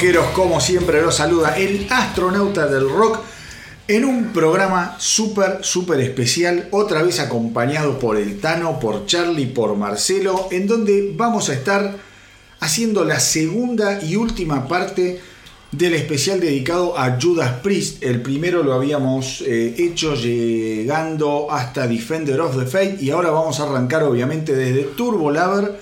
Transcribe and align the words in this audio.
rockeros, 0.00 0.30
como 0.30 0.62
siempre 0.62 1.02
los 1.02 1.16
saluda 1.16 1.58
el 1.58 1.86
astronauta 1.90 2.66
del 2.66 2.88
rock 2.88 3.18
en 3.86 4.06
un 4.06 4.32
programa 4.32 4.96
súper, 4.98 5.58
súper 5.60 6.00
especial, 6.00 6.68
otra 6.70 7.02
vez 7.02 7.20
acompañado 7.20 7.98
por 7.98 8.16
el 8.16 8.40
Tano, 8.40 8.80
por 8.80 9.04
Charlie, 9.04 9.44
por 9.44 9.76
Marcelo, 9.76 10.48
en 10.52 10.66
donde 10.66 11.12
vamos 11.14 11.50
a 11.50 11.52
estar 11.52 11.96
haciendo 12.60 13.04
la 13.04 13.20
segunda 13.20 14.02
y 14.02 14.16
última 14.16 14.66
parte 14.66 15.20
del 15.70 15.92
especial 15.92 16.40
dedicado 16.40 16.98
a 16.98 17.18
Judas 17.20 17.60
Priest. 17.62 18.02
El 18.02 18.22
primero 18.22 18.62
lo 18.62 18.72
habíamos 18.72 19.42
eh, 19.42 19.74
hecho 19.76 20.14
llegando 20.14 21.48
hasta 21.50 21.86
Defender 21.86 22.40
of 22.40 22.56
the 22.58 22.64
Faith 22.64 23.02
y 23.02 23.10
ahora 23.10 23.28
vamos 23.28 23.60
a 23.60 23.64
arrancar 23.64 24.04
obviamente 24.04 24.54
desde 24.54 24.84
Turbo 24.84 25.30
Lover 25.30 25.78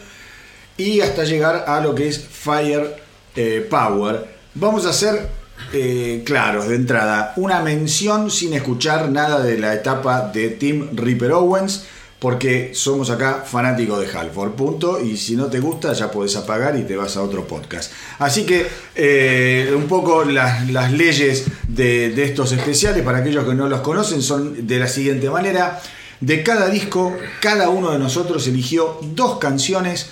y 0.77 1.03
hasta 1.03 1.23
llegar 1.23 1.67
a 1.69 1.81
lo 1.81 1.95
que 1.95 2.09
es 2.09 2.19
Fire 2.19 3.08
eh, 3.39 3.67
Power. 3.71 4.27
Vamos 4.55 4.85
a 4.85 4.91
hacer 4.91 5.29
eh, 5.73 6.23
claros 6.27 6.67
de 6.67 6.75
entrada 6.75 7.35
una 7.37 7.61
mención 7.61 8.33
sin 8.33 8.53
escuchar 8.53 9.11
nada 9.11 9.41
de 9.41 9.59
la 9.59 9.75
etapa 9.75 10.29
de 10.33 10.51
Tim 10.51 10.97
Ripper 10.97 11.31
Owens 11.31 11.85
porque 12.19 12.73
somos 12.75 13.11
acá 13.11 13.45
fanáticos 13.47 14.01
de 14.01 14.19
Halford, 14.19 14.55
punto, 14.55 15.01
y 15.01 15.17
si 15.17 15.37
no 15.37 15.47
te 15.47 15.61
gusta 15.61 15.93
ya 15.93 16.11
puedes 16.11 16.35
apagar 16.35 16.77
y 16.77 16.83
te 16.83 16.97
vas 16.97 17.17
a 17.17 17.23
otro 17.23 17.47
podcast. 17.47 17.93
Así 18.19 18.45
que 18.45 18.67
eh, 18.97 19.73
un 19.73 19.85
poco 19.85 20.25
las, 20.25 20.91
leyes 20.91 21.45
de, 21.69 22.11
de, 22.11 22.25
estos 22.25 22.51
especiales, 22.51 23.05
para 23.05 23.19
aquellos 23.19 23.45
que 23.45 23.55
no 23.55 23.69
los 23.69 23.83
conocen, 23.83 24.21
son 24.21 24.67
de 24.67 24.81
la 24.81 24.89
siguiente 24.89 25.31
manera. 25.31 25.81
De 26.21 26.43
cada 26.43 26.69
disco, 26.69 27.17
cada 27.41 27.69
uno 27.69 27.93
de 27.93 28.01
nosotros 28.01 28.49
eligió 28.49 28.99
dos 29.15 29.39
canciones. 29.39 30.11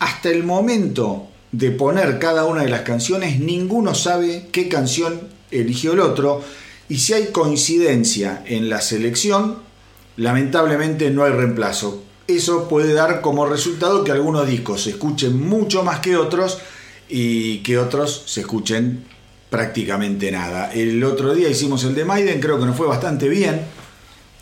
Hasta 0.00 0.28
el 0.28 0.44
momento 0.44 1.31
de 1.52 1.70
poner 1.70 2.18
cada 2.18 2.46
una 2.46 2.62
de 2.62 2.70
las 2.70 2.80
canciones, 2.80 3.38
ninguno 3.38 3.94
sabe 3.94 4.48
qué 4.50 4.68
canción 4.68 5.20
eligió 5.50 5.92
el 5.92 6.00
otro. 6.00 6.42
Y 6.88 6.98
si 6.98 7.12
hay 7.12 7.26
coincidencia 7.26 8.42
en 8.46 8.68
la 8.68 8.80
selección, 8.80 9.58
lamentablemente 10.16 11.10
no 11.10 11.24
hay 11.24 11.32
reemplazo. 11.32 12.02
Eso 12.26 12.68
puede 12.68 12.94
dar 12.94 13.20
como 13.20 13.46
resultado 13.46 14.04
que 14.04 14.12
algunos 14.12 14.46
discos 14.46 14.84
se 14.84 14.90
escuchen 14.90 15.40
mucho 15.40 15.82
más 15.84 16.00
que 16.00 16.16
otros 16.16 16.58
y 17.08 17.58
que 17.58 17.78
otros 17.78 18.22
se 18.26 18.40
escuchen 18.40 19.04
prácticamente 19.50 20.30
nada. 20.32 20.72
El 20.72 21.04
otro 21.04 21.34
día 21.34 21.48
hicimos 21.48 21.84
el 21.84 21.94
de 21.94 22.06
Maiden, 22.06 22.40
creo 22.40 22.58
que 22.58 22.64
nos 22.64 22.76
fue 22.76 22.86
bastante 22.86 23.28
bien. 23.28 23.60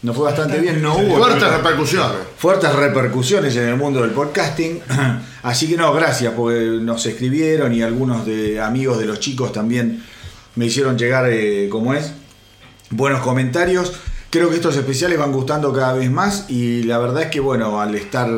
Nos 0.02 0.16
fue 0.16 0.24
bastante 0.24 0.58
bien, 0.58 0.80
no 0.80 0.96
hubo. 0.96 1.18
Fuertes 1.18 1.52
repercusiones. 1.52 2.16
Fuertes 2.38 2.74
repercusiones 2.74 3.56
en 3.56 3.68
el 3.68 3.76
mundo 3.76 4.00
del 4.00 4.12
podcasting. 4.12 4.80
Así 5.42 5.68
que 5.68 5.76
no, 5.76 5.92
gracias, 5.92 6.32
porque 6.34 6.78
nos 6.80 7.04
escribieron 7.04 7.74
y 7.74 7.82
algunos 7.82 8.24
de 8.24 8.60
amigos 8.60 8.98
de 8.98 9.04
los 9.04 9.20
chicos 9.20 9.52
también 9.52 10.02
me 10.56 10.66
hicieron 10.66 10.96
llegar, 10.96 11.28
eh, 11.30 11.68
como 11.70 11.92
es, 11.92 12.12
buenos 12.88 13.20
comentarios. 13.20 13.92
Creo 14.30 14.48
que 14.48 14.56
estos 14.56 14.76
especiales 14.76 15.18
van 15.18 15.32
gustando 15.32 15.72
cada 15.72 15.92
vez 15.92 16.10
más 16.10 16.46
y 16.48 16.84
la 16.84 16.98
verdad 16.98 17.24
es 17.24 17.30
que 17.30 17.40
bueno, 17.40 17.80
al 17.80 17.94
estar 17.94 18.30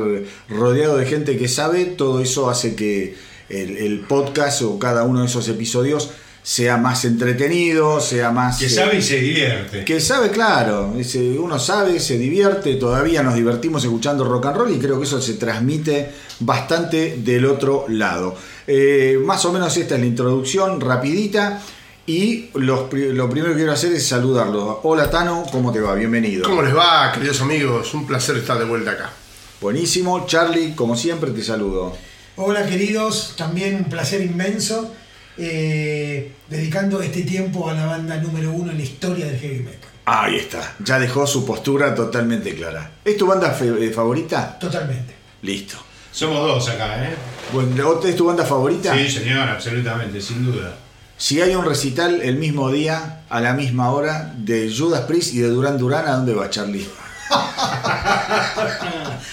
rodeado 0.49 0.97
de 0.97 1.07
gente 1.07 1.37
que 1.37 1.49
sabe, 1.49 1.85
todo 1.85 2.21
eso 2.21 2.49
hace 2.51 2.75
que 2.75 3.15
el, 3.51 4.01
podcast 4.09 4.63
o 4.63 4.79
cada 4.79 5.05
uno 5.05 5.21
de 5.21 5.27
esos 5.27 5.49
episodios 5.49 6.11
sea 6.43 6.77
más 6.77 7.05
entretenido, 7.05 8.01
sea 8.01 8.31
más... 8.33 8.59
Que 8.59 8.69
sabe 8.69 8.99
y 8.99 9.03
se 9.03 9.21
divierte. 9.21 9.85
Que 9.85 10.01
sabe, 10.01 10.31
claro, 10.31 10.93
uno 11.39 11.59
sabe, 11.59 12.01
se 12.01 12.19
divierte, 12.19 12.75
todavía 12.75 13.23
nos 13.23 13.35
divertimos 13.35 13.85
escuchando 13.85 14.25
rock 14.25 14.47
and 14.47 14.57
roll 14.57 14.75
y 14.75 14.79
creo 14.79 14.99
que 14.99 15.05
eso 15.05 15.21
se 15.21 15.35
transmite 15.35 16.11
bastante 16.41 17.19
del 17.19 17.47
otro 17.47 17.87
lado. 17.89 18.37
Eh, 18.67 19.19
más 19.25 19.45
o 19.45 19.53
menos 19.53 19.77
esta 19.77 19.95
es 19.95 20.01
la 20.01 20.07
introducción 20.07 20.81
rapidita. 20.81 21.63
Y 22.05 22.49
lo 22.55 22.89
primero 22.89 23.51
que 23.51 23.55
quiero 23.55 23.71
hacer 23.71 23.93
es 23.93 24.05
saludarlo. 24.05 24.81
Hola 24.83 25.09
Tano, 25.09 25.45
¿cómo 25.53 25.73
te 25.73 25.81
va? 25.81 25.95
Bienvenido. 25.95 26.43
¿Cómo 26.43 26.61
les 26.61 26.77
va, 26.77 27.13
queridos 27.13 27.41
amigos? 27.41 27.95
Un 27.95 28.09
placer 28.09 28.37
estar 28.37 28.59
de 28.59 28.65
vuelta 28.65 28.91
acá. 28.91 29.13
Buenísimo. 29.61 30.27
Charlie, 30.27 30.75
como 30.75 30.97
siempre, 30.97 31.31
te 31.31 31.45
saludo. 31.45 31.97
Hola 32.35 32.67
queridos, 32.67 33.35
también 33.37 33.77
un 33.77 33.85
placer 33.85 34.21
inmenso. 34.21 34.93
Eh, 35.39 36.31
dedicando 36.49 37.01
este 37.01 37.23
tiempo 37.23 37.71
a 37.71 37.75
la 37.75 37.87
banda 37.87 38.17
número 38.19 38.53
uno 38.53 38.71
en 38.71 38.77
la 38.77 38.83
historia 38.83 39.27
del 39.27 39.39
heavy 39.39 39.61
metal. 39.61 39.91
Ahí 40.05 40.37
está, 40.37 40.75
ya 40.81 40.99
dejó 40.99 41.27
su 41.27 41.47
postura 41.47 41.95
totalmente 41.95 42.55
clara. 42.55 42.91
¿Es 43.05 43.17
tu 43.17 43.27
banda 43.27 43.57
eh, 43.61 43.91
favorita? 43.95 44.59
Totalmente. 44.59 45.15
Listo. 45.43 45.77
Somos 46.11 46.47
dos 46.47 46.69
acá, 46.69 47.05
¿eh? 47.05 47.15
Bueno, 47.53 48.01
¿Es 48.05 48.17
tu 48.17 48.27
banda 48.27 48.45
favorita? 48.45 48.95
Sí, 48.95 49.09
señor, 49.09 49.49
absolutamente, 49.49 50.21
sin 50.21 50.45
duda. 50.45 50.77
Si 51.17 51.41
hay 51.41 51.55
un 51.55 51.65
recital 51.65 52.21
el 52.21 52.37
mismo 52.37 52.71
día, 52.71 53.23
a 53.31 53.41
la 53.41 53.55
misma 53.55 53.93
hora, 53.93 54.35
de 54.37 54.71
Judas 54.77 55.03
Priest 55.03 55.35
y 55.35 55.39
de 55.39 55.49
Duran 55.49 55.79
Duran, 55.79 56.07
¿a 56.07 56.17
dónde 56.17 56.35
va 56.35 56.51
Charlie? 56.51 56.87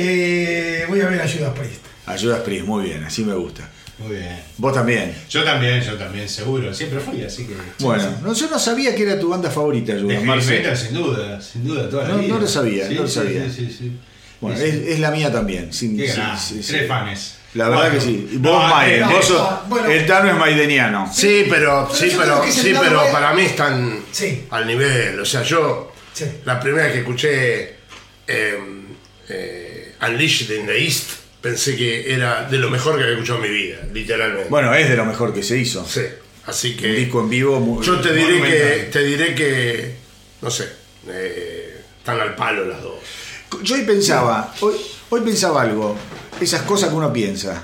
Eh, 0.00 0.84
voy 0.88 1.00
a 1.00 1.08
ver 1.08 1.20
a 1.20 1.28
Judas 1.28 1.58
Priest. 1.58 1.80
A 2.06 2.16
Judas 2.16 2.40
Priest, 2.42 2.64
muy 2.64 2.84
bien, 2.84 3.02
así 3.02 3.24
me 3.24 3.34
gusta. 3.34 3.68
Muy 3.98 4.16
bien. 4.16 4.40
¿Vos 4.58 4.72
también? 4.72 5.12
Yo 5.28 5.42
también, 5.42 5.80
yo 5.82 5.94
también, 5.94 6.28
seguro. 6.28 6.72
Siempre 6.72 7.00
fui, 7.00 7.22
así 7.24 7.46
que. 7.46 7.54
Bueno, 7.80 8.32
yo 8.32 8.48
no 8.48 8.58
sabía 8.58 8.94
que 8.94 9.02
era 9.02 9.18
tu 9.18 9.28
banda 9.28 9.50
favorita, 9.50 9.94
Judas. 10.00 10.46
De 10.46 10.76
sin 10.76 10.94
duda, 10.94 11.40
sin 11.40 11.64
duda, 11.66 11.90
toda 11.90 12.04
la 12.04 12.08
no, 12.10 12.18
vida. 12.18 12.34
No 12.34 12.40
lo 12.40 12.46
sabía, 12.46 12.88
no 12.88 13.02
lo 13.02 13.08
sabía. 13.08 13.50
Sí, 13.50 13.74
sí, 13.76 13.92
bueno, 14.40 14.56
es, 14.60 15.00
la 15.00 15.10
mía 15.10 15.32
también. 15.32 15.72
Sin, 15.72 15.96
Qué 15.96 16.06
Tres 16.06 16.86
fans. 16.86 17.34
La 17.54 17.68
verdad 17.68 17.90
que 17.90 18.00
sí. 18.00 18.28
Vos, 18.34 18.70
Maiden, 18.70 19.08
vos 19.08 19.24
sos, 19.24 19.48
el 19.88 20.06
Tano 20.06 20.30
es 20.30 20.36
maideniano. 20.36 21.10
Sí, 21.12 21.46
pero, 21.48 21.88
sí, 21.92 22.12
pero, 22.16 22.44
sí, 22.48 22.74
pero 22.78 23.10
para 23.10 23.32
mí 23.32 23.42
están 23.42 24.04
al 24.50 24.66
nivel. 24.66 25.18
O 25.18 25.24
sea, 25.24 25.42
yo 25.42 25.92
la 26.44 26.60
primera 26.60 26.84
vez 26.84 26.92
que 26.92 26.98
escuché 27.00 27.62
eh, 28.28 28.58
eh, 29.28 29.94
Unleashed 30.06 30.56
in 30.56 30.66
the 30.66 30.84
East 30.84 31.17
pensé 31.40 31.76
que 31.76 32.12
era 32.12 32.48
de 32.48 32.58
lo 32.58 32.70
mejor 32.70 32.96
que 32.96 33.04
había 33.04 33.14
escuchado 33.14 33.44
en 33.44 33.50
mi 33.50 33.56
vida, 33.56 33.76
literalmente. 33.92 34.48
Bueno, 34.48 34.74
es 34.74 34.88
de 34.88 34.96
lo 34.96 35.04
mejor 35.04 35.32
que 35.32 35.42
se 35.42 35.58
hizo. 35.58 35.86
Sí, 35.86 36.02
así 36.46 36.76
que. 36.76 36.90
Un 36.90 36.96
disco 36.96 37.20
en 37.20 37.30
vivo. 37.30 37.82
yo 37.82 38.00
te 38.00 38.12
diré 38.12 38.42
que, 38.42 38.88
te 38.92 39.02
diré 39.04 39.34
que, 39.34 39.94
no 40.42 40.50
sé, 40.50 40.68
eh, 41.08 41.80
están 41.98 42.20
al 42.20 42.34
palo 42.34 42.64
las 42.64 42.82
dos. 42.82 42.96
Yo 43.62 43.76
hoy 43.76 43.82
pensaba, 43.82 44.54
hoy, 44.60 44.74
hoy 45.10 45.20
pensaba 45.22 45.62
algo 45.62 45.96
esas 46.40 46.62
cosas 46.62 46.90
que 46.90 46.94
uno 46.94 47.12
piensa. 47.12 47.62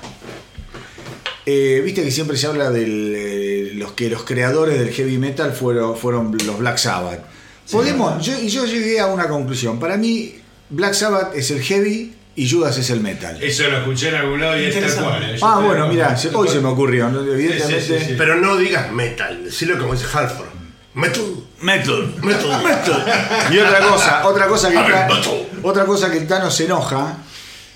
Eh, 1.45 1.81
viste 1.83 2.03
que 2.03 2.11
siempre 2.11 2.37
se 2.37 2.47
habla 2.47 2.71
de 2.71 2.83
eh, 2.85 3.71
los 3.75 3.91
que 3.91 4.09
los 4.09 4.23
creadores 4.23 4.79
del 4.79 4.91
heavy 4.91 5.17
metal 5.17 5.53
fueron, 5.53 5.95
fueron 5.95 6.35
los 6.45 6.57
Black 6.57 6.77
Sabbath. 6.77 7.23
Podemos, 7.71 8.27
y 8.27 8.49
yo 8.49 8.65
llegué 8.65 8.99
a 8.99 9.07
una 9.07 9.27
conclusión. 9.27 9.79
Para 9.79 9.97
mí, 9.97 10.35
Black 10.69 10.93
Sabbath 10.93 11.35
es 11.35 11.51
el 11.51 11.61
heavy 11.61 12.14
y 12.35 12.49
Judas 12.49 12.77
es 12.77 12.89
el 12.89 12.99
metal. 12.99 13.41
Eso 13.41 13.69
lo 13.69 13.77
escuché 13.77 14.09
en 14.09 14.15
algún 14.15 14.41
lado 14.41 14.59
y 14.59 14.65
es 14.65 14.79
tal 14.79 15.03
cual. 15.03 15.23
¿eh? 15.23 15.37
Ah, 15.41 15.59
bueno, 15.63 15.87
mira, 15.87 16.15
hoy 16.33 16.47
se 16.47 16.59
me 16.59 16.67
ocurrió, 16.67 17.07
evidentemente. 17.07 18.15
Pero 18.17 18.35
no 18.35 18.57
digas 18.57 18.91
metal, 18.91 19.45
decilo 19.45 19.77
como 19.77 19.93
dice 19.93 20.05
Halford. 20.13 20.49
Metal. 20.93 21.23
Metal. 21.61 22.15
Metal. 22.21 22.63
Metal. 22.63 23.51
Y 23.51 23.57
otra 23.59 23.79
cosa, 23.79 24.27
otra 24.27 24.47
cosa 24.47 24.69
que 24.69 24.77
otra 25.61 25.85
cosa 25.85 26.11
que 26.11 26.17
el 26.17 26.27
Tano 26.27 26.51
se 26.51 26.65
enoja 26.65 27.17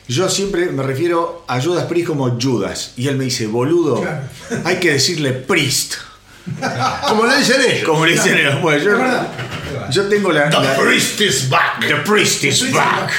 yo 0.10 0.28
siempre 0.28 0.66
me 0.72 0.82
refiero 0.82 1.46
a 1.48 1.62
Judas 1.62 1.86
Priest 1.86 2.08
como 2.08 2.36
Judas. 2.42 2.94
Y 2.98 3.08
él 3.08 3.16
me 3.16 3.26
dice, 3.26 3.46
boludo, 3.46 4.04
hay 4.66 4.78
que 4.78 4.94
decirle 4.94 5.34
Priest. 5.34 5.94
Como 7.08 7.28
le 7.28 7.38
dicen 7.38 7.62
ellos. 7.62 7.84
Como 7.84 8.08
le 8.08 8.14
dicen 8.14 8.36
ellos. 8.36 8.60
Bueno, 8.60 8.84
yo, 8.84 9.90
yo, 9.92 10.10
tengo 10.10 10.32
la. 10.32 10.50
The 10.50 10.82
Priest 10.82 11.22
is 11.22 11.48
back. 11.48 11.88
The 11.88 11.98
Priest 11.98 12.44
is 12.44 12.72
back. 12.72 13.12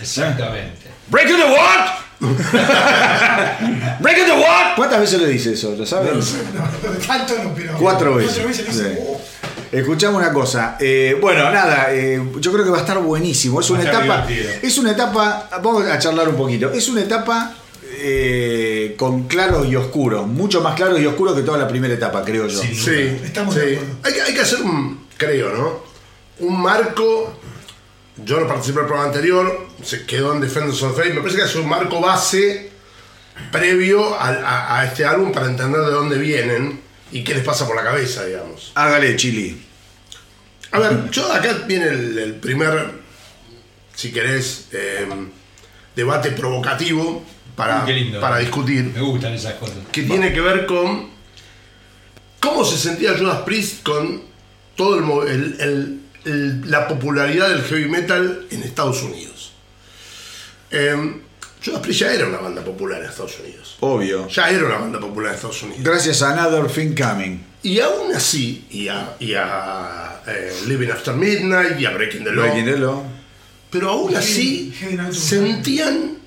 Exactamente. 0.00 0.75
Break 1.08 1.28
the 1.28 1.34
what? 1.34 2.06
Break 4.00 4.16
the 4.26 4.32
what? 4.32 4.76
¿Cuántas 4.76 5.00
veces 5.00 5.20
le 5.20 5.28
dice 5.28 5.52
eso? 5.52 5.74
¿Lo 5.76 5.86
sabes? 5.86 6.12
No, 6.54 6.60
tanto 7.06 7.34
no, 7.42 7.54
pero. 7.54 7.76
Cuatro 7.78 8.16
veces. 8.16 8.32
Cuatro 8.34 8.48
veces 8.48 8.76
le 8.76 8.90
dice, 8.90 9.02
oh". 9.06 9.20
Escuchamos 9.72 10.22
una 10.22 10.32
cosa. 10.32 10.76
Eh, 10.80 11.16
bueno, 11.20 11.50
nada, 11.50 11.92
eh, 11.92 12.22
yo 12.40 12.52
creo 12.52 12.64
que 12.64 12.70
va 12.70 12.78
a 12.78 12.80
estar 12.80 12.98
buenísimo. 12.98 13.60
Es 13.60 13.70
una 13.70 13.82
etapa. 13.82 14.26
Es 14.62 14.78
una 14.78 14.92
etapa. 14.92 15.48
Vamos 15.62 15.84
a 15.86 15.98
charlar 15.98 16.28
un 16.28 16.36
poquito. 16.36 16.70
Es 16.72 16.88
una 16.88 17.02
etapa 17.02 17.54
eh, 17.98 18.94
con 18.96 19.24
claros 19.24 19.66
y 19.66 19.76
oscuros. 19.76 20.26
Mucho 20.26 20.60
más 20.60 20.74
claros 20.74 21.00
y 21.00 21.06
oscuros 21.06 21.34
que 21.34 21.42
toda 21.42 21.58
la 21.58 21.68
primera 21.68 21.94
etapa, 21.94 22.24
creo 22.24 22.46
yo. 22.46 22.60
Sí, 22.60 23.18
estamos 23.24 23.56
Hay, 23.56 23.78
hay, 24.04 24.34
que 24.34 24.40
hacer 24.40 24.62
un. 24.62 25.06
Creo, 25.16 25.52
¿no? 25.54 26.46
Un 26.46 26.60
marco. 26.60 27.38
Yo 28.24 28.40
no 28.40 28.48
participé 28.48 28.78
del 28.78 28.86
programa 28.86 29.10
anterior, 29.12 29.68
se 29.82 30.06
quedó 30.06 30.32
en 30.34 30.40
Defenders 30.40 30.82
of 30.82 30.96
Faith. 30.96 31.12
Me 31.14 31.20
parece 31.20 31.36
que 31.38 31.44
es 31.44 31.54
un 31.56 31.68
marco 31.68 32.00
base 32.00 32.70
previo 33.52 34.16
a 34.18 34.84
este 34.86 35.04
álbum 35.04 35.32
para 35.32 35.46
entender 35.46 35.80
de 35.82 35.90
dónde 35.90 36.16
vienen 36.18 36.80
y 37.12 37.22
qué 37.22 37.34
les 37.34 37.44
pasa 37.44 37.66
por 37.66 37.76
la 37.76 37.82
cabeza, 37.84 38.24
digamos. 38.24 38.72
Hágale, 38.74 39.14
Chili. 39.16 39.62
A 40.72 40.78
ver, 40.78 41.10
yo 41.10 41.30
acá 41.32 41.52
viene 41.66 41.88
el, 41.88 42.34
primer, 42.40 42.90
si 43.94 44.10
querés, 44.12 44.68
em, 44.72 45.28
debate 45.94 46.30
provocativo. 46.32 47.24
para, 47.54 47.86
Qué 47.86 47.92
lindo. 47.94 48.20
para 48.20 48.36
discutir, 48.38 48.84
Me 48.84 49.00
gustan 49.00 49.32
esas 49.32 49.54
cosas. 49.54 49.76
que 49.90 50.02
tiene 50.02 50.30
que 50.34 50.42
ver 50.42 50.66
con 50.66 51.08
cómo 52.38 52.66
se 52.66 52.76
sentía 52.76 53.16
Judas 53.16 53.40
Priest 53.46 53.82
con 53.82 54.22
todo 54.74 55.22
el- 55.26 55.30
el- 55.30 55.60
el- 55.60 56.00
la 56.26 56.88
popularidad 56.88 57.48
del 57.50 57.62
heavy 57.62 57.88
metal 57.88 58.46
en 58.50 58.62
Estados 58.62 59.02
Unidos. 59.02 59.52
Eh, 60.70 61.20
Judas 61.64 61.80
Priest 61.80 62.00
ya 62.00 62.12
era 62.12 62.26
una 62.26 62.38
banda 62.38 62.64
popular 62.64 63.00
en 63.00 63.08
Estados 63.08 63.38
Unidos. 63.40 63.76
Obvio. 63.80 64.28
Ya 64.28 64.50
era 64.50 64.66
una 64.66 64.78
banda 64.78 65.00
popular 65.00 65.30
en 65.30 65.34
Estados 65.36 65.62
Unidos. 65.62 65.82
Gracias 65.82 66.22
a 66.22 66.32
Another 66.32 66.70
Thing 66.70 66.94
Coming. 66.94 67.38
Y 67.62 67.80
aún 67.80 68.14
así, 68.14 68.64
y 68.70 68.88
a, 68.88 69.16
y 69.18 69.34
a, 69.34 70.22
eh, 70.26 70.52
Living 70.66 70.88
After 70.88 71.14
Midnight, 71.14 71.80
y 71.80 71.86
a 71.86 71.90
Breaking 71.90 72.24
the 72.24 72.30
Law, 72.30 72.44
Breaking 72.44 72.64
the 72.64 72.78
Law. 72.78 73.02
pero 73.70 73.90
aún 73.90 74.14
así 74.14 74.72
sentían 75.10 76.18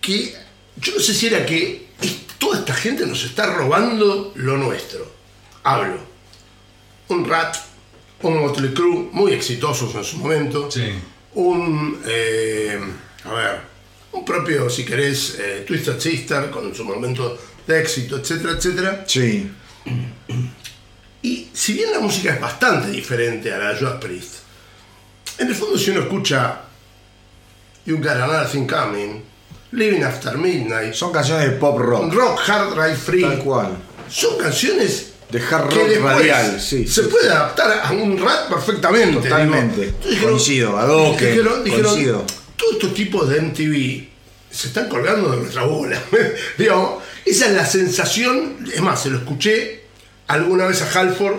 que, 0.00 0.34
yo 0.76 0.94
no 0.94 1.00
sé 1.00 1.14
si 1.14 1.28
era 1.28 1.46
que 1.46 1.90
toda 2.38 2.58
esta 2.58 2.74
gente 2.74 3.06
nos 3.06 3.24
está 3.24 3.46
robando 3.46 4.32
lo 4.34 4.56
nuestro. 4.56 5.12
Hablo. 5.62 6.00
Un 7.08 7.28
Rat, 7.28 7.56
un 8.22 8.38
Motley 8.40 8.72
Crue, 8.74 9.08
muy 9.12 9.32
exitosos 9.32 9.94
en 9.94 10.04
su 10.04 10.18
momento. 10.18 10.70
Sí. 10.70 10.92
Un, 11.34 12.00
eh, 12.06 12.78
a 13.24 13.32
ver, 13.32 13.60
un 14.12 14.24
propio, 14.24 14.68
si 14.68 14.84
querés, 14.84 15.36
eh, 15.38 15.64
Twisted 15.66 15.98
Sister, 15.98 16.50
con 16.50 16.74
su 16.74 16.84
momento 16.84 17.38
de 17.66 17.80
éxito, 17.80 18.16
etcétera, 18.18 18.52
etcétera. 18.54 19.04
Sí. 19.06 19.50
Y 21.22 21.48
si 21.52 21.74
bien 21.74 21.92
la 21.92 22.00
música 22.00 22.34
es 22.34 22.40
bastante 22.40 22.90
diferente 22.90 23.52
a 23.52 23.58
la 23.58 23.72
de 23.72 23.78
Judas 23.78 24.00
Priest, 24.00 24.34
en 25.38 25.48
el 25.48 25.54
fondo 25.54 25.78
si 25.78 25.90
uno 25.90 26.00
escucha 26.00 26.62
You 27.86 27.96
Got 27.98 28.08
Another 28.12 28.48
Thing 28.50 28.66
Coming, 28.66 29.22
Living 29.72 30.02
After 30.02 30.36
Midnight, 30.36 30.94
Son 30.94 31.12
canciones 31.12 31.50
de 31.50 31.56
pop 31.56 31.78
rock. 31.78 32.12
Rock 32.12 32.40
Hard 32.48 32.74
Ride 32.76 32.96
Free, 32.96 33.22
Tal 33.22 33.38
cual. 33.38 33.76
son 34.08 34.36
canciones 34.38 35.09
De 35.30 35.38
hard 35.40 35.68
que 35.68 35.94
rock 35.96 36.04
radial, 36.04 36.60
sí. 36.60 36.86
se 36.86 37.02
sí. 37.04 37.08
puede 37.08 37.28
adaptar 37.30 37.80
a 37.84 37.92
un 37.92 38.18
rap 38.18 38.48
perfectamente. 38.48 39.20
Totalmente. 39.28 39.94
dijeron- 40.08 40.30
Coincido, 40.30 40.76
a 40.78 40.84
Doque, 40.86 41.26
dijeron- 41.32 41.64
dijeron, 41.64 41.90
coincido. 41.92 42.24
todos 42.56 42.72
estos 42.74 42.94
tipos 42.94 43.28
de 43.28 43.40
MTV 43.40 44.08
se 44.50 44.68
están 44.68 44.88
colgando 44.88 45.30
de 45.30 45.36
nuestra 45.38 45.62
bola. 45.64 46.00
Digamos, 46.58 47.02
esa 47.24 47.46
es 47.46 47.52
la 47.52 47.64
sensación, 47.66 48.66
es 48.74 48.80
más, 48.80 49.02
se 49.02 49.10
lo 49.10 49.18
escuché 49.18 49.84
alguna 50.26 50.66
vez 50.66 50.82
a 50.82 50.98
Halford 51.00 51.36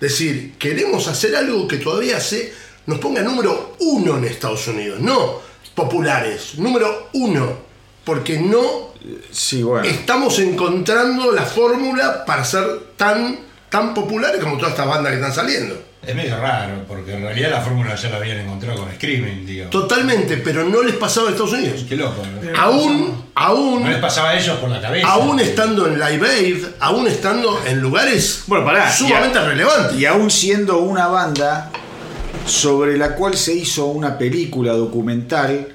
decir, 0.00 0.54
queremos 0.58 1.06
hacer 1.08 1.34
algo 1.36 1.66
que 1.68 1.76
todavía 1.78 2.20
se 2.20 2.52
nos 2.86 2.98
ponga 2.98 3.22
número 3.22 3.76
uno 3.80 4.18
en 4.18 4.24
Estados 4.24 4.66
Unidos, 4.68 5.00
no 5.00 5.40
populares, 5.74 6.58
número 6.58 7.08
uno, 7.14 7.71
porque 8.04 8.38
no 8.40 8.92
Sí, 9.30 9.62
bueno. 9.62 9.86
estamos 9.88 10.38
encontrando 10.38 11.32
la 11.32 11.42
fórmula 11.42 12.24
para 12.24 12.44
ser 12.44 12.64
tan, 12.96 13.38
tan 13.68 13.94
populares 13.94 14.40
como 14.40 14.56
todas 14.56 14.72
estas 14.72 14.86
bandas 14.86 15.10
que 15.12 15.16
están 15.18 15.32
saliendo. 15.34 15.82
Es 16.06 16.16
medio 16.16 16.36
raro, 16.36 16.84
porque 16.88 17.14
en 17.14 17.22
realidad 17.22 17.50
la 17.50 17.60
fórmula 17.60 17.94
ya 17.94 18.08
la 18.10 18.16
habían 18.16 18.38
encontrado 18.40 18.80
con 18.80 18.92
Screaming, 18.92 19.46
digo. 19.46 19.70
Totalmente, 19.70 20.36
pero 20.38 20.64
no 20.64 20.82
les 20.82 20.96
pasaba 20.96 21.28
en 21.28 21.34
Estados 21.34 21.52
Unidos. 21.52 21.84
Qué 21.88 21.94
loco, 21.94 22.22
¿no? 22.42 22.58
Aún, 22.60 23.24
aún, 23.36 23.84
No 23.84 23.88
les 23.88 23.98
pasaba 24.00 24.30
a 24.30 24.36
ellos 24.38 24.58
por 24.58 24.68
la 24.68 24.80
cabeza. 24.80 25.06
aún 25.08 25.38
estando 25.38 25.86
en 25.86 26.00
Live 26.00 26.28
Aid, 26.28 26.64
aún 26.80 27.06
estando 27.06 27.62
en 27.64 27.80
lugares 27.80 28.42
Bueno, 28.48 28.64
pará, 28.64 28.92
sumamente 28.92 29.38
y 29.38 29.42
a- 29.42 29.44
relevantes. 29.46 29.96
Y 29.96 30.04
aún 30.06 30.28
siendo 30.28 30.78
una 30.78 31.06
banda 31.06 31.70
sobre 32.46 32.98
la 32.98 33.14
cual 33.14 33.36
se 33.36 33.54
hizo 33.54 33.86
una 33.86 34.18
película 34.18 34.72
documental, 34.72 35.68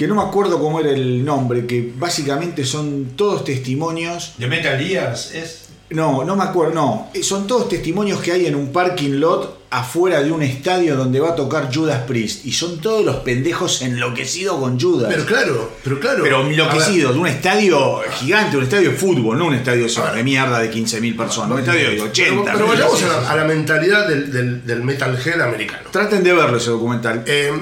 que 0.00 0.06
no 0.08 0.14
me 0.14 0.22
acuerdo 0.22 0.58
cómo 0.58 0.80
era 0.80 0.88
el 0.92 1.22
nombre, 1.22 1.66
que 1.66 1.92
básicamente 1.94 2.64
son 2.64 3.10
todos 3.16 3.44
testimonios. 3.44 4.32
¿De 4.38 4.46
Metal 4.46 4.78
Gears 4.80 5.34
es? 5.34 5.66
No, 5.90 6.24
no 6.24 6.36
me 6.36 6.44
acuerdo, 6.44 6.72
no. 6.72 7.10
eh, 7.12 7.22
Son 7.22 7.46
todos 7.46 7.68
testimonios 7.68 8.18
que 8.22 8.32
hay 8.32 8.46
en 8.46 8.54
un 8.54 8.72
parking 8.72 9.18
lot 9.20 9.58
afuera 9.68 10.22
de 10.22 10.32
un 10.32 10.40
estadio 10.42 10.96
donde 10.96 11.20
va 11.20 11.30
a 11.30 11.34
tocar 11.34 11.68
Judas 11.70 12.00
Priest. 12.06 12.46
Y 12.46 12.52
son 12.52 12.80
todos 12.80 13.04
los 13.04 13.16
pendejos 13.16 13.82
enloquecidos 13.82 14.58
con 14.58 14.80
Judas. 14.80 15.10
Pero 15.12 15.26
claro, 15.26 15.70
pero 15.84 16.00
claro. 16.00 16.22
Pero 16.22 16.46
enloquecidos, 16.46 17.12
de 17.12 17.18
un 17.20 17.26
estadio 17.26 18.00
gigante, 18.20 18.56
un 18.56 18.62
estadio 18.62 18.90
de 18.92 18.96
fútbol, 18.96 19.36
no 19.38 19.44
un 19.48 19.54
estadio 19.54 19.86
de, 19.86 20.16
de 20.16 20.24
mierda 20.24 20.60
de 20.60 20.72
15.000 20.72 21.14
personas, 21.14 21.50
un 21.52 21.58
estadio 21.58 21.90
de 21.90 22.00
80. 22.00 22.42
Pero, 22.42 22.54
pero 22.56 22.68
vayamos 22.68 23.02
a 23.02 23.06
la, 23.06 23.30
a 23.32 23.36
la 23.36 23.44
mentalidad 23.44 24.08
del, 24.08 24.32
del, 24.32 24.66
del 24.66 24.82
metalhead 24.82 25.40
americano. 25.42 25.90
Traten 25.90 26.22
de 26.24 26.32
verlo 26.32 26.56
ese 26.56 26.70
documental. 26.70 27.22
Eh, 27.26 27.52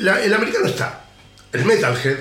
la- 0.00 0.22
el 0.22 0.34
americano 0.34 0.66
está, 0.66 1.01
el 1.52 1.64
metalhead, 1.64 2.18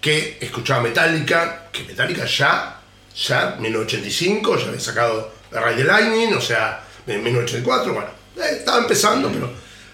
que 0.00 0.38
escuchaba 0.40 0.82
Metallica, 0.82 1.68
que 1.72 1.84
Metallica 1.84 2.24
ya, 2.24 2.80
ya, 3.16 3.56
1985, 3.58 4.56
ya 4.58 4.68
había 4.68 4.80
sacado 4.80 5.32
The 5.50 5.60
Ride 5.60 5.76
the 5.76 5.84
Lightning, 5.84 6.34
o 6.34 6.40
sea, 6.40 6.84
en 7.06 7.22
1984, 7.22 7.92
bueno, 7.92 8.10
eh, 8.36 8.58
estaba 8.58 8.78
empezando, 8.78 9.30
pero, 9.32 9.50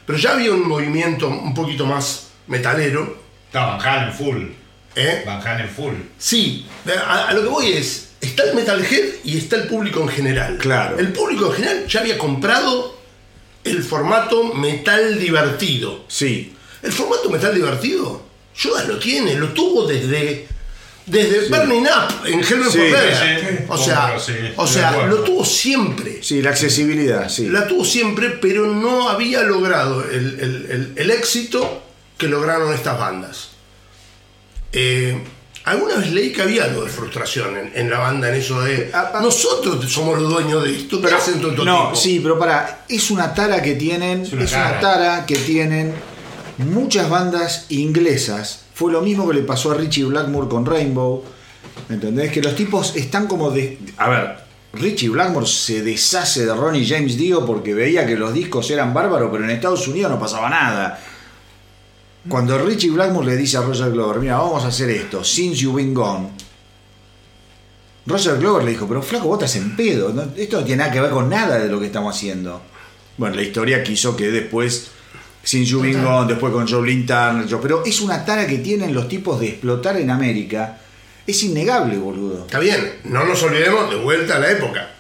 pero 0.07 0.19
ya 0.19 0.33
había 0.33 0.53
un 0.53 0.69
movimiento 0.69 1.29
un 1.29 1.55
poquito 1.55 1.87
más 1.87 2.29
metalero, 2.47 3.25
Está 3.55 3.67
Van 3.67 3.81
Halen 3.81 4.13
full. 4.13 4.43
¿eh? 4.97 5.23
Van 5.25 5.41
Halen 5.41 5.69
full. 5.69 5.95
Sí, 6.19 6.67
a, 7.07 7.29
a 7.29 7.35
lo 7.35 7.43
que 7.43 7.49
voy 7.49 7.73
es, 7.73 8.15
está 8.21 8.43
el 8.43 8.57
metalhead 8.57 9.05
y 9.23 9.39
está 9.39 9.55
el 9.55 9.69
público 9.69 10.01
en 10.01 10.09
general. 10.09 10.59
Claro. 10.59 10.99
El 10.99 11.13
público 11.13 11.47
en 11.47 11.53
general 11.53 11.87
ya 11.87 12.01
había 12.01 12.19
comprado 12.19 12.99
el 13.63 13.83
formato 13.85 14.55
metal 14.55 15.21
divertido. 15.21 16.05
Sí. 16.09 16.55
El 16.83 16.91
formato 16.93 17.31
metal 17.31 17.55
divertido, 17.55 18.23
Judas 18.61 18.87
lo 18.89 18.99
tiene, 18.99 19.35
lo 19.35 19.49
tuvo 19.49 19.87
desde 19.87 20.47
desde 21.07 21.49
Burning 21.51 21.83
Up 21.83 22.27
en 22.27 22.41
Hellman 22.43 22.71
Sí, 22.71 22.79
Forever. 22.79 23.15
sí, 23.15 23.47
sí. 23.47 23.65
O 23.69 23.77
sea, 23.77 24.19
sí, 24.19 24.33
o 24.57 24.67
sea, 24.67 25.07
lo 25.07 25.17
tuvo 25.19 25.45
siempre. 25.45 26.23
Sí, 26.23 26.41
la 26.41 26.49
accesibilidad, 26.51 27.29
sí. 27.29 27.49
La 27.49 27.67
tuvo 27.67 27.85
siempre, 27.85 28.31
pero 28.31 28.67
no 28.67 29.11
había 29.11 29.43
logrado 29.43 30.03
el, 30.03 30.41
el- 30.41 30.67
el- 30.71 30.93
el 30.97 31.11
éxito 31.11 31.83
que 32.17 32.27
lograron 32.29 32.73
estas 32.73 32.99
bandas. 32.99 33.49
Eh, 34.73 35.23
alguna 35.65 35.97
vez 35.97 36.11
leí 36.13 36.33
que 36.33 36.43
había 36.43 36.65
algo 36.65 36.85
de 36.85 36.91
frustración 36.91 37.57
en, 37.57 37.73
en 37.75 37.91
la 37.91 37.99
banda, 37.99 38.29
en 38.31 38.35
eso 38.37 38.61
de 38.63 38.91
Ah, 38.93 39.13
ah. 39.15 39.21
nosotros 39.23 39.91
somos 39.93 40.19
los 40.21 40.31
dueños 40.31 40.65
de 40.65 40.75
esto, 40.77 41.01
¿qué 41.01 41.13
hacen 41.13 41.39
todo 41.41 41.51
estos 41.53 41.65
No, 41.67 41.85
tipos? 41.89 42.03
sí, 42.03 42.21
pero 42.23 42.39
para, 42.39 42.85
es 42.89 43.11
una 43.11 43.35
tara 43.35 43.61
que 43.63 43.75
tienen, 43.75 44.23
es 44.23 44.33
una 44.33 44.81
tara 44.81 45.25
que 45.27 45.37
tienen 45.37 45.95
muchas 46.59 47.09
bandas 47.09 47.67
inglesas. 47.69 48.65
Fue 48.75 48.93
lo 48.93 49.03
mismo 49.03 49.29
que 49.29 49.35
le 49.35 49.43
pasó 49.43 49.73
a 49.73 49.75
Richie 49.75 50.05
Blackmore 50.05 50.49
con 50.49 50.67
Rainbow. 50.67 51.23
¿Entendés? 51.89 52.33
Que 52.33 52.43
los 52.43 52.55
tipos 52.55 52.97
están 52.97 53.27
como 53.27 53.51
de. 53.51 53.79
A 53.97 54.09
ver, 54.09 54.37
Richie 54.75 55.09
Blackmore 55.09 55.47
se 55.47 55.83
deshace 55.83 56.47
de 56.47 56.55
Ronnie 56.55 56.87
James 56.87 57.17
Dio 57.17 57.45
porque 57.47 57.75
veía 57.75 58.07
que 58.07 58.17
los 58.17 58.33
discos 58.33 58.71
eran 58.71 58.93
bárbaros, 58.95 59.31
pero 59.31 59.45
en 59.45 59.51
Estados 59.51 59.87
Unidos 59.89 60.11
no 60.11 60.19
pasaba 60.19 60.49
nada. 60.49 61.01
Cuando 62.29 62.59
Richie 62.59 62.91
Blackmore 62.91 63.27
le 63.27 63.37
dice 63.37 63.59
a 63.59 63.61
Roger 63.61 63.93
Glover, 63.93 64.19
mira, 64.19 64.39
vamos 64.39 64.65
a 64.65 64.69
hacer 64.69 64.89
esto, 64.91 65.23
Since 65.23 65.61
You've 65.61 65.83
Been 65.83 65.93
Gone. 65.93 66.31
Roger 68.07 68.39
Glover 68.39 68.65
le 68.65 68.71
dijo, 68.73 68.87
pero 68.89 69.03
flaco, 69.03 69.29
vos 69.29 69.39
estás 69.43 69.57
en 69.57 69.77
pedo, 69.77 70.09
esto 70.37 70.61
no 70.61 70.65
tiene 70.65 70.83
nada 70.83 70.93
que 70.93 71.01
ver 71.01 71.11
con 71.11 71.29
nada 71.29 71.59
de 71.59 71.69
lo 71.69 71.79
que 71.81 71.87
estamos 71.87 72.15
haciendo. 72.15 72.63
Bueno, 73.17 73.37
la 73.37 73.43
historia 73.43 73.83
quiso 73.83 74.17
que 74.17 74.31
después, 74.31 74.91
Been 75.53 76.03
Gone, 76.03 76.29
después 76.33 76.53
con 76.53 76.67
Turner, 76.67 77.47
yo- 77.47 77.61
pero 77.61 77.83
es 77.85 78.01
una 78.01 78.25
tara 78.25 78.47
que 78.47 78.59
tienen 78.59 78.95
los 78.95 79.09
tipos 79.09 79.39
de 79.41 79.49
explotar 79.49 79.97
en 79.99 80.11
América. 80.11 80.79
Es 81.27 81.43
innegable, 81.43 81.97
boludo. 81.97 82.45
Está 82.47 82.59
bien, 82.59 82.99
no 83.05 83.25
nos 83.25 83.43
olvidemos 83.43 83.91
de 83.91 83.97
vuelta 83.97 84.37
a 84.37 84.39
la 84.41 84.51
época. 84.51 84.91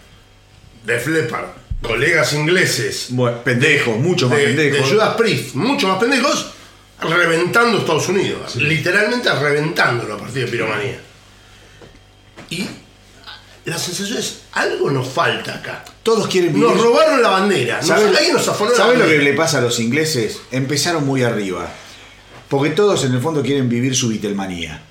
De 0.85 1.07
Leppard, 1.07 1.47
colegas 1.83 2.33
ingleses, 2.35 3.07
Bueno, 3.11 3.43
pendejos, 3.43 3.99
mucho 3.99 4.29
más 4.29 4.39
de, 4.39 4.49
de 4.49 4.55
pendejos. 4.55 4.91
Judas 4.91 5.15
Priest, 5.17 5.55
mucho 5.55 5.89
más 5.89 5.99
pendejos, 5.99 6.53
reventando 7.01 7.79
Estados 7.79 8.09
Unidos. 8.09 8.57
Literalmente 8.57 9.31
reventándolo 9.35 10.15
a 10.15 10.19
partir 10.19 10.45
de 10.45 10.51
Piromanía. 10.51 10.99
Y 12.51 12.67
la 13.65 13.79
sensación 13.79 14.19
es, 14.19 14.43
algo 14.53 14.91
nos 14.91 15.09
falta 15.09 15.55
acá. 15.55 15.85
Todos 16.03 16.29
quieren 16.29 16.53
vivir. 16.53 16.69
Nos 16.69 16.81
robaron 16.81 17.23
la 17.23 17.31
bandera. 17.31 17.79
Nos, 17.79 17.87
¿Sabes 17.87 18.17
alguien 18.17 18.35
nos 18.35 18.47
afanó 18.49 18.71
la 18.71 18.77
¿sabes 18.77 18.99
lo 18.99 19.07
que 19.07 19.19
le 19.19 19.33
pasa 19.33 19.59
a 19.59 19.61
los 19.63 19.81
ingleses? 19.81 20.39
Empezaron 20.51 21.07
muy 21.07 21.23
arriba. 21.23 21.67
Porque 22.49 22.71
todos 22.71 23.05
en 23.05 23.15
el 23.15 23.21
fondo 23.21 23.43
quieren 23.43 23.69
vivir 23.69 23.97
su 23.97 24.09
Beatlemanía. 24.11 24.83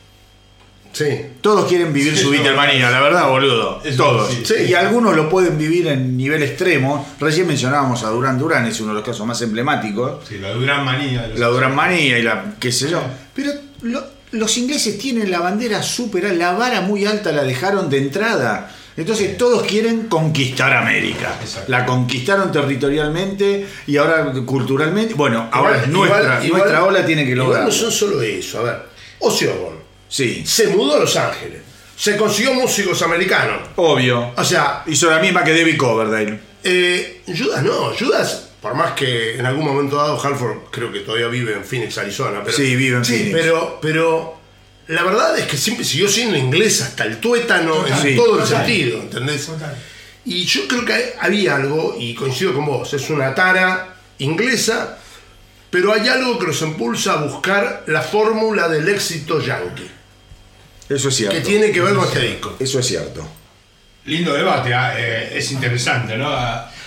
Sí. 0.92 1.06
Todos 1.42 1.68
quieren 1.68 1.92
vivir 1.92 2.16
Sí, 2.16 2.24
su 2.24 2.30
Beatlemanía, 2.30 2.90
la 2.92 3.00
verdad, 3.02 3.28
boludo. 3.30 3.82
Eso 3.84 3.98
Todos. 4.04 4.30
sí. 4.32 4.44
Sí. 4.46 4.54
Y 4.70 4.74
algunos 4.76 5.16
lo 5.16 5.28
pueden 5.28 5.58
vivir 5.58 5.88
en 5.88 6.16
nivel 6.16 6.44
extremo. 6.44 7.08
Recién 7.20 7.48
mencionábamos 7.48 8.04
a 8.04 8.10
Durán 8.10 8.38
Durán, 8.38 8.66
es 8.68 8.80
uno 8.80 8.90
de 8.90 8.96
los 8.96 9.04
casos 9.04 9.26
más 9.26 9.42
emblemáticos. 9.42 10.28
Sí, 10.28 10.38
la 10.38 10.50
Duran 10.52 10.86
manía. 10.86 11.32
La 11.36 11.48
Durán 11.48 11.74
Manía 11.76 12.20
y 12.20 12.22
la 12.22 12.56
qué 12.60 12.72
sé 12.72 12.90
yo. 12.92 13.02
Pero 13.34 13.52
lo- 13.82 14.13
los 14.34 14.58
ingleses 14.58 14.98
tienen 15.00 15.32
la 15.32 15.40
bandera 15.40 15.82
súper 15.82 16.26
la 16.36 16.52
vara 16.54 16.82
muy 16.82 17.06
alta 17.06 17.32
la 17.32 17.44
dejaron 17.44 17.90
de 17.90 17.98
entrada. 18.00 18.70
Entonces 18.96 19.38
todos 19.38 19.64
quieren 19.66 20.04
conquistar 20.08 20.72
América. 20.74 21.36
Exacto. 21.42 21.72
La 21.72 21.84
conquistaron 21.86 22.52
territorialmente 22.52 23.66
y 23.88 23.98
ahora 23.98 24.32
culturalmente. 24.46 25.14
Bueno, 25.16 25.48
ahora 25.52 25.72
Igual- 25.78 25.84
es 25.84 25.88
nuestra, 25.90 26.20
igual- 26.24 26.46
igual- 26.46 26.62
nuestra 26.62 26.84
ola 26.84 27.06
tiene 27.06 27.26
que 27.26 27.36
lograrlo. 27.36 27.68
no 27.68 27.74
son 27.74 27.92
solo 27.92 28.22
eso. 28.22 28.60
A 28.60 28.64
ver, 28.64 28.80
Ozzy 29.20 29.46
Osbourne. 29.48 29.80
Sí, 30.10 30.44
se 30.46 30.68
mudó 30.68 30.96
a 30.96 31.00
Los 31.00 31.16
Ángeles. 31.16 31.62
Se 31.98 32.16
consiguió 32.18 32.54
músicos 32.54 33.02
americanos. 33.02 33.62
obvio. 33.78 34.32
O 34.36 34.44
sea, 34.44 34.84
Hizo 34.86 35.10
la 35.10 35.20
misma 35.20 35.44
que 35.44 35.56
David 35.58 35.78
Coverdale. 35.78 36.40
eh, 36.64 37.22
Judas 37.28 37.64
no, 37.64 37.92
Judas, 37.98 38.43
por 38.64 38.74
más 38.76 38.94
que 38.94 39.36
en 39.38 39.46
algún 39.46 39.66
momento 39.66 39.98
dado 39.98 40.20
Halford 40.20 40.70
creo 40.72 40.92
que 40.92 41.02
todavía 41.02 41.28
vive 41.28 41.54
en 41.54 41.64
Phoenix, 41.66 41.98
Arizona, 42.00 42.42
pero, 42.44 42.56
Sí, 42.58 42.76
vive 42.78 42.98
en 42.98 43.04
Sí, 43.06 43.18
Phoenix. 43.18 43.38
pero, 43.38 43.80
pero 43.82 44.38
la 44.88 45.04
verdad 45.04 45.38
es 45.38 45.46
que 45.48 45.58
siempre 45.58 45.84
siguió 45.86 46.08
siendo 46.08 46.38
inglés 46.38 46.82
hasta 46.82 47.04
el 47.04 47.18
tuétano 47.20 47.74
Total. 47.76 47.92
en 47.92 48.02
Sí. 48.02 48.16
todo 48.16 48.42
el 48.42 48.48
sentido, 48.48 49.00
¿entendés? 49.02 49.46
Total. 49.46 49.76
Y 50.26 50.46
yo 50.46 50.68
creo 50.70 50.86
que 50.86 51.14
había 51.20 51.58
algo, 51.58 51.98
y 52.00 52.16
coincido 52.16 52.54
con 52.54 52.66
vos, 52.66 52.94
es 52.94 53.10
una 53.10 53.36
tara 53.36 53.96
inglesa, 54.20 54.98
pero 55.70 55.92
hay 55.92 56.08
algo 56.08 56.40
que 56.40 56.48
nos 56.48 56.62
impulsa 56.62 57.14
a 57.14 57.18
buscar 57.18 57.84
la 57.88 58.02
fórmula 58.02 58.70
del 58.70 58.88
éxito 58.88 59.42
yankee, 59.42 59.92
Eso 60.88 61.10
es 61.10 61.16
cierto. 61.16 61.36
que 61.36 61.42
tiene 61.44 61.72
que 61.74 61.82
ver 61.82 61.94
con 61.96 62.06
este 62.06 62.22
disco. 62.22 62.56
Eso 62.60 62.80
es 62.80 62.86
cierto. 62.88 63.28
Lindo 64.06 64.34
debate, 64.34 64.74
ah, 64.74 64.94
eh, 64.98 65.34
es 65.38 65.52
interesante, 65.52 66.16
¿no? 66.18 66.30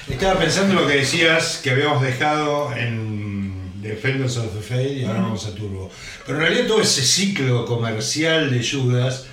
Estaba 0.09 0.39
pensando 0.39 0.73
en 0.75 0.83
lo 0.83 0.87
que 0.87 0.99
decías 0.99 1.61
que 1.63 1.71
habíamos 1.71 2.01
dejado 2.01 2.73
en 2.77 3.83
Defenders 3.83 4.37
of 4.37 4.55
the 4.55 4.61
Faith 4.61 4.99
y 4.99 5.05
ahora 5.05 5.21
vamos 5.21 5.45
a 5.47 5.55
Turbo. 5.55 5.91
Pero 6.25 6.39
en 6.39 6.45
realidad 6.45 6.69
todo 6.69 6.81
ese 6.81 7.03
ciclo 7.03 7.67
comercial 7.67 8.49
de 8.51 8.65
Judas 8.65 9.27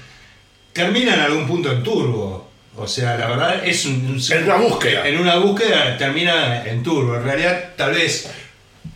termina 0.73 1.13
en 1.13 1.19
algún 1.19 1.47
punto 1.47 1.71
en 1.71 1.83
Turbo. 1.83 2.49
O 2.75 2.87
sea, 2.87 3.15
la 3.19 3.27
verdad 3.27 3.63
es 3.63 3.85
un, 3.85 3.93
un 4.07 4.19
En 4.19 4.43
una 4.45 4.55
búsqueda. 4.55 5.07
En 5.07 5.19
una 5.19 5.35
búsqueda 5.35 5.95
termina 5.95 6.65
en 6.65 6.81
Turbo. 6.81 7.17
En 7.17 7.23
realidad, 7.23 7.73
tal 7.77 7.91
vez 7.91 8.31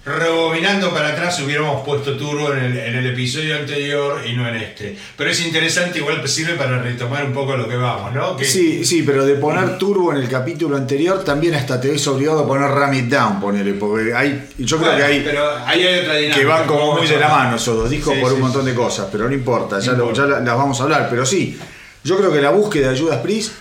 rebobinando 0.06 0.92
para 0.92 1.10
atrás 1.10 1.40
hubiéramos 1.42 1.86
puesto 1.86 2.16
Turbo 2.16 2.54
en 2.54 2.60
el, 2.64 2.78
en 2.78 2.96
el 2.96 3.08
episodio 3.08 3.56
anterior 3.58 4.22
y 4.26 4.34
no 4.36 4.48
en 4.48 4.56
este. 4.56 4.98
Pero 5.18 5.30
es 5.30 5.46
interesante, 5.46 6.00
igual 6.00 6.26
sirve 6.28 6.54
para 6.54 6.82
retomar 6.82 7.26
un 7.26 7.34
poco 7.34 7.56
lo 7.58 7.68
que 7.68 7.76
vamos, 7.76 8.14
¿no? 8.14 8.38
Que- 8.38 8.46
Sí, 8.46 8.86
sí, 8.86 9.04
pero 9.04 9.26
de 9.26 9.36
poner 9.36 9.78
turbo 9.78 10.12
en 10.14 10.20
el 10.20 10.30
capítulo 10.30 10.78
anterior 10.78 11.24
también 11.24 11.56
hasta 11.56 11.80
te 11.82 11.90
ves 11.90 12.08
obligado 12.08 12.40
a 12.44 12.48
poner 12.48 12.70
Ram 12.70 12.94
It 12.94 13.06
Down, 13.10 13.40
ponele, 13.42 13.74
porque 13.74 14.14
hay, 14.14 14.48
yo 14.58 14.78
creo 14.78 14.92
Bueno, 14.92 15.06
que 15.06 15.12
hay 15.14 15.22
pero 15.22 15.44
ahí 15.66 15.84
hay 15.86 16.00
otra 16.00 16.14
dinámica. 16.16 16.40
que 16.40 16.46
van 16.46 16.68
como 16.68 16.96
muy 16.96 17.08
de 17.08 17.18
la 17.20 17.28
mano 17.30 17.56
esos 17.58 17.76
dos 17.78 17.90
discos 17.90 18.14
Sí, 18.16 18.22
por 18.22 18.34
un 18.34 18.42
montón 18.42 18.66
de 18.66 18.74
cosas, 18.74 19.08
pero 19.12 19.28
no 19.28 19.34
importa, 19.36 19.80
ya, 19.80 19.92
No 19.92 19.98
lo- 20.00 20.04
importa. 20.10 20.22
ya 20.24 20.40
la- 20.40 20.40
las 20.46 20.58
vamos 20.58 20.80
a 20.80 20.84
hablar, 20.84 21.08
pero 21.10 21.26
sí, 21.26 21.60
yo 22.04 22.18
creo 22.18 22.32
que 22.32 22.42
la 22.42 22.52
búsqueda 22.52 22.92
de 22.92 23.00
Judas 23.00 23.20
Priest, 23.22 23.52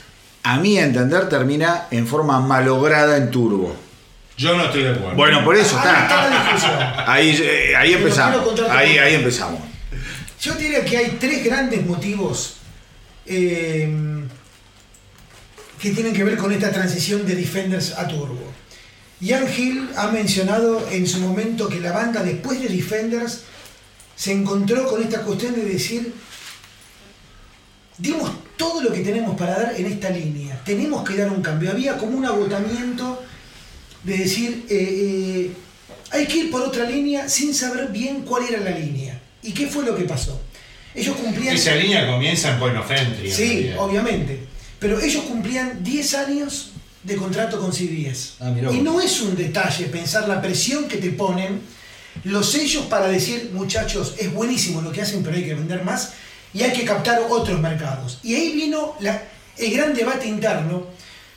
a 0.45 0.59
mi 0.59 0.79
entender, 0.79 1.29
termina 1.29 1.87
en 1.91 2.07
forma 2.07 2.39
malograda 2.41 3.17
en 3.17 3.31
turbo. 3.33 3.75
Yo 4.37 4.55
no 4.57 4.65
estoy 4.67 4.83
de 4.85 4.91
acuerdo. 4.91 5.17
Bueno, 5.17 5.45
por 5.45 5.57
eso 5.57 5.79
Ahí 5.79 5.87
está 5.89 6.03
está. 6.03 6.31
la 6.31 6.43
discusión. 6.43 6.75
Ahí, 7.07 7.41
eh, 7.43 7.77
ahí 7.77 7.89
Pero 7.93 8.03
empezamos. 8.03 8.53
quiero 8.55 8.71
Ahí, 8.73 8.99
ahí 8.99 9.15
empezamos. 9.15 9.61
Yo 10.41 10.55
diría 10.55 10.85
que 10.85 10.97
hay 10.99 11.17
tres 11.19 11.43
grandes 11.45 11.85
motivos 11.87 12.57
eh, 13.25 13.91
que 15.81 15.91
tienen 15.91 16.13
que 16.13 16.25
ver 16.25 16.37
con 16.37 16.53
esta 16.53 16.71
transición 16.71 17.27
de 17.27 17.35
Defenders 17.35 17.93
a 17.97 18.07
Turbo. 18.07 18.53
Ian 19.21 19.47
Hill 19.51 19.89
ha 19.97 20.09
mencionado 20.09 20.87
en 20.91 21.07
su 21.07 21.21
momento 21.21 21.69
que 21.69 21.81
la 21.81 21.93
banda 21.93 22.23
después 22.23 22.61
de 22.61 22.69
Defenders 22.69 23.45
se 24.15 24.33
encontró 24.33 24.87
con 24.87 25.03
esta 25.03 25.23
cuestión 25.23 25.55
de 25.55 25.65
decir, 25.65 26.13
dimos 27.99 28.31
todo 28.59 28.83
lo 28.83 28.93
que 28.93 29.01
tenemos 29.01 29.37
para 29.39 29.59
dar 29.59 29.75
en 29.77 29.87
esta 29.87 30.11
línea, 30.11 30.61
tenemos 30.65 31.03
que 31.09 31.17
dar 31.17 31.31
un 31.31 31.41
cambio. 31.43 31.71
Había 31.71 31.97
como 31.97 32.19
un 32.19 32.27
agotamiento 32.27 33.23
de 34.07 34.17
decir, 34.19 34.65
eh, 34.71 34.77
eh, 35.51 35.51
hay 36.13 36.27
que 36.27 36.37
ir 36.39 36.51
por 36.51 36.63
otra 36.63 36.85
línea 36.89 37.29
sin 37.29 37.53
saber 37.55 37.89
bien 37.89 38.23
cuál 38.23 38.45
era 38.49 38.61
la 38.61 38.71
línea. 38.71 39.21
¿Y 39.43 39.53
qué 39.53 39.67
fue 39.67 39.85
lo 39.85 39.97
que 39.97 40.05
pasó? 40.05 40.41
Ellos 40.95 41.17
cumplían... 41.17 41.55
Esa 41.57 41.75
línea 41.75 42.07
comienza 42.11 42.53
en 42.53 42.59
Point 42.59 42.77
of 42.79 42.91
Entry. 42.91 43.29
en 43.31 43.35
Sí, 43.35 43.49
realidad. 43.49 43.77
obviamente. 43.81 44.41
Pero 44.79 45.01
ellos 45.01 45.25
cumplían 45.25 45.83
10 45.83 46.15
años 46.15 46.71
de 47.03 47.17
contrato 47.17 47.61
con 47.61 47.73
CBS. 47.73 48.35
Ah, 48.41 48.53
y 48.73 48.79
no 48.79 49.01
es 49.01 49.21
un 49.21 49.37
detalle 49.37 49.87
pensar 49.87 50.29
la 50.29 50.41
presión 50.41 50.87
que 50.89 50.97
te 50.99 51.11
ponen 51.11 51.61
los 52.25 52.51
sellos 52.51 52.87
para 52.87 53.09
decir, 53.09 53.51
muchachos, 53.53 54.15
es 54.19 54.33
buenísimo 54.33 54.81
lo 54.81 54.91
que 54.93 55.03
hacen, 55.03 55.23
pero 55.23 55.37
hay 55.37 55.45
que 55.45 55.55
vender 55.55 55.83
más 55.85 56.13
y 56.55 56.63
hay 56.63 56.73
que 56.73 56.85
captar 56.85 57.21
otros 57.29 57.61
mercados. 57.61 58.19
Y 58.23 58.35
ahí 58.35 58.53
vino 58.53 58.95
la- 59.01 59.23
el 59.59 59.71
gran 59.73 59.95
debate 59.95 60.27
interno, 60.27 60.87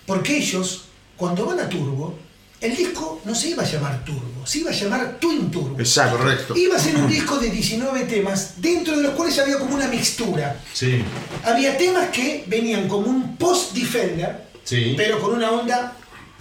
porque 0.05 0.37
ellos, 0.37 0.85
cuando 1.17 1.45
van 1.45 1.59
a 1.59 1.67
Turbo, 1.69 2.17
el 2.61 2.75
disco 2.75 3.21
no 3.25 3.33
se 3.33 3.49
iba 3.49 3.63
a 3.63 3.65
llamar 3.65 4.03
Turbo, 4.03 4.45
se 4.45 4.59
iba 4.59 4.71
a 4.71 4.73
llamar 4.73 5.17
Twin 5.19 5.49
Turbo. 5.49 5.79
Exacto. 5.79 6.17
Correcto. 6.17 6.57
Iba 6.57 6.75
a 6.75 6.79
ser 6.79 6.95
un 6.97 7.07
disco 7.07 7.37
de 7.37 7.49
19 7.49 8.03
temas, 8.05 8.53
dentro 8.57 8.97
de 8.97 9.03
los 9.03 9.13
cuales 9.13 9.37
había 9.39 9.57
como 9.57 9.75
una 9.75 9.87
mixtura. 9.87 10.59
Sí, 10.73 11.01
Había 11.45 11.77
temas 11.77 12.09
que 12.09 12.43
venían 12.47 12.87
como 12.87 13.07
un 13.07 13.37
post-Defender, 13.37 14.45
sí. 14.63 14.93
pero 14.97 15.19
con 15.21 15.33
una 15.33 15.51
onda, 15.51 15.93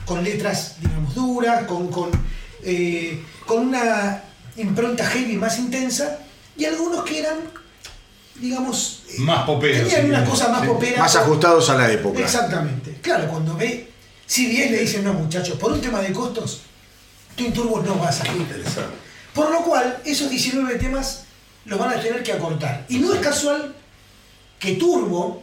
con 0.04 0.24
letras, 0.24 0.76
digamos, 0.80 1.14
duras, 1.14 1.64
con, 1.66 1.88
con, 1.88 2.10
eh, 2.64 3.22
con 3.46 3.68
una 3.68 4.22
impronta 4.56 5.04
heavy 5.06 5.36
más 5.36 5.58
intensa, 5.58 6.18
y 6.56 6.64
algunos 6.64 7.04
que 7.04 7.20
eran, 7.20 7.38
digamos, 8.40 9.02
Más 9.18 9.44
poperos, 9.46 9.88
Tenían 9.88 10.02
sí, 10.02 10.08
una 10.10 10.24
cosa 10.24 10.48
más 10.48 10.62
Sí. 10.62 10.66
popera. 10.66 10.98
Más 11.02 11.14
ajustados 11.16 11.70
a 11.70 11.74
la 11.76 11.90
época. 11.92 12.18
Exactamente. 12.20 12.98
Claro, 13.02 13.28
cuando 13.28 13.56
ve, 13.56 13.88
si 14.28 14.46
bien 14.46 14.70
le 14.70 14.78
dicen, 14.82 15.02
no 15.02 15.12
muchachos, 15.14 15.58
por 15.58 15.72
un 15.72 15.80
tema 15.80 16.00
de 16.00 16.12
costos, 16.12 16.60
Twin 17.34 17.52
Turbo 17.52 17.82
no 17.82 17.98
va 17.98 18.08
a 18.10 18.12
salir. 18.12 18.36
Interesante. 18.36 18.94
Por 19.34 19.50
lo 19.50 19.62
cual, 19.62 19.98
esos 20.04 20.30
19 20.30 20.76
temas 20.76 21.24
los 21.64 21.78
van 21.78 21.90
a 21.98 22.00
tener 22.00 22.22
que 22.22 22.32
acortar. 22.32 22.84
Y 22.88 22.98
no 22.98 23.12
es 23.14 23.20
casual 23.20 23.74
que 24.60 24.72
Turbo, 24.76 25.42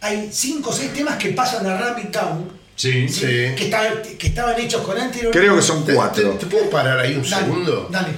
hay 0.00 0.28
5 0.32 0.70
o 0.70 0.72
6 0.72 0.92
temas 0.92 1.16
que 1.18 1.30
pasan 1.30 1.64
a 1.66 1.76
Rapid 1.78 2.08
Town, 2.08 2.50
Sí. 2.76 3.08
Sí. 3.08 3.20
que, 3.20 3.64
está- 3.66 4.02
que 4.02 4.26
estaban 4.26 4.58
hechos 4.60 4.82
con 4.82 4.98
anterior. 4.98 5.32
Creo 5.32 5.54
que 5.56 5.62
son 5.62 5.84
¿Te, 5.84 5.92
te- 5.92 5.96
cuatro. 5.96 6.30
te 6.32 6.46
puedo 6.46 6.68
parar 6.70 6.98
ahí 6.98 7.14
un 7.14 7.22
Dale, 7.28 7.44
segundo? 7.46 7.88
Dale. 7.90 8.08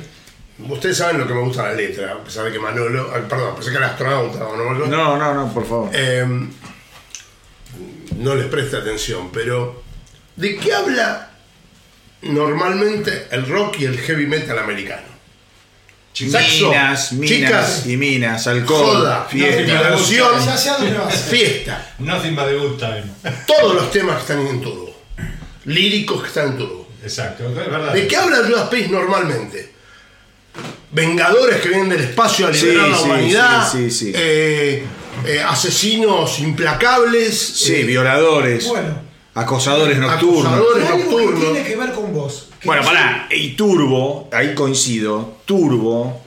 Ustedes 0.71 0.97
saben 0.97 1.19
lo 1.19 1.27
que 1.27 1.35
me 1.35 1.41
gusta 1.43 1.65
la 1.65 1.73
letra, 1.75 2.13
a 2.13 2.25
pesar 2.25 2.45
de 2.47 2.53
que 2.53 2.59
Manolo, 2.59 3.11
perdón, 3.29 3.55
pensé 3.57 3.71
que 3.71 3.77
era 3.77 3.89
astronauta, 3.89 4.39
Manolo. 4.39 4.87
No, 4.87 5.17
no, 5.19 5.35
no, 5.35 5.53
por 5.53 5.67
favor. 5.69 5.91
Eh, 5.93 6.25
no 8.17 8.35
les 8.35 8.47
preste 8.47 8.77
atención, 8.77 9.31
pero 9.33 9.83
¿de 10.37 10.57
qué 10.57 10.73
habla 10.75 11.31
normalmente 12.23 13.27
el 13.31 13.47
rock 13.47 13.81
y 13.81 13.85
el 13.87 13.99
heavy 13.99 14.27
metal 14.27 14.59
americano? 14.59 15.17
Sexo, 16.13 16.71
Minas, 16.71 17.13
minas 17.13 17.29
chicas, 17.31 17.87
y 17.87 17.97
minas, 17.99 18.47
alcohol, 18.47 18.97
joda, 18.97 19.27
fiesta. 19.31 19.87
fiesta. 21.29 21.95
Nothing 21.99 22.35
but 22.35 22.47
the 22.47 22.55
good 22.55 22.79
time. 22.79 23.05
Todos 23.47 23.75
los 23.75 23.91
temas 23.91 24.17
que 24.17 24.21
están 24.23 24.47
en 24.47 24.61
turbo. 24.63 24.97
Líricos 25.67 26.23
que 26.23 26.29
están 26.29 26.53
en 26.53 26.59
turbo. 26.59 26.89
Exacto, 27.03 27.47
es 27.49 27.55
verdad. 27.55 27.93
¿De 27.93 28.07
qué 28.09 28.17
habla 28.17 28.39
Judas 28.47 28.69
Priest 28.71 28.91
normalmente? 28.91 29.73
Vengadores 30.91 31.61
que 31.61 31.69
vienen 31.69 31.91
del 31.91 32.01
espacio 32.01 32.47
a 32.47 32.51
liberar 32.51 32.87
Sí, 32.87 32.91
la 32.93 32.97
sí, 32.97 33.05
humanidad. 33.05 33.71
sí, 33.73 33.91
sí, 33.91 34.07
sí. 34.07 34.13
eh, 34.15 34.85
eh, 35.27 35.43
asesinos 35.47 36.39
implacables. 36.39 37.39
Sí, 37.39 37.75
eh, 37.75 37.83
violadores, 37.85 38.67
Bueno, 38.69 39.03
acosadores 39.37 39.99
nocturnos. 39.99 40.47
Acosadores. 40.53 40.91
algo 40.91 41.17
que 41.35 41.41
tiene 41.41 41.63
que 41.65 41.77
ver 41.77 41.93
con 41.93 42.13
vos. 42.13 42.49
Bueno, 42.65 42.83
no 42.83 42.89
pará, 42.89 43.29
y 43.31 43.51
Turbo, 43.51 44.29
ahí 44.33 44.55
coincido, 44.55 45.37
Turbo, 45.45 46.21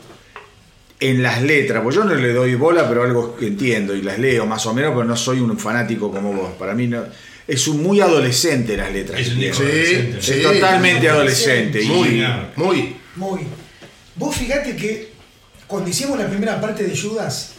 en 1.00 1.24
las 1.24 1.42
letras, 1.42 1.82
pues 1.84 1.96
yo 1.96 2.04
no 2.04 2.14
le 2.14 2.34
doy 2.34 2.56
bola, 2.56 2.88
pero 2.88 3.04
algo 3.04 3.36
que 3.36 3.48
entiendo 3.48 3.96
y 3.96 4.02
las 4.02 4.20
leo 4.20 4.46
más 4.46 4.66
o 4.66 4.74
menos, 4.74 4.92
pero 4.94 5.06
no 5.06 5.16
soy 5.16 5.40
un 5.40 5.58
fanático 5.58 6.12
como 6.12 6.34
vos. 6.34 6.52
Para 6.60 6.74
mí 6.74 6.88
no, 6.88 7.04
es 7.48 7.68
un 7.68 7.82
muy 7.82 8.00
adolescente 8.02 8.76
las 8.78 8.92
letras. 8.92 9.20
Es 9.20 9.28
que 9.30 9.34
un 9.34 9.40
disco 9.40 9.64
adolescente. 9.64 10.18
Es 10.20 10.26
Sí. 10.26 10.42
totalmente 10.42 11.10
adolescente. 11.10 11.82
Sí, 11.82 11.92
y- 11.92 12.04
señor. 12.04 12.46
Muy. 12.58 12.96
Muy. 13.16 13.42
Vos 14.16 14.36
fíjate 14.36 14.76
que 14.76 15.14
cuando 15.68 15.90
hicimos 15.90 16.20
la 16.20 16.28
primera 16.28 16.60
parte 16.60 16.84
de 16.84 16.98
Judas, 16.98 17.54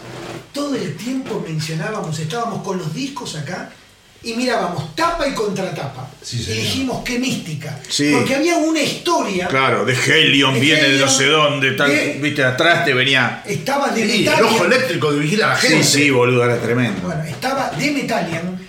todo 0.53 0.75
el 0.75 0.95
tiempo 0.97 1.43
mencionábamos, 1.47 2.19
estábamos 2.19 2.63
con 2.63 2.77
los 2.79 2.93
discos 2.95 3.37
acá 3.37 3.73
y 4.23 4.35
mirábamos 4.35 4.95
tapa 4.95 5.27
y 5.27 5.33
contratapa. 5.33 6.09
Sí, 6.23 6.45
y 6.49 6.53
dijimos 6.53 7.03
qué 7.05 7.19
mística. 7.19 7.79
Sí. 7.89 8.11
Porque 8.15 8.35
había 8.35 8.57
una 8.57 8.81
historia. 8.83 9.47
Claro, 9.49 9.85
de 9.85 9.95
Helion, 9.95 10.55
De 10.55 10.61
viene 10.61 10.83
de 10.83 10.89
no 10.89 10.95
Helion, 11.07 11.11
sé 11.11 11.27
dónde, 11.27 11.73
tal, 11.73 11.89
de- 11.91 12.19
viste, 12.21 12.45
atrás 12.45 12.85
te 12.85 12.93
venía. 12.93 13.43
Estaba 13.47 13.89
de 13.89 14.05
Sí, 14.07 14.13
el 14.13 14.19
Metallian. 14.25 14.45
ojo 14.55 14.65
eléctrico 14.67 15.13
de 15.13 15.19
vigilar 15.21 15.51
a 15.51 15.55
la 15.55 15.61
Sí, 15.61 15.69
gente. 15.69 15.85
sí, 15.85 16.11
boludo, 16.11 16.45
era 16.45 16.59
tremendo. 16.61 17.01
Bueno, 17.03 17.25
estaba 17.25 17.71
de 17.71 17.91
Metallian. 17.93 18.61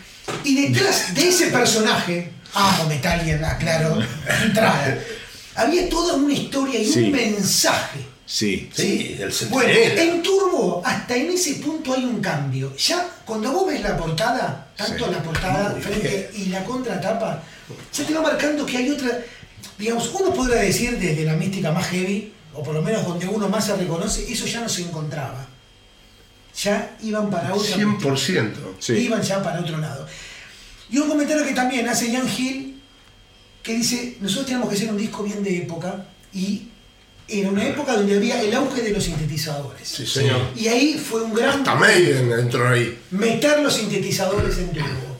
Y 0.46 0.70
detrás 0.70 1.14
de 1.14 1.28
ese 1.28 1.48
personaje, 1.48 2.32
amo 2.54 2.86
Metallian, 2.88 3.44
aclaro, 3.44 4.00
entrada. 4.44 4.98
Había 5.56 5.90
toda 5.90 6.14
una 6.16 6.34
historia 6.34 6.80
y 6.80 6.86
Sí. 6.86 7.00
un 7.04 7.12
mensaje. 7.12 8.00
Sí. 8.34 8.70
Sí, 8.74 9.18
el 9.20 9.30
Bueno, 9.50 9.74
en 9.74 10.24
Turbo, 10.24 10.82
hasta 10.86 11.18
en 11.18 11.32
ese 11.32 11.56
punto 11.56 11.94
hay 11.94 12.06
un 12.06 12.22
cambio. 12.22 12.74
Ya 12.78 13.06
cuando 13.26 13.52
vos 13.52 13.68
ves 13.68 13.82
la 13.82 13.98
portada, 13.98 14.72
tanto 14.78 15.06
Sí. 15.06 15.12
la 15.12 15.22
portada 15.22 15.70
Muy 15.72 15.82
frente 15.82 16.32
y 16.38 16.46
la 16.46 16.64
contratapa, 16.64 17.44
ya 17.92 18.06
te 18.06 18.14
va 18.14 18.22
marcando 18.22 18.66
que 18.66 18.78
hay 18.78 18.90
otra. 18.90 19.20
Digamos, 19.78 20.10
uno 20.18 20.34
podrá 20.34 20.62
decir 20.62 20.98
desde 20.98 21.26
la 21.26 21.34
mística 21.34 21.74
más 21.74 21.88
heavy, 21.88 22.32
o 22.54 22.64
por 22.64 22.74
lo 22.74 22.82
menos 22.82 23.06
donde 23.06 23.28
uno 23.28 23.50
más 23.50 23.66
se 23.66 23.76
reconoce, 23.76 24.32
eso 24.32 24.46
ya 24.46 24.62
no 24.62 24.70
se 24.70 24.84
encontraba. 24.84 25.48
ya 26.56 26.98
iban 27.02 27.30
para 27.30 27.54
otra 27.54 27.76
100%. 27.76 28.76
Sí. 28.80 28.94
iban 28.94 29.22
ya 29.22 29.44
para 29.44 29.60
otro 29.60 29.78
lado. 29.78 30.08
Y 30.90 30.98
un 31.00 31.08
comentario 31.10 31.46
que 31.46 31.54
también 31.54 31.88
hace 31.90 32.12
Jan 32.14 32.28
Hill, 32.30 32.82
que 33.62 33.74
dice, 33.76 34.18
nosotros 34.22 34.46
tenemos 34.48 34.70
que 34.70 34.76
hacer 34.76 34.90
un 34.90 34.98
disco 34.98 35.22
bien 35.24 35.44
de 35.44 35.58
época, 35.58 36.06
y 36.34 36.68
era 37.32 37.50
una 37.50 37.66
época 37.68 37.94
donde 37.94 38.16
había 38.18 38.42
el 38.42 38.54
auge 38.54 38.82
de 38.82 38.92
los 38.92 39.04
sintetizadores. 39.04 39.88
Sí, 39.88 40.06
señor. 40.06 40.40
Y 40.56 40.68
ahí 40.68 40.98
fue 40.98 41.22
un 41.24 41.34
gran 41.34 41.60
Hasta 41.60 41.76
Maiden 41.76 42.32
entró 42.32 42.68
ahí. 42.68 42.98
meter 43.12 43.60
los 43.62 43.74
sintetizadores 43.74 44.58
en 44.58 44.72
turbo. 44.72 45.18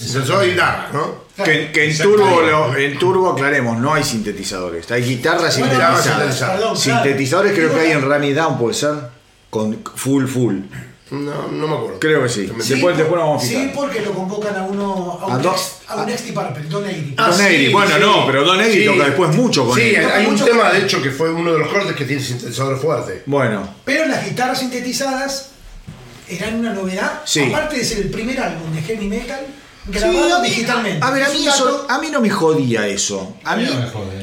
Empezó 0.00 0.38
a 0.38 0.44
guitarra, 0.44 0.90
¿no? 0.92 1.22
Que, 1.44 1.70
que 1.72 1.90
en, 1.90 1.96
turbo, 1.98 2.40
lo- 2.42 2.76
en 2.76 2.98
turbo, 2.98 3.30
aclaremos, 3.30 3.78
no 3.78 3.94
hay 3.94 4.02
sintetizadores. 4.02 4.90
Hay 4.90 5.02
guitarras 5.02 5.58
Bueno, 5.58 5.74
sintetizadas. 5.74 6.38
perdón, 6.38 6.56
claro. 6.58 6.76
Sintetizadores 6.76 7.52
creo 7.52 7.72
que 7.72 7.80
hay 7.80 7.92
en 7.92 8.24
It 8.24 8.34
Down, 8.36 8.58
puede 8.58 8.74
ser. 8.74 8.94
Con 9.48 9.82
full, 9.94 10.26
full. 10.26 10.56
No, 11.12 11.48
no 11.48 11.68
me 11.68 11.74
acuerdo. 11.76 11.98
Creo 12.00 12.22
que 12.22 12.28
sí. 12.30 12.46
Sí, 12.46 12.52
después, 12.74 12.80
por- 12.80 12.96
después 12.96 13.10
nos 13.20 13.28
vamos 13.28 13.42
a 13.42 13.46
Sí, 13.46 13.54
fijar. 13.54 13.72
porque 13.74 14.00
lo 14.00 14.12
convocan 14.12 14.56
a 14.56 14.62
uno 14.64 15.18
a 15.20 15.24
A 15.24 15.36
un, 15.36 15.42
dos- 15.42 15.52
ex, 15.82 15.90
a 15.90 15.96
un 16.02 16.08
ex 16.08 16.24
Deep 16.24 16.34
Purple, 16.34 16.62
Don 16.70 16.84
Airy. 16.86 17.14
Ah, 17.18 17.26
Don 17.28 17.36
sí, 17.36 17.42
Airy, 17.42 17.72
bueno, 17.72 17.94
sí. 17.94 18.00
no, 18.00 18.26
pero 18.26 18.44
Don 18.44 18.58
Airy 18.60 18.80
Sí. 18.80 18.86
toca 18.86 19.04
después 19.04 19.36
mucho 19.36 19.66
con 19.66 19.78
Sí, 19.78 19.94
él. 19.94 20.06
hay 20.06 20.26
un 20.26 20.36
tema 20.36 20.62
con- 20.70 20.72
de 20.72 20.78
hecho 20.84 21.02
que 21.02 21.10
fue 21.10 21.30
uno 21.30 21.52
de 21.52 21.58
los 21.58 21.68
cortes 21.68 21.94
que 21.94 22.04
tiene 22.06 22.22
sintetizador 22.22 22.78
fuerte. 22.80 23.22
Bueno, 23.26 23.74
Pero 23.84 24.06
las 24.06 24.24
guitarras 24.24 24.58
sintetizadas 24.60 25.50
eran 26.28 26.54
una 26.60 26.72
novedad, 26.72 27.20
Sí. 27.26 27.40
aparte 27.42 27.76
de 27.76 27.84
ser 27.84 27.98
el 27.98 28.10
primer 28.10 28.40
álbum 28.40 28.72
de 28.74 28.80
heavy 28.80 29.06
metal 29.06 29.40
Sí, 29.84 29.90
grabado 29.92 30.40
mí- 30.40 30.48
digitalmente. 30.48 31.04
A 31.04 31.10
ver, 31.10 31.24
a 31.24 31.28
mí, 31.28 31.46
eso- 31.46 31.86
a 31.88 31.98
mí 31.98 32.08
no 32.10 32.20
me 32.22 32.30
jodía 32.30 32.86
eso. 32.86 33.36
A 33.44 33.56
mí 33.56 33.64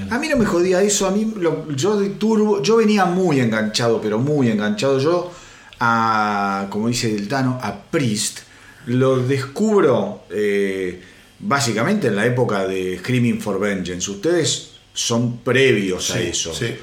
a 0.10 0.18
mí 0.18 0.28
no 0.30 0.38
me 0.38 0.46
jodía 0.46 0.82
eso. 0.82 1.06
A 1.06 1.12
mí, 1.12 1.34
lo- 1.36 1.68
yo 1.76 2.00
de 2.00 2.10
turbo, 2.12 2.64
yo 2.64 2.78
venía 2.78 3.06
muy 3.06 3.40
enganchado, 3.42 4.02
pero 4.02 4.18
muy 4.18 4.50
enganchado. 4.50 4.98
Yo 5.00 5.32
a, 5.80 6.68
como 6.70 6.88
dice 6.88 7.14
el 7.14 7.28
Tano, 7.28 7.60
a 7.62 7.82
Priest 7.84 8.40
lo 8.86 9.18
descubro 9.20 10.24
eh, 10.32 11.02
básicamente 11.40 12.08
en 12.08 12.16
la 12.16 12.26
época 12.26 12.66
de 12.68 12.98
Screaming 13.00 13.40
for 13.42 13.60
Vengeance. 13.60 14.10
Ustedes 14.10 14.72
son 14.94 15.38
previos 15.40 16.12
a 16.12 16.20
eso. 16.22 16.54
Sí. 16.54 16.76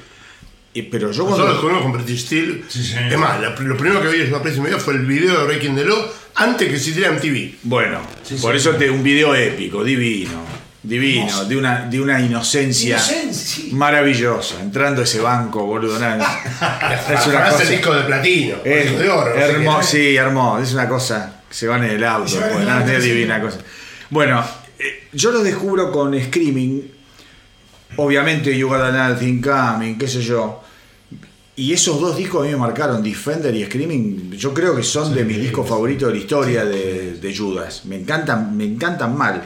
Y- 0.73 0.83
pero 0.83 1.11
yo 1.11 1.23
Nosotros 1.23 1.35
cuando... 1.37 1.51
descubrimos 1.53 1.83
con 1.83 1.91
British 1.93 2.25
Steel. 2.25 2.63
Sí. 2.67 2.93
Es 3.09 3.17
más, 3.17 3.41
la- 3.41 3.49
lo 3.59 3.77
primero 3.77 4.01
que 4.01 4.07
vi 4.09 4.21
es 4.21 4.29
una 4.29 4.41
presa 4.41 4.57
y 4.59 4.61
media 4.61 4.77
fue 4.77 4.93
el 4.93 5.05
video 5.05 5.39
de 5.39 5.45
Breaking 5.45 5.75
the 5.75 5.85
Law 5.85 6.05
antes 6.35 6.67
que 6.69 6.75
existiera 6.75 7.11
MTV. 7.11 7.55
Bueno, 7.63 7.99
Sí, 8.23 8.35
por 8.35 8.51
sí. 8.53 8.57
eso 8.57 8.75
te 8.77 8.89
un 8.89 9.03
video 9.03 9.33
épico, 9.35 9.83
divino, 9.83 10.39
divino, 10.87 11.45
de 11.45 11.57
una, 11.57 11.85
de 11.85 11.99
una 11.99 12.19
inocencia, 12.21 12.95
Inocencia, 12.95 13.63
sí. 13.63 13.69
maravillosa, 13.73 14.61
entrando 14.61 15.01
a 15.01 15.03
ese 15.03 15.19
banco, 15.19 15.65
boludo. 15.65 15.99
nada, 15.99 16.25
es 17.13 17.27
una 17.27 17.49
cosa, 17.49 17.63
el 17.63 17.69
disco 17.69 17.93
de 17.93 18.03
platino, 18.03 18.57
es 18.63 18.97
de 18.97 19.09
oro. 19.09 19.35
hermoso, 19.35 19.83
sí, 19.83 20.15
hermoso, 20.15 20.63
es 20.63 20.73
una 20.73 20.87
cosa 20.87 21.41
que 21.47 21.53
se 21.53 21.67
van 21.67 21.83
en 21.83 21.91
el 21.91 22.03
auto, 22.03 22.35
en 22.35 22.41
pues, 22.41 22.55
el 22.55 22.65
nada, 22.65 22.79
auto, 22.81 22.91
es 22.93 23.03
divina 23.03 23.41
cosa. 23.41 23.57
Bueno, 24.09 24.43
eh, 24.79 25.07
yo 25.11 25.31
lo 25.31 25.43
descubro 25.43 25.91
con 25.91 26.17
Screaming, 26.19 26.91
obviamente 27.97 28.57
You 28.57 28.69
Got 28.69 28.93
Nothing 28.93 29.41
Coming, 29.41 29.97
qué 29.97 30.07
sé 30.07 30.21
yo. 30.21 30.63
Y 31.57 31.73
esos 31.73 31.99
dos 31.99 32.15
discos 32.15 32.43
a 32.43 32.45
mí 32.45 32.51
me 32.51 32.59
marcaron, 32.59 33.01
Defender 33.01 33.53
y 33.55 33.65
Screaming, 33.65 34.31
yo 34.33 34.53
creo 34.53 34.75
que 34.75 34.83
son 34.83 35.13
de 35.13 35.25
mis 35.25 35.39
discos 35.39 35.67
favoritos 35.67 36.07
de 36.09 36.13
la 36.13 36.21
historia 36.21 36.63
de, 36.63 37.13
de 37.13 37.35
Judas. 37.35 37.83
Me 37.85 37.95
encantan, 37.95 38.55
me 38.55 38.63
encantan 38.63 39.17
mal. 39.17 39.43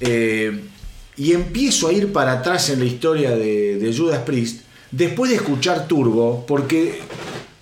Eh, 0.00 0.60
y 1.16 1.32
empiezo 1.32 1.88
a 1.88 1.92
ir 1.92 2.12
para 2.12 2.32
atrás 2.32 2.68
en 2.70 2.80
la 2.80 2.84
historia 2.86 3.30
de, 3.36 3.78
de 3.78 3.96
Judas 3.96 4.20
Priest 4.26 4.62
después 4.90 5.30
de 5.30 5.36
escuchar 5.36 5.86
Turbo, 5.86 6.44
porque 6.46 7.00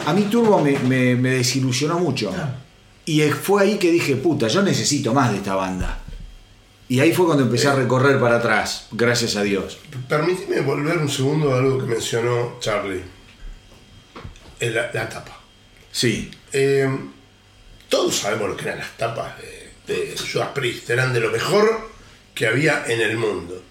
a 0.06 0.12
mí 0.14 0.22
Turbo 0.30 0.60
me, 0.60 0.78
me- 0.80 1.14
me 1.16 1.30
desilusionó 1.30 1.98
mucho. 1.98 2.32
Ah. 2.36 2.56
Y 3.04 3.20
fue 3.22 3.62
ahí 3.62 3.78
que 3.78 3.90
dije, 3.90 4.16
puta, 4.16 4.48
yo 4.48 4.62
necesito 4.62 5.12
más 5.12 5.30
de 5.30 5.38
esta 5.38 5.54
banda. 5.54 5.98
Y 6.88 7.00
ahí 7.00 7.12
fue 7.12 7.26
cuando 7.26 7.44
empecé 7.44 7.68
a 7.68 7.74
recorrer 7.74 8.20
para 8.20 8.36
atrás, 8.36 8.86
gracias 8.92 9.36
a 9.36 9.42
Dios. 9.42 9.78
Permíteme 10.08 10.60
volver 10.60 10.98
un 10.98 11.08
segundo 11.08 11.52
a 11.54 11.58
algo 11.58 11.78
que 11.78 11.86
mencionó 11.86 12.58
Charlie. 12.60 13.00
En 14.60 14.74
la, 14.74 14.90
la 14.92 15.08
tapa. 15.08 15.40
Sí, 15.90 16.30
Eh, 16.52 16.88
todos 17.88 18.14
sabemos 18.16 18.48
lo 18.50 18.56
que 18.56 18.64
eran 18.64 18.78
las 18.78 18.96
tapas 18.96 19.34
de, 19.86 19.92
de 19.94 20.14
Judas 20.16 20.48
Priest. 20.54 20.88
Eran 20.90 21.12
de 21.12 21.20
lo 21.20 21.30
mejor 21.30 21.91
que 22.42 22.48
había 22.48 22.82
en 22.88 23.00
el 23.00 23.16
mundo. 23.16 23.62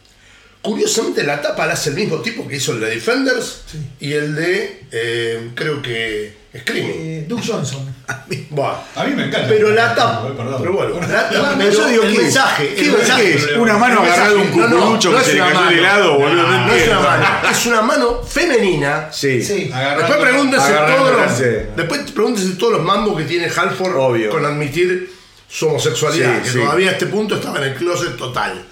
Curiosamente, 0.62 1.24
la 1.24 1.42
tapa 1.42 1.66
la 1.68 1.74
hace 1.74 1.90
el 1.90 1.96
mismo 1.98 2.22
tipo 2.22 2.48
que 2.48 2.56
hizo 2.56 2.72
el 2.72 2.80
de 2.80 2.92
Defenders 2.92 3.64
Sí. 3.70 3.78
y 4.00 4.14
el 4.14 4.34
de, 4.34 4.84
eh, 4.92 5.50
creo 5.56 5.82
que, 5.82 6.40
Screaming. 6.58 6.92
Eh, 6.96 7.26
Duke 7.28 7.44
Johnson. 7.46 7.94
Buah. 8.52 8.76
A 8.96 9.04
mí 9.06 9.14
me 9.16 9.26
encanta. 9.26 9.48
Pero 9.50 9.72
la 9.72 9.94
tapa, 9.96 10.28
Eh, 10.30 10.34
pero 10.60 10.72
bueno, 10.74 11.00
la 11.02 11.30
tapa, 11.30 11.52
No, 11.54 11.58
pero 11.58 11.72
yo 11.72 11.88
digo, 11.90 12.04
el 12.04 12.14
¿qué? 12.16 12.22
mensaje, 12.22 12.68
¿Qué- 12.76 12.82
el 12.82 12.92
qué 12.92 12.98
mensaje, 12.98 13.36
es? 13.36 13.48
¿Una 13.58 13.78
mano 13.78 14.02
agarrada 14.02 14.30
de 14.30 14.36
un 14.36 14.42
mensaje. 14.44 14.60
No, 14.62 14.68
no, 14.70 14.80
cucurucho 14.82 15.10
no 15.12 15.16
que 15.18 15.22
es 15.22 15.28
se 15.28 15.34
le 15.34 15.42
una 15.42 15.52
cayó 15.52 16.14
boludo? 16.14 16.34
No 16.34 16.68
No 16.68 16.74
es 16.74 16.88
una 16.88 17.00
mano, 17.02 17.26
es 17.52 17.66
una 17.66 17.82
mano 17.82 18.24
femenina 18.24 19.10
Sí. 19.12 19.42
Sí. 19.44 19.72
Después 19.98 20.20
pregúntese 20.20 20.72
todos 20.74 21.12
los, 21.20 21.76
después 21.76 22.12
pregúntese 22.12 22.50
todos 22.54 22.74
los 22.74 22.82
mambos 22.84 23.18
que 23.18 23.24
tiene 23.26 23.46
Halford 23.54 23.96
Obvio. 23.98 24.30
con 24.30 24.46
admitir 24.46 25.20
su 25.52 25.68
homosexualidad, 25.68 26.38
Sí, 26.38 26.44
que 26.44 26.50
sí. 26.50 26.60
todavía 26.60 26.90
a 26.90 26.92
este 26.94 27.08
punto 27.08 27.36
estaba 27.36 27.58
en 27.58 27.64
el 27.66 27.76
closet 27.76 28.16
total. 28.16 28.64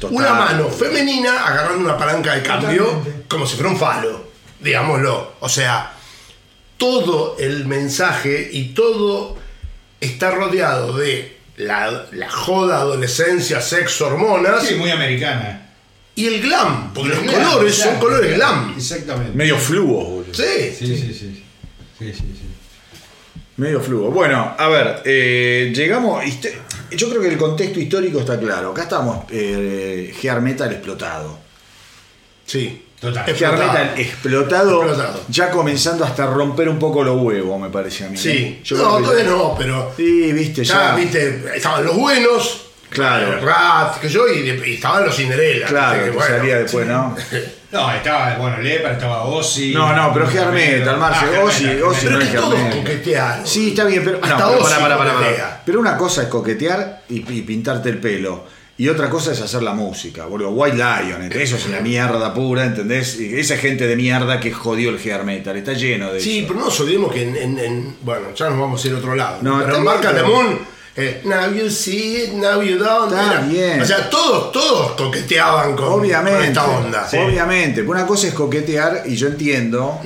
Total. 0.00 0.16
Una 0.16 0.32
mano 0.34 0.68
femenina 0.68 1.46
agarrando 1.46 1.84
una 1.84 1.96
palanca 1.98 2.34
de 2.34 2.42
cambio 2.42 2.84
Totalmente. 2.84 3.24
como 3.28 3.46
si 3.46 3.56
fuera 3.56 3.70
un 3.70 3.78
falo, 3.78 4.28
digámoslo. 4.60 5.34
O 5.40 5.48
sea, 5.48 5.92
todo 6.76 7.36
el 7.38 7.66
mensaje 7.66 8.48
y 8.52 8.74
todo 8.74 9.36
está 10.00 10.30
rodeado 10.30 10.96
de 10.96 11.36
la, 11.56 12.06
la 12.12 12.30
joda, 12.30 12.78
adolescencia, 12.80 13.60
sexo, 13.62 14.08
hormonas 14.08 14.66
Sí, 14.66 14.74
muy 14.74 14.90
americana. 14.90 15.70
y 16.14 16.26
el 16.26 16.42
glam, 16.42 16.92
porque 16.92 17.10
los 17.14 17.18
colores 17.32 17.74
son 17.76 17.96
colores 17.98 18.34
glam. 18.36 18.74
Exactamente. 18.76 19.32
Medio 19.34 19.56
fluo, 19.58 20.04
boludo. 20.04 20.34
Sí. 20.34 20.74
Sí, 20.78 20.86
sí, 20.86 21.14
sí. 21.14 21.44
sí. 21.98 22.14
Sí, 23.56 23.62
sí, 23.62 23.62
sí. 23.62 23.62
Medio 23.62 23.80
fluo. 23.80 24.10
Bueno, 24.10 24.54
a 24.58 24.68
ver, 24.68 25.02
eh, 25.04 25.72
llegamos. 25.74 26.22
Yo 26.90 27.08
creo 27.08 27.22
que 27.22 27.28
el 27.28 27.38
contexto 27.38 27.80
histórico 27.80 28.20
está 28.20 28.38
claro. 28.38 28.70
Acá 28.72 28.82
estamos 28.82 29.24
eh, 29.30 30.14
Gear 30.20 30.40
Metal 30.40 30.70
explotado. 30.72 31.38
Sí. 32.44 32.82
Total. 33.00 33.34
Gear. 33.34 33.52
Metal 33.58 33.92
explotado, 33.98 34.82
Explotado. 34.84 35.20
Ya 35.28 35.50
comenzando 35.50 36.04
hasta 36.04 36.26
romper 36.26 36.68
un 36.68 36.78
poco 36.78 37.02
los 37.04 37.20
huevos, 37.20 37.60
me 37.60 37.68
parece 37.70 38.04
a 38.06 38.08
mí. 38.08 38.16
Sí. 38.16 38.30
¿eh? 38.30 38.60
Yo 38.64 38.76
no, 38.76 38.82
creo 38.84 38.96
que- 38.98 39.02
todavía 39.04 39.24
no, 39.30 39.54
pero 39.58 39.92
Sí, 39.96 40.32
viste, 40.32 40.64
ya, 40.64 40.90
ya. 40.90 40.94
viste, 40.96 41.44
estaban 41.54 41.84
los 41.84 41.94
buenos, 41.96 42.62
Claro. 42.88 43.34
el 43.34 43.42
Rat, 43.42 43.98
que 44.00 44.08
yo, 44.08 44.26
y, 44.28 44.48
estaban 44.74 45.04
los 45.04 45.14
Cinderella. 45.16 45.66
Claro, 45.66 45.98
que 45.98 46.04
que 46.10 46.16
bueno. 46.16 46.36
salía 46.36 46.58
después, 46.58 46.86
¿no? 46.86 47.16
No, 47.72 47.92
estaba, 47.92 48.36
bueno, 48.36 48.58
Lepar, 48.58 48.92
estaba 48.92 49.24
Ozzy. 49.24 49.72
No, 49.74 49.94
no, 49.94 50.12
pero 50.12 50.26
Gear 50.28 50.52
Metal, 50.52 50.96
Marce, 50.98 51.26
Gear 51.26 51.42
Ozzy, 51.42 51.64
Metal, 51.64 51.82
Ozzy 51.82 52.00
Gear 52.06 52.08
Pero 52.08 52.12
no 52.12 52.18
que 52.18 52.24
es 52.24 52.30
Gear 52.30 52.42
todos 52.44 52.58
Metal. 52.58 52.78
coquetearon. 52.78 53.46
Sí, 53.46 53.68
está 53.70 53.84
bien, 53.84 54.02
pero. 54.04 54.18
Hasta 54.22 54.38
no, 54.38 54.48
pero 54.50 54.64
Ozzy 54.64 54.74
pará, 54.80 54.98
pará, 54.98 55.14
pará. 55.14 55.62
Pero 55.66 55.80
una 55.80 55.96
cosa 55.96 56.22
es 56.22 56.28
coquetear 56.28 57.02
y, 57.08 57.16
y 57.32 57.42
pintarte 57.42 57.88
el 57.88 57.98
pelo. 57.98 58.44
Y 58.78 58.88
otra 58.90 59.08
cosa 59.08 59.32
es 59.32 59.40
hacer 59.40 59.62
la 59.62 59.72
música, 59.72 60.26
boludo. 60.26 60.50
White 60.50 60.76
Lion, 60.76 61.22
¿entendés? 61.22 61.48
eso 61.50 61.56
es 61.56 61.66
una 61.66 61.80
mierda 61.80 62.34
pura, 62.34 62.62
¿entendés? 62.66 63.18
Y 63.18 63.34
esa 63.40 63.56
gente 63.56 63.86
de 63.86 63.96
mierda 63.96 64.38
que 64.38 64.52
jodió 64.52 64.90
el 64.90 64.98
Gear 64.98 65.24
Metal, 65.24 65.56
está 65.56 65.72
lleno 65.72 66.12
de 66.12 66.20
Sí, 66.20 66.40
eso. 66.40 66.48
pero 66.48 66.60
no 66.60 66.66
nos 66.66 66.78
olvidemos 66.80 67.10
que 67.10 67.22
en, 67.22 67.36
en- 67.36 67.58
en- 67.58 67.96
Bueno, 68.02 68.34
ya 68.34 68.50
nos 68.50 68.58
vamos 68.60 68.84
a 68.84 68.86
ir 68.88 68.94
a 68.94 68.98
otro 68.98 69.14
lado. 69.14 69.38
No, 69.40 69.58
pero 69.64 69.76
en 69.78 69.82
Marca 69.84 70.12
Moon, 70.22 70.58
eh, 70.96 71.20
now 71.24 71.52
you 71.52 71.68
see 71.70 72.24
it, 72.24 72.32
now 72.32 72.62
you 72.62 72.78
don't. 72.78 73.12
Está 73.12 73.32
era- 73.32 73.40
bien. 73.42 73.80
O 73.82 73.84
sea, 73.84 74.08
todos, 74.08 74.50
todos 74.52 74.92
coqueteaban 74.92 75.76
con, 75.76 75.86
Obviamente, 76.00 76.38
con 76.38 76.44
esta 76.44 76.64
onda. 76.66 77.08
obviamente. 77.26 77.82
Una 77.82 78.06
cosa 78.06 78.28
es 78.28 78.34
coquetear, 78.34 79.02
y 79.06 79.14
yo 79.16 79.26
entiendo 79.28 80.00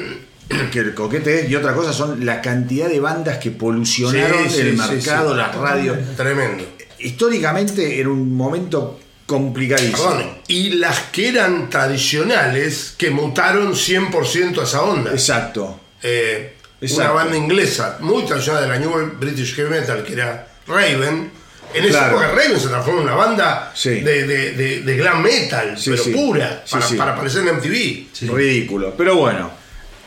que 0.73 0.79
el 0.81 0.95
coquete 0.95 1.41
es, 1.45 1.51
y 1.51 1.55
otra 1.57 1.75
cosa 1.75 1.93
son 1.93 2.25
la 2.27 2.41
cantidad 2.43 2.89
de 2.89 2.99
bandas 2.99 3.39
que 3.39 3.51
polucionaron 3.53 4.49
Sí, 4.49 4.55
sí, 4.57 4.61
el 4.63 4.73
sí, 4.73 4.77
mercado, 4.91 5.31
sí. 5.31 5.37
las 5.37 5.55
radios. 5.55 5.97
Tremendo. 6.17 6.65
Históricamente 6.99 7.99
era 8.01 8.09
un 8.09 8.35
momento 8.37 8.99
complicadísimo. 9.27 9.97
Perdón, 10.11 10.39
y 10.49 10.71
las 10.71 10.99
que 11.13 11.29
eran 11.29 11.71
tradicionales 11.71 12.95
que 12.99 13.11
mutaron 13.11 13.75
100% 13.75 14.61
a 14.61 14.65
esa 14.65 14.83
onda. 14.83 15.13
Exacto. 15.13 15.79
Eh, 16.03 16.55
Exacto. 16.81 17.05
Una 17.05 17.13
banda 17.13 17.37
inglesa 17.37 17.99
muy 18.01 18.25
tradicional 18.25 18.63
de 18.63 18.69
la 18.69 18.79
New 18.79 19.13
British 19.21 19.55
Heavy 19.55 19.69
Metal 19.71 20.03
que 20.03 20.15
era 20.15 20.47
Raven. 20.67 21.31
En 21.73 21.85
esa 21.85 21.99
Claro. 22.01 22.21
época 22.21 22.29
Raven 22.33 22.59
se 22.61 22.69
transformó 22.69 23.01
en 23.01 23.07
una 23.07 23.15
banda 23.15 23.73
Sí. 23.77 24.01
de, 24.01 24.27
de- 24.27 24.53
de- 24.53 24.81
de 24.83 24.97
glam 24.97 25.23
metal, 25.23 25.79
Sí, 25.79 25.91
pero 25.91 26.03
sí. 26.03 26.11
pura, 26.13 26.63
Sí, 26.65 26.73
para, 26.73 26.87
sí. 26.87 26.95
para 26.97 27.13
aparecer 27.15 27.43
en 27.43 27.49
MTV. 27.57 28.09
Ridículo. 28.35 28.95
Pero 28.97 29.17
bueno, 29.17 29.51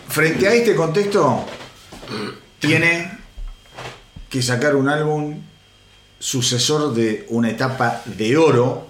frente 0.09 0.45
a 0.47 0.53
este 0.53 0.75
contexto, 0.75 1.45
tiene 2.59 3.17
que 4.29 4.41
sacar 4.41 4.75
un 4.75 4.89
álbum 4.89 5.41
sucesor 6.19 6.93
de 6.93 7.25
una 7.29 7.49
etapa 7.49 8.01
de 8.05 8.35
oro. 8.37 8.89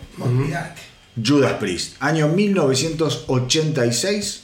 Judas 1.23 1.53
Priest, 1.59 1.95
año 1.99 2.27
1986, 2.29 4.43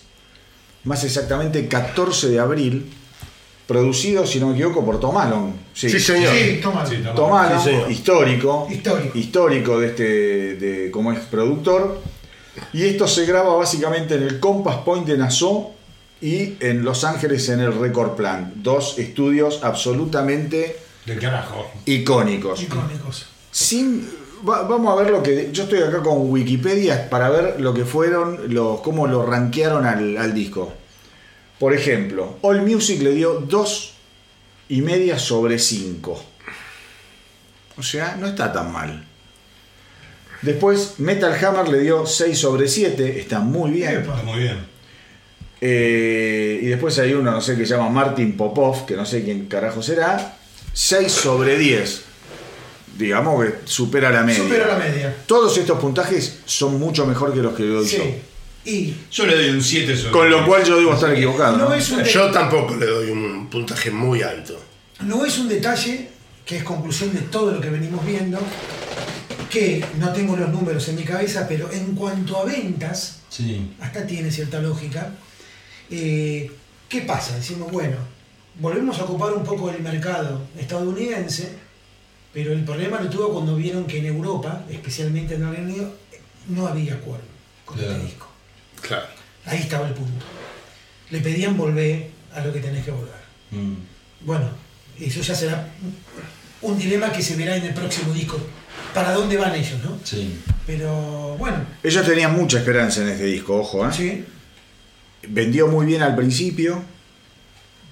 más 0.83 1.03
exactamente 1.03 1.67
14 1.67 2.29
de 2.29 2.39
abril, 2.39 2.91
producido, 3.69 4.25
si 4.25 4.39
no 4.39 4.47
me 4.47 4.53
equivoco, 4.55 4.83
por 4.83 4.99
Tom 4.99 5.15
Allen. 5.15 5.53
Sí, 5.75 5.89
señor. 5.99 6.33
Sí, 6.35 6.59
toma. 6.61 6.83
Sí, 6.85 6.95
toma. 6.97 7.13
Tom 7.15 7.33
Allen, 7.33 7.59
Sí, 7.59 7.65
señor. 7.69 7.91
histórico, 7.91 8.67
Histórico. 8.69 9.17
histórico 9.17 9.79
de 9.79 9.87
este, 9.87 10.03
de 10.55 10.91
como 10.91 11.13
es 11.13 11.19
productor. 11.19 12.01
Y 12.73 12.83
esto 12.85 13.07
se 13.07 13.25
graba 13.27 13.55
básicamente 13.55 14.15
en 14.15 14.23
el 14.23 14.39
Compass 14.39 14.77
Point 14.83 15.05
de 15.07 15.17
Nassau 15.19 15.71
y 16.19 16.55
en 16.59 16.83
Los 16.83 17.03
Ángeles 17.03 17.47
en 17.49 17.59
el 17.59 17.71
Record 17.79 18.15
Plant. 18.15 18.55
Dos 18.55 18.97
estudios 18.97 19.59
absolutamente 19.63 20.75
Del 21.05 21.19
carajo. 21.19 21.65
icónicos. 21.85 22.61
Icónicos. 22.63 23.27
Sin, 23.51 24.09
va- 24.49 24.63
vamos 24.63 24.91
a 24.97 25.01
ver 25.01 25.11
lo 25.11 25.21
que. 25.23 25.49
Yo 25.53 25.63
estoy 25.63 25.79
acá 25.83 26.01
con 26.01 26.29
Wikipedia 26.31 27.09
para 27.09 27.29
ver 27.29 27.61
lo 27.61 27.73
que 27.73 27.85
fueron, 27.85 28.53
los, 28.53 28.81
cómo 28.81 29.05
lo 29.07 29.25
rankearon 29.25 29.85
al, 29.85 30.17
al 30.17 30.33
disco. 30.33 30.73
Por 31.59 31.73
ejemplo, 31.73 32.37
All 32.41 32.61
Music 32.61 33.01
le 33.01 33.11
dio 33.11 33.33
2 33.41 33.93
y 34.69 34.81
media 34.81 35.19
sobre 35.19 35.59
5. 35.59 36.23
O 37.77 37.83
sea, 37.83 38.15
no 38.17 38.27
está 38.27 38.51
tan 38.51 38.71
mal. 38.71 39.05
Después, 40.41 40.95
Metal 40.99 41.33
Hammer 41.43 41.67
le 41.67 41.79
dio 41.79 42.05
6 42.05 42.37
sobre 42.37 42.67
7, 42.67 43.19
está 43.19 43.39
muy 43.39 43.71
bien. 43.71 43.97
Está 43.99 44.15
muy 44.23 44.39
bien. 44.39 44.57
Eh, 45.61 46.59
y 46.61 46.65
después 46.67 46.97
hay 46.99 47.13
uno, 47.13 47.31
no 47.31 47.41
sé, 47.41 47.57
que 47.57 47.65
se 47.65 47.75
llama 47.75 47.89
Martin 47.89 48.37
Popov, 48.37 48.85
que 48.85 48.95
no 48.95 49.05
sé 49.05 49.23
quién 49.23 49.47
carajo 49.47 49.81
será. 49.81 50.37
6 50.71 51.11
sobre 51.11 51.57
10. 51.57 52.03
Digamos 52.97 53.43
que 53.45 53.55
supera 53.65 54.09
la 54.11 54.23
media. 54.23 54.43
Supera 54.43 54.67
la 54.67 54.77
media. 54.77 55.15
Todos 55.25 55.57
estos 55.57 55.79
puntajes 55.79 56.39
son 56.45 56.79
mucho 56.79 57.05
mejor 57.05 57.33
que 57.33 57.39
los 57.41 57.53
que 57.53 57.63
doy 57.63 57.85
Sí. 57.87 57.97
yo. 57.97 58.03
Y 58.69 58.93
Yo 59.11 59.25
le 59.25 59.35
doy 59.35 59.49
un 59.49 59.63
7 59.63 59.97
sobre 59.97 60.11
Con 60.11 60.29
lo 60.29 60.37
10. 60.37 60.47
cual 60.47 60.63
yo 60.65 60.77
debo 60.77 60.93
estar 60.93 61.11
equivocado. 61.13 61.57
no 61.57 61.69
¿no? 61.69 61.73
es, 61.73 61.89
un 61.91 62.03
de- 62.03 62.09
Yo 62.11 62.29
tampoco 62.31 62.75
le 62.75 62.85
doy 62.85 63.09
un 63.09 63.47
puntaje 63.47 63.89
muy 63.91 64.21
alto. 64.21 64.61
no 65.01 65.25
es 65.25 65.37
un 65.39 65.47
detalle 65.49 66.09
que 66.45 66.57
es 66.57 66.63
conclusión 66.63 67.13
de 67.13 67.21
todo 67.21 67.51
lo 67.51 67.61
que 67.61 67.69
venimos 67.69 68.05
viendo, 68.05 68.39
que 69.49 69.83
no 69.99 70.11
tengo 70.13 70.35
los 70.35 70.49
números 70.49 70.87
en 70.89 70.95
mi 70.95 71.03
cabeza, 71.03 71.47
pero 71.47 71.71
en 71.71 71.95
cuanto 71.95 72.37
a 72.37 72.45
ventas, 72.45 73.19
Sí. 73.29 73.71
hasta 73.79 74.05
tiene 74.05 74.31
cierta 74.31 74.59
lógica. 74.59 75.11
Eh, 75.89 76.51
¿Qué 76.87 77.01
pasa? 77.01 77.35
Decimos, 77.35 77.71
bueno, 77.71 77.97
volvemos 78.59 78.97
a 78.99 79.03
ocupar 79.03 79.33
un 79.33 79.43
poco 79.43 79.69
el 79.69 79.79
mercado 79.81 80.41
estadounidense, 80.57 81.51
pero 82.33 82.51
el 82.53 82.63
problema 82.63 82.99
lo 82.99 83.09
tuvo 83.09 83.31
cuando 83.31 83.55
vieron 83.55 83.85
que 83.85 83.99
en 83.99 84.05
Europa, 84.07 84.63
especialmente 84.69 85.35
en 85.35 85.43
el 85.43 85.51
Reino 85.55 85.69
Unido, 85.69 85.93
no 86.47 86.67
había 86.67 86.93
acuerdo 86.95 87.25
con 87.65 87.77
Claro. 87.77 87.93
este 87.93 88.05
disco. 88.05 88.28
Claro. 88.81 89.07
Ahí 89.45 89.59
estaba 89.59 89.87
el 89.87 89.93
punto. 89.93 90.25
Le 91.09 91.19
pedían 91.21 91.57
volver 91.57 92.09
a 92.33 92.41
lo 92.41 92.53
que 92.53 92.59
tenés 92.59 92.85
que 92.85 92.91
volver. 92.91 93.13
Mm. 93.51 93.75
Bueno, 94.21 94.49
eso 94.99 95.21
ya 95.21 95.33
será 95.33 95.67
un 96.61 96.77
dilema 96.77 97.11
que 97.11 97.21
se 97.21 97.35
verá 97.35 97.55
en 97.55 97.65
el 97.65 97.73
próximo 97.73 98.13
disco. 98.13 98.39
¿Para 98.93 99.13
dónde 99.13 99.37
van 99.37 99.55
ellos, 99.55 99.79
no? 99.83 99.99
Sí. 100.03 100.39
Pero 100.65 101.35
bueno, 101.37 101.57
Ellos 101.83 102.05
tenían 102.05 102.33
mucha 102.35 102.59
esperanza 102.59 103.01
en 103.01 103.09
este 103.09 103.25
disco, 103.25 103.59
ojo. 103.59 103.87
¿eh? 103.87 103.91
sí, 103.93 104.25
Vendió 105.27 105.67
muy 105.67 105.85
bien 105.85 106.01
al 106.01 106.15
principio. 106.15 106.83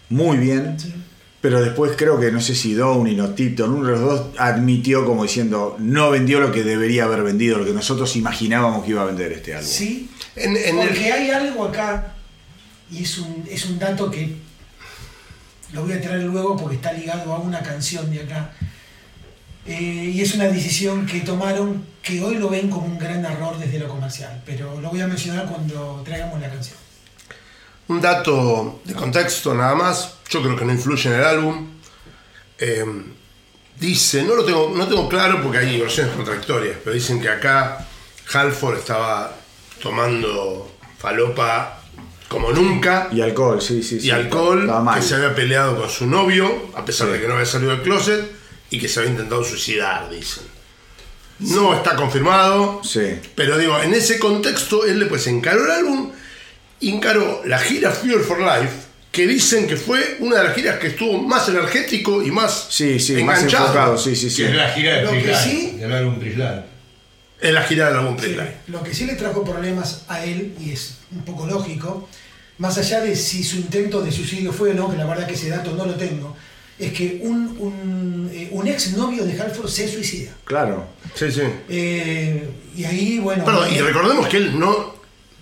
Muy 0.09 0.37
bien. 0.37 0.79
sí. 0.79 0.93
Pero 1.39 1.61
después 1.61 1.91
creo 1.95 2.19
que 2.19 2.31
no 2.31 2.41
sé 2.41 2.55
si 2.55 2.73
Downey 2.73 3.19
o 3.19 3.29
Tipton, 3.29 3.71
uno 3.71 3.85
de 3.85 3.91
los 3.91 4.01
dos 4.01 4.21
admitió 4.39 5.05
como 5.05 5.23
diciendo 5.23 5.75
no 5.79 6.09
vendió 6.09 6.39
lo 6.39 6.51
que 6.51 6.63
debería 6.63 7.03
haber 7.03 7.21
vendido, 7.23 7.59
lo 7.59 7.65
que 7.65 7.73
nosotros 7.73 8.15
imaginábamos 8.15 8.83
que 8.83 8.91
iba 8.91 9.03
a 9.03 9.05
vender 9.05 9.31
este 9.33 9.53
álbum. 9.53 9.69
Sí, 9.69 10.09
En, 10.35 10.57
en 10.57 10.79
el- 10.79 10.87
porque 10.87 11.11
hay 11.13 11.29
algo 11.29 11.65
acá, 11.65 12.15
y 12.91 13.03
es 13.03 13.17
un, 13.19 13.45
es 13.49 13.65
un 13.65 13.77
dato 13.77 14.09
que 14.09 14.35
lo 15.73 15.83
voy 15.83 15.93
a 15.93 16.01
traer 16.01 16.23
luego 16.23 16.57
porque 16.57 16.75
está 16.77 16.91
ligado 16.93 17.31
a 17.33 17.39
una 17.39 17.61
canción 17.61 18.09
de 18.11 18.21
acá. 18.21 18.51
Eh, 19.67 20.11
y 20.15 20.21
es 20.21 20.33
una 20.33 20.45
decisión 20.45 21.05
que 21.05 21.19
tomaron 21.19 21.83
que 22.01 22.21
hoy 22.23 22.35
lo 22.37 22.49
ven 22.49 22.69
como 22.69 22.85
un 22.87 22.97
gran 22.97 23.23
error 23.25 23.57
desde 23.59 23.77
lo 23.79 23.89
comercial, 23.89 24.41
pero 24.45 24.79
lo 24.79 24.89
voy 24.89 25.01
a 25.01 25.07
mencionar 25.07 25.45
cuando 25.45 26.01
traigamos 26.05 26.39
la 26.39 26.49
canción. 26.49 26.77
Un 27.89 28.01
dato 28.01 28.81
de 28.83 28.93
contexto 28.93 29.53
nada 29.53 29.75
más, 29.75 30.15
yo 30.29 30.41
creo 30.41 30.55
que 30.57 30.65
no 30.65 30.73
influye 30.73 31.09
en 31.09 31.15
el 31.15 31.23
álbum. 31.25 31.67
Eh, 32.59 32.85
dice, 33.79 34.23
no 34.23 34.35
lo 34.35 34.43
tengo, 34.43 34.73
no 34.75 34.87
tengo 34.87 35.07
claro 35.07 35.41
porque 35.41 35.59
hay 35.59 35.79
versiones 35.79 36.13
contradictorias, 36.15 36.77
pero 36.83 36.93
dicen 36.93 37.21
que 37.21 37.29
acá 37.29 37.85
Halford 38.33 38.79
estaba 38.79 39.33
tomando 39.81 40.71
falopa 40.97 41.81
como 42.27 42.51
nunca 42.51 43.07
Y 43.13 43.21
alcohol, 43.21 43.61
sí, 43.61 43.81
sí. 43.81 44.01
sí. 44.01 44.07
y 44.07 44.11
alcohol, 44.11 44.69
que 44.95 45.01
se 45.01 45.15
había 45.15 45.33
peleado 45.33 45.77
con 45.79 45.89
su 45.89 46.07
novio, 46.07 46.71
a 46.75 46.83
pesar 46.83 47.07
Sí. 47.07 47.13
de 47.13 47.21
que 47.21 47.27
no 47.27 47.35
había 47.35 47.45
salido 47.45 47.71
del 47.71 47.83
closet, 47.83 48.29
y 48.69 48.79
que 48.79 48.89
se 48.89 48.99
había 48.99 49.11
intentado 49.11 49.43
suicidar, 49.45 50.09
dicen. 50.09 50.43
No 51.39 51.73
está 51.73 51.95
confirmado, 51.95 52.81
Sí. 52.83 53.17
pero 53.35 53.57
digo, 53.57 53.79
en 53.81 53.93
ese 53.93 54.19
contexto, 54.19 54.83
él 54.85 54.99
después 54.99 55.25
encaró 55.27 55.63
el 55.63 55.71
álbum, 55.71 56.11
encaró 56.81 57.41
la 57.45 57.59
gira 57.59 57.91
Fuel 57.91 58.19
for 58.21 58.39
Life, 58.39 58.73
que 59.11 59.25
dicen 59.27 59.67
que 59.67 59.77
fue 59.77 60.17
una 60.19 60.37
de 60.37 60.43
las 60.43 60.55
giras 60.55 60.77
que 60.79 60.87
estuvo 60.87 61.17
más 61.21 61.49
energético 61.49 62.21
y 62.21 62.29
más 62.31 62.67
Sí, 62.69 62.99
sí, 62.99 63.13
más 63.23 63.37
enganchado. 63.39 63.65
enfocado, 63.67 63.97
sí, 63.97 64.15
sí, 64.15 64.29
sí. 64.29 64.43
Que 64.43 64.49
es 64.49 64.55
la 64.55 64.69
gira 64.69 64.95
de 64.97 65.01
Lo 65.03 65.11
que 65.11 65.17
Prislar, 65.19 65.43
sí- 65.43 65.71
del 65.77 65.91
álbum 65.93 66.19
Prislar. 66.19 66.65
En 67.39 67.53
la 67.53 67.61
gira 67.63 67.87
del 67.89 67.97
álbum 67.97 68.15
Sí, 68.17 68.25
Playlight. 68.25 68.51
lo 68.67 68.83
que 68.83 68.93
sí 68.93 69.05
le 69.05 69.13
trajo 69.13 69.43
problemas 69.43 70.03
a 70.07 70.23
él, 70.25 70.53
y 70.59 70.71
es 70.71 70.97
un 71.11 71.21
poco 71.23 71.45
lógico, 71.47 72.07
más 72.57 72.77
allá 72.79 73.01
de 73.01 73.15
si 73.15 73.43
su 73.43 73.57
intento 73.57 74.01
de 74.01 74.11
suicidio 74.11 74.51
fue 74.51 74.71
o 74.71 74.73
no, 74.73 74.89
que 74.89 74.97
la 74.97 75.05
verdad 75.05 75.27
que 75.27 75.35
ese 75.35 75.49
dato 75.49 75.71
no 75.75 75.85
lo 75.85 75.93
tengo, 75.95 76.35
es 76.79 76.93
que 76.93 77.19
un, 77.23 77.55
un, 77.59 78.29
eh, 78.33 78.49
un 78.51 78.67
ex 78.67 78.97
novio 78.97 79.23
de 79.25 79.39
Halford 79.39 79.67
se 79.69 79.87
suicida. 79.87 80.31
Claro. 80.45 80.87
Sí, 81.15 81.31
sí. 81.31 81.41
Eh, 81.69 82.49
y 82.75 82.85
ahí, 82.85 83.19
bueno. 83.19 83.45
Perdón, 83.45 83.69
y 83.71 83.77
eh, 83.77 83.81
recordemos 83.83 84.27
que 84.27 84.37
él 84.37 84.59
no. 84.59 84.96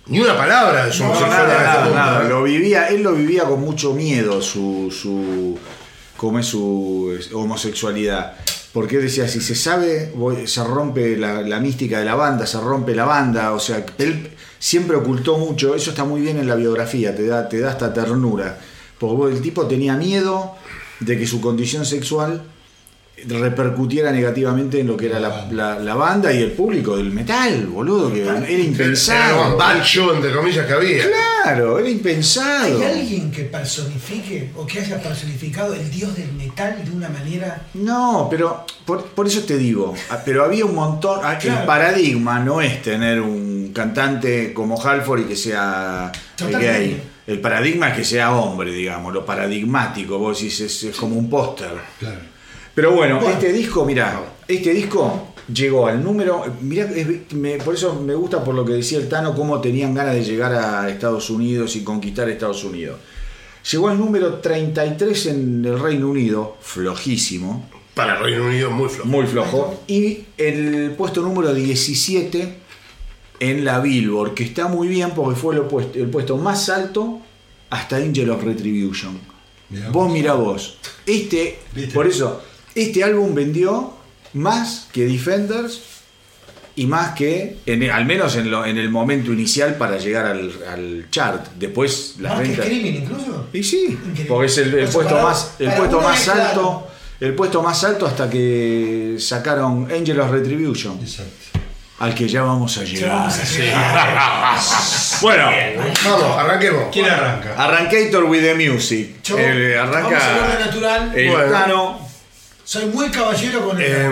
Ni 0.08 0.20
una 0.20 0.38
palabra 0.38 0.86
de 0.86 0.94
su 0.94 1.04
No, 1.04 1.20
Nada, 1.20 1.48
nada, 1.48 1.90
nada. 1.90 2.26
¿eh? 2.26 2.30
Lo 2.30 2.44
vivía, 2.44 2.90
él 2.90 3.02
lo 3.02 3.14
vivía 3.14 3.46
con 3.46 3.62
mucho 3.62 3.94
miedo, 3.94 4.42
su, 4.42 4.92
su 4.92 5.58
como 6.16 6.40
es 6.40 6.46
su 6.46 7.18
homosexualidad. 7.34 8.34
Porque 8.72 8.98
él 8.98 9.04
decía, 9.04 9.28
si 9.28 9.42
se 9.42 9.56
sabe, 9.56 10.14
se 10.46 10.64
rompe 10.64 11.18
la, 11.18 11.42
la 11.42 11.60
mística 11.60 12.00
de 12.00 12.06
la 12.06 12.16
banda, 12.16 12.46
se 12.46 12.60
rompe 12.60 12.94
la 12.94 13.06
banda. 13.06 13.54
O 13.54 13.60
sea, 13.60 13.86
él 13.98 14.32
siempre 14.60 14.98
ocultó 14.98 15.38
mucho, 15.38 15.76
eso 15.76 15.92
está 15.92 16.04
muy 16.04 16.22
bien 16.22 16.38
en 16.38 16.48
la 16.48 16.56
biografía, 16.56 17.16
te 17.16 17.26
da, 17.26 17.48
te 17.48 17.60
da 17.60 17.72
hasta 17.72 17.94
ternura. 17.94 18.60
Porque 19.00 19.34
el 19.36 19.42
tipo 19.42 19.66
tenía 19.66 19.96
miedo 19.96 20.56
de 21.00 21.18
que 21.18 21.26
su 21.26 21.42
condición 21.42 21.86
sexual 21.86 22.44
repercutiera 23.28 24.12
negativamente 24.12 24.80
en 24.82 24.88
lo 24.88 24.98
que 24.98 25.06
era 25.08 25.20
la, 25.20 25.48
la- 25.52 25.80
la 25.80 25.96
banda 25.96 26.32
y 26.34 26.42
el 26.42 26.52
público 26.52 26.98
del 26.98 27.12
metal, 27.12 27.66
boludo, 27.68 28.12
que 28.12 28.24
era 28.24 28.38
Era 28.38 28.62
impensado. 28.62 29.58
macho, 29.58 30.14
entre 30.16 30.32
comillas, 30.34 30.66
que 30.66 30.74
había. 30.74 31.04
Claro, 31.44 31.80
era 31.80 31.90
impensado. 31.90 32.78
¿Hay 32.80 33.00
alguien 33.00 33.32
que 33.32 33.44
personifique 33.44 34.52
o 34.56 34.66
que 34.66 34.80
haya 34.82 35.02
personificado 35.02 35.74
el 35.74 35.90
dios 35.90 36.16
del 36.16 36.32
metal 36.34 36.82
de 36.84 36.92
una 36.92 37.10
manera. 37.10 37.66
No, 37.76 38.28
pero 38.30 38.66
por, 38.86 39.06
por 39.06 39.28
eso 39.28 39.42
te 39.44 39.58
digo, 39.58 39.94
ah, 40.10 40.20
pero 40.26 40.44
había 40.44 40.66
un 40.66 40.76
montón, 40.76 41.20
ah, 41.24 41.38
el 41.42 41.66
paradigma 41.66 42.40
no 42.40 42.62
es 42.62 42.82
tener 42.82 43.22
un 43.22 43.72
cantante 43.74 44.54
como 44.54 44.82
Halford 44.82 45.22
y 45.22 45.24
que 45.26 45.36
sea 45.36 46.12
eh, 46.14 46.20
Totalmente. 46.36 46.68
gay. 46.80 47.04
El 47.28 47.40
paradigma 47.42 47.90
es 47.90 47.96
que 47.98 48.04
sea 48.04 48.34
hombre, 48.36 48.72
digamos, 48.72 49.12
lo 49.14 49.26
paradigmático, 49.26 50.20
vos 50.20 50.38
decís, 50.38 50.60
es, 50.62 50.84
es 50.84 50.96
como 50.96 51.16
un 51.16 51.28
póster. 51.30 51.72
Claro. 52.00 52.20
Pero 52.76 52.92
bueno, 52.92 53.16
Bueno. 53.20 53.32
este 53.34 53.52
disco, 53.54 53.86
mirá, 53.86 54.22
este 54.48 54.74
disco 54.74 55.30
llegó 55.54 55.88
al 55.88 56.04
número, 56.04 56.44
mirá, 56.62 56.86
es- 56.92 57.34
me- 57.34 57.56
por 57.58 57.74
eso 57.76 57.96
me 57.96 58.14
gusta 58.16 58.44
por 58.44 58.54
lo 58.54 58.66
que 58.66 58.74
decía 58.74 58.98
el 58.98 59.08
Tano, 59.08 59.34
cómo 59.34 59.62
tenían 59.62 59.94
ganas 59.94 60.16
de 60.16 60.24
llegar 60.24 60.54
a 60.54 60.90
Estados 60.90 61.30
Unidos 61.30 61.76
y 61.76 61.84
conquistar 61.84 62.30
Estados 62.30 62.64
Unidos. 62.64 63.00
Llegó 63.72 63.88
al 63.88 63.98
número 63.98 64.36
33 64.36 65.26
en 65.28 65.64
el 65.66 65.80
Reino 65.80 66.10
Unido, 66.10 66.58
flojísimo, 66.62 67.70
Para 67.96 68.18
el 68.18 68.24
Reino 68.24 68.46
Unido, 68.48 68.70
muy 68.72 68.90
flojo. 68.90 69.08
muy 69.10 69.26
flojo, 69.26 69.84
y 69.88 70.26
el 70.38 70.92
puesto 70.98 71.22
número 71.22 71.54
17 71.54 72.58
en 73.40 73.64
la 73.66 73.80
Billboard, 73.80 74.34
que 74.34 74.44
está 74.44 74.68
muy 74.68 74.88
bien 74.90 75.12
porque 75.16 75.40
fue 75.40 75.56
el 75.56 75.62
puesto, 75.62 75.98
el 75.98 76.10
puesto 76.10 76.38
más 76.38 76.68
alto 76.70 77.20
hasta 77.70 77.96
Angel 77.98 78.30
of 78.32 78.44
Retribution. 78.44 79.18
Mirá 79.70 79.90
vos 79.90 80.04
vos. 80.06 80.14
mirá 80.14 80.34
vos. 80.34 80.78
Este, 81.06 81.60
¿Viste? 81.74 81.94
por 81.94 82.06
eso, 82.08 82.42
este 82.76 83.04
álbum 83.04 83.34
vendió 83.34 83.94
más 84.34 84.88
que 84.92 85.06
Defenders 85.06 85.82
y 86.78 86.88
más 86.88 87.16
que, 87.16 87.58
en- 87.66 87.90
al 87.90 88.06
menos 88.06 88.36
en, 88.36 88.52
lo- 88.52 88.66
en 88.66 88.78
el 88.78 88.90
momento 88.90 89.32
inicial 89.32 89.76
para 89.76 89.98
llegar 89.98 90.26
al, 90.26 90.52
al 90.70 91.08
chart. 91.10 91.48
Después 91.58 92.16
las 92.20 92.34
Más 92.34 92.42
que 92.42 92.48
ventas. 92.50 92.66
Screaming 92.66 92.96
incluso. 93.04 93.48
Y 93.54 93.64
sí, 93.64 93.86
Increíble. 93.88 94.26
porque 94.28 94.46
es 94.48 94.58
el, 94.58 94.74
el 94.74 94.88
puesto 94.90 95.14
para- 95.16 95.24
más, 95.24 95.52
el 95.60 95.72
puesto 95.72 96.02
más 96.02 96.22
claro. 96.24 96.42
alto, 96.50 96.88
el 97.22 97.34
puesto 97.34 97.64
más 97.64 97.84
alto 97.86 98.06
hasta 98.06 98.30
que 98.30 99.16
sacaron 99.20 99.88
Angel 99.90 100.20
of 100.20 100.32
Retribution. 100.32 101.00
Exacto. 101.02 101.30
al 102.00 102.14
que 102.14 102.28
ya 102.28 102.42
vamos 102.44 102.78
a 102.78 102.84
llegar. 102.84 103.10
vamos 103.10 103.40
a 103.40 103.44
llegar. 103.58 104.60
Bueno, 105.22 105.50
Vamos, 106.04 106.38
arranquemos. 106.38 106.84
¿Quién 106.92 107.06
arranca? 107.06 107.56
Arrancator 107.58 108.26
with 108.26 108.42
the 108.42 108.54
music. 108.54 109.16
Yo- 109.24 109.38
vamos 109.38 109.48
a 109.48 109.52
hablar 109.52 109.58
de 109.62 109.78
arranca 109.80 110.66
natural. 110.66 111.12
el 111.18 111.30
Bueno. 111.32 111.52
Tano. 111.52 112.05
Soy 112.66 112.88
muy 112.88 113.12
caballero 113.12 113.64
con 113.64 113.80
el. 113.80 113.86
Eh, 113.86 114.10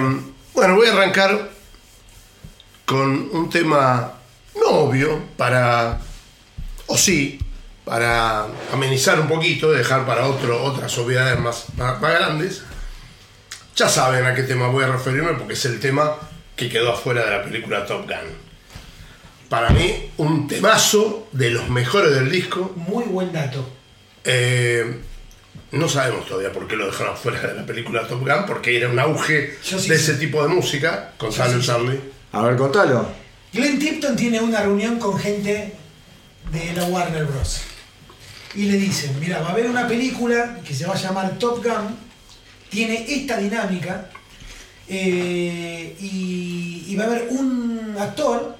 bueno, 0.53 0.75
voy 0.75 0.87
a 0.87 0.93
arrancar 0.93 1.49
con 2.85 3.29
un 3.31 3.49
tema 3.49 4.13
no 4.55 4.67
obvio 4.67 5.19
para, 5.35 5.99
o 6.85 6.95
sí, 6.95 7.39
para 7.83 8.45
amenizar 8.71 9.19
un 9.19 9.27
poquito, 9.27 9.71
dejar 9.71 10.05
para 10.05 10.27
otro 10.27 10.63
otras 10.63 10.95
obviedades 10.99 11.39
más, 11.39 11.65
más, 11.77 11.99
más 11.99 12.13
grandes. 12.13 12.63
Ya 13.75 13.89
saben 13.89 14.23
a 14.23 14.35
qué 14.35 14.43
tema 14.43 14.67
voy 14.67 14.83
a 14.83 14.87
referirme 14.87 15.33
porque 15.33 15.53
es 15.53 15.65
el 15.65 15.79
tema 15.79 16.15
que 16.55 16.69
quedó 16.69 16.93
afuera 16.93 17.25
de 17.25 17.31
la 17.31 17.43
película 17.43 17.87
Top 17.87 18.03
Gun. 18.03 18.37
Para 19.49 19.71
mí, 19.71 20.11
un 20.17 20.47
temazo 20.47 21.27
de 21.31 21.49
los 21.49 21.69
mejores 21.69 22.13
del 22.13 22.29
disco. 22.29 22.71
Muy 22.75 23.05
buen 23.05 23.33
dato. 23.33 23.67
Eh, 24.23 25.01
no 25.73 25.89
sabemos 25.89 26.25
todavía 26.25 26.51
por 26.51 26.67
qué 26.67 26.75
lo 26.75 26.86
dejaron 26.86 27.17
fuera 27.23 27.41
de 27.41 27.55
la 27.55 27.65
película 27.65 28.07
Top 28.07 28.21
Gun, 28.21 28.45
porque 28.47 28.77
era 28.77 28.89
un 28.89 28.99
auge 28.99 29.57
sí 29.62 29.75
de 29.75 29.81
sé. 29.81 29.95
ese 29.95 30.13
tipo 30.15 30.41
de 30.41 30.49
música. 30.49 31.13
Contalo, 31.17 31.53
sí 31.53 31.59
sé. 31.62 31.67
Charlie. 31.67 31.99
A 32.31 32.41
ver, 32.43 32.55
contalo. 32.55 33.07
Glenn 33.51 33.77
Tipton 33.77 34.15
tiene 34.15 34.39
una 34.41 34.62
reunión 34.62 34.97
con 34.97 35.17
gente 35.19 35.73
de 36.51 36.73
la 36.73 36.86
Warner 36.86 37.25
Bros. 37.25 37.62
Y 38.55 38.65
le 38.65 38.77
dicen, 38.77 39.19
mira, 39.19 39.39
va 39.41 39.49
a 39.49 39.51
haber 39.51 39.67
una 39.69 39.88
película 39.88 40.59
que 40.65 40.73
se 40.73 40.86
va 40.86 40.93
a 40.93 40.97
llamar 40.97 41.38
Top 41.39 41.63
Gun, 41.63 41.95
tiene 42.69 43.05
esta 43.07 43.38
dinámica, 43.38 44.09
eh, 44.88 45.95
y, 45.99 46.86
y 46.88 46.95
va 46.95 47.05
a 47.05 47.07
haber 47.07 47.27
un 47.29 47.95
actor 47.99 48.57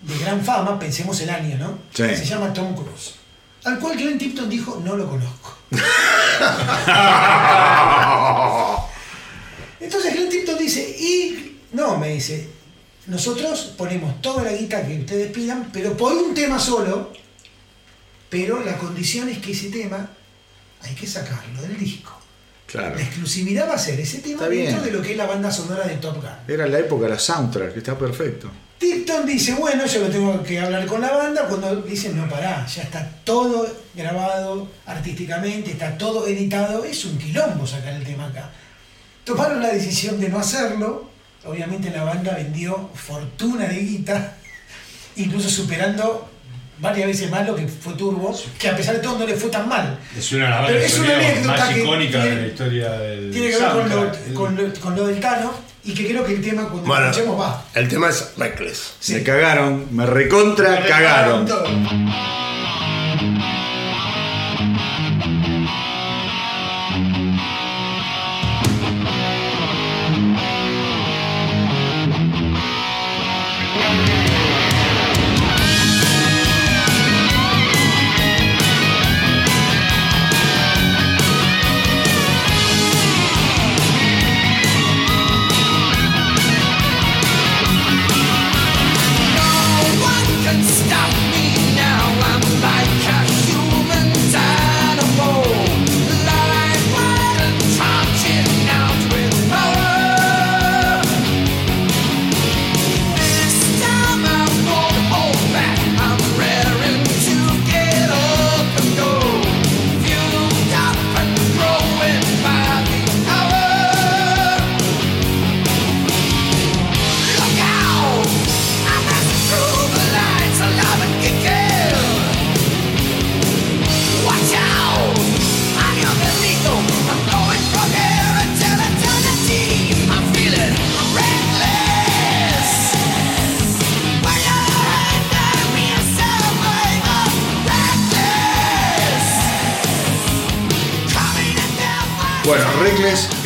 de 0.00 0.18
gran 0.18 0.42
fama, 0.42 0.78
pensemos 0.78 1.20
el 1.20 1.30
año, 1.30 1.58
¿no? 1.58 1.78
Sí. 1.92 2.04
Que 2.04 2.16
se 2.16 2.24
llama 2.24 2.52
Tom 2.52 2.74
Cruise. 2.74 3.15
Al 3.66 3.80
cual 3.80 3.96
Glenn 3.96 4.16
Tipton 4.16 4.48
dijo, 4.48 4.80
no 4.84 4.96
lo 4.96 5.10
conozco. 5.10 5.56
Entonces 9.80 10.14
Glenn 10.14 10.28
Tipton 10.28 10.56
dice, 10.56 10.96
y 10.98 11.58
no, 11.72 11.98
me 11.98 12.10
dice, 12.10 12.48
nosotros 13.06 13.74
ponemos 13.76 14.22
toda 14.22 14.44
la 14.44 14.52
guita 14.52 14.86
que 14.86 15.00
ustedes 15.00 15.32
pidan, 15.32 15.68
pero 15.72 15.96
por 15.96 16.12
un 16.12 16.32
tema 16.32 16.60
solo, 16.60 17.12
pero 18.30 18.62
la 18.62 18.78
condición 18.78 19.28
es 19.28 19.38
que 19.38 19.50
ese 19.50 19.70
tema 19.70 20.10
hay 20.82 20.94
que 20.94 21.08
sacarlo 21.08 21.60
del 21.62 21.76
disco. 21.76 22.12
Claro. 22.66 22.94
La 22.94 23.02
exclusividad 23.02 23.68
va 23.68 23.74
a 23.74 23.78
ser 23.78 23.98
ese 23.98 24.18
tema 24.18 24.44
Está 24.44 24.48
dentro 24.48 24.74
bien. 24.74 24.84
de 24.84 24.92
lo 24.92 25.02
que 25.02 25.10
es 25.10 25.16
la 25.16 25.26
banda 25.26 25.50
sonora 25.50 25.88
de 25.88 25.96
Top 25.96 26.16
Gun. 26.16 26.30
Era 26.46 26.68
la 26.68 26.78
época 26.78 27.06
de 27.06 27.10
la 27.10 27.18
soundtrack, 27.18 27.72
que 27.72 27.78
está 27.78 27.98
perfecto. 27.98 28.48
Tipton 28.78 29.24
dice, 29.24 29.54
bueno, 29.54 29.86
yo 29.86 30.00
lo 30.00 30.08
tengo 30.08 30.42
que 30.42 30.60
hablar 30.60 30.84
con 30.86 31.00
la 31.00 31.10
banda, 31.12 31.44
cuando 31.48 31.76
dicen, 31.76 32.14
no, 32.16 32.28
pará, 32.28 32.66
ya 32.66 32.82
está 32.82 33.08
todo 33.24 33.66
grabado 33.94 34.68
artísticamente, 34.84 35.70
está 35.72 35.96
todo 35.96 36.26
editado, 36.26 36.84
es 36.84 37.04
un 37.06 37.16
quilombo 37.16 37.66
sacar 37.66 37.94
el 37.94 38.04
tema 38.04 38.26
acá. 38.26 38.50
Tomaron 39.24 39.62
la 39.62 39.68
decisión 39.72 40.20
de 40.20 40.28
no 40.28 40.38
hacerlo, 40.38 41.08
obviamente 41.44 41.90
la 41.90 42.04
banda 42.04 42.34
vendió 42.34 42.90
fortuna 42.94 43.66
de 43.66 43.76
guita, 43.80 44.36
incluso 45.16 45.48
superando 45.48 46.28
varias 46.78 47.06
veces 47.06 47.30
más 47.30 47.46
lo 47.46 47.56
que 47.56 47.66
fue 47.66 47.94
Turbo, 47.94 48.38
que 48.58 48.68
a 48.68 48.76
pesar 48.76 48.96
de 48.96 49.00
todo 49.00 49.18
no 49.18 49.26
le 49.26 49.34
fue 49.36 49.48
tan 49.48 49.66
mal. 49.66 49.98
Es 50.14 50.30
una 50.32 50.44
de 50.44 50.50
las 50.50 50.66
Pero 50.66 50.78
es 50.80 50.98
una 50.98 51.46
más 51.56 51.68
que 51.70 51.80
icónicas 51.80 52.24
de 52.24 52.36
la 52.36 52.46
historia 52.46 52.90
del 52.92 53.30
Tiene 53.30 53.48
que 53.48 53.56
ver 53.56 53.68
con 53.70 53.88
lo, 53.88 53.94
soundtrack. 53.96 54.32
con 54.34 54.56
lo- 54.56 54.74
con 54.80 54.96
lo 54.96 55.06
del 55.06 55.18
Tano, 55.18 55.54
y 55.86 55.94
que 55.94 56.06
creo 56.08 56.24
que 56.24 56.34
el 56.34 56.42
tema 56.42 56.64
cuando 56.68 56.82
Bueno, 56.88 57.06
escuchemos 57.10 57.40
va. 57.40 57.64
el 57.74 57.88
tema 57.88 58.10
es 58.10 58.32
Reckless. 58.36 58.94
Sí. 59.00 59.14
Me 59.14 59.22
cagaron, 59.22 59.86
me 59.92 60.04
recontra 60.06 60.84
cagaron. 60.86 61.46
Todo. 61.46 61.64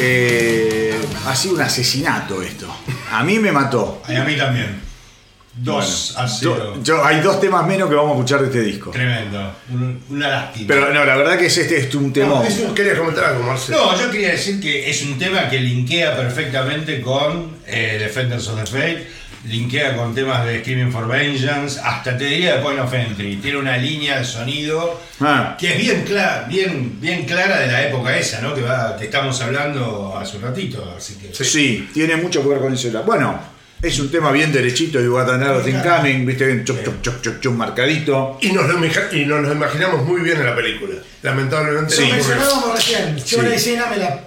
Eh, 0.03 0.95
ha 1.27 1.37
sido 1.37 1.55
un 1.55 1.61
asesinato 1.63 2.43
esto. 2.43 2.67
A 3.13 3.23
mí 3.23 3.39
me 3.39 3.53
mató. 3.53 4.03
Y 4.09 4.15
a 4.15 4.25
mí 4.25 4.37
también. 4.37 4.81
Dos 5.53 6.13
Bueno, 6.15 6.25
ha 6.25 6.29
sido 6.33 6.75
yo- 6.77 6.83
yo- 6.83 7.05
hay 7.05 7.21
dos 7.21 7.41
temas 7.41 7.67
menos 7.67 7.89
que 7.91 7.95
vamos 7.97 8.13
a 8.13 8.15
escuchar 8.15 8.41
de 8.41 8.47
este 8.47 8.61
disco. 8.63 8.91
tremendo. 8.93 9.53
Un- 9.71 10.01
una 10.09 10.29
lástima. 10.29 10.67
Pero 10.69 10.95
no, 10.95 11.05
la 11.05 11.17
verdad 11.17 11.37
que 11.37 11.47
es 11.47 11.59
este 11.59 11.79
es 11.81 11.95
un 11.95 12.13
comentar 12.99 13.25
algo, 13.25 13.43
Marcelo. 13.43 13.77
No, 13.79 14.01
yo 14.01 14.11
quería 14.11 14.31
decir 14.31 14.61
que 14.61 14.89
es 14.89 15.03
un 15.03 15.19
tema 15.19 15.49
que 15.51 15.59
linkea 15.59 16.17
perfectamente 16.17 17.01
con 17.01 17.57
eh, 17.67 17.97
Defenders 18.01 18.47
of 18.49 18.61
the 18.61 18.67
Fate, 18.67 19.07
linkea 19.47 19.97
con 19.97 20.15
temas 20.15 20.45
de 20.45 20.61
Screaming 20.61 20.93
for 20.93 21.09
Vengeance, 21.09 21.81
hasta 21.83 22.17
te 22.17 22.25
diría 22.25 22.57
de 22.57 22.63
Point 22.63 22.79
of 22.81 22.93
Entry. 22.93 23.37
Tiene 23.37 23.59
una 23.59 23.77
línea 23.77 24.19
de 24.19 24.25
sonido 24.25 25.01
Ah. 25.21 25.57
que 25.59 25.73
es 25.73 25.79
bien, 25.79 26.05
clara, 26.05 26.47
bien, 26.49 27.01
bien 27.01 27.25
clara 27.25 27.61
de 27.61 27.67
la 27.69 27.87
época 27.89 28.17
esa, 28.17 28.41
¿no? 28.43 28.55
Que, 28.55 28.61
va, 28.63 28.97
que 28.99 29.05
estamos 29.07 29.41
hablando 29.41 30.17
hace 30.19 30.37
un 30.37 30.43
ratito. 30.43 30.95
Así 30.97 31.15
que 31.15 31.33
Sí, 31.45 31.89
tiene 31.95 32.17
mucho 32.17 32.43
que 32.43 32.49
ver 32.51 32.59
con 32.59 32.75
eso. 32.75 32.91
Bueno, 33.05 33.41
es 33.83 33.99
un 33.99 34.11
tema 34.11 34.31
bien 34.31 34.53
derechito 34.53 34.99
de 35.01 35.09
Guatanaro 35.09 35.63
Think 35.63 35.83
Coming, 35.83 36.27
viste, 36.27 36.63
choc, 36.65 36.83
choc, 36.85 37.01
choc, 37.03 37.21
choc, 37.23 37.41
choc, 37.41 37.55
marcadito. 37.55 38.39
Y 38.43 38.53
nos, 38.53 38.67
lo, 38.69 38.75
imija- 38.79 39.09
y 39.13 39.25
nos 39.25 39.41
lo 39.43 39.53
imaginamos 39.53 40.05
muy 40.07 40.21
bien 40.21 40.37
en 40.39 40.45
la 40.47 40.55
película. 40.55 40.97
Lamentablemente 41.23 41.95
Sí. 41.97 42.03
no 42.03 42.09
Lo 42.09 42.15
ocurrió. 42.21 42.37
mencionábamos 42.37 42.75
recién. 42.77 43.17
Yo 43.17 43.25
Sí. 43.25 43.37
la 43.49 43.55
escena 43.55 43.87
me 43.87 43.97
la. 43.97 44.21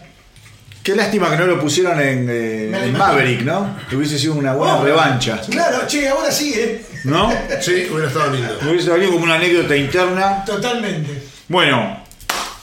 Qué 0.83 0.95
lástima 0.95 1.29
que 1.31 1.37
no 1.37 1.45
lo 1.47 1.59
pusieron 1.61 1.99
en, 2.01 2.27
eh, 2.29 2.65
en. 2.87 2.91
Maverick, 2.91 3.41
¿no? 3.43 3.77
Que 3.89 3.95
hubiese 3.95 4.19
sido 4.19 4.33
una 4.33 4.53
buena 4.53 4.75
Oh, 4.79 4.83
revancha. 4.83 5.39
Claro, 5.49 5.87
che, 5.87 6.09
ahora 6.09 6.29
sí, 6.29 6.53
¿eh? 6.55 6.85
¿No? 7.05 7.31
Sí, 7.61 7.87
hubiera 7.89 8.07
estado 8.09 8.31
lindo. 8.33 8.57
Hubiese 8.69 8.87
salido 8.87 9.11
como 9.13 9.23
una 9.23 9.35
anécdota 9.35 9.75
interna. 9.77 10.43
Totalmente. 10.45 11.23
Bueno, 11.47 12.03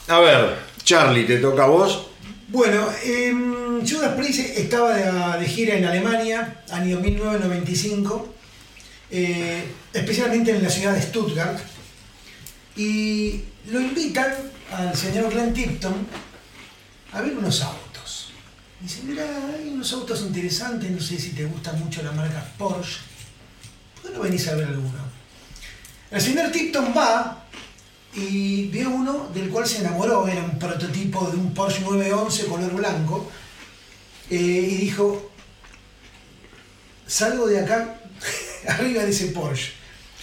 a 0.07 0.19
ver, 0.19 0.55
Charlie, 0.83 1.25
te 1.25 1.37
toca 1.37 1.63
a 1.63 1.67
vos. 1.67 2.09
Bueno, 2.49 2.87
em, 3.03 3.83
Judas 3.87 4.13
Priest 4.15 4.39
estaba 4.57 4.93
de, 4.93 5.39
de 5.39 5.45
gira 5.47 5.75
en 5.75 5.85
Alemania, 5.85 6.61
año 6.71 6.99
1995, 6.99 8.33
eh, 9.09 9.63
especialmente 9.93 10.51
en 10.51 10.61
la 10.61 10.69
ciudad 10.69 10.93
de 10.93 11.01
Stuttgart, 11.01 11.57
y 12.75 13.41
lo 13.71 13.79
invitan 13.79 14.31
al 14.77 14.95
señor 14.95 15.31
Glenn 15.31 15.53
Tipton 15.53 15.93
a 17.13 17.21
ver 17.21 17.35
unos 17.37 17.61
autos. 17.61 17.90
Dice, 18.81 19.01
mira, 19.03 19.23
hay 19.55 19.69
unos 19.69 19.93
autos 19.93 20.21
interesantes, 20.21 20.89
no 20.89 20.99
sé 20.99 21.19
si 21.19 21.31
te 21.31 21.45
gusta 21.45 21.71
mucho 21.73 22.01
la 22.01 22.11
marca 22.13 22.43
Porsche, 22.57 22.97
¿por 24.01 24.09
qué 24.09 24.17
no 24.17 24.23
venís 24.23 24.47
a 24.47 24.55
ver 24.55 24.69
alguno? 24.69 24.99
El 26.09 26.19
señor 26.19 26.51
Tipton 26.51 26.91
va 26.97 27.45
y 28.15 28.67
vio 28.67 28.89
uno 28.89 29.29
del 29.33 29.49
cual 29.49 29.67
se 29.67 29.79
enamoró, 29.79 30.27
era 30.27 30.43
un 30.43 30.57
prototipo 30.57 31.29
de 31.29 31.37
un 31.37 31.53
Porsche 31.53 31.81
911 31.81 32.45
color 32.47 32.73
blanco, 32.73 33.31
eh, 34.31 34.35
y 34.35 34.75
dijo, 34.77 35.31
salgo 37.05 37.45
de 37.45 37.59
acá 37.59 38.01
arriba 38.67 39.03
de 39.03 39.11
ese 39.11 39.27
Porsche. 39.27 39.73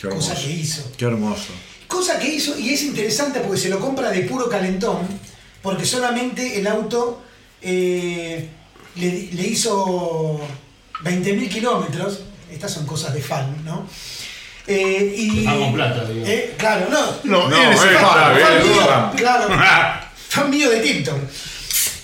Qué 0.01 0.09
Cosa 0.09 0.35
que 0.35 0.51
hizo. 0.51 0.93
Qué 0.97 1.05
hermoso. 1.05 1.53
Cosa 1.87 2.19
que 2.19 2.29
hizo, 2.29 2.59
y 2.59 2.71
es 2.71 2.83
interesante 2.83 3.39
porque 3.41 3.61
se 3.61 3.69
lo 3.69 3.79
compra 3.79 4.11
de 4.11 4.23
puro 4.23 4.49
calentón, 4.49 5.07
porque 5.63 5.87
solamente 5.87 6.59
el 6.59 6.67
auto 6.67 7.23
eh, 7.63 8.49
le, 8.97 9.11
le 9.33 9.43
hizo 9.47 10.41
20.000 11.05 11.49
kilómetros. 11.49 12.21
Estas 12.51 12.73
son 12.73 12.87
cosas 12.87 13.13
de 13.15 13.21
fan, 13.23 13.65
¿no? 13.65 13.87
Eh, 14.67 15.15
y, 15.17 15.45
Fan 15.45 15.61
con 15.61 15.73
plata, 15.75 16.05
digo. 16.05 16.27
Eh, 16.27 16.55
claro, 16.59 16.89
no. 16.91 17.07
No, 17.25 17.49
No, 17.49 17.57
él 17.63 17.73
es 17.73 17.81
eh, 17.83 17.89
fan. 18.01 18.35
bien. 18.37 18.47
Fan 18.49 18.69
mío, 18.69 18.87
fan. 18.87 19.13
claro. 19.17 19.49
Fan 20.29 20.51
mío 20.51 20.69
de 20.71 20.81
Tipton. 20.81 21.21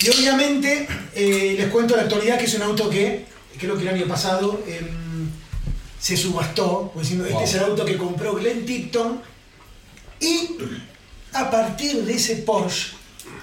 Y 0.01 0.09
obviamente 0.09 0.88
eh, 1.14 1.55
les 1.59 1.69
cuento 1.69 1.95
la 1.95 2.03
actualidad 2.03 2.38
que 2.38 2.47
es 2.47 2.55
un 2.55 2.62
auto 2.62 2.88
que 2.88 3.27
creo 3.59 3.77
que 3.77 3.83
el 3.83 3.88
año 3.88 4.07
pasado 4.07 4.62
em, 4.67 5.29
se 6.01 6.17
subastó, 6.17 6.90
diciendo, 6.97 7.25
este 7.25 7.35
Wow. 7.37 7.45
es 7.45 7.55
el 7.55 7.64
auto 7.64 7.85
que 7.85 7.97
compró 7.99 8.35
Glenn 8.35 8.64
Tipton. 8.64 9.21
Y 10.21 10.49
a 11.35 11.51
partir 11.51 12.03
de 12.05 12.14
ese 12.14 12.37
Porsche 12.37 12.93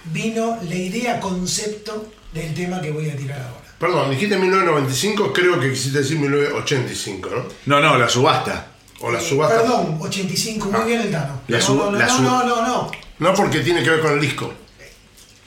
vino 0.06 0.58
la 0.68 0.76
idea 0.76 1.20
concepto 1.20 2.12
del 2.34 2.54
tema 2.54 2.82
que 2.82 2.92
voy 2.92 3.10
a 3.10 3.16
tirar 3.16 3.40
ahora. 3.42 3.62
Perdón, 3.80 4.12
dijiste 4.12 4.38
1995, 4.38 5.34
creo 5.34 5.60
que 5.60 5.72
quisiste 5.72 6.00
decir 6.00 6.18
1985, 6.20 7.30
¿no? 7.30 7.46
No, 7.66 7.82
no, 7.82 7.98
la 7.98 8.08
subasta. 8.08 8.68
O 9.00 9.12
la 9.12 9.20
subasta. 9.20 9.62
Perdón, 9.62 9.98
85, 10.02 10.70
muy 10.70 10.86
bien 10.88 11.02
el 11.02 11.12
Tano. 11.12 11.42
La 11.48 11.58
no, 11.60 11.74
no, 11.76 11.92
no, 11.92 11.98
la 11.98 12.06
no, 12.08 12.22
no, 12.22 12.46
no, 12.46 12.68
no. 12.68 12.92
No 13.20 13.34
porque 13.34 13.62
tiene 13.62 13.84
que 13.84 13.90
ver 13.90 14.00
con 14.02 14.14
el 14.14 14.22
disco. 14.22 14.54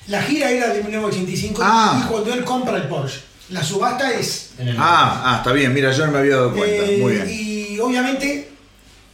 La 0.08 0.20
gira 0.22 0.50
era 0.50 0.68
de 0.74 0.82
1985 0.82 1.60
Ah. 1.64 2.02
y 2.04 2.08
cuando 2.10 2.34
él 2.34 2.44
compra 2.44 2.76
el 2.76 2.88
Porsche. 2.88 3.20
La 3.50 3.62
subasta 3.62 4.10
es. 4.12 4.50
En 4.58 4.68
el- 4.68 4.76
Ah, 4.78 5.22
ah, 5.24 5.36
está 5.38 5.52
bien, 5.52 5.72
mira, 5.72 5.92
yo 5.92 6.04
no 6.06 6.12
me 6.12 6.18
había 6.18 6.36
dado 6.36 6.52
cuenta. 6.54 6.84
eh, 6.84 6.98
Muy 7.00 7.12
bien. 7.12 7.26
Y 7.30 7.78
obviamente 7.78 8.50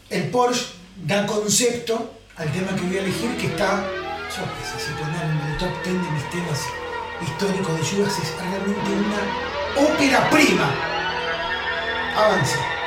el 0.09 0.25
Porsche 0.31 0.65
da 1.05 1.27
concepto 1.27 2.15
al 2.37 2.51
tema 2.53 2.75
que 2.75 2.83
voy 2.83 2.97
a 2.97 3.01
elegir, 3.03 3.31
que 3.37 3.47
está, 3.49 3.85
sé, 4.31 4.43
si 4.79 4.93
poner 4.93 5.23
en 5.23 5.41
el 5.41 5.59
top 5.59 5.73
10 5.85 6.03
de 6.03 6.11
mis 6.13 6.31
temas 6.31 6.65
históricos 7.21 7.77
de 7.77 7.85
Judas, 7.85 8.19
es 8.19 8.37
realmente 8.39 8.91
una 8.91 9.89
ópera 9.89 10.31
prima. 10.31 10.71
Avance. 12.17 12.80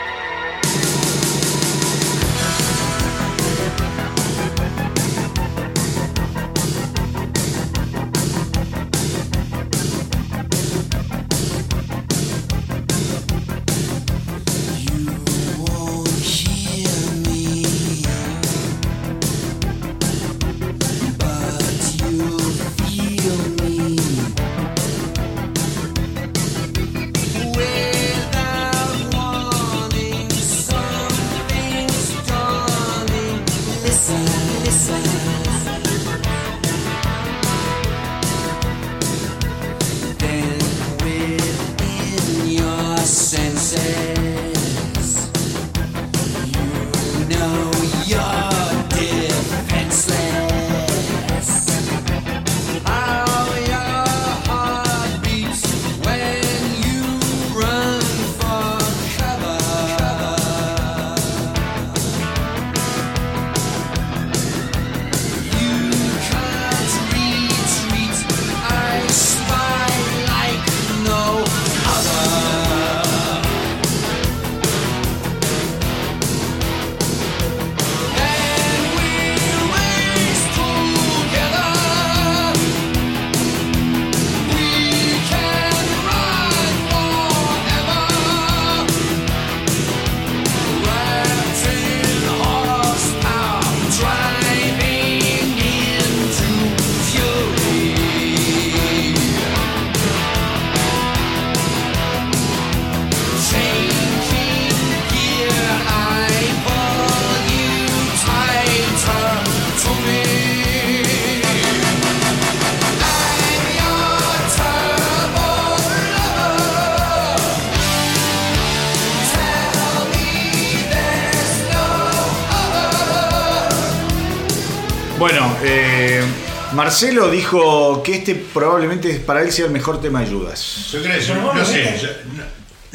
Marcelo 126.73 127.29
dijo 127.29 128.01
que 128.03 128.15
este 128.15 128.35
probablemente 128.35 129.13
para 129.19 129.41
él 129.41 129.51
sea 129.51 129.65
el 129.65 129.71
mejor 129.71 130.01
tema 130.01 130.21
de 130.21 130.27
Judas. 130.31 130.87
Yo 130.91 131.01
creo 131.01 131.15
eso, 131.15 131.35
no 131.35 131.65
sé, 131.65 131.99
yo- 132.01 132.07
no, 132.35 132.43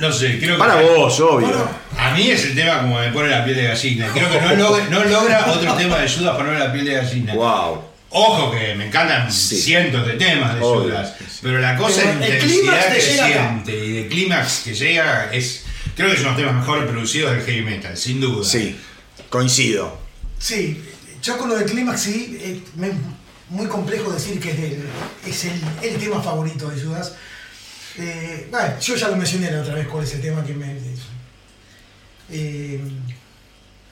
no 0.09 0.12
sé, 0.12 0.39
creo 0.39 0.57
que 0.57 0.59
Para 0.59 0.81
vos, 0.81 1.18
obvio. 1.20 1.68
A 1.97 2.12
mí 2.12 2.31
es 2.31 2.45
el 2.45 2.55
tema 2.55 2.81
como 2.83 2.99
me 3.01 3.11
pone 3.12 3.29
la 3.31 3.45
piel 3.45 3.57
de 3.57 3.64
gallina. 3.64 4.09
Creo 4.12 4.31
que 4.31 4.41
no 4.41 4.55
logra, 4.55 4.85
no 4.91 5.05
logra 5.05 5.47
otro 5.53 5.74
tema 5.74 5.99
de 5.99 6.09
Judas 6.09 6.37
ponerme 6.37 6.59
la 6.59 6.72
piel 6.72 6.85
de 6.85 6.95
gallina. 6.95 7.35
Wow. 7.35 7.85
Ojo 8.11 8.51
que 8.53 8.74
me 8.74 8.87
encantan 8.87 9.31
Sí. 9.31 9.57
cientos 9.61 10.07
de 10.07 10.14
temas 10.14 10.55
de 10.55 10.61
Obvio, 10.62 10.85
Judas, 10.91 11.14
pero 11.43 11.59
la 11.59 11.76
cosa 11.76 12.01
Pero 12.05 12.18
de 12.20 12.26
intensidad 12.37 12.93
que 12.95 13.01
siente 13.03 13.85
y 13.85 13.93
de 13.93 14.09
clímax 14.09 14.61
que 14.64 14.74
llega 14.74 15.31
es. 15.33 15.64
Creo 15.95 16.09
que 16.09 16.14
es 16.14 16.20
uno 16.20 16.31
de 16.31 16.43
los 16.43 16.47
temas 16.49 16.66
mejor 16.66 16.87
producidos 16.87 17.33
del 17.33 17.43
heavy 17.43 17.62
metal, 17.62 17.97
sin 17.97 18.20
duda. 18.20 18.49
Sí, 18.49 18.76
coincido. 19.29 19.99
Sí, 20.39 20.81
yo 21.22 21.37
con 21.37 21.49
lo 21.49 21.57
de 21.57 21.64
Clímax 21.64 22.01
sí, 22.01 22.39
eh, 22.41 22.61
me- 22.76 22.93
muy 23.51 23.67
complejo 23.67 24.13
decir 24.13 24.39
que 24.41 24.51
es, 24.51 24.61
del- 24.61 24.85
es 25.27 25.45
el, 25.45 25.61
el 25.83 25.99
tema 25.99 26.23
favorito 26.23 26.69
de 26.71 26.83
Judas. 26.83 27.15
Eh, 27.99 28.47
bueno, 28.51 28.79
yo 28.81 28.95
ya 28.97 29.09
lo 29.09 29.17
mencioné 29.17 29.51
la 29.51 29.63
otra 29.63 29.75
vez 29.75 29.89
cuál 29.89 30.05
es 30.05 30.15
el 30.15 30.21
tema 30.21 30.45
que 30.45 30.55
me... 30.55 30.77
Eh, 32.31 32.81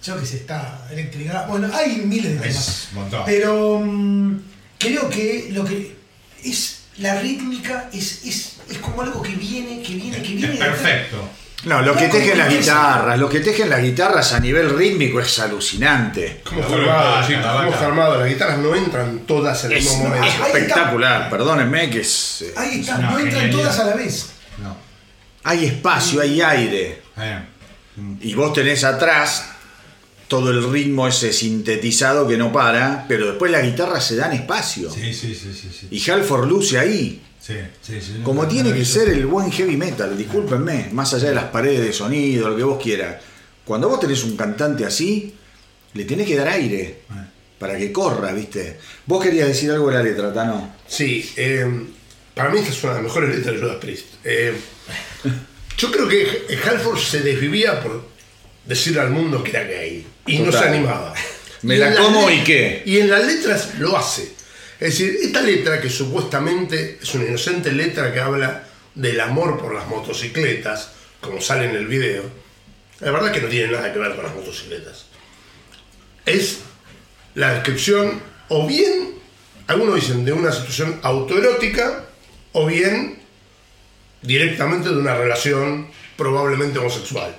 yo 0.02 0.20
que 0.20 0.26
sé, 0.26 0.36
está 0.36 0.86
electricada. 0.92 1.46
Bueno, 1.46 1.68
hay 1.74 1.96
miles 1.96 2.34
de 2.34 2.38
temas. 2.48 2.68
Es. 2.68 2.88
Pero 3.26 3.80
mm, 3.84 4.40
creo 4.78 5.08
que 5.10 5.48
lo 5.50 5.64
que 5.64 5.96
es 6.44 6.80
la 6.98 7.20
rítmica 7.20 7.88
es, 7.92 8.24
es, 8.24 8.52
es 8.70 8.78
como 8.78 9.02
algo 9.02 9.20
que 9.22 9.34
viene, 9.34 9.82
que 9.82 9.94
viene, 9.94 10.22
que 10.22 10.34
viene. 10.34 10.54
Es 10.54 10.60
perfecto. 10.60 11.28
No, 11.64 11.82
lo 11.82 11.96
que 11.96 12.06
tejen 12.08 12.38
las 12.38 12.48
guitarras, 12.48 13.18
lo 13.18 13.28
que 13.28 13.40
tejen 13.40 13.68
las 13.68 13.82
guitarras 13.82 14.32
a 14.32 14.40
nivel 14.40 14.70
rítmico 14.76 15.20
es 15.20 15.38
alucinante. 15.40 16.42
¿Cómo 16.44 16.60
está. 16.60 17.20
Las 17.20 18.28
guitarras 18.28 18.58
no 18.58 18.74
entran 18.74 19.20
todas 19.20 19.64
en 19.64 19.72
el 19.72 19.78
Es, 19.78 19.84
mismo 19.84 20.04
es 20.04 20.08
momento. 20.10 20.26
Está. 20.28 20.46
espectacular, 20.46 21.30
perdónenme 21.30 21.90
que 21.90 22.00
es, 22.00 22.42
eh, 22.42 22.54
Ahí 22.56 22.80
está, 22.80 22.98
no 22.98 23.18
entran 23.18 23.50
todas 23.50 23.78
a 23.80 23.84
la 23.84 23.94
vez. 23.94 24.30
No. 24.58 24.76
hay 25.44 25.64
espacio, 25.66 26.20
hay 26.20 26.40
aire. 26.40 27.02
Eh, 27.18 27.38
Y 28.20 28.34
vos 28.34 28.52
tenés 28.52 28.84
atrás 28.84 29.46
todo 30.28 30.50
el 30.50 30.70
ritmo 30.72 31.08
ese 31.08 31.32
sintetizado 31.32 32.26
que 32.28 32.36
no 32.36 32.52
para, 32.52 33.06
pero 33.08 33.26
después 33.28 33.50
las 33.50 33.62
guitarras 33.62 34.04
se 34.04 34.16
dan 34.16 34.32
espacio. 34.32 34.90
Sí, 34.90 35.12
sí, 35.14 35.34
sí, 35.34 35.52
sí. 35.52 35.70
sí. 35.72 35.88
Y 35.90 36.10
Halford 36.10 36.48
luce 36.48 36.78
ahí. 36.78 37.22
Sí, 37.46 37.54
sí, 37.80 38.00
sí. 38.00 38.20
Como 38.24 38.42
No, 38.42 38.48
tiene 38.48 38.72
que 38.72 38.84
ser 38.84 39.08
el 39.08 39.26
buen 39.26 39.52
heavy 39.52 39.76
metal, 39.76 40.16
discúlpenme, 40.18 40.88
más 40.92 41.14
allá 41.14 41.28
de 41.28 41.34
las 41.36 41.44
paredes 41.44 41.80
de 41.80 41.92
sonido, 41.92 42.48
lo 42.48 42.56
que 42.56 42.62
vos 42.64 42.82
quieras. 42.82 43.22
Cuando 43.64 43.88
vos 43.88 44.00
tenés 44.00 44.24
un 44.24 44.36
cantante 44.36 44.84
así, 44.84 45.32
le 45.94 46.04
tenés 46.04 46.26
que 46.26 46.36
dar 46.36 46.48
aire 46.48 46.80
Eh. 46.82 47.14
para 47.58 47.76
que 47.78 47.92
corra, 47.92 48.32
¿viste? 48.32 48.78
Vos 49.06 49.22
querías 49.22 49.46
decir 49.48 49.70
algo 49.70 49.88
de 49.90 49.94
la 49.94 50.02
letra, 50.02 50.32
Tano. 50.32 50.74
Sí, 50.88 51.30
eh, 51.36 51.64
para 52.34 52.50
mí 52.50 52.58
esta 52.58 52.70
es 52.72 52.82
una 52.82 52.94
de 52.94 53.02
las 53.02 53.04
mejores 53.04 53.36
letras 53.36 53.54
de 53.54 53.60
Judas 53.60 53.76
Priest. 53.76 54.06
Eh, 54.24 54.52
Yo 55.78 55.90
creo 55.92 56.08
que 56.08 56.58
Halford 56.68 56.98
se 56.98 57.20
desvivía 57.20 57.80
por 57.82 58.08
decirle 58.64 59.00
al 59.02 59.10
mundo 59.10 59.44
que 59.44 59.50
era 59.50 59.62
gay. 59.64 60.06
Y 60.26 60.38
no 60.40 60.50
se 60.50 60.58
animaba. 60.58 61.14
Me 61.62 61.76
Y 61.76 61.78
la 61.78 61.94
como 61.94 62.30
y 62.30 62.42
qué. 62.44 62.82
Y 62.86 62.98
en 62.98 63.10
las 63.10 63.24
letras 63.26 63.78
lo 63.78 63.96
hace. 63.96 64.35
Es 64.78 64.98
decir, 64.98 65.18
esta 65.22 65.40
letra 65.40 65.80
que 65.80 65.88
supuestamente 65.88 66.98
es 67.02 67.14
una 67.14 67.24
inocente 67.24 67.72
letra 67.72 68.12
que 68.12 68.20
habla 68.20 68.64
del 68.94 69.20
amor 69.20 69.58
por 69.58 69.74
las 69.74 69.86
motocicletas, 69.88 70.90
como 71.20 71.40
sale 71.40 71.70
en 71.70 71.76
el 71.76 71.86
video, 71.86 72.24
la 73.00 73.10
verdad 73.10 73.32
que 73.32 73.40
no 73.40 73.48
tiene 73.48 73.72
nada 73.72 73.92
que 73.92 73.98
ver 73.98 74.14
con 74.14 74.24
las 74.24 74.34
motocicletas. 74.34 75.06
Es 76.24 76.58
la 77.34 77.54
descripción, 77.54 78.20
o 78.48 78.66
bien, 78.66 79.14
algunos 79.66 79.96
dicen 79.96 80.24
de 80.24 80.32
una 80.32 80.52
situación 80.52 80.98
autoerótica, 81.02 82.06
o 82.52 82.66
bien 82.66 83.18
directamente 84.22 84.88
de 84.88 84.96
una 84.96 85.16
relación 85.16 85.88
probablemente 86.16 86.78
homosexual. 86.78 87.36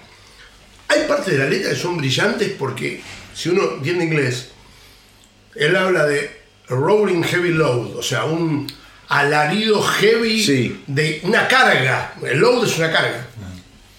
Hay 0.87 1.07
partes 1.07 1.33
de 1.33 1.39
la 1.39 1.49
letra 1.49 1.71
que 1.71 1.75
son 1.75 1.97
brillantes 1.97 2.51
porque 2.57 3.01
si 3.33 3.49
uno 3.49 3.73
entiende 3.77 4.05
inglés, 4.05 4.49
él 5.55 5.75
habla 5.75 6.05
de 6.05 6.46
rolling 6.69 7.23
heavy 7.23 7.49
load, 7.51 7.95
o 7.95 8.03
sea, 8.03 8.25
un 8.25 8.67
alarido 9.09 9.81
heavy 9.81 10.43
Sí. 10.43 10.83
de 10.87 11.21
una 11.23 11.47
carga. 11.47 12.13
El 12.23 12.39
load 12.39 12.65
es 12.65 12.77
una 12.77 12.91
carga. 12.91 13.25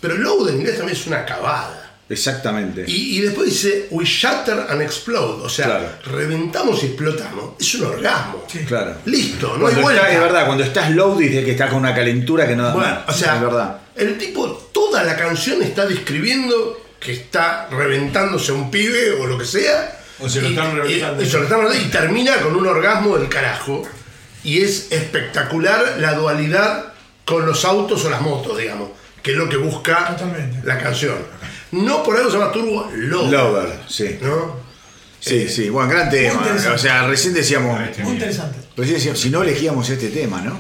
Pero 0.01 0.15
el 0.15 0.21
load 0.23 0.51
en 0.51 0.57
inglés 0.59 0.77
también 0.77 0.97
es 0.97 1.07
una 1.07 1.19
acabada. 1.21 1.75
Exactamente. 2.11 2.85
Y, 2.87 3.19
y 3.19 3.21
después 3.21 3.51
dice, 3.51 3.87
we 3.91 4.05
shatter 4.05 4.67
and 4.71 4.81
explode, 4.81 5.43
o 5.45 5.49
sea, 5.49 5.67
Claro. 5.67 5.89
reventamos 6.07 6.83
y 6.83 6.87
explotamos. 6.87 7.51
Es 7.61 7.75
un 7.75 7.87
orgasmo. 7.87 8.45
Claro. 8.67 8.95
Listo, 9.05 9.49
no 9.49 9.55
hay 9.55 9.61
Cuando 9.75 9.83
vuelta. 9.83 10.03
está- 10.03 10.15
es 10.15 10.21
verdad, 10.21 10.47
cuando 10.47 10.65
estás 10.65 10.91
low 10.93 11.19
dice 11.19 11.45
que 11.45 11.51
está 11.51 11.69
con 11.69 11.79
una 11.81 11.95
calentura 11.95 12.47
que 12.47 12.57
no 12.57 12.73
Bueno, 12.73 12.99
o 13.07 13.13
sea, 13.13 13.35
es 13.37 13.41
verdad. 13.43 13.81
el 13.97 14.17
tipo 14.17 14.49
toda 14.73 15.05
la 15.05 15.17
canción 15.17 15.63
está 15.63 15.85
describiendo 15.85 16.81
que 16.99 17.13
está 17.13 17.69
reventándose 17.71 18.53
a 18.53 18.55
un 18.55 18.71
pibe 18.71 19.13
o 19.21 19.27
lo 19.27 19.37
que 19.37 19.45
sea. 19.45 19.98
O 20.21 20.29
se 20.29 20.41
lo 20.41 20.49
y- 20.49 20.51
están 20.53 20.77
reventando. 20.77 21.23
Y, 21.23 21.27
y 21.27 21.31
se 21.31 21.37
lo 21.39 21.43
están 21.45 21.61
reventando, 21.61 21.87
y 21.89 21.91
termina 21.91 22.37
con 22.41 22.57
un 22.57 22.67
orgasmo 22.67 23.17
del 23.19 23.29
carajo. 23.29 23.83
Y 24.45 24.63
es 24.63 24.91
espectacular 24.91 25.97
la 25.99 26.15
dualidad 26.15 26.93
con 27.25 27.45
los 27.45 27.65
autos 27.65 28.05
o 28.05 28.11
las 28.11 28.21
motos, 28.21 28.57
digamos, 28.59 28.91
que 29.23 29.33
es 29.33 29.37
lo 29.37 29.49
que 29.49 29.57
busca 29.57 30.09
Totalmente. 30.17 30.67
la 30.67 30.79
canción. 30.79 31.17
No 31.73 32.03
por 32.03 32.17
algo 32.17 32.31
se 32.31 32.39
llama 32.39 32.53
Turbo 32.53 32.91
Lover. 32.95 33.31
Lover, 33.33 33.79
sí. 33.89 34.19
¿no? 34.23 34.57
Sí, 35.21 35.49
sí, 35.49 35.69
bueno, 35.69 35.91
gran 35.91 36.09
tema. 36.09 36.47
O 36.75 36.79
sea, 36.79 37.07
recién 37.09 37.35
decíamos, 37.35 37.79
Este, 37.83 38.03
Muy 38.05 38.13
interesante. 38.15 38.57
recién 38.77 38.97
decíamos, 38.97 39.21
si 39.21 39.31
no 39.31 39.43
elegíamos 39.43 39.91
este 39.91 40.09
tema, 40.09 40.41
¿no? 40.41 40.59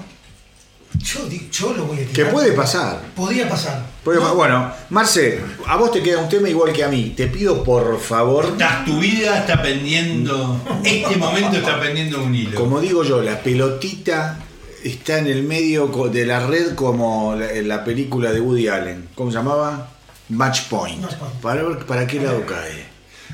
Yo, 1.03 1.21
yo 1.53 1.75
lo 1.75 1.85
voy 1.85 1.99
a 1.99 2.01
Que 2.01 2.07
tirar. 2.07 2.33
puede 2.33 2.53
pasar. 2.53 3.01
Podía 3.15 3.49
pasar. 3.49 3.85
Puede 4.03 4.19
No, 4.19 4.25
pa- 4.27 4.33
Bueno, 4.33 4.73
Marce, 4.91 5.41
a 5.67 5.77
vos 5.77 5.93
te 5.93 6.03
queda 6.03 6.19
un 6.19 6.29
tema 6.29 6.49
igual 6.49 6.73
que 6.73 6.83
a 6.83 6.89
mí. 6.89 7.13
Te 7.17 7.27
pido 7.29 7.63
por 7.63 8.01
favor, 8.01 8.47
Estás- 8.47 8.85
tu 8.85 8.99
vida 8.99 9.39
está 9.39 9.63
pendiendo, 9.63 10.61
este 10.85 11.17
momento 11.17 11.59
está 11.59 11.79
pendiendo 11.81 12.23
un 12.23 12.35
hilo. 12.35 12.55
como 12.59 12.81
digo 12.81 13.05
yo, 13.05 13.23
la 13.23 13.41
pelotita 13.43 14.39
está 14.83 15.19
en 15.19 15.27
el 15.27 15.43
medio 15.43 15.87
de 16.11 16.25
la 16.27 16.47
red 16.47 16.75
como 16.75 17.35
la, 17.37 17.53
en 17.53 17.69
la 17.69 17.85
película 17.85 18.33
de 18.33 18.41
Woody 18.41 18.69
Allen. 18.69 19.09
¿Cómo 19.15 19.31
se 19.31 19.37
llamaba? 19.37 19.91
Match 20.31 20.63
Point. 20.69 21.01
Match 21.03 21.15
Point. 21.17 21.35
Para 21.41 21.63
ver 21.63 21.79
para 21.87 22.07
qué 22.07 22.21
lado 22.21 22.45
cae. 22.47 22.87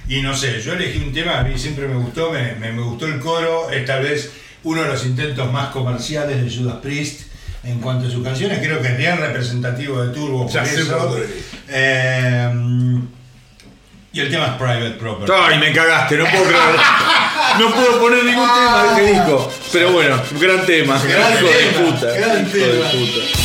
Y 0.09 0.21
no 0.23 0.37
sé, 0.37 0.61
yo 0.61 0.75
elegí 0.75 0.99
un 0.99 1.13
tema, 1.13 1.39
a 1.39 1.45
mí 1.45 1.57
siempre 1.59 1.87
me 1.89 1.97
gustó, 1.97 2.31
me, 2.31 2.55
me- 2.57 2.73
me 2.73 2.83
gustó 2.83 3.07
el 3.07 3.21
coro, 3.21 3.71
es 3.71 3.87
tal 3.87 4.03
vez 4.03 4.31
uno 4.65 4.83
de 4.83 4.89
los 4.89 5.05
intentos 5.07 5.51
más 5.53 5.69
comerciales 5.69 6.43
de 6.45 6.51
Judas 6.63 6.77
Priest 6.83 7.23
en 7.67 7.81
cuanto 7.81 8.07
a 8.07 8.11
sus 8.11 8.23
canciones, 8.23 8.59
creo 8.59 8.81
que 8.81 8.89
es 8.89 8.97
bien 8.99 9.19
representativo 9.19 10.03
de 10.05 10.13
Turbo, 10.13 10.47
por 10.47 10.67
sé 10.67 10.81
eso. 10.81 11.09
por. 11.09 11.27
Eh, 11.69 13.01
y 14.13 14.21
el 14.21 14.31
tema 14.31 14.47
es 14.47 14.53
Private 14.53 14.91
Property. 14.93 15.33
Ay, 15.35 15.59
me 15.59 15.73
cagaste, 15.73 16.17
no 16.17 16.25
puedo 16.27 16.45
creer. 16.45 16.77
No 17.59 17.75
puedo 17.75 18.01
poner 18.01 18.25
ningún 18.25 18.49
tema 18.49 18.83
de 18.83 18.89
este 18.89 19.13
disco. 19.13 19.53
Pero 19.73 19.93
bueno, 19.93 20.21
gran 20.41 20.65
tema. 20.67 21.01
Gran 21.03 21.33
de 21.35 21.41
tema, 21.41 21.91
puta. 21.91 22.07
gran 22.15 22.45
de 22.45 22.51
tema. 22.51 22.91
puta. 22.91 23.44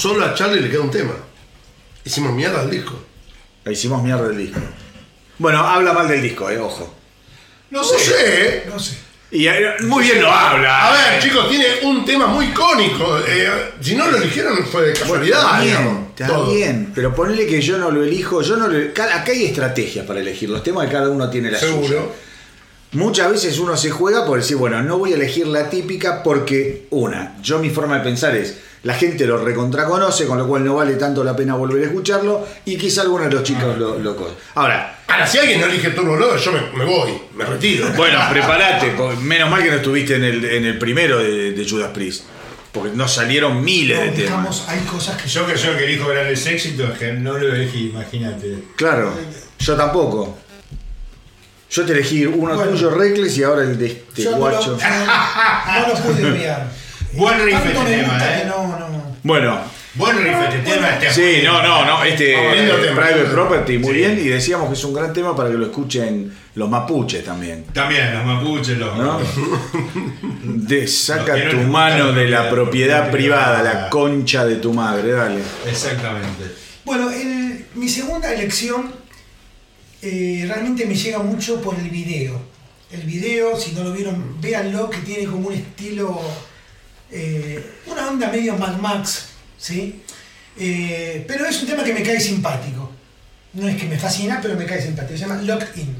Solo, 0.00 0.24
a 0.24 0.34
Charlie 0.34 0.60
le 0.60 0.70
queda 0.70 0.80
un 0.80 0.90
tema. 0.90 1.12
Hicimos 2.04 2.32
mierda 2.32 2.60
al 2.60 2.70
disco. 2.70 2.98
Hicimos 3.70 4.02
mierda 4.02 4.28
del 4.28 4.38
disco. 4.38 4.60
Bueno, 5.38 5.58
habla 5.60 5.92
mal 5.92 6.08
del 6.08 6.22
disco, 6.22 6.48
eh, 6.50 6.58
ojo. 6.58 6.94
No 7.70 7.84
sé. 7.84 7.96
¿eh? 8.18 8.64
No 8.68 8.78
sé. 8.78 8.96
Y 9.32 9.46
eh, 9.46 9.74
muy 9.82 10.02
bien 10.04 10.20
lo 10.20 10.30
habla. 10.32 10.88
A 10.88 10.92
ver, 10.92 11.22
chicos, 11.22 11.48
tiene 11.48 11.66
un 11.84 12.04
tema 12.04 12.26
muy 12.26 12.46
icónico. 12.46 13.18
Eh, 13.26 13.48
si 13.80 13.94
no 13.94 14.10
lo 14.10 14.16
eligieron 14.16 14.58
fue 14.66 14.82
de 14.86 14.92
Bueno, 14.92 15.00
casualidad. 15.00 15.38
está 15.40 15.60
bien, 15.60 16.06
está 16.10 16.26
todo. 16.26 16.52
bien, 16.54 16.92
pero 16.94 17.14
ponele 17.14 17.46
que 17.46 17.60
yo 17.60 17.78
no 17.78 17.90
lo 17.92 18.02
elijo, 18.02 18.42
yo 18.42 18.56
no 18.56 18.66
lo, 18.66 18.92
cada- 18.92 19.20
acá 19.20 19.30
hay 19.32 19.44
estrategias 19.44 20.04
para 20.04 20.18
elegir, 20.20 20.50
los 20.50 20.62
temas 20.64 20.86
de 20.86 20.92
cada 20.92 21.10
uno 21.10 21.30
tiene 21.30 21.50
la 21.50 21.60
suya. 21.60 21.70
Seguro. 21.72 22.12
Muchas 22.92 23.30
veces 23.30 23.58
uno 23.60 23.76
se 23.76 23.90
juega 23.90 24.26
por 24.26 24.38
decir, 24.40 24.56
bueno, 24.56 24.82
no 24.82 24.98
voy 24.98 25.12
a 25.12 25.14
elegir 25.14 25.46
la 25.46 25.70
típica 25.70 26.24
porque, 26.24 26.88
una, 26.90 27.36
yo 27.40 27.60
mi 27.60 27.70
forma 27.70 27.98
de 27.98 28.02
pensar 28.04 28.34
es, 28.34 28.58
la 28.82 28.94
gente 28.94 29.26
lo 29.26 29.36
recontraconoce, 29.44 30.26
con 30.26 30.38
lo 30.38 30.46
cual 30.46 30.64
no 30.64 30.76
vale 30.76 30.94
tanto 30.94 31.22
la 31.22 31.36
pena 31.36 31.54
volver 31.54 31.82
a 31.82 31.86
escucharlo, 31.86 32.46
y 32.64 32.76
quizá 32.78 33.02
alguno 33.02 33.24
de 33.24 33.30
los 33.30 33.42
chicos 33.42 33.76
lo, 33.76 33.98
lo 33.98 34.16
Ahora, 34.54 34.98
Ahora, 35.06 35.26
si 35.26 35.38
alguien 35.38 35.60
no 35.60 35.66
elige 35.66 35.90
Turbo 35.90 36.16
Lover, 36.16 36.38
yo 36.40 36.52
me, 36.52 36.60
me 36.78 36.84
voy, 36.84 37.12
me 37.34 37.44
retiro. 37.44 37.88
bueno, 37.96 38.18
prepárate, 38.30 38.94
menos 39.22 39.50
mal 39.50 39.62
que 39.62 39.70
no 39.70 39.76
estuviste 39.76 40.16
en 40.16 40.24
el, 40.24 40.44
en 40.44 40.64
el 40.64 40.78
primero 40.78 41.18
de, 41.18 41.50
de 41.52 41.68
Judas 41.68 41.90
Priest, 41.92 42.24
porque 42.72 42.90
nos 42.96 43.12
salieron 43.12 43.62
miles 43.62 43.98
No, 43.98 44.04
de 44.04 44.10
temas. 44.24 44.64
hay 44.68 44.78
cosas 44.80 45.20
que 45.20 45.28
Yo 45.28 45.46
que 45.46 45.56
yo 45.56 45.76
que 45.76 45.84
elijo 45.84 46.08
grandes 46.08 46.46
éxitos, 46.46 46.96
que 46.98 47.12
no 47.12 47.36
lo 47.36 47.52
elegí, 47.54 47.90
imagínate. 47.90 48.64
Claro, 48.76 49.12
yo 49.58 49.76
tampoco. 49.76 50.38
Yo 51.70 51.84
te 51.84 51.92
elegí 51.92 52.26
uno 52.26 52.54
Bueno. 52.56 52.70
tuyo, 52.72 52.90
Reckless, 52.90 53.38
y 53.38 53.42
ahora 53.44 53.62
el 53.62 53.78
de 53.78 53.86
este 53.86 54.22
yo 54.24 54.30
no 54.32 54.36
lo, 54.38 54.42
guacho. 54.56 54.76
no, 54.76 55.80
no 55.80 55.88
lo 55.88 55.94
pude 55.94 56.22
enviar. 56.28 56.68
Buen 57.12 57.44
riff 57.44 57.56
este 57.66 57.70
tema, 57.84 58.18
¿eh? 58.22 58.44
no, 58.46 58.66
no. 58.78 59.16
Bueno, 59.22 59.60
Buen 59.94 60.16
riff 60.18 60.36
este 60.48 60.58
tema, 60.70 60.90
este 60.90 61.10
sí, 61.12 61.42
no, 61.44 61.60
no, 61.62 61.84
no, 61.84 62.04
este 62.04 62.32
tema. 62.34 63.02
Private 63.02 63.24
Property, 63.32 63.78
muy 63.78 63.88
Sí. 63.92 63.94
bien, 63.98 64.18
y 64.18 64.28
decíamos 64.28 64.68
que 64.68 64.74
es 64.74 64.84
un 64.84 64.94
gran 64.94 65.12
tema 65.12 65.34
para 65.34 65.50
que 65.50 65.56
lo 65.56 65.66
escuchen 65.66 66.32
los 66.54 66.68
mapuches 66.70 67.24
también. 67.24 67.64
También, 67.72 68.14
los 68.14 68.24
mapuches, 68.24 68.78
los. 68.78 68.96
¿No? 68.96 69.18
De, 70.44 70.86
saca 70.88 71.36
Los 71.36 71.50
tu 71.54 71.56
mano 71.62 72.12
de 72.12 72.28
la 72.28 72.48
propiedad 72.48 72.50
propiedad 72.50 73.10
privada, 73.10 73.58
privada. 73.58 73.82
la 73.84 73.90
concha 73.90 74.44
de 74.46 74.56
tu 74.56 74.72
madre, 74.72 75.10
dale. 75.12 75.40
Exactamente. 75.68 76.44
Bueno, 76.84 77.10
el- 77.10 77.66
mi 77.74 77.88
segunda 77.88 78.32
elección 78.32 78.92
eh, 80.02 80.44
realmente 80.46 80.86
me 80.86 80.94
llega 80.94 81.18
mucho 81.18 81.60
por 81.60 81.74
el 81.74 81.90
video. 81.90 82.40
El 82.92 83.02
video, 83.02 83.56
si 83.56 83.72
no 83.72 83.84
lo 83.84 83.92
vieron, 83.92 84.40
véanlo, 84.40 84.88
que 84.90 84.98
tiene 84.98 85.24
como 85.26 85.48
un 85.48 85.54
estilo, 85.54 86.20
eh, 87.12 87.64
una 87.86 88.08
onda 88.08 88.30
medio 88.30 88.56
Mad 88.56 88.76
Max, 88.78 89.26
¿sí? 89.58 90.02
Eh, 90.58 91.24
pero 91.26 91.46
es 91.46 91.60
un 91.62 91.68
tema 91.68 91.84
que 91.84 91.94
me 91.94 92.02
cae 92.02 92.20
simpático. 92.20 92.92
No 93.54 93.68
es 93.68 93.76
que 93.76 93.86
me 93.86 93.98
fascina, 93.98 94.38
pero 94.40 94.56
me 94.56 94.66
cae 94.66 94.80
simpático. 94.80 95.18
Se 95.18 95.26
llama 95.26 95.42
Locked 95.42 95.76
In. 95.76 95.96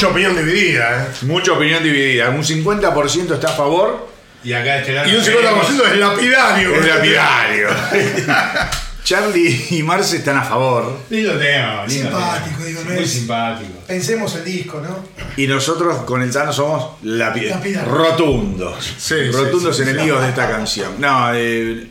Mucha 0.00 0.08
opinión 0.08 0.36
dividida, 0.36 1.02
¿eh? 1.04 1.08
Mucha 1.22 1.52
opinión 1.52 1.82
dividida. 1.82 2.30
Un 2.30 2.42
50% 2.42 3.34
está 3.34 3.48
a 3.48 3.52
favor 3.52 4.08
Y 4.42 4.52
acá 4.52 4.78
este 4.78 4.92
lado 4.94 5.10
Y 5.10 5.14
un 5.16 5.22
50% 5.22 5.92
es 5.92 5.98
lapidario. 5.98 6.74
Es 6.74 6.86
lapidario. 6.86 7.68
Charlie 9.04 9.66
y 9.70 9.82
Marce 9.82 10.18
están 10.18 10.36
a 10.36 10.42
favor. 10.42 10.98
Lindo 11.10 11.32
tema, 11.38 11.84
lindo 11.86 12.10
Simpático, 12.10 12.56
tema. 12.56 12.64
digo, 12.66 12.80
no 12.84 12.90
Muy 12.94 13.02
es- 13.02 13.12
simpático. 13.12 13.72
Pensemos 13.86 14.34
el 14.36 14.44
disco, 14.44 14.80
¿no? 14.80 15.04
Y 15.36 15.46
nosotros 15.46 16.02
con 16.04 16.22
el 16.22 16.30
Tano 16.32 16.52
somos 16.52 17.00
lapi- 17.02 17.48
Lapidarios. 17.48 17.88
rotundos. 17.88 18.84
Sí, 18.98 19.14
sí, 19.16 19.30
rotundos 19.32 19.76
sí, 19.76 19.84
sí. 19.84 19.90
enemigos 19.90 20.22
de 20.22 20.28
esta 20.28 20.48
canción. 20.48 20.92
No, 21.00 21.30
eh, 21.34 21.88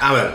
a 0.00 0.12
ver, 0.14 0.30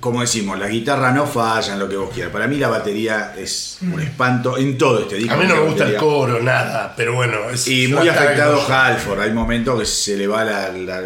como 0.00 0.20
decimos, 0.22 0.58
la 0.58 0.66
guitarra 0.68 1.12
no 1.12 1.26
falla 1.26 1.74
en 1.74 1.78
lo 1.78 1.88
que 1.88 1.96
vos 1.96 2.10
quieras. 2.12 2.32
Para 2.32 2.46
mí 2.46 2.56
la 2.56 2.68
batería 2.68 3.34
es 3.36 3.78
un 3.82 4.00
espanto 4.00 4.56
en 4.58 4.76
todo 4.78 5.00
este 5.00 5.16
disco. 5.16 5.34
A 5.34 5.36
mí 5.36 5.46
no 5.46 5.56
me 5.56 5.60
gusta 5.62 5.84
el 5.86 5.96
coro, 5.96 6.40
nada, 6.42 6.94
pero 6.96 7.14
bueno. 7.14 7.50
Es 7.50 7.68
Y 7.68 7.86
muy 7.88 8.08
afectado. 8.08 8.60
Halford. 8.66 9.20
Hay 9.20 9.32
momentos 9.32 9.78
que 9.78 9.86
se 9.86 10.16
le 10.16 10.26
va 10.26 10.42
la, 10.44 10.72
la, 10.72 11.02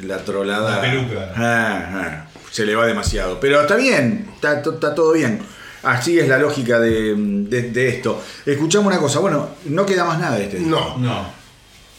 la 0.00 0.18
trolada. 0.18 0.76
La 0.76 0.80
peluca. 0.80 1.32
Ah, 1.36 1.90
ah, 1.94 2.26
se 2.50 2.64
le 2.64 2.74
va 2.76 2.86
demasiado. 2.86 3.40
Pero 3.40 3.60
está 3.62 3.76
bien, 3.76 4.30
está, 4.34 4.62
to- 4.62 4.74
está 4.74 4.94
todo 4.94 5.12
bien. 5.12 5.40
Así 5.82 6.18
es 6.18 6.28
la 6.28 6.38
lógica 6.38 6.78
de, 6.80 7.14
de- 7.16 7.70
de 7.70 7.88
esto. 7.88 8.22
Escuchamos 8.46 8.86
una 8.86 8.98
cosa. 8.98 9.18
Bueno, 9.18 9.50
no 9.66 9.84
queda 9.84 10.04
más 10.04 10.18
nada 10.18 10.36
de 10.36 10.44
este 10.44 10.58
disco. 10.58 10.70
No, 10.70 10.96
No. 10.98 11.26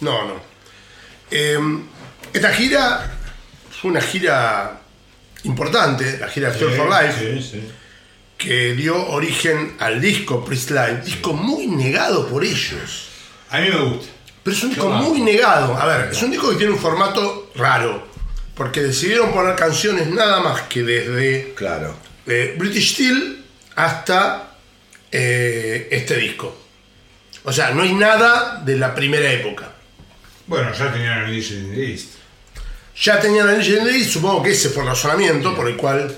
no, 0.01 0.27
no. 0.27 0.33
Eh, 1.29 1.57
esta 2.33 2.49
gira 2.53 3.11
fue 3.69 3.91
una 3.91 4.01
gira 4.01 4.79
importante, 5.45 6.17
la 6.19 6.27
gira 6.27 6.51
Feel 6.51 6.71
for 6.71 6.89
Life, 6.89 7.39
Sí, 7.41 7.49
sí. 7.51 7.63
que 8.37 8.73
dio 8.73 9.07
origen 9.09 9.75
al 9.79 10.01
disco 10.01 10.43
Priest 10.43 10.71
Live, 10.71 11.01
disco 11.05 11.33
muy 11.33 11.67
negado 11.67 12.27
por 12.27 12.43
ellos. 12.43 13.07
A 13.49 13.59
mí 13.59 13.69
me 13.69 13.79
gusta. 13.81 14.11
Pero 14.43 14.55
es 14.57 14.63
un 14.63 14.69
disco 14.71 14.89
muy 14.89 15.21
negado. 15.21 15.75
A 15.77 15.85
ver, 15.85 16.09
es 16.11 16.21
un 16.21 16.31
disco 16.31 16.49
que 16.51 16.55
tiene 16.57 16.73
un 16.73 16.79
formato 16.79 17.51
raro. 17.55 18.07
Porque 18.55 18.81
decidieron 18.81 19.33
poner 19.33 19.55
canciones 19.55 20.07
nada 20.07 20.39
más 20.39 20.61
que 20.63 20.81
desde 20.83 21.53
Claro. 21.55 21.95
eh, 22.25 22.55
British 22.57 22.93
Steel 22.93 23.43
hasta 23.75 24.55
eh, 25.11 25.87
este 25.91 26.15
disco. 26.17 26.55
O 27.43 27.51
sea, 27.51 27.71
no 27.71 27.83
hay 27.83 27.93
nada 27.93 28.61
de 28.63 28.77
la 28.77 28.95
primera 28.95 29.31
época. 29.31 29.71
Bueno, 30.47 30.71
ya 30.73 30.91
tenían 30.93 31.25
el 31.25 31.35
East. 31.37 32.14
Ya 33.01 33.19
tenían 33.19 33.49
el 33.49 33.57
Legendary, 33.59 34.03
supongo 34.05 34.41
que 34.43 34.51
ese 34.51 34.69
fue 34.69 34.83
el 34.83 34.89
razonamiento 34.89 35.53
por 35.55 35.67
el 35.67 35.75
cual. 35.75 36.15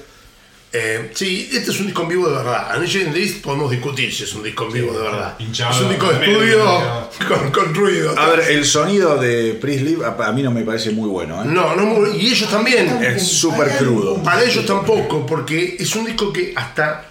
eh, 0.74 1.12
sí, 1.16 1.50
este 1.52 1.72
es 1.72 1.80
un 1.80 1.88
disco 1.88 2.04
en 2.04 2.10
vivo 2.10 2.30
de 2.30 2.36
verdad. 2.38 2.76
En 2.76 2.82
Legendary 2.84 3.30
podemos 3.44 3.72
discutir 3.72 4.14
si 4.14 4.24
es 4.26 4.34
un 4.36 4.44
disco 4.44 4.66
en 4.68 4.74
vivo 4.74 4.94
de 4.94 5.04
verdad. 5.04 5.36
pinchado, 5.38 5.72
es 5.74 5.82
un 5.82 5.90
disco 5.90 6.12
de 6.12 6.26
estudio 6.26 7.10
con, 7.28 7.52
con 7.52 7.74
ruido. 7.74 8.14
A 8.20 8.28
ver, 8.30 8.42
el 8.52 8.64
sonido 8.66 9.18
de 9.18 9.54
Priestley 9.60 9.98
a 10.04 10.10
a 10.28 10.32
mí 10.34 10.44
no 10.44 10.52
me 10.52 10.62
parece 10.64 10.92
muy 10.92 11.10
bueno. 11.10 11.42
¿eh? 11.42 11.46
No, 11.48 11.76
no, 11.76 11.84
muy- 11.84 12.12
y 12.18 12.28
ellos 12.32 12.50
también. 12.52 13.02
Es 13.04 13.28
súper 13.28 13.76
crudo. 13.78 14.22
Para 14.22 14.44
ellos 14.44 14.66
tampoco, 14.66 15.26
porque 15.26 15.78
es 15.80 15.96
un 15.96 16.06
disco 16.06 16.32
que 16.32 16.54
hasta 16.56 17.06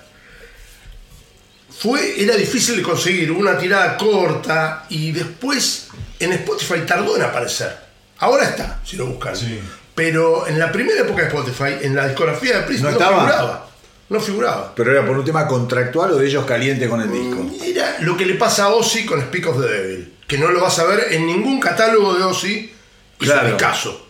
fue, 1.78 2.22
era 2.22 2.36
difícil 2.36 2.76
de 2.76 2.82
conseguir, 2.82 3.30
una 3.32 3.58
tirada 3.58 3.96
corta 3.96 4.86
y 4.90 5.10
después 5.12 5.88
en 6.20 6.32
Spotify 6.34 6.80
tardó 6.86 7.16
en 7.16 7.22
aparecer. 7.22 7.85
Ahora 8.18 8.44
está, 8.44 8.80
si 8.84 8.96
lo 8.96 9.06
buscan. 9.06 9.36
Sí. 9.36 9.60
Pero 9.94 10.46
en 10.46 10.58
la 10.58 10.70
primera 10.72 11.00
época 11.00 11.22
de 11.22 11.28
Spotify, 11.28 11.76
en 11.84 11.94
la 11.96 12.06
discografía 12.08 12.58
de 12.58 12.62
Prince, 12.64 12.82
¿No 12.82 12.90
no, 12.90 12.96
estaba? 12.96 13.18
figuraba. 13.20 13.68
No 14.08 14.20
figuraba. 14.20 14.74
Pero 14.74 14.92
era 14.92 15.04
por 15.06 15.18
un 15.18 15.24
tema 15.24 15.46
contractual 15.48 16.12
o 16.12 16.16
de 16.16 16.26
ellos 16.26 16.44
caliente 16.46 16.88
con 16.88 17.00
el 17.00 17.10
disco. 17.10 17.44
Era 17.64 17.96
lo 18.00 18.16
que 18.16 18.24
le 18.26 18.34
pasa 18.34 18.64
a 18.64 18.68
Ozzy 18.68 19.04
con 19.04 19.20
Speak 19.20 19.46
of 19.48 19.60
the 19.60 19.66
Devil, 19.68 20.14
que 20.26 20.38
no 20.38 20.48
lo 20.50 20.60
vas 20.60 20.78
a 20.78 20.84
ver 20.84 21.08
en 21.12 21.26
ningún 21.26 21.58
catálogo 21.60 22.14
de 22.14 22.22
Ozzy, 22.22 22.72
y 23.18 23.24
Claro. 23.24 23.40
es 23.40 23.46
un 23.52 23.56
discazo. 23.58 24.06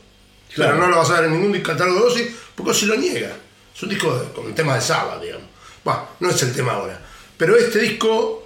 Claro. 0.55 0.73
Pero 0.75 0.85
no 0.85 0.91
lo 0.91 0.99
vas 0.99 1.11
a 1.11 1.21
ver 1.21 1.25
en 1.31 1.41
ningún 1.41 1.61
catálogo 1.63 2.01
de 2.01 2.07
Ozzy 2.07 2.37
porque 2.55 2.73
Ozzy 2.73 2.87
lo 2.87 2.97
niega. 2.97 3.31
Es 3.75 3.83
un 3.83 3.89
disco 3.89 4.19
de- 4.19 4.33
con 4.33 4.55
temas 4.55 4.77
de 4.77 4.81
Saba, 4.83 5.19
digamos. 5.21 5.47
Bueno, 5.85 6.09
no 6.21 6.31
es 6.31 6.43
el 6.43 6.53
tema 6.55 6.73
ahora. 6.73 7.01
Pero 7.37 7.57
este 7.57 7.79
disco 7.79 8.46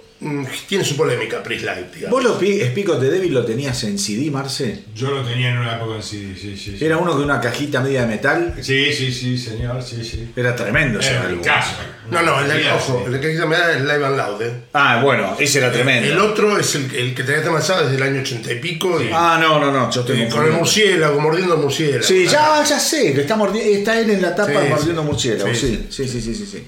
tiene 0.67 0.83
su 0.85 0.95
polémica, 0.95 1.41
Priest 1.41 1.63
Live, 1.65 1.87
digamos. 1.95 2.11
¿Vos 2.11 2.23
lo 2.23 2.37
pi- 2.37 2.61
Speak 2.61 2.89
of 2.89 2.99
the 2.99 3.09
Devil 3.09 3.33
lo 3.33 3.43
tenías 3.43 3.83
en 3.85 3.97
CD, 3.97 4.29
Marce? 4.29 4.83
Yo 4.95 5.09
lo 5.09 5.23
tenía 5.23 5.49
en 5.49 5.57
una 5.57 5.77
época 5.77 5.95
en 5.95 6.03
CD, 6.03 6.35
sí, 6.39 6.55
sí. 6.55 6.77
sí. 6.77 6.85
Era 6.85 6.97
uno 6.97 7.13
con 7.13 7.23
una 7.23 7.41
cajita 7.41 7.81
media 7.81 8.01
de 8.01 8.07
metal. 8.07 8.53
Sí, 8.61 8.93
sí, 8.93 9.11
sí, 9.11 9.37
señor, 9.37 9.81
sí, 9.81 10.03
sí. 10.03 10.31
Era 10.35 10.55
tremendo 10.55 10.99
ese 10.99 11.11
Era 11.11 11.21
álbum. 11.23 11.39
un 11.39 11.43
caso. 11.43 11.71
No, 12.11 12.21
no, 12.21 12.39
el, 12.41 12.51
Sí, 12.61 12.67
ojo, 12.75 13.05
sí. 13.07 13.13
el 13.15 13.19
que 13.21 13.45
me 13.47 13.55
da 13.57 13.71
es 13.71 13.81
Live 13.81 14.05
and 14.05 14.17
Loud. 14.17 14.41
¿eh? 14.43 14.53
Ah, 14.73 15.01
bueno, 15.03 15.35
ese 15.39 15.57
era 15.59 15.71
tremendo. 15.71 16.07
El 16.11 16.19
otro 16.19 16.57
es 16.59 16.75
el, 16.75 16.93
el 16.93 17.15
que 17.15 17.23
de 17.23 17.61
Saba 17.61 17.83
desde 17.83 17.95
el 17.95 18.03
año 18.03 18.21
ochenta 18.21 18.51
y 18.51 18.59
pico. 18.59 19.01
Y, 19.01 19.09
Ah, 19.13 19.37
no, 19.41 19.59
no, 19.59 19.71
no, 19.71 19.89
yo 19.89 20.01
estoy 20.01 20.27
con 20.29 20.45
el 20.45 20.51
murciélago, 20.51 21.19
mordiendo 21.19 21.55
el 21.55 21.61
murciélago. 21.61 22.03
Sí, 22.03 22.25
ya, 22.27 22.63
ya 22.63 22.79
sé, 22.79 23.13
que 23.13 23.21
está, 23.21 23.37
está 23.55 23.99
él 23.99 24.09
en 24.11 24.21
la 24.21 24.35
tapa 24.35 24.51
Sí, 24.61 24.69
mordiendo 24.69 25.01
sí. 25.01 25.07
murciélago. 25.07 25.53
Sí, 25.55 25.87
Sí, 25.89 26.07
sí, 26.07 26.07
sí, 26.07 26.21
sí, 26.21 26.35
sí, 26.35 26.45
sí. 26.45 26.67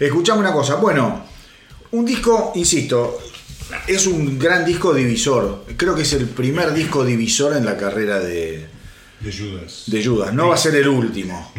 Escuchame 0.00 0.40
una 0.40 0.52
cosa, 0.52 0.76
bueno, 0.76 1.26
un 1.92 2.04
disco, 2.04 2.52
insisto, 2.54 3.18
es 3.86 4.06
un 4.06 4.38
gran 4.38 4.64
disco 4.64 4.92
divisor. 4.94 5.64
Creo 5.76 5.94
que 5.94 6.02
es 6.02 6.12
el 6.14 6.26
primer 6.26 6.72
disco 6.72 7.04
divisor 7.04 7.56
en 7.56 7.64
la 7.64 7.76
carrera 7.76 8.18
de, 8.20 8.66
De 9.20 9.32
Judas. 9.32 9.84
de 9.86 10.04
Judas. 10.04 10.32
No 10.32 10.48
va 10.48 10.54
a 10.54 10.58
ser 10.58 10.74
el 10.76 10.88
último 10.88 11.52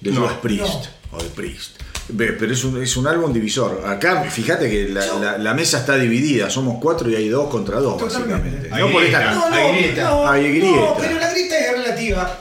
de 0.00 0.10
No. 0.12 0.20
Judas 0.22 0.34
Priest 0.42 0.84
o 1.12 1.22
de 1.22 1.28
Priest. 1.30 1.76
Ve, 2.10 2.28
Pero 2.32 2.52
es 2.54 2.64
un, 2.64 2.82
es 2.82 2.96
un 2.96 3.06
álbum 3.06 3.32
divisor. 3.34 3.82
Acá, 3.86 4.24
fíjate 4.24 4.70
que 4.70 4.88
la, 4.88 5.04
la- 5.18 5.36
la 5.38 5.52
mesa 5.54 5.78
está 5.80 5.96
dividida. 5.96 6.48
Somos 6.48 6.78
cuatro 6.80 7.10
y 7.10 7.14
hay 7.16 7.28
dos 7.28 7.50
contra 7.50 7.80
dos, 7.80 7.98
Totalmente. 7.98 8.32
básicamente. 8.34 8.68
Hay 8.74 8.82
No 8.82 8.90
por 8.92 9.02
esta. 9.04 9.32
No, 9.34 9.50
no, 9.50 9.56
Hay 9.56 9.72
grieta. 9.78 10.04
no, 10.08 10.28
Hay 10.28 10.48
grieta. 10.48 10.76
no, 10.76 10.96
pero 10.98 11.18
la 11.20 11.30
grieta 11.32 11.58
es 11.58 11.72
relativa. 11.72 12.40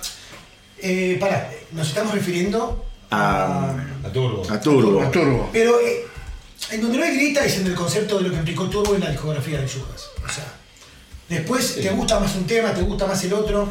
Eh, 0.80 1.18
pará, 1.20 1.52
nos 1.74 1.88
estamos 1.88 2.14
refiriendo 2.14 2.86
A- 3.12 3.74
A 4.06 4.10
Turbo. 4.14 4.44
A 4.50 4.60
Turbo. 4.62 5.02
A 5.02 5.12
Turbo. 5.12 5.50
Pero 5.52 5.80
eh, 5.82 6.06
en 6.72 6.82
donde 6.82 6.98
no 6.98 7.04
hay 7.04 7.16
grieta 7.16 7.46
es 7.46 7.58
en 7.58 7.68
el 7.68 7.76
concepto 7.76 8.18
de 8.18 8.24
lo 8.26 8.30
que 8.32 8.38
implicó 8.38 8.70
Turbo 8.70 8.96
en 8.96 9.02
la 9.02 9.12
discografía 9.12 9.62
de 9.62 9.68
Judas. 9.68 10.06
O 10.26 10.30
sea, 10.32 10.46
después 11.30 11.76
te 11.76 11.90
gusta 11.92 12.20
más 12.20 12.36
un 12.36 12.46
tema, 12.46 12.74
te 12.74 12.82
gusta 12.82 13.06
más 13.08 13.24
el 13.24 13.34
otro, 13.34 13.68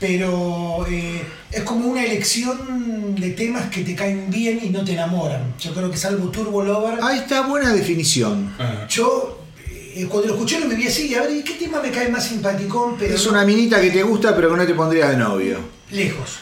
pero 0.00 0.84
eh, 0.90 1.22
es 1.50 1.62
como 1.62 1.86
una 1.88 2.04
elección 2.04 3.14
de 3.14 3.30
temas 3.30 3.70
que 3.70 3.82
te 3.82 3.94
caen 3.94 4.30
bien 4.30 4.60
y 4.62 4.70
no 4.70 4.84
te 4.84 4.92
enamoran. 4.92 5.54
Yo 5.58 5.72
creo 5.72 5.90
que 5.90 5.96
salvo 5.96 6.28
Turbo 6.30 6.62
Lover, 6.62 6.98
Ahí 7.02 7.18
está, 7.20 7.42
buena 7.46 7.72
definición. 7.72 8.54
Ah. 8.58 8.86
yo 8.88 9.40
eh, 9.70 10.06
cuando 10.08 10.28
lo 10.28 10.34
escuché 10.34 10.58
lo 10.60 10.68
viví 10.68 10.86
así, 10.88 11.14
a 11.14 11.22
ver, 11.22 11.42
¿qué 11.44 11.54
tema 11.54 11.80
me 11.80 11.90
cae 11.90 12.08
más 12.08 12.26
simpaticón? 12.26 12.96
Pero 12.98 13.14
Es 13.14 13.24
no- 13.24 13.30
una 13.32 13.44
minita 13.44 13.80
que 13.80 13.90
te 13.90 14.02
gusta, 14.02 14.34
pero 14.34 14.50
que 14.50 14.56
no 14.56 14.66
te 14.66 14.74
pondrías 14.74 15.10
de 15.10 15.16
novio. 15.16 15.58
lejos. 15.90 16.38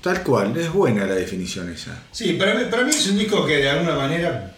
Tal 0.00 0.22
cual, 0.22 0.54
es 0.56 0.70
buena 0.70 1.06
la 1.06 1.14
definición 1.14 1.70
esa. 1.72 2.02
Sí, 2.12 2.34
para 2.34 2.54
mí, 2.54 2.64
para 2.70 2.82
mí 2.84 2.90
es 2.90 3.06
un 3.06 3.16
disco 3.18 3.46
que 3.46 3.56
de 3.56 3.70
alguna 3.70 3.94
manera, 3.94 4.53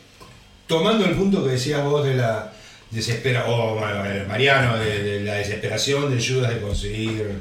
tomando 0.67 1.05
el 1.05 1.13
punto 1.13 1.45
que 1.45 1.53
decías 1.53 1.83
vos 1.85 2.05
de 2.05 2.15
la 2.17 2.53
desesperación, 2.91 3.51
o 3.55 3.79
eh, 3.89 4.25
Mariano, 4.29 4.77
de, 4.79 5.03
de 5.03 5.21
la 5.21 5.35
desesperación 5.35 6.17
de 6.17 6.25
Judas 6.25 6.55
de 6.55 6.61
conseguir 6.61 7.41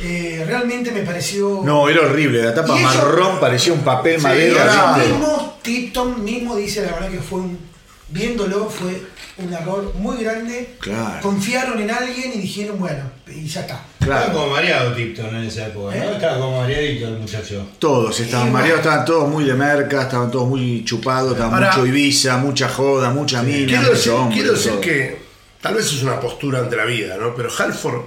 Eh, 0.00 0.44
realmente 0.46 0.92
me 0.92 1.00
pareció... 1.02 1.60
No, 1.64 1.88
era 1.88 2.02
horrible, 2.02 2.42
la 2.42 2.54
tapa 2.54 2.76
marrón 2.76 3.40
parecía 3.40 3.72
un 3.72 3.80
papel 3.80 4.16
Sí, 4.18 4.22
madera. 4.26 4.96
mismo, 4.96 5.58
Tipton 5.62 6.24
mismo 6.24 6.54
dice 6.56 6.82
la 6.86 6.92
verdad 6.92 7.08
que 7.10 7.18
fue 7.20 7.40
un... 7.40 7.68
Viéndolo 8.10 8.70
fue 8.70 9.02
un 9.36 9.52
error 9.52 9.92
muy 9.96 10.22
grande. 10.24 10.76
Claro. 10.80 11.20
Confiaron 11.20 11.78
en 11.78 11.90
alguien 11.90 12.32
y 12.34 12.38
dijeron, 12.38 12.78
bueno, 12.78 13.02
y 13.26 13.44
ya 13.46 13.60
está. 13.60 13.84
Estaba 14.00 14.22
Claro. 14.22 14.32
como 14.32 14.46
mareado 14.52 14.94
Tipton 14.94 15.26
en 15.36 15.44
esa 15.44 15.66
época, 15.66 15.94
¿no? 15.94 16.02
¿Eh? 16.02 16.12
Estaba 16.14 16.38
como 16.38 16.60
mareadito 16.62 17.08
el 17.08 17.18
muchacho. 17.18 17.66
Todos 17.78 18.18
estaban 18.20 18.50
mareados, 18.50 18.78
estaban 18.80 19.04
todos 19.04 19.28
muy 19.28 19.44
de 19.44 19.52
merca, 19.52 20.02
estaban 20.04 20.30
todos 20.30 20.48
muy 20.48 20.84
chupados, 20.86 21.32
estaban 21.32 21.52
Ahora- 21.52 21.70
mucho 21.76 21.86
Ibiza, 21.86 22.38
mucha 22.38 22.68
joda, 22.70 23.10
mucha 23.10 23.42
mina, 23.42 23.66
Quiero 23.66 23.90
decir, 23.92 24.12
hombre, 24.12 24.36
quiero 24.38 24.52
decir 24.54 24.72
que 24.80 25.18
tal 25.60 25.74
vez 25.74 25.84
es 25.84 26.02
una 26.02 26.18
postura 26.18 26.60
ante 26.60 26.76
la 26.76 26.86
vida, 26.86 27.16
¿no? 27.20 27.34
Pero 27.34 27.50
Halford 27.58 28.00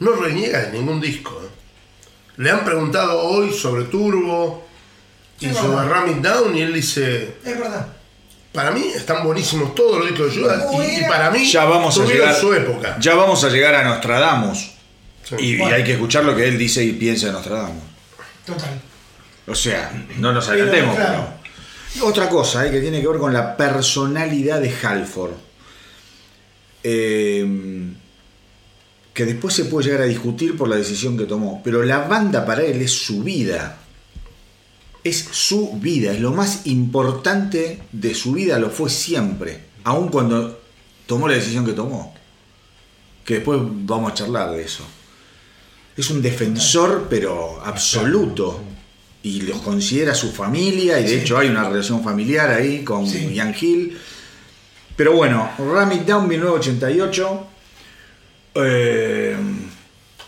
no 0.00 0.12
reniega 0.12 0.60
de 0.62 0.72
ningún 0.72 1.00
disco. 1.00 1.40
¿eh? 1.44 1.48
Le 2.38 2.50
han 2.50 2.64
preguntado 2.64 3.20
hoy 3.22 3.52
sobre 3.52 3.84
Turbo 3.84 4.66
y 5.40 5.46
Sí, 5.48 5.54
sobre 5.54 5.76
verdad. 5.76 5.90
Ram 5.90 6.10
It 6.10 6.16
Down 6.18 6.56
y 6.56 6.60
él 6.62 6.72
dice, 6.72 7.36
Es 7.44 7.58
verdad. 7.58 7.86
para 8.52 8.70
mí 8.70 8.84
están 8.94 9.24
buenísimos 9.24 9.74
todos 9.74 9.98
los 9.98 10.08
discos 10.08 10.34
de 10.34 10.40
Judas 10.42 10.62
¿Cómo 10.66 10.82
y, 10.82 10.86
y 11.00 11.04
para 11.04 11.30
mí 11.30 11.50
Ya 11.50 11.64
vamos 11.64 11.98
a 11.98 12.04
llegar. 12.04 12.34
su 12.34 12.52
época. 12.54 12.96
Ya 13.00 13.14
vamos 13.14 13.42
a 13.44 13.48
llegar 13.48 13.74
a 13.74 13.84
Nostradamus. 13.84 14.70
Sí. 15.24 15.36
Y, 15.38 15.60
hay 15.62 15.84
que 15.84 15.92
escuchar 15.92 16.24
lo 16.24 16.34
que 16.34 16.46
él 16.48 16.58
dice 16.58 16.82
y 16.82 16.92
piensa 16.92 17.26
de 17.26 17.32
Nostradamus. 17.32 17.82
Total. 18.44 18.80
O 19.46 19.54
sea, 19.54 19.92
no 20.18 20.32
nos 20.32 20.46
Pero, 20.46 20.62
adelantemos. 20.62 20.96
claro. 20.96 21.26
pero- 21.94 22.06
Otra 22.06 22.28
cosa 22.28 22.66
eh, 22.66 22.70
que 22.70 22.80
tiene 22.80 23.00
que 23.00 23.06
ver 23.08 23.18
con 23.18 23.32
la 23.32 23.56
personalidad 23.56 24.60
de 24.60 24.74
Halford. 24.82 25.32
Eh, 26.84 27.46
que 29.14 29.26
después 29.26 29.54
se 29.54 29.66
puede 29.66 29.86
llegar 29.86 30.02
a 30.02 30.06
discutir 30.06 30.56
por 30.56 30.68
la 30.68 30.76
decisión 30.76 31.16
que 31.18 31.24
tomó. 31.24 31.60
Pero 31.62 31.82
la 31.82 31.98
banda 32.06 32.46
para 32.46 32.62
él 32.62 32.80
es 32.80 32.92
su 32.92 33.22
vida. 33.22 33.78
Es 35.04 35.28
su 35.32 35.72
vida. 35.74 36.12
Es 36.12 36.20
lo 36.20 36.32
más 36.32 36.66
importante 36.66 37.82
de 37.92 38.14
su 38.14 38.32
vida. 38.32 38.58
Lo 38.58 38.70
fue 38.70 38.88
siempre. 38.88 39.64
Aun 39.84 40.08
cuando 40.08 40.60
tomó 41.06 41.28
la 41.28 41.34
decisión 41.34 41.66
que 41.66 41.72
tomó. 41.72 42.14
Que 43.24 43.34
después 43.34 43.60
vamos 43.62 44.12
a 44.12 44.14
charlar 44.14 44.52
de 44.52 44.62
eso. 44.62 44.84
Es 45.96 46.08
un 46.10 46.22
defensor, 46.22 47.06
pero 47.10 47.60
absoluto. 47.64 48.60
Y 49.22 49.42
los 49.42 49.60
considera 49.60 50.14
su 50.14 50.32
familia, 50.32 50.98
y 50.98 51.02
de 51.04 51.08
Sí. 51.10 51.14
hecho 51.16 51.38
hay 51.38 51.48
una 51.48 51.68
relación 51.68 52.02
familiar 52.02 52.50
ahí 52.50 52.82
con 52.82 53.06
Sí. 53.06 53.28
Ian 53.34 53.54
Hill. 53.60 53.98
Pero 54.96 55.12
bueno, 55.12 55.50
Ram 55.58 55.92
It 55.92 56.02
Down 56.06 56.26
1988. 56.28 57.46
Eh, 58.54 59.36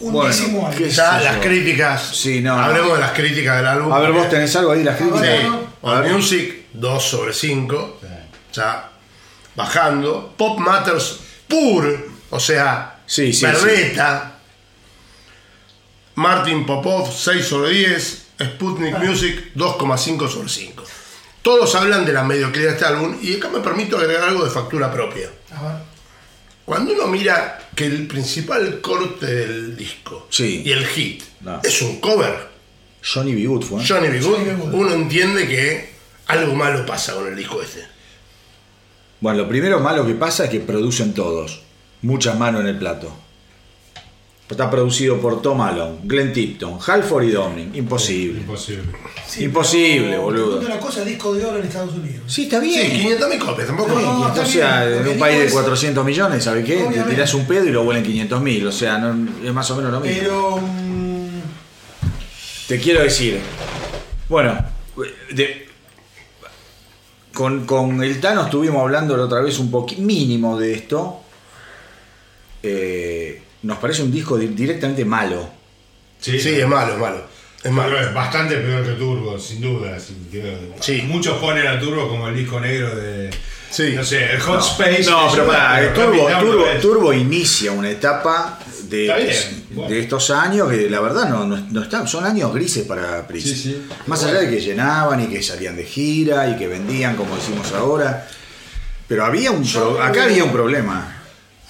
Un 0.01 0.13
bueno, 0.13 0.29
décimo 0.29 0.73
sé 0.73 0.91
Ya 0.91 1.21
las 1.21 1.37
críticas. 1.39 2.17
Sí, 2.17 2.41
no, 2.41 2.59
Hablemos 2.59 2.89
no. 2.91 2.95
de 2.97 3.01
las 3.01 3.13
críticas 3.13 3.57
del 3.59 3.67
álbum. 3.67 3.93
A 3.93 3.99
ver, 4.01 4.13
vos 4.13 4.29
tenés 4.29 4.55
algo 4.57 4.73
ahí, 4.73 4.83
las 4.83 4.99
Sí. 4.99 5.05
críticas. 5.05 5.29
Bueno. 5.43 5.61
A 5.83 6.01
ver. 6.01 6.13
Music 6.13 6.67
2 6.73 7.03
sobre 7.03 7.33
5. 7.33 8.01
Ya 8.53 8.91
bajando. 9.55 10.35
Pop 10.37 10.59
Matters 10.59 11.19
Pur. 11.49 12.09
O 12.31 12.41
sea, 12.41 12.91
Sí, 13.07 13.33
sí, 13.33 13.45
Berreta. 13.45 14.33
Martin 16.17 16.65
Popov 16.65 17.13
6 17.13 17.45
sobre 17.47 17.71
10. 17.71 18.21
Sputnik 18.41 18.99
Music 18.99 19.53
2,5 19.55 20.29
sobre 20.29 20.49
5. 20.49 20.85
Todos 21.43 21.75
hablan 21.75 22.05
de 22.05 22.13
la 22.13 22.25
mediocridad 22.25 22.69
de 22.71 22.73
este 22.75 22.85
álbum 22.87 23.17
y 23.23 23.37
acá 23.37 23.49
me 23.49 23.61
permito 23.61 23.97
agregar 23.99 24.29
algo 24.29 24.45
de 24.45 24.51
factura 24.51 24.91
propia. 24.93 25.29
A 25.55 25.63
ver. 25.63 25.94
Cuando 26.65 26.95
uno 26.95 27.07
mira 27.09 27.59
que 27.75 27.85
el 27.87 28.07
principal 28.07 28.81
corte 28.81 29.27
del 29.27 29.77
disco 29.77 30.27
Sí. 30.31 30.63
y 30.65 30.73
el 30.73 30.87
hit 30.87 31.23
No. 31.41 31.61
es 31.63 31.83
un 31.83 32.01
cover, 32.01 32.49
Johnny 33.03 33.35
B. 33.35 33.47
Good 33.47 33.63
fue. 33.65 33.83
¿eh? 33.83 33.85
Johnny 33.87 34.09
B. 34.09 34.21
Good, 34.21 34.31
Johnny 34.33 34.45
B. 34.47 34.55
Good. 34.55 34.73
uno 34.75 34.93
entiende 34.95 35.47
que 35.47 35.91
algo 36.27 36.55
malo 36.55 36.87
pasa 36.87 37.15
con 37.15 37.27
el 37.29 37.37
disco 37.37 37.61
este. 37.63 37.85
Bueno, 39.21 39.43
lo 39.43 39.49
primero 39.49 39.81
malo 39.81 40.07
que 40.07 40.15
pasa 40.15 40.45
es 40.45 40.51
que 40.51 40.61
producen 40.61 41.13
todos. 41.15 41.61
Muchas 42.03 42.39
manos 42.39 42.63
en 42.63 42.69
el 42.69 42.79
plato. 42.79 43.15
Está 44.49 44.71
producido 44.71 45.19
por 45.21 45.41
Tom 45.41 45.61
Allen, 45.63 46.01
Glenn 46.05 46.33
Tipton, 46.33 46.79
Halford 46.87 47.25
y 47.25 47.31
Dominic. 47.31 47.75
Imposible. 47.77 48.41
Imposible. 48.41 48.85
Sí, 49.27 49.45
Imposible, 49.45 50.11
pero, 50.11 50.23
boludo. 50.23 50.59
te 50.59 50.67
una 50.67 50.79
cosa, 50.79 51.03
disco 51.03 51.33
de 51.35 51.45
oro 51.47 51.59
en 51.59 51.65
Estados 51.65 51.95
Unidos. 51.95 52.23
Sí, 52.27 52.43
está 52.45 52.61
Sí, 52.61 52.67
bien. 52.69 52.93
500 52.93 53.35
copias, 53.43 53.67
tampoco. 53.69 53.99
No, 53.99 54.29
está 54.29 54.43
o 54.43 54.47
sea, 54.47 54.85
bien, 54.85 54.99
en 55.01 55.09
un 55.09 55.19
país 55.19 55.39
de 55.39 55.45
es- 55.47 55.53
400 55.53 56.05
millones, 56.05 56.45
¿sabes 56.45 56.63
qué? 56.65 56.75
Te 56.77 56.83
Obviamente. 56.87 57.11
tirás 57.15 57.33
un 57.33 57.47
pedo 57.47 57.65
y 57.65 57.71
lo 57.71 57.85
vuelan 57.85 58.03
500 58.05 58.41
mil. 58.43 58.67
O 58.67 58.73
sea, 58.73 58.99
no- 58.99 59.29
es 59.43 59.53
más 59.53 59.71
o 59.71 59.77
menos 59.77 59.91
lo 59.93 60.01
mismo. 60.01 60.19
Pero. 60.21 60.57
mm, 60.59 61.41
Te 62.69 62.79
quiero 62.81 63.03
decir. 63.03 63.41
Bueno, 64.29 64.63
de- 65.33 65.69
con, 67.33 67.65
con 67.67 68.03
el 68.03 68.21
Tano 68.21 68.45
estuvimos 68.45 68.83
hablando 68.83 69.17
la 69.17 69.25
otra 69.25 69.41
vez 69.41 69.59
un 69.59 69.71
poquito 69.71 70.03
mínimo 70.03 70.59
de 70.59 70.75
esto. 70.75 71.21
Eh, 72.63 73.14
nos 73.65 73.79
parece 73.79 74.03
un 74.03 74.13
disco 74.13 74.37
di- 74.39 74.49
directamente 74.49 75.05
malo. 75.05 75.49
Sí, 76.21 76.39
Sí, 76.41 76.51
es 76.61 76.67
malo, 76.69 76.95
es 76.95 76.99
malo. 76.99 77.23
Es 77.63 77.71
malo. 77.73 77.99
Es 78.01 78.13
bastante 78.15 78.57
peor 78.59 78.85
que 78.85 78.93
Turbo, 78.93 79.39
sin 79.39 79.61
duda. 79.61 79.99
sin-. 79.99 80.29
Sí. 80.81 81.03
Muchos 81.07 81.39
ponen 81.39 81.67
a 81.67 81.79
Turbo 81.81 82.09
como 82.09 82.29
el 82.29 82.37
disco 82.37 82.61
negro 82.61 82.95
de. 82.95 83.31
Sí. 83.71 83.93
No 83.97 84.05
sé, 84.05 84.33
el 84.35 84.41
Hot 84.41 84.61
Space. 84.61 85.05
No, 85.11 85.29
pero 85.33 85.47
pará, 85.49 85.81
pero 85.81 85.93
Turbo, 86.13 86.29
Turbo-. 86.39 86.67
Turbo 86.81 87.13
inicia 87.13 87.73
una 87.73 87.91
etapa 87.91 88.61
de, 88.89 89.35
bueno. 89.71 89.91
de 89.91 89.99
estos 90.01 90.31
años 90.31 90.71
que 90.71 90.89
la 90.89 91.01
verdad 91.01 91.29
no, 91.29 91.45
no, 91.45 91.57
no 91.57 91.83
están, 91.83 92.07
son 92.07 92.25
años 92.25 92.55
grises 92.55 92.87
para 92.87 93.27
Prince. 93.27 93.49
Sí, 93.49 93.55
sí. 93.57 93.87
Más 94.07 94.23
allá 94.25 94.41
de 94.43 94.51
que 94.51 94.61
llenaban 94.61 95.21
y 95.25 95.27
que 95.27 95.43
salían 95.43 95.75
de 95.75 95.85
gira 95.85 96.49
y 96.51 96.57
que 96.57 96.69
vendían, 96.69 97.17
como 97.17 97.35
decimos 97.35 97.73
ahora. 97.73 98.29
Pero 99.09 99.25
había 99.25 99.51
un 99.51 99.67
pro- 99.71 100.01
acá 100.03 100.25
había 100.25 100.45
un 100.45 100.53
problema. 100.53 101.14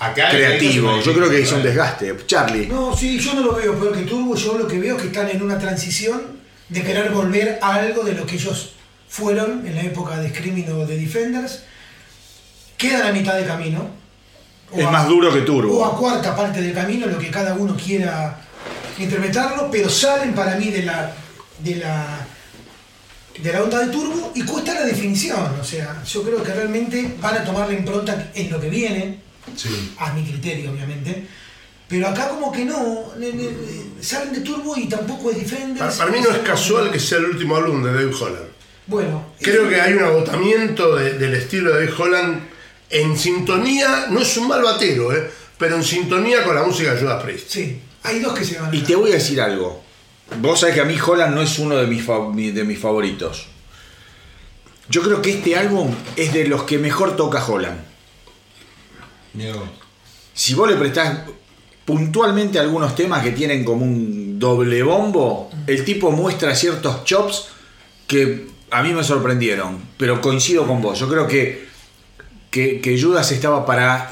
Acá 0.07 0.30
creativo. 0.30 1.00
Yo 1.00 1.12
creo 1.14 1.30
que 1.30 1.42
es 1.42 1.52
un 1.52 1.62
desgaste. 1.62 2.14
Charlie. 2.26 2.66
No, 2.66 2.96
sí, 2.96 3.18
yo 3.18 3.34
no 3.34 3.42
lo 3.42 3.55
veo 3.55 3.78
peor 3.78 3.96
que 3.96 4.02
Turbo, 4.02 4.34
yo 4.34 4.59
lo 4.59 4.66
que 4.68 4.78
veo 4.78 4.96
es 4.96 5.02
que 5.02 5.09
están 5.09 5.28
en 5.30 5.42
una 5.42 5.59
transición 5.59 6.22
de 6.68 6.82
querer 6.82 7.11
volver 7.11 7.59
a 7.62 7.74
algo 7.74 8.02
de 8.05 8.12
lo 8.14 8.24
que 8.26 8.34
ellos 8.36 8.72
fueron 9.09 9.66
en 9.66 9.74
la 9.76 9.82
época 9.82 10.16
de 10.18 10.30
Screaming 10.30 10.70
o 10.72 10.86
de 10.86 10.96
Defenders. 10.96 11.62
Quedan 12.76 13.07
a 13.07 13.12
mitad 13.12 13.34
de 13.36 13.44
camino. 13.46 13.86
Es 14.74 14.84
a- 14.84 14.90
más 14.90 15.09
duro 15.09 15.32
que 15.32 15.42
Turbo. 15.42 15.78
O 15.78 15.84
a 15.84 15.96
cuarta 15.96 16.34
parte 16.34 16.61
del 16.61 16.74
camino, 16.74 17.07
lo 17.07 17.18
que 17.18 17.30
cada 17.30 17.55
uno 17.55 17.76
quiera 17.76 18.40
interpretarlo, 18.98 19.70
pero 19.70 19.88
salen 19.88 20.34
para 20.34 20.57
mí 20.57 20.70
de 20.70 20.82
la, 20.82 21.12
de 21.61 21.76
la, 21.76 22.26
de 23.40 23.52
la 23.52 23.62
onda 23.62 23.78
de 23.80 23.88
Turbo 23.92 24.32
y 24.34 24.42
cuesta 24.42 24.74
la 24.74 24.82
definición. 24.86 25.55
O 25.61 25.64
sea, 25.64 26.02
yo 26.05 26.22
creo 26.22 26.42
que 26.42 26.52
realmente 26.52 27.14
van 27.20 27.36
a 27.36 27.44
tomar 27.44 27.68
la 27.68 27.74
impronta 27.74 28.30
en 28.34 28.50
lo 28.50 28.61
que 28.61 28.68
viene, 28.68 29.18
Sí. 29.57 29.92
a 29.99 30.12
mi 30.12 30.24
criterio, 30.24 30.70
obviamente. 30.72 31.26
Pero 31.88 32.09
acá 32.09 32.28
como 32.30 32.51
que 32.51 32.64
no, 32.64 33.12
salen 34.01 34.32
de 34.32 34.40
Turbo 34.40 34.76
y 34.76 34.88
tampoco 34.88 35.30
es 35.30 35.38
Defenders. 35.38 35.78
Para, 35.78 35.92
para 35.97 36.11
mí 36.11 36.18
no 36.22 36.30
es 36.30 36.38
casual 36.38 36.90
que 36.90 36.99
sea 36.99 37.18
el 37.18 37.26
último 37.26 37.57
álbum 37.57 37.82
de 37.82 37.92
Dave 37.92 38.12
Holland. 38.14 38.49
Bueno, 38.86 39.32
Creo 39.40 39.64
es- 39.64 39.68
que 39.68 39.80
hay 39.80 39.92
un 39.95 40.03
agotamiento 40.05 40.97
de- 40.97 41.18
del 41.18 41.34
estilo 41.34 41.72
de 41.74 41.86
Dave 41.86 41.95
Holland 42.03 42.40
en 42.90 43.16
sintonía, 43.18 44.07
no 44.11 44.20
es 44.20 44.36
un 44.36 44.49
mal 44.49 44.62
batero, 44.62 45.14
¿eh? 45.14 45.30
pero 45.59 45.76
en 45.76 45.84
sintonía 45.84 46.42
con 46.45 46.55
la 46.55 46.62
música 46.64 46.95
de 46.95 47.01
Judas 47.01 47.22
Priest. 47.22 47.49
Sí, 47.51 47.80
hay 48.03 48.18
dos 48.20 48.32
que 48.38 48.45
se 48.45 48.59
van 48.59 48.70
a 48.70 48.74
Y 48.76 48.80
te 48.82 48.97
voy 48.97 49.11
a 49.11 49.14
decir 49.14 49.40
algo. 49.40 49.82
Vos 50.40 50.61
sabés 50.61 50.74
que 50.74 50.80
a 50.80 50.84
mí 50.84 50.97
Holland 50.99 51.34
no 51.34 51.42
es 51.42 51.59
uno 51.59 51.76
de 51.76 51.86
mis, 51.86 52.05
de 52.55 52.64
mis 52.64 52.78
favoritos. 52.78 53.47
Yo 54.88 55.03
creo 55.03 55.22
que 55.22 55.30
este 55.32 55.57
álbum 55.57 55.95
es 56.16 56.32
de 56.32 56.47
los 56.47 56.64
que 56.64 56.78
mejor 56.78 57.16
toca 57.16 57.45
Holland. 57.45 57.78
Si 60.32 60.55
vos 60.55 60.68
le 60.68 60.76
prestás 60.76 61.20
puntualmente 61.85 62.59
algunos 62.59 62.95
temas 62.95 63.22
que 63.22 63.32
tienen 63.32 63.64
como 63.64 63.85
un 63.85 64.39
doble 64.39 64.82
bombo, 64.82 65.51
el 65.66 65.85
tipo 65.85 66.11
muestra 66.11 66.55
ciertos 66.55 67.05
chops 67.05 67.49
que 68.07 68.47
a 68.70 68.82
mí 68.82 68.93
me 68.93 69.05
sorprendieron. 69.05 69.80
Pero 69.97 70.20
coincido 70.20 70.66
con 70.66 70.80
vos. 70.82 70.99
Yo 70.99 71.09
creo 71.09 71.26
que, 71.26 71.68
que, 72.51 72.80
que 72.80 73.01
Judas 73.01 73.30
estaba 73.32 73.64
para 73.66 74.11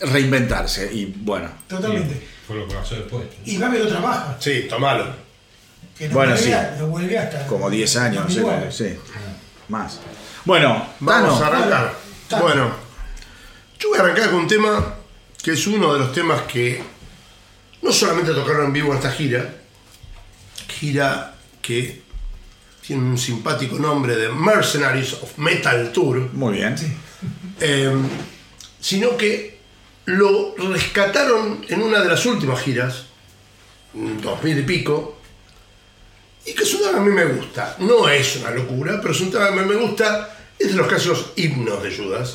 reinventarse. 0.00 0.90
Y 0.92 1.06
bueno. 1.06 1.50
Totalmente. 1.68 2.26
Fue 2.46 2.56
lo 2.56 2.66
que 2.66 2.74
pasó 2.74 2.94
después. 2.94 3.24
Y 3.44 3.58
va 3.58 3.66
a 3.66 3.68
haber 3.70 3.82
otra 3.82 4.00
baja. 4.00 4.36
Sí, 4.40 4.66
tomalo. 4.68 5.04
Que 5.98 6.08
no 6.08 6.14
Bueno, 6.14 6.32
vuelve 6.32 6.46
sí. 6.46 6.78
lo 6.78 6.86
vuelve 6.86 7.18
hasta. 7.18 7.46
Como 7.46 7.68
10 7.68 7.96
años, 7.96 8.24
no 8.24 8.30
sé. 8.30 8.40
2009. 8.40 8.72
Sí. 8.72 8.96
Más. 9.68 10.00
Bueno, 10.44 10.86
Vamos 11.00 11.38
Tano. 11.40 11.44
a 11.44 11.56
arrancar. 11.58 11.94
Tano. 12.28 12.42
Bueno, 12.44 12.70
yo 13.78 13.88
voy 13.90 13.98
a 13.98 14.02
arrancar 14.02 14.30
con 14.30 14.40
un 14.40 14.48
tema 14.48 14.94
que 15.42 15.52
es 15.52 15.66
uno 15.66 15.92
de 15.92 16.00
los 16.00 16.12
temas 16.12 16.42
que 16.42 16.82
no 17.82 17.92
solamente 17.92 18.32
tocaron 18.32 18.66
en 18.66 18.72
vivo 18.72 18.90
en 18.90 18.96
esta 18.98 19.10
gira, 19.12 19.54
gira 20.68 21.36
que 21.62 22.02
tiene 22.84 23.02
un 23.02 23.18
simpático 23.18 23.78
nombre 23.78 24.16
de 24.16 24.30
Mercenaries 24.30 25.14
of 25.14 25.38
Metal 25.38 25.92
Tour, 25.92 26.30
Muy 26.32 26.54
bien. 26.54 26.74
eh, 27.60 27.92
sino 28.80 29.16
que 29.16 29.58
lo 30.06 30.54
rescataron 30.56 31.64
en 31.68 31.82
una 31.82 32.00
de 32.00 32.08
las 32.08 32.24
últimas 32.26 32.60
giras, 32.62 33.04
en 33.94 34.20
2000 34.20 34.58
y 34.58 34.62
pico, 34.62 35.18
y 36.46 36.54
que 36.54 36.62
es 36.62 36.74
un 36.74 36.80
tema 36.80 36.92
que 36.92 36.98
a 36.98 37.02
mí 37.02 37.10
me 37.12 37.24
gusta. 37.26 37.76
No 37.80 38.08
es 38.08 38.36
una 38.36 38.50
locura, 38.50 38.98
pero 39.02 39.12
es 39.12 39.20
un 39.20 39.30
tema 39.30 39.48
que 39.48 39.58
a 39.58 39.62
mí 39.62 39.68
me 39.68 39.76
gusta. 39.76 40.34
Es 40.58 40.68
de 40.70 40.74
los 40.76 40.86
casos 40.86 41.32
himnos 41.36 41.82
de 41.82 41.94
Judas. 41.94 42.34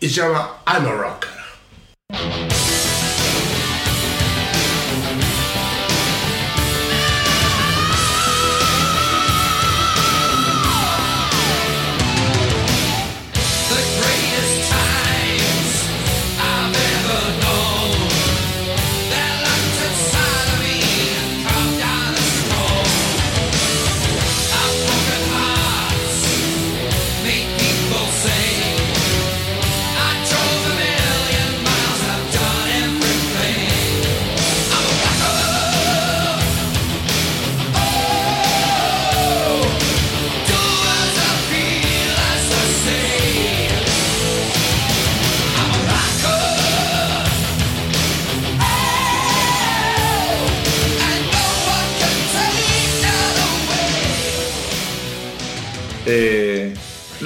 Llama 0.00 0.48
I'm 0.66 0.86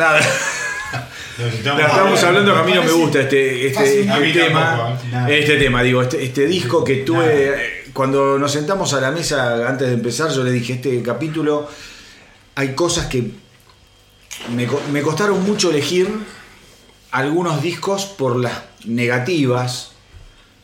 nada. 0.00 0.20
Nos 1.38 1.54
estamos, 1.54 2.22
hablando 2.24 2.52
que 2.52 2.58
a 2.58 2.62
mí 2.64 2.72
no 2.74 2.82
me 2.82 2.92
gusta 2.92 3.20
este, 3.20 3.68
este, 3.68 4.00
este 4.00 4.32
tema. 4.32 4.98
Este 5.28 5.56
tema, 5.56 5.82
digo, 5.82 6.02
este, 6.02 6.22
este 6.24 6.46
disco 6.46 6.82
que 6.82 6.96
tuve. 6.96 7.84
Cuando 7.92 8.38
nos 8.38 8.52
sentamos 8.52 8.92
a 8.94 9.00
la 9.00 9.10
mesa 9.10 9.68
antes 9.68 9.88
de 9.88 9.94
empezar, 9.94 10.30
yo 10.30 10.44
le 10.44 10.52
dije, 10.52 10.74
este 10.74 11.02
capítulo 11.02 11.68
hay 12.54 12.74
cosas 12.74 13.06
que 13.06 13.30
me, 14.54 14.68
me 14.92 15.02
costaron 15.02 15.44
mucho 15.44 15.70
elegir 15.70 16.08
algunos 17.10 17.62
discos 17.62 18.06
por 18.06 18.36
las 18.36 18.62
negativas 18.84 19.92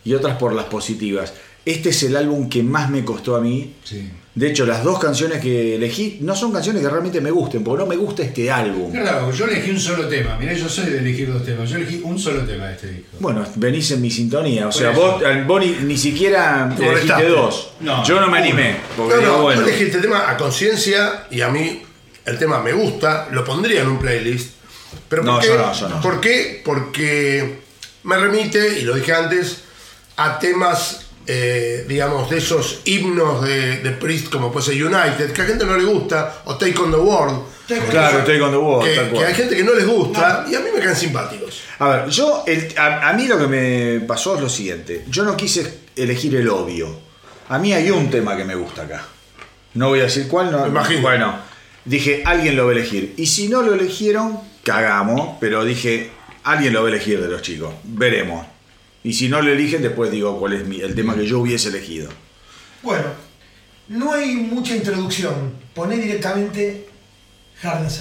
y 0.05 0.15
otras 0.15 0.37
por 0.37 0.53
las 0.53 0.67
positivas. 0.67 1.35
Este 1.65 1.89
es 1.89 2.03
el 2.05 2.17
álbum 2.17 2.49
que 2.49 2.63
más 2.63 2.91
me 2.91 3.05
costó 3.05 3.35
a 3.35 3.41
mí. 3.41 3.75
Sí. 3.83 4.09
De 4.37 4.49
hecho, 4.49 4.67
las 4.67 4.85
dos 4.85 4.99
canciones 4.99 5.41
que 5.41 5.77
elegí 5.77 6.19
no 6.21 6.37
son 6.37 6.53
canciones 6.53 6.83
que 6.83 6.89
realmente 6.91 7.23
me 7.23 7.31
gusten, 7.31 7.65
porque 7.65 7.83
no 7.83 7.87
me 7.89 7.97
gusta 7.97 8.23
este 8.23 8.51
álbum. 8.51 8.93
Claro, 8.93 9.31
yo 9.33 9.47
elegí 9.47 9.71
un 9.71 9.81
solo 9.81 10.07
tema. 10.09 10.37
Mirá, 10.39 10.53
yo 10.53 10.69
soy 10.69 10.91
de 10.91 10.99
elegir 10.99 11.33
dos 11.33 11.43
temas. 11.43 11.71
Yo 11.71 11.77
elegí 11.79 12.03
un 12.05 12.19
solo 12.19 12.43
tema 12.43 12.67
de 12.67 12.75
este 12.75 12.87
disco. 12.89 13.17
Bueno, 13.19 13.43
venís 13.55 13.91
en 13.93 14.03
mi 14.03 14.11
sintonía. 14.11 14.69
O 14.69 14.73
sea, 14.73 14.91
vos, 14.91 15.23
vos 15.47 15.61
ni, 15.61 15.71
ni 15.87 15.97
siquiera 15.97 16.71
Te 16.77 16.87
elegiste 16.87 17.29
dos. 17.31 17.71
No, 17.81 18.05
Yo 18.05 18.21
no 18.21 18.29
me 18.29 18.37
animé. 18.39 18.77
Porque 18.95 19.15
No, 19.15 19.21
digo, 19.21 19.33
no, 19.39 19.43
bueno. 19.43 19.63
yo 19.63 19.67
elegí 19.69 19.85
este 19.85 19.99
tema 20.03 20.31
a 20.31 20.37
conciencia 20.37 21.25
y 21.31 21.41
a 21.41 21.49
mí 21.49 21.83
el 22.27 22.39
tema 22.39 22.61
me 22.61 22.75
gusta, 22.75 23.29
lo 23.33 23.43
pondría 23.43 23.81
en 23.81 23.89
un 23.89 23.99
playlist. 23.99 24.51
Pero 25.09 25.23
¿por 25.23 25.33
No, 25.33 25.39
qué? 25.41 25.47
yo 25.47 25.57
no, 25.57 25.73
yo 25.73 25.89
no. 25.89 26.01
¿Por 26.03 26.21
qué? 26.21 26.61
Porque 26.63 27.61
me 28.03 28.19
remite, 28.19 28.81
y 28.81 28.83
lo 28.83 28.95
dije 28.97 29.15
antes, 29.15 29.63
a 30.19 30.39
temas, 30.39 31.06
eh, 31.27 31.85
digamos, 31.89 32.29
de 32.31 32.39
esos 32.39 32.81
himnos 32.85 33.43
de, 33.43 33.79
de 33.79 33.91
Priest, 33.93 34.29
como 34.31 34.53
puede 34.53 34.67
ser 34.67 34.85
United, 34.85 35.33
que 35.33 35.43
a 35.43 35.45
gente 35.45 35.65
no 35.65 35.77
le 35.77 35.85
gusta, 35.85 36.43
o 36.45 36.57
Take 36.57 36.79
on 36.79 36.91
the 36.91 36.97
World, 36.97 37.41
Claro, 37.91 38.21
estoy 38.21 38.39
con 38.39 38.53
The 38.53 38.57
Wall, 38.59 38.85
que, 38.89 38.95
tal 38.95 39.11
que 39.13 39.25
hay 39.25 39.35
gente 39.35 39.57
que 39.57 39.65
no 39.65 39.75
les 39.75 39.85
gusta, 39.87 40.47
y 40.49 40.55
a 40.55 40.61
mí 40.61 40.67
me 40.73 40.81
caen 40.81 40.95
simpáticos. 40.95 41.63
A 41.81 41.89
ver, 41.89 42.09
yo, 42.11 42.45
el- 42.47 42.73
a, 42.79 43.09
a 43.09 43.13
mí 43.15 43.27
lo 43.27 43.37
que 43.39 43.47
me 43.49 44.07
pasó 44.07 44.37
es 44.37 44.41
lo 44.41 44.49
siguiente. 44.49 45.05
Yo 45.09 45.25
no 45.25 45.37
quise 45.37 45.79
elegir 45.97 46.37
el 46.37 46.49
obvio. 46.49 46.97
A 47.49 47.59
mí 47.59 47.73
hay 47.73 47.91
un 47.91 48.09
tema 48.09 48.37
que 48.37 48.45
me 48.45 48.55
gusta 48.55 48.83
acá. 48.83 49.05
No 49.75 49.89
voy 49.89 49.99
a 49.99 50.05
decir 50.05 50.29
cuál, 50.29 50.53
no. 50.53 50.61
Me 50.63 50.69
imagino. 50.69 51.01
Bueno, 51.03 51.39
dije, 51.85 52.23
alguien 52.25 52.55
lo 52.57 52.67
va 52.67 52.71
a 52.71 52.75
elegir. 52.75 53.15
Y 53.17 53.27
si 53.27 53.49
no 53.49 53.63
lo 53.63 53.75
eligieron, 53.75 54.39
cagamos. 54.63 55.37
Pero 55.41 55.65
dije, 55.65 56.11
alguien 56.45 56.73
lo 56.73 56.83
va 56.83 56.89
a 56.89 56.93
elegir 56.93 57.21
de 57.21 57.29
los 57.29 57.43
chicos. 57.43 57.75
Veremos. 57.83 58.47
Y 59.07 59.13
si 59.13 59.29
no 59.29 59.41
lo 59.41 59.53
eligen, 59.53 59.83
después 59.83 60.11
digo 60.11 60.37
cuál 60.37 60.55
es 60.55 60.63
el 60.83 60.97
tema 60.97 61.15
que 61.15 61.25
yo 61.25 61.39
hubiese 61.39 61.69
elegido. 61.69 62.09
Bueno, 62.83 63.05
no 63.87 64.13
hay 64.13 64.35
mucha 64.35 64.75
introducción. 64.75 65.53
Poné 65.77 65.97
directamente 65.97 66.89
Hard 67.63 67.87
as 67.87 68.01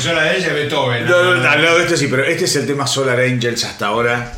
Solar 0.00 0.28
Angels 0.28 0.46
es 0.46 0.54
Beethoven. 0.54 1.04
No, 1.06 1.22
no, 1.24 1.34
no, 1.36 1.50
al 1.50 1.62
lado 1.62 1.78
de 1.78 1.84
esto 1.84 1.96
sí, 1.96 2.06
pero 2.08 2.24
este 2.24 2.44
es 2.44 2.56
el 2.56 2.66
tema 2.66 2.86
Solar 2.86 3.18
Angels 3.20 3.64
hasta 3.64 3.86
ahora. 3.86 4.32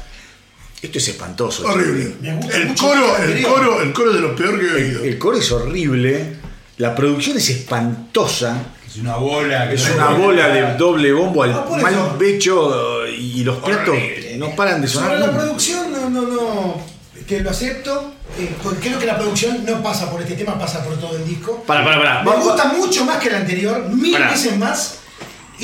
Esto 0.82 0.98
es 0.98 1.08
espantoso. 1.08 1.64
Horrible. 1.66 2.14
Me 2.20 2.34
gusta 2.34 2.56
El 2.56 2.66
mucho 2.68 2.84
coro, 2.86 3.16
el 3.18 3.42
coro, 3.42 3.82
el 3.82 3.92
coro 3.92 4.10
es 4.10 4.16
de 4.16 4.20
lo 4.22 4.34
peor 4.36 4.58
que 4.60 4.66
he 4.66 4.72
oído. 4.74 5.04
El 5.04 5.18
coro 5.18 5.38
es 5.38 5.52
horrible. 5.52 6.36
La 6.78 6.94
producción 6.94 7.36
es 7.36 7.48
espantosa. 7.50 8.56
Es 8.88 8.96
una 8.96 9.16
bola. 9.16 9.68
que 9.68 9.76
Es 9.76 9.88
no- 9.88 9.94
una 9.94 10.08
bola 10.10 10.48
de 10.48 10.74
doble 10.76 11.12
bombo 11.12 11.44
al 11.44 11.52
Ah, 11.52 11.64
por 11.64 11.80
mal 11.80 12.16
pecho 12.18 13.06
y 13.06 13.44
los 13.44 13.58
platos 13.58 13.90
Horrible. 13.90 14.36
no 14.38 14.54
paran 14.56 14.82
de 14.82 14.88
sonar. 14.88 15.10
Sobre 15.10 15.20
la 15.26 15.32
producción, 15.38 15.92
no, 15.92 16.10
no, 16.10 16.22
no. 16.22 16.80
Que 17.26 17.40
lo 17.40 17.50
acepto. 17.50 18.14
eh, 18.38 18.50
porque 18.62 18.88
creo 18.88 18.98
que 18.98 19.04
la 19.06 19.18
producción 19.18 19.62
no 19.66 19.82
pasa 19.82 20.10
por 20.10 20.20
este 20.22 20.34
tema, 20.34 20.58
pasa 20.58 20.82
por 20.82 20.98
todo 20.98 21.16
el 21.16 21.24
disco. 21.26 21.62
Para, 21.66 21.84
para, 21.84 21.98
para. 21.98 22.22
Me 22.22 22.30
Vamos- 22.30 22.44
gusta 22.46 22.64
mucho 22.72 23.04
más 23.04 23.18
que 23.18 23.28
el 23.28 23.34
anterior, 23.36 23.88
mil 23.90 24.18
veces 24.18 24.56
más. 24.58 24.98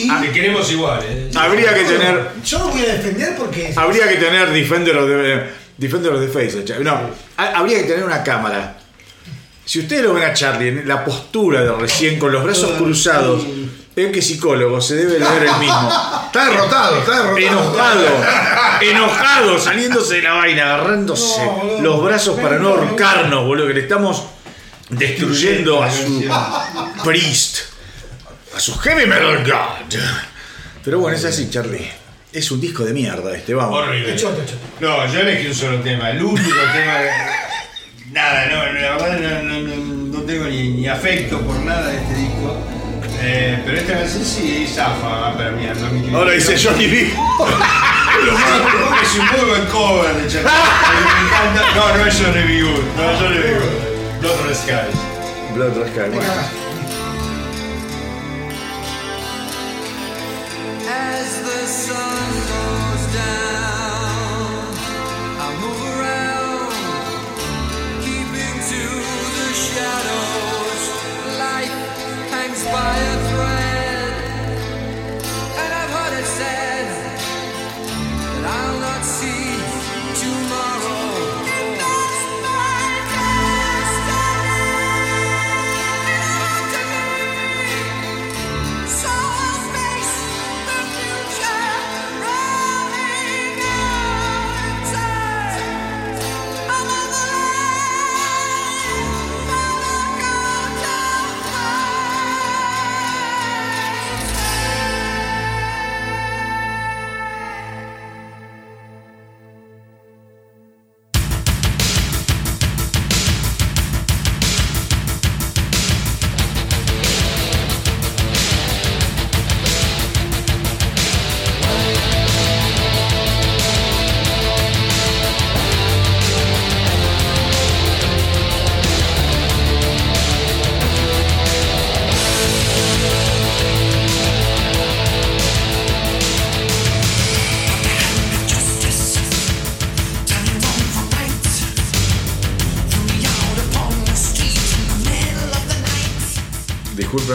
Y 0.01 0.09
Te 0.27 0.33
queremos 0.33 0.71
igual, 0.71 1.01
¿eh? 1.03 1.31
Habría 1.35 1.75
que 1.75 1.83
tener. 1.85 2.31
Yo 2.45 2.59
lo 2.61 2.69
voy 2.69 2.83
a 2.83 2.95
defender 2.95 3.35
porque. 3.37 3.73
Habría 3.77 4.09
que 4.09 4.17
tener 4.17 4.51
Defender 4.53 4.97
of 4.97 5.09
the, 5.09 5.43
Defender 5.77 6.13
of 6.13 6.21
the 6.21 6.29
Face. 6.29 6.65
No, 6.85 7.01
ha- 7.37 7.47
habría 7.59 7.79
que 7.79 7.85
tener 7.85 8.05
una 8.05 8.23
cámara. 8.23 8.79
Si 9.65 9.81
ustedes 9.81 10.03
lo 10.05 10.15
ven 10.15 10.25
a 10.25 10.33
Charlie 10.33 10.69
en 10.69 10.89
la 10.89 11.05
postura 11.05 11.63
de 11.63 11.73
recién 11.73 12.19
con 12.19 12.33
los 12.33 12.43
brazos 12.45 12.71
cruzados, 12.79 13.45
ven 13.95 14.11
que 14.13 14.23
psicólogo 14.23 14.81
se 14.81 14.95
debe 14.95 15.19
leer 15.19 15.43
el 15.43 15.59
mismo. 15.59 15.93
Está 16.27 16.47
derrotado, 16.49 16.99
está 17.01 17.17
derrotado. 17.17 17.39
Enojado, 17.39 18.07
enojado, 18.81 19.59
saliéndose 19.59 20.15
de 20.17 20.23
la 20.23 20.33
vaina, 20.35 20.63
agarrándose 20.75 21.45
No, 21.45 21.51
boludo. 21.53 21.81
los 21.83 22.05
brazos 22.05 22.41
para 22.41 22.59
no 22.59 22.69
ahorcarnos, 22.69 23.45
boludo, 23.45 23.67
que 23.67 23.75
le 23.75 23.81
estamos 23.81 24.25
destruyendo 24.89 25.83
a 25.83 25.91
su 25.91 26.25
priest, 27.05 27.59
a 28.57 28.61
su 28.61 28.77
heavy 28.79 29.07
metal 29.07 29.45
god. 29.45 29.99
Pero 30.85 31.01
bueno, 31.01 31.17
es 31.17 31.25
así, 31.25 31.51
Charlie. 31.51 31.89
Es 32.33 32.51
un 32.51 32.61
disco 32.61 32.85
de 32.85 32.93
mierda 32.93 33.35
este, 33.35 33.55
vamos. 33.55 33.79
Horrible. 33.81 34.15
Choto, 34.17 34.43
choto. 34.45 34.59
No, 34.81 35.11
yo 35.13 35.21
elegí 35.21 35.47
un 35.49 35.55
solo 35.55 35.81
tema. 35.81 36.11
El 36.11 36.23
único 36.23 36.57
tema. 36.73 36.99
Nada, 38.13 38.47
no, 38.47 38.57
la 38.73 38.73
verdad 38.97 39.19
no, 39.19 39.43
no, 39.43 39.61
no- 39.61 39.99
no 40.19 40.21
tengo 40.25 40.45
ni, 40.47 40.69
ni 40.71 40.89
afecto 40.89 41.41
por 41.41 41.57
nada 41.61 41.87
de 41.89 41.97
este 41.99 42.15
disco. 42.15 42.57
Eh, 43.21 43.61
pero 43.65 43.79
esta 43.79 43.93
canción 43.95 44.25
sí 44.25 44.67
zafa 44.73 45.35
para 45.37 45.51
mí. 45.53 45.67
no 45.67 46.11
me 46.11 46.17
Ahora 46.17 46.33
dice 46.33 46.57
Johnny 46.63 46.87
B. 46.87 47.03
Es 49.03 49.15
un 49.19 49.27
muy 49.27 49.49
buen 49.51 49.67
cover 49.67 50.15
de 50.15 50.29
Charlie. 50.29 50.51
Me 50.51 51.27
encanta. 51.27 51.75
No, 51.77 51.97
no 51.97 52.07
es 52.07 52.15
Johnny 52.15 52.43
B. 52.43 52.63
Good. 52.63 52.85
No 52.97 53.11
es 53.11 53.19
Johnny 53.21 53.39
B. 53.39 53.59
Blood 54.21 54.55
Skies. 54.55 55.55
Blood 55.55 55.77
Red 55.77 55.89
Sky, 55.93 56.11
bueno. 56.15 56.68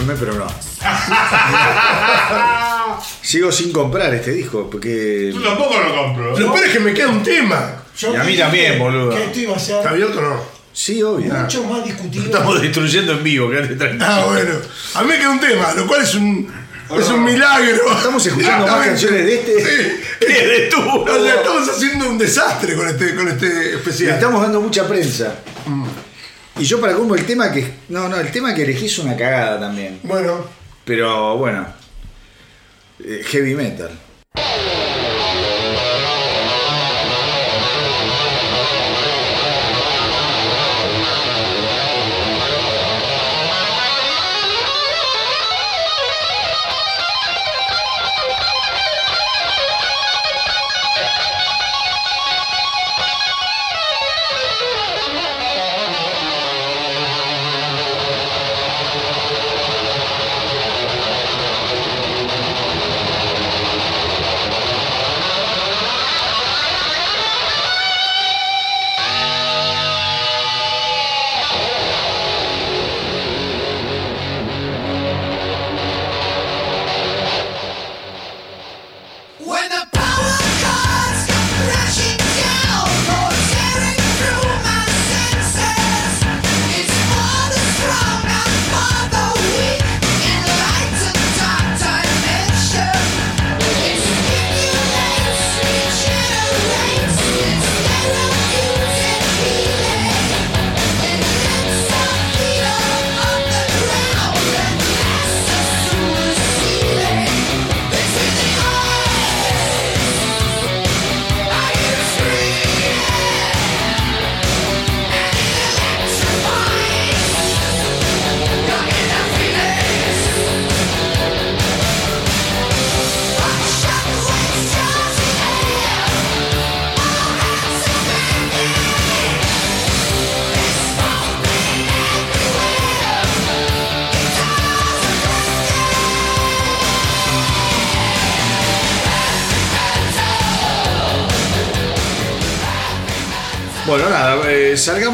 Pero 0.06 0.34
no. 0.34 0.48
Sigo 3.22 3.52
sin 3.52 3.72
comprar 3.72 4.14
este 4.14 4.32
disco 4.32 4.70
porque. 4.70 5.32
Tú 5.34 5.42
tampoco 5.42 5.76
lo 5.80 5.96
compro. 5.96 6.38
Lo 6.38 6.54
peor 6.54 6.66
es 6.66 6.74
que 6.74 6.80
me 6.80 6.94
queda 6.94 7.08
un 7.10 7.24
tema. 7.24 7.84
Yo 7.98 8.14
Y 8.14 8.18
a 8.18 8.24
mí 8.24 8.38
también, 8.38 8.80
boludo. 8.80 9.10
Que 9.12 9.26
esto 9.26 9.40
iba 9.40 9.54
a 9.54 9.58
¿Está 9.58 9.90
abierto 9.90 10.20
o 10.20 10.22
no? 10.22 10.42
Sí, 10.74 11.02
obvio. 11.04 11.32
mucho 11.34 11.64
más 11.66 11.86
discutible. 11.86 12.26
Estamos 12.26 12.62
destruyendo 12.62 13.14
en 13.14 13.24
vivo, 13.24 13.50
quédate 13.50 13.76
tranquilo. 13.76 14.06
Ah, 14.08 14.26
bueno. 14.28 14.56
A 14.96 15.02
mí 15.04 15.08
me 15.08 15.18
queda 15.20 15.30
un 15.30 15.40
tema, 15.40 15.72
lo 15.74 15.86
cual 15.86 16.02
es 16.02 16.16
un, 16.16 16.52
es 17.00 17.10
un 17.10 17.24
milagro. 17.24 17.96
Estamos 17.96 18.26
escuchando 18.26 18.68
más 18.68 18.86
canciones 18.88 19.26
de 19.26 19.36
este 19.36 19.60
Sí. 19.60 20.02
que 20.28 20.48
de 20.48 20.60
tú. 20.70 20.82
O 20.82 21.24
sea, 21.24 21.36
estamos 21.36 21.70
haciendo 21.70 22.10
un 22.10 22.18
desastre 22.18 22.76
con 22.76 22.88
este, 22.88 23.16
con 23.16 23.28
este 23.28 23.46
Le 23.48 23.76
especial. 23.76 24.14
estamos 24.16 24.42
dando 24.42 24.60
mucha 24.62 24.88
prensa. 24.88 25.36
Y 26.64 26.66
yo 26.66 26.80
para 26.80 26.94
como 26.94 27.14
el 27.14 27.26
tema 27.26 27.52
que. 27.52 27.70
No, 27.90 28.08
no, 28.08 28.16
el 28.18 28.32
tema 28.32 28.56
que 28.56 28.64
elegí 28.64 28.86
es 28.86 28.98
una 28.98 29.18
cagada 29.18 29.60
también. 29.60 30.00
Bueno, 30.02 30.46
Pero 30.86 31.36
bueno. 31.38 31.68
eh, 33.04 33.22
heavy 33.26 33.54
metal. 33.54 33.92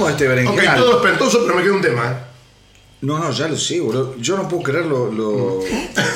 Eh, 0.09 0.43
este 0.43 0.67
Ok, 0.69 0.75
todo 0.75 0.97
espantoso, 0.97 1.41
pero 1.43 1.55
me 1.55 1.63
queda 1.63 1.73
un 1.73 1.81
tema. 1.81 2.11
¿eh? 2.11 2.15
No, 3.01 3.17
no, 3.17 3.31
ya 3.31 3.47
lo 3.47 3.57
sé, 3.57 3.79
boludo. 3.79 4.15
Yo 4.17 4.35
no 4.35 4.47
puedo 4.47 4.63
creer 4.63 4.85
lo. 4.85 5.11
lo- 5.11 5.59
lo- 5.61 5.65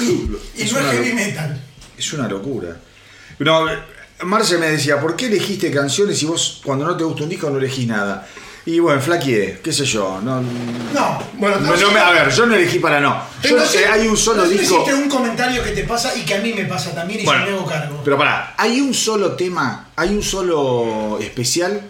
Y 0.02 0.64
es, 0.64 0.74
no 0.74 0.80
es 0.80 0.86
heavy 0.92 1.14
metal. 1.14 1.62
es 1.98 2.14
una 2.14 2.28
locura. 2.28 2.76
No, 3.40 3.66
Marce 4.24 4.58
me 4.58 4.68
decía, 4.70 5.00
¿por 5.00 5.16
qué 5.16 5.28
elegiste 5.28 5.72
canciones 5.72 6.18
si 6.20 6.26
vos 6.26 6.62
cuando 6.64 6.86
no 6.86 6.96
te 6.98 7.04
gusta 7.04 7.24
un 7.24 7.30
disco 7.30 7.50
no 7.50 7.58
elegís 7.58 7.88
nada? 7.88 8.28
Y 8.66 8.80
bueno, 8.80 9.02
flaqueé, 9.02 9.60
qué 9.62 9.74
sé 9.74 9.84
yo. 9.84 10.22
No, 10.24 10.42
No. 10.42 11.22
Bueno, 11.34 11.60
no, 11.60 11.76
no 11.76 11.92
me- 11.92 12.00
a 12.00 12.12
ver, 12.12 12.30
yo 12.32 12.46
no 12.46 12.56
elegí 12.56 12.80
para 12.80 13.00
no. 13.02 13.22
Yo 13.44 13.58
no 13.58 13.66
sé, 13.66 13.86
hay 13.86 14.08
un 14.08 14.16
solo 14.16 14.44
disco. 14.46 14.76
hiciste 14.76 14.94
un 14.94 15.10
comentario 15.10 15.62
que 15.64 15.72
te 15.72 15.84
pasa 15.84 16.16
y 16.18 16.22
que 16.24 16.36
a 16.36 16.40
mí 16.40 16.54
me 16.54 16.64
pasa 16.66 16.94
también 16.96 17.22
y 17.22 17.26
Bueno, 17.26 17.46
yo 17.46 17.52
me 17.52 17.58
hago 17.58 17.66
cargo. 17.68 18.02
Pero 18.06 18.18
pará, 18.18 18.56
hay 18.58 18.80
un 18.80 18.94
solo 18.94 19.34
tema, 19.34 19.90
hay 19.98 20.10
un 20.16 20.24
solo 20.24 21.18
especial 21.22 21.82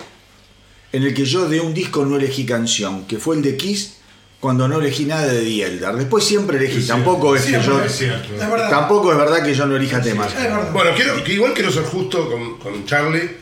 en 0.93 1.03
el 1.03 1.13
que 1.13 1.25
yo 1.25 1.49
de 1.49 1.59
un 1.59 1.73
disco 1.73 2.05
no 2.05 2.15
elegí 2.15 2.45
canción, 2.45 3.05
que 3.05 3.17
fue 3.17 3.35
el 3.35 3.41
de 3.41 3.57
Kiss 3.57 3.95
cuando 4.39 4.67
no 4.67 4.79
elegí 4.79 5.05
nada 5.05 5.25
de 5.27 5.41
The 5.41 5.63
Elder. 5.65 5.93
Después 5.95 6.23
siempre 6.23 6.57
elegí, 6.57 6.81
Sí, 6.81 6.87
tampoco 6.87 7.35
es 7.35 7.43
Sí, 7.43 7.51
que 7.51 7.57
es 7.57 7.65
yo. 7.65 7.81
Es 7.83 7.91
cierto. 7.97 8.29
Tampoco 8.69 9.11
es 9.11 9.17
verdad 9.17 9.43
que 9.43 9.53
yo 9.53 9.65
no 9.65 9.75
elija 9.75 10.01
temas. 10.01 10.33
Bueno, 10.71 10.91
quiero, 10.95 11.23
que 11.23 11.33
igual 11.33 11.53
quiero 11.53 11.71
ser 11.71 11.83
justo 11.83 12.29
con, 12.29 12.59
con 12.59 12.85
Charlie, 12.85 13.37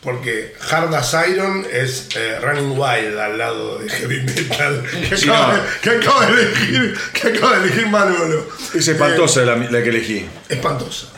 porque 0.00 0.54
Hard 0.70 0.94
as 0.94 1.16
Iron 1.28 1.66
es 1.72 2.08
eh, 2.14 2.38
Running 2.40 2.78
Wild 2.78 3.18
al 3.18 3.36
lado 3.38 3.78
de 3.80 3.88
Heavy 3.90 4.20
Metal, 4.22 4.84
que, 5.08 5.16
Sí, 5.16 5.28
acaba, 5.28 5.54
no. 5.56 5.62
de, 5.62 5.68
que 5.82 5.90
acaba 5.90 6.26
de 6.26 6.42
elegir, 6.42 6.98
que 7.12 7.28
acaba 7.28 7.58
de 7.58 7.64
elegir 7.66 7.86
Manolo. 7.88 8.48
Es 8.72 8.86
espantosa 8.86 9.40
la, 9.42 9.56
la 9.56 9.82
que 9.82 9.88
elegí. 9.88 10.18
Eh, 10.18 10.28
espantosa. 10.50 11.08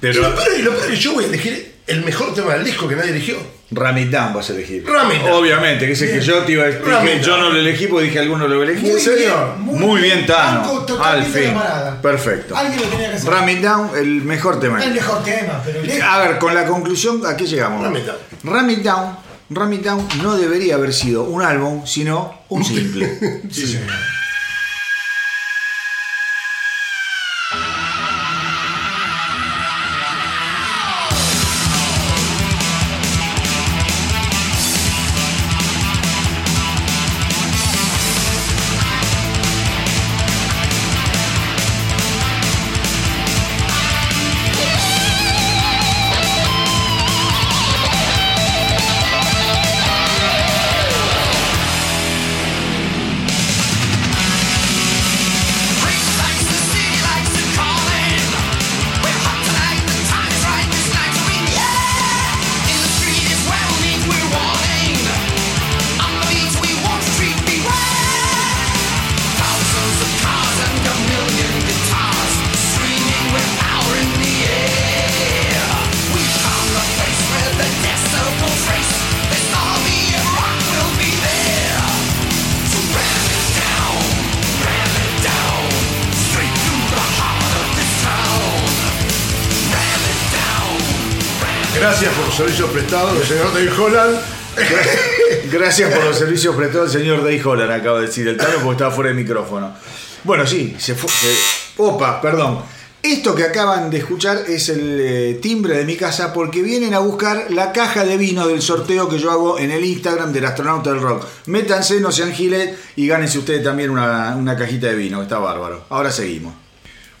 Pero 0.00 0.20
Y 0.20 0.22
lo 0.22 0.34
peor, 0.34 0.48
y 0.58 0.62
lo 0.62 0.70
peor 0.70 0.84
es 0.84 0.90
que 0.92 0.96
yo 0.96 1.14
voy 1.14 1.24
a 1.24 1.26
elegir 1.28 1.71
el 1.86 2.04
mejor 2.04 2.34
tema 2.34 2.54
del 2.54 2.64
disco 2.64 2.88
que 2.88 2.96
nadie 2.96 3.10
eligió. 3.10 3.36
Ram 3.70 3.96
It 3.98 4.10
Down 4.10 4.34
vas 4.34 4.50
a 4.50 4.52
elegir. 4.52 4.84
Ram 4.86 5.10
It 5.10 5.22
Down. 5.22 5.32
Obviamente, 5.32 5.86
que 5.86 5.92
es 5.92 6.02
el 6.02 6.12
que 6.12 6.20
yo 6.20 6.38
te 6.44 6.52
iba 6.52 6.64
a 6.64 6.66
decir. 6.66 7.20
Yo 7.22 7.36
no 7.38 7.50
lo 7.50 7.58
elegí 7.58 7.86
porque 7.86 8.04
dije 8.06 8.18
alguno 8.18 8.46
lo 8.46 8.62
elegí. 8.62 8.90
¿En 8.90 9.00
serio? 9.00 9.54
Muy 9.58 10.00
bien, 10.02 10.26
Tano. 10.26 10.86
Al 11.02 11.24
fin. 11.24 11.54
Perfecto. 12.00 12.56
Alguien 12.56 12.82
lo 12.82 12.88
tenía 12.88 13.10
que 13.10 13.16
hacer. 13.16 13.32
El 13.96 14.22
mejor 14.22 14.60
tema. 14.60 14.82
el 14.82 14.92
mejor 14.92 15.24
tema, 15.24 15.62
pero 15.64 15.82
lejos. 15.82 16.02
A 16.02 16.18
ver, 16.18 16.38
con 16.38 16.54
la 16.54 16.66
conclusión, 16.66 17.22
¿a 17.26 17.36
qué 17.36 17.46
llegamos? 17.46 17.82
Ram 17.82 17.96
It 17.96 18.04
Down. 18.04 18.18
Ram 18.44 18.70
It 18.70 18.78
Down, 18.80 19.16
Ram 19.50 19.72
It 19.72 19.82
Down 19.82 20.08
no 20.22 20.36
debería 20.36 20.74
haber 20.74 20.92
sido 20.92 21.24
un 21.24 21.42
álbum, 21.42 21.86
sino 21.86 22.42
un 22.48 22.64
simple. 22.64 23.18
Sí, 23.50 23.78
del 92.92 93.24
señor 93.26 93.54
Dave 93.54 93.70
Holland. 93.70 94.18
Gracias 95.50 95.90
por 95.94 96.04
los 96.04 96.18
servicios 96.18 96.54
prestados 96.54 96.94
al 96.94 97.00
señor 97.00 97.24
Day 97.24 97.40
Holland, 97.42 97.70
acaba 97.72 98.00
de 98.00 98.06
decir 98.06 98.28
el 98.28 98.36
Tano, 98.36 98.56
porque 98.56 98.72
estaba 98.72 98.90
fuera 98.90 99.08
de 99.10 99.16
micrófono. 99.16 99.72
Bueno, 100.24 100.46
sí, 100.46 100.76
se 100.78 100.94
fue. 100.94 101.08
se- 101.08 101.34
opa, 101.78 102.20
perdón. 102.20 102.60
Esto 103.02 103.34
que 103.34 103.44
acaban 103.44 103.88
de 103.88 103.96
escuchar 103.96 104.44
es 104.46 104.68
el 104.68 104.98
eh, 105.00 105.38
timbre 105.40 105.74
de 105.78 105.84
mi 105.86 105.96
casa 105.96 106.34
porque 106.34 106.60
vienen 106.62 106.92
a 106.92 106.98
buscar 106.98 107.46
la 107.50 107.72
caja 107.72 108.04
de 108.04 108.18
vino 108.18 108.46
del 108.46 108.60
sorteo 108.60 109.08
que 109.08 109.18
yo 109.18 109.30
hago 109.30 109.58
en 109.58 109.70
el 109.70 109.82
Instagram 109.84 110.30
del 110.32 110.44
astronauta 110.44 110.90
del 110.92 111.00
rock. 111.00 111.24
Métanse, 111.46 111.98
no 111.98 112.12
sean 112.12 112.30
gilet 112.32 112.78
y 112.96 113.06
gánense 113.08 113.38
ustedes 113.38 113.64
también 113.64 113.88
una, 113.88 114.36
una 114.36 114.54
cajita 114.54 114.88
de 114.88 114.96
vino, 114.96 115.22
está 115.22 115.38
bárbaro. 115.38 115.86
Ahora 115.88 116.12
seguimos. 116.12 116.52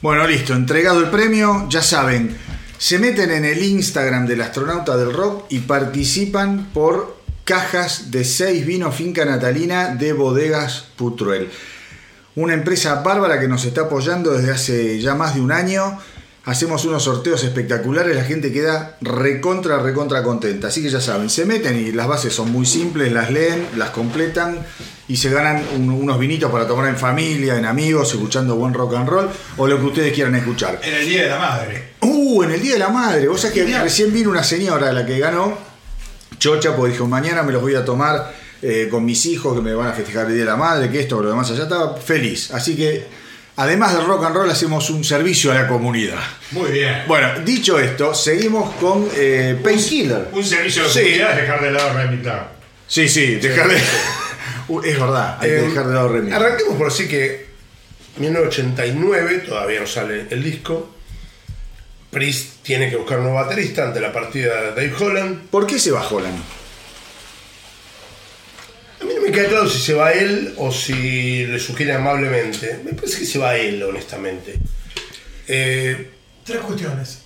Bueno, 0.02 0.26
listo, 0.26 0.52
entregado 0.52 1.00
el 1.00 1.08
premio, 1.08 1.66
ya 1.70 1.82
saben, 1.82 2.36
se 2.82 2.98
meten 2.98 3.30
en 3.30 3.44
el 3.44 3.62
Instagram 3.62 4.26
del 4.26 4.42
astronauta 4.42 4.96
del 4.96 5.12
rock 5.12 5.44
y 5.50 5.60
participan 5.60 6.70
por 6.74 7.16
cajas 7.44 8.10
de 8.10 8.24
6 8.24 8.66
vinos 8.66 8.96
finca 8.96 9.24
natalina 9.24 9.94
de 9.94 10.12
bodegas 10.12 10.88
Putruel. 10.96 11.48
Una 12.34 12.54
empresa 12.54 13.00
bárbara 13.02 13.38
que 13.38 13.46
nos 13.46 13.64
está 13.64 13.82
apoyando 13.82 14.32
desde 14.32 14.50
hace 14.50 15.00
ya 15.00 15.14
más 15.14 15.36
de 15.36 15.42
un 15.42 15.52
año. 15.52 15.96
Hacemos 16.44 16.84
unos 16.84 17.04
sorteos 17.04 17.44
espectaculares, 17.44 18.16
la 18.16 18.24
gente 18.24 18.52
queda 18.52 18.96
recontra, 19.00 19.78
recontra 19.78 20.24
contenta. 20.24 20.66
Así 20.68 20.82
que 20.82 20.90
ya 20.90 21.00
saben, 21.00 21.30
se 21.30 21.44
meten 21.46 21.78
y 21.78 21.92
las 21.92 22.08
bases 22.08 22.32
son 22.34 22.50
muy 22.50 22.66
simples, 22.66 23.12
las 23.12 23.30
leen, 23.30 23.64
las 23.76 23.90
completan 23.90 24.58
y 25.06 25.16
se 25.18 25.30
ganan 25.30 25.62
un- 25.76 25.90
unos 25.90 26.18
vinitos 26.18 26.50
para 26.50 26.66
tomar 26.66 26.88
en 26.88 26.96
familia, 26.96 27.56
en 27.56 27.64
amigos, 27.64 28.12
escuchando 28.12 28.56
buen 28.56 28.74
rock 28.74 28.94
and 28.96 29.08
roll 29.08 29.28
o 29.56 29.68
lo 29.68 29.78
que 29.78 29.84
ustedes 29.84 30.12
quieran 30.12 30.34
escuchar. 30.34 30.80
En 30.82 30.94
el 30.94 31.06
Día 31.08 31.22
de 31.22 31.28
la 31.28 31.38
Madre. 31.38 31.84
Uh, 32.00 32.42
en 32.42 32.50
el 32.50 32.60
Día 32.60 32.72
de 32.72 32.78
la 32.80 32.88
Madre. 32.88 33.28
Vos 33.28 33.40
sabés 33.40 33.54
que 33.64 33.78
recién 33.78 34.12
vino 34.12 34.28
una 34.30 34.42
señora, 34.42 34.92
la 34.92 35.06
que 35.06 35.20
ganó, 35.20 35.56
Chocha, 36.40 36.74
porque 36.74 36.92
dijo, 36.94 37.06
mañana 37.06 37.44
me 37.44 37.52
los 37.52 37.62
voy 37.62 37.76
a 37.76 37.84
tomar 37.84 38.34
eh, 38.62 38.88
con 38.90 39.04
mis 39.04 39.26
hijos 39.26 39.54
que 39.54 39.60
me 39.62 39.74
van 39.74 39.88
a 39.88 39.92
festejar 39.92 40.26
el 40.26 40.32
Día 40.34 40.40
de 40.44 40.50
la 40.50 40.56
Madre, 40.56 40.90
que 40.90 40.98
esto, 40.98 41.22
lo 41.22 41.28
demás 41.28 41.48
allá. 41.52 41.62
Estaba 41.64 41.96
feliz. 41.98 42.50
Así 42.50 42.74
que, 42.74 43.06
además 43.56 43.96
del 43.96 44.06
rock 44.06 44.24
and 44.24 44.34
roll, 44.36 44.50
hacemos 44.50 44.88
un 44.90 45.04
servicio 45.04 45.52
a 45.52 45.54
la 45.54 45.68
comunidad. 45.68 46.18
Muy 46.52 46.70
bien. 46.70 47.02
Bueno, 47.06 47.28
dicho 47.44 47.78
esto, 47.78 48.14
seguimos 48.14 48.74
con 48.76 49.08
eh, 49.16 49.58
Painkiller. 49.62 50.28
Un 50.32 50.44
servicio 50.44 50.82
de 50.84 50.88
Sí. 50.90 50.98
comunidad 51.00 51.30
es 51.32 51.36
dejar 51.42 51.62
de 51.62 51.70
lado 51.70 51.94
la 51.98 52.04
mitad. 52.06 52.42
Sí, 52.86 53.08
sí, 53.08 53.36
dejar 53.36 53.68
de... 53.68 53.76
Uh, 54.68 54.80
es 54.80 54.98
verdad, 54.98 55.38
hay 55.40 55.48
que 55.50 55.56
Eh, 55.56 55.62
dejar 55.62 55.86
de 55.88 55.94
lado 55.94 56.08
Remy. 56.08 56.32
Arranquemos 56.32 56.76
por 56.78 56.88
decir 56.88 57.08
que 57.08 57.46
1989, 58.18 59.38
todavía 59.46 59.80
no 59.80 59.86
sale 59.86 60.26
el 60.30 60.42
disco. 60.42 60.94
Priest 62.10 62.62
tiene 62.62 62.88
que 62.88 62.96
buscar 62.96 63.18
un 63.18 63.24
nuevo 63.24 63.38
baterista 63.40 63.84
ante 63.84 64.00
la 64.00 64.12
partida 64.12 64.60
de 64.62 64.68
Dave 64.70 64.92
Holland. 64.98 65.48
¿Por 65.50 65.66
qué 65.66 65.78
se 65.78 65.90
va 65.90 66.06
Holland? 66.08 66.38
Me 69.32 69.38
queda 69.38 69.48
claro 69.48 69.66
si 69.70 69.78
se 69.80 69.94
va 69.94 70.12
él 70.12 70.52
o 70.58 70.70
si 70.70 71.46
le 71.46 71.58
sugiere 71.58 71.94
amablemente. 71.94 72.80
Me 72.84 72.92
parece 72.92 73.20
que 73.20 73.24
se 73.24 73.38
va 73.38 73.56
él, 73.56 73.82
honestamente. 73.82 74.56
Eh, 75.48 76.10
Tres 76.44 76.58
cuestiones. 76.60 77.18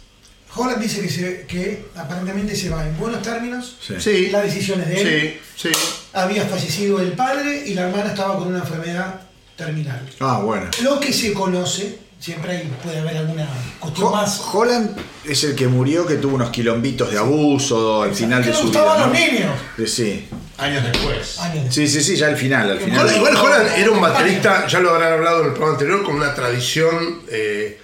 Holland 0.54 0.80
dice 0.80 1.00
que, 1.00 1.08
se- 1.08 1.46
que 1.48 1.86
aparentemente 1.96 2.54
se 2.54 2.70
va 2.70 2.86
en 2.86 2.96
buenos 2.96 3.22
términos. 3.22 3.76
Sí. 3.84 3.94
sí, 3.98 4.28
Las 4.30 4.44
decisiones 4.44 4.86
de 4.88 5.00
él. 5.02 5.40
sí, 5.56 5.68
sí. 5.68 5.74
Había 6.12 6.44
fallecido 6.46 7.00
el 7.00 7.10
padre 7.12 7.64
y 7.66 7.74
la 7.74 7.88
hermana 7.88 8.10
estaba 8.10 8.38
con 8.38 8.46
una 8.48 8.60
enfermedad 8.60 9.22
terminal. 9.56 10.08
Ah, 10.20 10.38
bueno. 10.44 10.70
Lo 10.84 11.00
que 11.00 11.12
se 11.12 11.32
conoce, 11.32 11.98
siempre 12.18 12.52
hay, 12.52 12.72
puede 12.82 12.98
haber 12.98 13.16
alguna 13.18 13.46
cuestión 13.78 14.06
Ho- 14.08 14.10
más. 14.12 14.40
Holland 14.52 14.96
es 15.24 15.44
el 15.44 15.54
que 15.54 15.68
murió, 15.68 16.06
que 16.06 16.14
tuvo 16.16 16.36
unos 16.36 16.50
quilombitos 16.50 17.10
de 17.10 17.18
abuso 17.18 18.02
al 18.02 18.14
final 18.14 18.42
de 18.42 18.50
le 18.50 18.56
su 18.56 18.62
gustaban 18.64 19.12
vida. 19.12 19.20
los 19.20 19.30
¿no? 19.30 19.32
niños. 19.32 19.60
Eh, 19.78 19.86
Sí. 19.86 20.28
Años 20.58 20.82
después. 20.84 21.38
Años 21.38 21.64
después. 21.64 21.74
sí, 21.74 21.86
sí, 21.86 22.02
sí, 22.02 22.16
ya 22.16 22.28
al 22.28 22.36
final, 22.36 22.70
al 22.70 22.80
final. 22.80 23.00
Holland- 23.06 23.16
igual 23.18 23.36
Holland 23.36 23.68
era 23.76 23.90
un 23.90 24.00
baterista, 24.00 24.66
ya 24.66 24.80
lo 24.80 24.90
habrán 24.94 25.12
hablado 25.12 25.40
en 25.42 25.46
el 25.48 25.52
programa 25.52 25.74
anterior, 25.74 26.02
con 26.02 26.16
una 26.16 26.34
tradición 26.34 27.22
eh, 27.30 27.78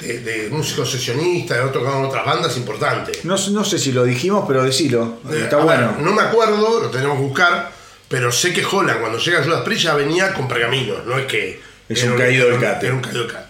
de, 0.00 0.18
de 0.20 0.48
músico 0.50 0.84
sesionista, 0.84 1.54
de 1.54 1.60
haber 1.60 1.72
tocado 1.72 2.00
en 2.00 2.04
otras 2.06 2.26
bandas 2.26 2.56
importantes. 2.56 3.24
No, 3.24 3.36
no 3.50 3.64
sé 3.64 3.78
si 3.78 3.92
lo 3.92 4.02
dijimos, 4.02 4.44
pero 4.48 4.64
decilo. 4.64 5.20
Eh, 5.30 5.42
Está 5.44 5.56
a 5.58 5.64
bueno. 5.64 5.92
ver, 5.92 6.00
no 6.04 6.12
me 6.12 6.22
acuerdo, 6.22 6.80
lo 6.82 6.90
tenemos 6.90 7.16
que 7.16 7.22
buscar, 7.22 7.70
pero 8.08 8.32
sé 8.32 8.52
que 8.52 8.64
Holland 8.64 8.98
cuando 9.00 9.18
llega 9.18 9.38
a 9.38 9.44
Judas 9.44 9.62
Priest 9.62 9.82
ya 9.84 9.94
venía 9.94 10.34
con 10.34 10.48
pergaminos, 10.48 11.06
no 11.06 11.16
es 11.18 11.26
que... 11.26 11.60
Es 11.88 12.02
un 12.02 12.16
caído 12.18 12.48
del 12.50 12.58
catre. 12.60 12.88
Era 12.88 12.96
un 12.96 13.02
caído 13.02 13.22
del 13.22 13.30
catre. 13.32 13.45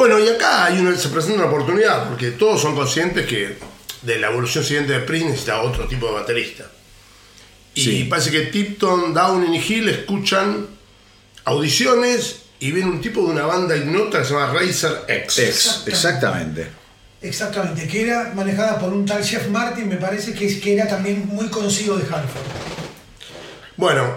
Bueno, 0.00 0.18
y 0.18 0.26
acá 0.30 0.64
hay 0.64 0.78
una- 0.78 0.96
se 0.96 1.10
presenta 1.10 1.40
una 1.42 1.48
oportunidad, 1.52 2.08
porque 2.08 2.30
todos 2.30 2.62
son 2.62 2.74
conscientes 2.74 3.26
que 3.26 3.58
de 4.00 4.18
la 4.18 4.28
evolución 4.28 4.64
siguiente 4.64 4.94
de 4.94 5.00
Priest 5.00 5.26
necesita 5.26 5.60
otro 5.60 5.86
tipo 5.86 6.06
de 6.06 6.12
baterista. 6.14 6.64
Y 7.74 7.82
Sí. 7.84 8.04
parece 8.04 8.30
que 8.30 8.40
Tipton, 8.46 9.12
Downing 9.12 9.52
y 9.52 9.58
Hill 9.62 9.90
escuchan 9.90 10.68
audiciones 11.44 12.36
y 12.60 12.72
viene 12.72 12.88
un 12.88 13.02
tipo 13.02 13.20
de 13.26 13.26
una 13.32 13.44
banda 13.44 13.76
ignota 13.76 14.20
que 14.20 14.24
se 14.24 14.32
llama 14.32 14.54
Razer 14.54 15.02
X. 15.06 15.38
Ex, 15.38 15.82
exactamente. 15.86 16.68
Exactamente, 17.20 17.86
que 17.86 18.00
era 18.00 18.32
manejada 18.34 18.78
por 18.78 18.94
un 18.94 19.04
tal 19.04 19.22
Jeff 19.22 19.48
Martin, 19.48 19.86
me 19.86 19.96
parece 19.96 20.32
que, 20.32 20.46
es, 20.46 20.62
que 20.62 20.72
era 20.72 20.88
también 20.88 21.26
muy 21.26 21.48
conocido 21.48 21.98
de 21.98 22.04
Halford. 22.04 22.40
Bueno, 23.76 24.16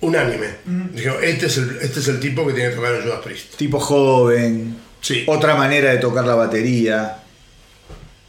unánime. 0.00 0.46
Dijeron, 0.92 1.16
este 1.24 1.46
es, 1.46 1.56
el, 1.56 1.76
este 1.82 1.98
es 1.98 2.06
el 2.06 2.20
tipo 2.20 2.46
que 2.46 2.52
tiene 2.52 2.70
que 2.70 2.76
tocar 2.76 2.94
en 2.94 3.02
Judas 3.02 3.20
Priest. 3.24 3.56
Tipo 3.56 3.80
joven. 3.80 4.86
Sí. 5.00 5.24
Otra 5.26 5.54
manera 5.54 5.90
de 5.92 5.98
tocar 5.98 6.24
la 6.26 6.34
batería. 6.34 7.18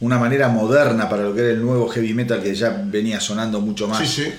Una 0.00 0.18
manera 0.18 0.48
moderna 0.48 1.08
para 1.08 1.24
lo 1.24 1.34
que 1.34 1.40
era 1.42 1.50
el 1.50 1.60
nuevo 1.62 1.88
heavy 1.88 2.14
metal 2.14 2.42
que 2.42 2.54
ya 2.54 2.70
venía 2.86 3.20
sonando 3.20 3.60
mucho 3.60 3.86
más. 3.86 3.98
Sí, 4.08 4.24
sí. 4.24 4.32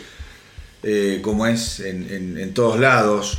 eh, 0.84 1.20
como 1.22 1.46
es 1.46 1.80
en, 1.82 2.10
en- 2.12 2.38
en 2.40 2.54
todos 2.54 2.80
lados. 2.80 3.38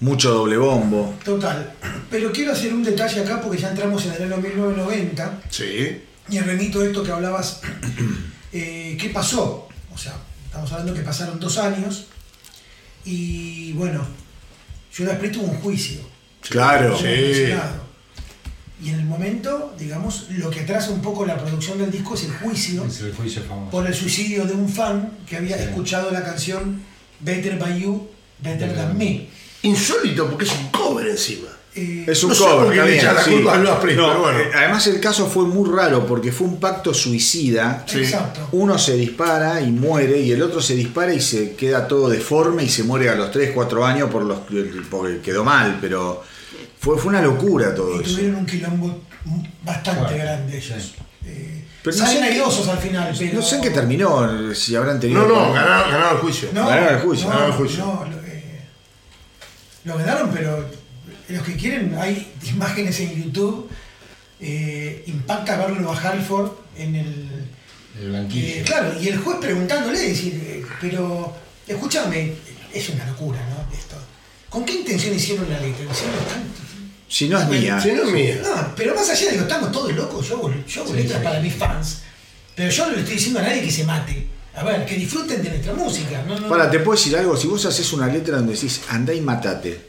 Mucho 0.00 0.32
doble 0.32 0.56
bombo. 0.56 1.14
Total. 1.24 1.72
Pero 2.10 2.32
quiero 2.32 2.52
hacer 2.52 2.72
un 2.72 2.82
detalle 2.82 3.20
acá 3.20 3.40
porque 3.40 3.58
ya 3.58 3.68
entramos 3.68 4.04
en 4.06 4.12
el 4.14 4.22
año 4.32 4.38
1990 4.38 5.40
Sí. 5.50 6.00
y 6.30 6.36
el 6.38 6.44
remito 6.44 6.80
de 6.80 6.86
esto 6.88 7.02
que 7.04 7.12
hablabas, 7.12 7.60
eh, 8.52 8.96
¿qué 8.98 9.10
pasó? 9.10 9.68
O 9.92 9.98
sea, 9.98 10.14
estamos 10.46 10.72
hablando 10.72 10.94
que 10.94 11.02
pasaron 11.02 11.38
dos 11.38 11.58
años 11.58 12.06
y 13.04 13.72
bueno, 13.74 14.04
Judas 14.96 15.18
Priest 15.18 15.34
tuvo 15.36 15.48
un 15.52 15.58
juicio. 15.60 16.00
Claro. 16.48 16.96
Sí. 16.98 17.52
Y 18.82 18.88
en 18.90 19.00
el 19.00 19.04
momento, 19.04 19.74
digamos, 19.78 20.26
lo 20.30 20.48
que 20.50 20.60
atrasa 20.60 20.90
un 20.90 21.02
poco 21.02 21.26
la 21.26 21.36
producción 21.36 21.78
del 21.78 21.90
disco 21.90 22.14
es 22.14 22.24
el 22.24 22.32
juicio 22.32 22.84
Es 22.86 23.00
el 23.02 23.12
juicio 23.14 23.42
famoso. 23.42 23.70
por 23.70 23.86
el 23.86 23.94
suicidio 23.94 24.46
de 24.46 24.54
un 24.54 24.68
fan 24.68 25.10
que 25.28 25.36
había 25.36 25.56
Sí. 25.58 25.64
escuchado 25.64 26.10
la 26.10 26.24
canción 26.24 26.80
Better 27.20 27.58
by 27.58 27.78
You, 27.80 28.08
Better 28.38 28.74
Than 28.74 28.96
Me. 28.96 29.26
Insólito 29.62 30.28
porque 30.28 30.44
es 30.46 30.52
un 30.52 30.68
cover 30.70 31.08
encima. 31.08 31.48
Eh, 31.74 32.04
Es 32.08 32.24
un 32.24 32.30
No 32.30 32.36
cover, 32.36 32.84
bien, 32.84 33.04
la 33.04 33.22
sí. 33.22 33.30
culpa 33.30 33.58
No, 33.58 33.78
pero 33.80 34.18
bueno. 34.22 34.38
eh, 34.40 34.50
Además 34.56 34.86
el 34.88 34.98
caso 34.98 35.28
fue 35.28 35.44
muy 35.44 35.70
raro 35.70 36.04
porque 36.06 36.32
fue 36.32 36.48
un 36.48 36.58
pacto 36.58 36.92
suicida. 36.94 37.84
Sí. 37.86 37.98
Exacto. 37.98 38.48
Uno 38.52 38.76
se 38.78 38.96
dispara 38.96 39.60
y 39.60 39.70
muere 39.70 40.18
y 40.20 40.32
el 40.32 40.42
otro 40.42 40.60
se 40.62 40.74
dispara 40.74 41.12
y 41.14 41.20
se 41.20 41.54
queda 41.54 41.86
todo 41.86 42.08
deforme 42.08 42.64
y 42.64 42.68
se 42.70 42.82
muere 42.82 43.08
a 43.10 43.14
los 43.14 43.30
3, 43.30 43.50
4 43.54 43.84
años 43.86 44.10
por 44.10 44.22
los, 44.24 44.38
porque 44.90 45.20
quedó 45.22 45.44
mal, 45.44 45.78
pero 45.80 46.24
fue, 46.80 46.98
fue 46.98 47.10
una 47.10 47.22
locura 47.22 47.74
todo 47.74 48.00
y 48.00 48.04
eso. 48.04 48.16
tuvieron 48.16 48.36
un 48.40 48.46
quilombo 48.46 49.02
bastante 49.62 50.00
Bueno, 50.02 50.16
grande 50.24 50.56
ellos. 50.58 50.94
Eh, 51.24 51.64
Pero 51.82 51.96
no 51.96 52.04
salen 52.06 52.22
sé 52.24 52.28
airosos 52.30 52.68
al 52.68 52.78
final, 52.78 53.14
pero... 53.18 53.34
No 53.34 53.42
sé 53.42 53.56
en 53.56 53.62
qué 53.62 53.70
terminó, 53.70 54.54
si 54.54 54.74
habrán 54.74 54.98
tenido... 54.98 55.26
No, 55.26 55.28
no, 55.28 55.52
ganaron, 55.52 55.90
ganaron 55.90 56.16
el 56.16 56.22
juicio. 56.22 56.48
No, 56.52 56.66
Ganaron 56.66 56.94
el 56.94 57.00
juicio, 57.02 57.26
no, 57.26 57.32
ganaron 57.32 57.52
el 57.52 57.58
juicio. 57.58 57.84
no, 57.84 58.04
lo, 58.06 58.26
eh, 58.26 58.60
lo 59.84 59.98
ganaron, 59.98 60.30
pero 60.32 60.64
los 61.28 61.42
que 61.44 61.56
quieren, 61.56 61.94
hay 61.98 62.32
imágenes 62.50 62.98
en 63.00 63.22
YouTube. 63.24 63.68
eh, 64.40 65.04
impacta 65.06 65.56
verlo 65.58 65.92
a 65.92 66.00
Halford 66.00 66.52
en 66.76 66.94
el. 66.96 67.46
El 68.00 68.12
banquillo. 68.12 68.46
eh, 68.46 68.62
claro, 68.64 68.98
y 69.00 69.08
el 69.08 69.18
juez 69.18 69.36
preguntándole, 69.40 69.98
decir, 69.98 70.32
eh, 70.42 70.64
pero 70.80 71.36
escúchame, 71.68 72.32
es 72.72 72.88
una 72.88 73.04
locura, 73.06 73.38
¿no? 73.50 73.76
Esto. 73.76 73.96
¿Con 74.48 74.64
qué 74.64 74.72
intención 74.80 75.14
hicieron 75.14 75.48
la 75.50 75.60
letra? 75.60 75.84
Hicieron 75.90 76.16
tan- 76.24 76.69
Si 77.10 77.28
no 77.28 77.40
es 77.40 77.48
mía. 77.48 77.80
Si 77.80 77.90
no 77.90 78.04
es 78.04 78.12
mía. 78.12 78.40
No, 78.42 78.72
pero 78.76 78.94
más 78.94 79.10
allá 79.10 79.26
de 79.30 79.36
que 79.36 79.42
estamos 79.42 79.72
todos 79.72 79.92
locos, 79.92 80.28
yo 80.28 80.36
hago, 80.36 80.54
yo 80.66 80.82
hago 80.82 80.90
Sí, 80.92 80.96
letras 81.02 81.18
sí. 81.18 81.24
para 81.24 81.40
mis 81.40 81.54
fans, 81.54 81.98
pero 82.54 82.70
yo 82.70 82.86
no 82.86 82.92
le 82.92 83.00
estoy 83.00 83.14
diciendo 83.14 83.40
a 83.40 83.42
nadie 83.42 83.62
que 83.62 83.70
se 83.70 83.84
mate. 83.84 84.26
A 84.54 84.62
ver, 84.64 84.86
que 84.86 84.94
disfruten 84.94 85.42
de 85.42 85.48
nuestra 85.50 85.72
música. 85.74 86.22
No, 86.26 86.38
no, 86.38 86.48
Para, 86.48 86.70
te 86.70 86.78
puedo 86.78 86.96
decir 86.96 87.16
algo, 87.16 87.36
si 87.36 87.48
vos 87.48 87.64
haces 87.66 87.92
una 87.92 88.06
letra 88.06 88.36
donde 88.36 88.52
decís 88.54 88.80
andá 88.88 89.12
y 89.12 89.20
matate, 89.20 89.80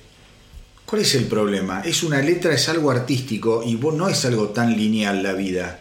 ¿cuál 0.86 1.04
es 1.04 1.14
el 1.16 1.26
problema? 1.26 1.82
Es 1.86 2.02
una 2.04 2.20
letra, 2.22 2.54
es 2.54 2.68
algo 2.70 2.90
artístico 2.90 3.64
y 3.64 3.76
vos 3.76 3.94
no 3.94 4.10
es 4.10 4.26
algo 4.26 4.50
tan 4.50 4.76
lineal 4.76 5.22
la 5.22 5.34
vida. 5.34 5.80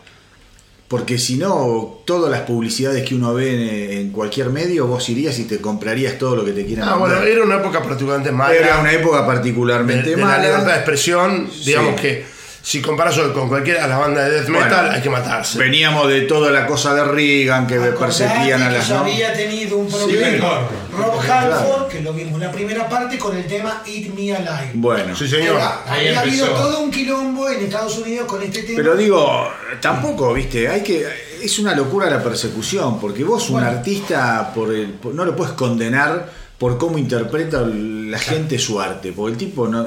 Porque 0.91 1.19
si 1.19 1.37
no, 1.37 2.01
todas 2.05 2.33
las 2.33 2.41
publicidades 2.41 3.05
que 3.09 3.15
uno 3.15 3.33
ve 3.33 4.01
en, 4.01 4.11
cualquier 4.11 4.51
medio, 4.51 4.89
vos 4.89 5.09
irías 5.09 5.39
y 5.39 5.45
te 5.45 5.61
comprarías 5.61 6.19
todo 6.19 6.35
lo 6.35 6.45
que 6.45 6.51
te 6.51 6.67
quieran 6.67 6.89
Ah, 6.89 6.97
bueno, 6.97 7.15
vender. 7.15 7.31
era 7.37 7.45
una 7.45 7.55
época 7.59 7.81
particularmente 7.81 8.33
mala. 8.33 8.55
Era 8.57 8.79
una 8.81 8.93
época 8.93 9.21
de, 9.21 9.27
particularmente 9.29 10.11
de 10.11 10.17
la 10.17 10.27
mala. 10.27 10.43
libertad 10.43 10.67
de 10.67 10.75
expresión. 10.75 11.49
Digamos 11.65 11.95
Sí. 11.95 12.03
que 12.03 12.25
si 12.63 12.83
comparas 12.83 13.19
con 13.35 13.49
cualquiera 13.49 13.83
de 13.83 13.89
las 13.89 13.99
bandas 13.99 14.25
de 14.27 14.31
death 14.33 14.49
Bueno, 14.49 14.65
metal, 14.65 14.91
hay 14.91 15.01
que 15.01 15.11
matarse. 15.11 15.59
Veníamos 15.59 16.09
de 16.09 16.23
toda 16.23 16.51
la 16.51 16.67
cosa 16.67 16.95
de 16.95 17.05
Reagan, 17.05 17.67
que 17.67 17.75
Acordate 17.77 17.99
perseguían 17.99 18.63
a 18.63 18.69
que 18.69 18.77
las... 18.79 18.89
ya 18.89 18.95
¿no? 18.97 19.01
había 19.05 19.33
tenido 19.33 19.77
un 19.79 19.89
problema. 19.89 20.69
Rob 20.97 21.21
Claro. 21.25 21.55
Halford, 21.55 21.89
que 21.89 22.01
lo 22.03 22.13
vimos 22.13 22.35
en 22.35 22.41
la 22.41 22.53
primera 22.53 22.89
parte 22.89 23.19
con 23.19 23.37
el 23.37 23.47
tema 23.47 23.83
Eat 23.87 24.13
Me 24.15 24.35
Alive. 24.37 24.71
Bueno. 24.75 25.17
Sí, 25.17 25.27
señor. 25.29 25.57
Era- 25.57 25.83
Ahí 25.91 26.09
había 26.09 26.21
habido 26.21 26.47
todo 26.49 26.81
un 26.81 26.91
quilombo 26.91 27.49
en 27.49 27.65
Estados 27.65 27.97
Unidos 27.99 28.27
con 28.27 28.43
este 28.43 28.63
tema. 28.63 28.77
Pero 28.77 28.97
digo, 28.97 29.49
tampoco, 29.81 30.33
viste, 30.35 30.69
hay 30.69 30.83
que. 30.83 31.07
Es 31.43 31.59
una 31.59 31.75
locura 31.75 32.11
la 32.11 32.23
persecución, 32.23 33.01
porque 33.01 33.25
vos, 33.25 33.49
un 33.49 33.63
artista, 33.65 34.53
por 34.55 34.75
el, 34.75 34.97
no 35.15 35.25
lo 35.25 35.35
puedes 35.35 35.55
condenar 35.55 36.31
por 36.59 36.77
cómo 36.77 36.99
interpreta 36.99 37.63
la 37.63 38.19
gente 38.19 38.59
su 38.59 38.79
arte, 38.81 39.13
porque 39.13 39.33
el 39.33 39.39
tipo 39.39 39.67
no. 39.67 39.87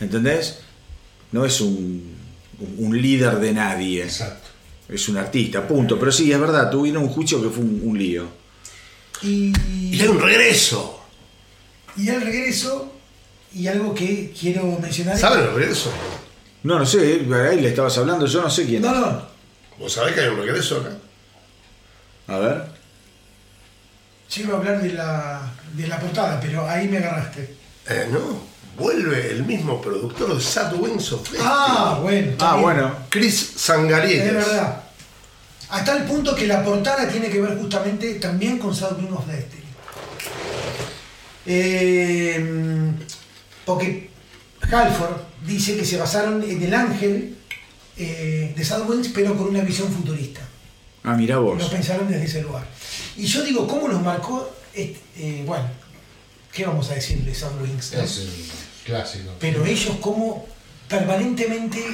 ¿Entendés? 0.00 0.60
No 1.32 1.44
es 1.44 1.60
un, 1.60 2.14
un 2.78 3.00
líder 3.02 3.36
de 3.40 3.52
nadie, 3.52 4.02
Exacto. 4.04 4.48
es 4.88 5.08
un 5.08 5.16
artista, 5.16 5.66
punto. 5.66 5.98
Pero 5.98 6.12
sí, 6.12 6.30
es 6.32 6.38
verdad, 6.38 6.70
tuvieron 6.70 7.02
un 7.04 7.08
juicio 7.08 7.42
que 7.42 7.48
fue 7.48 7.64
un, 7.64 7.80
un 7.84 7.98
lío. 7.98 8.26
y, 9.22 9.52
Y 9.94 10.00
hay 10.00 10.08
un 10.08 10.20
regreso. 10.20 11.00
y 11.96 12.08
el 12.08 12.20
regreso, 12.20 12.92
y 13.54 13.66
algo 13.66 13.94
que 13.94 14.32
quiero 14.38 14.78
mencionar. 14.80 15.18
¿Saben 15.18 15.40
el 15.44 15.54
regreso? 15.54 15.90
No, 16.64 16.78
no 16.78 16.86
sé, 16.86 17.26
ahí 17.50 17.60
le 17.60 17.68
estabas 17.70 17.96
hablando, 17.98 18.26
yo 18.26 18.40
no 18.42 18.48
sé 18.50 18.64
quién. 18.66 18.82
No, 18.82 18.94
es. 18.94 19.00
no. 19.00 19.22
¿Vos 19.78 19.92
sabés 19.92 20.14
que 20.14 20.20
hay 20.20 20.28
un 20.28 20.36
regreso 20.38 20.76
acá? 20.80 20.90
A 22.28 22.38
ver. 22.38 22.64
Iba 24.36 24.54
a 24.54 24.56
hablar 24.58 24.80
de 24.82 24.92
la, 24.92 25.52
de 25.74 25.86
la 25.88 25.98
portada, 26.00 26.40
pero 26.40 26.66
ahí 26.68 26.88
me 26.88 26.98
agarraste. 26.98 27.54
Eh, 27.88 28.08
no. 28.10 28.51
Vuelve 28.78 29.30
el 29.32 29.44
mismo 29.44 29.80
productor 29.80 30.34
de 30.34 30.40
Sad 30.42 30.74
Wings 30.80 31.12
of 31.12 31.22
Destiny. 31.22 31.42
Ah, 31.46 31.98
bueno. 32.02 32.32
Ah, 32.40 32.56
bueno. 32.56 32.92
Chris 33.10 33.52
Sangarietes. 33.56 34.26
Es 34.28 34.34
verdad. 34.34 34.82
Hasta 35.68 35.96
el 35.96 36.04
punto 36.04 36.34
que 36.34 36.46
la 36.46 36.64
portada 36.64 37.08
tiene 37.08 37.28
que 37.30 37.40
ver 37.40 37.58
justamente 37.58 38.14
también 38.14 38.58
con 38.58 38.74
Sad 38.74 38.98
Wing 38.98 39.12
of 39.12 39.26
Destiny. 39.26 39.62
Eh, 41.46 42.92
porque 43.64 44.10
Halford 44.70 45.16
dice 45.46 45.76
que 45.76 45.84
se 45.84 45.96
basaron 45.96 46.42
en 46.42 46.62
el 46.62 46.74
ángel 46.74 47.36
eh, 47.96 48.52
de 48.56 48.64
Sad 48.64 48.88
Wings, 48.88 49.08
pero 49.08 49.36
con 49.36 49.48
una 49.48 49.60
visión 49.60 49.90
futurista. 49.92 50.40
Ah, 51.04 51.14
mira 51.14 51.34
Lo 51.36 51.42
vos. 51.42 51.64
pensaron 51.64 52.08
desde 52.08 52.24
ese 52.24 52.42
lugar. 52.42 52.64
Y 53.16 53.26
yo 53.26 53.42
digo, 53.42 53.66
¿cómo 53.66 53.88
nos 53.88 54.02
marcó? 54.02 54.50
este- 54.74 55.00
eh, 55.18 55.42
bueno, 55.44 55.64
¿qué 56.52 56.64
vamos 56.66 56.90
a 56.90 56.94
decir 56.94 57.18
de 57.24 57.34
Sad 57.34 57.60
Wings? 57.60 57.92
no? 57.94 58.02
Es 58.02 58.18
el 58.18 58.30
clásico. 58.84 59.32
Pero 59.40 59.64
ellos 59.64 59.96
como 60.00 60.46
permanentemente, 60.88 61.84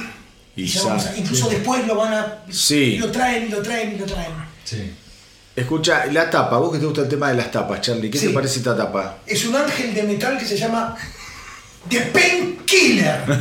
Y 0.55 0.65
ya 0.65 0.83
vamos 0.83 1.05
a- 1.05 1.17
incluso 1.17 1.49
sí. 1.49 1.55
después 1.55 1.87
lo 1.87 1.95
van 1.95 2.13
a, 2.13 2.43
Sí. 2.51 2.97
lo 2.97 3.11
traen 3.11 3.45
y 3.45 3.49
lo 3.49 3.61
traen 3.61 3.93
y 3.93 3.97
lo 3.97 4.05
traen. 4.05 4.31
Sí. 4.65 4.91
Escucha, 5.55 6.05
la 6.07 6.29
tapa, 6.29 6.57
vos 6.57 6.71
que 6.73 6.79
te 6.79 6.85
gusta 6.85 7.01
el 7.01 7.09
tema 7.09 7.29
de 7.29 7.35
las 7.35 7.51
tapas, 7.51 7.81
Charlie, 7.81 8.09
¿qué 8.09 8.17
Sí. 8.17 8.27
te 8.27 8.33
parece 8.33 8.59
esta 8.59 8.75
tapa? 8.77 9.17
Es 9.25 9.45
un 9.45 9.55
ángel 9.55 9.93
de 9.93 10.03
metal 10.03 10.37
que 10.37 10.45
se 10.45 10.57
llama 10.57 10.95
The 11.89 12.01
Painkiller. 12.01 13.21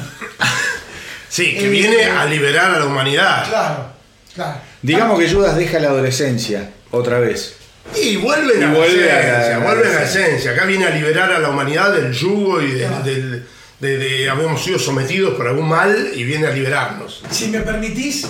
Sí, 1.31 1.55
que 1.55 1.67
Eh, 1.67 1.69
viene 1.69 2.05
a 2.05 2.25
liberar 2.25 2.71
a 2.75 2.79
la 2.79 2.87
humanidad. 2.87 3.47
claro, 3.49 3.91
claro. 4.35 4.61
Digamos 4.81 5.19
que 5.21 5.31
Judas 5.31 5.57
deja 5.57 5.79
la 5.79 5.89
adolescencia, 5.89 6.71
otra 6.91 7.19
vez. 7.21 7.55
Y 7.97 8.17
vuelven 8.17 8.61
Y 8.61 8.65
a 8.65 8.73
vuelve 8.73 9.07
la 9.07 9.15
a 9.15 9.21
esencia, 9.21 9.59
la- 9.59 9.65
vuelven 9.65 9.89
a 9.89 9.95
la 9.95 10.05
esencia. 10.05 10.51
Acá 10.53 10.65
viene 10.67 10.87
a 10.87 10.91
liberar 10.91 11.33
a 11.33 11.39
la 11.39 11.51
humanidad 11.51 11.93
del 11.95 12.13
yugo 12.13 12.61
y 12.63 12.73
de, 12.73 12.79
Claro. 12.87 13.03
del- 13.05 13.47
de- 13.81 13.99
de- 13.99 14.31
habíamos 14.31 14.63
sido 14.63 14.79
sometidos 14.79 15.35
por 15.35 15.47
algún 15.49 15.69
mal 15.69 16.11
y 16.15 16.25
viene 16.25 16.47
a 16.47 16.51
liberarnos. 16.51 17.23
Si 17.31 17.49
me 17.49 17.61
permitís, 17.61 18.27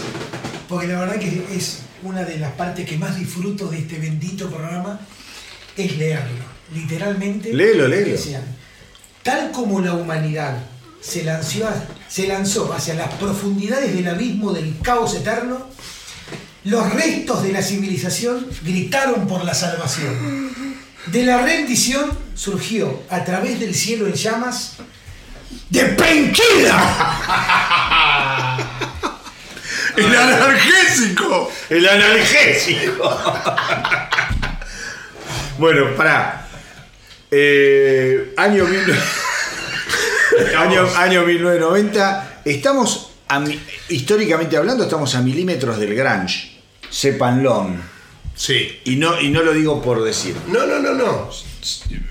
porque 0.69 0.87
la 0.87 1.01
verdad 1.01 1.17
que 1.19 1.43
es 1.55 1.81
una 2.03 2.23
de 2.25 2.39
las 2.39 2.53
partes 2.53 2.87
que 2.89 2.97
más 2.99 3.19
disfruto 3.19 3.67
de 3.69 3.79
este 3.79 3.99
bendito 3.99 4.49
programa, 4.51 5.01
es 5.77 5.97
leerlo. 5.97 6.45
Literalmente. 6.75 7.53
Léelo, 7.53 7.89
léelo. 7.89 8.13
decían, 8.13 8.43
Tal 9.23 9.51
como 9.51 9.81
la 9.81 9.93
humanidad 9.95 10.57
se 11.01 11.23
lanzó, 11.25 11.69
se 12.09 12.27
lanzó 12.27 12.73
hacia 12.73 12.95
las 12.95 13.13
profundidades 13.15 13.95
del 13.95 14.09
abismo 14.09 14.53
del 14.53 14.75
caos 14.83 15.15
eterno, 15.15 15.67
los 16.69 16.93
restos 16.93 17.43
de 17.43 17.53
la 17.53 17.63
civilización 17.63 18.47
gritaron 18.63 19.27
por 19.27 19.45
la 19.45 19.55
salvación. 19.55 20.53
De 21.07 21.23
la 21.25 21.41
rendición 21.43 22.11
surgió 22.35 23.03
a 23.09 23.25
través 23.25 23.59
del 23.59 23.75
cielo 23.75 24.07
en 24.07 24.13
llamas 24.13 24.75
de 25.71 25.85
Painkiller. 25.87 26.73
¡El 29.97 30.15
analgésico! 30.15 31.51
El 31.71 31.89
analgésico. 31.89 33.19
Bueno, 35.59 35.97
pará. 35.97 36.47
Eh, 37.31 38.35
año, 38.37 38.65
mil- 38.67 38.95
año, 40.57 40.87
año 40.97 41.23
1990. 41.25 42.43
Estamos, 42.45 43.11
a 43.29 43.41
mi- 43.41 43.61
históricamente 43.89 44.57
hablando, 44.57 44.85
estamos 44.85 45.15
a 45.15 45.21
milímetros 45.23 45.79
del 45.79 45.95
grunge. 45.95 46.58
Sépanlo. 46.91 47.67
Sí. 48.35 48.81
Y 48.85 48.97
no, 48.97 49.21
y 49.21 49.31
no 49.31 49.43
lo 49.43 49.53
digo 49.53 49.83
por 49.83 50.03
decir. 50.05 50.35
No, 50.49 50.67
no, 50.67 50.79
no, 50.79 50.93
no. 50.95 51.29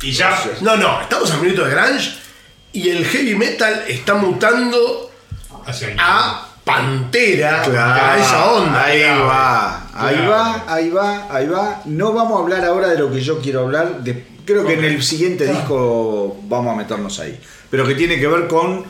Y 0.02 0.12
ya. 0.12 0.38
No, 0.62 0.76
no, 0.76 1.02
estamos 1.02 1.32
a 1.32 1.38
minutos 1.38 1.68
de 1.70 1.74
grunge 1.76 2.12
y 2.74 2.90
el 2.90 3.06
heavy 3.06 3.36
metal 3.36 3.86
está 3.88 4.16
mutando 4.16 5.12
hacia 5.66 5.96
a 5.98 6.44
Pantera, 6.64 7.64
a 7.64 8.18
esa 8.20 8.46
onda. 8.52 8.84
Ahí 8.84 9.02
va, 9.02 9.88
ahí 9.94 10.16
Claro. 10.18 10.30
va, 10.32 10.64
ahí 10.68 10.90
va, 10.90 11.28
ahí 11.34 11.48
va. 11.48 11.82
No 11.86 12.12
vamos 12.12 12.40
a 12.40 12.44
hablar 12.44 12.66
ahora 12.66 12.90
de 12.90 13.00
lo 13.00 13.10
que 13.10 13.22
yo 13.22 13.40
quiero 13.40 13.62
hablar. 13.62 14.04
de- 14.04 14.26
creo 14.46 14.66
que 14.66 14.74
en 14.74 14.84
el 14.84 15.02
siguiente 15.02 15.46
disco 15.46 16.38
vamos 16.44 16.74
a 16.74 16.76
meternos 16.76 17.20
ahí. 17.20 17.40
Pero 17.70 17.88
que 17.88 17.96
tiene 17.96 18.20
que 18.20 18.28
ver 18.28 18.48
con 18.48 18.84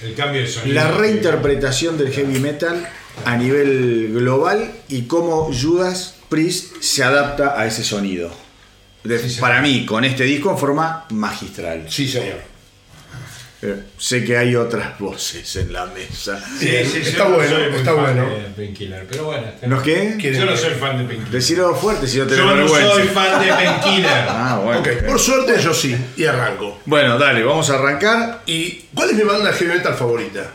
El 0.00 0.14
cambio 0.14 0.40
de 0.40 0.48
sonido. 0.48 0.74
la 0.74 0.90
reinterpretación 0.92 1.98
del 1.98 2.10
heavy 2.10 2.38
metal 2.38 2.88
a 3.24 3.36
nivel 3.36 4.10
global 4.14 4.70
y 4.88 5.02
cómo 5.02 5.50
Judas 5.52 6.16
Priest 6.28 6.80
se 6.82 7.02
adapta 7.04 7.58
a 7.60 7.66
ese 7.66 7.82
sonido. 7.84 8.30
De- 9.04 9.18
Sí, 9.18 9.40
para 9.40 9.60
mí, 9.62 9.84
con 9.86 10.04
este 10.04 10.24
disco 10.24 10.50
en 10.50 10.58
forma 10.58 11.06
magistral. 11.10 11.86
Sí, 11.88 12.06
señor. 12.08 12.50
Eh, 13.62 13.76
sé 13.98 14.24
que 14.24 14.38
hay 14.38 14.56
otras 14.56 14.98
voces 14.98 15.54
en 15.56 15.70
la 15.70 15.84
mesa. 15.84 16.42
Sí, 16.58 16.66
sí, 16.90 16.98
Está 17.04 17.24
yo 17.24 17.28
no 17.28 17.34
bueno, 17.36 17.50
soy 17.50 17.68
muy 17.70 17.78
está 17.80 17.94
fan 17.94 18.02
bueno. 18.04 18.28
pero 19.10 19.24
bueno. 19.26 19.46
está 19.48 19.66
¿No 19.66 19.80
bien. 19.82 20.16
qué? 20.16 20.32
Yo 20.34 20.46
no 20.46 20.56
soy 20.56 20.70
fan 20.74 20.96
de 20.96 21.04
Painkiller. 21.04 21.30
Decirlo 21.30 21.74
fuerte 21.74 22.06
si 22.06 22.16
no 22.18 22.26
te 22.26 22.36
Yo 22.38 22.44
no 22.46 22.54
vergüenza. 22.56 22.90
soy 22.94 23.08
fan 23.08 23.40
de 23.44 23.48
Painkiller. 23.52 24.24
Ah, 24.30 24.60
bueno. 24.64 24.82
por 25.06 25.18
suerte 25.18 25.60
yo 25.62 25.74
sí, 25.74 25.94
y 26.16 26.24
arranco. 26.24 26.78
Bueno, 26.86 27.18
dale, 27.18 27.42
vamos 27.42 27.68
a 27.68 27.74
arrancar. 27.74 28.42
¿Y 28.46 28.84
cuál 28.94 29.10
es 29.10 29.16
mi 29.16 29.24
banda 29.24 29.52
heavy 29.52 29.72
metal 29.74 29.94
favorita? 29.94 30.52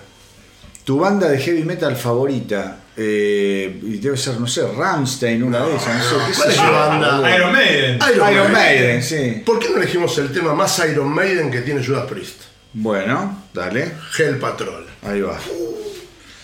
Tu 0.86 0.98
banda 1.00 1.28
de 1.28 1.40
heavy 1.40 1.64
metal 1.64 1.96
favorita. 1.96 2.78
eh, 2.96 3.82
y 3.84 3.98
debe 3.98 4.16
ser, 4.16 4.40
no 4.40 4.48
sé, 4.48 4.62
Ramstein, 4.66 5.44
una 5.44 5.66
de 5.66 5.76
esas. 5.76 5.98
No 5.98 6.04
sé, 6.04 6.16
¿qué 6.28 6.38
¿Cuál 6.38 6.52
es 6.52 6.62
mi 6.62 6.70
banda? 6.70 7.36
Iron 7.36 7.52
Maiden. 7.52 8.00
Iron 8.32 8.52
Maiden, 8.54 9.04
sí. 9.04 9.44
¿Por 9.46 9.60
qué 9.60 9.70
no 9.70 9.78
elegimos 9.78 10.18
el 10.20 10.32
tema 10.32 10.54
más 10.54 10.82
Iron 10.90 11.10
Maiden 11.14 11.52
que 11.52 11.62
tiene 11.62 11.86
Judas 11.86 12.06
Priest? 12.10 12.44
Bueno, 12.72 13.44
dale. 13.54 13.92
Hell 14.18 14.38
Patrol. 14.38 14.86
Ahí 15.04 15.22
va. 15.22 15.38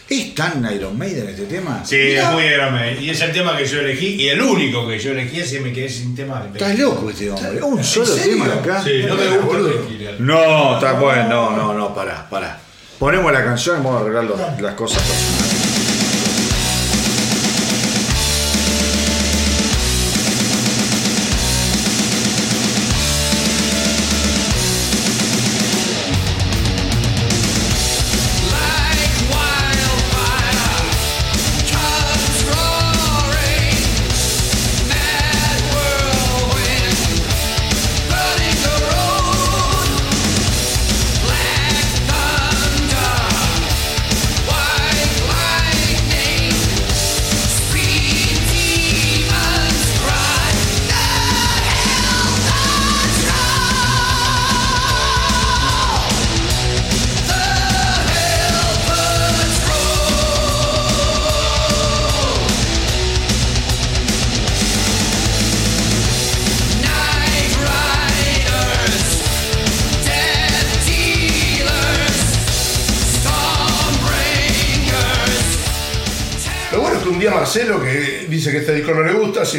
¿Es 0.09 0.35
tan 0.35 0.68
Iron 0.73 0.97
Maiden 0.97 1.30
este 1.30 1.43
tema? 1.45 1.85
Sí, 1.85 1.95
es 1.95 2.30
muy 2.31 2.43
Iron 2.43 2.73
Maiden. 2.73 3.01
Y 3.01 3.11
es 3.11 3.22
el 3.22 3.31
tema 3.31 3.55
que 3.55 3.65
yo 3.65 3.80
elegí. 3.80 4.15
Y 4.15 4.27
el 4.27 4.41
único 4.41 4.85
que 4.88 4.99
yo 4.99 5.11
elegí 5.11 5.39
así 5.39 5.59
me 5.59 5.72
quedé 5.72 5.88
sin 5.88 6.13
tema 6.15 6.41
de 6.41 6.49
Estás 6.49 6.77
loco 6.77 7.09
este 7.09 7.30
hombre. 7.31 7.61
Un 7.61 7.81
solo 7.84 8.13
tema 8.15 8.45
acá. 8.55 8.84
Sí, 8.84 9.03
no 9.07 9.15
me 9.15 9.38
gusta. 9.38 9.59
No, 10.19 10.76
está 10.76 10.93
bueno. 10.93 11.30
No, 11.30 11.55
no, 11.55 11.73
no, 11.76 11.95
pará, 11.95 12.27
pará. 12.30 12.59
Ponemos 13.02 13.32
la 13.32 13.44
canción 13.44 13.82
y 13.82 13.84
vamos 13.84 13.99
a 13.99 14.03
arreglar 14.06 14.26
las 14.60 14.76
cosas 14.76 15.02
personales. 15.02 15.51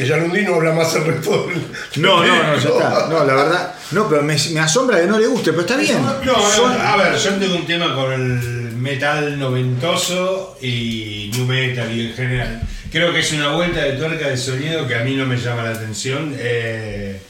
No 0.06 0.16
le 0.16 0.22
gusta, 0.22 0.38
si 0.38 0.40
ya 0.40 0.42
Lundi 0.42 0.42
no 0.42 0.54
habla 0.56 0.72
más 0.72 0.94
el 0.96 1.04
resto 1.04 1.46
del. 1.46 1.62
No, 1.96 2.24
no, 2.24 2.42
no, 2.42 2.56
ya 2.58 2.68
está. 2.68 3.06
No, 3.08 3.24
la 3.24 3.34
verdad. 3.34 3.74
No, 3.92 4.08
pero 4.08 4.22
me, 4.22 4.36
me 4.52 4.60
asombra 4.60 5.00
que 5.00 5.06
no 5.06 5.18
le 5.18 5.26
guste, 5.26 5.50
pero 5.52 5.62
está 5.62 5.76
bien. 5.76 6.02
No, 6.24 6.34
Son- 6.50 6.80
a 6.80 6.96
ver, 6.96 7.16
yo 7.16 7.30
tengo 7.34 7.56
un 7.56 7.66
tema 7.66 7.94
con 7.94 8.12
el 8.12 8.72
metal 8.76 9.38
noventoso 9.38 10.56
y 10.60 11.30
new 11.34 11.46
metal 11.46 11.90
y 11.96 12.08
en 12.08 12.14
general. 12.14 12.62
Creo 12.90 13.12
que 13.12 13.20
es 13.20 13.32
una 13.32 13.48
vuelta 13.52 13.80
de 13.80 13.92
tuerca 13.92 14.28
de 14.28 14.36
sonido 14.36 14.86
que 14.86 14.94
a 14.94 15.04
mí 15.04 15.14
no 15.14 15.24
me 15.26 15.36
llama 15.36 15.62
la 15.64 15.70
atención. 15.70 16.34
eh, 16.38 17.20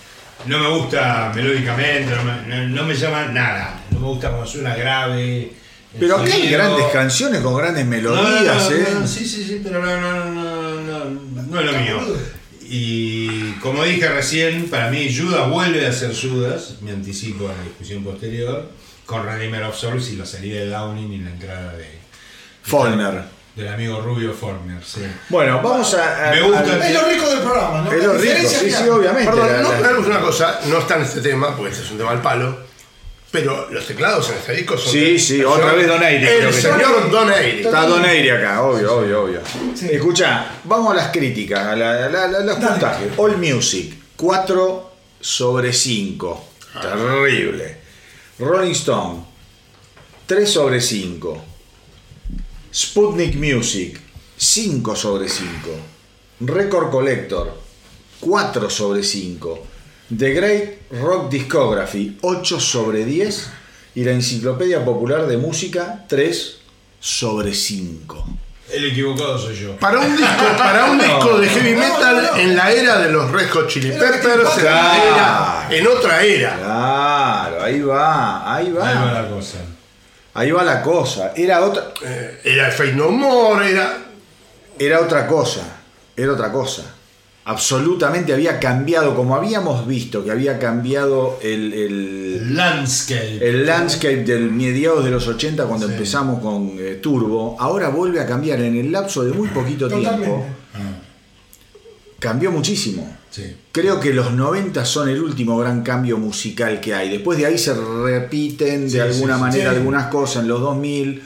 no 0.46 0.58
me 0.58 0.68
gusta 0.76 1.30
melódicamente, 1.34 2.12
no 2.16 2.24
me, 2.24 2.56
no- 2.56 2.68
no 2.68 2.84
me 2.84 2.94
llama 2.94 3.26
nada. 3.26 3.80
No 3.92 4.00
me 4.00 4.06
gusta 4.08 4.30
como 4.30 4.44
suena 4.46 4.74
grave. 4.74 5.52
Pero 6.00 6.16
acá 6.16 6.32
hay 6.34 6.48
grandes 6.48 6.86
canciones 6.86 7.40
con 7.42 7.54
grandes 7.56 7.84
No, 7.84 7.90
melodías, 7.90 8.56
no, 8.64 8.70
no, 8.70 8.76
¿eh? 8.76 8.86
no, 9.00 9.06
sí, 9.06 9.24
sí, 9.28 9.44
sí, 9.44 9.60
pero 9.62 9.80
no, 9.84 10.00
no, 10.00 10.24
no, 10.24 10.80
no, 10.80 11.04
no, 11.04 11.42
no 11.42 11.60
es 11.60 11.66
lo 11.66 11.72
mío. 11.78 12.16
Y 12.74 13.52
como 13.60 13.84
dije 13.84 14.08
recién, 14.08 14.70
para 14.70 14.90
mí 14.90 15.14
Judas 15.14 15.46
vuelve 15.50 15.86
a 15.86 15.92
ser 15.92 16.14
Judas, 16.18 16.76
me 16.80 16.90
anticipo 16.92 17.46
a 17.46 17.52
la 17.54 17.62
discusión 17.64 18.02
posterior, 18.02 18.66
con 19.04 19.26
Redeemer 19.26 19.62
of 19.64 19.76
Souls 19.76 20.08
y 20.10 20.16
la 20.16 20.24
salida 20.24 20.60
de 20.60 20.68
Downing 20.70 21.12
y 21.12 21.18
la 21.18 21.30
entrada 21.32 21.76
de 21.76 21.86
Follner. 22.62 23.24
del 23.54 23.68
amigo 23.68 24.00
Rubio 24.00 24.32
Forner. 24.32 24.82
Sí. 24.82 25.02
Bueno, 25.28 25.60
vamos 25.62 25.92
a. 25.92 26.28
a- 26.28 26.30
Me 26.30 26.40
gusta 26.40 26.88
Es 26.88 26.94
lo 26.94 27.08
rico 27.10 27.28
del 27.28 27.40
programa, 27.40 27.82
¿no? 27.82 27.92
Es 27.92 28.04
lo 28.04 28.14
rico, 28.14 28.48
sí, 28.48 28.70
sí, 28.70 28.88
obviamente. 28.88 29.30
Perdón, 29.30 29.48
la- 29.52 29.60
no 29.62 29.80
la- 29.92 29.98
una 29.98 30.20
cosa, 30.20 30.60
no 30.68 30.78
está 30.78 30.96
en 30.96 31.02
este 31.02 31.20
tema, 31.20 31.54
porque 31.54 31.72
este 31.72 31.84
es 31.84 31.90
un 31.90 31.98
tema 31.98 32.12
al 32.12 32.22
palo, 32.22 32.58
pero 33.32 33.68
los 33.70 33.86
teclados 33.86 34.28
en 34.30 34.36
este 34.36 34.52
disco 34.54 34.76
son. 34.78 34.92
Sí, 34.92 35.18
sí, 35.18 35.38
señor- 35.38 35.58
otra 35.58 35.72
vez 35.72 35.88
Donaire, 35.88 36.26
creo 36.38 36.48
El 36.50 36.54
señor 36.54 37.10
Donaire. 37.10 37.60
Está 37.62 37.86
Doneire 37.86 38.30
acá, 38.32 38.62
obvio, 38.62 38.94
obvio, 38.98 39.22
obvio. 39.24 39.40
Sí. 39.74 39.88
Escucha, 39.90 40.46
vamos 40.64 40.92
a 40.92 40.96
las 40.96 41.10
críticas, 41.10 41.66
a, 41.66 41.74
la- 41.74 42.06
a 42.06 42.08
la- 42.08 42.52
a 42.52 42.56
puntajes. 42.60 43.08
All 43.16 43.38
Music, 43.38 43.94
4 44.16 44.92
sobre 45.20 45.72
5. 45.72 46.48
Terrible. 46.80 47.76
Rolling 48.38 48.72
Stone, 48.72 49.24
3 50.26 50.48
sobre 50.50 50.80
5. 50.80 51.44
Sputnik 52.74 53.34
Music, 53.36 53.98
5 54.36 54.94
sobre 54.96 55.28
5. 55.28 55.70
Record 56.40 56.90
Collector, 56.90 57.58
4 58.20 58.70
sobre 58.70 59.02
5. 59.02 59.66
The 60.16 60.32
Great 60.34 60.70
Rock 61.00 61.30
Discography, 61.30 62.18
8 62.22 62.60
sobre 62.60 63.04
10. 63.04 63.50
Y 63.94 64.04
la 64.04 64.12
Enciclopedia 64.12 64.84
Popular 64.84 65.26
de 65.26 65.36
Música, 65.36 66.04
3 66.08 66.56
sobre 66.98 67.52
5. 67.54 68.26
El 68.72 68.86
equivocado 68.90 69.38
soy 69.38 69.54
yo. 69.56 69.76
Para 69.76 69.98
un 70.00 70.16
disco, 70.16 70.44
para 70.56 70.86
un 70.90 70.96
No. 70.98 71.04
disco 71.04 71.38
de 71.38 71.48
heavy 71.48 71.72
No, 71.72 71.78
metal 71.80 72.16
no, 72.22 72.32
no. 72.32 72.36
en 72.38 72.56
la 72.56 72.72
era 72.72 72.98
de 73.00 73.12
los 73.12 73.30
Red 73.30 73.50
Hot 73.50 73.68
Chili 73.68 73.90
Peppers, 73.90 74.56
en, 74.58 74.64
la 74.64 75.04
era- 75.04 75.68
en 75.70 75.86
otra 75.86 76.22
era. 76.22 76.56
Claro, 76.56 77.62
ahí 77.62 77.80
va, 77.82 78.54
ahí 78.56 78.70
va. 78.72 78.88
Ahí 78.88 78.96
va 78.96 79.12
la 79.22 79.28
cosa. 79.28 79.58
Ahí 80.34 80.50
va 80.50 80.62
la 80.64 80.80
cosa. 80.82 81.32
Era 81.36 81.60
otra, 81.62 81.92
Eh, 82.02 82.40
era 82.44 82.70
Fate 82.70 82.92
No 82.94 83.10
More, 83.10 83.70
era. 83.70 83.98
era 84.78 85.00
otra 85.00 85.26
cosa. 85.26 85.60
Era 86.16 86.32
otra 86.32 86.50
cosa. 86.50 86.82
Absolutamente 87.44 88.32
había 88.32 88.60
cambiado, 88.60 89.16
como 89.16 89.34
habíamos 89.34 89.84
visto 89.86 90.24
que 90.24 90.30
había 90.30 90.60
cambiado 90.60 91.40
el, 91.42 91.72
el- 91.72 92.54
Landscape. 92.56 93.38
el 93.48 93.66
landscape 93.66 94.22
del 94.24 94.50
mediados 94.52 95.04
de 95.04 95.10
los 95.10 95.26
80 95.26 95.64
cuando 95.64 95.86
Sí. 95.88 95.92
empezamos 95.94 96.40
con 96.40 96.74
eh, 96.78 97.00
Turbo. 97.02 97.56
Ahora 97.58 97.88
vuelve 97.88 98.20
a 98.20 98.26
cambiar 98.26 98.60
en 98.60 98.76
el 98.76 98.92
lapso 98.92 99.24
de 99.24 99.32
muy 99.32 99.48
poquito 99.48 99.88
tiempo. 99.88 100.08
Totalmente. 100.10 100.44
Cambió 102.20 102.52
muchísimo. 102.52 103.16
Sí. 103.30 103.56
Creo 103.72 103.98
que 103.98 104.12
los 104.14 104.32
90 104.32 104.84
son 104.84 105.08
el 105.08 105.20
último 105.20 105.58
gran 105.58 105.82
cambio 105.82 106.18
musical 106.18 106.78
que 106.80 106.94
hay. 106.94 107.10
Después 107.10 107.38
de 107.38 107.46
ahí 107.46 107.58
se 107.58 107.74
repiten 107.74 108.84
de 108.84 108.90
Sí, 108.90 108.98
alguna 109.00 109.36
manera 109.38 109.70
Sí. 109.72 109.76
algunas 109.78 110.06
cosas 110.06 110.42
en 110.44 110.48
los 110.48 110.60
2000. 110.60 111.22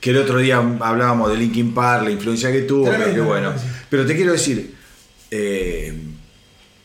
Que 0.00 0.10
el 0.10 0.18
otro 0.18 0.36
día 0.38 0.58
hablábamos 0.80 1.30
de 1.30 1.38
Linkin 1.38 1.72
Park, 1.72 2.04
la 2.04 2.10
influencia 2.10 2.52
que 2.52 2.60
tuvo. 2.62 2.90
Tremendo, 2.90 3.14
que 3.14 3.20
bueno. 3.22 3.52
Pero 3.88 4.04
te 4.04 4.14
quiero 4.14 4.32
decir, 4.32 4.73
eh, 5.36 5.92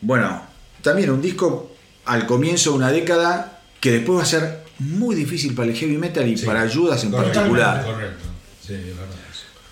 bueno, 0.00 0.42
también 0.82 1.10
un 1.10 1.22
disco 1.22 1.70
al 2.06 2.26
comienzo 2.26 2.70
de 2.70 2.76
una 2.76 2.90
década 2.90 3.60
que 3.80 3.92
después 3.92 4.18
va 4.18 4.22
a 4.22 4.26
ser 4.26 4.64
muy 4.80 5.14
difícil 5.14 5.54
para 5.54 5.68
el 5.70 5.76
heavy 5.76 5.96
metal 5.98 6.26
y 6.28 6.36
Sí. 6.36 6.46
para 6.46 6.68
Judas 6.68 7.04
en 7.04 7.10
Correcto, 7.12 7.34
particular. 7.34 7.84
Correcto. 7.84 8.24
Sí, 8.66 8.72
verdad. 8.74 9.06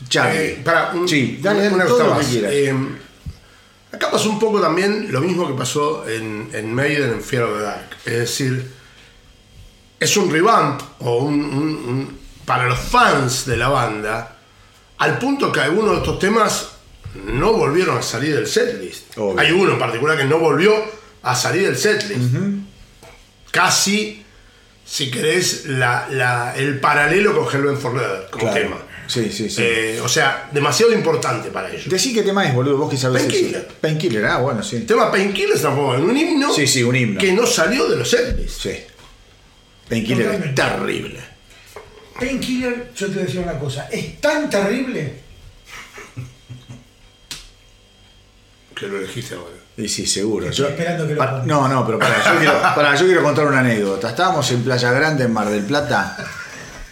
Charlie. 0.08 0.38
Eh, 0.38 0.60
para, 0.64 0.92
un- 0.92 1.08
sí, 1.08 1.38
dale, 1.42 1.62
dale 1.64 1.74
una 1.74 1.84
cosa 1.86 2.04
más. 2.04 2.26
Eh, 2.32 2.74
acá 3.92 4.10
pasó 4.12 4.30
un 4.30 4.38
poco 4.38 4.60
también 4.60 5.10
lo 5.10 5.20
mismo 5.20 5.46
que 5.48 5.54
pasó 5.54 6.08
en, 6.08 6.48
en 6.52 6.72
Maiden 6.72 7.10
en 7.14 7.20
Fear 7.22 7.42
of 7.44 7.56
the 7.58 7.62
Dark. 7.64 7.88
Es 8.04 8.12
decir, 8.18 8.70
es 9.98 10.16
un 10.16 10.30
revamp 10.30 10.80
o 11.00 11.18
un, 11.24 11.34
un- 11.34 11.76
un- 11.88 12.18
para 12.44 12.66
los 12.68 12.78
fans 12.78 13.44
de 13.46 13.56
la 13.56 13.68
banda, 13.68 14.36
al 14.98 15.18
punto 15.18 15.50
que 15.52 15.60
algunos 15.60 15.92
de 15.92 15.96
estos 15.98 16.18
temas 16.18 16.68
no 17.14 17.52
volvieron 17.54 17.98
a 17.98 18.02
salir 18.02 18.34
del 18.34 18.46
setlist. 18.46 19.16
Obvio. 19.18 19.38
Hay 19.40 19.50
uno 19.52 19.72
en 19.72 19.78
particular 19.78 20.16
que 20.16 20.24
no 20.24 20.38
volvió 20.38 20.72
a 21.22 21.34
salir 21.34 21.62
del 21.66 21.76
setlist. 21.76 22.34
Casi, 23.50 24.22
si 24.84 25.10
querés, 25.10 25.66
la- 25.66 26.06
la- 26.10 26.54
el 26.56 26.78
paralelo 26.80 27.34
con 27.36 27.52
Hellbent 27.52 27.78
for 27.80 27.94
Leather 27.94 28.28
como 28.30 28.44
Claro. 28.44 28.60
tema. 28.60 28.76
Sí, 29.06 29.30
sí, 29.32 29.48
sí. 29.48 29.62
Eh, 29.64 30.00
o 30.04 30.08
sea, 30.08 30.50
demasiado 30.52 30.92
importante 30.92 31.48
para 31.50 31.70
ellos. 31.70 31.88
Decí 31.88 32.12
qué 32.12 32.22
tema 32.22 32.46
es, 32.46 32.54
boludo, 32.54 32.76
vos 32.76 32.90
que 32.90 32.98
sabés. 32.98 33.22
Painkiller. 33.22 33.66
Painkiller, 33.80 34.24
ah, 34.26 34.36
bueno, 34.38 34.62
sí. 34.62 34.76
El 34.76 34.86
tema 34.86 35.10
Painkiller 35.10 35.54
se 35.56 35.62
transformó 35.62 35.94
en 35.94 36.02
un 36.02 36.14
himno, 36.16 36.52
Sí, 36.52 36.66
sí, 36.66 36.82
un 36.82 36.94
himno. 36.94 37.18
que 37.18 37.32
no 37.32 37.46
salió 37.46 37.88
de 37.88 37.96
los 37.96 38.10
setlists. 38.10 38.60
Sí. 38.62 38.76
Painkiller 39.88 40.42
es 40.44 40.54
terrible. 40.54 41.20
Painkiller, 42.20 42.90
yo 42.94 43.06
te 43.06 43.12
voy 43.14 43.22
a 43.22 43.26
decir 43.26 43.40
una 43.40 43.58
cosa, 43.58 43.88
es 43.90 44.20
tan 44.20 44.50
terrible 44.50 45.14
Que 48.78 48.86
lo 48.86 48.98
elegiste 48.98 49.34
ahora. 49.34 49.54
Y 49.76 49.88
sí, 49.88 50.06
seguro. 50.06 50.46
Estoy 50.48 50.64
Yo- 50.66 50.70
esperando 50.70 51.06
que 51.06 51.14
lo 51.14 51.18
pa- 51.18 51.42
no, 51.44 51.68
no, 51.68 51.86
pero 51.86 51.98
pará, 51.98 52.16
yo 52.32 52.38
quiero, 52.38 52.60
pará, 52.60 52.94
yo 52.96 53.06
quiero 53.06 53.22
contar 53.22 53.46
una 53.46 53.60
anécdota. 53.60 54.10
Estábamos 54.10 54.50
en 54.50 54.62
Playa 54.64 54.90
Grande, 54.92 55.24
en 55.24 55.32
Mar 55.32 55.48
del 55.48 55.64
Plata, 55.64 56.16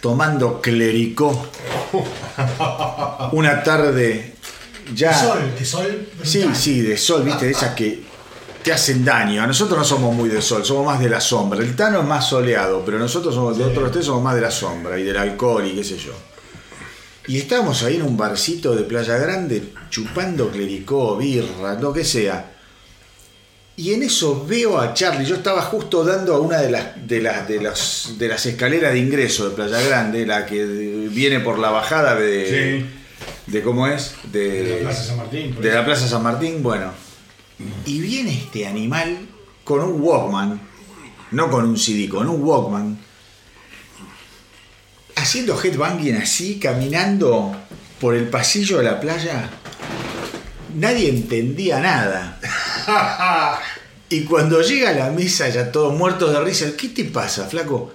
tomando 0.01 0.61
clericó. 0.61 1.49
Una 3.31 3.63
tarde 3.63 4.35
ya. 4.93 5.09
de 5.09 5.15
sol, 5.27 5.39
de 5.59 5.65
sol. 5.65 6.07
Sí, 6.23 6.49
sí, 6.53 6.81
de 6.81 6.97
sol, 6.97 7.23
viste, 7.23 7.45
de 7.45 7.51
esas 7.51 7.73
que 7.75 8.03
te 8.63 8.71
hacen 8.71 9.03
daño. 9.03 9.43
A 9.43 9.47
nosotros 9.47 9.77
no 9.77 9.83
somos 9.85 10.13
muy 10.15 10.29
de 10.29 10.41
sol, 10.41 10.63
somos 10.65 10.85
más 10.85 10.99
de 10.99 11.09
la 11.09 11.19
sombra. 11.21 11.59
El 11.59 11.75
Tano 11.75 11.99
es 11.99 12.05
más 12.05 12.27
soleado, 12.27 12.83
pero 12.85 12.97
nosotros 12.99 13.33
somos 13.33 13.57
de 13.57 13.65
otros 13.65 13.91
tres 13.91 14.05
somos 14.05 14.23
más 14.23 14.35
de 14.35 14.41
la 14.41 14.51
sombra 14.51 14.97
y 14.97 15.03
del 15.03 15.17
alcohol 15.17 15.65
y 15.65 15.75
qué 15.75 15.83
sé 15.83 15.97
yo. 15.97 16.11
Y 17.27 17.37
estábamos 17.37 17.83
ahí 17.83 17.97
en 17.97 18.03
un 18.03 18.15
barcito 18.15 18.73
de 18.75 18.83
Playa 18.83 19.17
Grande 19.17 19.61
chupando 19.89 20.49
clericó, 20.49 21.17
birra, 21.17 21.73
lo 21.79 21.91
que 21.91 22.05
sea. 22.05 22.53
Y 23.75 23.93
en 23.93 24.01
eso 24.01 24.45
veo 24.47 24.79
a 24.79 24.93
Charlie, 24.93 25.25
yo 25.25 25.35
estaba 25.35 25.61
justo 25.61 26.03
dando 26.03 26.33
a 26.33 26.39
una 26.39 26.59
de 26.59 26.71
las, 26.71 27.07
de 27.07 27.21
las, 27.21 27.47
de 27.47 27.61
las, 27.61 28.13
de 28.17 28.27
las 28.27 28.45
escaleras 28.45 28.93
de 28.93 28.99
ingreso 28.99 29.49
de 29.49 29.55
Playa 29.55 29.79
Grande, 29.81 30.25
la 30.25 30.45
que 30.45 30.65
viene 30.65 31.41
por 31.41 31.59
la 31.59 31.69
bajada 31.69 32.15
de, 32.15 32.85
de 33.45 33.61
¿cómo 33.61 33.87
es? 33.87 34.15
De, 34.31 34.63
De 34.63 34.75
la 34.77 34.89
Plaza 34.89 35.03
San 35.03 35.17
Martín, 35.17 35.61
De 35.61 35.71
la 35.71 35.85
Plaza 35.85 36.07
San 36.07 36.23
Martín, 36.23 36.63
bueno. 36.63 36.91
Y 37.85 37.99
viene 37.99 38.33
este 38.33 38.65
animal 38.65 39.17
con 39.63 39.81
un 39.81 40.01
Walkman, 40.01 40.59
no 41.31 41.51
con 41.51 41.65
un 41.65 41.77
CD, 41.77 42.07
con 42.07 42.29
un 42.29 42.41
Walkman, 42.41 42.97
haciendo 45.27 45.61
headbanging 45.61 46.15
así, 46.15 46.57
caminando 46.57 47.53
por 47.99 48.15
el 48.15 48.29
pasillo 48.29 48.77
de 48.77 48.85
la 48.85 48.97
playa. 48.97 49.49
Nadie 50.75 51.09
entendía 51.09 51.79
nada. 51.79 52.39
Y 54.09 54.21
cuando 54.21 54.61
llega 54.61 54.91
a 54.91 54.93
la 54.93 55.09
mesa, 55.09 55.49
ya 55.49 55.69
todos 55.69 55.93
muertos 55.93 56.31
de 56.31 56.39
risa, 56.39 56.65
¿qué 56.77 56.87
te 56.87 57.03
pasa, 57.03 57.45
flaco? 57.45 57.91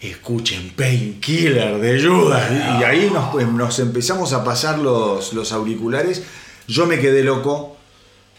Escuchen 0.00 0.70
Painkiller 0.70 1.78
de 1.78 2.02
Judas. 2.02 2.50
Y 2.50 2.82
ahí 2.82 3.08
nos, 3.14 3.30
pues, 3.30 3.46
nos 3.46 3.78
empezamos 3.78 4.32
a 4.32 4.42
pasar 4.42 4.80
los, 4.80 5.32
los 5.32 5.52
auriculares. 5.52 6.24
Yo 6.66 6.84
me 6.86 6.98
quedé 6.98 7.22
loco 7.22 7.76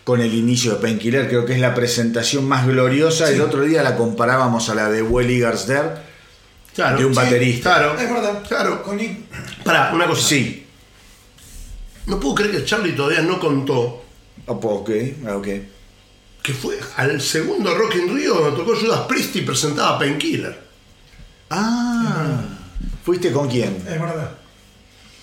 con 0.04 0.20
el 0.20 0.34
inicio 0.34 0.74
de 0.74 0.82
Painkiller. 0.82 1.30
Creo 1.30 1.46
que 1.46 1.54
es 1.54 1.62
la 1.62 1.74
presentación 1.74 2.44
más 2.44 2.68
gloriosa. 2.68 3.30
El 3.30 3.40
otro 3.40 3.62
día 3.62 3.84
la 3.84 3.96
comparábamos 3.96 4.68
a 4.68 4.76
la 4.76 4.90
de 4.90 5.02
Welly 5.02 5.40
Garsder. 5.40 6.11
Claro. 6.76 6.98
De 6.98 7.06
un 7.06 7.14
baterista. 7.14 7.76
Claro. 7.78 8.00
Es 8.00 8.10
verdad. 8.10 8.44
Claro. 8.48 8.84
Con 8.84 9.00
Pará, 9.64 9.92
una 9.94 10.08
cosa. 10.08 10.28
Sí. 10.28 10.66
No 12.06 12.20
puedo 12.20 12.36
creer 12.36 12.52
que 12.52 12.66
Charlie 12.66 12.94
todavía 12.94 13.22
no 13.22 13.40
contó 13.40 14.04
Ah, 14.48 14.56
pues, 14.60 14.76
Ok, 14.76 14.90
ok. 15.36 15.48
que 16.42 16.54
fue 16.54 16.80
al 16.98 17.22
segundo 17.22 17.76
Rock 17.76 17.96
in 17.96 18.16
Rio 18.16 18.34
donde 18.36 18.58
tocó 18.58 18.76
Judas 18.76 19.02
Priest 19.02 19.36
y 19.36 19.42
presentaba 19.42 20.00
Painkiller. 20.00 20.60
Ah. 21.50 22.42
¿Fuiste 23.06 23.32
con 23.32 23.48
quién? 23.50 23.76
es 23.88 24.00
verdad. 24.02 24.32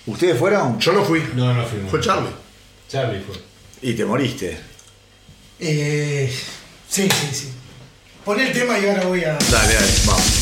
¿Ustedes 0.05 0.37
fueron? 0.39 0.79
Yo 0.79 0.93
no 0.93 1.03
fui. 1.03 1.21
No, 1.35 1.53
no 1.53 1.65
fuimos. 1.65 1.91
Fue 1.91 1.99
Charlie. 1.99 2.29
Charlie 2.87 3.21
fue. 3.21 3.35
Y 3.81 3.93
te 3.93 4.05
moriste. 4.05 4.57
Eh, 5.59 6.33
sí, 6.87 7.09
sí, 7.09 7.27
sí. 7.35 7.49
Pon 8.23 8.39
el 8.39 8.51
tema 8.53 8.79
y 8.79 8.85
ahora 8.87 9.03
voy 9.05 9.23
a. 9.23 9.33
Dale, 9.33 9.73
dale, 9.73 9.91
vamos. 10.05 10.38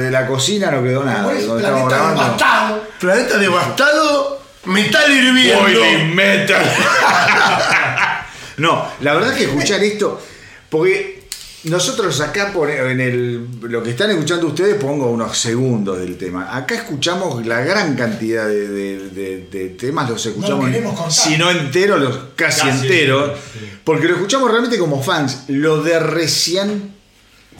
De 0.00 0.10
la 0.10 0.26
cocina 0.26 0.70
no 0.70 0.82
quedó 0.82 1.04
nada. 1.04 1.22
Donde 1.32 1.46
planeta 1.62 1.88
grabando. 1.88 2.22
devastado. 2.22 2.88
Planeta 3.00 3.38
devastado, 3.38 4.42
metal 4.64 5.12
hirviendo. 5.12 5.60
Boiling 5.62 6.14
metal. 6.14 6.62
no, 8.58 8.86
la 9.00 9.14
verdad 9.14 9.34
que 9.34 9.44
escuchar 9.44 9.82
esto, 9.82 10.20
porque 10.68 11.20
nosotros 11.64 12.18
acá 12.20 12.52
en 12.88 13.00
el, 13.00 13.46
lo 13.62 13.82
que 13.82 13.90
están 13.90 14.10
escuchando 14.10 14.46
ustedes 14.46 14.76
pongo 14.76 15.10
unos 15.10 15.36
segundos 15.36 15.98
del 15.98 16.16
tema. 16.16 16.56
Acá 16.56 16.74
escuchamos 16.74 17.44
la 17.46 17.60
gran 17.60 17.94
cantidad 17.96 18.46
de, 18.46 18.68
de- 18.68 19.10
de- 19.10 19.46
de 19.50 19.68
temas, 19.70 20.08
los 20.08 20.24
escuchamos, 20.24 20.70
contar. 20.70 21.10
si 21.12 21.36
no 21.36 21.50
enteros, 21.50 22.00
los 22.00 22.18
casi, 22.36 22.60
Casi 22.68 22.70
enteros, 22.86 23.32
sí. 23.52 23.70
porque 23.84 24.08
lo 24.08 24.14
escuchamos 24.14 24.50
realmente 24.50 24.78
como 24.78 25.02
fans. 25.02 25.44
Lo 25.48 25.82
de 25.82 25.98
recién 25.98 26.94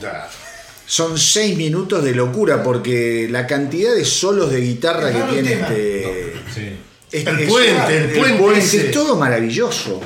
Ya. 0.00 0.28
Son 0.90 1.16
seis 1.16 1.56
minutos 1.56 2.02
de 2.02 2.12
locura, 2.16 2.64
porque 2.64 3.28
la 3.30 3.46
cantidad 3.46 3.94
de 3.94 4.04
solos 4.04 4.50
de 4.50 4.60
guitarra 4.60 5.12
que 5.12 5.18
el 5.20 5.28
tiene 5.28 5.50
tema. 5.50 5.66
este. 5.68 6.32
Sí. 6.52 6.68
Es- 7.12 7.26
El 7.28 7.38
es- 7.40 7.48
puente, 7.48 7.96
el 7.96 8.36
puente 8.38 8.58
ese. 8.58 8.86
es 8.86 8.90
todo 8.90 9.14
maravilloso. 9.14 10.00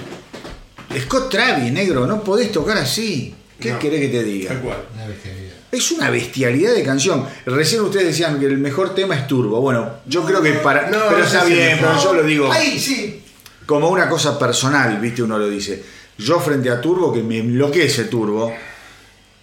Scott 1.00 1.30
Travis, 1.30 1.72
negro, 1.72 2.06
no 2.06 2.22
podés 2.22 2.52
tocar 2.52 2.76
así. 2.76 3.34
¿Qué 3.58 3.72
No. 3.72 3.78
querés 3.78 4.00
que 4.02 4.08
te 4.08 4.22
diga? 4.24 4.48
Tal 4.50 4.60
cual. 4.60 4.84
Una 4.94 5.06
bestialidad. 5.06 5.52
Es 5.72 5.90
una 5.90 6.10
bestialidad 6.10 6.74
de 6.74 6.82
canción. 6.82 7.26
Recién 7.46 7.80
ustedes 7.80 8.06
decían 8.08 8.38
que 8.38 8.44
el 8.46 8.58
mejor 8.58 8.94
tema 8.94 9.16
es 9.16 9.26
Turbo. 9.26 9.60
Bueno, 9.62 9.90
yo 10.06 10.22
creo 10.24 10.42
que 10.42 10.52
para. 10.54 10.90
no, 10.90 10.98
pero 11.08 11.24
está 11.24 11.44
bien, 11.44 11.70
el 11.70 11.78
pero 11.78 11.98
yo 12.02 12.12
lo 12.12 12.22
digo 12.24 12.52
Ahí, 12.52 12.78
sí. 12.78 13.22
como 13.64 13.88
una 13.88 14.06
cosa 14.08 14.38
personal, 14.38 15.00
¿viste? 15.00 15.22
Uno 15.22 15.38
lo 15.38 15.48
dice. 15.48 15.82
Yo 16.18 16.38
frente 16.40 16.68
a 16.70 16.80
Turbo, 16.80 17.10
que 17.12 17.22
me 17.22 17.38
enloquece 17.38 18.04
Turbo, 18.04 18.52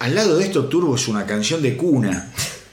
al 0.02 0.14
lado 0.14 0.36
de 0.38 0.44
esto 0.44 0.64
Turbo 0.66 0.96
es 0.96 1.08
una 1.08 1.24
canción 1.26 1.62
de 1.62 1.76
cuna. 1.76 2.30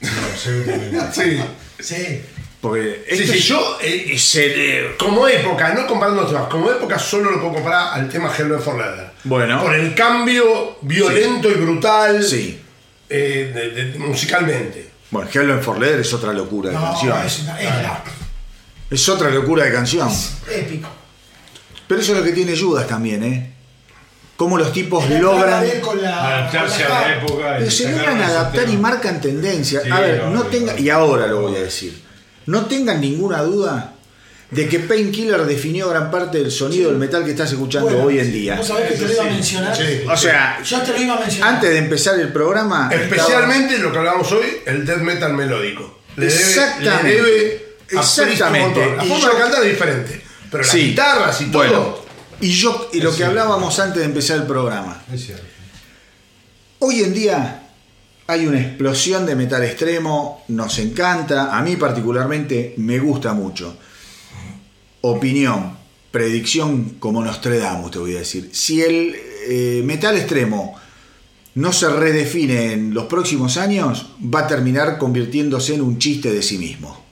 Sí. 1.12 1.40
Sí. 1.78 2.22
Porque 2.60 3.04
Sí, 3.08 3.22
esto 3.22 3.32
sí, 3.32 3.38
es- 3.38 3.44
yo, 3.44 3.78
eh, 3.82 4.04
es 4.12 4.34
el- 4.36 4.96
como 4.98 5.26
época, 5.26 5.72
no 5.74 5.86
comparando 5.86 6.22
los 6.22 6.30
temas, 6.30 6.48
como 6.48 6.70
época 6.70 6.98
solo 6.98 7.30
lo 7.30 7.40
puedo 7.40 7.54
comparar 7.54 7.94
al 7.98 8.08
tema 8.08 8.30
Hello 8.36 8.58
for 8.60 8.76
Leather. 8.76 9.10
Bueno. 9.24 9.62
Por 9.62 9.74
el 9.74 9.94
cambio 9.94 10.76
violento 10.82 11.48
y 11.50 11.54
brutal 11.54 12.22
Sí. 12.22 12.58
eh, 13.08 13.50
de- 13.54 13.70
de- 13.70 13.98
musicalmente. 13.98 14.90
Bueno, 15.10 15.28
Hello 15.32 15.54
en 15.54 15.62
For 15.62 15.78
Leather 15.78 16.00
es 16.00 16.12
otra 16.12 16.32
locura 16.32 16.70
de 16.70 16.76
No, 16.76 16.82
canción. 16.82 17.26
es, 17.26 17.38
una, 17.40 17.58
es 17.60 17.64
la- 17.82 18.04
Es 18.90 19.08
otra 19.08 19.30
locura 19.30 19.64
de 19.64 19.72
canción. 19.72 20.08
épico. 20.50 20.88
Pero 21.88 22.00
eso 22.00 22.12
es 22.12 22.18
lo 22.18 22.24
que 22.24 22.32
tiene 22.32 22.56
Judas 22.58 22.86
también, 22.86 23.22
¿eh? 23.24 23.52
Cómo 24.40 24.56
los 24.56 24.72
tipos 24.72 25.06
La 25.10 25.18
logran. 25.18 25.64
él 25.64 25.80
con 25.82 26.00
la- 26.00 26.38
Adaptarse 26.38 26.84
con 26.84 26.96
a 26.96 27.00
la 27.02 27.14
época. 27.14 27.56
y 27.56 27.58
Pero 27.58 27.70
se 27.70 27.92
logran 27.92 28.22
adaptar 28.22 28.68
y 28.70 28.76
marcan 28.78 29.20
tendencia. 29.20 29.82
Sí, 29.84 29.90
a 29.90 30.00
ver, 30.00 30.24
no 30.28 30.44
tenga, 30.44 30.80
y 30.80 30.88
ahora 30.88 31.26
lo 31.26 31.42
voy 31.42 31.56
a 31.56 31.60
decir. 31.60 32.00
No 32.46 32.64
tengan 32.64 33.02
ninguna 33.02 33.42
duda 33.42 33.92
de 34.50 34.66
que 34.66 34.78
Painkiller 34.80 35.44
definió 35.44 35.90
gran 35.90 36.10
parte 36.10 36.38
del 36.38 36.50
sonido 36.50 36.88
del 36.88 36.98
metal 36.98 37.22
que 37.22 37.32
estás 37.32 37.52
escuchando 37.52 37.90
Bueno, 37.90 38.04
hoy 38.04 38.18
en 38.18 38.32
día. 38.32 38.56
Vos 38.56 38.66
sabés 38.68 38.92
que 38.92 38.94
te 38.96 39.08
lo 39.08 39.12
iba 39.12 39.22
a 39.24 39.26
mencionar. 39.26 39.76
Sí. 39.76 40.00
O 40.10 40.16
sea, 40.16 40.58
Yo 40.64 40.80
te 40.80 40.92
lo 40.92 41.02
iba 41.02 41.14
a 41.16 41.20
mencionar. 41.20 41.54
antes 41.56 41.70
de 41.70 41.76
empezar 41.78 42.18
el 42.18 42.32
programa. 42.32 42.88
Especialmente 42.90 43.76
lo 43.76 43.92
que 43.92 43.98
hablamos 43.98 44.32
hoy, 44.32 44.46
el 44.64 44.86
death 44.86 45.02
metal 45.02 45.34
melódico. 45.34 46.00
Le 46.16 46.28
debe, 46.28 46.40
Exactamente. 46.40 47.08
le 47.08 47.14
debe 47.22 47.66
un 47.92 47.98
Exactamente. 47.98 48.96
La 48.96 49.04
Y 49.04 49.08
forma 49.10 49.22
yo- 49.22 49.32
de 49.34 49.38
cantar 49.38 49.62
es 49.64 49.70
diferente. 49.70 50.22
Pero 50.50 50.62
las 50.62 50.72
Sí. 50.72 50.78
guitarras 50.80 51.40
y 51.42 51.44
todo. 51.50 51.62
Bueno, 51.62 52.09
y 52.40 52.50
yo, 52.50 52.88
y 52.92 53.00
lo 53.00 53.10
Es 53.10 53.16
que 53.16 53.22
cierto. 53.22 53.40
hablábamos 53.40 53.78
antes 53.78 54.00
de 54.00 54.04
empezar 54.06 54.38
el 54.38 54.46
programa. 54.46 55.02
Es 55.12 55.26
cierto. 55.26 55.44
Hoy 56.80 57.00
en 57.00 57.12
día 57.12 57.68
hay 58.26 58.46
una 58.46 58.60
explosión 58.60 59.26
de 59.26 59.34
metal 59.34 59.62
extremo, 59.64 60.44
nos 60.48 60.78
encanta, 60.78 61.56
a 61.56 61.62
mí 61.62 61.76
particularmente 61.76 62.74
me 62.78 62.98
gusta 62.98 63.32
mucho. 63.34 63.76
Opinión, 65.02 65.76
predicción 66.10 66.96
como 66.98 67.22
Nostradamus, 67.24 67.90
te 67.90 67.98
voy 67.98 68.16
a 68.16 68.20
decir. 68.20 68.50
Si 68.52 68.82
el 68.82 69.14
eh, 69.48 69.82
metal 69.84 70.16
extremo 70.16 70.76
no 71.56 71.72
se 71.72 71.88
redefine 71.90 72.72
en 72.72 72.94
los 72.94 73.06
próximos 73.06 73.56
años, 73.56 74.12
va 74.22 74.40
a 74.40 74.46
terminar 74.46 74.98
convirtiéndose 74.98 75.74
en 75.74 75.82
un 75.82 75.98
chiste 75.98 76.32
de 76.32 76.42
sí 76.42 76.58
mismo. 76.58 77.04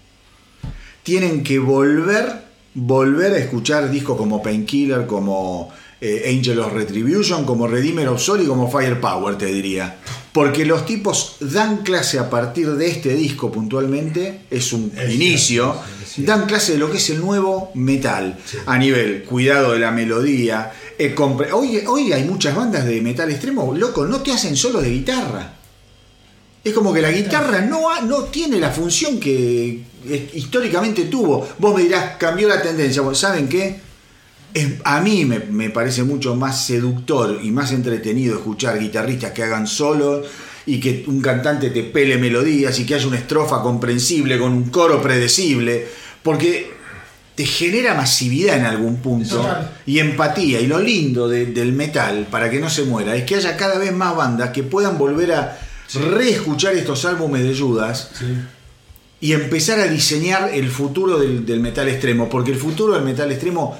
Tienen 1.03 1.43
que 1.43 1.59
volver, 1.59 2.48
volver 2.81 3.33
a 3.33 3.39
escuchar 3.39 3.91
discos 3.91 4.17
como 4.17 4.43
Painkiller, 4.43 5.07
como 5.07 5.71
eh, 6.01 6.33
Angel 6.37 6.61
of 6.61 6.73
Retribution, 6.73 7.45
como 7.45 7.67
Redeemer 7.67 8.09
of 8.09 8.21
Soul 8.23 8.43
y 8.43 8.47
como 8.47 8.71
Firepower, 8.71 9.37
te 9.37 9.47
diría. 9.47 9.97
Porque 10.33 10.65
los 10.65 10.87
tipos 10.87 11.37
dan 11.41 11.79
clase 11.79 12.19
a 12.21 12.31
partir 12.31 12.71
de 12.73 12.87
este 12.89 13.15
disco 13.15 13.51
puntualmente, 13.51 14.43
es 14.51 14.73
un 14.73 14.93
Es 14.97 15.13
inicio, 15.13 15.75
es 16.03 16.25
dan 16.25 16.47
clase 16.47 16.73
de 16.73 16.79
lo 16.79 16.91
que 16.91 16.99
es 16.99 17.11
el 17.11 17.21
nuevo 17.21 17.71
metal, 17.75 18.39
a 18.67 18.79
nivel 18.79 19.25
cuidado 19.25 19.73
de 19.73 19.81
la 19.81 19.91
melodía. 19.91 20.71
eh, 20.99 21.15
hoy, 21.53 21.83
hoy 21.87 22.13
hay 22.13 22.25
muchas 22.25 22.55
bandas 22.55 22.85
de 22.85 23.01
metal 23.01 23.29
extremo, 23.31 23.75
loco, 23.75 24.07
no 24.07 24.21
te 24.21 24.31
hacen 24.33 24.55
solo 24.55 24.81
de 24.81 24.91
guitarra. 24.91 25.55
Es 26.63 26.73
como 26.75 26.93
que 26.93 27.01
la 27.01 27.11
guitarra 27.11 27.61
no, 27.63 27.91
ha- 27.91 28.03
no 28.03 28.25
tiene 28.25 28.61
la 28.61 28.71
función 28.71 29.19
que 29.19 29.81
históricamente 30.35 31.05
tuvo. 31.05 31.48
Vos 31.59 31.74
me 31.76 31.82
dirás, 31.82 32.16
cambió 32.18 32.48
la 32.48 32.60
tendencia. 32.62 33.02
Bueno, 33.02 33.14
¿Saben 33.16 33.48
qué? 33.48 33.80
Es- 34.55 34.74
a 34.85 35.01
mí 35.01 35.24
me, 35.24 35.39
me 35.40 35.70
parece 35.70 36.02
mucho 36.05 36.35
más 36.35 36.64
seductor 36.64 37.39
y 37.43 37.51
más 37.51 37.70
entretenido 37.72 38.36
escuchar 38.36 38.78
guitarristas 38.78 39.32
que 39.32 39.43
hagan 39.43 39.66
solos 39.66 40.26
y 40.66 40.80
que 40.80 41.05
un 41.06 41.20
cantante 41.20 41.70
te 41.70 41.82
pele 41.82 42.16
melodías 42.18 42.78
y 42.78 42.85
que 42.86 42.94
haya 42.94 43.06
una 43.06 43.18
estrofa 43.18 43.62
comprensible 43.62 44.39
con 44.39 44.52
un 44.52 44.70
coro 44.70 45.01
predecible. 45.02 45.86
Porque 46.22 46.76
te 47.35 47.47
genera 47.47 47.94
masividad 47.94 48.56
en 48.56 48.64
algún 48.64 48.97
punto 48.97 49.40
y 49.86 49.98
empatía. 50.01 50.60
Y 50.60 50.66
lo 50.66 50.80
lindo 50.80 51.28
de- 51.28 51.47
del 51.47 51.72
metal, 51.72 52.26
para 52.30 52.51
que 52.51 52.59
no 52.59 52.68
se 52.68 52.82
muera, 52.85 53.14
es 53.14 53.24
que 53.24 53.36
haya 53.36 53.56
cada 53.56 53.78
vez 53.78 53.93
más 53.93 54.16
bandas 54.16 54.51
que 54.51 54.62
puedan 54.64 54.98
volver 54.98 55.32
a 55.32 55.59
reescuchar 56.10 56.74
estos 56.74 57.05
álbumes 57.05 57.44
de 57.44 57.56
Judas 57.56 58.10
y 59.20 59.32
empezar 59.32 59.81
a 59.81 59.86
diseñar 59.86 60.51
el 60.53 60.70
futuro 60.70 61.19
del, 61.19 61.45
del 61.45 61.61
metal 61.61 61.89
extremo. 61.89 62.28
Porque 62.28 62.53
el 62.53 62.59
futuro 62.59 62.95
del 62.95 63.03
metal 63.03 63.31
extremo 63.32 63.77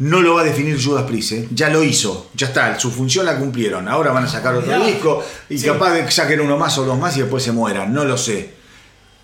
no 0.00 0.20
lo 0.22 0.34
va 0.34 0.42
a 0.42 0.44
definir 0.44 0.80
Judas 0.82 1.04
Priest, 1.04 1.32
¿eh? 1.32 1.48
ya 1.50 1.70
lo 1.70 1.82
hizo, 1.82 2.30
ya 2.34 2.46
está, 2.46 2.78
su 2.78 2.88
función 2.90 3.26
la 3.26 3.36
cumplieron. 3.36 3.88
Ahora 3.88 4.12
van 4.12 4.24
a 4.24 4.28
sacar 4.28 4.54
otro 4.54 4.70
Mirá. 4.72 4.86
disco 4.86 5.24
y 5.48 5.58
Sí. 5.58 5.66
capaz 5.66 5.92
de 5.94 6.04
que 6.04 6.12
saquen 6.12 6.40
uno 6.40 6.56
más 6.56 6.78
o 6.78 6.84
dos 6.84 6.96
más 6.96 7.16
y 7.16 7.20
después 7.22 7.42
se 7.42 7.50
mueran, 7.50 7.92
no 7.92 8.04
lo 8.04 8.16
sé. 8.16 8.54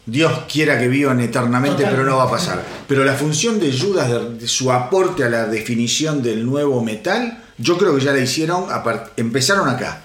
Dios 0.07 0.33
quiera 0.53 0.79
que 0.79 0.89
vivan 0.89 1.21
eternamente, 1.21 1.85
pero 1.89 2.05
no 2.05 2.17
va 2.17 2.25
a 2.25 2.31
pasar. 2.31 2.63
Pero 2.89 3.05
la 3.05 3.15
función 3.15 3.59
de 3.61 3.73
Judas, 3.73 4.11
de, 4.11 4.35
de 4.35 4.49
su 4.49 4.71
aporte 4.73 5.23
a 5.25 5.31
la 5.31 5.47
definición 5.47 6.23
del 6.23 6.45
nuevo 6.45 6.83
metal, 6.83 7.43
yo 7.57 7.79
creo 7.79 7.95
que 7.97 8.05
ya 8.05 8.13
la 8.13 8.19
hicieron, 8.21 8.67
empezaron 9.17 9.69
acá. 9.69 10.03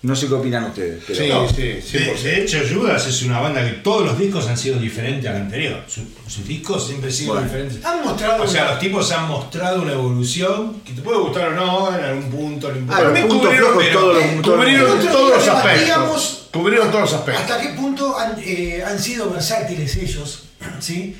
No 0.00 0.14
sé 0.14 0.28
qué 0.28 0.34
opinan 0.34 0.64
ustedes. 0.66 1.02
pero- 1.06 1.18
Sí, 1.18 1.28
No, 1.28 1.48
sí, 1.48 1.62
de, 1.62 1.82
100%. 1.82 2.22
de 2.22 2.42
hecho, 2.44 2.58
Judas 2.72 3.04
es 3.08 3.22
una 3.22 3.40
banda 3.40 3.64
que 3.64 3.72
todos 3.78 4.06
los 4.06 4.16
discos 4.16 4.46
han 4.46 4.56
sido 4.56 4.78
diferentes 4.78 5.28
al 5.28 5.36
anterior. 5.38 5.82
Su- 5.88 6.06
sus 6.28 6.46
discos 6.46 6.86
siempre 6.86 7.10
han 7.10 7.16
sido 7.16 7.32
Bueno. 7.32 7.46
diferentes. 7.48 7.84
Han 7.84 8.04
mostrado. 8.04 8.44
O 8.44 8.46
sea, 8.46 8.62
una- 8.62 8.70
los 8.72 8.80
tipos 8.80 9.10
han 9.10 9.26
mostrado 9.26 9.82
una 9.82 9.92
evolución 9.94 10.80
que 10.84 10.92
te 10.92 11.02
puede 11.02 11.18
gustar 11.18 11.48
o 11.48 11.54
no 11.54 11.98
en 11.98 12.04
algún 12.04 12.30
punto. 12.30 12.72
No. 12.72 12.94
Ah, 12.94 13.12
puntos 13.12 13.38
cubrieron, 13.48 13.76
pero- 13.76 14.00
todos 14.00 14.14
los- 14.14 14.42
todos 14.42 14.56
Cubrieron 14.58 14.86
Nosotros 14.88 15.12
todos 15.12 15.30
los 15.36 15.48
aspectos. 15.48 16.48
Cubrieron 16.52 16.90
todos 16.92 17.00
los 17.02 17.12
aspectos. 17.14 17.42
¿Hasta 17.42 17.60
qué 17.60 17.68
punto 17.70 18.16
han, 18.18 18.36
eh, 18.38 18.82
han 18.86 18.98
sido 19.00 19.30
versátiles 19.30 19.96
ellos? 19.96 20.44
¿sí? 20.78 21.16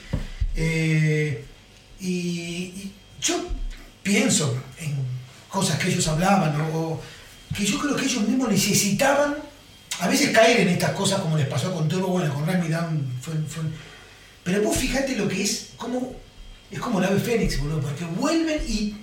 Eh, 0.54 1.44
y, 2.00 2.08
y 2.10 2.92
yo 3.20 3.34
pienso 4.04 4.56
en 4.80 4.94
cosas 5.48 5.78
que 5.80 5.88
ellos 5.88 6.06
hablaban 6.06 6.60
o, 6.60 6.76
o 6.76 7.00
que 7.56 7.64
yo 7.64 7.78
creo 7.78 7.96
que 7.96 8.04
ellos 8.04 8.22
mismos 8.28 8.48
necesitaban 8.50 9.36
a 10.00 10.08
veces 10.08 10.30
caer 10.30 10.60
en 10.60 10.68
estas 10.68 10.92
cosas 10.92 11.20
como 11.20 11.36
les 11.36 11.46
pasó 11.48 11.72
con 11.74 11.88
Turbo, 11.88 12.08
bueno, 12.08 12.32
con 12.32 12.46
Rami 12.46 12.68
Down 12.68 13.06
fue, 13.20 13.34
fue- 13.48 13.64
pero 14.44 14.62
vos 14.62 14.76
fíjate 14.76 15.16
lo 15.16 15.26
que 15.28 15.42
es, 15.42 15.70
como 15.76 16.14
es 16.70 16.78
como 16.78 17.00
la 17.00 17.08
ave 17.08 17.18
Fénix, 17.20 17.58
boludo, 17.60 17.80
porque 17.80 18.04
vuelven 18.04 18.60
y 18.68 18.94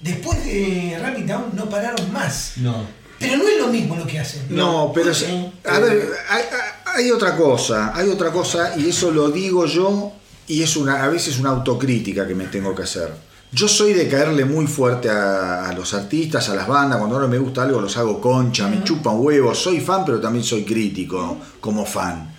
después 0.00 0.44
de 0.44 0.98
Rami 1.00 1.22
Down 1.22 1.50
no 1.54 1.68
pararon 1.68 2.12
más. 2.12 2.52
No. 2.56 2.84
Pero 3.18 3.36
no 3.36 3.48
es 3.48 3.58
lo 3.58 3.68
mismo 3.68 3.96
lo 3.96 4.06
que 4.06 4.18
hacen. 4.20 4.42
No, 4.50 4.92
pero 4.94 5.12
sí, 5.12 5.26
a 5.64 5.78
ver, 5.80 6.08
hay, 6.28 6.42
hay- 6.42 7.04
hay 7.04 7.10
otra 7.10 7.36
cosa, 7.36 7.92
hay 7.94 8.08
otra 8.08 8.30
cosa 8.30 8.74
y 8.76 8.88
eso 8.88 9.10
lo 9.10 9.30
digo 9.30 9.66
yo 9.66 10.12
y 10.46 10.62
es 10.62 10.76
una 10.76 11.02
a 11.04 11.08
veces 11.08 11.38
una 11.38 11.50
autocrítica 11.50 12.26
que 12.26 12.34
me 12.34 12.46
tengo 12.46 12.74
que 12.74 12.82
hacer. 12.84 13.12
Yo 13.50 13.66
soy 13.66 13.94
de 13.94 14.08
caerle 14.08 14.44
muy 14.44 14.66
fuerte 14.66 15.08
a, 15.08 15.68
a 15.68 15.72
los 15.72 15.94
artistas, 15.94 16.48
a 16.50 16.54
las 16.54 16.68
bandas, 16.68 16.98
cuando 16.98 17.18
no 17.18 17.28
me 17.28 17.38
gusta 17.38 17.62
algo 17.62 17.80
los 17.80 17.96
hago 17.96 18.20
concha, 18.20 18.68
me 18.68 18.84
chupan 18.84 19.14
huevos, 19.18 19.58
soy 19.58 19.80
fan 19.80 20.04
pero 20.04 20.20
también 20.20 20.44
soy 20.44 20.64
crítico 20.64 21.38
como 21.60 21.86
fan. 21.86 22.34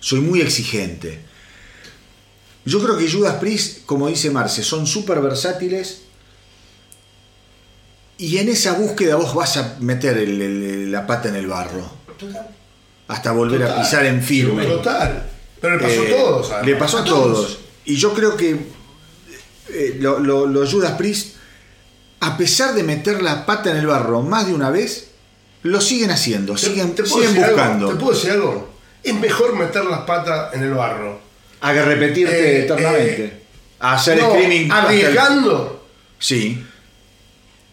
Soy 0.00 0.20
muy 0.20 0.40
exigente. 0.40 1.20
Yo 2.64 2.82
creo 2.82 2.96
que 2.96 3.10
Judas 3.10 3.34
Priest, 3.36 3.84
como 3.84 4.08
dice 4.08 4.30
Marce, 4.30 4.62
son 4.62 4.86
súper 4.86 5.20
versátiles 5.20 6.02
y 8.16 8.38
en 8.38 8.48
esa 8.48 8.72
búsqueda 8.74 9.16
vos 9.16 9.34
vas 9.34 9.56
a 9.58 9.76
meter 9.80 10.16
el- 10.16 10.40
el- 10.40 10.92
la 10.92 11.06
pata 11.06 11.28
en 11.28 11.34
el 11.36 11.46
barro 11.46 11.84
Total. 12.18 12.48
hasta 13.08 13.32
volver 13.32 13.64
a 13.64 13.80
pisar 13.82 14.06
en 14.06 14.22
firme. 14.22 14.64
Total. 14.64 15.26
Pero 15.60 15.76
le 15.76 15.82
pasó 15.82 16.02
Eh, 16.04 16.14
a 16.14 16.16
todos. 16.16 16.46
además. 16.52 16.66
Le 16.66 16.76
pasó 16.76 16.98
a, 16.98 17.00
A 17.00 17.04
todos. 17.04 17.36
todos. 17.36 17.58
Y 17.84 17.96
yo 17.96 18.14
creo 18.14 18.34
que 18.36 18.66
eh, 19.68 19.96
lo- 20.00 20.18
lo- 20.18 20.66
Judas 20.70 20.92
Priest, 20.92 21.36
a 22.20 22.36
pesar 22.36 22.74
de 22.74 22.82
meter 22.82 23.22
la 23.22 23.44
pata 23.46 23.70
en 23.70 23.76
el 23.78 23.86
barro 23.86 24.22
más 24.22 24.46
de 24.46 24.54
una 24.54 24.70
vez, 24.70 25.08
lo 25.62 25.80
siguen 25.80 26.10
haciendo, 26.10 26.54
¿Te- 26.54 26.60
siguen, 26.60 26.94
te 26.94 27.04
siguen 27.06 27.28
decir 27.28 27.44
algo? 27.44 27.56
buscando. 27.56 27.88
¿Te 27.88 27.94
puedo 27.96 28.12
decir 28.14 28.30
algo? 28.32 28.74
Es 29.02 29.14
mejor 29.14 29.54
meter 29.56 29.84
las 29.84 30.00
patas 30.00 30.54
en 30.54 30.62
el 30.62 30.72
barro. 30.74 31.20
A 31.60 31.72
que 31.72 31.82
repetirte 31.82 32.58
Eh, 32.60 32.64
eternamente. 32.64 33.24
eh, 33.24 33.42
a 33.80 33.94
hacer 33.94 34.18
No, 34.18 34.30
screaming. 34.30 34.64
el- 34.66 34.72
arriesgando 34.72 35.86
Sí, 36.18 36.62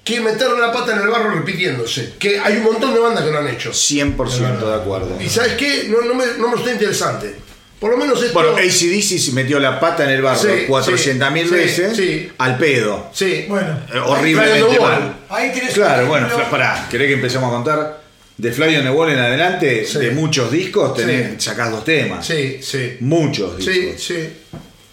que 0.04 0.20
meter 0.20 0.50
la 0.52 0.72
pata 0.74 0.94
en 0.94 1.00
el 1.02 1.08
barro 1.08 1.32
repitiéndose. 1.32 2.14
Que 2.20 2.40
hay 2.40 2.58
un 2.58 2.64
montón 2.64 2.94
de 2.94 3.00
bandas 3.00 3.24
que 3.24 3.32
lo 3.32 3.38
han 3.40 3.48
hecho. 3.48 3.72
100% 3.74 4.68
de 4.70 4.76
acuerdo. 4.76 5.16
Y 5.22 5.30
¿sabes 5.30 5.54
qué? 5.54 5.88
No, 5.90 6.02
no 6.02 6.14
me, 6.16 6.26
no 6.38 6.48
me 6.48 6.52
resulta 6.54 6.72
interesante. 6.74 7.36
Por 7.82 7.90
lo 7.90 7.98
menos 7.98 8.22
esto... 8.22 8.34
Bueno, 8.34 8.52
ACDC 8.56 9.18
se 9.20 9.32
metió 9.32 9.60
la 9.60 9.80
pata 9.80 10.04
en 10.04 10.12
el 10.12 10.22
barro 10.22 10.40
Sí, 10.40 10.66
400.000 10.68 11.44
sí, 11.46 11.50
veces 11.50 11.98
sí. 11.98 12.32
al 12.38 12.58
pedo. 12.60 13.10
Sí. 13.12 13.46
Bueno, 13.50 13.76
Eh, 13.92 13.98
horriblemente 13.98 14.80
mal. 14.80 15.16
Ahí 15.30 15.52
tenés 15.52 15.74
Claro, 15.74 16.06
bueno, 16.08 16.28
pará, 16.52 16.88
¿querés 16.92 17.08
que 17.08 17.14
empecemos 17.16 17.50
a 17.50 17.54
contar? 17.56 18.02
De 18.38 18.52
Fly 18.52 18.76
on 18.78 18.84
the 18.84 18.90
Wall 18.92 19.10
en 19.12 19.18
adelante, 19.20 19.84
Sí. 19.86 19.98
de 19.98 20.12
muchos 20.12 20.52
discos, 20.52 20.94
tenés, 20.96 21.32
Sí. 21.34 21.50
sacás 21.50 21.72
dos 21.72 21.84
temas. 21.84 22.24
Sí, 22.26 22.60
sí. 22.62 22.98
Muchos 23.00 23.64
Sí, 23.64 23.72
discos. 23.72 24.04
sí. 24.04 24.30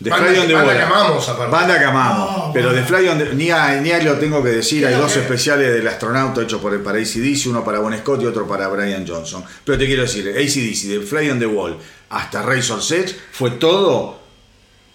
The 0.03 0.11
Banda- 0.11 0.29
Fly 0.29 0.39
on 0.39 0.47
the 0.47 0.55
banda 0.55 0.69
Wall. 0.69 0.77
que 0.77 0.83
amamos, 0.85 1.29
aparte. 1.29 1.51
Banda 1.53 1.79
que 1.79 1.85
amamos. 1.85 2.37
No, 2.47 2.53
pero. 2.53 2.73
The 2.73 2.83
Fly 2.85 3.09
on 3.09 3.19
the 3.19 3.35
ni, 3.35 3.51
a- 3.51 3.81
ni 3.81 3.91
a- 3.91 4.03
lo 4.03 4.15
tengo 4.17 4.43
que 4.45 4.51
decir, 4.51 4.87
hay 4.87 4.95
dos 4.95 5.13
que- 5.13 5.21
especiales 5.21 5.73
del 5.73 5.89
astronauta 5.89 6.41
hechos 6.43 6.61
por 6.61 6.73
el 6.73 6.81
para 6.81 6.99
ACDC, 6.99 7.49
uno 7.49 7.65
para 7.65 7.81
Bon 7.81 7.97
Scott 7.99 8.23
y 8.23 8.27
otro 8.27 8.47
para 8.47 8.69
Brian 8.69 9.05
Johnson. 9.07 9.45
Pero 9.65 9.77
te 9.77 9.87
quiero 9.87 10.03
decir, 10.03 10.29
ACDC, 10.29 11.01
The 11.01 11.01
Fly 11.05 11.31
on 11.31 11.39
the 11.41 11.47
Wall 11.47 11.77
hasta 12.11 12.43
Razor's 12.43 12.91
Edge 12.93 13.17
fue 13.33 13.51
todo 13.53 14.21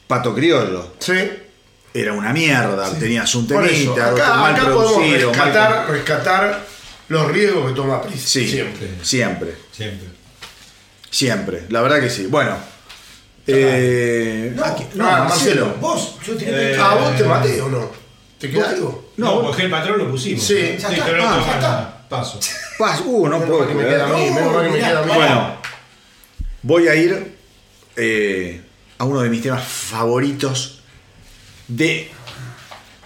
pato 0.07 0.33
criollo. 0.33 0.93
Sí. 0.99 1.13
Era 1.93 2.13
una 2.13 2.31
mierda, 2.33 2.89
tenías 2.97 3.35
un 3.35 3.45
Por 3.47 3.65
eso, 3.65 3.93
temita, 3.93 4.09
acá, 4.11 4.35
mal 4.37 4.55
acá 4.55 4.63
podemos 4.71 4.93
producido, 4.93 5.31
mal- 5.33 5.45
rescatar, 5.45 5.89
rescatar 5.91 6.65
los 7.09 7.31
riesgos 7.31 7.69
que 7.69 7.75
toma 7.75 8.01
Prince. 8.01 8.25
Sí, 8.27 8.47
Siempre. 8.49 8.89
siempre. 9.03 9.53
Siempre. 9.71 10.07
Siempre, 11.09 11.63
la 11.69 11.81
verdad 11.81 11.99
que 11.99 12.09
sí. 12.09 12.25
Bueno, 12.25 12.57
eh, 13.47 14.53
No, 14.55 14.63
aquí- 14.65 14.85
no, 14.95 15.03
Marcelo. 15.03 15.75
Vos, 15.81 16.15
yo 16.25 16.33
Eh, 16.39 16.77
¿A 16.79 16.95
vos 16.95 17.15
te 17.17 17.23
maté 17.23 17.61
o 17.61 17.69
no? 17.69 17.89
¿Te 18.39 18.49
queda 18.49 18.69
algo? 18.71 19.09
No, 19.17 19.41
porque 19.41 19.63
el 19.63 19.71
patrón 19.71 19.97
lo 19.99 20.11
pusimos. 20.11 20.43
Sí. 20.43 20.53
¿no? 20.73 20.79
Ya 20.79 20.89
sí 20.89 20.93
está. 20.95 21.05
pero 21.05 21.23
Ah, 21.23 21.35
no, 21.37 21.41
ya 21.41 21.47
no, 21.47 21.53
está. 21.53 22.07
Paso. 22.09 22.39
Paz, 22.77 23.01
uh, 23.05 23.27
no 23.27 23.39
puedo 23.41 23.67
que 23.67 23.73
me 23.73 23.83
queda 23.85 24.05
a 24.05 24.13
mí, 24.13 24.29
menos 24.31 24.53
mal 24.53 24.63
que 24.65 24.69
me 24.71 24.77
queda 24.77 24.99
a 24.99 25.03
mí. 25.05 25.11
Bueno, 25.15 25.55
voy 26.61 26.87
a 26.87 26.95
ir 26.95 27.35
eh, 27.95 28.61
a 28.97 29.05
uno 29.05 29.21
de 29.21 29.29
mis 29.29 29.41
temas 29.41 29.63
favoritos 29.63 30.81
de. 31.67 32.11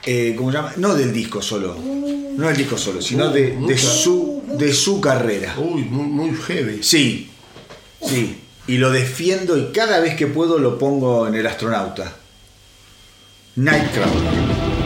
eh, 0.05 0.33
¿Cómo 0.37 0.51
se 0.51 0.57
llama? 0.57 0.73
No 0.77 0.93
del 0.95 1.13
disco 1.13 1.41
solo. 1.41 1.75
No 1.77 2.47
del 2.47 2.57
disco 2.57 2.77
solo, 2.77 3.01
sino 3.01 3.29
de, 3.29 3.55
de 3.55 3.77
su, 3.77 4.43
de 4.57 4.73
su 4.73 4.99
carrera. 5.01 5.55
Uy, 5.57 5.83
muy, 5.83 6.07
muy 6.07 6.35
heavy. 6.35 6.81
Sí, 6.83 7.31
sí. 8.05 8.43
Y 8.67 8.77
lo 8.77 8.91
defiendo 8.91 9.57
y 9.57 9.71
cada 9.71 9.99
vez 9.99 10.15
que 10.15 10.27
puedo 10.27 10.59
lo 10.59 10.77
pongo 10.77 11.27
en 11.27 11.35
el 11.35 11.47
astronauta. 11.47 12.13
Nightcrawler. 13.55 14.76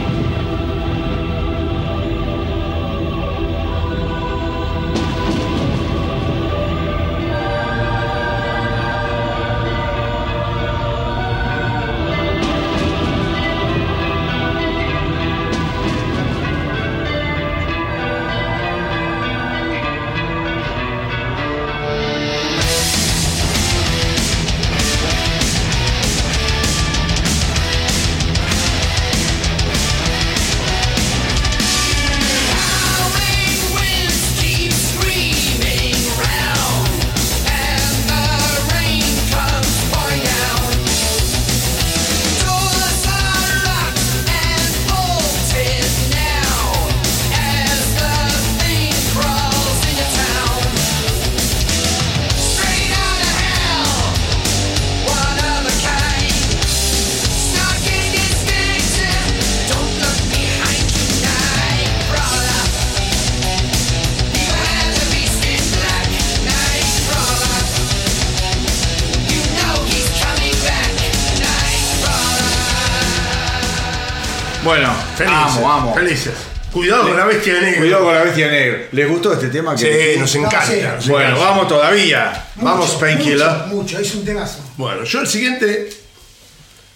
Cuidado 76.72 77.08
con 77.08 77.16
la 77.16 77.26
bestia 77.26 77.60
negra. 77.60 77.78
Cuidado 77.80 78.04
con 78.04 78.14
la 78.14 78.22
bestia 78.22 78.50
negra. 78.50 78.78
¿Les 78.92 79.08
gustó 79.08 79.32
este 79.34 79.48
tema? 79.48 79.76
que 79.76 80.14
Sí, 80.14 80.18
nos 80.20 80.34
No, 80.36 80.46
encanta. 80.46 80.66
sí. 80.66 80.80
nos 80.82 81.08
Bueno, 81.08 81.28
encanta. 81.30 81.50
vamos 81.50 81.68
todavía. 81.68 82.44
vamos, 82.56 82.86
Mucho, 82.86 83.00
Painkiller. 83.00 83.48
Mucho, 83.50 83.66
mucho, 83.68 83.98
es 83.98 84.14
un 84.14 84.24
temazo. 84.24 84.58
Bueno, 84.78 85.04
yo 85.04 85.20
el 85.20 85.26
siguiente 85.26 85.90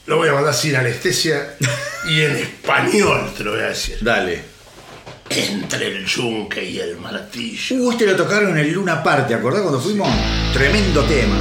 lo 0.07 0.17
voy 0.17 0.29
a 0.29 0.33
mandar 0.33 0.55
sin 0.55 0.77
anestesia 0.77 1.55
y 2.09 2.23
en 2.23 2.37
español 2.37 3.33
te 3.37 3.45
lo 3.45 3.53
voy 3.53 3.61
a 3.61 3.67
decir. 3.69 3.99
Dale. 4.01 4.57
Entre 5.29 5.89
el 5.89 6.07
yunque 6.07 6.65
y 6.65 6.79
el 6.79 6.97
martillo. 6.97 7.77
Uh, 7.77 7.91
este 7.93 8.07
lo 8.07 8.17
tocaron 8.17 8.51
en 8.53 8.59
el 8.59 8.73
Luna 8.73 9.03
Park, 9.03 9.27
¿te 9.29 9.35
acordás 9.35 9.61
cuando 9.63 9.81
fuimos? 9.81 10.09
Tremendo 10.55 11.03
tema. 11.05 11.37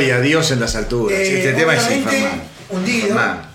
Gloria 0.00 0.16
a 0.16 0.20
Dios 0.20 0.50
en 0.50 0.60
las 0.60 0.74
alturas. 0.76 1.18
Eh, 1.18 1.38
este 1.38 1.52
tema 1.52 1.76
es 1.76 1.90
infernal. 1.90 2.42
hundido. 2.70 3.08
Infernal. 3.08 3.50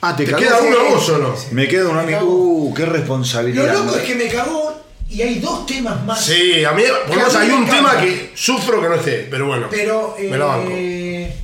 Ah, 0.00 0.16
te, 0.16 0.24
queda 0.24 0.60
uno 0.60 0.80
a 0.80 0.90
vos 0.90 1.08
o 1.10 1.18
no? 1.18 1.34
Me 1.50 1.68
queda 1.68 1.88
uno 1.88 2.00
a 2.00 2.02
mí. 2.02 2.14
Uh, 2.14 2.72
qué 2.74 2.86
Lo 2.86 2.92
responsabilidad. 2.92 3.74
loco 3.74 3.96
es 3.96 4.02
que 4.04 4.14
me 4.14 4.28
cagó 4.28 4.80
y 5.10 5.20
hay 5.20 5.38
dos 5.38 5.66
temas 5.66 6.02
más. 6.04 6.24
Sí, 6.24 6.64
a 6.64 6.72
mí, 6.72 6.82
por 7.06 7.16
lo 7.16 7.26
mí 7.28 7.36
hay 7.36 7.50
un 7.50 7.66
tema 7.68 8.00
que 8.00 8.32
sufro 8.34 8.80
que 8.80 8.88
no 8.88 8.94
esté, 8.94 9.26
pero 9.30 9.46
bueno. 9.48 9.68
Pero, 9.70 10.16
me 10.18 10.38
la 10.38 10.44
banco. 10.46 10.70
eh, 10.72 11.36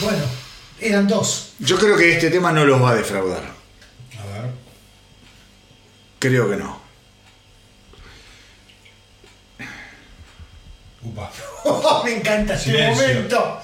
bueno, 0.00 0.24
eran 0.80 1.08
dos. 1.08 1.54
Yo 1.58 1.76
creo 1.76 1.96
que 1.96 2.12
este 2.12 2.30
tema 2.30 2.52
no 2.52 2.64
los 2.64 2.80
va 2.80 2.90
a 2.90 2.94
defraudar. 2.94 3.42
A 3.42 4.32
ver. 4.42 4.50
Creo 6.20 6.50
que 6.50 6.56
no. 6.56 6.80
Upa. 11.02 11.30
Oh, 11.64 12.02
me 12.04 12.16
encanta 12.16 12.58
Silencio. 12.58 13.06
momento. 13.06 13.60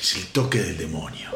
Es 0.00 0.16
el 0.16 0.26
toque 0.28 0.58
del 0.58 0.76
demonio. 0.76 1.30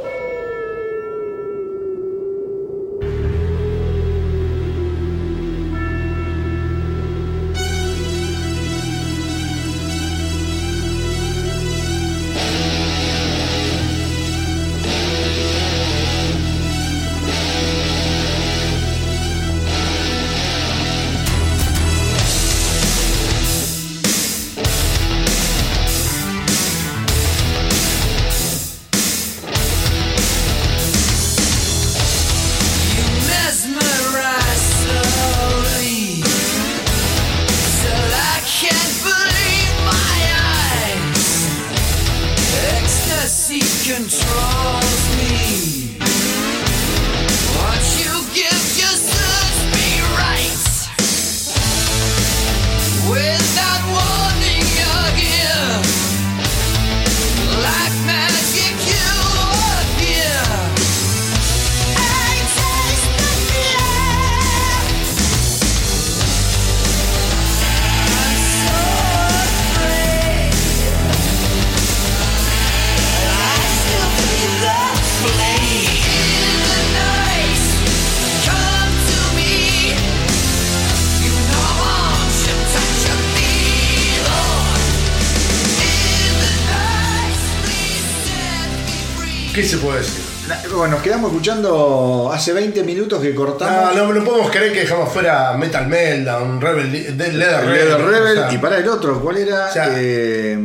Quedamos 91.21 91.33
escuchando 91.37 92.31
hace 92.33 92.51
20 92.55 92.83
minutos 92.83 93.21
que 93.21 93.35
cortamos 93.35 93.95
no, 93.95 94.11
no 94.11 94.25
podemos 94.25 94.51
creer 94.51 94.73
que 94.73 94.81
dejamos 94.81 95.13
fuera 95.13 95.53
Metal 95.53 95.87
Meltdown, 95.87 96.59
Rebel, 96.59 96.91
Leather 96.91 97.35
Rebel. 97.37 97.75
Leather 97.75 98.01
Rebel 98.07 98.39
o 98.39 98.41
sea, 98.49 98.53
y 98.55 98.57
para 98.57 98.79
el 98.79 98.89
otro, 98.89 99.21
¿cuál 99.21 99.37
era? 99.37 99.67
O 99.69 99.71
sea, 99.71 99.89
Eh, 99.91 100.59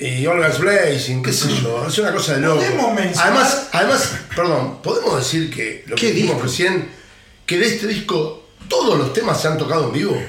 y 0.00 0.26
Olga's 0.26 0.58
Blazing, 0.58 1.22
qué 1.22 1.32
sé 1.32 1.48
yo, 1.62 1.86
es 1.86 1.96
una 1.98 2.10
cosa 2.12 2.34
de 2.34 2.40
loco. 2.40 2.56
Podemos 2.60 2.92
mencionar- 2.92 3.24
Además, 3.28 3.68
además, 3.70 4.12
perdón, 4.34 4.82
podemos 4.82 5.16
decir 5.16 5.48
que 5.48 5.84
lo 5.86 5.94
¿Qué 5.94 6.08
que 6.08 6.12
dijimos 6.12 6.34
disco? 6.42 6.42
recién, 6.48 6.88
que 7.46 7.58
de 7.58 7.66
este 7.68 7.86
disco 7.86 8.48
todos 8.66 8.98
los 8.98 9.12
temas 9.12 9.40
se 9.40 9.46
han 9.46 9.58
tocado 9.58 9.84
en 9.86 9.92
vivo. 9.92 10.20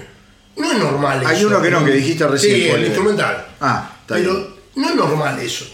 No 0.57 0.71
es 0.71 0.77
normal 0.77 1.23
Hay 1.25 1.37
eso. 1.37 1.47
uno 1.47 1.59
que 1.59 1.71
no, 1.71 1.83
que 1.83 1.91
dijiste 1.93 2.27
recién, 2.27 2.55
Sí, 2.55 2.67
¿cuál 2.67 2.81
el 2.81 2.85
instrumental. 2.85 3.47
Ah, 3.59 3.91
está 4.01 4.13
Pero 4.13 4.31
bien. 4.35 4.47
no 4.75 4.89
es 4.89 4.95
normal 4.95 5.39
eso. 5.39 5.65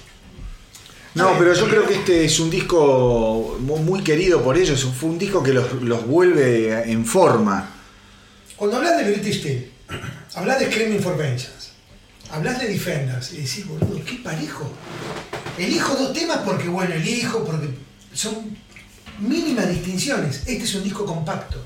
No, 1.18 1.38
pero 1.38 1.54
yo 1.54 1.68
creo 1.68 1.86
que 1.88 1.96
este 1.96 2.26
es 2.26 2.40
un 2.40 2.50
disco 2.50 3.58
mu- 3.60 3.78
muy 3.78 4.04
querido 4.04 4.44
por 4.44 4.58
ellos. 4.58 4.86
Fue 5.00 5.10
un 5.10 5.18
disco 5.18 5.42
que 5.44 5.54
los, 5.54 5.74
los 5.82 6.06
vuelve 6.06 6.92
en 6.92 7.06
forma. 7.06 7.70
Cuando 8.56 8.78
hablas 8.78 8.98
de 8.98 9.12
British 9.12 9.40
Steel, 9.40 9.72
hablas 10.36 10.60
de 10.60 10.72
Screaming 10.72 11.00
for 11.02 11.18
Vengeance, 11.18 11.70
hablas 12.32 12.60
de 12.60 12.68
Defenders 12.68 13.34
y 13.34 13.38
decís, 13.38 13.68
boludo, 13.68 14.02
qué 14.06 14.16
parejo. 14.24 14.72
Elijo 15.58 15.96
dos 15.96 16.14
temas 16.14 16.40
porque, 16.46 16.68
bueno, 16.68 16.94
elijo 16.94 17.44
porque 17.44 17.70
son 18.14 18.58
mínimas 19.20 19.70
distinciones. 19.70 20.38
Este 20.46 20.64
es 20.64 20.76
un 20.76 20.84
disco 20.84 21.06
compacto. 21.06 21.64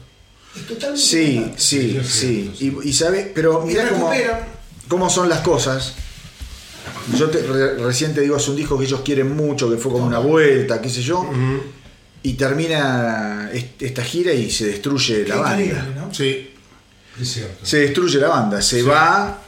Es 0.55 0.67
totalmente 0.67 1.01
Sí, 1.01 1.35
compacto. 1.35 1.61
sí, 1.61 1.79
Sí, 1.81 2.01
sí. 2.03 2.51
sí, 2.57 2.77
Y, 2.83 2.89
y 2.89 2.93
sabes, 2.93 3.27
pero 3.33 3.63
mira 3.65 3.87
cómo, 3.89 4.11
cómo 4.87 5.09
son 5.09 5.29
las 5.29 5.39
cosas. 5.41 5.93
Yo 7.17 7.29
te, 7.29 7.41
re- 7.41 7.75
recién 7.75 8.13
te 8.13 8.21
digo, 8.21 8.37
es 8.37 8.47
un 8.47 8.55
disco 8.55 8.77
que 8.77 8.85
ellos 8.85 9.01
quieren 9.01 9.35
mucho, 9.35 9.69
que 9.69 9.77
fue 9.77 9.91
como 9.91 10.05
una 10.05 10.19
vuelta, 10.19 10.81
qué 10.81 10.89
sé 10.89 11.01
yo. 11.01 11.29
Y 12.23 12.33
termina 12.33 13.49
est- 13.53 13.81
esta 13.81 14.03
gira 14.03 14.31
y 14.33 14.51
se 14.51 14.67
destruye 14.67 15.27
la 15.27 15.35
banda. 15.37 16.09
Sí. 16.11 16.51
Es 17.19 17.27
cierto. 17.33 17.65
Se 17.65 17.79
destruye 17.79 18.19
la 18.19 18.27
banda. 18.29 18.61
Se 18.61 18.83
va 18.83 19.41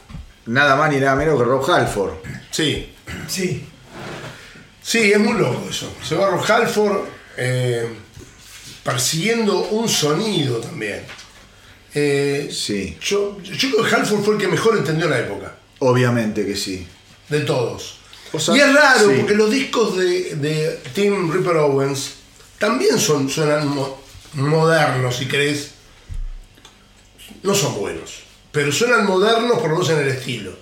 nada 0.46 0.76
más 0.76 0.90
ni 0.92 0.98
nada 1.00 1.14
menos 1.16 1.38
que 1.38 1.44
Rob 1.44 1.68
Halford. 1.70 2.14
Sí. 2.50 2.88
Sí. 3.28 3.64
Sí, 4.82 5.12
es 5.12 5.18
muy 5.18 5.38
loco 5.38 5.66
eso. 5.70 5.90
Se 6.06 6.14
va 6.14 6.28
Rob 6.30 6.44
Halford 6.46 6.98
eh, 7.36 7.88
persiguiendo 8.82 9.68
un 9.70 9.88
sonido 9.88 10.58
también. 10.58 11.00
Eh, 11.94 12.48
Sí. 12.52 12.98
yo, 13.00 13.40
yo 13.40 13.70
creo 13.70 13.84
que 13.84 13.94
Halford 13.94 14.22
fue 14.24 14.34
el 14.34 14.40
que 14.40 14.48
mejor 14.48 14.76
entendió 14.76 15.08
la 15.08 15.20
época, 15.20 15.54
Obviamente 15.78 16.44
que 16.44 16.56
sí. 16.56 16.86
De 17.28 17.40
todos. 17.40 17.96
O 18.32 18.40
sea, 18.40 18.56
y 18.56 18.60
es 18.60 18.72
raro 18.74 19.08
sí. 19.10 19.14
porque 19.18 19.34
los 19.34 19.50
discos 19.50 19.96
de, 19.96 20.34
de 20.36 20.80
Tim 20.94 21.32
Ripper 21.32 21.56
Owens 21.58 22.14
también 22.58 22.98
son, 22.98 23.28
suenan 23.30 23.68
mo- 23.68 24.02
modernos, 24.34 25.16
si 25.16 25.26
querés. 25.26 25.70
No 27.42 27.54
son 27.54 27.74
buenos, 27.78 28.20
pero 28.52 28.72
suenan 28.72 29.06
modernos 29.06 29.58
por 29.58 29.68
lo 29.70 29.76
menos 29.76 29.90
en 29.90 29.98
el 30.00 30.08
estilo. 30.08 30.52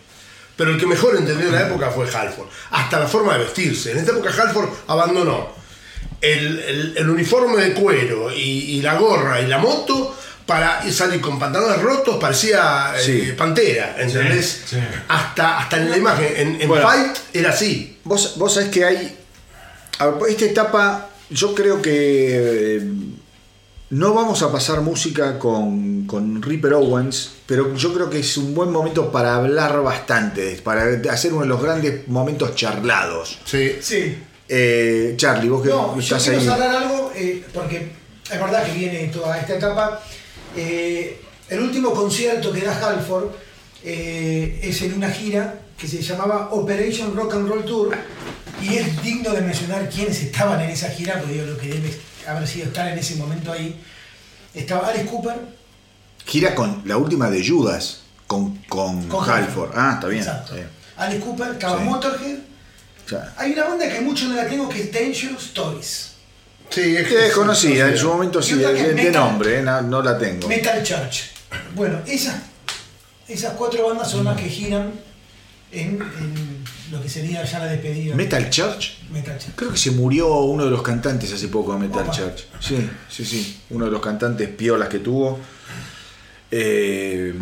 Pero 0.57 0.71
el 0.73 0.79
que 0.79 0.87
mejor 0.87 1.17
entendió 1.17 1.51
la 1.51 1.67
época 1.67 1.91
fue 1.91 2.07
Halford. 2.13 2.47
Hasta 2.71 3.01
la 3.01 3.07
forma 3.09 3.33
de 3.39 3.45
vestirse. 3.45 3.93
En 3.93 3.99
esta 3.99 4.13
época 4.13 4.31
Halford 4.31 4.69
abandonó 4.87 5.49
el, 6.21 6.59
el- 6.61 6.95
el 6.99 7.09
uniforme 7.11 7.63
de 7.63 7.73
cuero 7.73 8.31
y, 8.33 8.41
y 8.41 8.83
la 8.83 8.97
gorra 8.97 9.41
y 9.41 9.47
la 9.47 9.59
moto 9.59 10.17
para 10.47 10.83
salir 10.91 11.21
con 11.21 11.39
pantalones 11.39 11.81
rotos, 11.83 12.17
parecía 12.21 12.93
eh, 12.97 13.01
Sí. 13.03 13.33
pantera, 13.37 13.97
¿entendés? 13.99 14.63
Sí, 14.67 14.77
sí. 14.77 14.83
Hasta, 15.09 15.59
hasta 15.59 15.77
en 15.79 15.91
la 15.91 15.97
imagen. 15.97 16.33
En, 16.37 16.61
en 16.61 16.69
Bueno. 16.69 16.87
Fight 16.89 17.17
era 17.33 17.51
así. 17.51 17.99
Vos, 18.05 18.35
vos 18.37 18.55
sabés 18.55 18.69
que 18.71 18.85
hay. 18.85 19.17
a 19.99 20.07
ver, 20.07 20.31
esta 20.31 20.45
etapa, 20.45 21.09
yo 21.31 21.55
creo 21.55 21.81
que. 21.81 22.77
eh, 22.79 22.83
no 23.91 24.15
vamos 24.15 24.43
a 24.43 24.51
pasar 24.51 24.81
música 24.81 25.39
con, 25.39 26.07
con 26.07 26.41
Ripper 26.41 26.73
Owens, 26.73 27.31
pero 27.45 27.75
yo 27.77 27.93
creo 27.93 28.09
que 28.09 28.21
es 28.21 28.39
un 28.39 28.55
buen 28.55 28.71
momento 28.73 29.13
para 29.13 29.35
hablar 29.35 29.83
bastante, 29.83 30.59
para 30.65 30.85
hacer 31.13 31.31
uno 31.35 31.43
de 31.43 31.49
los 31.49 31.63
grandes 31.63 32.09
momentos 32.09 32.55
charlados. 32.55 33.39
Sí. 33.45 33.77
Sí. 33.83 34.17
Eh, 34.49 35.13
Charlie, 35.19 35.51
vos 35.51 35.63
que 35.63 35.69
No, 35.69 35.95
yo 35.97 36.01
estás 36.01 36.23
quiero 36.25 36.39
ahí. 36.41 36.45
cerrar 36.47 36.75
algo, 36.77 37.13
eh, 37.15 37.45
porque 37.53 37.93
es 38.31 38.41
verdad 38.41 38.65
que 38.65 38.73
viene 38.73 39.09
toda 39.09 39.39
esta 39.39 39.57
etapa. 39.57 40.03
Eh, 40.57 41.21
el 41.49 41.61
último 41.61 41.93
concierto 41.93 42.53
que 42.53 42.61
da 42.61 42.75
Halford 42.87 43.31
eh, 43.85 44.61
es 44.63 44.83
en 44.83 44.95
una 44.95 45.11
gira 45.11 45.61
que 45.77 45.89
se 45.89 46.01
llamaba 46.03 46.51
Operation 46.53 47.15
Rock 47.17 47.35
and 47.35 47.49
Roll 47.49 47.65
Tour 47.65 47.97
y 48.63 48.75
es 48.77 49.03
digno 49.03 49.31
de 49.33 49.41
mencionar 49.41 49.89
quiénes 49.89 50.23
estaban 50.23 50.61
en 50.61 50.71
esa 50.71 50.89
gira, 50.91 51.19
porque 51.19 51.35
digo 51.35 51.47
lo 51.47 51.59
que 51.59 51.69
debe 51.69 51.91
haber 52.27 52.47
sido 52.47 52.67
estar 52.67 52.89
en 52.93 52.99
ese 52.99 53.17
momento 53.17 53.51
ahí. 53.53 53.81
Estaba 54.55 54.89
Alice 54.89 55.07
Cooper, 55.07 55.37
Gira 56.25 56.55
con 56.55 56.83
la 56.85 56.97
última 56.97 57.31
de 57.31 57.47
Judas, 57.47 58.03
con, 58.27 58.57
con, 58.69 59.09
Con 59.09 59.29
Halford. 59.29 59.73
Ah, 59.75 59.93
está 59.95 60.07
bien. 60.09 60.23
Exacto. 60.23 60.55
sí. 60.55 60.63
Alice 60.97 61.21
Cooper, 61.21 61.53
estaba 61.53 61.79
Sí. 61.79 61.85
Motorhead. 61.85 62.39
Hay 63.37 63.53
una 63.53 63.65
banda 63.65 63.89
que 63.93 64.01
mucho 64.01 64.27
no 64.29 64.37
la 64.37 64.47
tengo 64.47 64.69
que 64.69 64.83
es 64.83 64.93
Dangerous 64.93 65.53
Toys. 65.53 66.12
Sí, 66.73 66.97
es 66.97 67.07
que 67.09 67.17
desconocida, 67.17 67.89
en 67.89 67.97
su 67.99 68.09
momento 68.09 68.41
sí, 68.43 68.55
de, 68.55 68.89
es 68.91 68.95
Metal- 68.95 69.13
nombre, 69.13 69.59
eh, 69.59 69.63
no, 69.63 69.83
no 69.83 70.03
la 70.03 70.17
tengo. 70.19 70.49
Metal 70.49 70.83
Church. 70.83 71.25
Bueno, 71.75 72.01
esas, 72.07 72.37
esas 73.29 73.53
cuatro 73.55 73.87
bandas 73.89 74.11
son 74.11 74.25
las 74.25 74.37
que 74.41 74.49
giran 74.49 74.93
en, 75.71 76.01
en 76.01 76.65
lo 76.91 77.03
que 77.03 77.09
sería 77.09 77.45
ya 77.45 77.59
la 77.59 77.67
despedida. 77.67 78.15
Metal 78.15 78.49
Church. 78.51 78.99
Metal 79.11 79.39
Church. 79.39 79.55
Creo 79.55 79.71
que 79.73 79.79
se 79.79 79.91
murió 79.91 80.29
uno 80.41 80.65
de 80.65 80.71
los 80.71 80.83
cantantes 80.83 81.33
hace 81.33 81.49
poco 81.49 81.73
de 81.75 81.81
Metal 81.81 82.03
Opa. 82.05 82.13
Church. 82.13 82.45
Sí, 82.61 82.89
sí, 83.09 83.25
sí. 83.25 83.61
Uno 83.71 83.85
de 83.87 83.91
los 83.91 84.01
cantantes 84.01 84.49
piolas 84.49 84.89
que 84.89 84.99
tuvo. 85.01 85.39
Eh, 86.51 87.35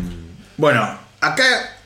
bueno, 0.57 0.97
acá 1.19 1.77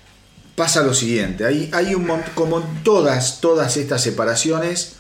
pasa 0.56 0.84
lo 0.84 0.94
siguiente. 0.94 1.46
Hay, 1.46 1.70
hay 1.74 1.96
un 1.96 2.08
como 2.34 2.60
en 2.62 2.84
todas, 2.84 3.40
todas 3.42 3.78
estas 3.78 4.02
separaciones, 4.02 4.94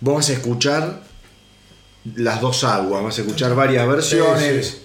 vos 0.00 0.16
vas 0.16 0.28
a 0.30 0.32
escuchar 0.34 1.02
las 2.16 2.40
dos 2.40 2.64
aguas, 2.64 3.02
vas 3.02 3.18
a 3.18 3.22
escuchar 3.22 3.54
varias 3.54 3.86
versiones. 3.86 4.66
Sí, 4.66 4.72
sí. 4.72 4.78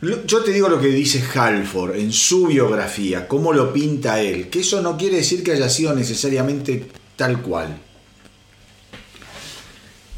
Lo- 0.00 0.26
Yo 0.26 0.42
te 0.42 0.52
digo 0.52 0.68
lo 0.68 0.80
que 0.80 0.88
dice 0.88 1.22
Halford 1.34 1.96
en 1.96 2.12
su 2.12 2.46
biografía, 2.46 3.26
cómo 3.28 3.52
lo 3.52 3.72
pinta 3.72 4.20
él, 4.20 4.48
que 4.50 4.60
eso 4.60 4.82
no 4.82 4.96
quiere 4.96 5.16
decir 5.18 5.42
que 5.42 5.52
haya 5.52 5.68
sido 5.70 5.94
necesariamente 5.94 6.88
tal 7.16 7.40
cual. 7.42 7.78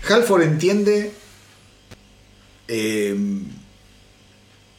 Halford 0.09 0.42
entiende 0.42 1.12
eh, 2.66 3.16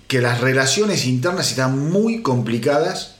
que 0.08 0.22
las 0.22 0.42
relaciones 0.42 1.06
internas 1.06 1.50
están 1.52 1.92
muy 1.92 2.22
complicadas 2.22 3.16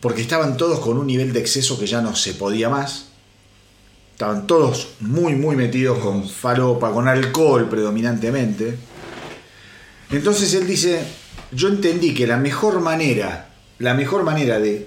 porque 0.00 0.22
estaban 0.22 0.56
todos 0.56 0.80
con 0.80 0.96
un 0.98 1.06
nivel 1.06 1.32
de 1.32 1.40
exceso 1.40 1.78
que 1.78 1.86
ya 1.86 2.00
no 2.00 2.14
se 2.16 2.34
podía 2.34 2.68
más. 2.68 3.06
Estaban 4.20 4.46
todos 4.46 4.88
muy, 5.00 5.34
muy 5.34 5.56
metidos 5.56 5.98
con 5.98 6.28
falopa, 6.28 6.92
con 6.92 7.08
alcohol 7.08 7.70
predominantemente. 7.70 8.76
Entonces 10.10 10.52
él 10.52 10.66
dice, 10.66 11.02
yo 11.52 11.68
entendí 11.68 12.12
que 12.12 12.26
la 12.26 12.36
mejor 12.36 12.80
manera, 12.80 13.48
la 13.78 13.94
mejor 13.94 14.22
manera 14.22 14.60
de 14.60 14.86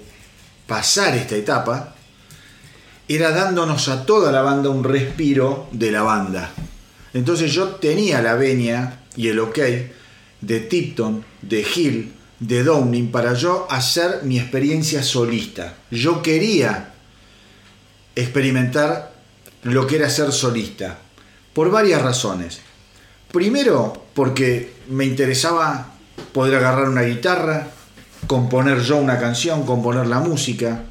pasar 0.68 1.16
esta 1.16 1.34
etapa 1.34 1.96
era 3.08 3.32
dándonos 3.32 3.88
a 3.88 4.06
toda 4.06 4.30
la 4.30 4.42
banda 4.42 4.70
un 4.70 4.84
respiro 4.84 5.66
de 5.72 5.90
la 5.90 6.02
banda. 6.02 6.52
Entonces 7.12 7.52
yo 7.52 7.70
tenía 7.70 8.22
la 8.22 8.36
venia 8.36 9.00
y 9.16 9.26
el 9.26 9.40
ok 9.40 9.58
de 10.42 10.60
Tipton, 10.60 11.24
de 11.42 11.66
Hill, 11.74 12.12
de 12.38 12.62
Downing 12.62 13.10
para 13.10 13.34
yo 13.34 13.66
hacer 13.68 14.20
mi 14.22 14.38
experiencia 14.38 15.02
solista. 15.02 15.74
Yo 15.90 16.22
quería 16.22 16.92
experimentar 18.14 19.13
lo 19.64 19.86
que 19.86 19.96
era 19.96 20.08
ser 20.10 20.32
solista, 20.32 20.98
por 21.52 21.70
varias 21.70 22.00
razones. 22.02 22.60
Primero, 23.32 23.92
porque 24.14 24.72
me 24.88 25.04
interesaba 25.04 25.94
poder 26.32 26.56
agarrar 26.56 26.88
una 26.88 27.02
guitarra, 27.02 27.68
componer 28.26 28.80
yo 28.80 28.96
una 28.96 29.18
canción, 29.18 29.64
componer 29.66 30.06
la 30.06 30.20
música. 30.20 30.84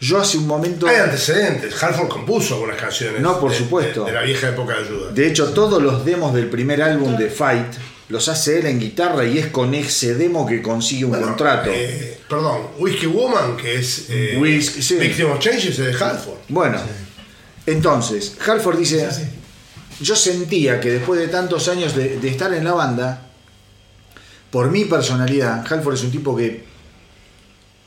Yo 0.00 0.18
hace 0.20 0.38
un 0.38 0.46
momento... 0.46 0.86
Hay 0.86 0.96
antecedentes. 0.96 1.82
Halford 1.82 2.08
compuso 2.08 2.54
algunas 2.54 2.76
canciones. 2.76 3.20
No, 3.20 3.40
por 3.40 3.50
de- 3.50 3.58
supuesto. 3.58 4.04
De, 4.04 4.12
de 4.12 4.16
la 4.18 4.22
vieja 4.24 4.48
época 4.50 4.74
de 4.74 4.80
ayuda. 4.84 5.12
De 5.12 5.26
hecho, 5.26 5.50
todos 5.52 5.82
los 5.82 6.04
demos 6.04 6.34
del 6.34 6.48
primer 6.48 6.82
álbum 6.82 7.16
de 7.16 7.30
Fight 7.30 7.66
los 8.08 8.28
hace 8.28 8.60
él 8.60 8.66
en 8.66 8.78
guitarra 8.78 9.24
y 9.24 9.38
es 9.38 9.46
con 9.48 9.74
ese 9.74 10.14
demo 10.14 10.46
que 10.46 10.62
consigue 10.62 11.06
un 11.06 11.10
Bueno, 11.12 11.26
contrato. 11.28 11.70
eh, 11.74 12.18
perdón, 12.28 12.68
Whiskey 12.78 13.08
Woman, 13.08 13.56
que 13.56 13.76
es 13.76 14.06
eh, 14.10 14.36
Whiskey, 14.40 14.82
sí. 14.82 14.94
Victim 14.96 15.30
of 15.32 15.38
Changes 15.40 15.78
es 15.78 15.98
de 15.98 16.04
Halford. 16.04 16.36
Bueno, 16.48 16.78
entonces, 17.66 18.36
Halford 18.46 18.78
dice, 18.78 19.08
yo 20.00 20.16
sentía 20.16 20.80
que 20.80 20.90
después 20.90 21.20
de 21.20 21.28
tantos 21.28 21.68
años 21.68 21.94
de, 21.94 22.18
de 22.18 22.28
estar 22.28 22.52
en 22.54 22.64
la 22.64 22.72
banda, 22.72 23.22
por 24.50 24.70
mi 24.70 24.84
personalidad, 24.84 25.64
Halford 25.70 25.94
es 25.94 26.04
un 26.04 26.10
tipo 26.10 26.36
que 26.36 26.64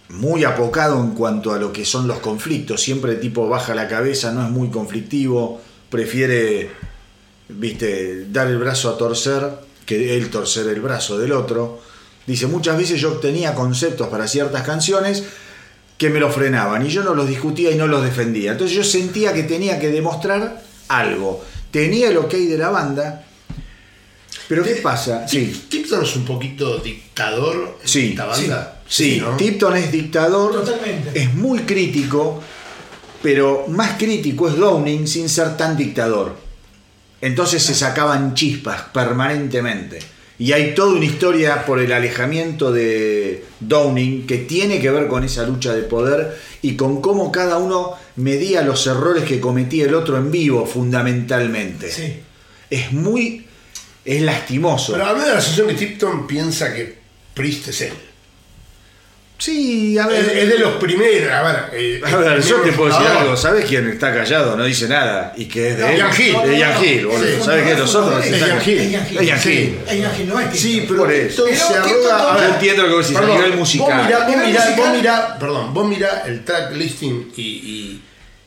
muy 0.10 0.43
apocado 0.43 0.99
en 1.01 1.11
cuanto 1.11 1.53
a 1.53 1.60
lo 1.60 1.72
que 1.72 1.85
son 1.85 2.07
los 2.07 2.19
conflictos. 2.19 2.81
Siempre 2.81 3.14
el 3.14 3.19
tipo 3.19 3.47
baja 3.47 3.76
la 3.76 3.88
cabeza, 3.88 4.31
no 4.31 4.43
es 4.43 4.51
muy 4.51 4.69
conflictivo, 4.69 5.61
prefiere, 5.89 6.69
viste, 7.47 8.26
dar 8.30 8.47
el 8.47 8.57
brazo 8.57 8.89
a 8.89 8.97
torcer 8.97 9.69
que 9.85 10.15
él 10.15 10.30
torcer 10.30 10.68
el 10.68 10.81
brazo 10.81 11.18
del 11.18 11.31
otro. 11.31 11.80
Dice, 12.27 12.47
muchas 12.47 12.77
veces 12.77 13.01
yo 13.01 13.14
tenía 13.14 13.56
conceptos 13.56 14.07
para 14.07 14.27
ciertas 14.27 14.64
canciones 14.64 15.23
que 15.99 16.09
me 16.09 16.19
lo 16.19 16.31
frenaban 16.31 16.84
y 16.85 16.89
yo 16.89 17.03
no 17.03 17.13
los 17.13 17.27
discutía 17.27 17.69
y 17.71 17.76
no 17.76 17.85
los 17.85 18.03
defendía. 18.03 18.53
Entonces 18.53 18.76
yo 18.76 18.84
sentía 18.85 19.34
que 19.34 19.43
tenía 19.43 19.80
que 19.80 19.89
demostrar 19.89 20.63
algo. 20.88 21.43
Tenía 21.71 22.09
el 22.09 22.17
ok 22.17 22.31
de 22.34 22.57
la 22.57 22.69
banda, 22.69 23.26
pero 24.47 24.63
¿qué 24.63 24.76
pasa? 24.77 25.27
Sí. 25.27 25.65
Tipton 25.69 26.01
es 26.03 26.15
un 26.15 26.26
poquito 26.26 26.77
dictador 26.80 27.77
en 27.81 27.88
Sí, 27.88 28.09
esta 28.11 28.26
banda. 28.26 28.81
Sí, 28.88 29.19
¿no? 29.21 29.35
Tipton 29.38 29.76
es 29.76 29.91
dictador, 29.91 30.53
Totalmente. 30.53 31.19
es 31.21 31.34
muy 31.35 31.59
crítico, 31.59 32.41
pero 33.21 33.65
más 33.67 33.97
crítico 33.99 34.47
es 34.47 34.55
Downing 34.55 35.05
sin 35.05 35.27
ser 35.30 35.57
tan 35.57 35.76
dictador. 35.77 36.35
Entonces 37.21 37.61
se 37.61 37.76
sacaban 37.76 38.34
chispas 38.34 38.84
permanentemente. 38.93 39.99
Y 40.40 40.53
hay 40.53 40.74
toda 40.74 40.94
una 40.94 41.06
historia 41.06 41.66
por 41.66 41.82
el 41.82 41.91
alejamiento 41.91 42.72
de 42.72 43.44
Downing 43.60 44.26
que 44.26 44.38
tiene 44.38 44.80
que 44.80 44.90
ver 44.90 45.10
con 45.10 45.26
esa 45.26 45.45
lucha 45.45 45.74
de 45.74 45.82
poder 45.82 46.40
y 46.61 46.78
con 46.78 47.02
cómo 47.02 47.30
cada 47.30 47.57
uno 47.57 47.95
medía 48.16 48.61
los 48.61 48.88
errores 48.88 49.26
que 49.26 49.41
cometía 49.41 49.86
el 49.86 49.94
otro 49.94 50.18
en 50.18 50.32
vivo 50.32 50.66
fundamentalmente. 50.66 51.91
Sí. 51.91 52.22
Es 52.70 52.94
muy... 52.94 53.45
es 54.06 54.22
lastimoso. 54.22 54.94
Pero 54.94 55.07
a 55.07 55.14
mí 55.14 55.20
me 55.20 55.28
da 55.28 55.36
la 55.36 55.41
sensación 55.41 55.68
que 55.68 55.74
Tipton 55.74 56.26
piensa 56.26 56.74
que 56.74 56.98
Priest 57.34 57.68
es 57.68 57.82
él. 57.82 57.94
Sí, 59.40 59.98
a 59.98 60.06
ver... 60.06 60.24
Es, 60.24 60.28
es 60.44 60.49
de 60.49 60.60
los 60.60 60.74
primeros. 60.76 61.32
A 61.32 61.41
ver, 61.41 61.56
eh, 61.74 62.02
A 62.06 62.16
ver, 62.18 62.41
yo 62.44 62.57
te 62.61 62.72
puedo 62.74 62.90
decir 62.94 63.07
algo, 63.07 63.36
¿sabes 63.36 63.66
quién 63.66 63.88
está 63.90 64.14
callado? 64.14 64.56
No 64.56 64.64
dice 64.66 64.88
nada. 64.88 65.34
Y 65.36 65.45
que 65.45 65.70
es 65.72 65.78
de 65.78 65.84
No, 65.84 65.90
él. 65.90 65.98
Ian 65.98 66.11
Hill. 66.22 66.36
Es 66.53 66.60
Ian 66.60 66.84
Hill, 66.86 67.06
boludo. 67.07 67.26
Sí. 67.28 67.44
¿Sabes 67.44 67.68
qué? 67.68 67.76
Los 67.80 67.95
otros 67.95 68.26
Es 68.26 68.40
Ian 68.40 68.61
Hill. 68.64 68.80
Es 68.80 69.28
Ian 69.28 69.40
Sí. 69.40 69.49
Hill, 69.90 70.28
no 70.30 70.40
es 70.40 70.60
Sí, 70.60 70.86
pero 70.88 70.99
Por 70.99 71.11
eso. 71.11 71.45
Se 71.48 71.74
arroga. 71.74 72.32
a 72.34 72.38
ver, 72.38 72.49
entiendo 72.52 72.84
lo 72.84 72.90
que 72.98 73.02
decís, 73.03 73.18
a 73.18 73.20
perdón, 73.22 73.38
nivel 73.38 73.57
musical. 73.57 73.98
Vos 73.98 74.06
mirá, 74.06 74.20
vos 74.20 74.28
Nivel 74.30 74.48
mirá, 74.48 74.60
musical. 74.66 74.88
vos 74.90 74.98
mirá, 74.98 75.40
perdón, 75.40 75.74
vos 75.74 75.88
mirá 75.88 76.24
el 76.28 76.44
track 76.45 76.74
listing 76.76 77.32
y, 77.36 77.41
y, 77.41 78.03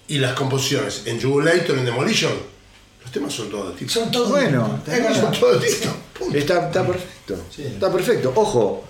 y 0.08 0.18
las 0.18 0.32
composiciones 0.34 1.02
en 1.06 1.20
Jubilator 1.20 1.78
en 1.78 1.84
Demolition. 1.84 2.32
Los 3.02 3.10
temas 3.10 3.32
son 3.32 3.50
todos 3.50 3.72
de 3.72 3.78
Tipton. 3.80 4.02
Son 4.04 4.10
todos. 4.12 4.30
Bueno. 4.30 4.80
Son 5.18 5.32
todos 5.32 5.60
de. 5.60 5.68
Está, 6.38 6.66
está 6.68 6.86
perfecto. 6.86 7.36
Está 7.58 7.92
perfecto. 7.92 8.32
Ojo, 8.36 8.84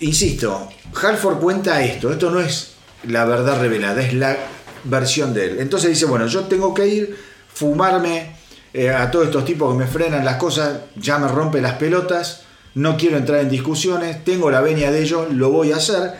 insisto, 0.00 0.68
Halford 1.00 1.38
cuenta 1.38 1.82
esto. 1.82 2.12
Esto 2.12 2.30
no 2.30 2.40
es 2.40 2.72
la 3.04 3.24
verdad 3.24 3.60
revelada, 3.60 4.02
es 4.02 4.14
la 4.14 4.36
versión 4.84 5.34
de 5.34 5.46
él. 5.46 5.56
Entonces 5.60 5.90
dice, 5.90 6.06
bueno, 6.06 6.26
yo 6.26 6.42
tengo 6.44 6.74
que 6.74 6.86
ir, 6.86 7.16
fumarme 7.52 8.36
eh, 8.72 8.90
a 8.90 9.10
todos 9.10 9.26
estos 9.26 9.44
tipos 9.44 9.72
que 9.72 9.78
me 9.78 9.86
frenan 9.86 10.24
las 10.24 10.36
cosas, 10.36 10.80
ya 10.96 11.18
me 11.18 11.28
rompe 11.28 11.60
las 11.60 11.74
pelotas, 11.74 12.42
no 12.74 12.96
quiero 12.96 13.16
entrar 13.16 13.40
en 13.40 13.48
discusiones, 13.48 14.24
tengo 14.24 14.50
la 14.50 14.60
venia 14.60 14.90
de 14.90 15.02
ellos, 15.02 15.32
lo 15.32 15.50
voy 15.50 15.72
a 15.72 15.76
hacer. 15.76 16.12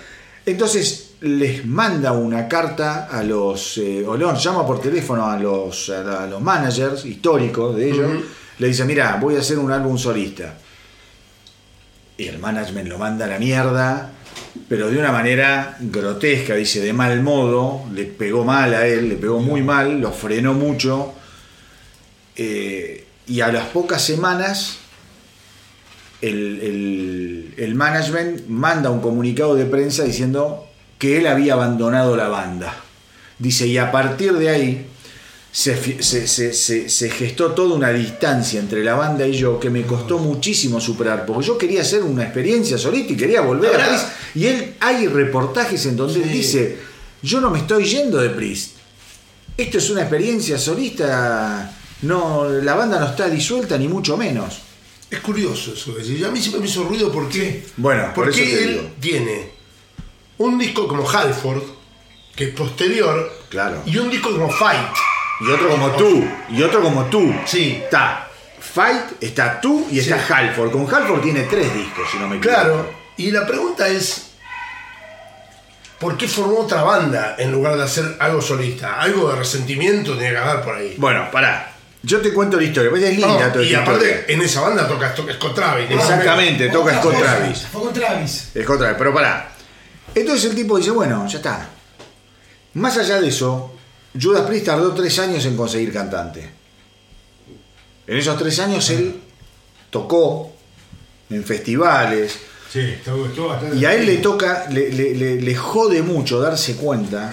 Entonces 0.45 1.11
les 1.21 1.67
manda 1.67 2.13
una 2.13 2.47
carta 2.47 3.07
a 3.07 3.23
los, 3.23 3.79
eh, 3.79 4.05
o 4.07 4.17
los 4.17 4.43
llama 4.43 4.67
por 4.67 4.81
teléfono 4.81 5.27
a 5.27 5.39
los, 5.39 5.91
a 5.91 6.27
los 6.27 6.41
managers 6.41 7.05
históricos 7.05 7.77
de 7.77 7.91
ellos, 7.91 8.11
le 8.59 8.69
dice, 8.69 8.85
mira, 8.85 9.19
voy 9.21 9.37
a 9.37 9.41
hacer 9.41 9.59
un 9.59 9.71
álbum 9.71 9.99
solista. 9.99 10.57
Y 12.19 12.29
el 12.29 12.39
management 12.39 12.89
lo 12.89 12.99
manda 12.99 13.27
a 13.27 13.29
la 13.29 13.39
mierda, 13.39 14.11
pero 14.69 14.89
de 14.91 14.99
una 14.99 15.13
manera 15.13 15.77
grotesca, 15.81 16.55
dice, 16.55 16.81
de 16.81 16.93
mal 16.93 17.23
modo, 17.23 17.85
le 17.93 18.05
pegó 18.05 18.45
mal 18.45 18.73
a 18.75 18.87
él, 18.87 19.09
le 19.11 19.17
pegó 19.17 19.41
muy 19.41 19.63
mal, 19.63 20.01
lo 20.01 20.13
frenó 20.13 20.55
mucho. 20.55 21.13
eh, 22.37 23.05
y 23.27 23.41
a 23.41 23.49
las 23.51 23.67
pocas 23.69 24.03
semanas, 24.03 24.77
el, 26.23 26.61
el- 26.63 27.55
el 27.57 27.75
management 27.75 28.47
manda 28.49 28.91
un 28.91 29.01
comunicado 29.01 29.55
de 29.55 29.65
prensa 29.67 30.05
diciendo 30.05 30.67
que 30.99 31.19
él 31.19 31.27
había 31.27 31.55
abandonado 31.55 32.17
la 32.17 32.29
banda. 32.29 32.75
Dice, 33.39 33.67
y 33.67 33.79
a 33.79 33.91
partir 33.93 34.33
de 34.35 34.49
ahí 34.49 34.87
se, 35.59 35.75
fi- 35.75 36.03
se- 36.03 36.27
se- 36.29 36.53
se- 36.53 36.87
se 36.91 37.09
gestó 37.09 37.53
toda 37.53 37.75
una 37.75 37.89
distancia 37.91 38.61
entre 38.61 38.85
la 38.85 38.95
banda 38.95 39.27
y 39.27 39.33
yo 39.33 39.59
que 39.59 39.71
me 39.71 39.85
costó 39.85 40.19
muchísimo 40.19 40.79
superar, 40.83 41.25
porque 41.25 41.47
yo 41.47 41.57
quería 41.57 41.81
hacer 41.81 42.03
una 42.03 42.25
experiencia 42.25 42.77
solista 42.77 43.15
y 43.15 43.17
quería 43.17 43.41
volver 43.41 43.75
a 43.81 43.87
Priest. 43.87 44.07
Y 44.35 44.45
él, 44.49 44.75
hay 44.81 45.07
reportajes 45.07 45.87
en 45.87 45.97
donde 45.97 46.23
él 46.23 46.31
dice, 46.31 46.79
yo 47.23 47.41
no 47.41 47.49
me 47.49 47.61
estoy 47.61 47.85
yendo 47.87 48.19
de 48.19 48.29
Priest. 48.29 48.73
Esto 49.57 49.79
es 49.79 49.89
una 49.89 50.03
experiencia 50.03 50.59
solista, 50.59 51.75
no, 52.03 52.47
la 52.51 52.75
banda 52.75 53.01
no 53.01 53.07
está 53.07 53.27
disuelta 53.31 53.79
ni 53.79 53.89
mucho 53.89 54.19
menos. 54.19 54.59
Es 55.11 55.21
curioso 55.21 55.73
eso 55.73 55.95
decís. 55.95 56.23
A 56.23 56.31
mí 56.31 56.39
siempre 56.39 56.61
me 56.61 56.67
hizo 56.67 56.85
ruido 56.85 57.11
porque. 57.11 57.65
Bueno, 57.79 58.13
por 58.15 58.27
porque 58.27 58.43
eso 58.43 58.57
te 58.59 58.63
él 58.65 58.71
digo. 58.75 58.91
tiene 59.01 59.51
un 60.37 60.59
disco 60.59 60.87
como 60.87 61.09
Halford, 61.09 61.63
que 62.35 62.45
es 62.49 62.51
posterior, 62.55 63.33
Claro. 63.49 63.81
y 63.87 63.97
un 63.97 64.11
disco 64.11 64.33
como 64.33 64.51
Fight. 64.51 64.93
Y 65.41 65.51
otro 65.51 65.69
como 65.69 65.91
tú, 65.93 66.25
y 66.49 66.63
otro 66.63 66.81
como 66.83 67.05
tú. 67.07 67.35
Sí. 67.45 67.81
Está 67.85 68.29
Fight, 68.59 69.23
está 69.23 69.61
tú 69.61 69.87
y 69.91 69.99
está 69.99 70.19
Sí. 70.19 70.33
Halford. 70.33 70.71
Con 70.73 70.93
Halford 70.93 71.21
tiene 71.23 71.43
tres 71.43 71.73
discos, 71.75 72.09
si 72.11 72.19
no 72.19 72.27
me 72.29 72.37
equivoco. 72.37 72.59
Claro. 72.61 72.91
Y 73.17 73.31
la 73.31 73.47
pregunta 73.47 73.87
es. 73.89 74.23
¿Por 75.99 76.17
qué 76.19 76.29
formó 76.29 76.59
otra 76.61 76.83
banda 76.83 77.37
en 77.39 77.51
lugar 77.53 77.77
de 77.77 77.83
hacer 77.85 78.17
algo 78.21 78.43
solista? 78.43 79.01
Algo 79.01 79.31
de 79.31 79.37
resentimiento 79.37 80.13
tiene 80.13 80.33
que 80.33 80.37
haber 80.37 80.63
por 80.63 80.75
ahí. 80.75 80.95
Bueno, 80.99 81.31
pará. 81.31 81.73
Yo 82.03 82.21
te 82.21 82.33
cuento 82.35 82.59
la 82.59 82.65
historia, 82.65 82.91
pues 82.91 83.03
es 83.03 83.17
linda 83.17 83.47
No, 83.47 83.53
toda 83.53 83.65
y 83.65 83.69
esta 83.69 83.83
aparte, 83.83 84.05
historia. 84.11 84.25
en 84.35 84.43
esa 84.43 84.61
banda 84.61 84.87
toca, 84.87 85.15
toca 85.15 85.33
Scott 85.33 85.55
Travis. 85.55 85.89
¿no? 85.91 85.97
Exactamente, 85.97 86.69
toca 86.69 86.99
Scott 87.01 87.19
Travis. 87.19 87.67
Fue 87.73 87.81
con 87.83 87.93
Travis. 87.95 88.51
Scott 88.63 88.79
Travis, 88.79 88.97
pero 88.99 89.15
pará. 89.15 89.49
Entonces 90.15 90.51
el 90.51 90.55
tipo 90.55 90.77
dice, 90.77 90.91
bueno, 90.91 91.27
ya 91.27 91.39
está. 91.39 91.67
Más 92.75 92.97
allá 92.99 93.21
de 93.21 93.29
eso, 93.29 93.76
Judas 94.21 94.43
Priest 94.47 94.67
tardó 94.67 94.93
tres 94.93 95.19
años 95.19 95.45
en 95.47 95.57
conseguir 95.57 95.93
cantante. 95.93 96.49
En 98.07 98.17
esos 98.17 98.39
tres 98.39 98.59
años 98.61 98.89
él 98.91 99.15
tocó 99.91 100.53
en 101.31 101.45
festivales, 101.45 102.39
Sí, 102.73 102.81
estuvo, 102.81 103.27
estuvo 103.27 103.49
bastante. 103.49 103.77
Y 103.77 103.85
a 103.85 103.95
él 103.95 104.05
le 104.07 104.17
toca, 104.19 104.67
le, 104.71 104.91
le- 104.91 105.15
le- 105.15 105.41
le 105.41 105.55
jode 105.55 106.03
mucho 106.03 106.41
darse 106.41 106.75
cuenta. 106.77 107.33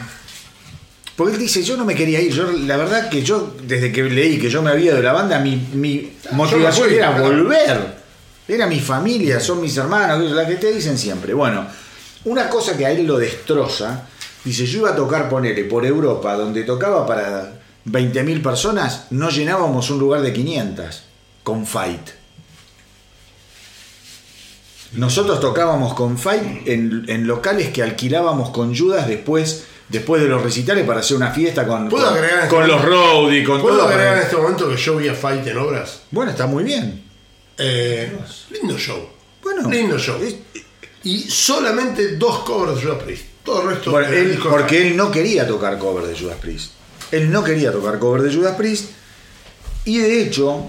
Porque 1.15 1.33
él 1.33 1.39
dice, 1.39 1.63
yo 1.63 1.75
no 1.75 1.85
me 1.85 1.95
quería 1.95 2.21
ir. 2.21 2.31
Yo, 2.31 2.51
la 2.51 2.77
verdad 2.77 3.09
que 3.09 3.23
yo, 3.23 3.55
desde 3.63 3.91
que 3.91 4.03
leí 4.03 4.37
que 4.39 4.49
yo 4.49 4.61
me 4.61 4.69
había 4.71 4.93
de 4.95 5.01
la 5.01 5.11
banda, 5.11 5.39
mi, 5.39 5.55
mi 5.73 6.13
motivación 6.31 6.87
fui, 6.87 6.95
era 6.97 7.19
volver. 7.19 7.95
Era 8.47 8.67
mi 8.67 8.79
familia, 8.79 9.39
son 9.39 9.59
mis 9.61 9.75
hermanos, 9.75 10.31
la 10.31 10.47
que 10.47 10.55
te 10.55 10.71
dicen 10.71 10.97
siempre. 10.97 11.33
Bueno, 11.33 11.65
una 12.25 12.47
cosa 12.47 12.77
que 12.77 12.85
a 12.85 12.91
él 12.91 13.05
lo 13.05 13.17
destroza, 13.17 14.07
dice, 14.43 14.65
yo 14.65 14.79
iba 14.79 14.89
a 14.91 14.95
tocar, 14.95 15.29
ponele, 15.29 15.63
por 15.65 15.85
Europa, 15.85 16.35
donde 16.35 16.63
tocaba 16.63 17.05
para 17.05 17.61
20.000 17.85 18.41
personas, 18.41 19.07
no 19.11 19.29
llenábamos 19.29 19.89
un 19.89 19.99
lugar 19.99 20.21
de 20.21 20.33
500 20.33 21.03
con 21.43 21.65
Fight. 21.65 22.09
Nosotros 24.93 25.39
tocábamos 25.39 25.93
con 25.95 26.17
Fight 26.17 26.67
en, 26.67 27.05
en 27.07 27.25
locales 27.25 27.69
que 27.69 27.81
alquilábamos 27.81 28.51
con 28.51 28.75
Judas 28.77 29.07
después, 29.07 29.65
después 29.89 30.21
de 30.21 30.27
los 30.27 30.43
recitales 30.43 30.85
para 30.85 30.99
hacer 30.99 31.17
una 31.17 31.31
fiesta 31.31 31.65
con, 31.65 31.89
¿Puedo 31.89 32.05
con, 32.05 32.13
agregar 32.15 32.43
este 32.43 32.49
con 32.55 32.67
los 32.67 32.77
momento- 32.83 32.95
roadies, 33.21 33.47
con 33.47 33.61
¿Puedo 33.61 33.77
todo. 33.77 33.87
agregar 33.87 34.17
en 34.17 34.23
este 34.23 34.35
momento 34.37 34.69
que 34.69 34.77
yo 34.77 34.95
vi 34.97 35.07
a 35.07 35.15
Fight 35.15 35.47
en 35.47 35.57
obras? 35.57 36.01
Bueno, 36.11 36.29
está 36.31 36.45
muy 36.45 36.63
bien. 36.63 37.03
Eh, 37.57 38.15
lindo 38.51 38.77
show. 38.77 39.09
Bueno, 39.41 39.67
lindo 39.69 39.97
show. 39.97 40.21
es- 40.21 40.35
Y 41.03 41.19
solamente 41.29 42.15
dos 42.17 42.39
covers 42.39 42.75
de 42.75 42.83
Judas 42.83 43.03
Priest. 43.03 43.25
Todo 43.43 43.61
el 43.61 43.67
resto 43.75 43.99
él- 43.99 44.39
porque 44.49 44.87
él 44.87 44.95
no 44.97 45.11
quería 45.11 45.47
tocar 45.47 45.77
cover 45.77 46.05
de 46.05 46.17
Judas 46.17 46.37
Priest. 46.39 46.71
Él 47.11 47.31
no 47.31 47.43
quería 47.43 47.71
tocar 47.71 47.99
cover 47.99 48.21
de 48.21 48.33
Judas 48.33 48.55
Priest. 48.55 48.91
Y 49.85 49.97
de 49.97 50.21
hecho, 50.23 50.65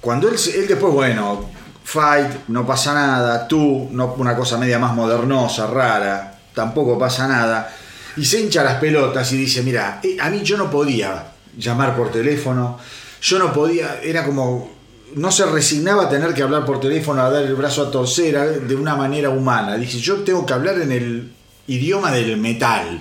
cuando 0.00 0.28
él, 0.28 0.36
él 0.54 0.66
después, 0.66 0.92
bueno, 0.92 1.48
Fight, 1.84 2.48
no 2.48 2.66
pasa 2.66 2.94
nada, 2.94 3.46
tú, 3.46 3.88
no, 3.92 4.14
una 4.18 4.34
cosa 4.36 4.56
media 4.58 4.78
más 4.78 4.94
modernosa, 4.94 5.66
rara, 5.66 6.38
tampoco 6.54 6.98
pasa 6.98 7.26
nada. 7.28 7.74
Y 8.16 8.24
se 8.24 8.40
hincha 8.40 8.62
las 8.62 8.76
pelotas 8.76 9.32
y 9.32 9.36
dice, 9.36 9.62
mira, 9.62 10.00
eh, 10.02 10.16
a 10.20 10.30
mí 10.30 10.42
yo 10.42 10.56
no 10.56 10.70
podía 10.70 11.28
llamar 11.56 11.96
por 11.96 12.10
teléfono, 12.10 12.78
yo 13.20 13.38
no 13.38 13.52
podía, 13.52 14.00
era 14.02 14.24
como, 14.24 14.72
no 15.14 15.30
se 15.32 15.46
resignaba 15.46 16.04
a 16.04 16.08
tener 16.08 16.34
que 16.34 16.42
hablar 16.42 16.64
por 16.64 16.80
teléfono, 16.80 17.22
a 17.22 17.30
dar 17.30 17.44
el 17.44 17.54
brazo 17.54 17.82
a 17.82 17.90
torcer 17.90 18.62
de 18.66 18.74
una 18.74 18.96
manera 18.96 19.30
humana. 19.30 19.76
Dice, 19.76 19.98
yo 19.98 20.16
tengo 20.24 20.44
que 20.46 20.52
hablar 20.52 20.78
en 20.80 20.92
el 20.92 21.32
idioma 21.74 22.12
del 22.12 22.36
metal. 22.36 23.00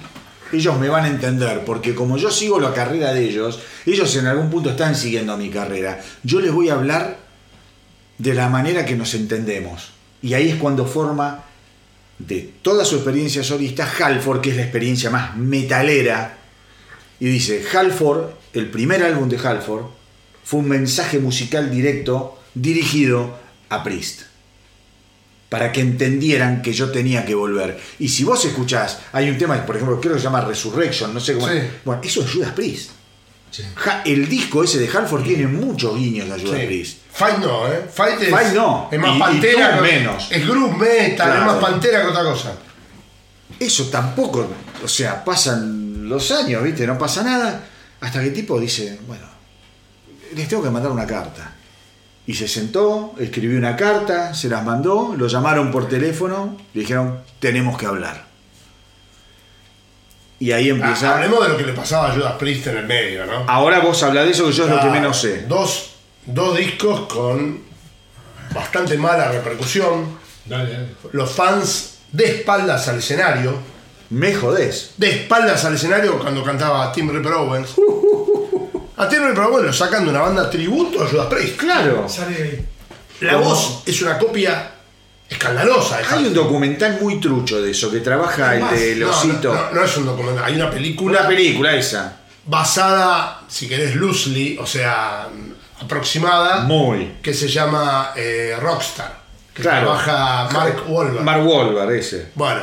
Ellos 0.51 0.79
me 0.79 0.89
van 0.89 1.05
a 1.05 1.07
entender, 1.07 1.63
porque 1.65 1.95
como 1.95 2.17
yo 2.17 2.29
sigo 2.29 2.59
la 2.59 2.73
carrera 2.73 3.13
de 3.13 3.23
ellos, 3.23 3.59
ellos 3.85 4.15
en 4.15 4.27
algún 4.27 4.49
punto 4.49 4.71
están 4.71 4.95
siguiendo 4.95 5.37
mi 5.37 5.49
carrera. 5.49 6.01
Yo 6.23 6.39
les 6.41 6.51
voy 6.51 6.69
a 6.69 6.73
hablar 6.73 7.17
de 8.17 8.33
la 8.33 8.49
manera 8.49 8.85
que 8.85 8.95
nos 8.95 9.13
entendemos. 9.13 9.91
Y 10.21 10.33
ahí 10.33 10.49
es 10.49 10.55
cuando 10.55 10.85
forma 10.85 11.45
de 12.19 12.53
toda 12.61 12.85
su 12.85 12.95
experiencia 12.95 13.43
solista 13.43 13.89
Halford, 13.99 14.41
que 14.41 14.51
es 14.51 14.57
la 14.57 14.63
experiencia 14.63 15.09
más 15.09 15.35
metalera. 15.37 16.37
Y 17.19 17.25
dice, 17.27 17.63
Halford, 17.73 18.31
el 18.53 18.69
primer 18.69 19.03
álbum 19.03 19.29
de 19.29 19.37
Halford, 19.37 19.85
fue 20.43 20.59
un 20.59 20.67
mensaje 20.67 21.19
musical 21.19 21.71
directo 21.71 22.39
dirigido 22.53 23.37
a 23.69 23.83
Priest. 23.83 24.30
Para 25.51 25.69
que 25.73 25.81
entendieran 25.81 26.61
que 26.61 26.71
yo 26.71 26.91
tenía 26.91 27.25
que 27.25 27.35
volver. 27.35 27.77
Y 27.99 28.07
si 28.07 28.23
vos 28.23 28.45
escuchás, 28.45 28.99
hay 29.11 29.29
un 29.29 29.37
tema, 29.37 29.65
por 29.65 29.75
ejemplo, 29.75 29.99
creo 29.99 30.13
que 30.13 30.19
se 30.19 30.23
llama 30.23 30.39
Resurrection, 30.39 31.13
no 31.13 31.19
sé 31.19 31.33
cómo. 31.33 31.49
Sí. 31.49 31.59
Bueno, 31.83 32.01
eso 32.01 32.23
es 32.23 32.31
Judas 32.31 32.53
Priest. 32.53 32.91
Sí. 33.51 33.63
Ja- 33.75 34.01
el 34.05 34.29
disco 34.29 34.63
ese 34.63 34.79
de 34.79 34.87
Halford 34.87 35.23
tiene 35.23 35.47
muchos 35.47 35.93
guiños 35.97 36.29
a 36.31 36.39
Judas 36.39 36.57
Sí. 36.61 36.65
Priest. 36.67 36.97
Fight 37.11 37.37
no, 37.39 37.67
¿eh? 37.67 37.81
Fight 37.93 38.21
es, 38.21 38.29
Fight 38.29 38.53
no. 38.53 38.87
es 38.89 38.97
más 38.97 39.13
Y- 39.17 39.19
pantera. 39.19 39.75
que- 39.75 39.81
menos. 39.81 40.31
Es 40.31 40.47
groove 40.47 40.77
metal, 40.77 41.15
Claro. 41.27 41.39
es 41.41 41.45
más 41.47 41.55
pantera 41.57 42.01
que 42.01 42.07
otra 42.07 42.23
cosa. 42.23 42.53
Eso 43.59 43.89
tampoco, 43.89 44.47
o 44.81 44.87
sea, 44.87 45.21
pasan 45.21 46.07
los 46.07 46.31
años, 46.31 46.63
¿viste? 46.63 46.87
No 46.87 46.97
pasa 46.97 47.23
nada. 47.23 47.61
Hasta 47.99 48.21
que 48.21 48.27
el 48.27 48.33
tipo 48.33 48.57
dice, 48.57 48.97
bueno, 49.05 49.25
les 50.33 50.47
tengo 50.47 50.63
que 50.63 50.69
mandar 50.69 50.91
una 50.93 51.05
carta. 51.05 51.55
Y 52.31 52.33
se 52.33 52.47
sentó, 52.47 53.13
escribió 53.19 53.57
una 53.57 53.75
carta, 53.75 54.33
se 54.33 54.47
las 54.47 54.63
mandó, 54.63 55.13
lo 55.17 55.27
llamaron 55.27 55.69
por 55.69 55.89
teléfono, 55.89 56.55
le 56.73 56.79
dijeron, 56.79 57.19
tenemos 57.41 57.77
que 57.77 57.85
hablar. 57.85 58.23
Y 60.39 60.53
ahí 60.53 60.69
Ah, 60.69 60.75
empieza... 60.75 61.13
hablemos 61.15 61.43
de 61.43 61.49
lo 61.49 61.57
que 61.57 61.65
le 61.65 61.73
pasaba 61.73 62.09
a 62.09 62.15
Judas 62.15 62.35
Priest 62.39 62.67
en 62.67 62.77
el 62.77 62.87
medio, 62.87 63.25
¿no? 63.25 63.43
Ahora 63.49 63.79
vos 63.81 64.01
habla 64.03 64.23
de 64.23 64.31
eso 64.31 64.45
que 64.45 64.53
yo 64.53 64.63
es 64.63 64.69
lo 64.69 64.79
que 64.79 64.87
Ah, 64.87 64.91
menos 64.91 65.19
sé. 65.19 65.41
Dos, 65.45 65.95
dos 66.25 66.55
discos 66.57 67.01
con 67.13 67.59
bastante 68.53 68.97
mala 68.97 69.29
repercusión. 69.29 70.17
Dale, 70.45 70.71
dale. 70.71 70.87
Los 71.11 71.31
fans 71.33 71.97
de 72.13 72.23
espaldas 72.27 72.87
al 72.87 72.99
escenario. 72.99 73.55
Me 74.09 74.33
jodés. 74.33 74.93
De 74.95 75.09
espaldas 75.09 75.65
al 75.65 75.75
escenario 75.75 76.17
cuando 76.17 76.45
cantaba 76.45 76.93
Tim 76.93 77.09
Ripper 77.11 77.33
Owens. 77.33 77.71
A 78.97 79.07
Tim 79.09 79.23
Ripper 79.25 79.43
Owens 79.43 79.65
lo 79.67 79.73
sacan 79.73 80.03
de 80.03 80.09
una 80.11 80.21
banda 80.21 80.49
tributo 80.49 81.03
a 81.03 81.07
Judas 81.07 81.27
Priest. 81.27 81.57
Claro. 81.57 82.07
Sale 82.07 82.35
de 82.37 82.43
ahí. 82.43 82.65
La 83.21 83.33
¿Cómo? 83.33 83.45
voz 83.45 83.83
es 83.85 84.01
una 84.01 84.17
copia 84.17 84.71
escandalosa. 85.29 85.97
de 85.99 86.05
Hay 86.05 86.25
un 86.25 86.33
documental 86.33 86.97
muy 87.01 87.19
trucho 87.19 87.61
de 87.61 87.71
eso, 87.71 87.89
que 87.91 87.99
trabaja 87.99 88.55
el 88.55 88.61
Más. 88.61 88.71
de 88.79 88.95
No, 88.95 89.07
Losito. 89.07 89.53
No, 89.53 89.61
no, 89.61 89.71
no 89.73 89.83
es 89.85 89.97
un 89.97 90.05
documental, 90.05 90.43
hay 90.45 90.55
una 90.55 90.69
película 90.69 91.19
Una 91.19 91.27
película 91.27 91.75
esa. 91.75 92.17
basada, 92.45 93.41
si 93.47 93.67
querés, 93.69 93.95
loosely, 93.95 94.57
o 94.59 94.65
sea, 94.65 95.27
aproximada, 95.81 96.61
Muy. 96.63 97.13
que 97.21 97.33
se 97.33 97.47
llama 97.47 98.11
eh, 98.15 98.55
Rockstar, 98.59 99.19
que 99.53 99.61
Claro. 99.61 99.85
trabaja 99.85 100.49
Mark 100.51 100.83
Wahlberg. 100.87 101.23
Mark 101.23 101.45
Wahlberg 101.47 101.91
ese. 101.95 102.29
bueno, 102.35 102.61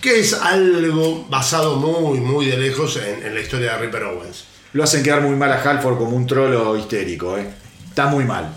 que 0.00 0.20
es 0.20 0.34
algo 0.34 1.26
basado 1.28 1.76
muy, 1.76 2.18
muy 2.20 2.46
de 2.46 2.56
lejos 2.56 2.96
en, 2.96 3.24
en 3.24 3.34
la 3.34 3.40
historia 3.40 3.72
de 3.74 3.78
Ripper 3.78 4.02
Owens. 4.04 4.44
Lo 4.72 4.84
hacen 4.84 5.02
quedar 5.02 5.20
muy 5.20 5.36
mal 5.36 5.52
a 5.52 5.60
Halford 5.62 5.98
como 5.98 6.16
un 6.16 6.26
trolo 6.26 6.76
histérico, 6.76 7.36
¿eh? 7.36 7.46
Está 7.88 8.06
muy 8.06 8.24
mal. 8.24 8.54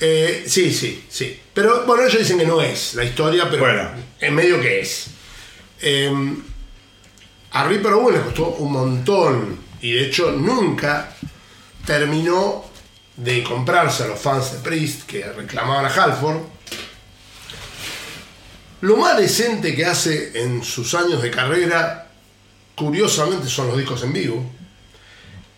Eh, 0.00 0.44
sí, 0.46 0.72
sí, 0.72 1.04
sí. 1.10 1.38
Pero 1.52 1.84
bueno, 1.84 2.04
ellos 2.04 2.18
dicen 2.20 2.38
que 2.38 2.46
no 2.46 2.60
es 2.62 2.94
la 2.94 3.04
historia, 3.04 3.48
pero 3.50 3.62
Bueno. 3.64 3.90
en 4.20 4.34
medio 4.34 4.60
que 4.60 4.80
es. 4.80 5.08
Eh, 5.80 6.10
a 7.50 7.64
Ripper 7.66 7.92
Owens 7.92 8.18
le 8.18 8.24
costó 8.24 8.48
un 8.56 8.72
montón 8.72 9.58
y 9.80 9.92
de 9.92 10.06
hecho 10.06 10.30
nunca 10.32 11.10
terminó 11.84 12.64
de 13.16 13.42
comprarse 13.42 14.04
a 14.04 14.08
los 14.08 14.18
fans 14.20 14.52
de 14.52 14.58
Priest 14.58 15.02
que 15.06 15.24
reclamaban 15.24 15.84
a 15.84 15.88
Halford. 15.88 16.38
Lo 18.82 18.96
más 18.96 19.18
decente 19.18 19.74
que 19.74 19.84
hace 19.84 20.40
en 20.40 20.62
sus 20.62 20.94
años 20.94 21.20
de 21.20 21.30
carrera, 21.30 22.06
curiosamente, 22.76 23.48
son 23.48 23.66
los 23.68 23.76
discos 23.76 24.02
en 24.04 24.12
vivo. 24.12 24.50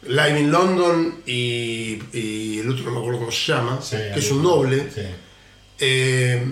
Live 0.03 0.41
in 0.41 0.51
London 0.51 1.23
y, 1.27 1.99
y 2.13 2.59
el 2.61 2.71
otro 2.71 2.85
no 2.87 2.93
me 2.93 2.99
acuerdo 3.01 3.19
cómo 3.21 3.33
se 3.33 3.53
llama, 3.53 3.81
Sí, 3.83 3.97
que 4.15 4.19
es 4.21 4.31
un 4.31 4.43
doble. 4.43 4.89
Sí, 4.95 5.03
Eh, 5.79 6.45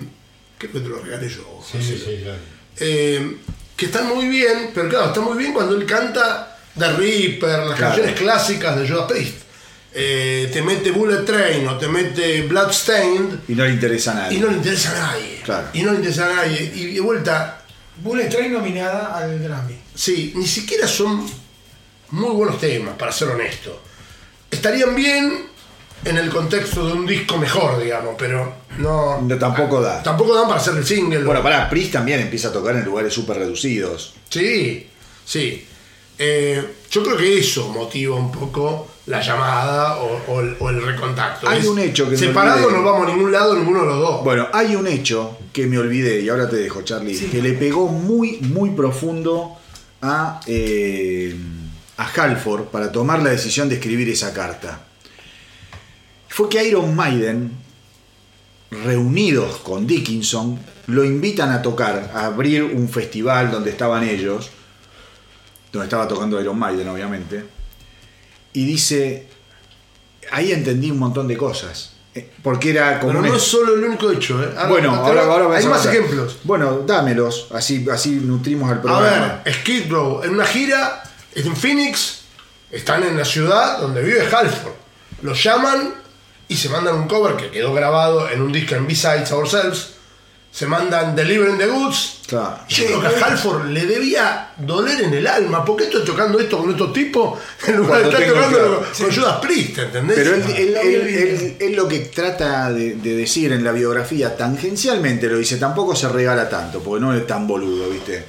creo 0.57 0.71
que 0.71 0.79
te 0.79 0.87
lo 0.89 0.99
regalé 0.99 1.27
yo. 1.29 1.59
sí, 1.69 1.77
sí, 1.81 1.95
sí, 2.03 2.19
claro. 2.23 2.37
Eh, 2.79 3.37
que 3.75 3.85
están 3.85 4.07
muy 4.07 4.27
bien, 4.27 4.71
pero 4.73 4.89
claro, 4.89 5.07
está 5.07 5.21
muy 5.21 5.37
bien 5.37 5.53
cuando 5.53 5.75
él 5.75 5.85
canta 5.85 6.57
The 6.77 6.91
Reaper, 6.93 7.59
las 7.59 7.77
Claro. 7.77 7.95
canciones 7.95 8.15
clásicas 8.19 8.79
de 8.79 8.87
Judas 8.87 9.11
Priest. 9.11 9.35
Eh, 9.93 10.49
te 10.53 10.61
mete 10.61 10.91
Bullet 10.91 11.23
Train 11.25 11.67
o 11.67 11.77
te 11.77 11.87
mete 11.87 12.43
Bloodstained 12.43 13.39
Y 13.47 13.55
no 13.55 13.65
le 13.65 13.71
interesa 13.71 14.11
a 14.11 14.15
nadie. 14.15 14.37
y 14.37 14.41
no 14.41 14.47
le 14.47 14.57
interesa 14.57 14.91
a 14.91 14.99
nadie. 15.11 15.41
Claro. 15.43 15.67
Y 15.73 15.81
no 15.81 15.91
le 15.91 15.97
interesa 15.97 16.25
a 16.29 16.35
nadie. 16.35 16.71
Y 16.75 16.93
de 16.93 16.99
vuelta, 17.01 17.63
Bullet 18.03 18.29
Train 18.29 18.53
nominada 18.53 19.17
al 19.17 19.39
Grammy. 19.39 19.75
sí, 19.95 20.33
ni 20.35 20.45
siquiera 20.45 20.87
son 20.87 21.25
muy 22.11 22.31
buenos 22.35 22.59
temas, 22.59 22.95
para 22.97 23.11
ser 23.11 23.29
honesto. 23.29 23.81
Estarían 24.51 24.95
bien 24.95 25.45
en 26.05 26.17
el 26.17 26.29
contexto 26.29 26.87
de 26.87 26.93
un 26.93 27.05
disco 27.05 27.37
mejor, 27.37 27.81
digamos, 27.83 28.15
pero 28.17 28.53
no. 28.77 29.21
No, 29.21 29.37
tampoco 29.37 29.81
da. 29.81 30.01
Tampoco 30.01 30.33
dan 30.35 30.47
para 30.47 30.59
hacer 30.59 30.75
el 30.75 30.85
single. 30.85 31.23
Bueno, 31.23 31.43
pará, 31.43 31.69
Priest 31.69 31.91
también 31.93 32.19
empieza 32.21 32.47
a 32.47 32.51
tocar 32.53 32.75
en 32.75 32.85
lugares 32.85 33.13
súper 33.13 33.37
reducidos. 33.37 34.13
Sí, 34.29 34.87
sí. 35.25 35.65
Eh, 36.17 36.63
yo 36.91 37.03
creo 37.03 37.15
que 37.17 37.39
eso 37.39 37.69
motiva 37.69 38.15
un 38.15 38.31
poco 38.31 38.87
la 39.05 39.21
llamada 39.21 39.97
o, 39.97 40.21
o 40.27 40.39
el, 40.41 40.55
o 40.59 40.69
el 40.69 40.81
recontacto. 40.83 41.47
Hay 41.47 41.59
Es- 41.59 41.65
un 41.67 41.79
hecho 41.79 42.09
que 42.09 42.15
olvidé. 42.15 42.27
no 42.71 42.83
vamos 42.83 43.07
a 43.07 43.11
ningún 43.11 43.31
lado, 43.31 43.55
ninguno 43.55 43.81
de 43.81 43.85
los 43.87 43.99
dos. 43.99 44.23
Bueno, 44.23 44.47
hay 44.53 44.75
un 44.75 44.87
hecho 44.87 45.37
que 45.53 45.65
me 45.67 45.77
olvidé, 45.77 46.21
y 46.21 46.29
ahora 46.29 46.49
te 46.49 46.57
dejo, 46.57 46.81
Charlie, 46.81 47.15
Sí. 47.15 47.25
que 47.27 47.41
le 47.41 47.53
pegó 47.53 47.87
muy, 47.87 48.37
muy 48.41 48.71
profundo 48.71 49.57
a, 50.01 50.39
eh, 50.45 51.35
a 51.99 52.05
Halford 52.07 52.65
para 52.71 52.91
tomar 52.91 53.21
la 53.21 53.29
decisión 53.31 53.67
de 53.67 53.75
escribir 53.75 54.07
esa 54.09 54.33
carta. 54.33 54.79
Fue 56.29 56.47
que 56.47 56.65
Iron 56.67 56.95
Maiden, 56.95 57.51
reunidos 58.71 59.57
con 59.57 59.85
Dickinson, 59.87 60.59
lo 60.87 61.03
invitan 61.03 61.51
a 61.51 61.61
tocar, 61.61 62.11
a 62.13 62.25
abrir 62.27 62.63
un 62.63 62.87
festival 62.89 63.51
donde 63.51 63.71
estaban 63.71 64.03
ellos, 64.03 64.49
donde 65.71 65.85
estaba 65.87 66.07
tocando 66.07 66.39
Iron 66.39 66.57
Maiden, 66.57 66.87
obviamente, 66.87 67.43
y 68.53 68.65
dice, 68.65 69.27
ahí 70.31 70.51
entendí 70.51 70.91
un 70.91 70.99
montón 70.99 71.27
de 71.27 71.37
cosas. 71.37 71.93
eh, 72.15 72.31
Porque 72.41 72.71
era 72.71 72.99
como 72.99 73.13
Pero 73.13 73.25
no 73.27 73.35
es 73.35 73.43
solo 73.43 73.75
el 73.75 73.83
único 73.83 74.09
hecho. 74.11 74.41
¿eh? 74.43 74.49
Ahora- 74.57 74.69
bueno, 74.69 74.91
te- 74.93 74.97
ahora, 74.99 75.23
ahora 75.25 75.57
hay 75.57 75.63
a 75.65 75.69
más 75.69 75.85
ejemplos. 75.85 76.37
Bueno, 76.43 76.79
dámelos, 76.87 77.47
así, 77.53 77.85
así 77.91 78.11
nutrimos 78.15 78.71
el 78.71 78.77
A 78.79 78.81
programa. 78.81 79.41
ver, 79.45 79.53
Skid 79.53 79.91
Row, 79.91 80.23
en 80.23 80.31
una 80.31 80.45
gira 80.45 81.03
en 81.35 81.55
Phoenix, 81.55 82.19
están 82.71 83.03
en 83.03 83.17
la 83.17 83.25
ciudad 83.25 83.79
donde 83.79 84.01
vive 84.03 84.21
Halford. 84.21 84.73
Los 85.21 85.41
llaman 85.43 85.93
y 86.47 86.55
se 86.55 86.69
mandan 86.69 86.95
un 86.95 87.07
cover 87.07 87.35
que 87.35 87.49
quedó 87.51 87.73
grabado 87.73 88.29
en 88.29 88.41
un 88.41 88.51
disco 88.51 88.75
en 88.75 88.87
B-Sides 88.87 89.31
Ourselves. 89.31 89.91
Se 90.51 90.65
mandan 90.65 91.15
Delivering 91.15 91.59
the 91.59 91.67
Goods. 91.67 92.21
Claro. 92.25 92.57
Yo 92.67 92.85
creo 92.85 93.01
que 93.01 93.07
a 93.07 93.25
Halford 93.27 93.65
le 93.67 93.85
debía 93.85 94.49
doler 94.57 95.01
en 95.01 95.13
el 95.13 95.27
alma. 95.27 95.63
¿Por 95.63 95.77
qué 95.77 95.83
estoy 95.83 96.03
tocando 96.03 96.39
esto 96.39 96.57
con 96.57 96.71
estos 96.71 96.91
tipos 96.91 97.37
en 97.67 97.77
lugar 97.77 98.01
de 98.03 98.09
estar 98.09 98.27
tocando 98.33 98.57
con, 98.79 99.05
con 99.05 99.15
Judas 99.15 99.37
Priest? 99.41 99.77
¿Entendés? 99.77 100.17
Pero 100.17 100.33
él, 100.35 100.41
él- 100.57 100.73
No, 100.73 100.81
él- 100.81 101.01
no, 101.03 101.09
él- 101.09 101.57
él 101.59 101.75
lo 101.75 101.87
que 101.87 101.99
trata 101.99 102.71
de, 102.71 102.95
de 102.95 103.15
decir 103.15 103.51
en 103.51 103.63
la 103.63 103.71
biografía, 103.71 104.35
tangencialmente 104.35 105.27
lo 105.27 105.37
dice, 105.37 105.57
tampoco 105.57 105.95
se 105.95 106.09
regala 106.09 106.49
tanto, 106.49 106.79
porque 106.81 106.99
no 107.05 107.13
es 107.13 107.27
tan 107.27 107.45
boludo, 107.45 107.87
¿viste? 107.89 108.25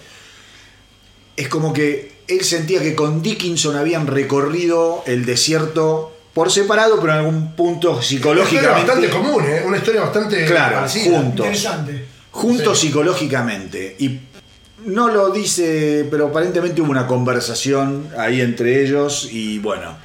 Es 1.36 1.48
como 1.48 1.72
que 1.72 2.12
él 2.28 2.44
sentía 2.44 2.80
que 2.82 2.94
con 2.94 3.22
Dickinson 3.22 3.76
habían 3.76 4.06
recorrido 4.06 5.02
el 5.06 5.24
desierto 5.24 6.16
por 6.34 6.50
separado, 6.52 7.00
pero 7.00 7.12
en 7.14 7.18
algún 7.20 7.56
punto 7.56 7.90
Una 7.92 8.00
historia 8.00 8.18
psicológicamente. 8.44 8.86
bastante 8.86 9.10
común, 9.10 9.44
¿eh? 9.46 9.62
Una 9.66 9.78
historia 9.78 10.02
bastante 10.02 10.44
Claro, 10.46 10.76
parecida. 10.76 11.18
juntos. 11.20 11.46
Interesante. 11.46 12.04
juntos 12.30 12.78
Sí. 12.78 12.86
psicológicamente. 12.86 13.96
Y 13.98 14.20
no 14.84 15.08
lo 15.08 15.30
dice, 15.30 16.06
pero 16.10 16.28
aparentemente 16.28 16.80
hubo 16.80 16.90
una 16.92 17.06
conversación 17.06 18.08
ahí 18.16 18.40
entre 18.40 18.82
ellos 18.84 19.28
y 19.32 19.58
bueno. 19.58 19.96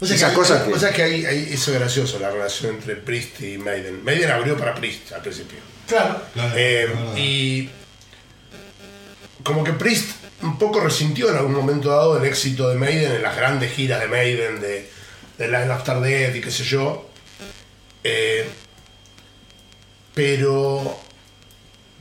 O 0.00 0.06
sea, 0.06 0.16
Esas 0.16 0.30
que, 0.30 0.36
cosas 0.36 0.62
hay- 0.62 0.68
que- 0.68 0.74
o 0.74 0.78
sea 0.78 0.92
que 0.92 1.02
hay- 1.02 1.48
eso 1.52 1.72
es 1.72 1.78
gracioso, 1.78 2.18
la 2.18 2.30
relación 2.30 2.74
entre 2.76 2.96
Priest 2.96 3.40
y 3.42 3.58
Maiden. 3.58 4.02
Maiden 4.02 4.30
abrió 4.30 4.56
para 4.56 4.74
Priest 4.74 5.12
al 5.12 5.20
principio. 5.22 5.58
Claro. 5.86 6.20
Claro, 6.32 6.54
Eh, 6.56 6.88
claro. 6.90 7.18
y 7.18 7.68
como 9.42 9.62
que 9.62 9.72
Priest 9.74 10.10
un 10.44 10.58
poco 10.58 10.80
resintió 10.80 11.30
en 11.30 11.36
algún 11.36 11.54
momento 11.54 11.88
dado 11.88 12.18
el 12.18 12.24
éxito 12.24 12.68
de 12.68 12.76
Maiden 12.76 13.12
en 13.12 13.22
las 13.22 13.36
grandes 13.36 13.72
giras 13.72 14.00
de 14.00 14.08
Maiden, 14.08 14.60
de, 14.60 14.90
de 15.38 15.46
Line 15.46 15.72
After 15.72 16.00
Death 16.00 16.36
y 16.36 16.40
qué 16.40 16.50
sé 16.50 16.64
yo. 16.64 17.08
Eh, 18.04 18.46
pero 20.14 20.98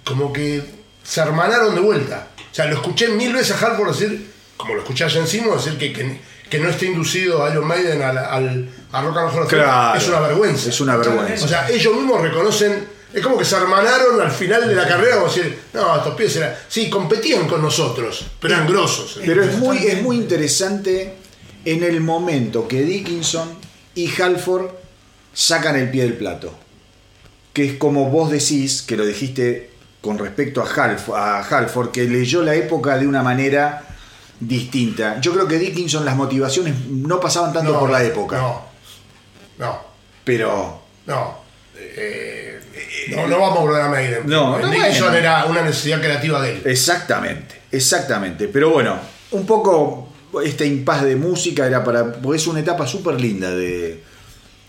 como 0.04 0.32
que 0.34 0.64
se 1.04 1.22
hermanaron 1.22 1.74
de 1.74 1.82
vuelta. 1.82 2.28
O 2.52 2.56
sea, 2.56 2.66
lo 2.66 2.76
escuché 2.76 3.08
mil 3.10 3.34
veces 3.34 3.62
a 3.62 3.66
Halford 3.66 3.94
decir, 3.94 4.32
como 4.58 4.76
lo 4.76 4.82
escuché 4.82 5.06
a 5.06 5.10
Jen 5.10 5.28
Simmons, 5.28 5.64
decir 5.64 5.80
que, 5.80 5.94
que, 5.94 6.20
que 6.50 6.60
no 6.60 6.70
esté 6.70 6.86
inducido 6.86 7.44
a 7.44 7.50
Iron 7.50 7.66
Maiden 7.66 8.02
al, 8.02 8.18
al, 8.18 8.70
a 8.92 9.02
Rock 9.02 9.18
and 9.18 9.34
Roll 9.34 9.48
Claro, 9.48 9.98
es 9.98 10.08
una 10.08 10.20
vergüenza. 10.20 10.70
Es 10.70 10.82
una 10.82 10.98
vergüenza. 10.98 11.46
O 11.46 11.48
sea, 11.48 11.70
ellos 11.70 11.96
mismos 11.96 12.22
reconocen 12.22 12.88
Es 13.14 13.22
como 13.22 13.38
que 13.38 13.46
se 13.46 13.56
hermanaron 13.56 14.20
al 14.20 14.32
final 14.32 14.68
de 14.68 14.74
la 14.76 14.88
carrera, 14.88 15.16
como 15.18 15.28
decir, 15.28 15.60
no, 15.74 15.96
estos 15.98 16.16
pies 16.16 16.36
eran. 16.38 16.56
Sí, 16.68 16.90
competían 16.90 17.48
con 17.48 17.62
nosotros, 17.62 18.26
pero 18.40 18.56
eran 18.56 18.68
grosos. 18.68 19.20
Pero 19.24 19.44
es 19.44 19.58
muy, 19.58 19.78
es 19.86 20.02
muy 20.02 20.16
interesante 20.18 21.14
en 21.66 21.84
el 21.84 22.02
momento 22.02 22.68
que 22.68 22.82
Dickinson 22.82 23.50
y 23.96 24.10
Halford 24.22 24.72
sacan 25.34 25.76
el 25.76 25.92
pie 25.92 26.04
del 26.04 26.14
plato. 26.18 26.54
Que 27.54 27.66
es 27.66 27.74
como 27.78 28.10
vos 28.10 28.32
decís, 28.32 28.82
que 28.82 28.98
lo 28.98 29.06
dijiste 29.06 29.70
con 30.02 30.18
respecto 30.18 30.62
a, 30.62 30.66
Half- 30.68 31.14
a 31.16 31.42
Halford, 31.44 31.92
que 31.92 32.06
leyó 32.06 32.42
la 32.42 32.56
época 32.56 32.98
de 32.98 33.06
una 33.08 33.22
manera 33.22 33.86
distinta. 34.40 35.22
Yo 35.22 35.34
creo 35.34 35.48
que 35.48 35.60
Dickinson 35.60 36.04
las 36.04 36.16
motivaciones 36.16 36.74
no 36.90 37.20
pasaban 37.20 37.54
tanto 37.54 37.74
No, 37.74 37.80
por 37.80 37.92
la 37.92 38.04
época. 38.04 38.38
No, 38.38 38.66
no, 39.60 39.80
Pero 40.24 40.82
no. 41.06 41.38
Eh, 41.78 42.43
no, 43.10 43.28
no 43.28 43.40
vamos 43.40 43.58
a 43.60 43.62
volver 43.62 43.82
a 43.82 43.90
Maiden. 43.90 44.22
No, 44.26 44.58
no, 44.60 44.70
Dickinson 44.70 45.02
bueno. 45.04 45.18
era 45.18 45.46
una 45.46 45.62
necesidad 45.62 46.00
creativa 46.02 46.42
de 46.42 46.52
él. 46.54 46.62
Exactamente, 46.66 47.62
exactamente. 47.72 48.48
Pero 48.48 48.70
bueno, 48.70 48.98
un 49.32 49.46
poco 49.46 50.10
este 50.44 50.66
impas 50.66 51.04
de 51.04 51.16
música 51.16 51.66
era 51.68 51.84
para. 51.84 52.12
Porque 52.14 52.38
es 52.38 52.48
una 52.48 52.60
etapa 52.60 52.86
súper 52.88 53.20
linda 53.20 53.52
de. 53.52 54.02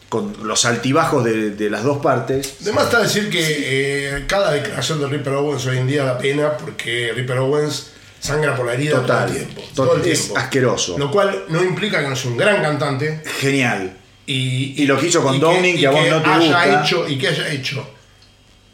con 0.09 0.32
los 0.47 0.65
altibajos 0.65 1.24
de, 1.24 1.51
de 1.51 1.70
las 1.70 1.82
dos 1.85 1.98
partes. 1.98 2.56
Además 2.62 2.85
está 2.85 3.01
decir 3.01 3.31
que 3.31 3.40
eh, 3.40 4.24
cada 4.27 4.52
declaración 4.52 5.01
de 5.01 5.06
Ripper 5.09 5.32
Owens 5.35 5.66
hoy 5.66 5.78
en 5.78 5.86
día 5.86 6.05
da 6.05 6.19
pena 6.19 6.56
porque 6.56 7.12
Ripper 7.15 7.39
Owens 7.39 7.90
sangra 8.20 8.56
por 8.56 8.65
la 8.66 8.74
herida 8.74 9.01
Total, 9.02 9.27
todo 9.27 9.36
el 9.36 9.44
tiempo. 9.44 9.62
todo 9.74 9.97
el 9.97 10.06
es 10.09 10.20
tiempo. 10.23 10.39
asqueroso. 10.39 10.98
Lo 10.98 11.11
cual 11.11 11.44
no 11.48 11.62
implica 11.62 12.01
que 12.02 12.09
no 12.09 12.16
sea 12.16 12.31
un 12.31 12.36
gran 12.39 12.62
cantante. 12.62 13.20
Genial. 13.40 13.97
Y, 14.27 14.82
Y 14.82 14.86
lo 14.86 14.98
que 14.98 15.09
hizo 15.09 15.23
con 15.23 15.35
y 15.35 15.39
Downing, 15.39 15.77
que 15.78 15.86
a 15.86 15.90
vos 15.90 16.09
no 16.09 16.23
te 16.23 16.28
haya 16.31 16.39
gusta. 16.65 16.82
Hecho, 16.82 17.06
y 17.09 17.19
que 17.19 17.28
haya 17.28 17.48
hecho 17.52 17.86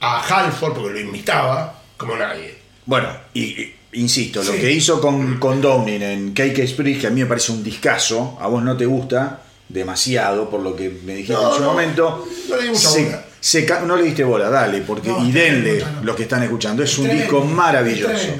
a 0.01 0.21
Halford, 0.21 0.75
porque 0.75 0.91
lo 0.95 1.01
imitaba, 1.01 1.81
como 1.97 2.17
nadie. 2.17 2.59
Bueno, 2.87 3.09
y, 3.35 3.43
y- 3.43 3.75
insisto, 3.93 4.43
lo 4.43 4.53
Sí. 4.53 4.59
que 4.59 4.71
hizo 4.73 5.01
con, 5.01 5.39
con 5.39 5.61
Downing 5.61 6.03
en 6.03 6.33
Cake 6.33 6.67
Spree, 6.67 6.99
que 6.99 7.07
a 7.07 7.11
mí 7.11 7.21
me 7.21 7.27
parece 7.27 7.53
un 7.53 7.63
discazo, 7.63 8.39
a 8.41 8.47
vos 8.47 8.63
no 8.63 8.77
te 8.77 8.87
gusta 8.87 9.43
demasiado, 9.69 10.49
por 10.51 10.61
lo 10.63 10.75
que 10.75 10.89
me 11.05 11.15
dijiste 11.15 11.35
No, 11.35 11.51
en 11.51 11.55
su 11.57 11.61
no, 11.63 11.67
momento. 11.73 12.27
no 12.49 12.57
le 12.57 12.63
di 12.65 12.69
mucha 12.71 12.89
se- 12.89 13.05
bola. 13.05 13.25
se 13.41 13.67
no 13.87 13.97
le 13.97 14.03
diste 14.05 14.25
bola, 14.25 14.49
dale, 14.51 14.81
porque 14.81 15.09
No, 15.11 15.25
y 15.25 15.31
denle 15.33 15.85
los 16.03 16.17
que 16.17 16.23
están 16.25 16.43
escuchando. 16.43 16.83
Es 16.83 16.97
un 16.99 17.05
Tremendo, 17.05 17.23
disco 17.35 17.45
maravilloso. 17.45 18.13
es 18.13 18.31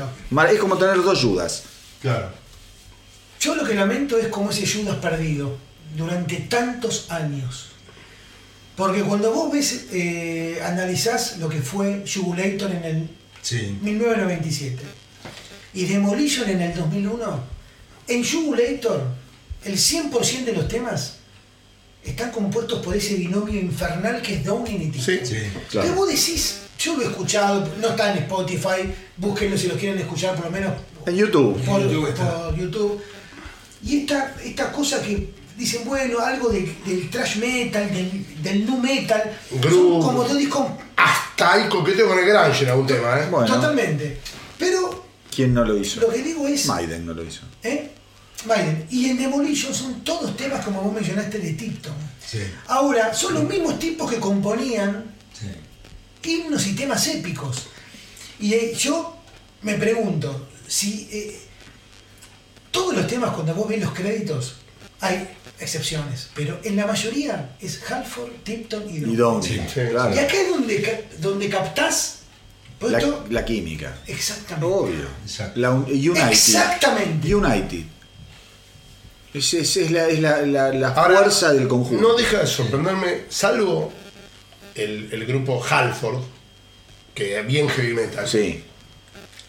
es 0.53 0.59
como 0.59 0.77
tener 0.77 0.97
dos 1.03 1.21
Judas. 1.23 1.63
Claro. 2.03 2.29
Yo 3.41 3.55
lo 3.55 3.65
que 3.65 3.75
lamento 3.75 4.19
es 4.19 4.29
como 4.29 4.51
ese 4.51 4.67
Judas 4.67 4.97
perdido 4.97 5.57
durante 5.97 6.37
tantos 6.37 7.07
años. 7.11 7.70
Porque 8.81 9.03
cuando 9.03 9.31
vos 9.31 9.53
ves, 9.53 9.89
eh, 9.93 10.59
analizás 10.65 11.37
lo 11.37 11.51
que 11.51 11.61
fue 11.61 12.03
Jugulator 12.11 12.71
en 12.71 12.85
el 12.85 13.09
Sí. 13.43 13.77
1997 13.83 14.83
y 15.75 15.85
Demolition 15.85 16.49
en 16.49 16.63
el 16.63 16.75
2001, 16.75 17.41
en 18.09 18.25
Jugulator 18.25 19.03
el 19.67 19.77
100% 19.77 20.47
de 20.47 20.53
los 20.55 20.67
temas 20.67 21.17
están 22.03 22.31
compuestos 22.31 22.83
por 22.83 22.97
ese 22.97 23.17
binomio 23.17 23.61
infernal 23.61 24.23
que 24.23 24.37
es 24.37 24.45
Downing 24.47 24.81
y 24.81 24.87
Tito. 24.87 25.05
Sí. 25.05 25.19
Sí. 25.25 25.37
Claro. 25.71 25.87
Que 25.87 25.95
vos 25.95 26.09
decís, 26.09 26.61
yo 26.79 26.97
lo 26.97 27.03
he 27.03 27.07
escuchado, 27.09 27.69
no 27.83 27.89
está 27.89 28.13
en 28.13 28.23
Spotify, 28.23 28.91
búsquenlo 29.19 29.59
si 29.59 29.69
lo 29.69 29.75
quieren 29.77 29.99
escuchar 29.99 30.35
por 30.37 30.47
lo 30.47 30.51
menos 30.51 30.73
En 31.05 31.17
YouTube. 31.17 31.63
por, 31.67 31.83
YouTube 31.83 32.09
está. 32.09 32.47
por 32.49 32.57
YouTube. 32.57 33.03
Y 33.85 33.99
esta, 34.01 34.35
esta 34.43 34.73
cosa 34.73 35.03
que 35.03 35.29
dicen, 35.61 35.83
bueno, 35.85 36.19
algo 36.21 36.49
de- 36.49 36.75
del 36.87 37.09
trash 37.11 37.37
metal, 37.37 37.89
del, 37.93 38.43
del 38.43 38.67
nu 38.67 38.79
metal, 38.79 39.39
son 39.63 40.01
como 40.03 40.25
dos 40.25 40.37
discos 40.37 40.67
Hasta 40.97 41.53
hay 41.53 41.69
coqueteo 41.69 42.09
con 42.09 42.19
el 42.19 42.25
Grunge 42.27 42.65
en 42.65 42.71
algún 42.71 42.87
tema, 42.87 43.19
¿eh? 43.21 43.29
Bueno, 43.31 43.47
totalmente. 43.55 44.19
Pero 44.59 45.05
¿quién 45.35 45.55
no 45.55 45.65
lo 45.65 45.77
hizo? 45.79 46.01
lo 46.01 46.09
que 46.11 46.23
digo 46.23 46.47
es, 46.49 46.67
Maiden 46.67 47.07
no 47.07 47.15
lo 47.15 47.23
hizo. 47.25 47.43
¿eh? 47.63 47.91
Maiden, 48.47 48.87
y 48.91 49.11
en 49.11 49.19
Demolition 49.19 49.75
son 49.75 50.03
todos 50.03 50.35
temas 50.37 50.65
como 50.65 50.81
vos 50.83 50.93
mencionaste 50.95 51.39
de 51.39 51.53
Tipton. 51.53 51.93
Sí. 52.27 52.41
Ahora, 52.69 53.13
son 53.15 53.35
los 53.35 53.45
mismos 53.45 53.79
tipos 53.79 54.11
que 54.11 54.19
componían 54.19 55.05
Sí. 55.39 56.31
himnos 56.31 56.67
y 56.67 56.75
temas 56.75 57.07
épicos. 57.09 57.67
Y 58.39 58.55
eh, 58.55 58.75
yo 58.75 59.17
me 59.63 59.75
pregunto, 59.75 60.49
si 60.67 61.09
eh, 61.13 61.39
todos 62.71 62.95
los 62.97 63.07
temas 63.07 63.31
cuando 63.35 63.55
vos 63.55 63.69
ves 63.69 63.81
los 63.81 63.93
créditos, 63.93 64.57
hay 65.01 65.29
excepciones, 65.61 66.29
pero 66.35 66.59
en 66.65 66.77
la 66.77 66.87
mayoría 66.87 67.51
es 67.61 67.81
Halford, 67.91 68.31
Tipton 68.45 68.89
y 68.89 68.97
Y 68.97 69.01
Downing. 69.01 69.17
Downing, 69.17 69.69
Sí, 69.69 69.81
claro. 69.91 70.15
Y 70.15 70.19
acá 70.19 70.35
es 70.35 70.49
donde, 70.49 71.05
donde 71.19 71.49
captás 71.49 72.17
pues 72.79 72.93
La, 72.93 73.01
la 73.29 73.45
química. 73.45 73.95
exactamente. 74.07 74.67
Obvio. 74.75 75.07
La 75.57 75.71
United. 75.73 76.29
Exactamente. 76.31 77.35
United. 77.35 77.85
Es, 79.35 79.55
es- 79.55 79.77
es 79.77 79.91
la, 79.91 80.09
es 80.09 80.19
la- 80.21 80.43
la- 80.43 80.73
la 80.73 80.89
Ahora, 80.89 81.19
fuerza 81.19 81.53
del 81.53 81.69
conjunto. 81.69 82.03
No 82.03 82.15
deja 82.17 82.39
de 82.41 82.47
sorprenderme, 82.47 83.23
salvo 83.29 83.93
el, 84.75 85.09
el 85.13 85.27
grupo 85.27 85.63
Halford, 85.63 86.21
que 87.15 87.39
es 87.39 87.47
bien 87.47 87.69
heavy 87.69 87.93
metal. 87.95 88.27
Sí. 88.27 88.65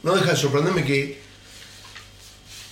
No 0.03 0.13
deja 0.15 0.31
de 0.31 0.37
sorprenderme 0.37 0.83
que 0.83 1.21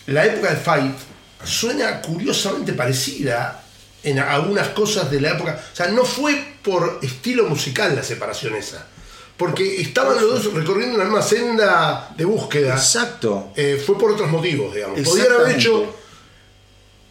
la 0.08 0.26
época 0.26 0.50
de 0.54 0.58
Fight 0.58 0.96
suena 1.44 2.02
curiosamente 2.02 2.74
parecida 2.74 3.64
en 4.04 4.20
algunas 4.20 4.70
cosas 4.70 5.10
de 5.12 5.22
la 5.22 5.32
época. 5.32 5.62
O 5.72 5.76
sea, 5.76 5.88
no 5.88 6.06
fue 6.06 6.56
por 6.64 7.00
estilo 7.02 7.46
musical 7.46 7.96
la 7.96 8.04
separación 8.04 8.56
esa. 8.56 8.86
Porque 9.38 9.82
estaban 9.82 10.20
los 10.20 10.44
dos 10.44 10.54
recorriendo 10.54 10.98
la 10.98 11.06
misma 11.06 11.22
senda 11.22 12.14
de 12.16 12.26
búsqueda. 12.26 12.74
Exacto. 12.74 13.52
Eh, 13.56 13.82
fue 13.84 13.98
por 13.98 14.12
otros 14.12 14.30
motivos, 14.30 14.76
digamos. 14.76 15.00
Podrían 15.00 15.32
haber 15.32 15.56
hecho 15.56 15.96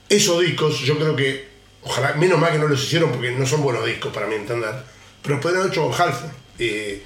esos 0.08 0.40
discos, 0.40 0.78
yo 0.80 0.98
creo 0.98 1.16
que, 1.16 1.48
ojalá, 1.82 2.14
menos 2.14 2.38
mal 2.38 2.52
que 2.52 2.58
no 2.58 2.68
los 2.68 2.82
hicieron 2.82 3.10
porque 3.10 3.30
no 3.30 3.46
son 3.46 3.62
buenos 3.62 3.84
discos 3.84 4.12
para 4.12 4.26
mi 4.26 4.36
entender, 4.36 4.74
pero 5.22 5.40
podrían 5.40 5.62
haber 5.62 5.72
hecho 5.72 5.88
con 5.88 6.00
Halford, 6.00 6.30
eh, 6.58 7.02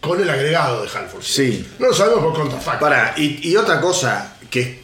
con 0.00 0.20
el 0.20 0.28
agregado 0.28 0.82
de 0.82 0.88
Halford. 0.88 1.22
Sí. 1.22 1.66
No 1.78 1.88
lo 1.88 1.94
sabemos 1.94 2.20
por 2.22 2.34
contrafacto. 2.34 2.80
Para, 2.80 3.14
y, 3.16 3.48
y 3.48 3.56
otra 3.56 3.80
cosa 3.80 4.36
que, 4.50 4.82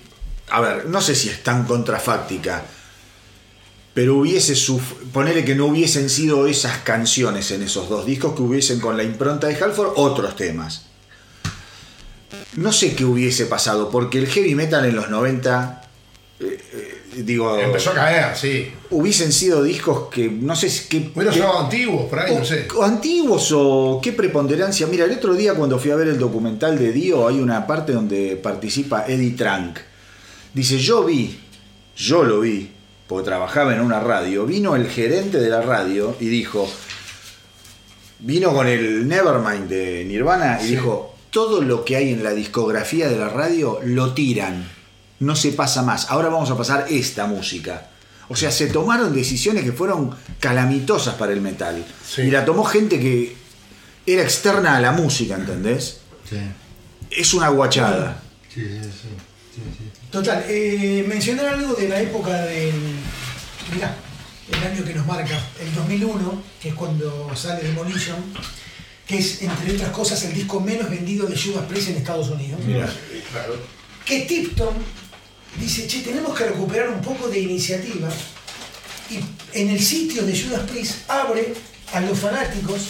a 0.50 0.60
ver, 0.60 0.86
no 0.86 1.00
sé 1.00 1.14
si 1.14 1.28
es 1.28 1.42
tan 1.42 1.64
contrafáctica, 1.64 2.62
pero 3.94 4.16
hubiese 4.16 4.54
ponele 5.12 5.44
que 5.44 5.54
no 5.54 5.66
hubiesen 5.66 6.08
sido 6.08 6.46
esas 6.46 6.78
canciones 6.78 7.50
en 7.50 7.62
esos 7.62 7.88
dos 7.88 8.06
discos, 8.06 8.34
que 8.34 8.42
hubiesen 8.42 8.80
con 8.80 8.96
la 8.96 9.02
impronta 9.02 9.46
de 9.48 9.56
Halford 9.62 9.92
otros 9.96 10.36
temas. 10.36 10.86
No 12.56 12.72
sé 12.72 12.94
qué 12.94 13.04
hubiese 13.04 13.46
pasado, 13.46 13.90
porque 13.90 14.18
el 14.18 14.26
heavy 14.26 14.54
metal 14.54 14.84
en 14.84 14.94
los 14.94 15.08
90, 15.10 15.82
eh, 16.40 16.60
eh, 16.72 17.22
digo, 17.22 17.58
Empezó 17.58 17.90
a 17.90 17.94
caer, 17.94 18.36
sí. 18.36 18.70
hubiesen 18.90 19.32
sido 19.32 19.62
discos 19.62 20.08
que 20.10 20.28
no 20.28 20.54
sé 20.54 20.68
si 20.70 21.10
Hubiera 21.14 21.32
qué- 21.32 21.38
sonado 21.38 21.58
antiguos, 21.64 22.08
por 22.08 22.18
ahí, 22.20 22.34
o- 22.34 22.38
no 22.38 22.44
sé. 22.44 22.68
o 22.76 22.82
antiguos 22.84 23.50
o 23.52 24.00
qué 24.02 24.12
preponderancia. 24.12 24.86
Mira, 24.86 25.04
el 25.06 25.12
otro 25.12 25.34
día 25.34 25.54
cuando 25.54 25.78
fui 25.78 25.90
a 25.90 25.96
ver 25.96 26.08
el 26.08 26.18
documental 26.18 26.78
de 26.78 26.92
Dio, 26.92 27.26
hay 27.26 27.38
una 27.40 27.66
parte 27.66 27.92
donde 27.92 28.36
participa 28.36 29.06
Eddie 29.06 29.30
Trunk. 29.36 29.78
Dice, 30.58 30.76
yo 30.80 31.04
vi, 31.04 31.38
yo 31.96 32.24
lo 32.24 32.40
vi, 32.40 32.68
porque 33.06 33.24
trabajaba 33.26 33.72
en 33.76 33.80
una 33.80 34.00
radio, 34.00 34.44
vino 34.44 34.74
el 34.74 34.88
gerente 34.88 35.38
de 35.38 35.48
la 35.50 35.62
radio 35.62 36.16
y 36.18 36.26
dijo, 36.26 36.68
vino 38.18 38.52
con 38.52 38.66
el 38.66 39.06
Nevermind 39.06 39.68
de 39.68 40.04
Nirvana 40.04 40.58
y 40.60 40.64
Sí. 40.64 40.70
dijo, 40.72 41.14
todo 41.30 41.62
lo 41.62 41.84
que 41.84 41.94
hay 41.94 42.12
en 42.12 42.24
la 42.24 42.32
discografía 42.32 43.08
de 43.08 43.16
la 43.16 43.28
radio 43.28 43.78
lo 43.84 44.14
tiran, 44.14 44.68
no 45.20 45.36
se 45.36 45.52
pasa 45.52 45.82
más, 45.82 46.10
ahora 46.10 46.28
vamos 46.28 46.50
a 46.50 46.56
pasar 46.56 46.86
esta 46.90 47.26
música. 47.26 47.90
O 48.28 48.34
sea, 48.34 48.50
se 48.50 48.66
tomaron 48.66 49.14
decisiones 49.14 49.62
que 49.62 49.70
fueron 49.72 50.10
calamitosas 50.40 51.14
para 51.14 51.32
el 51.32 51.40
metal. 51.40 51.84
Sí. 52.04 52.22
Y 52.22 52.30
la 52.32 52.44
tomó 52.44 52.64
gente 52.64 52.98
que 52.98 53.36
era 54.06 54.22
externa 54.22 54.76
a 54.76 54.80
la 54.80 54.90
música, 54.90 55.36
¿entendés? 55.36 56.00
Sí. 56.28 56.36
Es 57.12 57.32
una 57.32 57.48
guachada. 57.48 58.20
Sí, 58.52 58.60
sí, 58.62 58.80
sí. 58.82 59.08
Sí, 59.58 59.84
sí. 59.84 59.90
Total, 60.10 60.44
eh, 60.48 61.04
mencionar 61.06 61.46
algo 61.46 61.74
de 61.74 61.88
la 61.88 62.00
época 62.00 62.34
del. 62.46 62.74
Mirá, 63.74 63.94
el 64.50 64.64
año 64.64 64.84
que 64.84 64.94
nos 64.94 65.06
marca, 65.06 65.38
el 65.60 65.74
2001, 65.74 66.42
que 66.60 66.70
es 66.70 66.74
cuando 66.74 67.30
sale 67.36 67.62
Demolition, 67.62 68.16
que 69.06 69.18
es, 69.18 69.42
entre 69.42 69.74
otras 69.74 69.90
cosas, 69.90 70.22
el 70.24 70.34
disco 70.34 70.60
menos 70.60 70.88
vendido 70.88 71.26
de 71.26 71.38
Judas 71.38 71.66
Priest 71.66 71.90
en 71.90 71.96
Estados 71.96 72.30
Unidos. 72.30 72.60
Sí, 72.64 72.72
claro. 73.30 73.56
Que 74.04 74.20
Tipton 74.20 74.74
dice: 75.60 75.86
Che, 75.86 76.00
tenemos 76.00 76.36
que 76.36 76.44
recuperar 76.46 76.88
un 76.88 77.02
poco 77.02 77.28
de 77.28 77.40
iniciativa. 77.40 78.08
Y 79.10 79.18
en 79.58 79.70
el 79.70 79.80
sitio 79.80 80.22
de 80.24 80.38
Judas 80.38 80.68
Priest 80.70 81.10
abre 81.10 81.54
a 81.92 82.00
los 82.00 82.18
fanáticos 82.18 82.80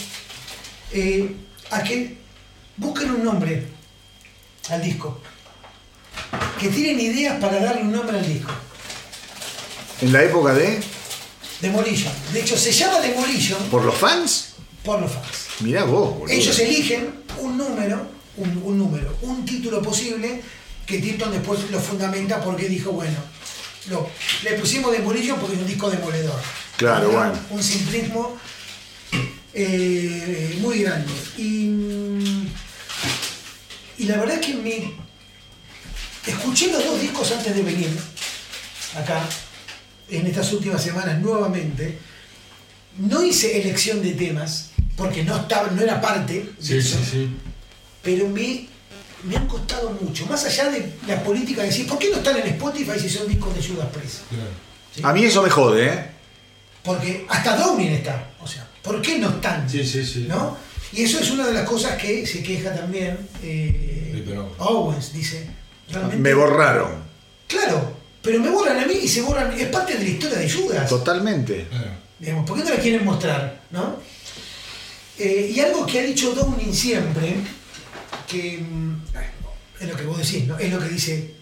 eh, 0.91 1.33
a 1.71 1.83
que 1.83 2.17
busquen 2.77 3.11
un 3.11 3.23
nombre 3.23 3.65
al 4.69 4.81
disco. 4.81 5.21
Que 6.59 6.69
tienen 6.69 6.99
ideas 6.99 7.39
para 7.39 7.59
darle 7.59 7.81
un 7.81 7.91
nombre 7.91 8.17
al 8.17 8.27
disco. 8.27 8.51
En 10.01 10.13
la 10.13 10.23
época 10.23 10.53
de... 10.53 10.81
Demolition. 11.61 12.13
De 12.31 12.39
hecho, 12.41 12.57
se 12.57 12.71
llama 12.71 12.99
Demolition 13.01 13.61
¿Por 13.69 13.83
los 13.83 13.95
fans? 13.95 14.45
por 14.83 15.01
los 15.01 15.11
fans. 15.11 15.27
Mirá 15.59 15.83
vos, 15.83 16.17
boludo. 16.17 16.33
Ellos 16.33 16.57
eligen 16.59 17.13
un 17.39 17.57
número, 17.57 18.07
un, 18.37 18.61
un 18.63 18.77
número, 18.77 19.17
un 19.21 19.43
título 19.45 19.81
posible 19.81 20.41
que 20.85 20.99
Tipton 20.99 21.31
después 21.31 21.69
lo 21.69 21.79
fundamenta 21.81 22.41
porque 22.41 22.69
dijo, 22.69 22.91
bueno, 22.93 23.17
lo, 23.89 24.09
le 24.43 24.53
pusimos 24.53 24.91
Demolition 24.93 25.37
porque 25.37 25.55
es 25.55 25.61
un 25.61 25.67
disco 25.67 25.89
demoledor. 25.89 26.39
Claro, 26.77 27.11
bueno. 27.11 27.33
Un 27.49 27.61
simplismo 27.61 28.37
eh, 29.53 30.57
muy 30.61 30.79
grande. 30.79 31.11
Y, 31.37 32.45
y 33.97 34.05
la 34.05 34.17
verdad 34.17 34.39
es 34.39 34.45
que 34.45 34.53
me 34.53 34.93
escuché 36.29 36.71
los 36.71 36.83
dos 36.83 36.99
discos 37.01 37.31
antes 37.31 37.55
de 37.55 37.61
venir 37.61 37.89
acá, 38.95 39.21
en 40.09 40.25
estas 40.27 40.51
últimas 40.53 40.81
semanas 40.83 41.19
nuevamente. 41.19 41.97
No 42.97 43.23
hice 43.23 43.61
elección 43.61 44.01
de 44.01 44.11
temas, 44.11 44.71
porque 44.97 45.23
no, 45.23 45.37
estaba, 45.37 45.69
no 45.71 45.81
era 45.81 46.01
parte 46.01 46.33
de 46.33 46.53
Sí, 46.59 46.77
eso, 46.77 46.97
sí, 46.97 47.05
sí. 47.11 47.29
pero 48.01 48.27
me, 48.27 48.67
me 49.23 49.37
han 49.37 49.47
costado 49.47 49.91
mucho. 50.01 50.25
Más 50.25 50.43
allá 50.45 50.69
de 50.69 50.93
la 51.07 51.23
política 51.23 51.61
de 51.61 51.67
decir, 51.67 51.87
¿por 51.87 51.97
qué 51.99 52.09
no 52.09 52.17
están 52.17 52.37
en 52.37 52.47
Spotify 52.47 52.99
si 52.99 53.09
son 53.09 53.27
discos 53.27 53.55
de 53.55 53.63
Judas 53.65 53.87
Priest? 53.93 54.17
Claro. 54.29 54.49
¿Sí? 54.93 55.01
A 55.03 55.13
mí 55.13 55.23
eso 55.23 55.41
me 55.43 55.49
jode, 55.49 55.85
¿eh? 55.87 56.05
Porque 56.83 57.25
hasta 57.29 57.55
Downing 57.55 57.89
está. 57.93 58.31
O 58.41 58.47
sea, 58.47 58.67
¿por 58.81 59.01
qué 59.01 59.19
no 59.19 59.29
están? 59.29 59.69
Sí, 59.69 59.85
sí, 59.85 60.03
sí. 60.05 60.25
¿No? 60.27 60.57
Y 60.91 61.03
eso 61.03 61.19
es 61.19 61.29
una 61.29 61.45
de 61.45 61.53
las 61.53 61.69
cosas 61.69 62.01
que 62.01 62.25
se 62.25 62.41
queja 62.41 62.73
también 62.75 63.17
eh, 63.43 64.11
Sí, 64.15 64.23
pero- 64.25 64.53
Owens, 64.57 65.13
dice. 65.13 65.47
Realmente- 65.91 66.17
Me 66.17 66.33
borraron. 66.33 66.91
Claro, 67.47 67.93
pero 68.21 68.39
me 68.39 68.49
borran 68.49 68.79
a 68.79 68.85
mí 68.85 68.93
y 69.03 69.07
se 69.07 69.21
borran. 69.21 69.51
Es 69.59 69.67
parte 69.69 69.93
de 69.97 70.03
la 70.03 70.09
historia 70.09 70.37
de 70.39 70.49
Judas. 70.51 70.87
Totalmente. 70.89 71.67
Digamos, 72.19 72.45
¿Por 72.45 72.57
qué 72.57 72.63
no 72.63 72.69
la 72.75 72.81
quieren 72.81 73.05
mostrar? 73.05 73.61
¿no? 73.71 73.97
Eh, 75.17 75.51
y 75.53 75.59
algo 75.59 75.85
que 75.85 75.99
ha 75.99 76.03
dicho 76.03 76.33
Downing 76.33 76.73
siempre, 76.73 77.35
que 78.27 78.57
mm, 78.59 78.95
es 79.81 79.87
lo 79.89 79.95
que 79.95 80.03
vos 80.03 80.17
decís, 80.17 80.45
¿no? 80.47 80.57
es 80.57 80.71
lo 80.71 80.79
que 80.79 80.89
dice 80.89 81.33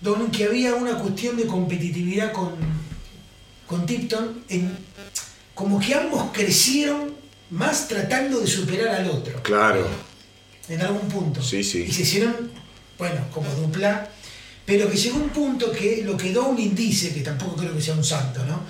Downing, 0.00 0.30
que 0.30 0.44
había 0.44 0.74
una 0.74 0.98
cuestión 0.98 1.36
de 1.36 1.46
competitividad 1.46 2.32
con, 2.32 2.54
con 3.66 3.86
Tipton, 3.86 4.42
en, 4.48 4.76
como 5.54 5.80
que 5.80 5.94
ambos 5.94 6.30
crecieron 6.32 7.14
más 7.50 7.88
tratando 7.88 8.40
de 8.40 8.46
superar 8.46 8.88
al 8.96 9.08
otro, 9.10 9.42
Claro. 9.42 9.86
en 10.68 10.80
algún 10.82 11.08
punto. 11.08 11.42
Sí, 11.42 11.62
sí. 11.64 11.86
Y 11.88 11.92
se 11.92 12.02
hicieron, 12.02 12.50
bueno, 12.98 13.20
como 13.32 13.48
dupla, 13.54 14.08
pero 14.64 14.90
que 14.90 14.96
llegó 14.96 15.16
un 15.16 15.28
punto 15.30 15.70
que 15.70 16.02
lo 16.04 16.16
que 16.16 16.32
Downing 16.32 16.74
dice, 16.74 17.14
que 17.14 17.20
tampoco 17.20 17.56
creo 17.56 17.74
que 17.74 17.80
sea 17.80 17.94
un 17.94 18.04
santo, 18.04 18.44
¿no? 18.44 18.60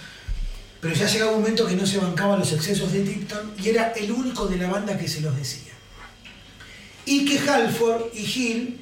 Pero 0.80 0.94
ya 0.94 1.06
llegaba 1.06 1.32
un 1.32 1.40
momento 1.40 1.66
que 1.66 1.74
no 1.74 1.86
se 1.86 1.98
bancaba 1.98 2.36
los 2.36 2.52
excesos 2.52 2.92
de 2.92 3.00
Tipton 3.00 3.52
y 3.62 3.70
era 3.70 3.92
el 3.92 4.12
único 4.12 4.46
de 4.46 4.58
la 4.58 4.68
banda 4.70 4.96
que 4.96 5.08
se 5.08 5.20
los 5.20 5.34
decía. 5.36 5.72
Y 7.06 7.24
que 7.24 7.38
Halford 7.38 8.14
y 8.14 8.20
Hill 8.20 8.80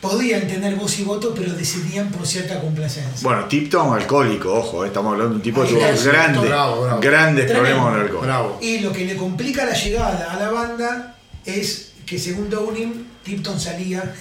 podían 0.00 0.46
tener 0.46 0.74
voz 0.74 0.98
y 0.98 1.04
voto, 1.04 1.32
pero 1.34 1.54
decidían 1.54 2.10
por 2.10 2.26
cierta 2.26 2.60
complacencia. 2.60 3.22
Bueno, 3.22 3.46
Tipton 3.46 3.94
alcohólico, 3.94 4.52
ojo, 4.52 4.84
eh, 4.84 4.88
estamos 4.88 5.12
hablando 5.12 5.30
de 5.30 5.36
un 5.36 5.42
tipo 5.42 5.62
que 5.62 5.68
tuvo 5.68 5.80
grandes, 5.80 6.42
bravo, 6.42 6.82
bravo. 6.82 7.00
grandes 7.00 7.50
problemas 7.50 7.82
con 7.84 7.94
el 7.94 8.00
alcohol. 8.00 8.26
Bravo. 8.26 8.58
Y 8.60 8.80
lo 8.80 8.92
que 8.92 9.06
le 9.06 9.16
complica 9.16 9.64
la 9.64 9.72
llegada 9.72 10.32
a 10.32 10.38
la 10.38 10.50
banda 10.50 11.16
es 11.46 11.92
que 12.04 12.18
según 12.18 12.50
Downing, 12.50 13.06
Tipton 13.24 13.58
salía 13.58 14.14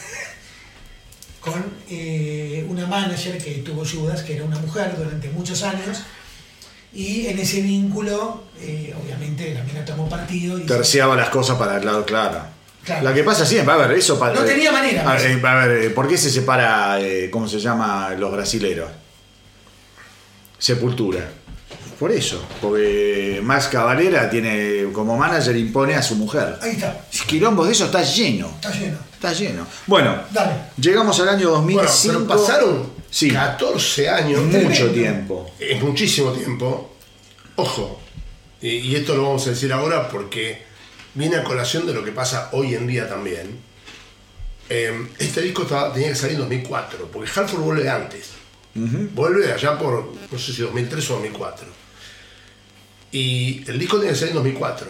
con 1.42 1.64
eh, 1.90 2.66
una 2.70 2.88
manager 2.88 3.38
que 3.38 3.56
tuvo 3.56 3.84
Judas, 3.86 4.24
que 4.24 4.36
era 4.36 4.46
una 4.46 4.58
mujer 4.60 4.96
durante 4.98 5.30
muchos 5.30 5.62
años, 5.64 6.04
y 6.94 7.28
en 7.28 7.40
ese 7.40 7.62
vínculo, 7.62 8.44
eh, 8.62 8.94
obviamente, 9.02 9.54
la 9.54 9.64
mina 9.64 9.84
tomó 9.84 10.08
partido 10.08 10.58
y 10.58 10.66
Terciaba 10.66 11.16
las 11.16 11.30
cosas 11.30 11.58
para 11.58 11.78
el 11.78 11.86
lado 11.86 12.06
claro. 12.06 12.54
Claro. 12.84 13.04
La 13.04 13.14
que 13.14 13.24
pasa 13.24 13.46
siempre, 13.46 13.74
a 13.74 13.78
ver, 13.78 13.92
eso 13.92 14.20
para. 14.20 14.36
No 14.36 14.42
tenía 14.42 14.72
manera, 14.72 15.10
A, 15.10 15.22
eh, 15.22 15.42
a 15.42 15.56
ver, 15.66 15.84
eh, 15.84 15.90
¿por 15.90 16.08
qué 16.08 16.18
se 16.18 16.30
separa, 16.30 17.00
eh, 17.00 17.30
cómo 17.32 17.48
se 17.48 17.60
llama, 17.60 18.10
los 18.18 18.32
brasileros? 18.32 18.90
Sepultura. 20.58 21.30
Por 21.98 22.12
eso, 22.12 22.44
porque 22.60 23.40
Max 23.42 23.68
Cavalera 23.68 24.30
tiene 24.30 24.88
como 24.92 25.16
manager 25.16 25.56
impone 25.56 25.96
a 25.96 26.02
su 26.02 26.16
mujer. 26.16 26.58
ahí 26.62 26.72
está, 26.72 27.06
Quilombo 27.34 27.66
de 27.66 27.72
eso 27.72 27.86
está 27.86 28.02
lleno. 28.04 28.48
está 28.56 28.72
lleno. 28.72 28.98
Está 29.14 29.34
lleno. 29.34 29.68
Bueno, 29.88 30.22
Dale. 30.32 30.54
llegamos 30.78 31.20
al 31.20 31.30
año 31.30 31.50
Bueno, 31.62 31.82
2005. 31.82 32.14
pero 32.26 32.28
pasaron 32.28 32.90
Sí. 33.10 33.30
14 33.32 34.10
años. 34.10 34.42
mucho 34.44 34.90
tiempo. 34.92 35.52
Es 35.60 35.82
muchísimo 35.82 36.32
tiempo. 36.32 36.96
Ojo, 37.56 38.00
y, 38.62 38.96
esto 38.96 39.16
lo 39.16 39.24
vamos 39.24 39.46
a 39.48 39.52
decir 39.52 39.72
ahora 39.72 40.10
porque 40.10 40.64
viene 41.14 41.36
a 41.38 41.44
colación 41.44 41.86
de 41.86 41.94
lo 41.94 42.04
que 42.04 42.12
pasa 42.12 42.50
hoy 42.54 42.74
en 42.76 42.88
día 42.88 43.08
también. 43.08 43.60
Eh, 44.70 45.08
este 45.20 45.42
disco 45.42 45.64
estaba- 45.64 45.94
tenía 45.94 46.10
que 46.10 46.16
salir 46.16 46.36
en 46.36 46.42
2004, 46.42 47.10
porque 47.12 47.30
Halford 47.36 47.62
vuelve 47.62 47.90
antes. 47.90 48.30
Vuelve 48.76 49.52
allá 49.54 49.78
por, 49.78 50.14
no 50.32 50.40
sé 50.40 50.52
si 50.54 50.62
2003 50.64 51.08
o 51.12 51.14
2004. 51.14 51.68
Y 53.12 53.64
el 53.70 53.78
disco 53.78 53.98
tenía 53.98 54.14
que 54.14 54.18
salir 54.18 54.32
en 54.32 54.38
2004. 54.38 54.88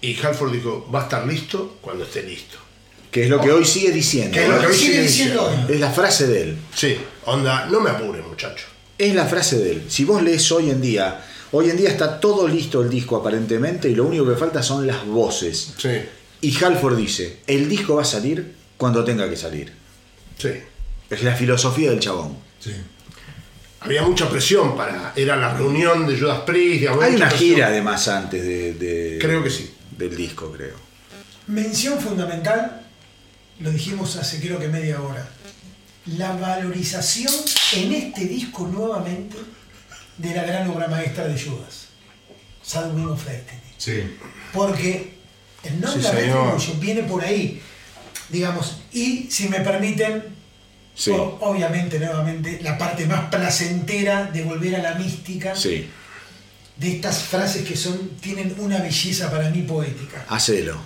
Y 0.00 0.16
Halford 0.20 0.52
dijo, 0.52 0.88
va 0.94 1.00
a 1.00 1.02
estar 1.04 1.26
listo 1.26 1.78
cuando 1.80 2.04
esté 2.04 2.22
listo. 2.22 2.56
Que 3.10 3.24
es 3.24 3.30
lo 3.30 3.40
que 3.40 3.50
hoy 3.50 3.64
sigue 3.64 3.90
diciendo. 3.90 4.34
Que 4.34 4.44
es 4.44 4.48
lo 4.50 4.60
que 4.60 4.66
hoy 4.66 4.74
Sigue 4.76 5.00
diciendo. 5.02 5.66
Es 5.68 5.80
la 5.80 5.90
frase 5.90 6.26
de 6.26 6.42
él. 6.42 6.56
Sí, 6.74 6.96
onda, 7.24 7.66
no 7.66 7.80
me 7.80 7.90
apure 7.90 8.20
muchacho. 8.22 8.66
Es 8.98 9.14
la 9.14 9.26
frase 9.26 9.58
de 9.58 9.70
él. 9.72 9.82
Si 9.88 10.04
vos 10.04 10.22
lees 10.22 10.50
hoy 10.52 10.70
en 10.70 10.80
día, 10.80 11.24
hoy 11.52 11.70
en 11.70 11.76
día 11.76 11.88
está 11.88 12.20
todo 12.20 12.46
listo 12.46 12.82
el 12.82 12.90
disco 12.90 13.16
aparentemente 13.16 13.88
y 13.88 13.94
lo 13.94 14.04
único 14.04 14.28
que 14.28 14.36
falta 14.36 14.62
son 14.62 14.86
las 14.86 15.06
voces. 15.06 15.72
Sí, 15.78 15.88
Y 16.42 16.62
Halford 16.64 16.96
dice, 16.96 17.38
el 17.46 17.68
disco 17.68 17.94
va 17.96 18.02
a 18.02 18.04
salir 18.04 18.54
cuando 18.76 19.02
tenga 19.04 19.28
que 19.28 19.36
salir. 19.36 19.72
sí. 20.38 20.50
Es 21.10 21.22
la 21.22 21.34
filosofía 21.34 21.88
del 21.88 22.00
chabón. 22.00 22.36
Sí. 22.60 22.72
Había 23.80 24.02
mucha 24.02 24.28
presión 24.28 24.76
para. 24.76 25.14
Era 25.16 25.36
la 25.36 25.54
reunión 25.54 26.06
de 26.06 26.18
Judas 26.20 26.40
Priest. 26.40 26.82
Hay 27.00 27.14
una 27.14 27.28
presión. 27.30 27.30
gira 27.54 27.66
además 27.68 28.06
antes 28.08 28.42
de, 28.44 28.74
de- 28.74 29.18
Creo 29.18 29.42
que 29.42 29.48
sí. 29.48 29.70
Del 29.98 30.16
disco, 30.16 30.50
creo. 30.52 30.76
Mención 31.48 31.98
fundamental, 32.00 32.82
lo 33.60 33.70
dijimos 33.70 34.16
hace 34.16 34.40
creo 34.40 34.58
que 34.58 34.68
media 34.68 35.02
hora, 35.02 35.28
la 36.06 36.32
valorización 36.36 37.32
en 37.74 37.92
este 37.92 38.24
disco 38.24 38.66
nuevamente 38.66 39.36
de 40.16 40.34
la 40.34 40.44
gran 40.44 40.68
obra 40.70 40.88
maestra 40.88 41.26
de 41.26 41.40
Judas, 41.40 41.88
Sad 42.62 42.94
Wing 42.94 43.08
of 43.08 43.24
Destiny. 43.26 43.60
Sí. 43.76 44.16
Porque 44.52 45.14
el 45.64 45.80
nombre 45.80 46.02
Sí, 46.02 46.16
de 46.16 46.74
viene 46.80 47.02
por 47.02 47.24
ahí, 47.24 47.60
digamos, 48.30 48.78
y 48.92 49.28
si 49.30 49.48
me 49.48 49.60
permiten, 49.60 50.38
Sí. 50.94 51.12
obviamente 51.14 51.98
nuevamente, 52.00 52.58
la 52.60 52.76
parte 52.76 53.06
más 53.06 53.30
placentera 53.30 54.24
de 54.24 54.42
volver 54.42 54.74
a 54.76 54.82
la 54.82 54.94
mística 54.94 55.54
Sí, 55.54 55.88
de 56.78 56.92
estas 56.92 57.22
frases 57.24 57.66
que 57.66 57.76
son, 57.76 58.10
tienen 58.20 58.54
una 58.58 58.78
belleza 58.78 59.30
para 59.30 59.50
mí 59.50 59.62
poética. 59.62 60.24
hacelo. 60.28 60.76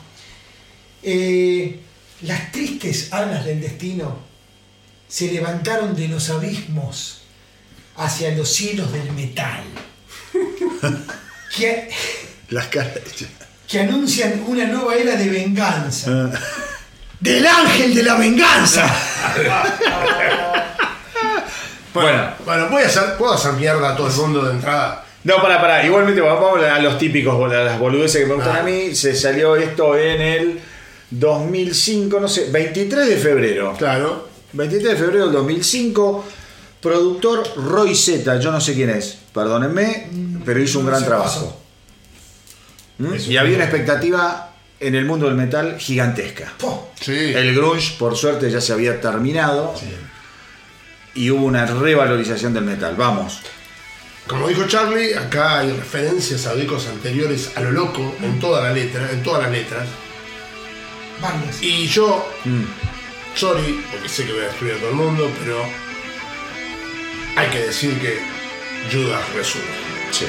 Eh, 1.02 1.80
las 2.22 2.52
tristes 2.52 3.12
alas 3.12 3.44
del 3.44 3.60
destino 3.60 4.18
se 5.08 5.30
levantaron 5.32 5.94
de 5.94 6.08
los 6.08 6.30
abismos 6.30 7.18
hacia 7.96 8.30
los 8.34 8.48
cielos 8.48 8.90
del 8.92 9.12
metal, 9.12 9.62
que, 11.56 11.90
Las 12.48 12.66
caras. 12.68 12.92
que 13.68 13.80
anuncian 13.80 14.42
una 14.46 14.64
nueva 14.66 14.94
era 14.94 15.16
de 15.16 15.28
venganza. 15.28 16.30
¡Del 17.20 17.46
ángel 17.46 17.94
de 17.94 18.02
la 18.02 18.14
venganza! 18.16 18.86
Bueno. 21.94 22.32
Bueno, 22.46 22.68
voy 22.70 22.82
a 22.82 22.86
hacer, 22.86 23.16
puedo 23.18 23.34
hacer 23.34 23.52
mierda 23.52 23.92
a 23.92 23.96
todo 23.96 24.06
el 24.08 24.14
mundo 24.14 24.42
de 24.46 24.52
entrada. 24.52 25.04
No, 25.24 25.36
para, 25.40 25.60
para. 25.60 25.84
Igualmente 25.86 26.20
vamos 26.20 26.62
a 26.62 26.78
los 26.80 26.98
típicos, 26.98 27.52
a 27.52 27.54
las 27.62 27.78
boludeces 27.78 28.22
que 28.22 28.26
me 28.26 28.34
gustan 28.34 28.56
Ah. 28.56 28.60
a 28.60 28.62
mí. 28.64 28.94
Se 28.94 29.14
salió 29.14 29.54
esto 29.56 29.96
en 29.96 30.20
el 30.20 30.60
2005, 31.10 32.18
no 32.20 32.28
sé, 32.28 32.48
23 32.50 33.08
de 33.08 33.16
febrero. 33.16 33.74
Claro. 33.78 34.28
23 34.52 34.92
de 34.92 34.96
febrero 34.98 35.24
del 35.26 35.32
2005. 35.34 36.24
Productor 36.80 37.44
Roy 37.56 37.94
Z, 37.94 38.40
yo 38.40 38.50
no 38.50 38.60
sé 38.60 38.74
quién 38.74 38.90
es, 38.90 39.16
perdónenme, 39.32 40.08
pero 40.44 40.60
hizo 40.60 40.80
un 40.80 40.86
no 40.86 40.90
gran 40.90 41.04
trabajo. 41.04 41.56
¿Mm? 42.98 43.14
Y 43.28 43.36
había 43.36 43.54
una 43.54 43.64
expectativa 43.66 44.50
en 44.80 44.96
el 44.96 45.04
mundo 45.04 45.26
del 45.26 45.36
metal 45.36 45.78
gigantesca. 45.78 46.52
Sí. 47.00 47.12
El 47.12 47.54
grunge, 47.54 47.94
por 48.00 48.16
suerte, 48.16 48.50
ya 48.50 48.60
se 48.60 48.72
había 48.72 49.00
terminado 49.00 49.72
y 51.14 51.30
hubo 51.30 51.46
una 51.46 51.66
revalorización 51.66 52.52
del 52.52 52.64
metal. 52.64 52.96
Vamos. 52.96 53.38
Como 54.26 54.48
dijo 54.48 54.66
Charlie, 54.66 55.14
acá 55.14 55.58
hay 55.60 55.72
referencias 55.72 56.46
a 56.46 56.54
discos 56.54 56.86
anteriores 56.86 57.50
a 57.56 57.60
lo 57.60 57.72
loco 57.72 58.14
en 58.22 58.38
toda 58.40 58.62
la 58.62 58.72
letra, 58.72 59.10
en 59.10 59.22
todas 59.22 59.42
las 59.42 59.50
letras. 59.50 59.88
Y 61.60 61.86
yo, 61.86 62.26
Mm. 62.44 62.62
sorry, 63.36 63.84
porque 63.90 64.08
sé 64.08 64.24
que 64.26 64.32
voy 64.32 64.42
a 64.42 64.46
destruir 64.46 64.74
a 64.74 64.78
todo 64.78 64.90
el 64.90 64.94
mundo, 64.96 65.30
pero 65.44 65.56
hay 67.36 67.48
que 67.50 67.58
decir 67.66 67.98
que 68.00 68.18
Judas 68.90 69.22
resurge. 69.34 69.66
Sí. 70.10 70.26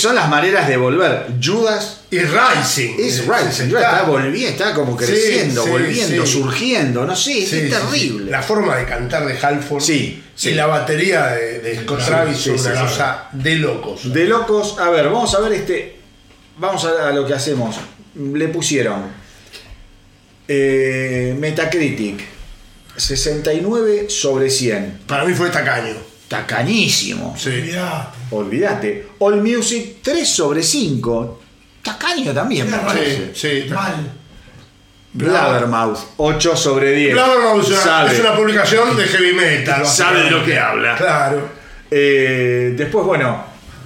Son 0.00 0.14
las 0.14 0.28
maneras 0.28 0.66
de 0.68 0.76
volver. 0.76 1.26
Judas 1.42 2.00
y 2.10 2.18
Rising. 2.18 2.94
es 2.98 3.22
Judas 3.22 3.60
está- 3.60 3.64
está 3.80 4.02
volviendo, 4.02 4.48
está 4.48 4.74
como 4.74 4.96
creciendo, 4.96 5.62
sí, 5.64 5.70
volviendo, 5.70 6.26
sí. 6.26 6.32
surgiendo, 6.32 7.04
no 7.04 7.14
sé, 7.16 7.32
Sí, 7.32 7.42
es 7.44 7.50
sí, 7.50 7.60
sí. 7.62 7.68
terrible. 7.70 8.30
La 8.30 8.42
forma 8.42 8.76
de 8.76 8.84
cantar 8.86 9.26
de 9.26 9.38
Halford 9.38 9.80
Sí, 9.82 10.22
sí. 10.34 10.50
y 10.50 10.54
la 10.54 10.66
batería 10.66 11.26
de, 11.28 11.60
de 11.60 11.80
Scott 11.82 12.04
Travis 12.04 12.38
sí, 12.38 12.50
una 12.50 12.58
sí. 12.58 12.68
cosa 12.80 13.28
de 13.32 13.54
locos. 13.56 14.12
De 14.12 14.24
locos, 14.24 14.76
a 14.78 14.90
ver, 14.90 15.06
vamos 15.06 15.34
a 15.34 15.40
ver 15.40 15.52
este. 15.52 15.96
Vamos 16.58 16.84
a, 16.84 17.08
a 17.08 17.12
lo 17.12 17.26
que 17.26 17.34
hacemos. 17.34 17.76
Le 18.14 18.48
pusieron 18.48 19.04
eh, 20.48 21.34
Metacritic 21.38 22.20
69 22.96 24.06
sobre 24.10 24.50
100. 24.50 25.00
Para 25.06 25.24
mí 25.24 25.32
fue 25.34 25.50
tacaño. 25.50 25.94
Tacañísimo. 26.28 27.34
Sí. 27.38 27.50
Mirá, 27.50 28.10
Olvídate. 28.30 29.08
All 29.18 29.42
Music 29.42 29.96
3 30.02 30.28
sobre 30.28 30.62
5. 30.62 31.40
Tacaño 31.82 32.32
también, 32.32 32.70
me 32.70 32.78
parece. 32.78 33.34
Sí, 33.34 33.62
sí. 33.62 33.68
mal. 33.74 34.12
Blabbermouth 35.12 35.98
8 36.18 36.56
sobre 36.56 36.92
10. 36.92 37.14
Blabbermouth 37.14 37.62
es 37.62 37.68
una, 37.70 37.80
Sabe. 37.80 38.12
es 38.12 38.20
una 38.20 38.36
publicación 38.36 38.96
de 38.96 39.04
heavy 39.04 39.32
metal. 39.32 39.84
Sabe 39.86 40.24
de 40.24 40.30
lo 40.30 40.44
que 40.44 40.58
habla. 40.58 40.96
Claro. 40.96 41.48
Eh, 41.90 42.74
después, 42.76 43.04
bueno, 43.04 43.44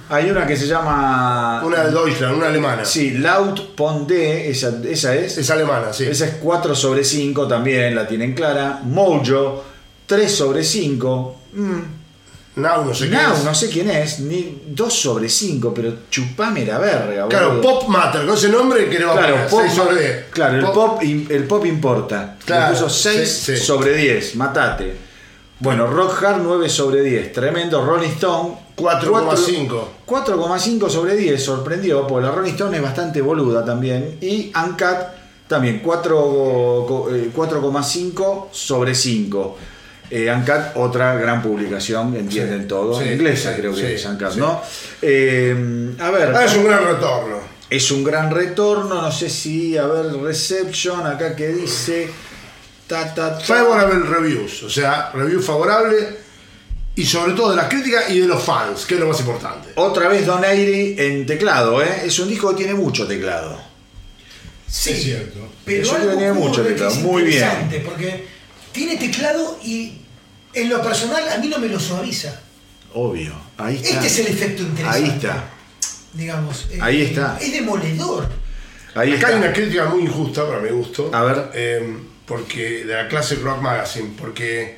hay 0.09 0.29
una 0.29 0.45
que 0.45 0.55
se 0.55 0.67
llama. 0.67 1.63
Una 1.63 1.83
de 1.85 1.91
Deutschland, 1.91 2.37
una 2.37 2.47
alemana. 2.47 2.85
Sí, 2.85 3.11
Laut 3.11 3.75
Pondé, 3.75 4.49
esa, 4.49 4.79
esa 4.87 5.15
es. 5.15 5.39
Es 5.39 5.49
alemana, 5.49 5.91
sí. 5.91 6.05
Esa 6.05 6.25
es 6.25 6.35
4 6.35 6.75
sobre 6.75 7.03
5 7.03 7.47
también, 7.47 7.95
la 7.95 8.07
tienen 8.07 8.33
clara. 8.35 8.81
Mojo, 8.83 9.63
3 10.05 10.31
sobre 10.31 10.63
5. 10.63 11.35
Mm, 11.53 11.79
Now, 12.55 12.85
no 12.85 12.93
sé 12.93 13.09
Now, 13.09 13.33
es. 13.33 13.43
no 13.43 13.53
sé 13.53 13.69
quién 13.69 13.89
es, 13.89 14.19
ni 14.21 14.61
2 14.67 14.93
sobre 14.93 15.27
5, 15.27 15.73
pero 15.73 15.93
chupame 16.09 16.65
la 16.65 16.77
verga. 16.77 17.27
Claro, 17.27 17.55
boludo. 17.55 17.61
Pop 17.61 17.87
Matter, 17.89 18.25
con 18.25 18.35
ese 18.35 18.47
nombre 18.49 18.89
que 18.89 18.97
le 18.99 19.05
va 19.05 19.11
a 19.11 19.15
poner 19.15 19.47
pop, 19.47 19.59
6 19.63 19.73
sobre 19.73 19.99
10. 20.01 20.25
claro, 20.31 20.57
el 20.59 20.65
pop, 20.65 21.01
im- 21.03 21.29
el 21.31 21.43
pop 21.43 21.65
importa. 21.65 22.37
Claro, 22.45 22.73
Le 22.73 22.79
puso 22.79 22.89
6 22.89 23.29
sí, 23.29 23.57
sí. 23.57 23.61
sobre 23.61 23.95
10, 23.97 24.35
matate. 24.37 24.95
Bueno, 25.59 25.87
Rock 25.87 26.21
Hard 26.23 26.41
9 26.43 26.69
sobre 26.69 27.01
10, 27.01 27.33
tremendo. 27.33 27.85
Rolling 27.85 28.09
Stone 28.09 28.55
4,5. 28.75 29.87
4,5 30.05 30.89
sobre 30.89 31.15
10, 31.15 31.43
sorprendió, 31.43 32.05
porque 32.07 32.25
la 32.27 32.31
Rolling 32.31 32.51
Stone 32.51 32.77
es 32.77 32.83
bastante 32.83 33.21
boluda 33.21 33.63
también. 33.65 34.17
Y 34.21 34.51
Uncut 34.55 34.97
también, 35.47 35.81
4, 35.83 36.85
co- 36.87 37.09
eh, 37.13 37.29
4,5 37.35 38.47
sobre 38.51 38.95
5. 38.95 39.57
Eh, 40.09 40.31
Uncut, 40.31 40.75
otra 40.75 41.15
gran 41.15 41.41
publicación, 41.41 42.15
entienden 42.15 42.61
Sí, 42.63 42.67
todo. 42.67 43.01
sí, 43.01 43.09
Inglesa 43.09 43.53
sí, 43.53 43.59
creo 43.61 43.73
que 43.73 43.81
sí, 43.81 43.85
es 43.93 44.01
sí. 44.33 44.39
¿no? 44.39 44.61
Eh, 45.01 45.95
a 45.99 46.09
ver. 46.11 46.33
Ah, 46.35 46.45
es 46.45 46.55
un 46.55 46.65
gran 46.65 46.85
retorno. 46.85 47.39
Es 47.69 47.89
un 47.91 48.03
gran 48.03 48.29
retorno, 48.31 49.01
no 49.01 49.11
sé 49.11 49.29
si, 49.29 49.75
a 49.77 49.87
ver, 49.87 50.13
Reception, 50.17 51.05
acá 51.07 51.35
que 51.35 51.47
dice... 51.49 52.09
Ta, 52.87 53.13
ta, 53.15 53.35
ta. 53.37 53.43
Favorable 53.43 54.07
reviews, 54.07 54.61
o 54.61 54.69
sea, 54.69 55.09
review 55.15 55.41
favorable 55.41 55.95
y 56.93 57.03
sobre 57.03 57.33
todo 57.33 57.49
de 57.49 57.55
las 57.55 57.67
críticas 57.67 58.11
y 58.11 58.19
de 58.19 58.27
los 58.27 58.43
fans, 58.43 58.85
que 58.85 58.93
es 58.93 58.99
lo 58.99 59.07
más 59.07 59.19
importante. 59.19 59.69
Otra 59.75 60.07
vez 60.07 60.23
Don 60.23 60.43
Airy 60.45 60.95
en 60.99 61.25
teclado, 61.25 61.81
¿eh? 61.81 62.03
Es 62.05 62.19
un 62.19 62.29
disco 62.29 62.51
que 62.51 62.57
tiene 62.57 62.75
mucho 62.75 63.07
teclado. 63.07 63.59
Sí, 64.67 64.91
Es 64.91 65.03
cierto. 65.03 65.39
Pero 65.65 65.81
Eso 65.81 65.95
algo 65.95 66.11
tiene 66.11 66.33
mucho 66.33 66.61
teclado, 66.63 66.91
que 66.91 66.97
es 66.97 67.03
muy 67.03 67.23
bien. 67.23 67.33
interesante, 67.43 67.79
Porque 67.79 68.27
tiene 68.75 68.97
teclado 68.97 69.57
y 69.63 69.93
en 70.53 70.69
lo 70.69 70.81
personal 70.83 71.23
a 71.29 71.37
mí 71.37 71.47
no 71.47 71.57
me 71.59 71.67
lo 71.69 71.79
suaviza. 71.79 72.41
Obvio, 72.93 73.33
ahí 73.57 73.77
está. 73.77 73.89
Este 73.89 74.07
es 74.07 74.19
el 74.19 74.27
efecto 74.27 74.63
interesante. 74.63 75.05
Ahí 75.05 75.15
está, 75.15 75.49
Digamos. 76.13 76.67
eh, 76.71 76.79
Ahí 76.81 77.01
está. 77.01 77.37
Es 77.41 77.51
demoledor. 77.53 78.29
ahí 78.93 79.13
Acá 79.13 79.27
hay 79.29 79.35
una 79.35 79.51
crítica 79.53 79.85
muy 79.85 80.03
injusta 80.03 80.45
para 80.45 80.59
mi 80.59 80.69
gusto. 80.69 81.09
A 81.13 81.23
ver. 81.23 81.49
eh, 81.53 81.97
porque 82.25 82.83
de 82.85 82.93
la 82.93 83.07
Classic 83.07 83.41
Rock 83.41 83.61
Magazine, 83.61 84.11
porque 84.19 84.77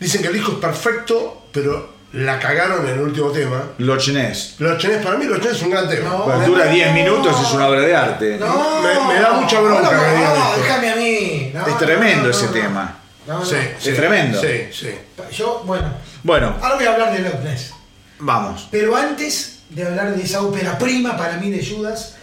dicen 0.00 0.22
que 0.22 0.28
el 0.28 0.34
disco 0.34 0.52
es 0.52 0.58
perfecto, 0.58 1.46
pero 1.52 1.94
la 2.12 2.38
cagaron 2.40 2.86
en 2.86 2.94
el 2.94 3.00
último 3.00 3.30
tema. 3.30 3.62
Loch 3.78 4.08
Ness. 4.08 4.56
Los 4.58 4.78
Chenés, 4.78 5.04
para 5.04 5.16
mí, 5.16 5.26
los 5.26 5.38
Chenés 5.40 5.56
es 5.58 5.62
un 5.62 5.70
gran 5.70 5.88
tema. 5.88 6.08
No. 6.10 6.24
Pues 6.24 6.46
dura 6.46 6.66
10 6.66 6.92
minutos, 6.94 7.36
es 7.46 7.52
una 7.52 7.68
obra 7.68 7.80
de 7.80 7.94
arte. 7.94 8.36
No, 8.38 8.80
Me- 8.82 9.14
me 9.14 9.20
da 9.20 9.32
mucha 9.34 9.60
bronca 9.60 9.90
No, 9.92 10.56
déjame 10.62 10.90
a 10.90 10.96
mí. 10.96 11.50
No, 11.54 11.66
Es 11.66 11.78
tremendo 11.78 12.24
no, 12.24 12.30
ese 12.30 12.46
no, 12.46 12.52
tema. 12.52 12.96
No, 13.26 13.38
no. 13.40 13.44
Sí, 13.46 13.56
sí, 13.78 13.92
tremendo. 13.92 14.40
Sí, 14.40 14.48
sí. 14.72 14.88
Yo, 15.36 15.62
bueno, 15.64 15.92
Bueno, 16.24 16.56
ahora 16.60 16.74
voy 16.74 16.84
a 16.86 16.92
hablar 16.94 17.12
de 17.12 17.20
Loch 17.20 17.40
Ness. 17.44 17.72
vamos. 18.18 18.66
Pero 18.72 18.96
antes 18.96 19.60
de 19.70 19.84
hablar 19.86 20.16
de 20.16 20.22
esa 20.22 20.42
ópera 20.42 20.76
prima 20.78 21.16
para 21.16 21.36
mí 21.36 21.48
de 21.50 21.64
Judas, 21.64 22.16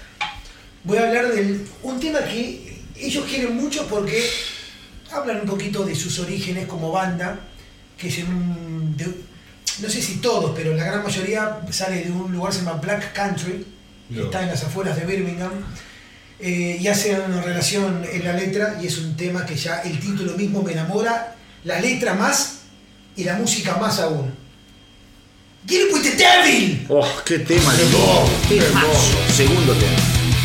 voy 0.84 0.98
a 0.98 1.08
hablar 1.08 1.28
de 1.30 1.62
un 1.84 2.00
tema 2.00 2.20
que 2.20 2.84
ellos 2.98 3.24
quieren 3.26 3.56
mucho 3.56 3.88
porque 3.88 4.22
hablan 5.14 5.42
un 5.42 5.46
poquito 5.48 5.84
de 5.86 5.96
sus 5.96 6.20
orígenes 6.20 6.68
como 6.68 6.92
banda, 6.92 7.40
que 7.98 8.10
es 8.10 8.18
en 8.20 8.28
un... 8.28 8.98
de- 8.98 9.27
no 9.82 9.90
sé 9.90 10.02
si 10.02 10.16
todos, 10.18 10.52
pero 10.56 10.74
la 10.74 10.84
gran 10.86 11.04
mayoría 11.04 11.60
sale 11.72 12.04
de 12.06 12.12
un 12.12 12.32
lugar 12.32 12.52
que 12.52 12.60
se 12.60 12.66
llama 12.66 12.80
Black 12.82 13.14
Country, 13.14 13.66
que 14.10 14.16
No. 14.20 14.26
está 14.26 14.42
en 14.44 14.48
las 14.50 14.64
afueras 14.64 14.96
de 14.96 15.06
Birmingham, 15.06 15.52
eh, 16.40 16.78
y 16.80 16.88
hacen 16.88 17.20
una 17.22 17.42
relación 17.42 18.04
en 18.12 18.24
la 18.24 18.34
letra, 18.34 18.78
y 18.82 18.88
es 18.88 18.98
un 19.00 19.16
tema 19.16 19.46
que 19.46 19.56
ya 19.56 19.82
el 19.82 20.00
título 20.00 20.34
mismo 20.34 20.62
me 20.64 20.72
enamora, 20.74 21.36
la 21.64 21.80
letra 21.80 22.14
más 22.14 22.60
y 23.16 23.24
la 23.24 23.36
música 23.36 23.78
más 23.78 24.00
aún. 24.00 24.34
Get 25.68 25.82
it 25.88 25.94
with 25.94 26.02
the 26.04 26.16
devil! 26.16 26.86
Oh, 26.90 27.06
qué 27.26 27.40
tema. 27.40 27.74
Qué 28.48 28.58
qué. 28.58 28.64
Segundo 29.36 29.74
tema. 29.74 30.37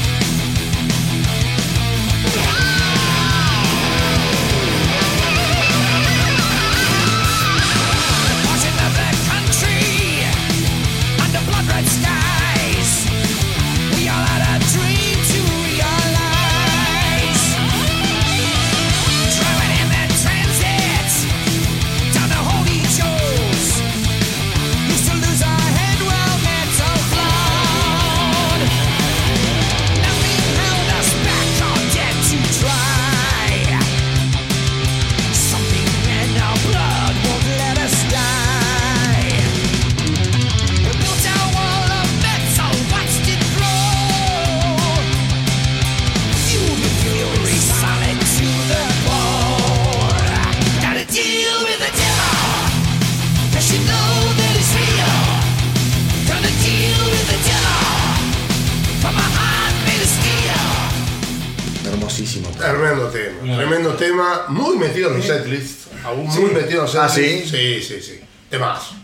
Ah. 67.05 67.09
¿sí? 67.09 67.43
Sí, 67.49 67.83
sí, 67.83 68.01
sí. 68.01 68.21
Temazo. 68.51 68.95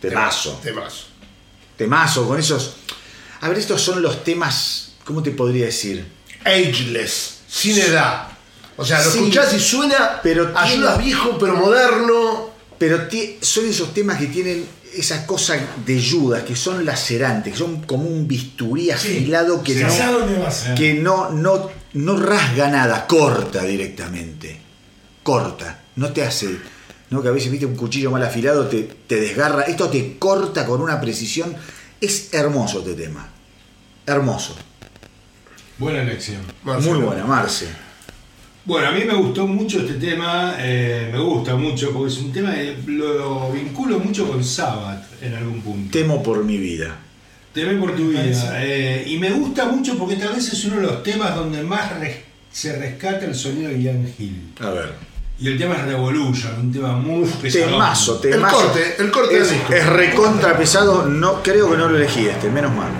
Temazo. 0.00 0.60
Temazo. 0.62 1.06
Temazo, 1.76 2.26
con 2.28 2.38
esos. 2.38 2.74
A 3.40 3.48
ver, 3.48 3.58
estos 3.58 3.80
son 3.82 4.02
los 4.02 4.24
temas. 4.24 4.92
¿Cómo 5.04 5.22
te 5.22 5.30
podría 5.30 5.66
decir? 5.66 6.06
Ageless. 6.44 7.38
Sin 7.48 7.78
edad. 7.78 8.28
O 8.76 8.84
sea, 8.84 9.02
lo 9.04 9.10
Sí. 9.10 9.18
escuchás 9.18 9.52
y 9.54 9.60
suena 9.60 10.20
Pero 10.22 10.52
ayuda 10.56 10.94
tiene- 10.96 11.04
viejo 11.04 11.36
pero 11.38 11.56
moderno. 11.56 12.50
Pero 12.78 12.98
son 13.42 13.66
esos 13.68 13.92
temas 13.92 14.18
que 14.18 14.26
tienen 14.28 14.66
esa 14.94 15.26
cosa 15.26 15.58
de 15.84 16.02
Judas, 16.02 16.44
que 16.44 16.56
son 16.56 16.84
lacerantes, 16.86 17.52
que 17.52 17.58
son 17.58 17.82
como 17.82 18.04
un 18.04 18.26
bisturí 18.26 18.90
afilado 18.90 19.62
que, 19.62 19.74
no, 19.74 20.74
que 20.76 20.94
no, 20.94 21.30
no, 21.30 21.70
no 21.92 22.16
rasga 22.16 22.68
nada, 22.68 23.06
corta 23.06 23.62
directamente. 23.64 24.58
Corta. 25.22 25.80
No 25.96 26.10
te 26.12 26.24
hace. 26.24 26.56
¿No? 27.10 27.22
Que 27.22 27.28
a 27.28 27.32
veces 27.32 27.50
viste 27.50 27.66
un 27.66 27.76
cuchillo 27.76 28.10
mal 28.10 28.22
afilado, 28.22 28.66
te, 28.66 28.82
te 29.06 29.20
desgarra. 29.20 29.62
Esto 29.62 29.88
te 29.88 30.16
corta 30.18 30.64
con 30.66 30.80
una 30.80 31.00
precisión. 31.00 31.54
Es 32.00 32.32
hermoso 32.32 32.78
este 32.80 32.94
tema. 32.94 33.28
Hermoso. 34.06 34.56
Buena 35.78 36.02
elección. 36.02 36.40
Muy 36.64 36.98
buena, 37.00 37.24
Marce. 37.24 37.66
Bueno, 38.64 38.88
a 38.88 38.92
mí 38.92 39.04
me 39.04 39.14
gustó 39.14 39.46
mucho 39.46 39.80
este 39.80 39.94
tema, 39.94 40.54
eh, 40.58 41.08
me 41.10 41.18
gusta 41.18 41.56
mucho, 41.56 41.92
porque 41.92 42.12
es 42.12 42.18
un 42.18 42.30
tema 42.30 42.54
que 42.54 42.76
lo 42.88 43.50
vinculo 43.50 43.98
mucho 43.98 44.28
con 44.28 44.44
Sabbath 44.44 45.22
en 45.22 45.34
algún 45.34 45.60
punto. 45.62 45.90
Temo 45.90 46.22
por 46.22 46.44
mi 46.44 46.58
vida. 46.58 46.94
Teme 47.54 47.74
por 47.80 47.96
tu 47.96 48.10
vida. 48.10 48.62
eh, 48.62 49.04
y 49.06 49.18
me 49.18 49.30
gusta 49.30 49.64
mucho 49.66 49.96
porque 49.98 50.16
tal 50.16 50.34
vez 50.34 50.52
es 50.52 50.64
uno 50.66 50.76
de 50.76 50.82
los 50.82 51.02
temas 51.02 51.34
donde 51.34 51.62
más 51.62 51.98
res- 51.98 52.18
se 52.52 52.76
rescata 52.78 53.24
el 53.24 53.34
sonido 53.34 53.70
de 53.70 53.82
Ian 53.82 54.12
Hill. 54.18 54.52
A 54.60 54.70
ver. 54.70 54.92
Y 55.42 55.48
el 55.48 55.56
tema 55.56 55.74
es 55.76 55.84
Revolution, 55.86 56.52
un 56.60 56.70
tema 56.70 56.92
muy 56.92 57.26
pesado. 57.26 57.70
Temazo, 57.70 58.18
temazo. 58.18 58.56
corte, 58.56 58.96
el 58.98 59.10
corte 59.10 59.38
es, 59.38 59.48
del 59.48 59.58
disco. 59.58 59.72
Es 59.72 59.86
recontra 59.86 60.54
pesado, 60.54 61.06
no, 61.06 61.42
creo 61.42 61.70
que 61.70 61.78
no 61.78 61.88
lo 61.88 61.96
elegí 61.96 62.26
este, 62.26 62.50
menos 62.50 62.74
mal. 62.74 62.90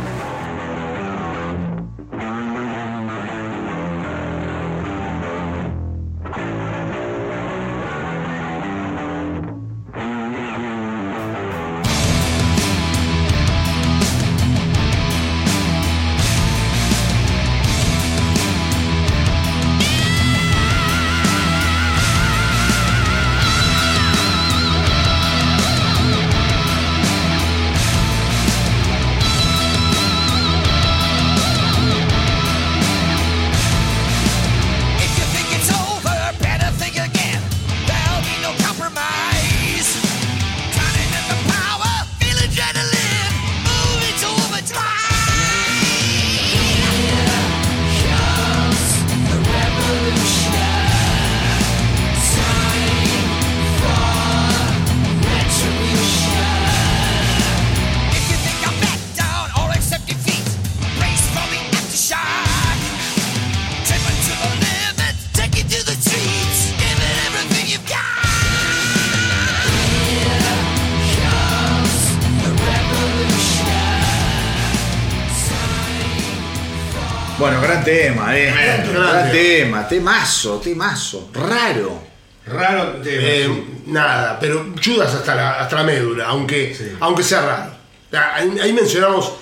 Temazo, 79.91 80.59
temazo. 80.61 81.31
Raro. 81.35 82.01
Raro 82.47 82.93
tema. 83.03 83.23
Eh, 83.23 83.65
nada, 83.87 84.39
pero 84.41 84.73
Judas 84.83 85.13
hasta 85.15 85.35
la, 85.35 85.61
hasta 85.61 85.77
la 85.77 85.83
médula, 85.85 86.27
aunque, 86.29 86.75
Sí. 86.75 86.93
aunque 87.01 87.23
sea 87.23 87.43
raro. 87.43 87.73
Ah, 88.13 88.37
Ahí, 88.37 88.59
ahí 88.63 88.73
mencionamos 88.73 89.33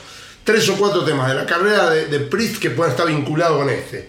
tres 0.44 0.68
o 0.68 0.74
cuatro 0.76 1.04
temas 1.04 1.28
de 1.28 1.34
la 1.36 1.46
carrera 1.46 1.88
de, 1.90 2.06
de 2.06 2.20
Priest 2.20 2.56
que 2.58 2.70
pueden 2.70 2.90
estar 2.92 3.06
vinculados 3.06 3.58
con 3.58 3.70
este. 3.70 4.08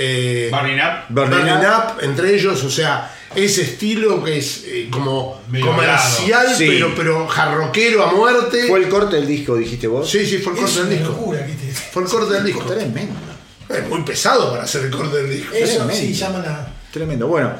Eh, 0.00 0.48
Burning 0.52 0.76
Up. 0.76 1.04
Burning 1.08 1.30
Burning 1.38 1.66
Up. 1.66 2.02
Entre 2.02 2.34
ellos, 2.34 2.62
o 2.62 2.70
sea, 2.70 3.12
ese 3.34 3.62
estilo 3.62 4.22
que 4.22 4.38
es 4.38 4.62
eh, 4.66 4.88
como 4.92 5.40
Medio 5.48 5.66
comercial. 5.66 6.46
Sí. 6.56 6.66
pero, 6.68 6.94
pero 6.94 7.26
jarroquero 7.26 8.04
a 8.04 8.12
muerte. 8.12 8.68
¿Fue 8.68 8.78
el 8.78 8.88
corte 8.88 9.16
del 9.16 9.26
disco, 9.26 9.56
dijiste 9.56 9.88
vos? 9.88 10.08
Sí, 10.08 10.24
sí, 10.24 10.38
fue 10.38 10.52
el 10.52 10.58
Es 10.60 10.64
corte 10.64 10.78
del 10.94 11.02
una 11.02 11.40
disco. 11.42 11.90
Fue 11.92 12.02
el 12.04 12.08
corte 12.08 12.34
del 12.34 12.44
disco. 12.44 12.62
Tremendo. 12.64 13.14
Es 13.68 13.88
muy 13.88 14.02
pesado 14.02 14.50
para 14.50 14.62
hacer 14.64 14.84
el 14.86 14.90
corte 14.90 15.16
del 15.18 15.30
disco. 15.30 15.54
Eso 15.54 15.76
Tremendo. 15.78 15.94
sí, 15.94 16.12
llaman 16.14 16.44
a. 16.46 16.66
Tremendo. 16.92 17.26
Bueno, 17.28 17.52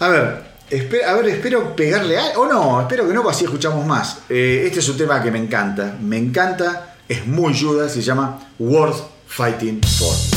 a 0.00 0.08
ver, 0.08 0.42
espe- 0.70 1.04
a 1.04 1.14
ver, 1.14 1.28
espero 1.28 1.74
pegarle 1.76 2.18
a. 2.18 2.38
O 2.38 2.46
no, 2.46 2.80
espero 2.80 3.06
que 3.06 3.14
no, 3.14 3.22
pues 3.22 3.36
así 3.36 3.44
escuchamos 3.44 3.86
más. 3.86 4.18
Eh, 4.28 4.64
este 4.66 4.80
es 4.80 4.88
un 4.88 4.96
tema 4.96 5.22
que 5.22 5.30
me 5.30 5.38
encanta. 5.38 5.96
Me 6.00 6.18
encanta, 6.18 6.96
es 7.08 7.26
muy 7.26 7.58
Judas, 7.58 7.92
se 7.92 8.02
llama 8.02 8.40
Worth 8.58 9.02
Fighting 9.28 9.80
For. 9.82 10.31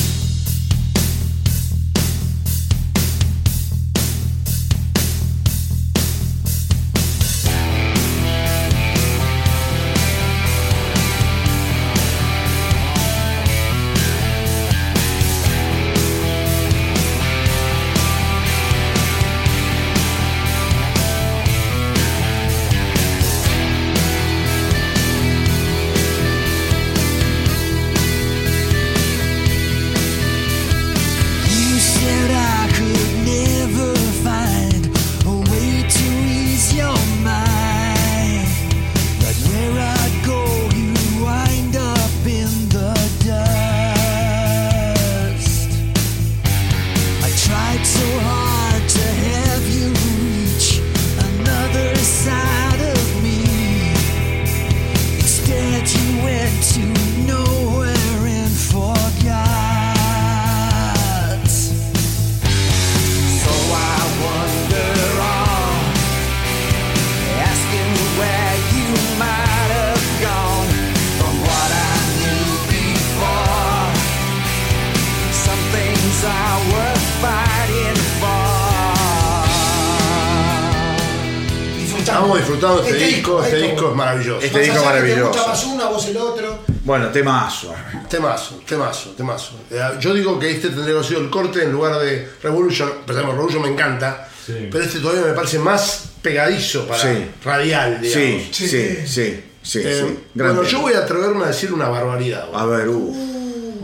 Bueno, 86.95 87.11
temazo. 87.11 87.75
Temazo, 88.09 88.61
temazo, 88.65 89.09
temazo. 89.11 89.51
Eh, 89.69 89.81
Yo 89.99 90.13
digo 90.13 90.39
que 90.39 90.49
este 90.49 90.67
tendría 90.69 90.85
que 90.85 90.91
haber 90.93 91.03
sido 91.05 91.19
el 91.19 91.29
corte 91.29 91.61
en 91.61 91.73
lugar 91.73 91.99
de 91.99 92.29
Revolution. 92.41 92.89
Pensamos, 93.05 93.33
Revolution 93.35 93.63
me 93.63 93.67
encanta. 93.69 94.29
Sí. 94.45 94.69
Pero 94.71 94.81
este 94.81 94.99
todavía 94.99 95.23
me 95.25 95.33
parece 95.33 95.59
más 95.59 96.11
pegadizo 96.21 96.87
para 96.87 97.01
Sí. 97.01 97.31
radial, 97.43 97.99
digamos. 97.99 98.43
Sí, 98.45 98.49
sí, 98.53 98.69
sí, 98.69 99.07
sí, 99.07 99.43
sí. 99.61 99.81
Eh, 99.83 100.19
bueno, 100.35 100.63
yo 100.63 100.79
voy 100.79 100.93
a 100.93 100.99
atreverme 100.99 101.43
a 101.43 101.47
decir 101.47 101.73
una 101.73 101.89
barbaridad. 101.89 102.47
A 102.53 102.65
ver, 102.65 102.87
uh. 102.87 103.13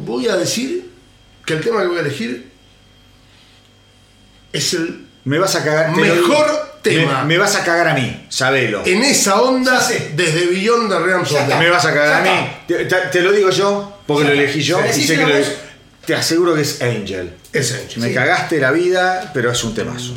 Voy 0.05 0.29
a 0.29 0.37
decir 0.37 0.89
que 1.45 1.55
el 1.55 1.61
tema 1.61 1.81
que 1.81 1.87
voy 1.87 1.97
a 1.97 2.01
elegir 2.01 2.49
es 4.53 4.73
el 4.73 5.05
Me 5.25 5.37
vas 5.37 5.53
a 5.57 5.63
cagar. 5.65 5.93
Mejor. 5.97 6.70
Tema. 6.81 7.21
Me, 7.21 7.33
me 7.33 7.37
vas 7.37 7.55
a 7.55 7.63
cagar 7.63 7.87
a 7.89 7.93
mí, 7.93 8.25
sabelo. 8.29 8.81
en 8.85 9.03
esa 9.03 9.41
onda 9.41 9.73
Ya 9.79 9.81
sé. 9.81 10.11
desde 10.15 10.45
está. 11.39 11.47
Death. 11.47 11.59
Me 11.59 11.69
vas 11.69 11.85
a 11.85 11.93
cagar 11.93 12.13
a 12.13 12.21
mí. 12.31 12.47
Te, 12.67 12.85
te- 12.85 12.95
te 13.11 13.21
lo 13.21 13.31
digo 13.31 13.49
yo, 13.49 13.99
porque 14.07 14.23
lo 14.25 14.31
elegí 14.31 14.61
yo 14.61 14.79
y 14.85 15.01
sé 15.01 15.15
que 15.17 15.25
lo 15.25 15.35
voz- 15.37 15.51
Te 16.05 16.15
aseguro 16.15 16.55
que 16.55 16.61
es 16.61 16.81
Angel. 16.81 17.33
Es 17.53 17.71
Angel. 17.73 17.99
Me 17.99 18.07
Sí. 18.09 18.13
cagaste 18.15 18.59
la 18.59 18.71
vida, 18.71 19.31
pero 19.33 19.51
es 19.51 19.63
un 19.63 19.73
temazo. 19.75 20.13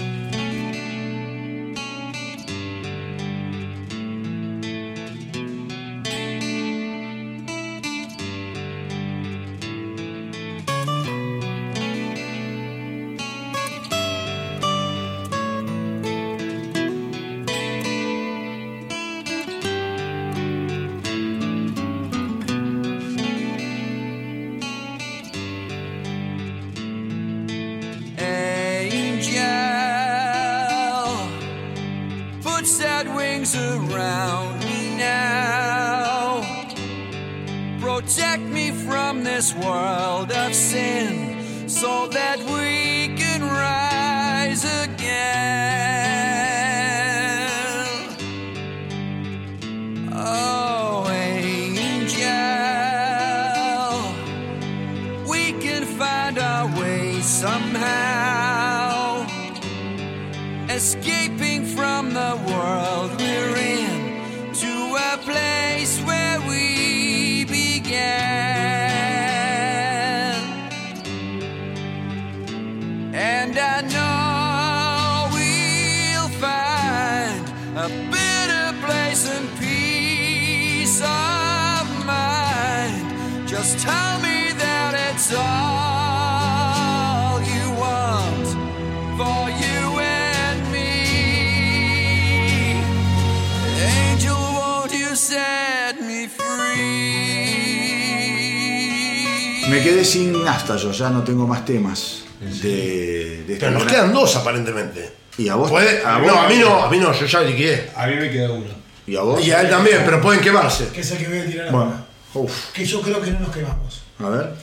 Quedé 99.84 100.04
sin 100.04 100.46
hasta 100.48 100.76
yo, 100.76 100.90
ya 100.92 101.10
no 101.10 101.22
tengo 101.22 101.46
más 101.46 101.64
temas 101.64 102.22
de, 102.40 102.58
de 102.58 103.40
este 103.40 103.56
Pero 103.56 103.72
nos 103.72 103.84
quedan 103.84 104.12
dos 104.12 104.34
aparentemente. 104.36 105.12
¿Y 105.38 105.48
a 105.48 105.54
vos? 105.56 105.70
¿Puede? 105.70 106.04
¿A 106.04 106.18
no, 106.18 106.40
a 106.40 106.48
mí 106.48 106.56
no, 106.58 106.82
a 106.84 106.90
mí 106.90 106.98
no, 106.98 107.12
yo 107.12 107.26
ya 107.26 107.40
liquidé. 107.40 107.90
A 107.96 108.06
mí 108.06 108.16
me 108.16 108.30
queda 108.30 108.50
uno. 108.52 108.66
¿Y 109.06 109.16
a 109.16 109.20
vos? 109.20 109.44
Y 109.44 109.50
a 109.50 109.60
él 109.60 109.68
también, 109.68 110.02
pero 110.04 110.20
pueden 110.20 110.40
quemarse. 110.40 110.88
Que 110.88 111.00
es 111.00 111.10
el 111.10 111.18
que 111.18 111.28
voy 111.28 111.38
a 111.38 111.46
tirar 111.46 111.68
ahora. 111.68 111.76
Bueno, 111.86 112.04
uf, 112.34 112.72
Que 112.72 112.84
yo 112.84 113.00
creo 113.02 113.20
que 113.20 113.30
no 113.30 113.40
nos 113.40 113.50
quemamos. 113.54 114.02
a 114.20 114.28
ver. 114.28 114.54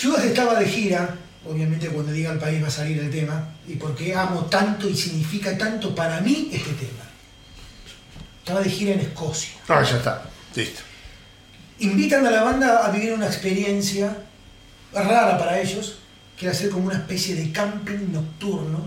Judas 0.00 0.24
estaba 0.24 0.58
de 0.58 0.66
gira, 0.66 1.14
obviamente 1.48 1.88
cuando 1.88 2.12
diga 2.12 2.32
el 2.32 2.38
país 2.38 2.62
va 2.62 2.68
a 2.68 2.70
salir 2.70 2.98
el 2.98 3.10
tema, 3.10 3.48
y 3.66 3.76
porque 3.76 4.14
amo 4.14 4.42
tanto 4.46 4.88
y 4.88 4.94
significa 4.96 5.56
tanto 5.56 5.94
para 5.94 6.20
mí 6.20 6.50
este 6.52 6.72
tema. 6.72 7.04
Estaba 8.40 8.60
de 8.60 8.70
gira 8.70 8.92
en 8.92 9.00
Escocia. 9.00 9.54
Ah, 9.68 9.82
ya 9.82 9.96
está. 9.96 10.22
Listo. 10.54 10.82
Invitan 11.78 12.26
a 12.26 12.30
la 12.30 12.42
banda 12.42 12.86
a 12.86 12.90
vivir 12.90 13.12
una 13.12 13.26
experiencia 13.26 14.16
rara 14.92 15.38
para 15.38 15.60
ellos, 15.60 15.98
que 16.36 16.46
era 16.46 16.54
hacer 16.54 16.70
como 16.70 16.86
una 16.86 16.96
especie 16.96 17.34
de 17.34 17.52
camping 17.52 18.12
nocturno 18.12 18.86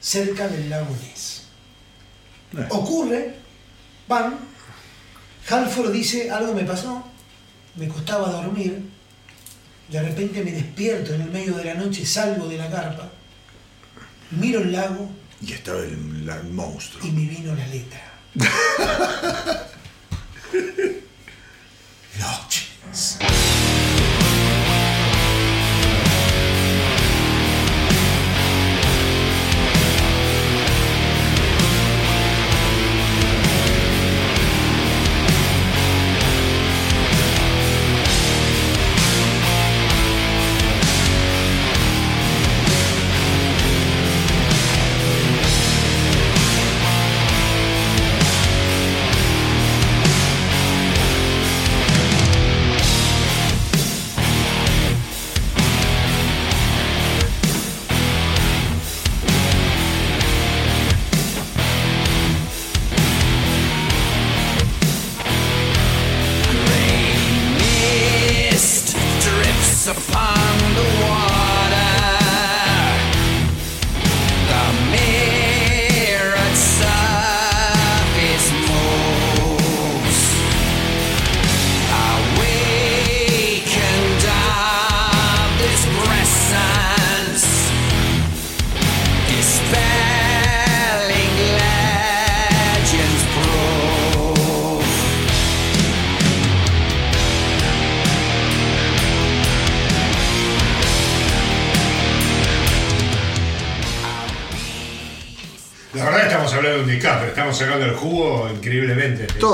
cerca 0.00 0.48
del 0.48 0.70
lago 0.70 0.96
Ness. 1.02 1.42
Eh. 2.56 2.66
Ocurre, 2.70 3.34
van, 4.08 4.38
Halford 5.48 5.92
dice, 5.92 6.30
algo 6.30 6.54
me 6.54 6.64
pasó, 6.64 7.04
me 7.76 7.86
costaba 7.88 8.30
dormir, 8.30 8.82
de 9.88 10.02
repente 10.02 10.42
me 10.42 10.52
despierto 10.52 11.14
en 11.14 11.22
el 11.22 11.30
medio 11.30 11.54
de 11.54 11.64
la 11.64 11.74
noche, 11.74 12.06
salgo 12.06 12.48
de 12.48 12.56
la 12.56 12.70
carpa, 12.70 13.10
miro 14.30 14.60
el 14.60 14.72
lago 14.72 15.10
Y 15.42 15.52
estaba 15.52 15.80
el, 15.80 16.28
el 16.28 16.44
monstruo. 16.52 17.06
y 17.06 17.10
me 17.10 17.26
vino 17.26 17.54
la 17.54 17.66
letra. 17.66 18.00
Oh, 22.22 22.46
jeez. 22.50 23.39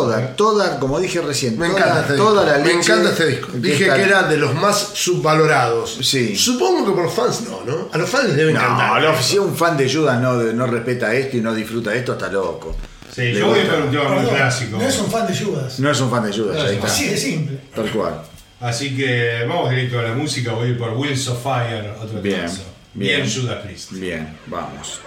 Toda, 0.07 0.37
toda, 0.37 0.78
como 0.78 0.99
dije 1.01 1.20
recién, 1.20 1.59
Me 1.59 1.66
toda, 1.69 1.78
encanta 1.78 2.01
este 2.03 2.15
toda 2.16 2.43
disco. 2.45 2.59
la 2.59 2.59
Me 2.65 2.65
leche 2.74 2.93
encanta 2.93 3.11
este 3.11 3.27
disco. 3.27 3.49
Dije 3.55 3.85
que 3.85 4.03
era 4.03 4.23
de 4.24 4.37
los 4.37 4.55
más 4.55 4.78
subvalorados. 4.95 5.99
Sí. 6.03 6.37
Supongo 6.37 6.85
que 6.87 6.93
por 6.93 7.05
los 7.05 7.12
fans 7.15 7.43
no, 7.43 7.62
¿no? 7.65 7.89
A 7.93 7.99
los 7.99 8.09
fans 8.09 8.24
les 8.28 8.37
debe 8.37 8.53
No, 8.53 8.61
encantar. 8.61 9.03
no, 9.03 9.23
si 9.23 9.39
un 9.39 9.55
fan 9.57 9.77
de 9.77 9.93
Judas 9.93 10.20
no, 10.20 10.35
no 10.35 10.66
respeta 10.66 11.12
esto 11.15 11.37
y 11.37 11.41
no 11.41 11.55
disfruta 11.55 11.95
esto, 11.95 12.12
está 12.12 12.28
loco. 12.31 12.74
Sí, 13.15 13.23
Le 13.33 13.39
yo 13.41 13.47
voy 13.49 13.61
gusta. 13.61 13.74
por 13.77 13.85
un 13.85 13.91
tema 13.91 14.09
muy 14.11 14.27
clásico. 14.31 14.77
no 14.78 14.85
es 14.87 14.99
un 14.99 15.11
fan 15.11 15.27
de 15.27 15.37
Judas. 15.39 15.81
No 15.81 15.91
es 15.91 16.01
un 16.01 16.11
fan 16.11 16.24
de 16.31 16.37
Judas, 16.37 16.65
ahí 16.65 16.74
está. 16.77 16.87
Así 16.87 17.09
de 17.09 17.16
simple. 17.16 17.59
Tal 17.74 17.91
cual. 17.91 18.23
Así 18.61 18.97
que 18.97 19.45
vamos 19.49 19.70
directo 19.70 19.99
a 19.99 20.03
la 20.03 20.12
música, 20.15 20.53
voy 20.53 20.69
a 20.69 20.70
ir 20.70 20.78
por 20.78 20.91
Wheels 20.93 21.28
of 21.28 21.43
Fire, 21.43 21.95
otro 22.03 22.20
Bien, 22.20 22.47
bien. 22.95 23.23
Bien 23.24 23.31
Judas 23.31 23.59
Priest. 23.65 23.93
Bien, 23.93 24.37
vamos. 24.47 25.01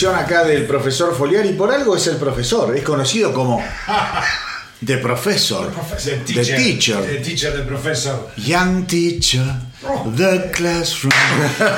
Elección 0.00 0.14
acá 0.14 0.44
del 0.44 0.66
profesor 0.66 1.14
Foliari. 1.14 1.52
Por 1.52 1.70
algo 1.70 1.96
es 1.96 2.06
el 2.06 2.16
profesor. 2.16 2.74
Es 2.74 2.82
conocido 2.82 3.34
como 3.34 3.62
The 4.84 4.96
Professor. 4.98 5.70
The 6.04 6.16
The 6.16 6.24
teacher. 6.24 6.56
Teacher. 6.56 7.02
The 7.02 7.18
teacher, 7.18 7.52
the 7.52 7.62
professor. 7.64 8.30
Young 8.36 8.86
Teacher. 8.86 9.44
The 10.16 10.50
Classroom. 10.52 11.12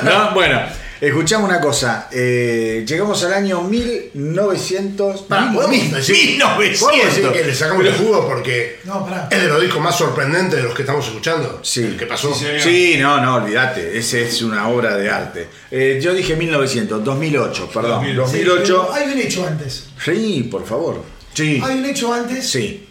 No, 0.03 0.33
bueno, 0.33 0.61
escuchamos 1.07 1.49
una 1.49 1.59
cosa. 1.59 2.07
Eh, 2.11 2.83
llegamos 2.87 3.23
al 3.23 3.33
año 3.33 3.61
1900. 3.63 5.21
Pará, 5.23 5.45
mil- 5.47 5.55
¿podemos 5.55 5.91
decir, 5.93 6.15
1900. 6.37 6.79
podemos 6.79 7.05
decir 7.15 7.31
que 7.31 7.43
le 7.43 7.55
sacamos 7.55 7.85
el 7.85 7.93
jugo 7.95 8.27
porque 8.27 8.79
No, 8.85 9.05
pará. 9.05 9.27
es 9.31 9.41
de 9.41 9.47
los 9.47 9.61
discos 9.61 9.81
más 9.81 9.97
sorprendentes 9.97 10.57
de 10.57 10.63
los 10.63 10.73
que 10.73 10.83
estamos 10.83 11.05
escuchando. 11.07 11.59
Sí. 11.63 11.81
El 11.83 11.97
que 11.97 12.05
pasó. 12.05 12.33
Sí, 12.33 12.45
señor. 12.45 12.61
Sí, 12.61 12.95
no, 12.99 13.19
no, 13.21 13.35
olvídate. 13.35 13.97
Ese 13.97 14.23
es 14.27 14.41
una 14.41 14.67
obra 14.69 14.95
de 14.97 15.09
arte. 15.09 15.47
Eh, 15.71 15.99
yo 16.01 16.13
dije 16.13 16.35
1900, 16.35 17.03
2008, 17.03 17.69
perdón. 17.73 17.91
2000. 18.15 18.15
2008. 18.15 18.63
Pero 18.63 18.93
Hay 18.93 19.11
un 19.13 19.19
hecho 19.19 19.47
antes. 19.47 19.85
Sí, 20.03 20.47
por 20.51 20.65
favor. 20.65 21.03
Sí. 21.33 21.59
Hay 21.63 21.79
un 21.79 21.85
hecho 21.85 22.13
antes 22.13 22.47
Sí. 22.49 22.87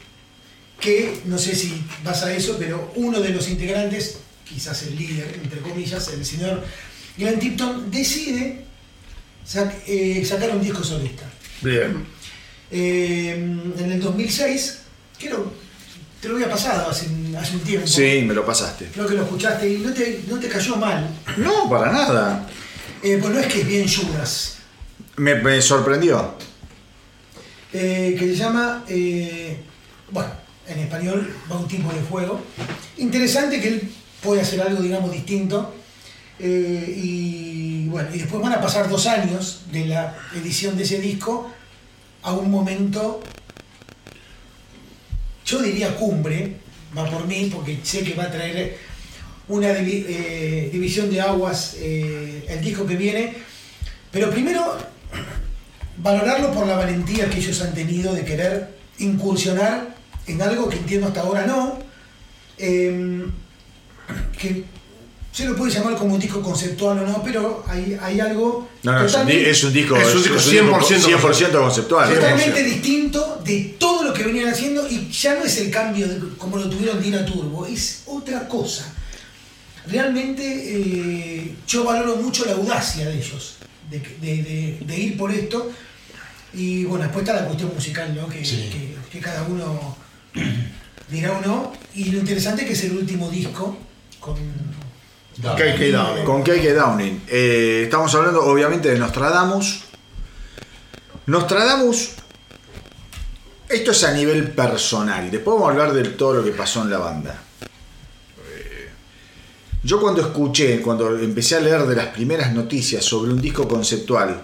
que 0.80 1.20
no 1.26 1.38
sé 1.38 1.54
si 1.54 1.82
vas 2.04 2.22
a 2.24 2.34
eso, 2.34 2.56
pero 2.58 2.90
uno 2.96 3.20
de 3.20 3.28
los 3.30 3.48
integrantes, 3.48 4.18
quizás 4.44 4.82
el 4.82 4.96
líder, 4.96 5.38
entre 5.42 5.60
comillas, 5.60 6.08
el 6.08 6.24
señor 6.26 6.62
Glenn 7.16 7.38
Tipton, 7.38 7.90
decide 7.90 8.64
sac- 9.46 9.82
eh, 9.86 10.24
sacar 10.24 10.50
un 10.50 10.62
disco 10.62 10.82
solista. 10.82 11.24
Bien. 11.60 12.04
Eh, 12.70 13.30
en 13.78 13.92
el 13.92 14.00
2006, 14.00 14.78
creo, 15.18 15.52
te 16.20 16.28
lo 16.28 16.36
había 16.36 16.48
pasado 16.50 16.88
hace, 16.90 17.06
un- 17.06 17.36
hace 17.36 17.54
un 17.56 17.60
tiempo. 17.62 17.86
Sí, 17.86 18.22
me 18.26 18.32
lo 18.34 18.44
pasaste. 18.46 18.86
Creo 18.94 19.06
que 19.06 19.14
lo 19.14 19.22
escuchaste 19.24 19.68
y 19.68 19.78
no 19.78 19.92
te, 19.92 20.20
no 20.28 20.38
te 20.38 20.48
cayó 20.48 20.76
mal. 20.76 21.08
No, 21.36 21.68
para 21.68 21.92
nada. 21.92 22.48
Eh, 23.02 23.18
pues 23.20 23.34
no 23.34 23.40
es 23.40 23.46
que 23.52 23.60
es 23.60 23.66
bien 23.66 23.86
Judas. 23.88 24.56
Me, 25.16 25.34
me 25.36 25.60
sorprendió. 25.60 26.34
eh, 27.74 28.14
que 28.18 28.26
se 28.28 28.36
llama, 28.36 28.84
bueno, 30.10 30.30
en 30.68 30.78
español, 30.78 31.34
Bautismo 31.48 31.92
de 31.92 32.00
Fuego. 32.02 32.40
Interesante 32.98 33.60
que 33.60 33.68
él 33.68 33.90
puede 34.22 34.42
hacer 34.42 34.60
algo, 34.62 34.82
digamos, 34.82 35.10
distinto. 35.12 35.74
Eh, 36.42 36.94
y 36.96 37.86
bueno, 37.86 38.08
y 38.12 38.18
después 38.18 38.42
van 38.42 38.52
a 38.52 38.60
pasar 38.60 38.88
dos 38.88 39.06
años 39.06 39.62
de 39.70 39.86
la 39.86 40.16
edición 40.34 40.76
de 40.76 40.82
ese 40.82 40.98
disco 40.98 41.50
a 42.22 42.32
un 42.32 42.50
momento, 42.50 43.22
yo 45.46 45.62
diría 45.62 45.96
cumbre, 45.96 46.56
va 46.96 47.08
por 47.08 47.26
mí, 47.26 47.50
porque 47.52 47.78
sé 47.82 48.02
que 48.02 48.14
va 48.14 48.24
a 48.24 48.30
traer 48.30 48.76
una 49.48 49.70
eh, 49.70 50.68
división 50.72 51.10
de 51.10 51.20
aguas 51.20 51.76
eh, 51.78 52.44
el 52.48 52.60
disco 52.60 52.86
que 52.86 52.96
viene. 52.96 53.34
Pero 54.10 54.30
primero, 54.30 54.78
valorarlo 55.98 56.52
por 56.52 56.66
la 56.66 56.76
valentía 56.76 57.28
que 57.28 57.38
ellos 57.38 57.60
han 57.62 57.74
tenido 57.74 58.14
de 58.14 58.24
querer 58.24 58.76
incursionar 58.98 59.94
en 60.26 60.42
algo 60.42 60.68
que 60.68 60.76
entiendo 60.76 61.08
hasta 61.08 61.20
ahora 61.20 61.46
no, 61.46 61.78
eh, 62.58 63.26
que 64.38 64.64
se 65.32 65.46
lo 65.46 65.56
puede 65.56 65.72
llamar 65.72 65.96
como 65.96 66.14
un 66.14 66.20
disco 66.20 66.42
conceptual 66.42 66.98
o 66.98 67.06
no, 67.06 67.22
pero 67.22 67.64
hay, 67.66 67.96
hay 68.00 68.20
algo 68.20 68.68
No, 68.82 68.92
no, 68.92 68.98
es 68.98 69.02
un, 69.02 69.06
di- 69.06 69.12
totalmente, 69.12 69.50
es 69.50 69.64
un 69.64 69.72
disco, 69.72 69.96
Es 69.96 70.14
un 70.14 70.22
disco 70.22 70.36
100% 70.38 71.18
100% 71.18 71.52
conceptual. 71.52 72.14
totalmente 72.14 72.62
distinto 72.62 73.40
de 73.44 73.76
todo 73.78 74.04
lo 74.04 74.12
que 74.12 74.24
venían 74.24 74.48
haciendo 74.48 74.86
y 74.88 75.08
ya 75.10 75.34
no 75.36 75.44
es 75.44 75.56
el 75.58 75.70
cambio 75.70 76.06
de- 76.06 76.36
como 76.36 76.58
lo 76.58 76.68
tuvieron 76.68 77.02
Dina 77.02 77.24
Turbo, 77.24 77.64
es 77.66 78.02
otra 78.06 78.46
cosa. 78.46 78.92
Realmente 79.86 80.42
eh, 80.44 81.54
yo 81.66 81.84
valoro 81.84 82.16
mucho 82.16 82.44
la 82.44 82.52
audacia 82.52 83.08
de 83.08 83.16
ellos, 83.18 83.56
de, 83.90 83.98
de- 83.98 84.42
de- 84.42 84.78
de 84.86 84.96
ir 84.98 85.16
por 85.16 85.32
esto. 85.32 85.72
Y 86.54 86.84
bueno, 86.84 87.04
después 87.04 87.26
está 87.26 87.40
la 87.40 87.46
cuestión 87.46 87.72
musical, 87.74 88.14
¿no? 88.14 88.28
Que, 88.28 88.44
Sí. 88.44 88.68
que- 88.70 88.94
que 89.10 89.18
cada 89.18 89.42
uno 89.44 89.96
dirá 91.10 91.32
o 91.32 91.40
no. 91.40 91.72
Y 91.94 92.10
lo 92.10 92.18
interesante 92.18 92.64
que 92.66 92.74
es 92.74 92.84
el 92.84 92.92
último 92.98 93.30
disco 93.30 93.76
con... 94.20 94.36
KK 95.40 95.92
Downing. 95.92 96.24
Con 96.24 96.42
K.K. 96.42 96.74
Downing. 96.74 97.22
Eh, 97.28 97.82
estamos 97.84 98.14
hablando 98.14 98.44
obviamente 98.44 98.90
de 98.90 98.98
Nostradamus. 98.98 99.84
Nostradamus, 101.26 102.10
esto 103.68 103.90
es 103.92 104.04
a 104.04 104.12
nivel 104.12 104.50
personal. 104.50 105.30
Después 105.30 105.54
vamos 105.54 105.68
a 105.68 105.72
hablar 105.72 105.92
de 105.94 106.10
todo 106.10 106.34
lo 106.34 106.44
que 106.44 106.50
pasó 106.50 106.82
en 106.82 106.90
la 106.90 106.98
banda. 106.98 107.42
Eh, 107.62 108.90
Yo 109.82 110.00
cuando 110.00 110.20
escuché, 110.20 110.80
cuando 110.82 111.16
empecé 111.18 111.56
a 111.56 111.60
leer 111.60 111.86
de 111.86 111.96
las 111.96 112.08
primeras 112.08 112.52
noticias 112.52 113.04
sobre 113.04 113.32
un 113.32 113.40
disco 113.40 113.66
conceptual 113.66 114.42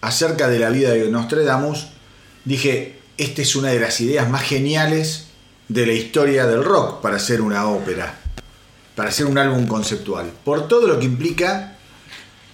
acerca 0.00 0.48
de 0.48 0.58
la 0.58 0.70
vida 0.70 0.90
de 0.92 1.10
Nostradamus, 1.10 1.88
dije, 2.44 3.00
esta 3.18 3.42
es 3.42 3.54
una 3.56 3.68
de 3.68 3.80
las 3.80 4.00
ideas 4.00 4.30
más 4.30 4.42
geniales 4.42 5.26
de 5.68 5.86
la 5.86 5.92
historia 5.92 6.46
del 6.46 6.64
rock 6.64 7.02
para 7.02 7.16
hacer 7.16 7.42
una 7.42 7.68
ópera 7.68 8.19
para 8.94 9.10
hacer 9.10 9.26
un 9.26 9.38
álbum 9.38 9.66
conceptual. 9.66 10.30
Por 10.44 10.68
todo 10.68 10.86
lo 10.86 10.98
que 10.98 11.06
implica 11.06 11.76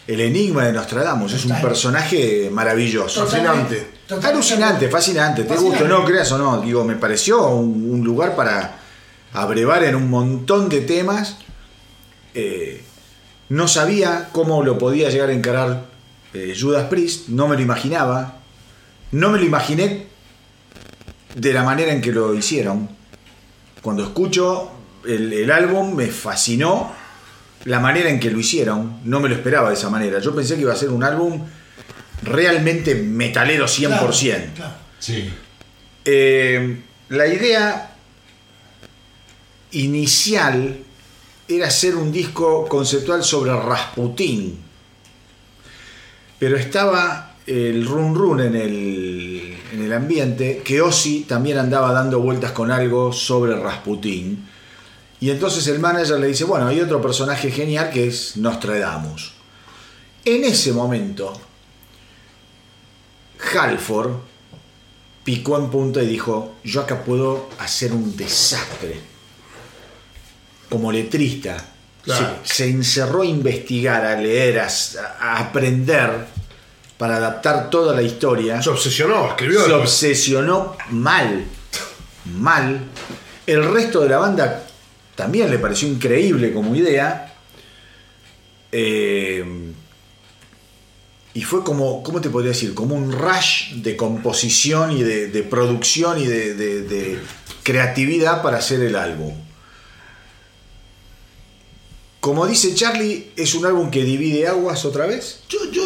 el 0.06 0.20
enigma 0.20 0.64
de 0.64 0.72
Nostradamus. 0.72 1.32
Es 1.32 1.44
un 1.44 1.60
personaje 1.60 2.48
maravilloso. 2.50 3.26
Fascinante. 3.26 3.90
Alucinante, 4.22 4.88
fascinante. 4.88 5.44
Te 5.44 5.54
o 5.54 5.88
no, 5.88 6.04
creas 6.04 6.30
o 6.32 6.38
no. 6.38 6.60
Digo, 6.60 6.84
me 6.84 6.94
pareció 6.94 7.48
un, 7.48 7.90
un 7.90 8.04
lugar 8.04 8.36
para 8.36 8.78
abrevar 9.32 9.82
en 9.84 9.96
un 9.96 10.08
montón 10.08 10.68
de 10.68 10.82
temas. 10.82 11.38
Eh, 12.34 12.84
no 13.48 13.66
sabía 13.66 14.28
cómo 14.32 14.62
lo 14.62 14.78
podía 14.78 15.10
llegar 15.10 15.30
a 15.30 15.32
encarar 15.32 15.86
eh, 16.34 16.56
Judas 16.58 16.86
Priest. 16.88 17.28
No 17.28 17.48
me 17.48 17.56
lo 17.56 17.62
imaginaba. 17.62 18.36
No 19.10 19.30
me 19.30 19.38
lo 19.38 19.44
imaginé 19.44 20.06
de 21.34 21.52
la 21.52 21.64
manera 21.64 21.92
en 21.92 22.00
que 22.00 22.12
lo 22.12 22.32
hicieron. 22.34 22.88
Cuando 23.82 24.04
escucho 24.04 24.70
el, 25.06 25.32
el 25.32 25.50
álbum 25.50 25.94
me 25.94 26.06
fascinó 26.06 26.92
la 27.64 27.80
manera 27.80 28.08
en 28.08 28.20
que 28.20 28.30
lo 28.30 28.38
hicieron. 28.38 29.00
No 29.04 29.20
me 29.20 29.28
lo 29.28 29.34
esperaba 29.34 29.68
de 29.68 29.74
esa 29.74 29.90
manera. 29.90 30.18
Yo 30.20 30.34
pensé 30.34 30.54
que 30.54 30.62
iba 30.62 30.72
a 30.72 30.76
ser 30.76 30.90
un 30.90 31.04
álbum 31.04 31.42
realmente 32.22 32.94
metalero 32.94 33.66
100%. 33.66 33.88
Claro, 33.88 34.44
claro. 34.54 34.74
Sí. 34.98 35.30
Eh, 36.04 36.80
la 37.08 37.26
idea 37.26 37.94
inicial 39.72 40.78
era 41.48 41.66
hacer 41.68 41.96
un 41.96 42.12
disco 42.12 42.66
conceptual 42.68 43.22
sobre 43.22 43.54
Rasputín. 43.54 44.58
Pero 46.38 46.56
estaba 46.56 47.34
el 47.46 47.86
run 47.86 48.14
run 48.14 48.40
en 48.40 48.56
el, 48.56 49.56
en 49.72 49.82
el 49.82 49.92
ambiente, 49.92 50.62
que 50.64 50.80
Ozzy 50.80 51.22
también 51.22 51.58
andaba 51.58 51.92
dando 51.92 52.20
vueltas 52.20 52.52
con 52.52 52.70
algo 52.70 53.12
sobre 53.12 53.56
Rasputín. 53.56 54.46
Y 55.20 55.30
entonces 55.30 55.66
el 55.68 55.78
manager 55.78 56.18
le 56.20 56.28
dice, 56.28 56.44
bueno, 56.44 56.66
hay 56.66 56.80
otro 56.80 57.00
personaje 57.00 57.50
genial 57.50 57.90
que 57.90 58.08
es 58.08 58.36
Nostradamus. 58.36 59.32
En 60.24 60.44
ese 60.44 60.72
momento, 60.72 61.32
Halford 63.54 64.10
picó 65.24 65.58
en 65.58 65.70
punta 65.70 66.02
y 66.02 66.06
dijo, 66.06 66.56
yo 66.64 66.82
acá 66.82 67.02
puedo 67.02 67.48
hacer 67.58 67.92
un 67.92 68.16
desastre. 68.16 69.00
Como 70.68 70.92
letrista. 70.92 71.56
Claro. 72.02 72.38
Se, 72.44 72.54
se 72.54 72.70
encerró 72.70 73.22
a 73.22 73.26
investigar, 73.26 74.04
a 74.04 74.20
leer, 74.20 74.60
a, 74.60 74.68
a 75.20 75.38
aprender 75.38 76.26
para 76.98 77.16
adaptar 77.16 77.70
toda 77.70 77.94
la 77.94 78.02
historia. 78.02 78.60
Se 78.62 78.70
obsesionó, 78.70 79.28
escribió. 79.28 79.64
Se 79.64 79.72
obsesionó 79.72 80.76
mal. 80.90 81.44
Mal. 82.38 82.80
El 83.46 83.64
resto 83.72 84.00
de 84.00 84.08
la 84.08 84.18
banda 84.18 84.65
también 85.16 85.50
le 85.50 85.58
pareció 85.58 85.88
increíble 85.88 86.52
como 86.52 86.76
idea. 86.76 87.34
Eh, 88.70 89.44
y 91.34 91.42
fue 91.42 91.62
como, 91.64 92.02
¿cómo 92.02 92.20
te 92.20 92.30
podría 92.30 92.52
decir? 92.52 92.72
Como 92.74 92.94
un 92.94 93.12
rush 93.12 93.72
de 93.74 93.96
composición 93.96 94.92
y 94.96 95.02
de, 95.02 95.26
de 95.28 95.42
producción 95.42 96.18
y 96.20 96.26
de, 96.26 96.54
de- 96.54 96.82
de 96.82 97.18
creatividad 97.62 98.42
para 98.42 98.58
hacer 98.58 98.80
el 98.80 98.96
álbum. 98.96 99.34
Como 102.20 102.46
dice 102.46 102.74
Charlie, 102.74 103.30
es 103.36 103.54
un 103.54 103.66
álbum 103.66 103.90
que 103.90 104.02
divide 104.04 104.48
aguas 104.48 104.84
otra 104.84 105.06
vez. 105.06 105.40
Yo, 105.48 105.58
yo 105.70 105.82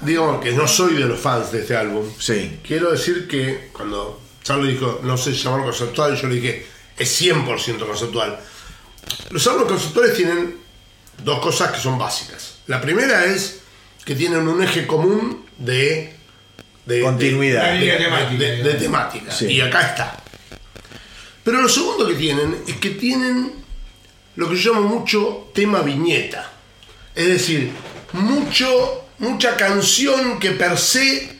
digo 0.00 0.40
que 0.40 0.52
no 0.52 0.66
soy 0.66 0.94
de 0.94 1.00
los 1.00 1.20
fans 1.20 1.52
de 1.52 1.60
este 1.60 1.76
álbum. 1.76 2.04
Sí. 2.18 2.58
Quiero 2.66 2.90
decir 2.90 3.28
que 3.28 3.68
cuando 3.72 4.20
Charlie 4.42 4.72
dijo 4.72 5.00
no 5.04 5.16
sé 5.16 5.32
llamar 5.32 5.62
conceptual, 5.62 6.16
yo 6.16 6.28
le 6.28 6.36
dije 6.36 6.66
es 6.98 7.20
100% 7.22 7.86
conceptual. 7.86 8.40
Los 9.30 9.46
conceptuales 9.46 10.14
tienen 10.14 10.56
dos 11.22 11.40
cosas 11.40 11.72
que 11.72 11.80
son 11.80 11.98
básicas. 11.98 12.56
La 12.66 12.80
primera 12.80 13.24
es 13.24 13.60
que 14.04 14.14
tienen 14.14 14.46
un 14.46 14.62
eje 14.62 14.86
común 14.86 15.44
de, 15.58 16.14
de 16.84 17.00
Continuidad. 17.00 17.72
de, 17.74 17.78
de- 17.86 17.96
temática, 17.96 18.30
de- 18.38 18.46
de 18.48 18.56
digamos. 18.56 18.78
temática. 18.82 19.32
Sí. 19.32 19.46
Y 19.46 19.60
acá 19.60 19.80
está. 19.82 20.22
Pero 21.44 21.62
lo 21.62 21.68
segundo 21.68 22.08
que 22.08 22.14
tienen 22.14 22.62
es 22.66 22.76
que 22.76 22.90
tienen 22.90 23.52
lo 24.36 24.48
que 24.50 24.56
yo 24.56 24.74
llamo 24.74 24.88
mucho 24.88 25.50
tema 25.54 25.80
viñeta. 25.82 26.50
Es 27.14 27.28
decir, 27.28 27.72
mucho 28.12 29.02
mucha 29.18 29.56
canción 29.56 30.38
que 30.38 30.50
per 30.50 30.76
se 30.76 31.36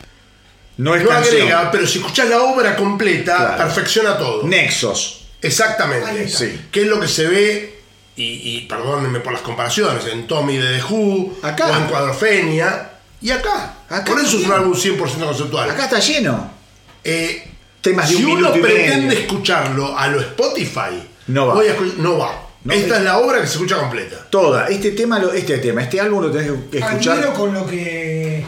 No 0.79 0.95
es 0.95 1.03
no 1.03 1.09
canción. 1.11 1.43
agrega, 1.43 1.71
pero 1.71 1.87
si 1.87 1.99
escuchás 1.99 2.29
la 2.29 2.43
obra 2.43 2.75
completa, 2.77 3.37
Claro. 3.37 3.57
perfecciona 3.65 4.17
todo. 4.17 4.45
Nexos. 4.45 5.26
Exactamente. 5.47 6.29
Sí. 6.29 6.61
¿Qué 6.71 6.83
es 6.83 6.87
lo 6.87 7.01
que 7.01 7.09
se 7.09 7.27
ve? 7.27 7.77
Y, 8.17 8.25
y 8.25 8.61
perdónenme 8.69 9.21
por 9.21 9.33
las 9.33 9.43
comparaciones, 9.43 10.05
en 10.07 10.27
Tommy 10.27 10.57
de 10.57 10.79
The 10.79 10.85
Who, 10.85 11.39
Acá. 11.43 11.67
o 11.67 11.77
en 11.77 11.85
Cuadrofenia, 11.87 12.91
y 13.21 13.31
acá. 13.31 13.75
Acá 13.89 14.05
por 14.07 14.19
eso 14.21 14.39
es 14.39 14.45
un 14.47 14.53
álbum 14.53 14.73
100% 14.75 14.99
conceptual. 15.27 15.69
Acá 15.71 15.85
está 15.85 15.99
lleno. 16.01 16.51
Eh, 17.05 17.47
Temas 17.83 18.09
de 18.11 18.17
si 18.17 18.25
un 18.25 18.39
uno 18.39 18.53
pretende 18.53 19.07
medio. 19.09 19.21
escucharlo 19.21 19.97
a 19.97 20.09
lo 20.09 20.21
Spotify, 20.21 21.03
No 21.29 21.47
va. 21.49 21.55
voy 21.55 21.69
a 21.69 21.77
no 21.99 22.19
va. 22.19 22.43
No 22.65 22.73
Esta 22.73 22.97
es 22.97 23.03
la 23.05 23.19
obra 23.19 23.41
que 23.41 23.47
se 23.47 23.53
escucha 23.53 23.77
completa. 23.79 24.27
Toda. 24.29 24.67
Este 24.69 24.91
tema, 24.93 25.19
lo- 25.21 25.33
este 25.33 25.59
tema, 25.59 25.83
este 25.83 26.01
álbum 26.01 26.23
lo 26.23 26.31
tenés 26.33 26.51
que 26.71 26.79
escuchar. 26.79 27.19
Admiro 27.19 27.35
con 27.35 27.55
lo 27.55 27.65
que 27.67 28.45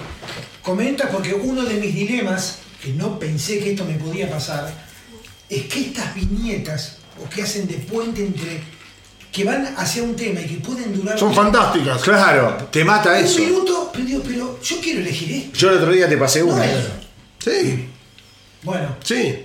comentas 0.62 1.08
porque 1.12 1.34
uno 1.34 1.62
de 1.64 1.74
mis 1.74 1.94
dilemas, 1.94 2.58
que 2.82 2.90
no 2.94 3.18
pensé 3.18 3.60
que 3.60 3.72
esto 3.72 3.84
me 3.84 3.94
podía 3.94 4.28
pasar, 4.28 4.87
es 5.48 5.64
que 5.64 5.80
estas 5.80 6.14
viñetas, 6.14 6.96
o 7.24 7.28
que 7.28 7.42
hacen 7.42 7.66
de 7.66 7.74
puente 7.74 8.24
entre, 8.24 8.60
que 9.32 9.44
van 9.44 9.74
hacia 9.76 10.02
un 10.02 10.14
tema 10.16 10.40
y 10.40 10.46
que 10.46 10.56
pueden 10.56 10.94
durar 10.94 11.18
Son 11.18 11.28
un- 11.30 11.34
fantásticas. 11.34 12.02
Claro, 12.02 12.68
te 12.70 12.84
mata 12.84 13.10
un 13.12 13.24
eso. 13.24 13.38
minuto, 13.40 13.90
pero, 13.92 14.04
digo, 14.04 14.22
pero 14.26 14.60
yo 14.62 14.76
quiero 14.80 15.00
elegir 15.00 15.32
esto. 15.32 15.58
Yo 15.58 15.70
el 15.70 15.76
otro 15.78 15.92
día 15.92 16.08
te 16.08 16.16
pasé 16.16 16.40
No 16.40 16.46
una. 16.54 16.64
Sí, 17.38 17.88
Bueno, 18.62 18.96
sí. 19.04 19.44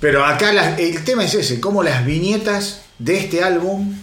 Pero 0.00 0.24
acá 0.24 0.52
las- 0.52 0.78
el 0.78 1.04
tema 1.04 1.24
es 1.24 1.34
ese, 1.34 1.60
cómo 1.60 1.82
las 1.82 2.04
viñetas 2.06 2.82
de 2.98 3.18
este 3.18 3.42
álbum 3.42 3.94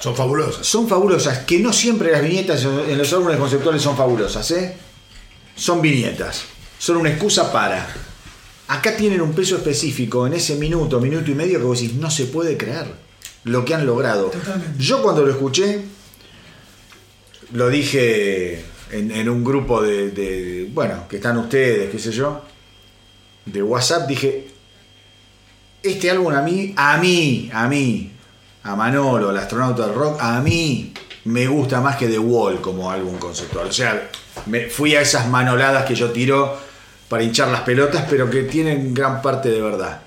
Son 0.00 0.14
fabulosas. 0.16 0.66
son 0.66 0.88
fabulosas, 0.88 1.38
que 1.40 1.58
no 1.60 1.72
siempre 1.72 2.10
las 2.10 2.22
viñetas 2.22 2.64
en 2.64 2.98
los 2.98 3.12
álbumes 3.12 3.36
conceptuales 3.38 3.80
son 3.82 3.96
fabulosas, 3.96 4.50
¿eh? 4.50 4.76
Son 5.54 5.80
viñetas, 5.80 6.42
son 6.78 6.96
una 6.96 7.10
excusa 7.10 7.50
para. 7.52 7.86
Acá 8.68 8.96
tienen 8.96 9.20
un 9.20 9.32
peso 9.32 9.56
específico 9.56 10.26
en 10.26 10.34
ese 10.34 10.56
minuto, 10.56 11.00
minuto 11.00 11.30
y 11.30 11.34
medio 11.34 11.58
que 11.58 11.64
vos 11.64 11.80
decís, 11.80 11.94
no 11.96 12.10
se 12.10 12.24
puede 12.26 12.56
creer 12.56 12.86
lo 13.44 13.64
que 13.64 13.74
han 13.74 13.86
logrado. 13.86 14.26
Totalmente. 14.30 14.82
Yo 14.82 15.02
cuando 15.02 15.22
lo 15.24 15.30
escuché, 15.30 15.82
lo 17.52 17.68
dije 17.68 18.64
en, 18.90 19.10
en 19.12 19.28
un 19.28 19.44
grupo 19.44 19.82
de, 19.82 20.10
de- 20.10 20.68
bueno, 20.72 21.06
que 21.08 21.16
están 21.16 21.36
ustedes, 21.38 21.90
qué 21.90 21.98
sé 21.98 22.10
yo, 22.10 22.42
de 23.44 23.62
WhatsApp, 23.62 24.08
dije, 24.08 24.48
este 25.82 26.10
álbum 26.10 26.32
a 26.32 26.42
mí, 26.42 26.74
a 26.76 26.96
mí, 26.98 27.48
a 27.52 27.68
mí, 27.68 28.12
a 28.64 28.74
Manolo, 28.74 29.30
el 29.30 29.36
astronauta 29.36 29.86
del 29.86 29.94
rock, 29.94 30.18
a 30.20 30.40
mí 30.40 30.92
me 31.26 31.46
gusta 31.46 31.80
más 31.80 31.96
que 31.96 32.08
The 32.08 32.18
Wall 32.18 32.60
como 32.60 32.90
álbum 32.90 33.16
conceptual. 33.18 33.68
O 33.68 33.72
sea, 33.72 34.10
me 34.46 34.68
fui 34.68 34.96
a 34.96 35.00
esas 35.02 35.28
manoladas 35.28 35.84
que 35.84 35.94
yo 35.94 36.10
tiro 36.10 36.58
para 37.08 37.22
hinchar 37.22 37.48
las 37.48 37.60
pelotas, 37.62 38.06
pero 38.10 38.28
que 38.30 38.42
tienen 38.42 38.92
gran 38.94 39.22
parte 39.22 39.48
de 39.50 39.60
verdad. 39.60 40.02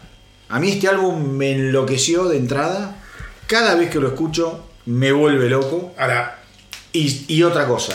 A 0.49 0.59
mí 0.59 0.71
este 0.71 0.87
álbum 0.87 1.21
me 1.31 1.51
enloqueció 1.51 2.25
de 2.25 2.37
entrada. 2.37 2.95
Cada 3.47 3.75
vez 3.75 3.89
que 3.89 3.99
lo 3.99 4.07
escucho 4.09 4.65
me 4.85 5.11
vuelve 5.11 5.49
loco. 5.49 5.93
Ahora, 5.97 6.35
Y, 6.91 7.25
y 7.27 7.43
otra 7.43 7.67
cosa, 7.67 7.93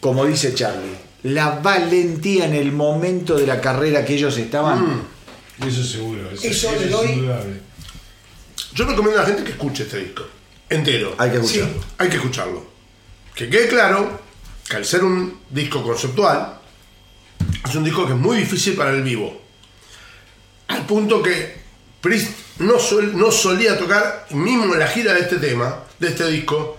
como 0.00 0.24
dice 0.24 0.54
Charlie, 0.54 0.96
la 1.24 1.50
valentía 1.60 2.46
en 2.46 2.54
el 2.54 2.72
momento 2.72 3.36
de 3.36 3.46
la 3.46 3.60
carrera 3.60 4.04
que 4.04 4.14
ellos 4.14 4.36
estaban. 4.38 5.02
Eso 5.66 5.84
seguro. 5.84 6.30
Eso, 6.30 6.46
Eso 6.46 6.72
le 6.72 6.84
es 6.86 6.90
doy- 6.90 7.12
indudable. 7.12 7.60
yo 8.74 8.84
recomiendo 8.86 9.18
a 9.20 9.22
la 9.22 9.28
gente 9.28 9.44
que 9.44 9.50
escuche 9.50 9.82
este 9.82 9.98
disco. 9.98 10.22
Entero. 10.70 11.14
Hay 11.18 11.30
que 11.30 11.36
escucharlo. 11.36 11.72
Sí. 11.82 11.88
Hay 11.98 12.08
que 12.08 12.16
escucharlo. 12.16 12.66
Que 13.34 13.48
quede 13.50 13.68
claro 13.68 14.20
que 14.68 14.76
al 14.76 14.84
ser 14.84 15.04
un 15.04 15.38
disco 15.50 15.82
conceptual, 15.82 16.58
es 17.68 17.74
un 17.74 17.84
disco 17.84 18.06
que 18.06 18.12
es 18.12 18.18
muy 18.18 18.38
difícil 18.38 18.74
para 18.74 18.90
el 18.90 19.02
vivo. 19.02 19.40
Al 20.68 20.84
punto 20.86 21.22
que 21.22 21.56
Priest 22.00 22.30
no, 22.58 22.78
sol- 22.78 23.16
no 23.16 23.30
solía 23.30 23.78
tocar, 23.78 24.26
mismo 24.30 24.72
en 24.74 24.78
la 24.80 24.86
gira 24.88 25.12
de 25.14 25.20
este 25.20 25.36
tema, 25.36 25.76
de 25.98 26.08
este 26.08 26.26
disco, 26.28 26.76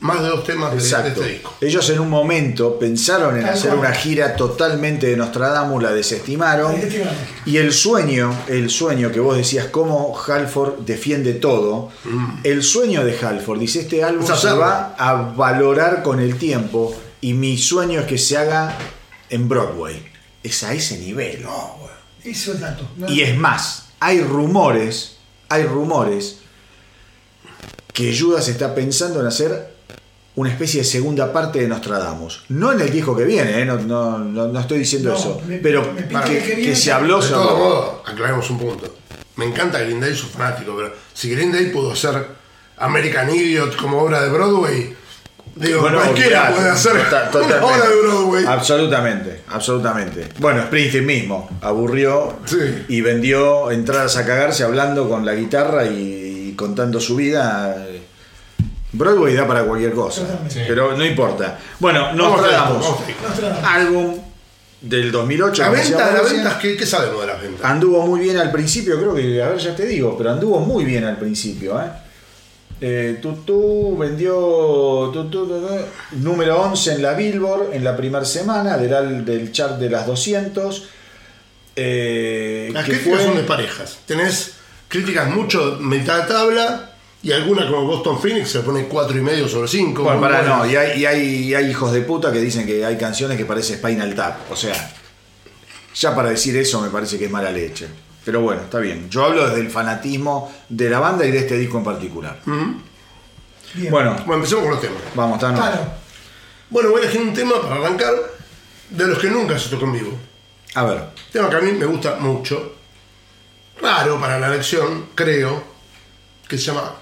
más 0.00 0.22
de 0.22 0.28
dos 0.28 0.44
temas 0.44 0.70
de, 0.72 0.78
este 0.78 1.28
disco. 1.28 1.54
Ellos 1.60 1.90
en 1.90 1.98
un 1.98 2.08
momento 2.08 2.78
pensaron 2.78 3.36
en 3.36 3.44
hacer 3.44 3.74
una 3.74 3.92
gira 3.92 4.36
totalmente 4.36 5.08
de 5.08 5.16
Nostradamus, 5.16 5.82
la 5.82 5.92
desestimaron. 5.92 6.74
Y 7.44 7.56
el 7.56 7.72
sueño, 7.72 8.32
el 8.46 8.70
sueño 8.70 9.10
que 9.10 9.18
vos 9.20 9.36
decías, 9.36 9.66
cómo 9.66 10.16
Halford 10.26 10.80
defiende 10.80 11.34
todo, 11.34 11.90
el 12.44 12.62
sueño 12.62 13.04
de 13.04 13.18
Halford, 13.18 13.58
dice, 13.58 13.80
este 13.80 14.04
álbum 14.04 14.24
se 14.26 14.52
va 14.52 14.94
a 14.96 15.14
valorar 15.14 16.02
con 16.02 16.20
el 16.20 16.36
tiempo 16.38 16.94
y 17.20 17.32
mi 17.34 17.58
sueño 17.58 18.00
es 18.00 18.06
que 18.06 18.18
se 18.18 18.36
haga 18.36 18.76
en 19.28 19.48
Broadway. 19.48 20.13
Es 20.44 20.62
a 20.62 20.72
ese 20.72 20.98
nivel. 20.98 21.42
no, 21.42 21.76
bueno, 21.80 21.96
eso 22.22 22.52
es 22.52 22.60
dato. 22.60 22.88
No- 22.96 23.10
Y 23.10 23.22
es 23.22 23.36
más, 23.36 23.86
hay 23.98 24.20
rumores, 24.20 25.16
hay 25.48 25.64
rumores 25.64 26.36
que 27.92 28.16
Judas 28.16 28.46
está 28.48 28.74
pensando 28.74 29.20
en 29.20 29.26
hacer 29.26 29.72
una 30.36 30.50
especie 30.50 30.80
de 30.80 30.84
segunda 30.84 31.32
parte 31.32 31.60
de 31.60 31.68
Nostradamus. 31.68 32.44
No 32.48 32.72
en 32.72 32.80
el 32.80 32.90
disco 32.90 33.16
que 33.16 33.24
viene, 33.24 33.60
¿eh? 33.62 33.64
no, 33.64 33.76
no- 33.78 34.18
no- 34.18 34.48
no 34.48 34.60
estoy 34.60 34.78
diciendo 34.80 35.10
No, 35.10 35.16
eso, 35.16 35.40
me- 35.46 35.58
pero 35.58 35.92
me 35.92 36.02
que, 36.24 36.38
que 36.38 36.42
que 36.42 36.54
viene 36.56 36.76
se 36.76 36.90
habló 36.92 37.20
De 37.20 37.28
sobre... 37.28 37.42
todo 37.46 37.56
modo, 37.56 38.02
aclaremos 38.04 38.50
un 38.50 38.58
punto. 38.58 38.96
Me 39.36 39.44
encanta 39.46 39.78
Green 39.80 40.00
Day, 40.00 40.14
soy 40.14 40.28
fanático, 40.30 40.74
pero 40.76 40.92
si 41.12 41.30
Green 41.30 41.52
Day 41.52 41.66
pudo 41.70 41.92
hacer 41.92 42.26
American 42.76 43.32
Idiot 43.34 43.76
como 43.76 43.98
obra 44.02 44.22
de 44.22 44.28
Broadway, 44.30 44.94
digo, 45.54 45.82
Bueno, 45.82 45.98
cualquiera 45.98 46.40
claro, 46.48 46.56
puede 46.56 46.70
hacer 46.70 46.92
una 47.32 47.64
obra 47.64 47.88
de 47.88 47.96
Broadway. 48.02 48.44
Absolutamente, 48.46 49.33
absolutamente. 49.54 50.28
Bueno, 50.38 50.62
Springsteen 50.64 51.06
mismo 51.06 51.48
aburrió 51.62 52.36
Sí. 52.44 52.84
y 52.88 53.00
vendió 53.00 53.70
entradas 53.70 54.16
a 54.16 54.26
cagarse 54.26 54.64
hablando 54.64 55.08
con 55.08 55.24
la 55.24 55.34
guitarra 55.34 55.86
y, 55.86 56.48
y 56.50 56.54
contando 56.56 57.00
su 57.00 57.16
vida. 57.16 57.76
Broadway 58.92 59.34
da 59.34 59.46
para 59.46 59.64
cualquier 59.64 59.92
cosa. 59.92 60.22
Sí. 60.48 60.60
pero 60.68 60.96
no 60.96 61.04
importa. 61.04 61.58
Bueno, 61.80 62.10
esto. 62.10 62.16
Nostradamus. 62.16 62.86
álbum 63.64 64.14
del 64.80 65.10
2008. 65.10 65.62
La 65.62 65.70
venta, 65.70 65.98
Marcia. 65.98 66.32
ventas, 66.34 66.54
¿qué, 66.60 66.76
qué 66.76 66.86
sabemos 66.86 67.20
de 67.22 67.26
las 67.26 67.40
ventas? 67.42 67.64
Anduvo 67.68 68.06
muy 68.06 68.20
bien 68.20 68.36
al 68.36 68.52
principio, 68.52 68.98
creo 68.98 69.14
que, 69.14 69.42
a 69.42 69.48
ver, 69.48 69.58
ya 69.58 69.74
te 69.74 69.86
digo, 69.86 70.16
pero 70.16 70.30
anduvo 70.30 70.60
muy 70.60 70.84
bien 70.84 71.04
al 71.04 71.16
principio, 71.16 71.80
¿eh? 71.80 71.86
Eh, 72.80 73.18
Tutú 73.22 73.96
vendió 73.96 75.10
número 76.12 76.60
11 76.62 76.92
en 76.94 77.02
la 77.02 77.14
Billboard 77.14 77.72
en 77.72 77.84
la 77.84 77.96
primera 77.96 78.24
semana 78.24 78.76
del, 78.76 79.24
del 79.24 79.52
chart 79.52 79.78
de 79.78 79.88
las 79.90 80.06
200. 80.06 80.88
eh, 81.76 82.70
Las 82.72 82.84
críticas 82.84 83.08
fue- 83.16 83.24
son 83.24 83.36
de 83.36 83.42
parejas. 83.44 83.98
Tenés 84.06 84.52
críticas 84.88 85.28
mucho 85.30 85.78
mitad 85.80 86.22
de 86.22 86.28
tabla 86.32 86.90
y 87.22 87.32
alguna 87.32 87.66
como 87.66 87.86
Boston 87.86 88.20
Phoenix 88.20 88.50
se 88.50 88.60
pone 88.60 88.84
4 88.86 89.16
y 89.18 89.22
medio 89.22 89.48
sobre 89.48 89.68
5. 89.68 90.02
Bueno, 90.02 90.20
para 90.20 90.42
no, 90.42 90.66
y 90.70 90.76
hay, 90.76 91.00
y 91.00 91.06
hay, 91.06 91.20
y 91.26 91.54
hay 91.54 91.70
hijos 91.70 91.92
de 91.92 92.02
puta 92.02 92.30
que 92.32 92.40
dicen 92.40 92.66
que 92.66 92.84
hay 92.84 92.96
canciones 92.98 93.38
que 93.38 93.44
parece 93.46 93.76
Spinal 93.76 94.14
Tap. 94.14 94.50
O 94.52 94.56
sea, 94.56 94.92
ya 95.94 96.14
para 96.14 96.28
decir 96.30 96.56
eso 96.56 96.80
me 96.82 96.90
parece 96.90 97.18
que 97.18 97.24
es 97.26 97.30
mala 97.30 97.50
leche. 97.50 97.86
Pero 98.24 98.40
bueno, 98.40 98.62
está 98.62 98.78
bien. 98.78 99.08
Yo 99.10 99.24
hablo 99.24 99.46
desde 99.48 99.60
el 99.60 99.70
fanatismo 99.70 100.52
de 100.68 100.88
la 100.90 100.98
banda 100.98 101.26
y 101.26 101.30
de 101.30 101.38
este 101.40 101.58
disco 101.58 101.78
en 101.78 101.84
particular. 101.84 102.40
Bien. 102.44 103.90
Bueno, 103.90 104.12
Bueno, 104.26 104.34
empecemos 104.34 104.62
con 104.64 104.72
los 104.72 104.80
temas. 104.80 104.98
vamos, 105.14 105.38
Tano. 105.38 105.56
Claro. 105.58 105.80
Bueno, 106.70 106.90
voy 106.90 107.00
a 107.00 107.04
elegir 107.04 107.20
un 107.20 107.34
tema 107.34 107.60
para 107.60 107.76
arrancar 107.76 108.12
de 108.90 109.06
los 109.06 109.18
que 109.18 109.28
nunca 109.28 109.58
se 109.58 109.68
tocó 109.68 109.84
en 109.86 109.92
vivo. 109.92 110.18
A 110.74 110.84
ver. 110.84 111.04
Tema 111.32 111.50
que 111.50 111.56
a 111.56 111.60
mí 111.60 111.72
me 111.72 111.84
gusta 111.86 112.16
mucho. 112.16 112.76
Raro 113.80 114.18
para 114.20 114.38
la 114.38 114.46
elección, 114.48 115.06
creo. 115.14 115.62
Que 116.48 116.56
se 116.58 116.64
llama 116.66 116.94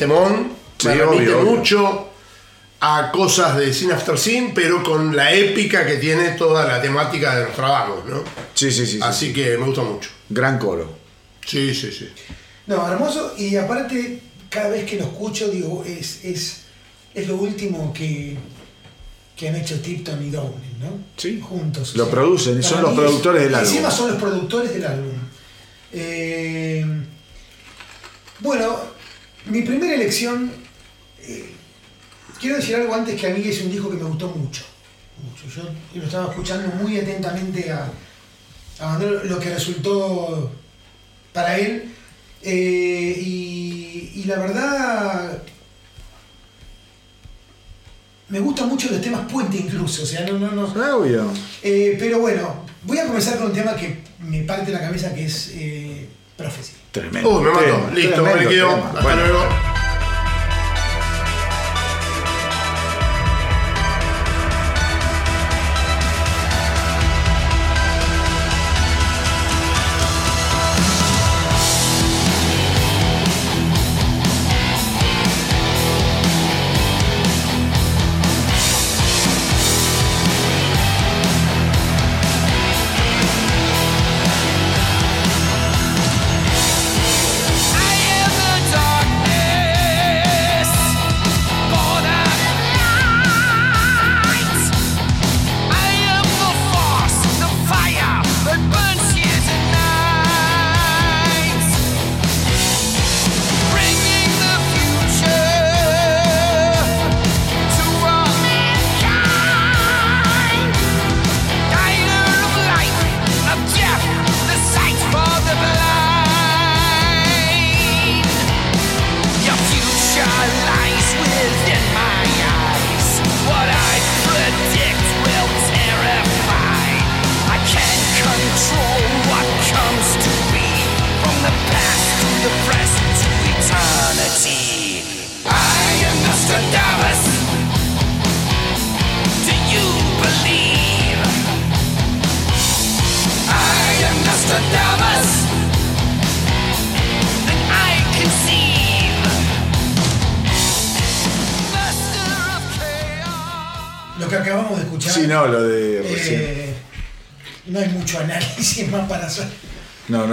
Temón 0.00 0.52
Sí, 0.78 0.88
me 0.88 0.94
remite 0.94 1.22
obvio, 1.34 1.40
obvio. 1.40 1.50
mucho 1.56 2.08
a 2.80 3.10
cosas 3.12 3.56
de 3.58 3.72
Sin 3.74 3.92
After 3.92 4.18
Sin, 4.18 4.54
pero 4.54 4.82
con 4.82 5.14
la 5.14 5.32
épica 5.34 5.84
que 5.86 5.96
tiene 5.96 6.30
toda 6.30 6.66
la 6.66 6.80
temática 6.80 7.36
de 7.36 7.44
Nostradamus, 7.44 8.04
¿no? 8.06 8.24
Sí, 8.54 8.70
sí, 8.72 8.86
sí. 8.86 8.92
sí. 8.94 8.98
Así 9.02 9.32
que 9.32 9.58
me 9.58 9.66
gusta 9.66 9.82
mucho. 9.82 10.08
Gran 10.30 10.58
coro. 10.58 10.90
Sí, 11.44 11.74
sí, 11.74 11.92
sí. 11.92 12.08
No, 12.66 12.90
hermoso. 12.90 13.34
Y 13.36 13.56
aparte, 13.56 14.22
cada 14.48 14.70
vez 14.70 14.84
que 14.88 14.96
lo 14.96 15.04
escucho, 15.04 15.48
digo, 15.48 15.84
es, 15.86 16.24
es, 16.24 16.62
es 17.14 17.28
lo 17.28 17.36
último 17.36 17.92
que, 17.92 18.38
que 19.36 19.48
han 19.50 19.56
hecho 19.56 19.78
Tipton 19.80 20.26
y 20.26 20.30
Downing, 20.30 20.78
¿no? 20.80 20.98
Sí. 21.18 21.38
Juntos. 21.46 21.94
Lo 21.96 22.08
producen, 22.08 22.62
son 22.62 22.80
los 22.82 22.94
productores 22.94 23.42
del 23.44 23.54
Encima 23.54 23.88
álbum. 23.88 23.98
son 23.98 24.08
los 24.12 24.18
productores 24.22 24.72
del 24.72 24.86
álbum. 24.86 25.12
Eh, 25.92 26.86
bueno, 28.40 28.78
mi 29.46 29.62
primera 29.62 29.94
elección. 29.94 30.50
eh, 31.22 31.50
quiero 32.40 32.56
decir 32.56 32.76
algo 32.76 32.94
antes 32.94 33.20
que 33.20 33.26
a 33.26 33.34
mí 33.34 33.42
es 33.46 33.60
un 33.62 33.70
disco 33.70 33.90
que 33.90 33.96
me 33.96 34.04
gustó 34.04 34.28
mucho. 34.28 34.62
mucho. 35.22 35.72
Yo 35.94 36.00
lo 36.00 36.04
estaba 36.06 36.30
escuchando 36.30 36.68
muy 36.76 36.98
atentamente 36.98 37.70
a, 37.72 37.90
a 38.80 38.98
lo 38.98 39.38
que 39.38 39.50
resultó 39.54 40.50
para 41.32 41.58
él. 41.58 41.92
Eh, 42.42 43.14
y, 43.20 44.12
y 44.16 44.24
la 44.24 44.38
verdad. 44.38 45.42
Me 48.28 48.38
gustan 48.38 48.68
mucho 48.68 48.88
los 48.92 49.00
temas 49.00 49.30
puente 49.30 49.56
incluso, 49.56 50.04
o 50.04 50.06
sea, 50.06 50.24
no, 50.24 50.38
no, 50.38 50.52
no, 50.52 50.96
Obvio. 50.98 51.32
eh, 51.64 51.96
pero 51.98 52.20
bueno, 52.20 52.64
voy 52.84 52.96
a 52.98 53.06
comenzar 53.06 53.36
con 53.38 53.48
un 53.48 53.52
tema 53.52 53.74
que 53.74 53.98
me 54.20 54.42
parte 54.42 54.70
la 54.70 54.78
cabeza, 54.80 55.12
que 55.12 55.24
es 55.24 55.50
eh, 55.54 56.06
Prophecy. 56.36 56.74
Tremendo. 56.92 57.30
Uh, 57.30 57.40
me 57.40 57.50
mató. 57.50 57.90
Listo, 57.94 58.24
me 58.24 58.30
tema. 58.46 58.74
Hasta 58.74 59.00
Bueno, 59.02 59.22
luego. 59.26 59.69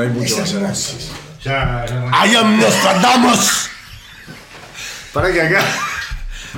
Hay 0.08 0.14
Es 0.14 0.18
mucho 0.32 0.38
más 0.38 0.54
hermoso. 0.54 0.58
análisis. 0.66 1.12
Ya, 1.44 1.86
ya- 1.88 2.26
I 2.28 2.36
am 2.36 2.60
Nostradamus. 2.60 3.70
Para 5.14 5.32
que 5.32 5.42
acá 5.42 5.64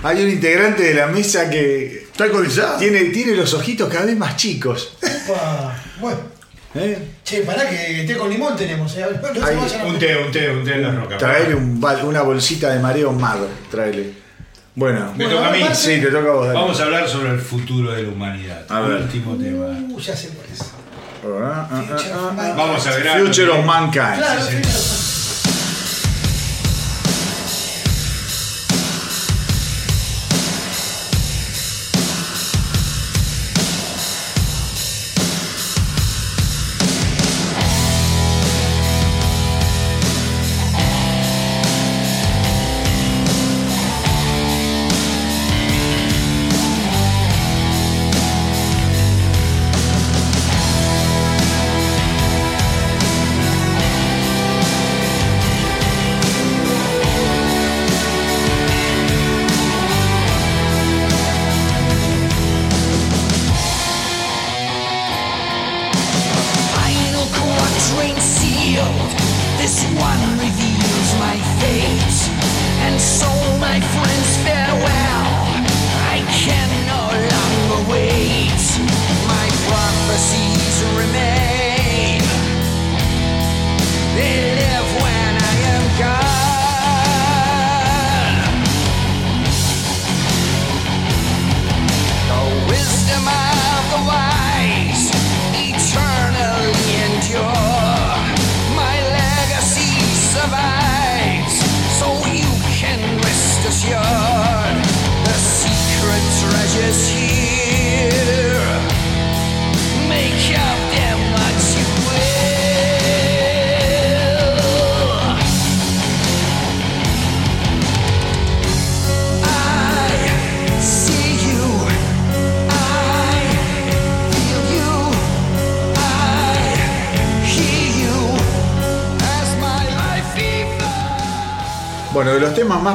hay 0.03 0.23
un 0.23 0.29
integrante 0.29 0.83
de 0.83 0.93
la 0.93 1.07
mesa 1.07 1.49
que 1.49 2.03
¿Está 2.11 2.25
alcoholizado? 2.25 2.77
tiene, 2.77 3.05
tiene 3.05 3.35
los 3.35 3.53
ojitos 3.53 3.91
cada 3.91 4.05
vez 4.05 4.17
más 4.17 4.35
chicos. 4.35 4.93
Upa. 5.01 5.75
Bueno, 5.99 6.19
¿Eh? 6.75 6.97
che, 7.23 7.41
pará 7.41 7.69
que 7.69 8.03
té 8.07 8.17
con 8.17 8.29
limón 8.29 8.55
tenemos. 8.55 8.95
eh. 8.97 9.03
A 9.03 9.07
ver, 9.07 9.21
no 9.21 9.33
se 9.33 9.49
Hay 9.51 9.55
vayan 9.55 9.81
a- 9.81 9.85
Un 9.85 9.99
té, 9.99 10.17
un 10.17 10.31
té, 10.31 10.49
un 10.51 10.63
té 10.63 10.73
en 10.75 10.81
la 10.83 10.91
roca. 10.91 11.17
Traele 11.17 11.55
un 11.55 11.79
bal- 11.79 12.03
una 12.03 12.21
bolsita 12.21 12.69
de 12.71 12.79
mareo 12.79 13.11
mar. 13.13 13.39
Traele. 13.71 14.13
Bueno, 14.75 15.11
Me 15.15 15.25
Bueno, 15.25 15.39
toca 15.41 15.49
a 15.49 15.51
mí. 15.51 15.63
sí, 15.73 15.99
te 15.99 16.07
toca 16.07 16.29
a 16.29 16.31
vos. 16.33 16.47
dale. 16.47 16.59
Vamos 16.59 16.79
a 16.79 16.83
hablar 16.83 17.07
sobre 17.09 17.31
el 17.31 17.39
futuro 17.39 17.91
de 17.91 18.03
la 18.03 18.09
humanidad. 18.09 18.65
A 18.69 18.79
ver. 18.81 19.01
Último 19.01 19.35
tema. 19.35 19.65
Uh, 19.89 19.99
ya 19.99 20.15
sé 20.15 20.29
cuál 20.29 20.47
es. 20.53 20.59
Vamos 22.55 22.87
a 22.87 22.91
ver. 22.91 23.19
Future 23.19 23.49
of 23.51 23.65
Mankind. 23.65 24.17
Claro, 24.17 24.41
sí, 24.41 24.63
sí. 24.63 24.71
sí. 24.71 25.08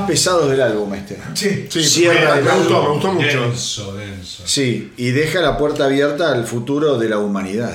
Pesados 0.06 0.50
del 0.50 0.60
álbum 0.62 0.92
este. 0.94 1.18
Sí. 1.34 1.66
Sí, 1.70 1.84
Cierra 1.84 2.36
me, 2.36 2.42
gustó, 2.42 2.76
álbum. 2.76 2.82
me 2.82 2.88
gustó 2.94 3.12
mucho. 3.12 3.40
Denso, 3.42 3.94
denso. 3.96 4.42
Sí, 4.46 4.92
y 4.96 5.10
deja 5.10 5.40
la 5.40 5.56
puerta 5.58 5.84
abierta 5.86 6.32
al 6.32 6.46
futuro 6.46 6.98
de 6.98 7.08
la 7.08 7.18
humanidad. 7.18 7.72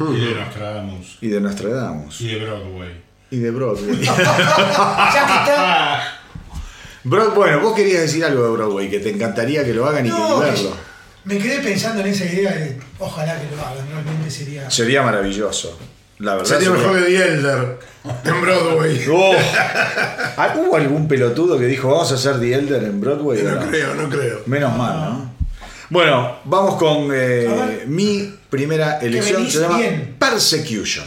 Y 0.00 0.24
de 0.26 0.34
Nostradamus. 0.34 1.18
Y 1.20 1.28
de 1.28 1.40
Nostradamus. 1.40 2.20
Y 2.20 2.26
de 2.34 2.38
Broadway. 2.44 3.02
Y 3.30 3.36
de 3.38 3.50
Broadway. 3.50 4.00
Ya 4.04 5.26
que 5.26 5.50
está. 5.50 6.18
Broad- 7.04 7.34
bueno, 7.34 7.60
vos 7.60 7.74
querías 7.74 8.02
decir 8.02 8.24
algo 8.24 8.44
de 8.44 8.50
Broadway, 8.50 8.88
que 8.90 9.00
te 9.00 9.10
encantaría 9.10 9.64
que 9.64 9.74
lo 9.74 9.86
hagan 9.86 10.06
y 10.06 10.08
No, 10.08 10.40
que- 10.40 10.46
verlo. 10.50 10.76
me 11.24 11.38
quedé 11.38 11.58
pensando 11.60 12.00
en 12.00 12.08
esa 12.08 12.24
idea 12.24 12.52
de 12.52 12.78
ojalá 12.98 13.40
que 13.40 13.54
lo 13.56 13.60
hagan, 13.62 13.86
realmente 13.90 14.30
sería. 14.30 14.70
Sería 14.70 15.02
maravilloso. 15.02 15.78
La 16.22 16.36
verdad. 16.36 16.48
Sería 16.48 16.70
mejor 16.70 16.94
que 16.94 17.02
The 17.02 17.16
Elder 17.16 17.78
en 18.24 18.40
Broadway. 18.40 19.04
Oh. 19.10 19.34
Ah, 20.36 20.54
¿Hubo 20.56 20.76
algún 20.76 21.08
pelotudo 21.08 21.58
que 21.58 21.66
dijo 21.66 21.88
vamos 21.88 22.10
a 22.12 22.14
hacer 22.14 22.38
The 22.38 22.54
Elder 22.54 22.84
en 22.84 23.00
Broadway? 23.00 23.42
No 23.42 23.56
no? 23.56 23.68
creo, 23.68 23.94
no 23.94 24.08
creo. 24.08 24.42
Menos 24.46 24.76
mal, 24.76 25.00
¿no? 25.00 25.32
Bueno, 25.90 26.38
vamos 26.44 26.76
con 26.76 27.10
eh, 27.12 27.84
mi 27.86 28.34
primera 28.48 28.98
elección. 29.00 29.50
Se 29.50 29.60
llama 29.60 29.78
bien. 29.78 30.16
Persecution. 30.18 31.04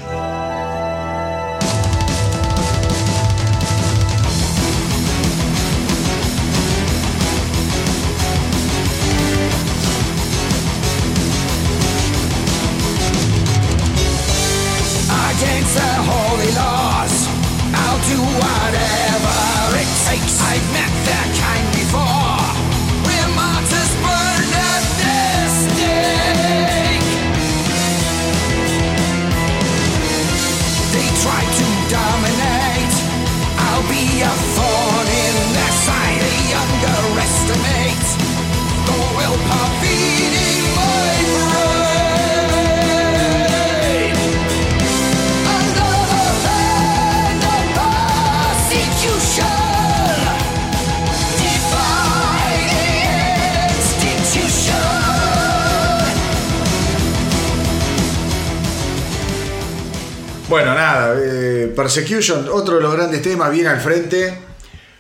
Bueno, 60.48 60.76
nada, 60.76 61.16
eh, 61.18 61.74
Persecution, 61.76 62.48
otro 62.52 62.76
de 62.76 62.82
los 62.82 62.94
grandes 62.94 63.22
temas, 63.22 63.52
viene 63.52 63.70
al 63.70 63.82
frente. 63.82 64.38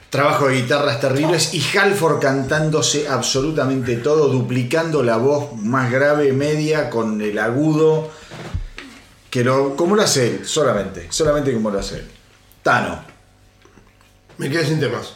Trabajo 0.09 0.47
de 0.47 0.55
guitarras 0.61 0.99
terribles 1.01 1.53
y 1.53 1.77
Halford 1.77 2.19
cantándose 2.21 3.07
absolutamente 3.07 3.97
todo, 3.97 4.29
duplicando 4.29 5.03
la 5.03 5.17
voz 5.17 5.53
más 5.57 5.91
grave, 5.91 6.31
media, 6.31 6.89
con 6.89 7.21
el 7.21 7.37
agudo. 7.37 8.09
Que 9.29 9.43
lo, 9.43 9.75
como 9.75 9.95
lo 9.95 10.01
hace 10.03 10.27
él, 10.27 10.45
solamente, 10.47 11.07
solamente 11.09 11.51
como 11.53 11.69
lo 11.69 11.79
hace 11.79 11.95
él. 11.95 12.07
Tano. 12.63 13.03
Me 14.37 14.49
quedé 14.49 14.65
sin 14.65 14.79
temas. 14.79 15.15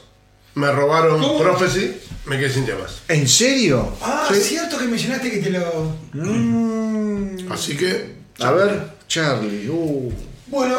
Me 0.56 0.70
robaron 0.72 1.22
¿Cómo? 1.22 1.40
Prophecy, 1.40 1.98
me 2.26 2.38
quedé 2.38 2.50
sin 2.52 2.66
temas. 2.66 3.02
¿En 3.08 3.28
serio? 3.28 3.94
Ah, 4.02 4.28
Sí. 4.30 4.42
cierto 4.42 4.78
que 4.78 4.86
mencionaste 4.86 5.32
que 5.32 5.38
te 5.38 5.50
lo. 5.52 5.96
Mm, 6.14 7.50
Así 7.52 7.78
que. 7.78 8.16
a 8.42 8.52
ver, 8.52 8.99
Charlie. 9.10 9.68
uh. 9.68 10.14
Bueno, 10.48 10.78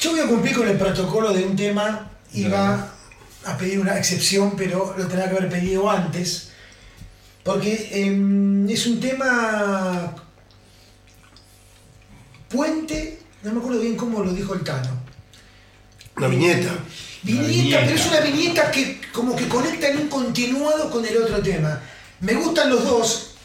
yo 0.00 0.10
voy 0.12 0.20
a 0.20 0.26
cumplir 0.26 0.56
con 0.56 0.66
el 0.66 0.78
protocolo 0.78 1.32
de 1.32 1.44
un 1.44 1.54
tema 1.54 2.10
y 2.32 2.48
va 2.48 2.90
a 3.44 3.58
pedir 3.58 3.78
una 3.78 3.98
excepción, 3.98 4.54
pero 4.56 4.94
lo 4.96 5.06
tendrá 5.06 5.28
que 5.28 5.36
haber 5.36 5.50
pedido 5.50 5.88
antes. 5.90 6.48
Porque 7.44 7.90
em, 7.92 8.68
es 8.68 8.86
un 8.86 8.98
tema 8.98 10.14
puente, 12.48 13.20
no 13.42 13.52
me 13.52 13.60
acuerdo 13.60 13.80
bien 13.80 13.96
cómo 13.96 14.24
lo 14.24 14.32
dijo 14.32 14.54
el 14.54 14.62
Tano. 14.62 14.90
Una 16.16 16.28
viñeta. 16.28 16.72
Viñeta, 17.22 17.46
viñeta. 17.46 17.80
pero 17.80 17.94
es 17.94 18.06
una 18.06 18.20
viñeta 18.20 18.70
que 18.70 19.00
como 19.12 19.36
que 19.36 19.46
conecta 19.48 19.88
en 19.88 19.98
un 19.98 20.08
continuado 20.08 20.90
con 20.90 21.04
el 21.04 21.16
otro 21.18 21.42
tema. 21.42 21.78
Me 22.20 22.32
gustan 22.34 22.70
los 22.70 22.84
dos, 22.84 23.35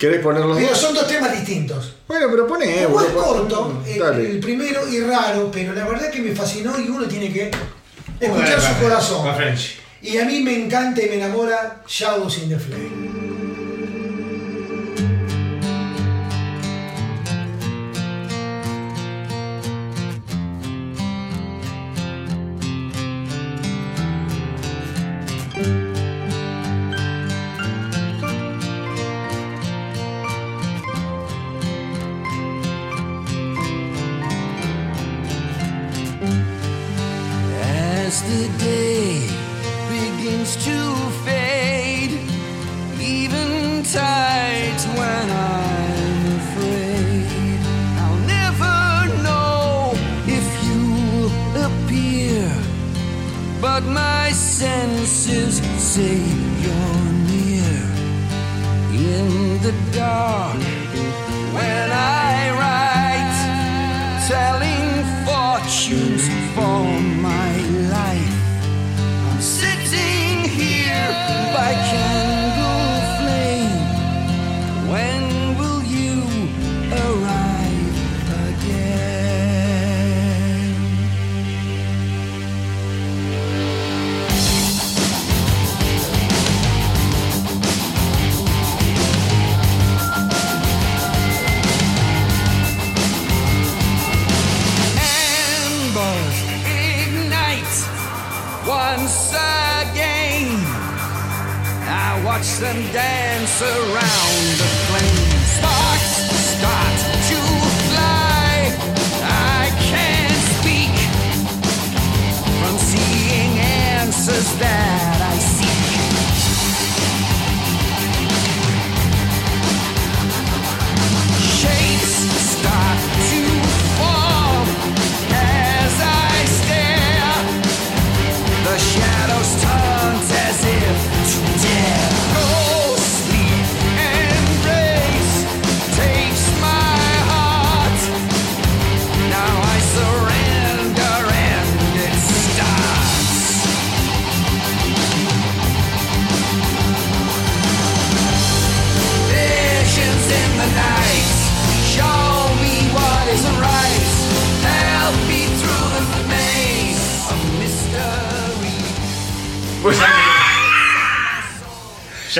¿Querés 0.00 0.20
poner 0.22 0.42
los 0.46 0.56
pero 0.56 0.70
dos? 0.70 0.78
son 0.78 0.94
dos 0.94 1.06
temas 1.06 1.30
distintos. 1.32 1.92
Bueno, 2.08 2.26
pero 2.30 2.46
pone. 2.46 2.82
eh, 2.82 2.84
Como 2.86 3.00
es 3.02 3.06
corto, 3.12 3.82
el, 3.86 4.40
primero 4.40 4.88
y 4.88 5.00
raro, 5.00 5.50
pero 5.52 5.74
la 5.74 5.86
verdad 5.86 6.10
que 6.10 6.20
me 6.22 6.34
fascinó 6.34 6.72
y 6.80 6.88
uno 6.88 7.06
tiene 7.06 7.30
que 7.30 7.50
escuchar 8.18 8.58
su 8.60 8.66
va- 8.66 8.72
va 8.72 8.80
corazón. 8.80 9.28
Y 10.02 10.16
a 10.16 10.24
mí 10.24 10.40
me 10.40 10.64
encanta 10.64 11.02
y 11.02 11.08
me 11.10 11.16
enamora 11.16 11.82
Shadows 11.86 12.38
in 12.38 12.48
the 12.48 12.58
Flame. 12.58 13.09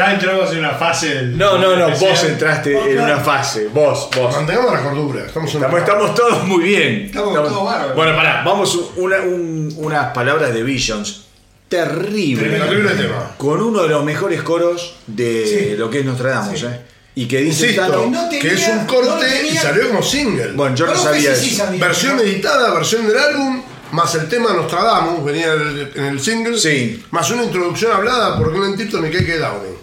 Ya 0.00 0.12
entramos 0.14 0.50
en 0.52 0.58
una 0.60 0.70
fase 0.70 1.14
del. 1.14 1.36
no, 1.36 1.58
no, 1.58 1.76
no, 1.76 1.88
especial. 1.88 2.10
vos 2.12 2.24
entraste 2.24 2.92
en 2.92 3.00
una 3.00 3.18
fase. 3.18 3.68
Vos, 3.68 4.08
vos. 4.16 4.34
Mantengamos 4.34 4.72
la 4.72 4.80
cordura. 4.82 5.26
Estamos 5.26 5.50
en 5.54 5.56
Estamos, 5.62 5.80
estamos 5.80 6.14
todos 6.14 6.44
muy 6.44 6.64
bien. 6.64 7.02
Estamos 7.04 7.34
todos 7.34 7.64
bárbaros. 7.66 7.94
Bueno, 7.96 8.16
pará, 8.16 8.42
vamos 8.42 8.78
una- 8.96 9.20
un- 9.20 9.74
unas 9.76 10.06
palabras 10.14 10.54
de 10.54 10.62
Visions. 10.62 11.26
Terrible. 11.68 12.48
Terrible 12.58 12.90
tema. 12.94 13.32
Con 13.36 13.60
uno 13.60 13.82
de 13.82 13.90
los 13.90 14.02
mejores 14.02 14.42
coros 14.42 14.96
de 15.06 15.46
Sí. 15.46 15.76
lo 15.76 15.90
que 15.90 15.98
es 16.00 16.04
Nostradamus, 16.06 16.58
Sí. 16.60 16.66
¿eh? 16.66 16.80
Y 17.16 17.26
que 17.28 17.38
dice 17.42 17.66
Insisto, 17.66 17.82
Tano- 17.82 18.06
no 18.06 18.24
tenía- 18.30 18.40
que 18.40 18.54
es 18.54 18.68
un 18.68 18.76
no 18.78 18.86
corte 18.86 19.26
tenía- 19.26 19.52
y 19.52 19.56
salió 19.56 19.88
como 19.88 20.02
single. 20.02 20.52
Bueno, 20.52 20.74
yo 20.74 20.86
no 20.86 20.94
sabía 20.96 21.32
ese 21.32 21.42
sí 21.44 21.54
eso. 21.54 21.64
sabía. 21.66 21.84
versión 21.84 22.18
editada, 22.20 22.72
versión 22.72 23.06
del 23.06 23.18
álbum, 23.18 23.62
más 23.92 24.14
el 24.14 24.28
tema 24.28 24.52
Nostradamus, 24.54 25.22
venía 25.24 25.52
el- 25.52 25.92
en 25.94 26.04
el 26.06 26.20
single. 26.20 26.56
Sí. 26.58 27.04
Más 27.10 27.30
una 27.30 27.44
introducción 27.44 27.92
hablada 27.92 28.38
por 28.38 28.50
Glenn 28.52 28.76
Tipton 28.76 29.06
y 29.06 29.10
Keke 29.10 29.36
Downing. 29.38 29.79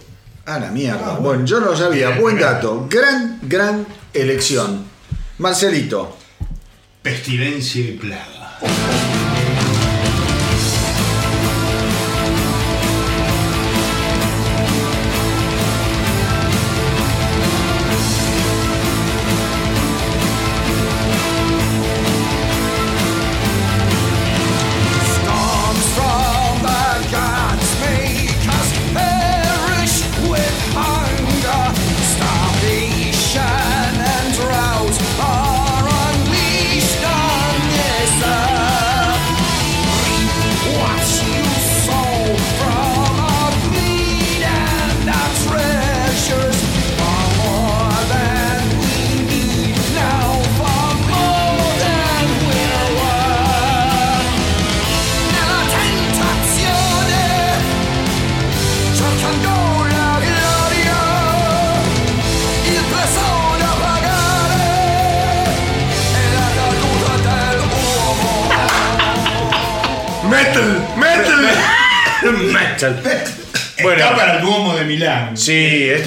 Ah, 0.49 0.59
la 0.59 0.71
mierda. 0.71 1.15
Bueno, 1.19 1.43
yo 1.43 1.59
no 1.59 1.65
lo 1.71 1.75
sabía. 1.75 2.17
Buen 2.21 2.39
dato. 2.39 2.87
Gran, 2.89 3.37
gran 3.41 3.85
elección. 4.13 4.85
Marcelito. 5.39 6.15
Pestilencia 7.01 7.81
y 7.81 7.97
plaga. 7.97 8.57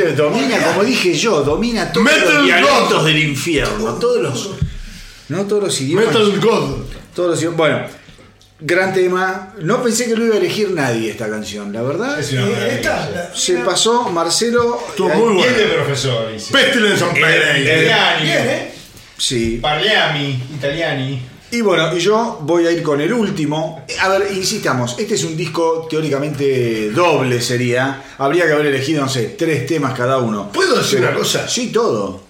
Este 0.08 0.22
domina, 0.22 0.58
como 0.62 0.84
dije 0.84 1.14
yo, 1.14 1.42
domina 1.42 1.92
todos 1.92 2.04
Metal 2.04 2.34
los 2.34 2.44
dialectos 2.44 2.92
God. 2.98 3.04
del 3.06 3.18
infierno. 3.18 3.94
Todos 3.94 4.22
los. 4.22 4.50
No 5.28 5.44
todos 5.46 5.62
los 5.64 5.80
idiomas. 5.80 6.06
Metal 6.06 6.40
God. 6.40 6.76
Todos 7.14 7.30
los 7.30 7.38
idiomas. 7.40 7.56
Bueno, 7.58 7.86
gran 8.60 8.92
tema. 8.92 9.54
No 9.60 9.82
pensé 9.82 10.06
que 10.06 10.16
lo 10.16 10.24
iba 10.26 10.34
a 10.34 10.38
elegir 10.38 10.70
nadie 10.70 11.10
esta 11.10 11.28
canción, 11.28 11.72
la 11.72 11.82
verdad. 11.82 12.18
Es 12.20 12.32
una 12.32 12.42
Eh, 12.42 12.44
maravilla. 12.50 12.74
esta, 12.74 13.10
la- 13.10 13.34
Se 13.34 13.54
pasó 13.58 14.10
Marcelo. 14.10 14.80
Estuvo 14.88 15.10
eh, 15.10 15.16
muy 15.16 15.42
es 15.42 15.56
de 15.56 15.66
bueno. 15.66 15.84
profesor, 15.84 16.32
dice. 16.32 16.52
Pestilence 16.52 17.04
on 17.04 17.10
Parade. 17.14 17.60
Italiani. 17.62 18.22
Bien, 18.26 18.38
¿eh? 18.48 18.72
Sí. 19.16 19.58
Parliami, 19.62 20.42
italiani. 20.56 21.22
Y 21.52 21.62
bueno, 21.62 21.94
y 21.96 21.98
yo 21.98 22.38
voy 22.42 22.66
a 22.66 22.70
ir 22.70 22.82
con 22.82 23.00
el 23.00 23.12
último. 23.12 23.84
A 24.00 24.08
ver, 24.08 24.28
insistamos, 24.32 24.96
este 24.98 25.14
es 25.14 25.24
un 25.24 25.36
disco 25.36 25.86
teóricamente 25.90 26.90
doble 26.90 27.40
sería. 27.40 28.04
Habría 28.18 28.46
que 28.46 28.52
haber 28.52 28.66
elegido, 28.66 29.02
no 29.02 29.08
sé, 29.08 29.34
tres 29.36 29.66
temas 29.66 29.94
cada 29.96 30.18
uno. 30.18 30.52
¿Puedo 30.52 30.76
decir 30.78 31.00
una 31.00 31.12
cosa? 31.12 31.48
Sí, 31.48 31.72
todo. 31.72 32.22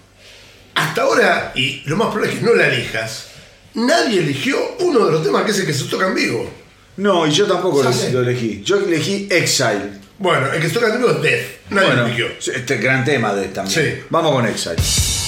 Hasta 0.73 1.03
ahora, 1.03 1.51
y 1.55 1.83
lo 1.85 1.97
más 1.97 2.07
probable 2.07 2.33
es 2.33 2.39
que 2.39 2.45
no 2.45 2.55
la 2.55 2.67
elijas, 2.67 3.27
nadie 3.75 4.21
eligió 4.21 4.57
uno 4.79 5.05
de 5.05 5.11
los 5.11 5.23
temas 5.23 5.43
que 5.43 5.51
es 5.51 5.59
el 5.59 5.65
que 5.67 5.73
se 5.73 5.83
toca 5.85 6.07
en 6.07 6.15
vivo. 6.15 6.49
No, 6.97 7.27
y 7.27 7.31
yo 7.31 7.45
tampoco 7.45 7.83
lo, 7.83 7.93
Sale. 7.93 8.11
lo 8.11 8.21
elegí. 8.21 8.61
Yo 8.63 8.77
elegí 8.77 9.27
Exile. 9.29 9.99
Bueno, 10.17 10.51
el 10.51 10.61
que 10.61 10.67
se 10.67 10.73
toca 10.73 10.87
en 10.93 10.97
vivo 10.97 11.11
es 11.11 11.21
Death. 11.21 11.45
Nadie 11.69 11.87
bueno, 11.87 12.01
lo 12.01 12.07
eligió. 12.07 12.27
este 12.55 12.77
gran 12.77 13.05
tema 13.05 13.33
de 13.33 13.49
también. 13.49 13.83
Sí. 13.85 14.03
Vamos 14.09 14.31
con 14.31 14.47
Exile. 14.47 15.20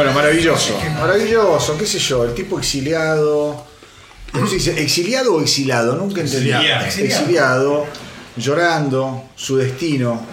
Bueno, 0.00 0.14
maravilloso. 0.14 0.80
Maravilloso, 0.98 1.76
qué 1.76 1.84
sé 1.84 1.98
yo, 1.98 2.24
el 2.24 2.32
tipo 2.32 2.58
exiliado. 2.58 3.66
¿Cómo 4.32 4.46
se 4.46 4.54
dice? 4.54 4.82
¿Exiliado 4.82 5.34
o 5.34 5.42
exilado? 5.42 5.94
Nunca 5.94 6.22
entendí. 6.22 6.50
Exiliado. 6.52 6.86
Exiliado, 6.86 7.86
llorando, 8.34 9.28
su 9.36 9.58
destino. 9.58 10.26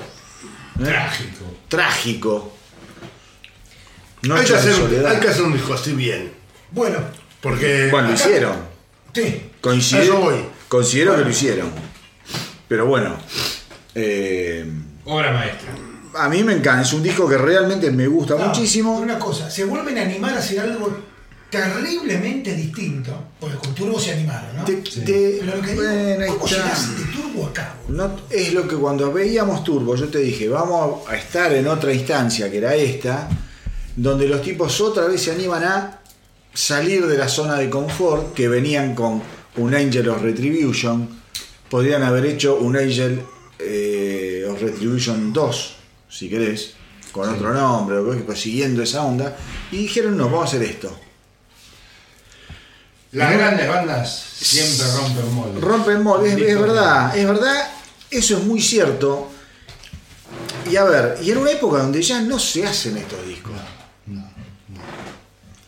¿eh? 0.80 0.86
Trágico. 0.86 1.46
Trágico. 1.68 2.54
Hay 4.24 4.46
que, 4.46 4.56
hacer, 4.56 4.74
soledad. 4.74 5.12
hay 5.12 5.20
que 5.20 5.28
hacer 5.28 5.42
un 5.42 5.52
disco 5.52 5.74
así 5.74 5.92
bien. 5.92 6.32
Bueno, 6.72 7.00
Porque. 7.42 7.90
Bueno, 7.92 8.08
lo 8.08 8.14
hicieron. 8.14 8.56
sí. 9.14 9.52
Considero, 9.60 10.20
voy. 10.22 10.46
considero 10.70 11.14
que 11.18 11.24
lo 11.24 11.30
hicieron. 11.30 11.70
Pero 12.70 12.86
bueno. 12.86 13.18
eh, 13.96 14.66
Obra 15.04 15.34
maestra. 15.34 15.74
A 16.18 16.30
mí 16.30 16.44
me 16.44 16.54
encanta. 16.54 16.82
Es 16.82 16.94
un 16.94 17.04
disco 17.04 17.28
que 17.28 17.38
realmente 17.38 17.90
me 17.92 18.08
gusta 18.08 18.36
No, 18.36 18.48
muchísimo. 18.48 18.98
Una 18.98 19.18
cosa, 19.20 19.50
se 19.50 19.64
vuelven 19.66 19.98
a 19.98 20.02
animar 20.02 20.34
a 20.34 20.40
hacer 20.40 20.60
algo 20.60 20.98
terriblemente 21.50 22.54
distinto. 22.54 23.12
Porque 23.40 23.56
con 23.58 23.74
Turbo 23.74 24.00
se 24.00 24.12
animaron, 24.14 24.58
¿no? 24.58 24.64
Te- 24.66 24.76
te- 24.78 25.38
Pero 25.40 25.56
lo 25.56 25.62
que 25.62 25.72
digo, 25.72 25.84
bueno, 25.84 26.24
ahí 26.24 26.30
¿cómo 26.32 26.46
está. 26.46 26.58
llegás 26.64 26.98
de 26.98 27.06
Turbo 27.06 27.46
a 27.48 27.54
cabo? 27.54 27.74
No, 27.90 28.16
es 28.30 28.54
lo 28.54 28.68
que 28.68 28.76
cuando 28.76 29.12
veíamos 29.14 29.64
Turbo, 29.64 29.96
yo 29.96 30.08
te 30.10 30.20
dije, 30.20 30.50
vamos 30.50 31.08
a 31.08 31.16
estar 31.16 31.54
en 31.54 31.68
otra 31.68 31.94
instancia 31.94 32.52
que 32.52 32.58
era 32.58 32.76
esta, 32.76 33.30
donde 33.96 34.28
los 34.28 34.42
tipos 34.42 34.80
otra 34.82 35.06
vez 35.06 35.22
se 35.24 35.32
animan 35.32 35.64
a 35.64 36.00
salir 36.54 37.06
de 37.08 37.18
la 37.18 37.28
zona 37.30 37.56
de 37.56 37.70
confort 37.70 38.34
que 38.34 38.48
venían 38.48 38.94
con 38.96 39.22
un 39.58 39.74
Angel 39.74 40.10
of 40.10 40.22
Retribution. 40.22 41.08
Podrían 41.70 42.04
haber 42.04 42.26
hecho 42.26 42.58
un 42.58 42.76
Angel 42.78 43.22
eh, 43.60 44.46
of 44.50 44.62
Retribution 44.62 45.32
2, 45.34 45.76
si 46.10 46.30
querés, 46.30 46.74
con 47.11 47.30
otro 47.30 47.53
nombre, 47.53 47.98
o 47.98 48.26
pues, 48.26 48.40
siguiendo 48.40 48.84
esa 48.84 49.03
onda, 49.03 49.36
y 49.72 49.77
dijeron, 49.77 50.18
no, 50.18 50.26
vamos 50.26 50.42
a 50.42 50.45
hacer 50.45 50.64
esto. 50.64 50.98
Las 53.14 53.34
grandes 53.34 53.68
bandas 53.68 54.26
siempre 54.38 54.86
rompen 54.95 55.34
moldes. 55.34 55.64
Rompen 55.64 56.03
moldes, 56.03 56.34
es, 56.34 56.60
verdad, 56.60 57.18
es 57.18 57.27
verdad, 57.27 57.72
eso 58.11 58.38
es 58.38 58.44
muy 58.44 58.61
cierto. 58.61 59.30
Y 60.69 60.76
a 60.76 60.84
ver, 60.84 61.18
y 61.24 61.32
en 61.32 61.38
una 61.38 61.52
época 61.52 61.80
donde 61.80 62.02
ya 62.02 62.22
no 62.22 62.38
se 62.38 62.66
hacen 62.66 62.98
estos 62.98 63.26
discos. 63.26 63.53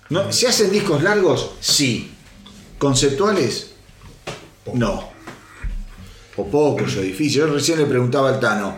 No, 0.09 0.31
¿Se 0.31 0.47
hacen 0.47 0.71
discos 0.71 1.03
largos? 1.03 1.51
Sí. 1.59 2.11
¿Conceptuales? 2.79 3.71
No. 4.73 5.09
O 6.35 6.47
pocos 6.47 6.95
o 6.97 7.01
difíciles. 7.01 7.33
Yo 7.47 7.53
recién 7.53 7.77
le 7.77 7.85
preguntaba 7.85 8.29
al 8.29 8.39
Tano, 8.39 8.75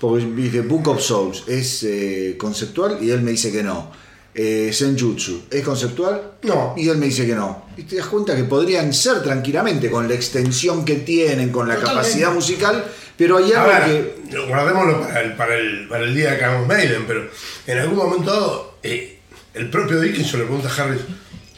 porque 0.00 0.24
dice 0.24 0.62
Book 0.62 0.88
of 0.88 1.02
Souls, 1.02 1.44
¿es 1.46 1.82
eh, 1.82 2.36
conceptual? 2.38 2.98
Y 3.02 3.10
él 3.10 3.20
me 3.20 3.32
dice 3.32 3.52
que 3.52 3.62
no. 3.62 3.92
Eh, 4.34 4.70
Senjutsu, 4.72 5.42
¿es 5.50 5.62
conceptual? 5.62 6.32
No. 6.44 6.74
Y 6.76 6.88
él 6.88 6.96
me 6.96 7.06
dice 7.06 7.26
que 7.26 7.34
no. 7.34 7.66
Y 7.76 7.82
te 7.82 7.96
das 7.96 8.06
cuenta 8.06 8.34
que 8.34 8.44
podrían 8.44 8.94
ser 8.94 9.22
tranquilamente, 9.22 9.90
con 9.90 10.08
la 10.08 10.14
extensión 10.14 10.84
que 10.86 10.96
tienen, 10.96 11.50
con 11.50 11.68
la 11.68 11.74
Totalmente. 11.74 12.08
capacidad 12.08 12.32
musical, 12.32 12.84
pero 13.16 13.36
hay 13.36 13.52
algo 13.52 13.68
ver, 13.68 14.14
que. 14.30 14.38
guardémoslo 14.38 15.02
para 15.02 15.20
el, 15.20 15.36
para, 15.36 15.54
el, 15.56 15.88
para 15.88 16.04
el 16.04 16.14
día 16.14 16.38
que 16.38 16.44
hagamos 16.44 16.66
Maiden, 16.66 17.04
pero 17.06 17.28
en 17.66 17.78
algún 17.78 17.96
momento 17.96 18.30
dado, 18.30 18.74
eh, 18.82 19.18
el 19.52 19.68
propio 19.68 20.00
Dickinson 20.00 20.40
le 20.40 20.46
pregunta 20.46 20.70
a 20.70 20.82
Harris, 20.82 21.02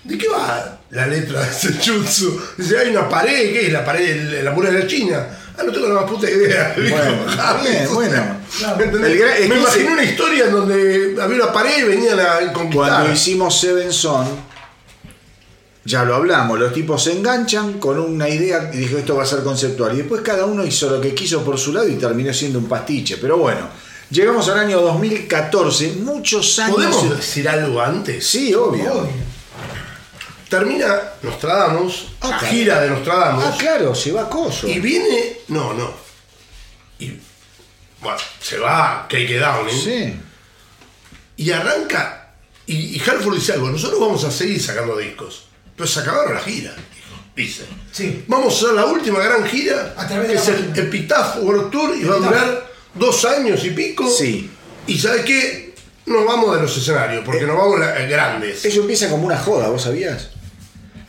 ¿de 0.02 0.18
qué 0.18 0.26
va 0.28 0.80
la 0.90 1.06
letra 1.06 1.46
de 1.46 1.52
Senjutsu? 1.52 2.40
Dice, 2.56 2.78
hay 2.78 2.88
una 2.88 3.08
pared, 3.08 3.52
¿qué 3.52 3.66
es 3.66 3.72
la 3.72 3.84
pared, 3.84 4.30
de 4.30 4.42
la 4.42 4.50
muralla 4.50 4.84
china? 4.86 5.28
Ah, 5.58 5.62
no 5.64 5.72
tengo 5.72 5.88
la 5.88 5.94
más 6.00 6.10
puta 6.10 6.30
idea. 6.30 6.74
Bueno, 6.76 7.94
bueno. 7.94 8.36
¿Me 8.78 8.84
entendés? 8.84 9.10
El 9.12 9.18
gran- 9.18 9.32
es 9.34 9.48
Me 9.48 9.54
que 9.54 9.60
imaginé 9.60 9.84
ese- 9.84 9.92
una 9.92 10.04
historia 10.04 10.44
en 10.46 10.52
donde 10.52 11.16
había 11.20 11.36
una 11.36 11.52
pared 11.52 11.78
y 11.78 11.82
venían 11.88 12.18
a 12.20 12.52
conquistar. 12.52 12.88
Cuando 12.90 13.12
hicimos 13.12 13.58
Seven 13.60 13.92
Son, 13.92 14.26
ya 15.84 16.04
lo 16.04 16.14
hablamos, 16.14 16.58
los 16.58 16.72
tipos 16.72 17.02
se 17.02 17.12
enganchan 17.12 17.74
con 17.80 17.98
una 17.98 18.28
idea 18.28 18.70
y 18.72 18.76
dijo 18.78 18.98
esto 18.98 19.16
va 19.16 19.24
a 19.24 19.26
ser 19.26 19.42
conceptual. 19.42 19.94
Y 19.94 19.98
después 19.98 20.22
cada 20.22 20.44
uno 20.46 20.64
hizo 20.64 20.88
lo 20.90 21.00
que 21.00 21.14
quiso 21.14 21.44
por 21.44 21.58
su 21.58 21.72
lado 21.72 21.88
y 21.88 21.94
terminó 21.96 22.32
siendo 22.32 22.58
un 22.60 22.66
pastiche. 22.68 23.16
Pero 23.20 23.36
bueno, 23.38 23.68
llegamos 24.10 24.48
al 24.48 24.58
año 24.60 24.80
2014, 24.80 25.94
muchos 26.02 26.58
años. 26.60 26.76
¿Podemos 26.76 27.16
decir 27.16 27.48
algo 27.48 27.80
antes? 27.80 28.24
Sí, 28.26 28.54
obvio. 28.54 28.92
Obvio. 28.92 29.31
Termina 30.52 31.00
Nostradamus, 31.22 32.08
Ah, 32.20 32.28
la 32.28 32.38
claro. 32.38 32.54
gira 32.54 32.80
de 32.82 32.90
Nostradamus. 32.90 33.44
Ah, 33.44 33.56
claro, 33.58 33.94
se 33.94 34.12
va 34.12 34.22
a 34.24 34.28
coso. 34.28 34.68
Y 34.68 34.80
viene. 34.80 35.38
No, 35.48 35.72
no. 35.72 35.94
Y. 36.98 37.10
Bueno, 38.02 38.18
se 38.38 38.58
va 38.58 39.06
Cake 39.08 39.38
Downing. 39.38 39.80
Sí. 39.82 40.14
Y 41.38 41.50
arranca. 41.52 42.34
Y, 42.66 42.96
y 42.96 43.00
Halford 43.00 43.34
dice 43.36 43.54
algo: 43.54 43.70
Nosotros 43.70 43.98
vamos 43.98 44.22
a 44.24 44.30
seguir 44.30 44.62
sacando 44.62 44.98
discos. 44.98 45.46
Pero 45.74 45.86
se 45.88 46.00
acabaron 46.00 46.34
la 46.34 46.40
gira. 46.40 46.74
Dice. 47.34 47.64
Sí. 47.90 48.24
Vamos 48.28 48.52
a 48.52 48.56
hacer 48.58 48.74
la 48.74 48.84
última 48.84 49.20
gran 49.20 49.46
gira. 49.46 49.94
A 49.96 50.06
que 50.06 50.34
es 50.34 50.48
el. 50.48 50.70
Epitaph 50.78 51.38
World 51.40 51.70
Tour. 51.70 51.96
Y 51.96 52.04
va 52.04 52.16
a 52.16 52.18
durar 52.18 52.70
dos 52.92 53.24
años 53.24 53.64
y 53.64 53.70
pico. 53.70 54.06
Sí. 54.06 54.50
Y 54.86 54.98
¿sabes 54.98 55.24
qué? 55.24 55.74
Nos 56.04 56.26
vamos 56.26 56.54
de 56.56 56.60
los 56.60 56.76
escenarios. 56.76 57.24
Porque 57.24 57.46
nos 57.46 57.56
vamos 57.56 57.80
la- 57.80 57.92
grandes. 58.02 58.66
Eso 58.66 58.80
empieza 58.82 59.08
como 59.08 59.24
una 59.24 59.38
joda, 59.38 59.68
¿vos 59.70 59.80
sabías? 59.80 60.28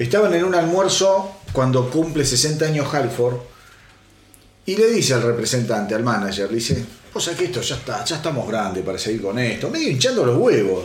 Estaban 0.03 0.33
en 0.33 0.43
un 0.43 0.53
almuerzo 0.53 1.38
cuando 1.53 1.90
cumple 1.90 2.25
60 2.25 2.65
años 2.65 2.93
Halford 2.93 3.38
y 4.65 4.75
le 4.75 4.90
dice 4.90 5.14
al 5.14 5.22
representante, 5.22 5.95
al 5.95 6.03
manager, 6.03 6.49
le 6.49 6.56
dice, 6.56 6.85
sea 7.17 7.33
que 7.38 7.45
esto 7.45 7.61
ya 7.61 7.75
está, 7.75 8.03
ya 8.03 8.17
estamos 8.17 8.45
grandes 8.45 8.83
para 8.83 8.99
seguir 8.99 9.22
con 9.22 9.40
esto, 9.40 9.69
medio 9.69 9.90
hinchando 9.90 10.25
los 10.25 10.38
huevos. 10.38 10.83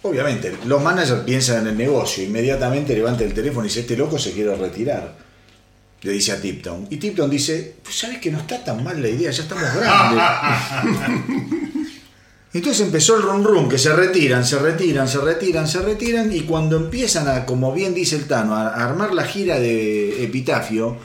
Obviamente, 0.00 0.56
los 0.64 0.82
managers 0.82 1.24
piensan 1.24 1.60
en 1.60 1.66
el 1.66 1.76
negocio, 1.76 2.24
inmediatamente 2.24 2.94
levanta 2.94 3.22
el 3.22 3.34
teléfono 3.34 3.66
y 3.66 3.68
dice, 3.68 3.80
este 3.80 3.98
loco 3.98 4.18
se 4.18 4.32
quiere 4.32 4.56
retirar. 4.56 5.14
Le 6.00 6.12
dice 6.12 6.32
a 6.32 6.40
Tipton. 6.40 6.86
Y 6.88 6.96
Tipton 6.96 7.28
dice, 7.28 7.76
pues 7.82 7.98
sabes 7.98 8.18
que 8.18 8.30
no 8.30 8.38
está 8.38 8.64
tan 8.64 8.82
mal 8.82 9.02
la 9.02 9.08
idea, 9.08 9.30
ya 9.30 9.42
estamos 9.42 9.74
grandes. 9.74 10.24
Entonces 12.56 12.86
empezó 12.86 13.16
el 13.16 13.22
run 13.22 13.44
run, 13.44 13.68
que 13.68 13.76
se 13.78 13.92
retiran, 13.92 14.44
se 14.44 14.58
retiran, 14.58 15.06
se 15.06 15.18
retiran, 15.18 15.68
se 15.68 15.82
retiran, 15.82 16.32
y 16.32 16.40
cuando 16.40 16.76
empiezan 16.76 17.28
a, 17.28 17.44
como 17.44 17.72
bien 17.72 17.92
dice 17.92 18.16
el 18.16 18.26
Tano, 18.26 18.54
a 18.54 18.68
armar 18.68 19.12
la 19.12 19.24
gira 19.24 19.60
de 19.60 20.24
Epitafio, 20.24 20.96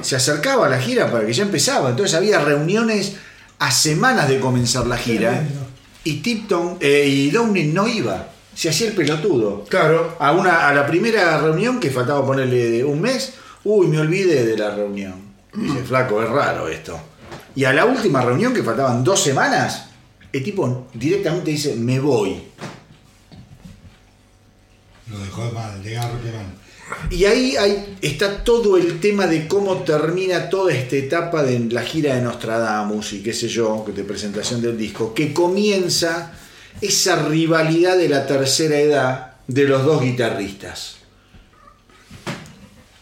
se 0.00 0.14
acercaba 0.14 0.66
a 0.66 0.68
la 0.68 0.78
gira 0.80 1.10
para 1.10 1.26
que 1.26 1.32
ya 1.32 1.42
empezaba. 1.42 1.90
Entonces 1.90 2.14
había 2.14 2.38
reuniones 2.38 3.16
a 3.58 3.70
semanas 3.72 4.28
de 4.28 4.38
comenzar 4.38 4.86
la 4.86 4.96
gira, 4.96 5.30
Tremendo. 5.30 5.66
y 6.04 6.14
Tipton 6.20 6.76
eh, 6.80 7.06
y 7.08 7.30
Downing 7.30 7.74
no 7.74 7.88
iba, 7.88 8.28
se 8.54 8.68
hacía 8.68 8.88
el 8.88 8.94
pelotudo. 8.94 9.64
Claro. 9.64 10.16
A, 10.20 10.30
una, 10.32 10.68
a 10.68 10.74
la 10.74 10.86
primera 10.86 11.38
reunión, 11.38 11.80
que 11.80 11.90
faltaba 11.90 12.24
ponerle 12.24 12.84
un 12.84 13.00
mes, 13.00 13.34
uy, 13.64 13.88
me 13.88 13.98
olvidé 13.98 14.44
de 14.46 14.56
la 14.56 14.70
reunión. 14.70 15.14
Dice, 15.54 15.82
flaco, 15.82 16.22
es 16.22 16.28
raro 16.28 16.68
esto. 16.68 17.00
Y 17.56 17.64
a 17.64 17.72
la 17.72 17.84
última 17.86 18.20
reunión, 18.20 18.54
que 18.54 18.62
faltaban 18.62 19.02
dos 19.02 19.20
semanas, 19.22 19.85
el 20.36 20.44
tipo 20.44 20.88
directamente 20.94 21.50
dice, 21.50 21.76
me 21.76 22.00
voy. 22.00 22.42
Lo 25.10 25.18
dejó 25.18 25.50
mal, 25.52 25.82
de 25.82 25.96
mal. 25.96 26.12
Y 27.10 27.24
ahí 27.24 27.56
está 28.00 28.44
todo 28.44 28.76
el 28.76 29.00
tema 29.00 29.26
de 29.26 29.48
cómo 29.48 29.78
termina 29.78 30.48
toda 30.48 30.72
esta 30.72 30.96
etapa 30.96 31.42
de 31.42 31.58
la 31.70 31.82
gira 31.82 32.14
de 32.14 32.22
Nostradamus 32.22 33.12
y 33.12 33.22
qué 33.22 33.32
sé 33.32 33.48
yo, 33.48 33.84
de 33.94 34.04
presentación 34.04 34.62
del 34.62 34.78
disco, 34.78 35.12
que 35.12 35.32
comienza 35.32 36.32
esa 36.80 37.26
rivalidad 37.26 37.96
de 37.96 38.08
la 38.08 38.26
tercera 38.26 38.78
edad 38.78 39.32
de 39.46 39.64
los 39.64 39.84
dos 39.84 40.02
guitarristas. 40.02 40.96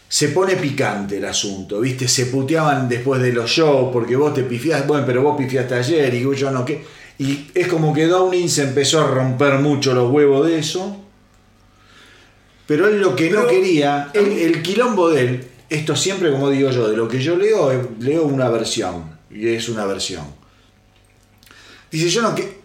Se 0.07 0.29
pone 0.29 0.55
picante 0.55 1.17
el 1.17 1.25
asunto, 1.25 1.81
¿viste? 1.81 2.07
Se 2.07 2.27
puteaban 2.27 2.87
después 2.87 3.21
de 3.21 3.33
los 3.33 3.49
shows 3.49 3.89
porque 3.91 4.15
vos 4.15 4.33
te 4.33 4.43
pifiaste, 4.43 4.87
bueno, 4.87 5.05
pero 5.05 5.21
vos 5.21 5.37
pifiaste 5.37 5.75
ayer 5.75 6.13
y 6.13 6.35
yo 6.35 6.51
no, 6.51 6.63
¿qué? 6.63 6.85
Y 7.17 7.47
es 7.53 7.67
como 7.67 7.93
que 7.93 8.07
Downing 8.07 8.49
se 8.49 8.63
empezó 8.63 8.99
a 9.01 9.07
romper 9.07 9.55
mucho 9.59 9.93
los 9.93 10.11
huevos 10.11 10.45
de 10.47 10.59
eso. 10.59 11.01
Pero 12.67 12.87
él 12.87 12.99
lo 12.99 13.15
que 13.15 13.29
no 13.29 13.47
quería, 13.47 14.09
él- 14.13 14.39
el 14.39 14.61
quilombo 14.61 15.09
de 15.11 15.21
él, 15.21 15.47
esto 15.69 15.95
siempre 15.95 16.31
como 16.31 16.49
digo 16.49 16.71
yo, 16.71 16.89
de 16.89 16.97
lo 16.97 17.07
que 17.07 17.21
yo 17.21 17.35
leo, 17.37 17.89
leo 17.99 18.23
una 18.23 18.49
versión, 18.49 19.17
y 19.29 19.47
es 19.49 19.69
una 19.69 19.85
versión. 19.85 20.25
Dice, 21.91 22.09
yo 22.09 22.21
no 22.21 22.33
que 22.35 22.57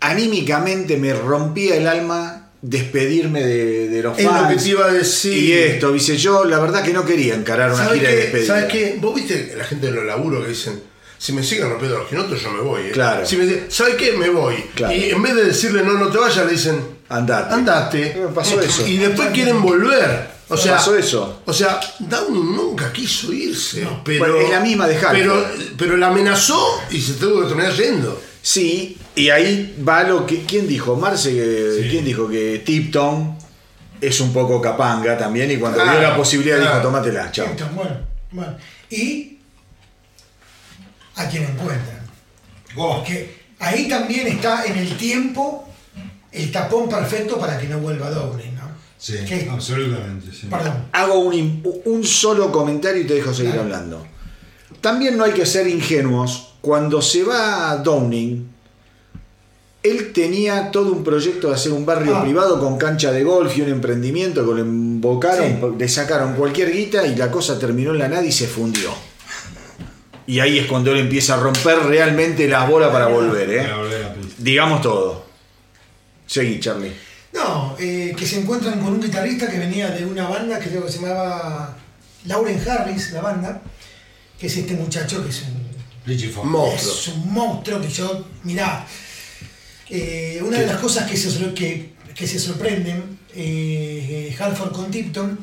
anímicamente 0.00 0.96
me 0.96 1.14
rompía 1.14 1.76
el 1.76 1.86
alma 1.86 2.50
despedirme 2.60 3.42
de, 3.44 3.88
de 3.88 4.02
los 4.02 4.18
Es 4.18 4.24
lo 4.24 4.48
que 4.48 4.56
te 4.56 4.68
iba 4.68 4.86
a 4.86 4.92
decir. 4.92 5.32
Y 5.34 5.52
esto, 5.52 5.92
dice, 5.92 6.16
yo 6.16 6.44
la 6.44 6.58
verdad 6.58 6.82
que 6.82 6.92
no 6.92 7.04
quería 7.04 7.34
encarar 7.34 7.70
una 7.72 7.84
¿Sabes 7.84 8.00
gira 8.00 8.10
de 8.10 8.16
qué? 8.16 8.22
despedida. 8.22 8.46
¿Sabes 8.46 8.72
qué? 8.72 8.98
Vos 9.00 9.14
viste 9.14 9.54
la 9.56 9.64
gente 9.64 9.86
de 9.86 9.92
los 9.92 10.04
laburos 10.04 10.42
que 10.44 10.48
dicen, 10.50 10.82
si 11.18 11.32
me 11.32 11.42
siguen 11.42 11.70
rompiendo 11.70 11.98
los 11.98 12.08
quinotos, 12.08 12.42
yo 12.42 12.50
me 12.50 12.60
voy. 12.60 12.82
¿eh? 12.82 12.90
Claro. 12.92 13.24
Si 13.26 13.36
me 13.36 13.44
dicen, 13.46 13.66
¿sabes 13.68 13.94
qué? 13.96 14.12
Me 14.12 14.28
voy. 14.28 14.56
Claro. 14.74 14.94
Y 14.94 15.10
en 15.10 15.22
vez 15.22 15.34
de 15.34 15.44
decirle 15.46 15.82
no, 15.82 15.92
no 15.94 16.08
te 16.08 16.18
vayas, 16.18 16.44
le 16.46 16.52
dicen, 16.52 16.80
Andate. 17.08 17.54
andate. 17.54 18.16
Me 18.20 18.28
pasó 18.28 18.60
eso. 18.60 18.86
Y 18.86 18.96
después 18.98 19.28
quieren 19.30 19.60
volver. 19.62 20.34
O 20.48 20.56
sea, 20.56 20.76
pasó 20.76 20.94
eso. 20.96 21.40
O 21.46 21.52
sea, 21.52 21.80
Down 21.98 22.54
nunca 22.54 22.92
quiso 22.92 23.32
irse. 23.32 23.86
Pero, 24.04 24.18
Bueno, 24.18 24.36
es 24.40 24.50
la 24.50 24.60
misma 24.60 24.86
de 24.86 24.96
Hulk. 24.96 25.10
Pero, 25.12 25.46
pero 25.78 25.96
la 25.96 26.08
amenazó 26.08 26.80
y 26.90 27.00
se 27.00 27.14
tuvo 27.14 27.40
que 27.42 27.46
terminar 27.48 27.72
yendo. 27.72 28.20
Sí, 28.42 28.98
y 29.16 29.30
ahí 29.30 29.74
va 29.88 30.02
lo 30.02 30.26
que. 30.26 30.42
¿Quién 30.44 30.68
dijo? 30.68 30.96
Marce, 30.96 31.30
que- 31.32 31.82
Sí. 31.84 31.88
¿quién 31.90 32.04
dijo 32.04 32.28
que 32.28 32.62
Tipton 32.64 33.38
es 34.02 34.20
un 34.20 34.34
poco 34.34 34.60
capanga 34.60 35.16
también? 35.16 35.50
Y 35.50 35.56
cuando 35.56 35.78
Claro, 35.82 35.98
dio 35.98 36.08
la 36.10 36.16
posibilidad 36.16 36.58
claro. 36.58 36.72
dijo, 36.76 36.82
tómatela, 36.88 37.32
chao. 37.32 37.46
Bueno, 37.74 37.96
bueno. 38.32 38.56
Y 38.90 39.33
a 41.16 41.28
quien 41.28 41.44
encuentran. 41.44 42.00
Porque 42.74 43.36
ahí 43.60 43.88
también 43.88 44.26
está 44.26 44.64
en 44.64 44.76
el 44.78 44.96
tiempo 44.96 45.68
el 46.32 46.50
tapón 46.50 46.88
perfecto 46.88 47.38
para 47.38 47.56
que 47.58 47.68
no 47.68 47.78
vuelva 47.78 48.10
Downing, 48.10 48.54
¿no? 48.56 48.62
sí, 48.98 49.14
¿Qué? 49.28 49.48
absolutamente. 49.50 50.32
Sí. 50.32 50.48
Perdón. 50.50 50.86
Hago 50.92 51.20
un, 51.20 52.04
solo 52.04 52.50
comentario 52.50 53.02
y 53.02 53.06
te 53.06 53.14
dejo 53.14 53.32
seguir 53.32 53.52
Claro. 53.52 53.64
hablando. 53.66 54.06
También 54.80 55.16
no 55.16 55.24
hay 55.24 55.32
que 55.32 55.46
ser 55.46 55.68
ingenuos. 55.68 56.54
Cuando 56.60 57.00
se 57.00 57.22
va 57.22 57.70
a 57.70 57.76
Downing, 57.76 58.48
él 59.82 60.12
tenía 60.12 60.70
todo 60.70 60.92
un 60.92 61.04
proyecto 61.04 61.48
de 61.50 61.54
hacer 61.54 61.72
un 61.72 61.84
barrio 61.86 62.16
Ah. 62.16 62.22
privado 62.22 62.58
con 62.58 62.78
cancha 62.78 63.12
de 63.12 63.22
golf 63.22 63.56
y 63.56 63.60
un 63.60 63.68
emprendimiento 63.68 64.40
que 64.46 64.54
lo 64.54 64.58
embocaron, 64.58 65.46
Sí. 65.46 65.76
le 65.78 65.88
sacaron 65.88 66.34
cualquier 66.34 66.72
guita 66.72 67.06
y 67.06 67.14
la 67.16 67.30
cosa 67.30 67.58
terminó 67.58 67.92
en 67.92 67.98
la 67.98 68.08
nada 68.08 68.24
y 68.24 68.32
se 68.32 68.46
fundió. 68.46 68.90
Y 70.26 70.40
ahí 70.40 70.58
es 70.58 70.66
cuando 70.66 70.90
él 70.92 70.98
empieza 71.00 71.34
a 71.34 71.36
romper 71.38 71.78
realmente 71.80 72.48
las 72.48 72.68
bolas 72.68 72.90
para 72.90 73.08
volver, 73.08 73.50
¿eh? 73.50 73.62
Para 73.62 73.76
volver 73.76 74.04
a 74.04 74.08
la 74.08 74.14
pista. 74.14 74.34
Digamos 74.38 74.80
todo. 74.82 75.26
Seguí, 76.26 76.58
Charlie. 76.60 76.92
No, 77.32 77.76
eh, 77.78 78.14
que 78.16 78.26
se 78.26 78.40
encuentran 78.40 78.80
con 78.80 78.94
un 78.94 79.00
guitarrista 79.02 79.50
que 79.50 79.58
venía 79.58 79.90
de 79.90 80.06
una 80.06 80.28
banda 80.28 80.58
que 80.58 80.70
creo 80.70 80.86
que 80.86 80.92
se 80.92 81.00
llamaba 81.00 81.76
Lauren 82.26 82.62
Harris, 82.66 83.10
la 83.12 83.20
banda, 83.20 83.60
que 84.38 84.46
es 84.46 84.56
este 84.56 84.74
muchacho 84.74 85.22
que 85.22 85.30
es 85.30 85.42
un 85.42 85.64
Richie. 86.06 86.32
Monstruo. 86.42 86.94
Es 86.94 87.08
un 87.08 87.32
monstruo 87.32 87.80
que 87.80 87.88
yo, 87.88 88.26
mirá, 88.44 88.86
eh, 89.90 90.40
una 90.42 90.58
de 90.58 90.66
las 90.66 90.76
cosas 90.78 91.10
que 91.10 91.16
se, 91.16 91.30
sor- 91.30 91.54
que, 91.54 91.92
que 92.14 92.26
se 92.26 92.38
sorprenden, 92.38 93.18
eh, 93.34 94.30
eh, 94.30 94.36
Halford 94.38 94.72
con 94.72 94.90
Tipton, 94.90 95.38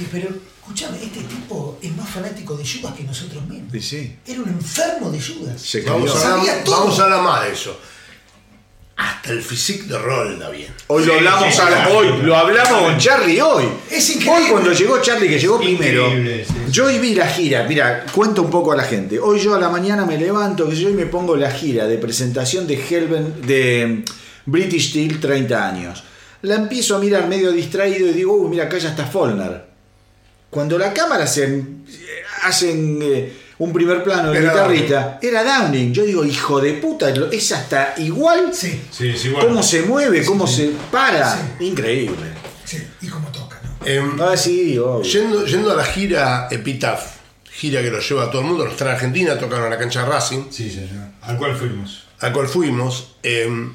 y, 0.00 0.04
pero 0.12 0.28
escúchame, 0.68 1.02
este 1.02 1.20
tipo 1.20 1.78
es 1.82 1.96
más 1.96 2.08
fanático 2.08 2.56
de 2.56 2.64
Judas 2.66 2.94
que 2.94 3.04
nosotros 3.04 3.44
mismos. 3.46 3.72
Sí, 3.72 3.80
sí. 3.80 4.16
Era 4.26 4.40
un 4.42 4.48
enfermo 4.50 5.10
de 5.10 5.20
Judas. 5.20 5.60
Se 5.60 5.80
Vamos 5.82 6.14
a, 6.24 6.36
vamos 6.68 6.98
a 7.00 7.04
hablar 7.04 7.22
más 7.22 7.44
de 7.44 7.52
eso. 7.52 7.78
Hasta 8.96 9.30
el 9.30 9.40
physique 9.40 9.84
de 9.84 9.96
rol 9.96 10.38
da 10.40 10.50
bien. 10.50 10.74
Hoy 10.88 11.04
lo 11.06 11.14
hablamos, 11.14 11.54
sí, 11.54 11.60
a- 11.60 11.88
hoy 11.90 12.20
lo 12.22 12.36
hablamos 12.36 12.82
con 12.82 12.98
Charlie 12.98 13.40
hoy. 13.40 13.64
Es 13.88 14.10
increíble. 14.10 14.42
Hoy 14.46 14.50
cuando 14.50 14.72
llegó 14.72 15.00
Charlie, 15.00 15.28
que 15.28 15.38
llegó 15.38 15.58
primero, 15.60 16.10
yo 16.68 16.86
hoy 16.86 16.98
vi 16.98 17.14
la 17.14 17.28
gira, 17.28 17.62
mira, 17.68 18.04
cuento 18.12 18.42
un 18.42 18.50
poco 18.50 18.72
a 18.72 18.76
la 18.76 18.82
gente. 18.82 19.20
Hoy 19.20 19.38
yo 19.38 19.54
a 19.54 19.60
la 19.60 19.68
mañana 19.68 20.04
me 20.04 20.18
levanto, 20.18 20.68
que 20.68 20.74
yo 20.74 20.88
y 20.90 20.94
me 20.94 21.06
pongo 21.06 21.36
la 21.36 21.50
gira 21.52 21.86
de 21.86 21.96
presentación 21.98 22.66
de 22.66 22.74
Helven, 22.74 23.40
de 23.46 24.02
British 24.46 24.90
Steel 24.90 25.20
30 25.20 25.68
años. 25.68 26.02
La 26.42 26.56
empiezo 26.56 26.96
a 26.96 26.98
mirar 26.98 27.28
medio 27.28 27.52
distraído 27.52 28.08
y 28.08 28.12
digo, 28.12 28.34
uy, 28.34 28.48
mira, 28.50 28.64
acá 28.64 28.78
ya 28.78 28.88
está 28.90 29.06
Follner. 29.06 29.67
Cuando 30.50 30.78
la 30.78 30.92
cámara 30.94 31.26
se 31.26 31.62
hacen 32.42 32.98
eh, 33.02 33.32
un 33.58 33.72
primer 33.72 34.02
plano 34.02 34.30
de 34.30 34.38
Era 34.38 34.52
guitarrista, 34.52 35.18
era 35.20 35.44
Downing. 35.44 35.92
Yo 35.92 36.04
digo, 36.04 36.24
hijo 36.24 36.60
de 36.60 36.74
puta, 36.74 37.10
es 37.32 37.52
hasta 37.52 37.94
igual 37.98 38.50
Sí, 38.54 38.80
Sí, 38.90 39.08
es 39.08 39.24
igual. 39.24 39.46
cómo 39.46 39.62
se 39.62 39.82
mueve, 39.82 40.24
cómo 40.24 40.46
se 40.46 40.72
para. 40.90 41.34
Sí. 41.36 41.66
Increíble. 41.66 42.26
sí, 42.64 42.78
y 43.00 43.08
como 43.08 43.28
toca, 43.28 43.60
¿no? 43.62 43.86
Em, 43.86 44.20
Ah, 44.20 44.36
sí, 44.36 44.78
obvio. 44.78 45.02
yendo, 45.02 45.44
yendo 45.46 45.72
a 45.72 45.76
la 45.76 45.84
gira 45.84 46.48
Epitaph, 46.50 47.02
gira 47.50 47.82
que 47.82 47.90
lo 47.90 47.98
lleva 48.00 48.24
a 48.24 48.30
todo 48.30 48.42
el 48.42 48.46
mundo, 48.48 48.64
los 48.64 48.76
trae 48.76 48.90
a 48.92 48.94
Argentina, 48.94 49.38
tocaron 49.38 49.64
en 49.66 49.70
la 49.70 49.78
cancha 49.78 50.02
de 50.02 50.08
Racing, 50.08 50.44
Sí, 50.50 50.70
señor. 50.70 51.08
¿Al 51.22 51.36
cual 51.36 51.56
fuimos? 51.56 52.04
al 52.20 52.32
cual 52.32 52.48
fuimos. 52.48 53.14
em, 53.22 53.72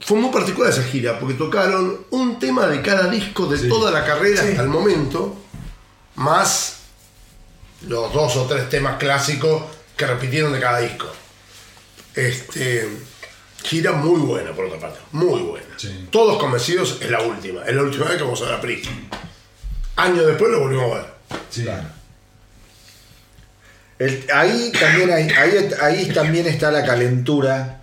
fue 0.00 0.16
muy 0.18 0.30
particular 0.30 0.70
esa 0.72 0.82
gira, 0.84 1.18
porque 1.18 1.34
tocaron 1.34 1.98
un 2.10 2.38
tema 2.38 2.66
de 2.66 2.80
cada 2.82 3.08
disco 3.10 3.46
de 3.46 3.58
Sí. 3.58 3.68
toda 3.68 3.90
la 3.90 4.04
carrera 4.04 4.42
Sí. 4.42 4.48
hasta 4.50 4.62
el 4.62 4.68
momento, 4.68 5.36
más 6.18 6.76
los 7.86 8.12
dos 8.12 8.36
o 8.36 8.46
tres 8.46 8.68
temas 8.68 8.96
clásicos 8.98 9.62
que 9.96 10.06
repitieron 10.06 10.52
de 10.52 10.60
cada 10.60 10.80
disco. 10.80 11.06
Este, 12.14 12.88
gira 13.62 13.92
muy 13.92 14.20
buena, 14.20 14.52
por 14.52 14.64
otra 14.66 14.78
parte, 14.80 14.98
muy 15.12 15.40
buena. 15.42 15.66
Sí. 15.76 16.08
Todos 16.10 16.38
convencidos, 16.38 16.98
es 17.00 17.10
la 17.10 17.20
última, 17.22 17.64
es 17.64 17.74
la 17.74 17.82
última 17.82 18.06
vez 18.06 18.16
que 18.16 18.22
vamos 18.24 18.40
a 18.42 18.46
ver 18.46 18.54
a 18.54 18.60
Priest. 18.60 18.86
Años 19.96 20.26
después 20.26 20.50
lo 20.50 20.60
volvimos 20.60 20.92
a 20.92 20.94
ver. 20.96 21.06
Sí. 21.50 21.66
El- 23.98 24.24
ahí, 24.32 24.72
también 24.78 25.10
hay- 25.10 25.28
ahí, 25.30 25.70
ahí 25.80 26.08
también 26.12 26.46
está 26.46 26.70
la 26.70 26.84
calentura 26.84 27.82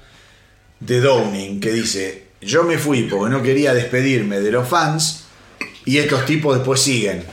de 0.79 1.01
Downing, 1.01 1.59
que 1.59 1.71
dice, 1.73 2.27
yo 2.41 2.63
me 2.63 2.77
fui 2.77 3.03
porque 3.03 3.29
no 3.33 3.41
quería 3.43 3.73
despedirme 3.73 4.39
de 4.39 4.51
los 4.51 4.67
fans 4.67 5.23
y 5.85 5.97
estos 5.97 6.25
tipos 6.25 6.55
después 6.55 6.81
siguen. 6.81 7.25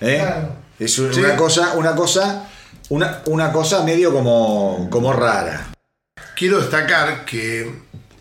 ¿Eh? 0.00 0.18
Claro. 0.20 0.56
Es 0.78 0.94
Sí. 0.94 1.02
una 1.02 1.36
cosa, 1.36 1.74
una 1.74 1.94
cosa, 1.94 2.48
una, 2.88 3.22
una 3.26 3.52
cosa 3.52 3.82
medio 3.84 4.12
como, 4.12 4.88
como 4.90 5.12
rara. 5.12 5.72
Quiero 6.36 6.58
destacar 6.58 7.24
que, 7.26 7.70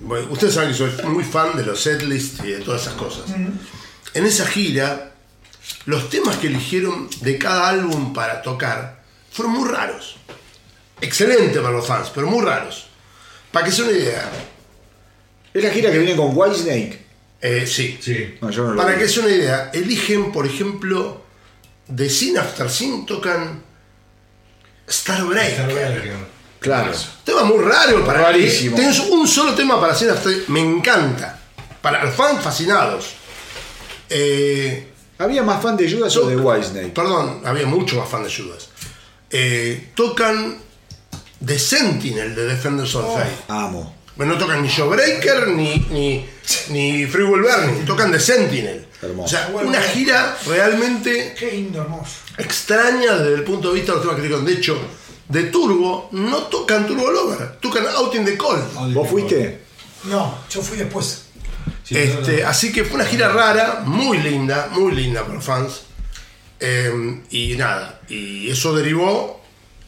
bueno, 0.02 0.28
ustedes 0.30 0.54
saben 0.56 0.70
que 0.72 0.76
soy 0.76 0.92
muy 1.08 1.24
fan 1.24 1.56
de 1.56 1.64
los 1.66 1.82
setlists 1.82 2.44
y 2.44 2.52
de 2.52 2.60
todas 2.60 2.82
esas 2.82 2.94
cosas. 2.96 3.24
En 4.14 4.26
esa 4.26 4.46
gira, 4.46 5.12
los 5.86 6.10
temas 6.10 6.36
que 6.38 6.48
eligieron 6.48 7.08
de 7.22 7.38
cada 7.38 7.70
álbum 7.70 8.14
para 8.14 8.42
tocar 8.42 9.02
fueron 9.32 9.54
muy 9.56 9.70
raros. 9.70 10.18
Excelente 11.00 11.60
para 11.60 11.72
los 11.72 11.88
fans, 11.88 12.12
pero 12.14 12.28
muy 12.28 12.44
raros. 12.44 12.88
Para 13.54 13.66
que 13.66 13.72
se 13.72 13.84
una 13.84 13.92
idea, 13.92 14.30
Es 15.54 15.64
la 15.64 15.70
gira 15.72 15.92
que 15.92 15.98
viene 16.00 16.16
con 16.18 16.36
Whitesnake. 16.36 17.06
eh, 17.42 17.66
sí. 17.66 17.98
Sí. 18.02 18.36
No, 18.42 18.50
no 18.52 18.76
Para 18.76 18.94
vi. 18.96 19.00
que 19.00 19.08
se 19.08 19.22
una 19.22 19.30
idea, 19.30 19.72
eligen, 19.74 20.32
por 20.34 20.46
ejemplo, 20.46 21.24
de 21.90 22.10
Sin 22.10 22.38
After 22.38 22.70
Sin 22.70 23.06
tocan 23.06 23.62
Starbreaker. 24.88 25.54
Starbreaker. 25.54 26.40
Claro. 26.60 26.92
Tema 27.24 27.44
muy 27.44 27.64
raro 27.64 28.06
para 28.06 28.22
Rarísimo. 28.22 28.76
que 28.76 28.82
tenés 28.82 29.00
un 29.00 29.28
solo 29.28 29.54
tema 29.54 29.80
para 29.80 29.94
hacer 29.94 30.10
hasta 30.10 30.30
me 30.48 30.60
encanta. 30.60 31.40
Para 31.82 32.04
los 32.04 32.14
fans 32.16 32.42
fascinados. 32.44 33.14
Eh, 34.10 34.88
¿Había 35.20 35.44
más 35.44 35.62
fan 35.62 35.76
de 35.78 35.90
Judas 35.92 36.16
o 36.18 36.28
de 36.28 36.36
Whitesnake? 36.36 36.94
Perdón, 36.94 37.42
había 37.46 37.66
mucho 37.66 37.98
más 37.98 38.10
fan 38.10 38.24
de 38.24 38.34
Judas. 38.34 38.70
Eh, 39.30 39.92
tocan 39.96 40.58
The 41.46 41.60
Sentinel 41.60 42.36
de 42.36 42.46
Defenders 42.46 42.96
of 42.96 43.18
Faith. 43.18 43.50
Amo. 43.50 43.96
Bueno, 44.16 44.34
no 44.34 44.40
tocan 44.40 44.62
ni 44.62 44.68
Showbreaker 44.68 45.48
ni, 45.50 45.78
ni, 45.92 46.26
ni 46.70 47.06
Free 47.06 47.24
Will 47.24 47.42
Burning, 47.42 47.86
tocan 47.86 48.12
The 48.12 48.20
Sentinel. 48.20 48.86
Hermoso. 49.02 49.24
O 49.36 49.40
sea, 49.40 49.50
una 49.64 49.82
gira 49.82 50.38
realmente 50.46 51.34
Qué 51.40 51.52
lindo, 51.52 51.82
hermoso. 51.82 52.18
extraña 52.38 53.18
desde 53.18 53.36
el 53.36 53.44
punto 53.44 53.70
de 53.70 53.76
vista 53.76 53.94
de 53.94 53.98
los 53.98 54.02
temas 54.04 54.16
que 54.16 54.22
eligieron. 54.22 54.46
De 54.46 54.54
hecho, 54.54 54.78
de 55.30 55.44
Turbo 55.44 56.10
no 56.12 56.38
tocan 56.44 56.86
Turbo 56.88 57.10
Lover, 57.12 57.58
tocan 57.60 57.86
Out 57.88 58.16
in 58.16 58.26
the 58.26 58.38
Cold. 58.38 58.94
¿Vos 58.94 59.08
fuiste? 59.10 59.62
No, 60.06 60.38
yo 60.50 60.62
fui 60.62 60.78
después. 60.78 61.24
Sí, 61.84 61.98
Este, 61.98 62.38
no, 62.38 62.44
no. 62.44 62.50
Así 62.50 62.72
que 62.72 62.84
fue 62.84 62.96
una 62.96 63.06
gira 63.06 63.30
rara, 63.30 63.84
muy 63.86 64.18
linda, 64.18 64.70
muy 64.72 64.92
linda 64.94 65.22
para 65.22 65.36
los 65.36 65.44
fans. 65.46 65.82
Eh, 66.60 67.22
y 67.30 67.56
nada, 67.56 68.02
y 68.10 68.50
eso 68.50 68.76
derivó, 68.76 69.42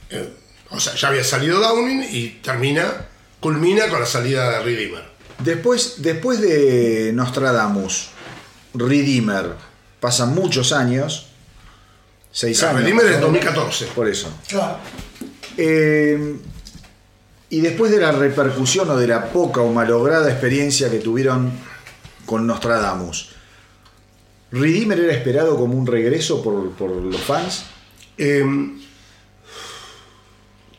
eh, 0.09 0.33
o 0.69 0.79
sea, 0.79 0.95
ya 0.95 1.09
había 1.09 1.23
salido 1.23 1.59
Downing 1.59 2.05
y 2.11 2.29
termina, 2.41 3.07
culmina 3.41 3.89
con 3.89 3.99
la 3.99 4.05
salida 4.05 4.49
de 4.51 4.59
Redeemer. 4.63 5.03
Después, 5.39 5.95
después 5.97 6.39
de 6.39 7.11
Nostradamus, 7.13 8.07
Redeemer, 8.73 9.55
pasan 9.99 10.33
muchos 10.33 10.71
años. 10.71 11.27
Seis 12.31 12.63
años. 12.63 12.81
Redeemer 12.81 13.05
es 13.05 13.11
o 13.17 13.29
menos. 13.31 13.31
2014. 13.31 13.85
Por 13.87 14.07
eso. 14.07 14.29
Claro. 14.47 14.77
Eh, 15.57 16.35
y 17.49 17.59
después 17.59 17.91
de 17.91 17.99
la 17.99 18.11
repercusión 18.11 18.89
o 18.89 18.97
de 18.97 19.07
la 19.07 19.31
poca 19.31 19.61
o 19.61 19.71
malograda 19.71 20.31
experiencia 20.31 20.89
que 20.89 20.99
tuvieron 20.99 21.51
con 22.25 22.47
Nostradamus, 22.47 23.31
¿Redeemer 24.51 24.99
era 24.99 25.13
esperado 25.13 25.57
como 25.57 25.77
un 25.77 25.85
regreso 25.87 26.41
por, 26.41 26.71
por 26.71 26.91
los 26.91 27.21
fans? 27.21 27.65
Eh, 28.17 28.45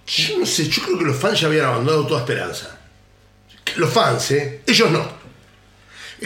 yo 0.07 0.39
no 0.39 0.47
sé, 0.47 0.69
yo 0.69 0.83
creo 0.83 0.99
que 0.99 1.05
los 1.05 1.17
fans 1.17 1.41
ya 1.41 1.47
habían 1.47 1.67
abandonado 1.67 2.07
toda 2.07 2.21
esperanza. 2.21 2.79
Los 3.77 3.91
fans, 3.91 4.31
¿eh? 4.33 4.63
Ellos 4.67 4.91
no. 4.91 5.22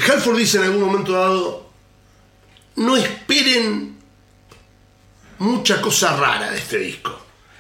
Halford 0.01 0.37
dice 0.37 0.59
en 0.59 0.65
algún 0.65 0.83
momento 0.83 1.13
dado, 1.13 1.71
no 2.77 2.97
esperen 2.97 3.97
mucha 5.39 5.81
cosa 5.81 6.17
rara 6.17 6.51
de 6.51 6.59
este 6.59 6.79
disco. 6.79 7.19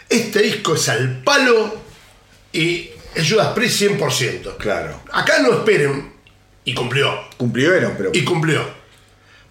Este 0.08 0.42
disco 0.42 0.74
es 0.74 0.88
al 0.88 1.22
palo 1.22 1.74
y 2.52 2.90
es 3.14 3.30
Judas 3.30 3.48
Priest 3.54 3.82
100%. 3.82 4.56
Claro. 4.56 5.00
Acá 5.12 5.40
no 5.40 5.52
esperen. 5.52 6.14
Y 6.64 6.74
cumplió. 6.74 7.12
Cumplieron, 7.36 7.94
pero 7.96 8.10
Y 8.12 8.24
cumplió. 8.24 8.62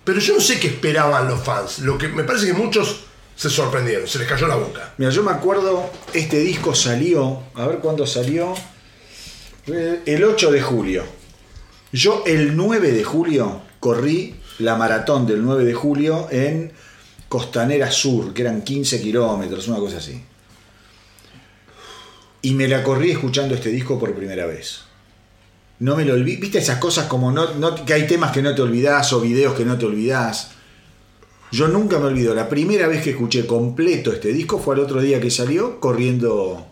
Pero 0.04 0.20
yo 0.20 0.36
no 0.36 0.42
sé 0.42 0.60
qué 0.60 0.68
esperaban 0.68 1.28
los 1.28 1.44
fans. 1.44 1.80
Lo 1.80 1.98
que 1.98 2.08
me 2.10 2.24
parece 2.24 2.46
que 2.48 2.54
muchos 2.54 3.06
se 3.36 3.50
sorprendieron, 3.50 4.08
se 4.08 4.20
les 4.20 4.28
cayó 4.28 4.48
la 4.48 4.56
boca. 4.56 4.94
Mira, 4.98 5.12
yo 5.12 5.24
me 5.24 5.32
acuerdo, 5.32 5.90
este 6.14 6.40
disco 6.40 6.74
salió, 6.74 7.44
a 7.56 7.68
ver 7.68 7.80
cuándo 7.80 8.06
salió, 8.06 8.54
el 9.68 10.24
8 10.24 10.52
de 10.52 10.62
julio. 10.62 11.04
Yo 11.96 12.24
el 12.26 12.58
9 12.58 12.92
de 12.92 13.04
julio 13.06 13.62
corrí 13.80 14.36
la 14.60 14.76
maratón 14.76 15.26
del 15.26 15.42
9 15.46 15.64
de 15.64 15.74
julio 15.74 16.28
en 16.30 16.74
Costanera 17.30 17.90
Sur, 17.90 18.34
que 18.34 18.42
eran 18.42 18.64
15 18.64 19.02
kilómetros, 19.02 19.70
una 19.70 19.78
cosa 19.78 19.98
así. 19.98 20.22
Y 22.42 22.52
me 22.54 22.68
la 22.68 22.84
corrí 22.84 23.12
escuchando 23.12 23.56
este 23.56 23.70
disco 23.70 23.98
por 23.98 24.14
primera 24.14 24.46
vez. 24.46 24.82
No 25.80 25.96
me 25.96 26.04
lo 26.04 26.14
olvidé. 26.16 26.38
¿Viste 26.42 26.58
esas 26.60 26.80
cosas 26.80 27.06
como 27.08 27.32
no, 27.32 27.54
no- 27.56 27.86
que 27.86 27.94
hay 27.94 28.06
temas 28.08 28.34
que 28.34 28.42
no 28.42 28.54
te 28.54 28.62
olvidás 28.62 29.14
o 29.14 29.22
videos 29.22 29.54
que 29.56 29.64
no 29.64 29.78
te 29.78 29.86
olvidás? 29.86 30.52
Yo 31.54 31.70
nunca 31.70 31.98
me 32.00 32.06
olvido. 32.08 32.36
La 32.36 32.50
primera 32.50 32.88
vez 32.88 33.04
que 33.04 33.12
escuché 33.12 33.46
completo 33.46 34.12
este 34.12 34.34
disco 34.34 34.60
fue 34.60 34.76
al 34.76 34.82
otro 34.82 35.02
día 35.02 35.22
que 35.22 35.32
salió, 35.32 35.80
corriendo. 35.80 36.68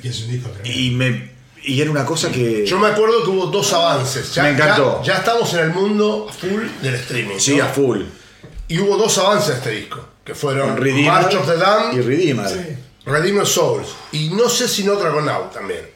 Que 0.00 0.08
es 0.10 0.22
un 0.22 0.30
disco 0.30 0.48
tremendo. 0.50 0.78
Y 0.80 0.90
me. 0.92 1.35
Y 1.62 1.80
era 1.80 1.90
una 1.90 2.04
cosa 2.04 2.30
que. 2.30 2.64
Yo 2.66 2.78
me 2.78 2.88
acuerdo 2.88 3.24
que 3.24 3.30
hubo 3.30 3.46
dos 3.46 3.72
avances. 3.72 4.32
Ya, 4.34 4.44
Me 4.44 4.50
encantó. 4.50 5.00
Ya, 5.02 5.14
ya 5.14 5.18
estamos 5.18 5.52
en 5.54 5.60
el 5.60 5.70
mundo 5.70 6.28
full 6.38 6.62
del 6.82 6.94
streaming. 6.96 7.38
Sí, 7.38 7.56
¿no? 7.56 7.64
a 7.64 7.68
full. 7.68 8.02
Y 8.68 8.78
hubo 8.78 8.96
dos 8.96 9.16
avances 9.18 9.48
de 9.48 9.54
este 9.54 9.70
disco. 9.70 10.06
Que 10.24 10.34
fueron 10.34 10.76
Redeemer 10.76 11.12
March 11.12 11.34
of 11.36 11.46
the 11.46 11.56
Damned 11.56 11.98
y 11.98 12.02
Redeemer. 12.02 12.48
Sí. 12.48 12.76
Redeemer 13.04 13.46
Souls. 13.46 13.88
Y 14.12 14.30
no 14.30 14.48
sé 14.48 14.66
si 14.68 14.82
no 14.84 14.94
Dragon 14.96 15.28
Out 15.28 15.52
también. 15.52 15.88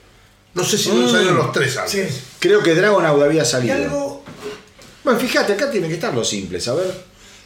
No 0.54 0.64
sé 0.64 0.78
si 0.78 0.88
no 0.90 1.06
Mm. 1.06 1.10
salieron 1.10 1.36
los 1.36 1.52
tres 1.52 1.76
antes. 1.76 2.14
Sí. 2.14 2.20
Creo 2.38 2.62
que 2.62 2.74
Dragonaut 2.74 3.20
había 3.22 3.42
Y 3.42 3.46
salido. 3.46 3.74
algo. 3.74 4.24
Bueno, 5.04 5.18
fíjate, 5.18 5.52
acá 5.54 5.70
tiene 5.70 5.88
que 5.88 5.94
estar 5.94 6.12
lo 6.14 6.24
simple, 6.24 6.60
a 6.66 6.72
ver. 6.74 6.94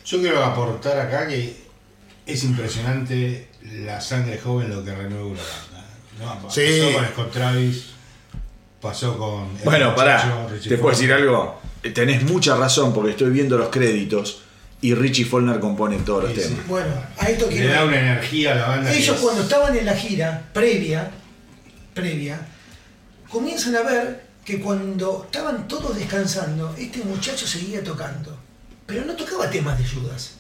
Yo 0.05 0.19
quiero 0.21 0.43
aportar 0.45 0.99
acá 0.99 1.27
que 1.27 1.57
es 2.27 2.45
impresionante 2.45 3.49
la 3.63 4.01
sangre 4.01 4.39
joven 4.39 4.69
lo 4.75 4.85
que 4.85 4.95
renueva 4.95 5.27
una 5.27 5.41
banda. 5.41 6.41
¿no? 6.43 6.51
Sí. 6.51 6.63
Pasó 6.81 6.93
con 6.99 7.09
Scott 7.09 7.33
Travis, 7.33 7.85
pasó 8.85 9.19
con. 9.19 9.57
el 9.59 9.65
Bueno, 9.65 9.95
pará, 9.97 10.47
Richie 10.49 10.69
te 10.69 10.79
puedo 10.79 10.95
decir 10.95 11.13
algo. 11.13 11.61
Tenés 11.93 12.23
mucha 12.23 12.55
razón 12.57 12.95
porque 12.95 13.11
estoy 13.11 13.31
viendo 13.31 13.59
los 13.59 13.69
créditos 13.71 14.43
y 14.81 14.95
Richie 14.95 15.25
Follner 15.25 15.59
compone 15.61 15.97
todos 15.99 16.25
los 16.25 16.33
Sí, 16.35 16.41
temas. 16.41 16.67
Bueno, 16.69 16.93
a 17.19 17.27
esto 17.27 17.49
Le 17.51 17.67
da 17.67 17.85
una 17.85 17.99
energía 17.99 18.53
a 18.53 18.55
la 18.55 18.67
banda. 18.69 18.93
Ellos 18.93 19.17
es- 19.17 19.23
cuando 19.23 19.43
estaban 19.43 19.77
en 19.77 19.85
la 19.87 19.95
gira 19.97 20.49
previa, 20.53 21.11
previa, 21.95 22.41
comienzan 23.29 23.75
a 23.77 23.83
ver 23.83 24.25
que 24.45 24.61
cuando 24.61 25.25
estaban 25.25 25.67
todos 25.69 25.97
descansando, 25.97 26.75
este 26.79 27.03
muchacho 27.05 27.47
seguía 27.47 27.83
tocando. 27.83 28.39
Pero 28.87 29.05
no 29.07 29.15
tocaba 29.15 29.49
temas 29.51 29.79
de 29.79 29.87
Judas. 29.89 30.35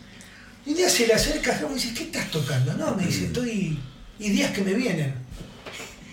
Y 0.66 0.70
un 0.70 0.76
día 0.76 0.88
se 0.88 1.06
le 1.06 1.14
acerca 1.14 1.52
a 1.52 1.70
y 1.70 1.74
dice, 1.74 1.94
¿qué 1.94 2.04
estás 2.04 2.30
tocando? 2.30 2.72
No, 2.74 2.94
me 2.94 3.04
dice, 3.06 3.26
estoy 3.26 3.78
ideas 4.18 4.50
que 4.52 4.62
me 4.62 4.74
vienen. 4.74 5.14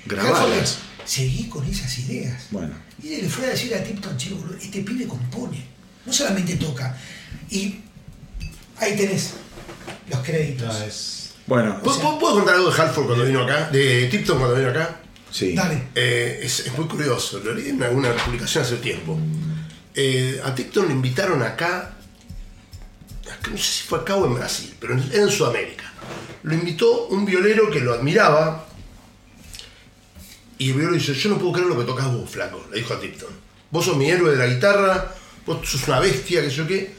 Grabadas. 0.05 0.79
Seguí 1.05 1.47
con 1.49 1.65
esas 1.65 1.97
ideas. 1.99 2.47
Bueno. 2.51 2.73
Y 3.03 3.21
le 3.21 3.30
fue 3.30 3.45
a 3.45 3.49
decir 3.49 3.73
a 3.75 3.83
Tipton, 3.83 4.15
che, 4.17 4.30
boludo, 4.33 4.55
este 4.55 4.81
pibe 4.81 5.07
compone, 5.07 5.63
no 6.05 6.13
solamente 6.13 6.55
toca. 6.55 6.95
Y 7.49 7.80
ahí 8.77 8.95
tenés 8.95 9.31
los 10.09 10.19
créditos. 10.21 10.67
No, 10.80 10.85
es- 10.85 11.17
Bueno, 11.47 11.81
¿Puedo, 11.81 11.99
puedo- 11.99 12.19
puedo 12.19 12.35
contar 12.35 12.55
algo 12.55 12.71
de 12.71 12.81
Halford 12.81 13.05
cuando 13.07 13.25
vino 13.25 13.41
acá? 13.43 13.69
De 13.71 14.07
Tipton 14.07 14.38
cuando 14.38 14.55
vino 14.55 14.69
acá. 14.69 15.01
sí. 15.31 15.53
Dale. 15.53 15.83
Eh, 15.95 16.39
es, 16.43 16.59
es 16.61 16.77
muy 16.77 16.88
curioso, 16.88 17.39
lo 17.43 17.53
leí 17.55 17.69
en 17.69 17.81
alguna 17.83 18.13
publicación 18.15 18.63
hace 18.63 18.77
tiempo. 18.77 19.17
Eh, 19.95 20.39
a 20.43 20.53
Tipton 20.55 20.85
lo 20.85 20.91
invitaron 20.91 21.41
acá, 21.41 21.95
no 23.49 23.57
sé 23.57 23.63
si 23.63 23.83
fue 23.88 23.99
acá 23.99 24.15
o 24.15 24.25
en 24.25 24.35
Brasil, 24.35 24.73
pero 24.80 24.93
en, 24.93 25.09
en 25.13 25.30
Sudamérica. 25.30 25.83
Lo 26.43 26.53
invitó 26.53 27.07
un 27.07 27.25
violero 27.25 27.69
que 27.71 27.80
lo 27.81 27.93
admiraba 27.93 28.67
y 30.64 30.69
el 30.69 30.73
violero 30.75 30.93
dice, 30.93 31.14
yo 31.14 31.30
no 31.30 31.38
puedo 31.38 31.53
creer 31.53 31.67
lo 31.67 31.77
que 31.77 31.85
tocas 31.85 32.11
vos, 32.14 32.30
flaco, 32.30 32.65
le 32.72 32.77
dijo 32.77 32.93
a 32.93 32.99
Tipton. 32.99 33.30
Vos 33.72 33.85
sos 33.85 33.95
mi 33.98 34.09
héroe 34.09 34.31
de 34.31 34.38
la 34.38 34.48
guitarra, 34.48 35.14
vos 35.45 35.67
sos 35.67 35.88
una 35.88 35.99
bestia, 35.99 36.41
que 36.41 36.49
sé 36.49 36.56
yo 36.57 36.67
qué. 36.67 36.93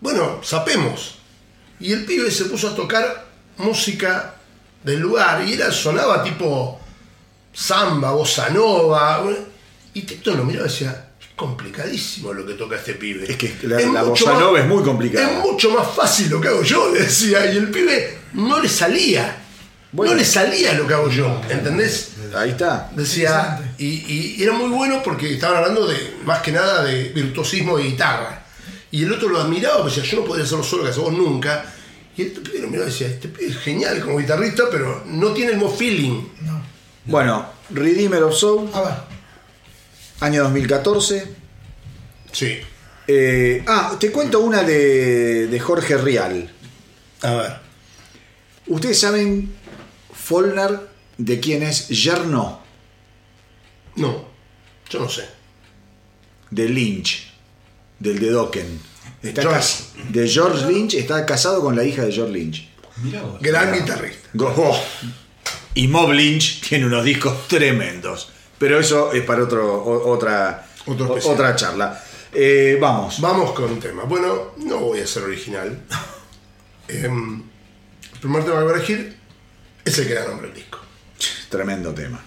Bueno, 0.00 0.40
sapemos. 0.42 1.18
Y 1.80 1.92
el 1.92 2.04
pibe 2.04 2.30
se 2.30 2.44
puso 2.46 2.68
a 2.68 2.74
tocar 2.74 3.26
música 3.58 4.34
del 4.84 5.00
lugar 5.00 5.44
y 5.46 5.52
era, 5.54 5.70
sonaba 5.72 6.22
tipo 6.22 6.80
samba, 7.52 8.12
bossa 8.12 8.48
nova. 8.50 9.24
Y 9.94 10.02
Tito 10.02 10.34
lo 10.34 10.44
miraba 10.44 10.66
y 10.66 10.68
decía, 10.70 11.10
es 11.20 11.26
complicadísimo 11.34 12.32
lo 12.32 12.44
que 12.46 12.54
toca 12.54 12.76
este 12.76 12.94
pibe. 12.94 13.24
Es 13.30 13.36
que 13.36 13.56
la- 13.62 13.80
Es 13.80 13.88
la 13.92 14.02
bossa 14.02 14.32
más- 14.32 14.40
nova 14.40 14.60
es 14.60 14.66
muy 14.66 14.82
complicada. 14.82 15.30
Es 15.38 15.38
mucho 15.44 15.70
más 15.70 15.88
fácil 15.94 16.28
lo 16.30 16.40
que 16.40 16.48
hago 16.48 16.62
yo, 16.62 16.92
le 16.92 17.00
decía. 17.04 17.52
Y 17.52 17.56
el 17.56 17.70
pibe 17.70 18.18
no 18.34 18.60
le 18.60 18.68
salía. 18.68 19.36
Bueno. 19.90 20.12
No 20.12 20.18
le 20.18 20.24
salía 20.24 20.74
lo 20.74 20.86
que 20.86 20.94
hago 20.94 21.08
yo, 21.10 21.40
¿entendés? 21.48 22.10
Ahí 22.34 22.50
está. 22.50 22.90
Decía, 22.94 23.74
y, 23.78 24.36
y 24.36 24.42
era 24.42 24.52
muy 24.52 24.68
bueno 24.68 25.02
porque 25.02 25.34
estaban 25.34 25.58
hablando 25.58 25.86
de, 25.86 26.16
más 26.24 26.42
que 26.42 26.52
nada, 26.52 26.84
de 26.84 27.10
virtuosismo 27.10 27.76
de 27.78 27.84
guitarra. 27.84 28.44
Y 28.90 29.04
el 29.04 29.12
otro 29.12 29.28
lo 29.28 29.40
admiraba, 29.40 29.82
porque 29.82 29.96
decía, 29.96 30.10
yo 30.12 30.20
no 30.20 30.26
podría 30.26 30.44
hacerlo 30.44 30.64
solo 30.64 30.84
que 30.90 30.98
vos 30.98 31.12
nunca. 31.12 31.64
Y 32.16 32.22
el 32.22 32.30
pibe 32.32 32.60
lo 32.60 32.68
miraba 32.68 32.86
y 32.88 32.90
decía, 32.90 33.06
este 33.08 33.28
pibe 33.28 33.50
es 33.50 33.58
genial 33.58 34.00
como 34.00 34.18
guitarrista, 34.18 34.64
pero 34.70 35.04
no 35.06 35.32
tiene 35.32 35.52
el 35.52 35.58
mismo 35.58 35.72
feeling. 35.74 36.22
No. 36.42 36.62
Bueno, 37.04 37.46
Redeemer 37.70 38.22
of 38.24 38.34
Soul, 38.34 38.70
A 38.74 38.80
ver. 38.82 38.94
año 40.20 40.42
2014. 40.44 41.34
Sí. 42.32 42.58
Eh, 43.06 43.64
ah, 43.66 43.96
te 43.98 44.10
cuento 44.10 44.40
una 44.40 44.62
de, 44.62 45.46
de 45.46 45.60
Jorge 45.60 45.96
Rial. 45.96 46.50
A 47.22 47.34
ver. 47.34 47.52
Ustedes 48.66 49.00
saben, 49.00 49.54
Follner, 50.12 50.78
de 51.18 51.40
quién 51.40 51.62
es 51.62 51.88
Yerno, 51.88 52.60
No, 53.96 54.24
yo 54.88 55.00
no 55.00 55.08
sé. 55.08 55.28
de 56.50 56.68
Lynch, 56.68 57.30
del 57.98 58.18
de 58.20 58.30
Dokken. 58.30 58.80
Está 59.22 59.42
George. 59.42 59.58
cas- 59.58 59.92
de 60.10 60.28
George 60.28 60.66
Lynch, 60.66 60.94
está 60.94 61.26
casado 61.26 61.60
con 61.60 61.74
la 61.76 61.84
hija 61.84 62.02
de 62.04 62.12
George 62.12 62.32
Lynch. 62.32 62.68
Mirá 63.02 63.22
vos. 63.22 63.40
Gran 63.40 63.72
guitarrista. 63.72 64.28
Go- 64.34 64.54
oh. 64.56 64.80
Y 65.74 65.88
Mob 65.88 66.12
Lynch 66.12 66.60
tiene 66.68 66.86
unos 66.86 67.04
discos 67.04 67.46
tremendos. 67.48 68.30
Pero 68.58 68.80
eso 68.80 69.12
es 69.12 69.22
para 69.24 69.44
otro, 69.44 69.84
otra, 70.08 70.66
otra 70.86 71.54
charla. 71.56 72.02
Eh, 72.32 72.76
vamos. 72.80 73.20
Vamos 73.20 73.52
con 73.52 73.70
un 73.72 73.80
tema. 73.80 74.02
Bueno, 74.04 74.52
no 74.58 74.78
voy 74.78 75.00
a 75.00 75.06
ser 75.06 75.24
original. 75.24 75.84
Em, 76.88 77.42
el 78.14 78.18
primer 78.20 78.42
tema 78.44 78.56
que 78.58 78.62
voy 78.64 78.72
a 78.72 78.76
elegir 78.76 79.16
es 79.84 79.98
el 79.98 80.06
que 80.08 80.14
da 80.14 80.26
nombre 80.26 80.48
al 80.48 80.54
disco. 80.54 80.78
Tremendo 81.48 81.94
tema. 81.94 82.20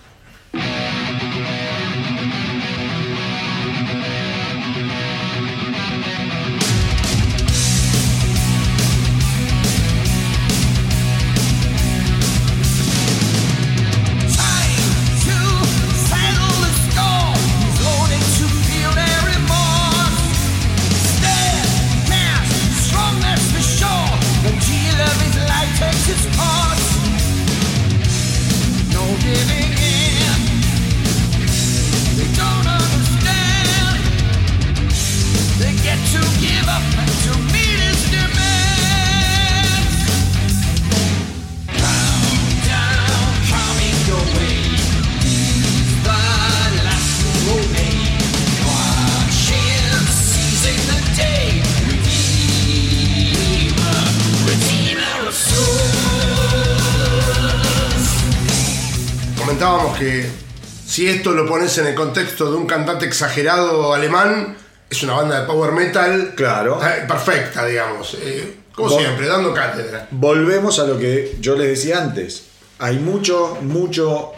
Si 60.92 61.08
esto 61.08 61.32
lo 61.32 61.48
pones 61.48 61.78
en 61.78 61.88
el 61.88 61.96
contexto 61.96 62.52
de 62.52 62.58
un 62.58 62.68
cantante 62.68 63.06
exagerado 63.06 63.94
alemán, 63.94 64.58
es 64.90 65.02
una 65.04 65.14
banda 65.14 65.40
de 65.40 65.48
power 65.48 65.72
metal. 65.72 66.34
Claro. 66.36 66.82
eh, 66.84 67.06
Perfecta, 67.08 67.66
digamos. 67.66 68.18
Eh, 68.22 68.58
como 68.76 69.00
siempre, 69.00 69.26
dando 69.26 69.54
cátedra. 69.54 70.10
Volvemos 70.12 70.80
a 70.80 70.88
lo 70.88 71.00
que 71.00 71.38
yo 71.40 71.56
les 71.56 71.70
decía 71.70 72.02
antes. 72.02 72.44
Hay 72.80 73.00
mucho, 73.00 73.58
mucho 73.62 74.34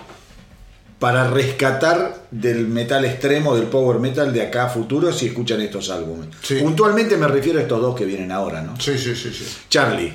para 1.00 1.28
rescatar 1.32 2.22
del 2.30 2.68
metal 2.68 3.04
extremo, 3.04 3.56
del 3.56 3.66
power 3.66 3.98
metal 3.98 4.32
de 4.32 4.44
acá 4.44 4.66
a 4.66 4.70
futuro 4.70 5.12
si 5.12 5.26
escuchan 5.26 5.60
estos 5.60 5.90
álbumes. 5.90 6.30
Sí. 6.44 6.60
Puntualmente 6.62 7.18
me 7.18 7.28
refiero 7.28 7.58
a 7.58 7.64
estos 7.64 7.82
dos 7.82 7.96
que 7.96 8.06
vienen 8.06 8.32
ahora, 8.32 8.62
¿no? 8.62 8.80
Sí, 8.80 8.96
sí, 9.00 9.16
sí, 9.16 9.34
sí. 9.34 9.44
Charlie. 9.70 10.14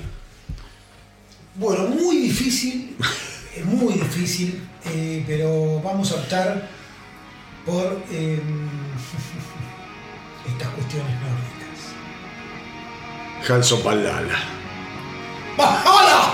Bueno, 1.55 1.83
muy 1.87 2.15
difícil, 2.15 2.95
eh, 3.57 3.63
muy 3.65 3.95
difícil, 3.95 4.68
eh, 4.85 5.23
pero 5.27 5.81
vamos 5.81 6.11
a 6.11 6.15
optar 6.15 6.67
por 7.65 8.01
eh, 8.11 8.41
estas 10.47 10.67
cuestiones 10.69 11.13
nórdicas. 11.21 11.59
Halso 13.49 13.83
Palala. 13.83 14.39
¡Hola! 15.57 16.33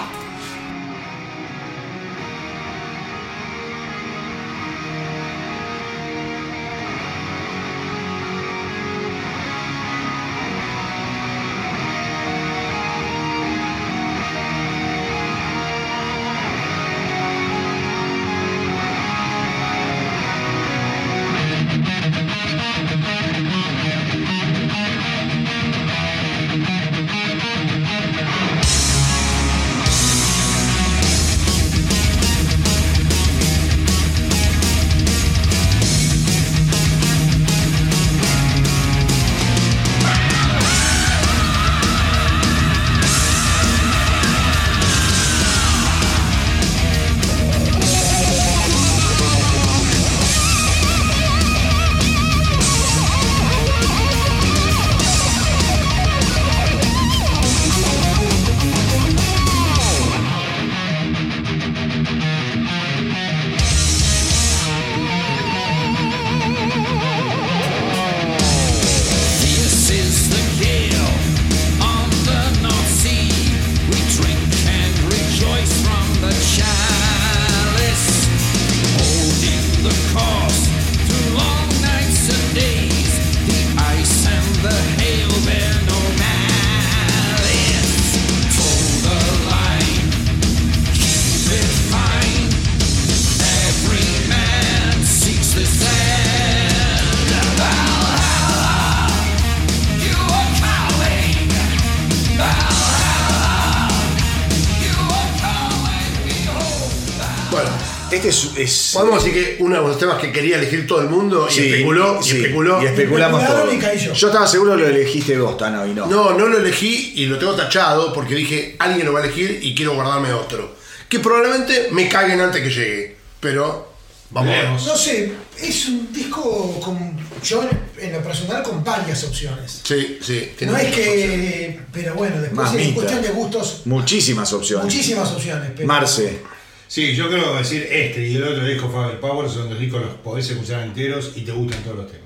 Podemos 108.99 109.23
decir 109.23 109.33
que 109.57 109.63
uno 109.63 109.75
de 109.75 109.87
los 109.87 109.99
temas 109.99 110.19
que 110.19 110.31
quería 110.31 110.57
elegir 110.57 110.87
todo 110.87 111.01
el 111.01 111.09
mundo 111.09 111.47
y 111.49 111.53
sí, 111.53 111.67
especuló, 111.67 112.19
y 112.19 112.23
sí, 112.23 112.37
especuló. 112.37 112.81
Y 112.81 112.85
especulamos 112.85 113.41
Especularon 113.41 113.69
todo. 113.69 113.77
y 113.77 113.79
caí 113.79 113.99
yo. 113.99 114.13
Yo 114.13 114.27
estaba 114.27 114.47
seguro 114.47 114.75
que 114.75 114.81
lo 114.81 114.87
elegiste 114.87 115.37
vos, 115.37 115.57
Tano, 115.57 115.85
y 115.85 115.93
no. 115.93 116.05
No, 116.07 116.33
no 116.33 116.47
lo 116.47 116.57
elegí 116.57 117.13
y 117.15 117.25
lo 117.25 117.37
tengo 117.37 117.53
tachado 117.53 118.13
porque 118.13 118.35
dije, 118.35 118.75
alguien 118.79 119.05
lo 119.05 119.13
va 119.13 119.19
a 119.19 119.23
elegir 119.23 119.59
y 119.61 119.75
quiero 119.75 119.93
guardarme 119.93 120.33
otro. 120.33 120.75
Que 121.09 121.19
probablemente 121.19 121.89
me 121.91 122.09
caguen 122.09 122.41
antes 122.41 122.61
que 122.61 122.69
llegue. 122.69 123.15
Pero, 123.39 123.93
vamos 124.31 124.49
a 124.49 124.51
ver. 124.51 124.61
Veremos. 124.63 124.87
No 124.87 124.97
sé, 124.97 125.33
es 125.61 125.87
un 125.87 126.11
disco 126.11 126.79
con. 126.79 127.15
Yo 127.43 127.63
en 127.99 128.11
lo 128.11 128.23
personal 128.23 128.63
con 128.63 128.83
varias 128.83 129.23
opciones. 129.23 129.81
Sí, 129.83 130.17
sí. 130.21 130.51
No 130.61 130.75
es 130.75 130.95
que. 130.95 131.79
Pero 131.93 132.15
bueno, 132.15 132.41
después 132.41 132.73
es 132.73 132.93
cuestión 132.93 133.21
de 133.21 133.29
gustos. 133.29 133.81
Muchísimas 133.85 134.51
opciones. 134.51 134.85
Muchísimas 134.85 135.31
opciones. 135.31 135.71
Pero 135.75 135.87
Marce. 135.87 136.41
Sí, 136.87 137.15
yo 137.15 137.27
creo 137.29 137.51
que 137.53 137.57
decir 137.59 137.87
este 137.91 138.27
y 138.27 138.35
el 138.35 138.43
otro 138.43 138.63
disco 138.65 138.89
Faber 138.89 139.19
Power 139.19 139.49
son 139.49 139.69
dos 139.69 139.79
discos 139.79 140.01
que 140.01 140.05
los 140.07 140.15
podés 140.17 140.49
escuchar 140.49 140.83
enteros 140.83 141.31
y 141.35 141.41
te 141.41 141.51
gustan 141.51 141.81
todos 141.83 141.97
los 141.97 142.07
temas. 142.07 142.25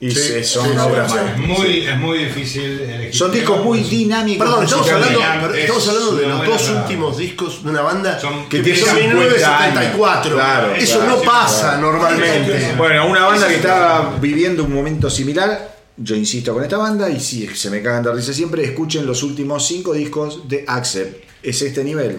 Y 0.00 0.10
Sí, 0.10 0.18
se- 0.20 0.42
son 0.44 0.64
sí, 0.66 0.78
obras 0.78 1.12
sí. 1.12 1.16
Es 1.18 1.24
maestras. 1.24 1.58
muy, 1.58 1.80
es 1.86 1.96
muy 1.96 2.18
difícil 2.18 2.80
elegir. 2.80 3.14
Son 3.14 3.30
discos 3.30 3.62
muy 3.64 3.80
dinámicos. 3.80 4.44
Perdón, 4.46 4.64
estamos 4.64 4.90
hablando, 4.90 5.20
pero 5.42 5.54
es 5.54 5.60
estamos 5.60 5.88
hablando 5.88 6.16
de 6.16 6.26
los 6.26 6.46
dos 6.46 6.68
últimos 6.70 7.16
discos 7.18 7.62
de 7.64 7.70
una 7.70 7.82
banda 7.82 8.18
Son- 8.20 8.48
Que 8.48 8.60
tiene 8.62 8.80
empezó 8.80 8.96
en 8.98 9.10
50 9.10 9.58
años. 9.58 9.74
1974. 9.76 10.34
Claro, 10.34 10.74
Eso 10.74 10.98
claro, 10.98 11.16
no 11.16 11.22
pasa 11.22 11.60
claro. 11.78 11.82
normalmente. 11.82 12.74
Bueno, 12.76 13.06
una 13.06 13.26
banda 13.26 13.46
que 13.48 13.54
estaba 13.56 14.16
viviendo 14.20 14.64
un 14.64 14.74
momento 14.74 15.08
similar. 15.10 15.72
Yo 15.96 16.16
insisto 16.16 16.52
con 16.54 16.62
esta 16.64 16.78
banda 16.78 17.08
y 17.10 17.20
si 17.20 17.46
se 17.48 17.70
me 17.70 17.80
cagan 17.82 18.02
de 18.02 18.12
risa 18.12 18.32
siempre, 18.32 18.64
escuchen 18.64 19.06
los 19.06 19.22
últimos 19.22 19.64
cinco 19.66 19.92
discos 19.92 20.48
de 20.48 20.64
Accept. 20.66 21.24
Es 21.44 21.62
este 21.62 21.84
nivel. 21.84 22.16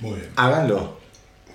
Muy 0.00 0.12
bien. 0.16 0.30
Háganlo. 0.36 0.96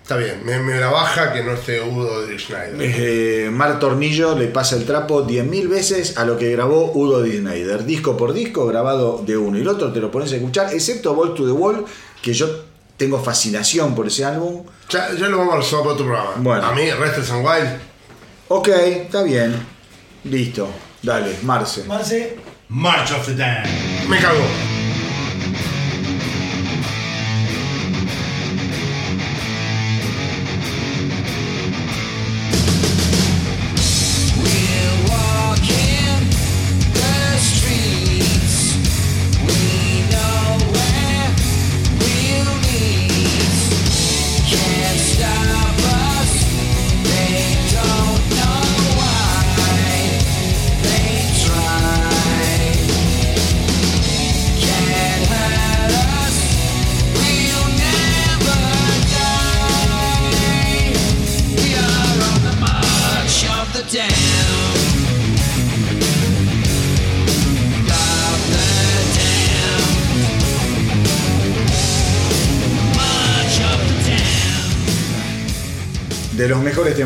Está 0.02 0.18
bien, 0.18 0.44
me, 0.44 0.60
me 0.60 0.80
la 0.80 0.90
baja 0.90 1.32
que 1.32 1.44
no 1.44 1.54
esté 1.54 1.80
Udo 1.80 2.26
de 2.26 2.38
Schneider. 2.38 2.76
Eh, 2.80 3.50
Mar 3.52 3.80
Tornillo 3.80 4.38
le 4.38 4.48
pasa 4.48 4.76
el 4.76 4.86
trapo 4.86 5.26
10.000 5.26 5.70
veces 5.70 6.18
a 6.18 6.26
lo 6.26 6.38
que 6.38 6.52
grabó 6.52 6.92
Udo 6.94 7.22
D. 7.22 7.38
Snyder. 7.38 7.86
Disco 7.86 8.18
por 8.18 8.34
disco, 8.34 8.66
grabado 8.66 9.24
de 9.26 9.38
uno 9.38 9.58
y 9.58 9.62
el 9.62 9.68
otro, 9.68 9.94
te 9.94 10.00
lo 10.02 10.12
pones 10.12 10.34
a 10.34 10.36
escuchar, 10.38 10.74
excepto 10.74 11.14
Ball 11.14 11.34
to 11.34 11.46
the 11.46 11.52
Wall, 11.52 11.86
que 12.22 12.34
yo 12.34 12.48
tengo 12.98 13.20
fascinación 13.24 13.96
por 13.96 14.08
ese 14.08 14.26
álbum. 14.26 14.64
Ya, 14.90 15.14
ya 15.14 15.28
lo 15.28 15.38
vamos 15.38 15.54
a 15.54 15.58
resolver 15.58 15.84
para 15.84 15.94
otro 15.94 16.06
programa. 16.08 16.32
Bueno. 16.38 16.66
A 16.66 16.72
mí, 16.74 16.92
Restless 16.92 17.32
and 17.32 17.46
Wild, 17.46 17.80
Ok, 18.50 18.68
está 18.68 19.24
bien. 19.24 19.56
Listo. 20.26 20.68
Dale, 21.02 21.38
Marce. 21.44 21.84
Marce, 21.86 22.38
March 22.68 23.12
of 23.12 23.26
the 23.28 23.36
Damned. 23.36 23.70
me 24.10 24.20
cagó. 24.20 24.44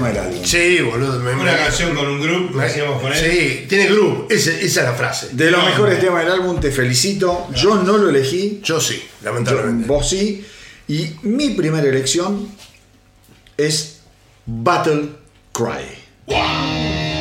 Del 0.04 0.18
álbum. 0.18 0.44
Sí, 0.44 0.80
boludo. 0.82 1.20
Me, 1.20 1.34
Una 1.34 1.52
me- 1.52 1.58
canción 1.58 1.96
con 1.96 2.08
un 2.08 2.22
grupo, 2.22 2.56
me- 2.58 2.66
él. 3.14 3.32
Sí, 3.32 3.66
tiene. 3.68 3.88
Ese- 4.30 4.66
esa 4.66 4.80
es 4.82 4.86
la 4.86 4.94
frase. 4.94 5.30
De 5.32 5.50
los 5.52 5.62
No. 5.62 5.70
mejores 5.70 6.00
temas 6.00 6.24
del 6.24 6.34
álbum, 6.34 6.60
te 6.60 6.72
felicito. 6.72 7.48
Yo 7.56 7.76
no 7.76 7.98
lo 7.98 8.10
elegí. 8.10 8.60
Yo 8.64 8.80
sí, 8.80 8.96
yo- 9.22 9.26
lamentablemente. 9.32 9.88
vos 9.88 10.10
sí. 10.10 10.46
Y 10.88 11.12
mi 11.24 11.50
primera 11.52 11.88
elección 11.88 12.48
es 13.58 14.00
Battle 14.46 15.10
Cry. 15.52 16.04
Hail 16.28 17.15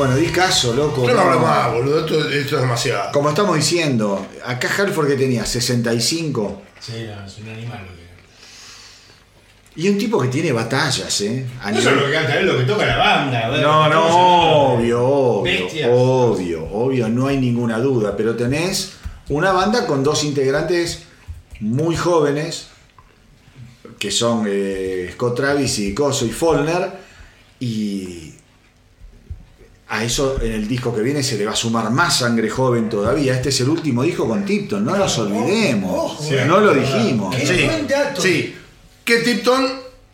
Bueno, 0.00 0.16
di 0.16 0.28
caso, 0.28 0.72
loco. 0.72 1.06
Yo 1.06 1.12
no 1.12 1.20
hablo 1.20 1.40
más, 1.40 1.74
boludo. 1.74 2.00
Esto, 2.00 2.30
esto 2.30 2.56
es 2.56 2.62
demasiado. 2.62 3.12
Como 3.12 3.28
estamos 3.28 3.54
diciendo, 3.54 4.26
acá 4.46 4.66
Halford 4.78 5.08
que 5.08 5.16
tenía 5.16 5.44
65 5.44 6.62
Sí, 6.80 7.04
no, 7.06 7.26
es 7.26 7.36
un 7.36 7.48
animal 7.50 7.82
lo 7.84 7.94
que. 9.74 9.82
y 9.82 9.90
un 9.90 9.98
tipo 9.98 10.18
que 10.22 10.28
tiene 10.28 10.52
batallas, 10.52 11.20
¿eh? 11.20 11.46
A 11.62 11.70
No 11.70 11.78
es 11.80 11.84
lo 11.84 12.06
que 12.06 12.12
canta 12.12 12.38
él, 12.38 12.46
lo 12.46 12.56
que 12.56 12.64
toca 12.64 12.86
la 12.86 12.96
banda. 12.96 13.40
a 13.40 13.50
ver, 13.50 13.60
No, 13.60 13.90
no, 13.90 14.72
obvio, 14.72 15.06
obvio, 15.06 15.42
Bestias. 15.42 15.90
obvio, 15.92 16.66
obvio, 16.72 17.08
no 17.10 17.26
hay 17.26 17.36
ninguna 17.36 17.78
duda, 17.78 18.16
pero 18.16 18.34
tenés 18.34 18.92
una 19.28 19.52
banda 19.52 19.86
con 19.86 20.02
dos 20.02 20.24
integrantes 20.24 21.02
muy 21.60 21.94
jóvenes, 21.94 22.68
que 23.98 24.10
son 24.10 24.46
eh, 24.48 25.10
Scott 25.12 25.36
Travis 25.36 25.78
y 25.78 25.92
Coso 25.92 26.24
y 26.24 26.30
Follner, 26.30 26.90
y 27.60 28.29
a 29.90 30.04
eso 30.04 30.38
en 30.40 30.52
el 30.52 30.68
disco 30.68 30.94
que 30.94 31.02
viene 31.02 31.22
se 31.22 31.36
le 31.36 31.44
va 31.44 31.52
a 31.52 31.56
sumar 31.56 31.90
más 31.90 32.18
sangre 32.18 32.48
joven 32.48 32.88
todavía. 32.88 33.34
Este 33.34 33.48
es 33.48 33.60
el 33.60 33.68
último 33.68 34.02
disco 34.04 34.26
con 34.26 34.44
Tipton, 34.44 34.84
no 34.84 34.96
nos 34.96 35.18
olvidemos, 35.18 35.92
ojo, 36.12 36.22
Sí, 36.22 36.36
no 36.46 36.60
lo 36.60 36.72
dijimos. 36.72 37.34
Qué 37.34 37.46
Sí, 37.46 37.64
buen 37.66 37.86
dato. 37.88 38.22
sí. 38.22 38.56
Que 39.04 39.16
Tipton 39.18 39.66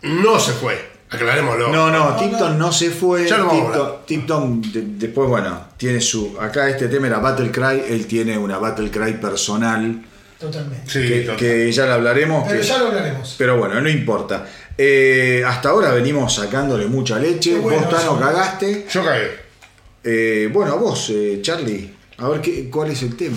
no 0.02 0.40
se 0.40 0.52
fue. 0.52 0.96
Aclarémoslo. 1.10 1.68
No, 1.70 1.90
no, 1.90 2.16
Tipton 2.16 2.58
no 2.58 2.72
se 2.72 2.90
fue. 2.90 3.28
Ya 3.28 3.36
Tipton, 3.48 3.92
Tipton 4.06 4.62
de- 4.72 4.82
después, 5.06 5.28
bueno, 5.28 5.60
tiene 5.76 6.00
su. 6.00 6.36
Acá 6.40 6.68
este 6.68 6.88
tema 6.88 7.06
era 7.06 7.18
Battle 7.18 7.50
Cry, 7.52 7.82
él 7.88 8.06
tiene 8.06 8.36
una 8.38 8.58
Battle 8.58 8.90
Cry 8.90 9.12
personal. 9.20 10.02
Totalmente. 10.40 10.90
Sí, 10.90 11.06
que, 11.06 11.20
total. 11.20 11.36
que 11.36 11.72
ya 11.72 11.86
la 11.86 11.94
hablaremos. 11.94 12.44
Pero 12.48 12.60
que- 12.60 12.66
ya 12.66 12.78
lo 12.78 12.86
hablaremos. 12.88 13.34
pero 13.38 13.56
bueno, 13.58 13.80
no 13.80 13.88
importa. 13.88 14.46
Eh, 14.76 15.42
hasta 15.46 15.68
ahora 15.70 15.92
venimos 15.92 16.34
sacándole 16.34 16.86
mucha 16.86 17.18
leche. 17.18 17.56
Bueno 17.58 17.82
vos, 17.82 17.90
Tano, 17.90 18.18
cagaste. 18.18 18.86
Yo 18.90 19.04
cagué. 19.04 19.45
Eh, 20.08 20.48
bueno, 20.52 20.78
vos, 20.78 21.10
eh, 21.10 21.40
Charlie, 21.42 21.92
a 22.18 22.28
ver 22.28 22.40
qué, 22.40 22.70
cuál 22.70 22.92
es 22.92 23.02
el 23.02 23.16
tema. 23.16 23.36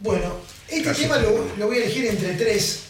Bueno, 0.00 0.32
este 0.66 0.82
Casi. 0.82 1.02
tema 1.02 1.18
lo, 1.18 1.46
lo 1.56 1.66
voy 1.68 1.78
a 1.78 1.84
elegir 1.84 2.06
entre 2.06 2.32
tres. 2.34 2.82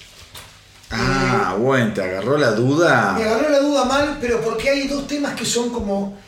Ah, 0.91 1.57
bueno, 1.59 1.93
te 1.93 2.01
agarró 2.01 2.39
la 2.39 2.53
duda. 2.53 3.13
Me 3.19 3.25
agarró 3.25 3.51
la 3.51 3.59
duda 3.59 3.85
mal, 3.85 4.17
pero 4.19 4.41
porque 4.41 4.71
hay 4.71 4.89
dos 4.89 5.07
temas 5.07 5.35
que 5.35 5.45
son 5.45 5.69
como. 5.69 6.19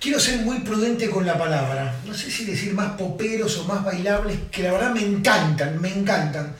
Quiero 0.00 0.18
ser 0.18 0.40
muy 0.40 0.58
prudente 0.58 1.08
con 1.08 1.24
la 1.24 1.38
palabra. 1.38 1.94
No 2.04 2.12
sé 2.12 2.28
si 2.28 2.44
decir 2.44 2.74
más 2.74 2.94
poperos 2.98 3.56
o 3.58 3.64
más 3.66 3.84
bailables, 3.84 4.36
que 4.50 4.64
la 4.64 4.72
verdad 4.72 4.92
me 4.92 5.02
encantan, 5.02 5.80
me 5.80 5.88
encantan. 5.88 6.56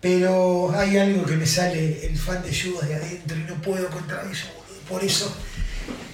Pero 0.00 0.72
hay 0.76 0.96
algo 0.98 1.24
que 1.24 1.36
me 1.36 1.46
sale 1.46 2.04
el 2.04 2.18
fan 2.18 2.42
de 2.42 2.50
Judas 2.52 2.88
de 2.88 2.96
adentro 2.96 3.36
y 3.36 3.44
no 3.44 3.54
puedo 3.62 3.88
contra 3.90 4.22
eso, 4.30 4.46
boludo. 4.56 4.80
Por 4.88 5.04
eso 5.04 5.32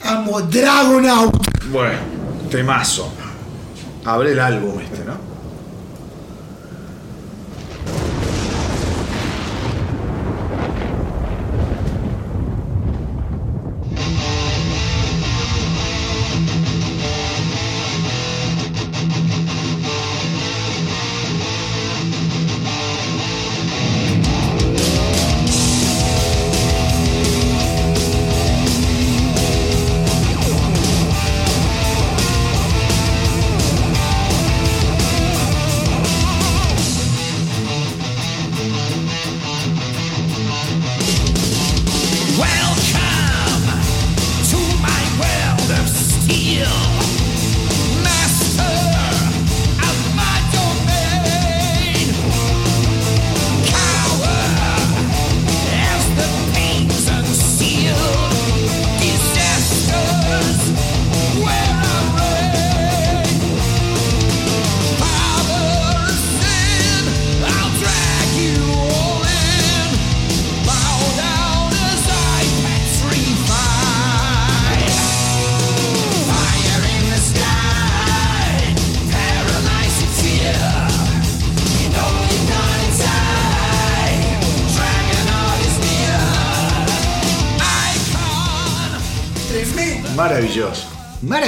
amo 0.05 0.41
Dragonaut. 0.42 1.34
Bueno, 1.70 1.99
temazo. 2.50 3.12
Abre 4.05 4.33
el 4.33 4.41
álbum 4.41 4.78
este, 4.81 5.05
¿no? 5.05 5.34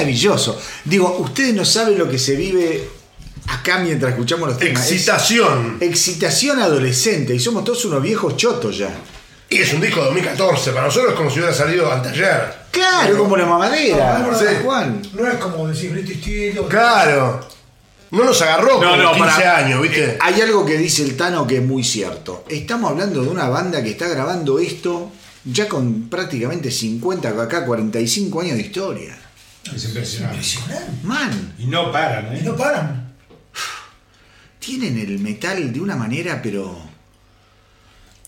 Maravilloso. 0.07 0.61
Digo, 0.85 1.17
ustedes 1.19 1.55
no 1.55 1.65
saben 1.65 1.99
lo 1.99 2.09
que 2.09 2.19
se 2.19 2.37
vive 2.37 2.89
acá 3.49 3.79
mientras 3.79 4.13
escuchamos 4.13 4.49
los 4.49 4.59
temas. 4.59 4.85
Es 4.87 4.93
Excitación. 4.93 5.79
excitación 5.81 6.61
adolescente 6.61 7.35
y 7.35 7.41
somos 7.41 7.65
todos 7.65 7.85
unos 7.87 8.03
viejos 8.03 8.37
chotos 8.37 8.79
ya. 8.79 8.91
Y 9.49 9.59
es 9.59 9.73
un 9.73 9.81
disco 9.81 10.01
de 10.01 10.07
2014. 10.07 10.71
Para 10.73 10.87
nosotros 10.87 11.13
es 11.13 11.17
como 11.17 11.31
si 11.31 11.39
hubiera 11.39 11.55
salido 11.55 11.91
anteayer. 11.91 12.67
Claro, 12.71 13.19
como 13.19 13.37
la 13.37 13.47
mamadera. 13.47 14.19
No, 14.19 14.33
no, 14.33 14.39
sí. 14.39 14.45
no, 14.45 14.61
Juan. 14.65 15.03
No 15.15 15.27
es 15.27 15.35
como 15.39 15.69
decir 15.69 15.91
British 15.93 16.21
Steel. 16.21 16.59
o- 16.59 16.69
Claro. 16.69 17.41
No 18.11 18.25
nos 18.25 18.41
agarró 18.43 18.81
15 18.81 19.19
pará. 19.19 19.57
años, 19.59 19.83
¿viste? 19.83 20.05
Eh, 20.05 20.19
Hay 20.21 20.41
algo 20.41 20.65
que 20.65 20.79
dice 20.79 21.03
el 21.03 21.17
Tano 21.17 21.47
que 21.47 21.57
es 21.57 21.63
muy 21.63 21.83
cierto. 21.83 22.45
Estamos 22.49 22.91
hablando 22.91 23.23
de 23.23 23.29
una 23.29 23.49
banda 23.49 23.83
que 23.83 23.91
está 23.91 24.07
grabando 24.09 24.59
esto 24.61 25.11
ya 25.45 25.69
con 25.69 26.09
prácticamente 26.09 26.71
50, 26.71 27.29
acá 27.31 27.65
45 27.65 28.41
años 28.41 28.57
de 28.57 28.63
historia. 28.63 29.19
Es 29.75 29.85
impresionante. 29.87 30.37
Impresionante. 30.37 30.93
Man, 31.03 31.55
Y 31.59 31.67
no 31.67 31.91
paran, 31.93 32.35
Y 32.37 32.41
¿eh? 32.41 32.43
no 32.45 32.57
paran. 32.57 33.15
tienen 34.59 34.99
el 34.99 35.19
metal 35.19 35.73
de 35.73 35.81
una 35.81 35.97
manera, 35.97 36.41
pero. 36.43 36.79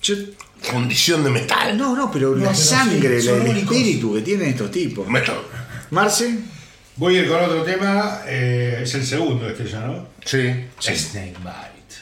Yo- 0.03 0.15
Condición 0.73 1.23
de 1.23 1.31
metal. 1.31 1.77
no, 1.79 1.95
no, 1.97 2.11
pero 2.11 2.31
No, 2.31 2.37
la 2.45 2.51
pero 2.51 2.55
sangre, 2.55 3.21
sí, 3.21 3.29
el 3.29 3.41
únicos. 3.43 3.77
espíritu 3.77 4.15
que 4.15 4.23
tienen 4.23 4.49
estos 4.49 4.71
tipos. 4.73 5.07
Metal. 5.09 5.39
Marce, 5.91 6.39
Voy 6.97 7.17
a 7.17 7.23
ir 7.23 7.29
con 7.29 7.41
otro 7.45 7.63
tema, 7.63 8.23
eh, 8.27 8.81
es 8.83 8.93
el 8.95 9.07
segundo 9.07 9.49
este 9.49 9.65
ya, 9.69 9.81
¿no? 9.87 10.09
Sí. 10.25 10.53
Snake 10.81 11.37
Bite. 11.39 11.97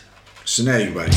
Snakebite. 0.47 1.13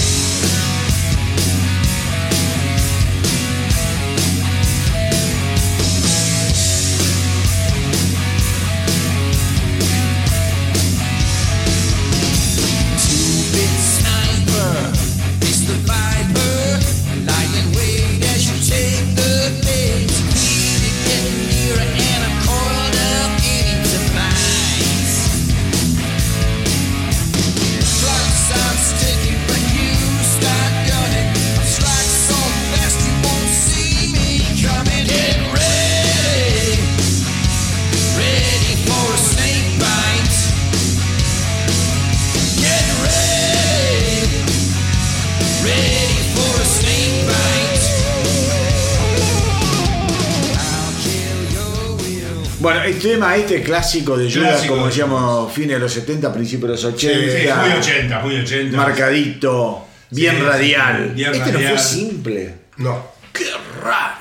Este 53.40 53.64
clásico 53.64 54.18
de 54.18 54.32
Judas, 54.32 54.50
Clásico 54.51 54.74
como 54.74 54.85
de 54.85 54.90
decíamos, 54.92 55.51
fines 55.53 55.72
de 55.72 55.80
los 55.80 55.92
70, 55.93 56.34
principios 56.34 56.82
de 56.82 56.88
los 56.90 56.95
80. 56.95 57.32
Sí, 57.32 57.48
muy 57.69 57.80
80, 57.80 58.19
muy 58.19 58.35
80. 58.42 58.77
marcadito, 58.77 59.85
bien 60.11 60.35
Sí, 60.38 60.42
radial. 60.42 61.11
bien 61.16 61.34
este 61.34 61.51
no 61.51 61.59
fue 61.59 61.77
simple. 61.77 62.56
No. 62.77 63.06
Qué 63.34 63.45
raro. 63.84 64.19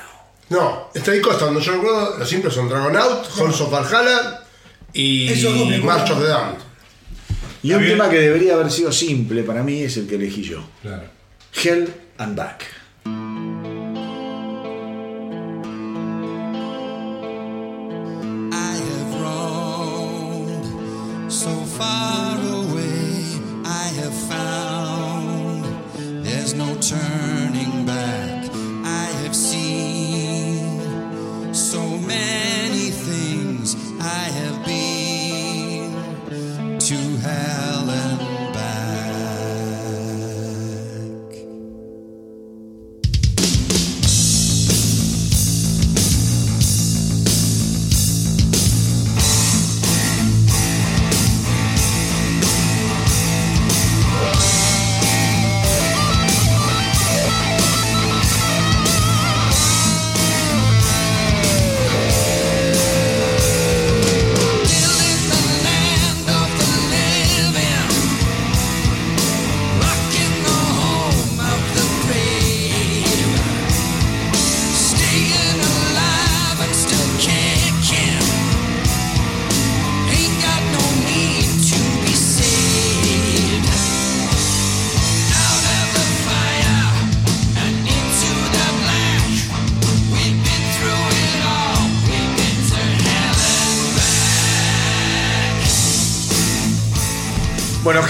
No. 0.49 0.89
Disco, 0.93 1.31
hasta 1.31 1.45
donde 1.45 1.61
yo 1.61 1.73
recuerdo, 1.73 2.17
los 2.17 2.29
simples 2.29 2.53
son 2.53 2.67
Dragonaut, 2.69 3.27
Halls 3.37 3.61
of 3.61 3.71
Valhalla 3.71 4.41
y 4.93 5.29
March 5.83 6.09
of 6.11 6.19
the 6.21 6.27
Damned. 6.27 6.57
Y 7.61 7.73
un 7.73 7.79
bien. 7.81 7.91
tema 7.93 8.09
que 8.09 8.19
debería 8.19 8.53
haber 8.53 8.71
sido 8.71 8.91
simple 8.91 9.43
para 9.43 9.63
mí 9.63 9.81
es 9.83 9.97
el 9.97 10.07
que 10.07 10.15
elegí 10.15 10.41
yo. 10.43 10.63
Claro. 10.81 11.03
Hell 11.63 11.93
and 12.17 12.35
Back. 12.35 12.63
Far 21.79 22.37
away. 22.37 23.39
I 23.63 23.85
have 24.01 24.17
found 24.31 25.63
there's 26.25 26.53
no 26.53 26.75
turning 26.81 27.38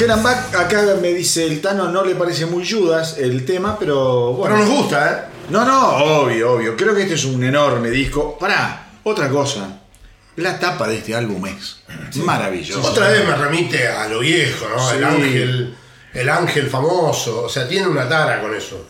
Back 0.07 0.55
acá 0.55 0.81
me 1.01 1.13
dice 1.13 1.45
el 1.45 1.61
Tano, 1.61 1.89
no 1.89 2.03
le 2.05 2.15
parece 2.15 2.45
muy 2.45 2.67
Judas 2.69 3.17
el 3.17 3.45
tema, 3.45 3.77
pero 3.77 4.33
bueno. 4.33 4.55
Pero 4.55 4.67
nos 4.67 4.77
gusta, 4.77 5.11
¿eh? 5.11 5.35
No, 5.49 5.65
no, 5.65 5.89
obvio, 6.23 6.53
obvio. 6.53 6.77
Creo 6.77 6.95
que 6.95 7.01
este 7.03 7.15
es 7.15 7.25
un 7.25 7.43
enorme 7.43 7.89
disco. 7.89 8.37
Pará, 8.39 8.87
otra 9.03 9.29
cosa. 9.29 9.79
La 10.37 10.57
tapa 10.57 10.87
de 10.87 10.97
este 10.99 11.13
álbum 11.15 11.45
es 11.47 11.81
maravillosa. 12.17 12.87
Otra 12.87 13.09
vez 13.09 13.25
me 13.27 13.35
remite 13.35 13.87
a 13.87 14.07
lo 14.07 14.19
viejo, 14.19 14.67
¿no? 14.69 14.89
Sí. 14.89 14.95
El 14.97 15.03
ángel, 15.03 15.75
el 16.13 16.29
ángel 16.29 16.69
famoso. 16.69 17.43
O 17.43 17.49
sea, 17.49 17.67
tiene 17.67 17.87
una 17.87 18.07
tara 18.07 18.39
con 18.41 18.55
eso. 18.55 18.85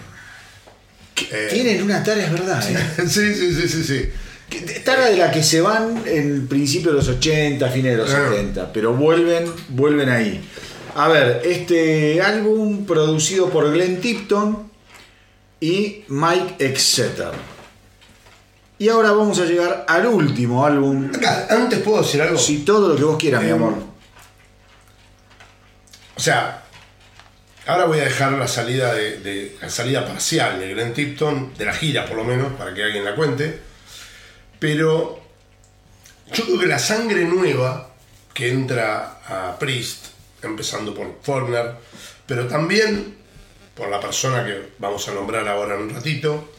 Eh, 1.31 1.47
Tienen 1.51 1.81
una 1.83 2.03
tara, 2.03 2.23
es 2.23 2.31
verdad. 2.31 2.63
¿eh? 2.69 2.77
Sí, 3.07 3.33
sí, 3.33 3.53
sí, 3.55 3.67
sí, 3.67 3.83
sí. 3.83 4.09
Que- 4.49 4.79
Tara 4.81 5.05
de 5.07 5.17
la 5.17 5.31
que 5.31 5.43
se 5.43 5.59
van 5.61 6.01
en 6.05 6.47
principio 6.47 6.91
de 6.91 6.97
los 6.97 7.07
80, 7.07 7.67
fines 7.69 7.91
de 7.93 7.97
los 7.97 8.09
Ah. 8.13 8.29
70, 8.29 8.71
pero 8.71 8.93
vuelven, 8.93 9.51
vuelven 9.69 10.09
ahí. 10.09 10.41
A 10.99 11.07
ver, 11.07 11.41
este 11.45 12.21
álbum 12.21 12.85
producido 12.85 13.49
por 13.49 13.71
Glenn 13.71 14.01
Tipton 14.01 14.69
y 15.61 16.03
Mike 16.09 16.55
Exeter. 16.59 17.31
Y 18.77 18.89
ahora 18.89 19.11
vamos 19.11 19.39
a 19.39 19.45
llegar 19.45 19.85
al 19.87 20.07
último 20.07 20.65
álbum. 20.65 21.09
Acá, 21.15 21.47
antes 21.51 21.79
puedo 21.79 22.01
decir 22.01 22.21
algo. 22.21 22.37
Si 22.37 22.59
todo 22.65 22.89
lo 22.89 22.95
que 22.97 23.03
vos 23.05 23.17
quieras, 23.17 23.41
mi 23.43 23.47
Eh, 23.49 23.53
amor. 23.53 23.75
O 26.17 26.19
sea, 26.19 26.63
ahora 27.65 27.85
voy 27.85 27.99
a 27.99 28.03
dejar 28.03 28.33
la 28.33 28.47
salida 28.49 28.93
de, 28.93 29.19
de- 29.19 29.57
la 29.61 29.69
salida 29.69 30.05
parcial 30.05 30.59
de 30.59 30.73
Glenn 30.73 30.93
Tipton, 30.93 31.53
de 31.57 31.63
la 31.63 31.73
gira 31.73 32.05
por 32.07 32.17
lo 32.17 32.25
menos, 32.25 32.51
para 32.57 32.73
que 32.73 32.83
alguien 32.83 33.05
la 33.05 33.15
cuente. 33.15 33.57
Pero 34.59 35.21
yo 36.33 36.43
creo 36.43 36.59
que 36.59 36.65
la 36.67 36.79
sangre 36.79 37.23
nueva 37.23 37.89
que 38.33 38.49
entra 38.49 39.21
a 39.29 39.57
Priest, 39.57 40.07
empezando 40.41 40.93
por 40.93 41.19
Forner, 41.21 41.75
pero 42.25 42.47
también 42.47 43.15
por 43.75 43.89
la 43.89 43.99
persona 43.99 44.45
que 44.45 44.73
vamos 44.79 45.07
a 45.07 45.13
nombrar 45.13 45.47
ahora 45.47 45.75
en 45.75 45.81
un 45.83 45.89
ratito, 45.89 46.51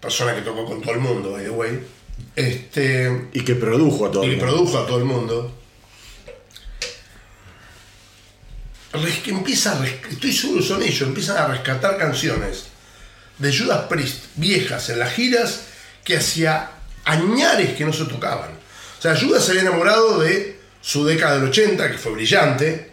persona 0.00 0.34
que 0.34 0.42
tocó 0.42 0.64
con 0.64 0.80
todo 0.80 0.94
el 0.94 1.00
mundo, 1.00 1.32
by 1.32 1.44
the 1.44 1.50
way, 1.50 1.86
este, 2.36 3.28
Y 3.32 3.42
que 3.44 3.54
produjo 3.54 4.06
a 4.06 4.10
todo 4.10 4.24
y 4.24 4.30
el 4.30 4.38
que 4.38 4.44
mundo. 4.44 4.56
produjo 4.56 4.78
a 4.78 4.86
todo 4.86 4.98
el 4.98 5.04
mundo. 5.04 5.58
que 9.22 9.30
empieza 9.30 9.80
a 9.80 9.86
estoy 9.86 10.32
seguro 10.32 10.62
son 10.62 10.82
ellos, 10.82 11.02
empiezan 11.02 11.36
a 11.38 11.46
rescatar 11.46 11.96
canciones 11.96 12.64
de 13.38 13.56
Judas 13.56 13.86
Priest 13.88 14.26
viejas 14.36 14.88
en 14.90 14.98
las 14.98 15.12
giras 15.12 15.62
que 16.04 16.16
hacía 16.16 16.70
añares 17.04 17.74
que 17.76 17.84
no 17.84 17.92
se 17.92 18.04
tocaban. 18.04 18.50
O 18.98 19.02
sea, 19.02 19.18
Judas 19.18 19.44
se 19.44 19.52
había 19.52 19.62
enamorado 19.62 20.20
de 20.20 20.51
su 20.82 21.04
década 21.06 21.36
del 21.38 21.48
80, 21.48 21.90
que 21.90 21.96
fue 21.96 22.12
brillante, 22.12 22.92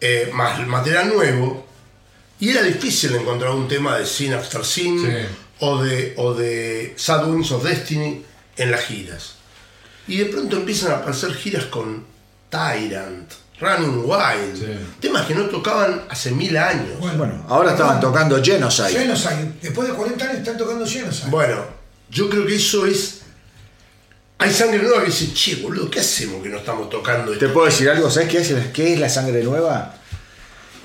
eh, 0.00 0.30
más 0.32 0.58
el 0.60 0.66
material 0.66 1.08
nuevo, 1.14 1.66
y 2.40 2.48
era 2.50 2.62
difícil 2.62 3.14
encontrar 3.14 3.50
un 3.50 3.68
tema 3.68 3.98
de 3.98 4.06
Sin 4.06 4.32
After 4.32 4.64
Sin 4.64 5.00
Sí. 5.00 5.12
o, 5.60 5.82
de, 5.82 6.14
o 6.16 6.32
de 6.34 6.94
Sad 6.96 7.28
Wings 7.28 7.50
of 7.52 7.64
Destiny 7.64 8.24
en 8.56 8.70
las 8.70 8.80
giras. 8.86 9.34
Y 10.06 10.18
de 10.18 10.26
pronto 10.26 10.56
empiezan 10.56 10.92
a 10.92 10.96
aparecer 10.96 11.34
giras 11.34 11.64
con 11.66 12.04
Tyrant, 12.50 13.30
Running 13.60 14.02
Wild, 14.04 14.56
Sí. 14.56 14.66
temas 15.00 15.26
que 15.26 15.34
no 15.34 15.44
tocaban 15.46 16.04
hace 16.10 16.30
mil 16.32 16.56
años. 16.56 16.98
Bueno, 16.98 17.44
ahora 17.48 17.72
estaban 17.72 18.00
tocando 18.00 18.42
Genocide. 18.42 18.90
Genocide. 18.90 19.52
Después 19.62 19.88
de 19.88 19.94
40 19.94 20.24
años 20.24 20.38
están 20.38 20.56
tocando 20.58 20.86
Genocide. 20.86 21.30
Bueno, 21.30 21.64
yo 22.10 22.28
creo 22.30 22.44
que 22.46 22.56
eso 22.56 22.84
es. 22.86 23.20
Hay 24.44 24.52
sangre 24.52 24.78
nueva 24.82 25.00
que 25.00 25.06
dice, 25.10 25.32
che, 25.32 25.56
boludo, 25.56 25.90
¿qué 25.90 26.00
hacemos 26.00 26.42
que 26.42 26.48
no 26.50 26.58
estamos 26.58 26.90
tocando 26.90 27.32
esto? 27.32 27.46
¿Te 27.46 27.52
puedo 27.52 27.66
decir 27.66 27.88
algo? 27.88 28.10
¿Sabes 28.10 28.28
qué 28.28 28.38
es, 28.38 28.52
qué 28.72 28.92
es 28.94 29.00
la 29.00 29.08
sangre 29.08 29.42
nueva? 29.42 29.94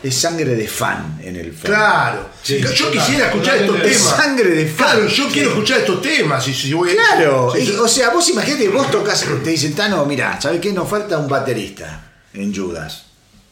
Es 0.02 0.16
sangre 0.16 0.56
de 0.56 0.66
fan 0.66 1.20
en 1.22 1.36
el 1.36 1.52
fondo. 1.52 1.68
Claro, 1.76 2.30
Sí, 2.42 2.62
yo 2.62 2.70
total, 2.70 2.92
quisiera 2.92 3.26
escuchar 3.26 3.58
estos 3.58 3.82
temas. 3.82 3.98
Sangre 3.98 4.50
de 4.52 4.66
fan. 4.66 4.88
Claro, 4.96 5.08
yo 5.08 5.28
quiero 5.30 5.50
escuchar 5.50 5.80
estos 5.80 6.02
temas. 6.02 6.48
Y 6.48 6.54
si 6.54 6.74
voy 6.74 6.92
Claro, 6.94 7.52
y- 7.60 7.70
o 7.72 7.88
sea, 7.88 8.10
vos 8.12 8.30
imaginate, 8.30 8.70
vos 8.70 8.90
tocas, 8.90 9.26
te 9.44 9.50
dicen, 9.50 9.74
Tano, 9.76 10.06
mirá, 10.06 10.40
¿sabes 10.40 10.62
qué? 10.62 10.72
Nos 10.72 10.90
falta 10.90 11.18
un 11.18 11.28
baterista 11.28 12.12
en 12.34 12.56
Judas. 12.56 13.04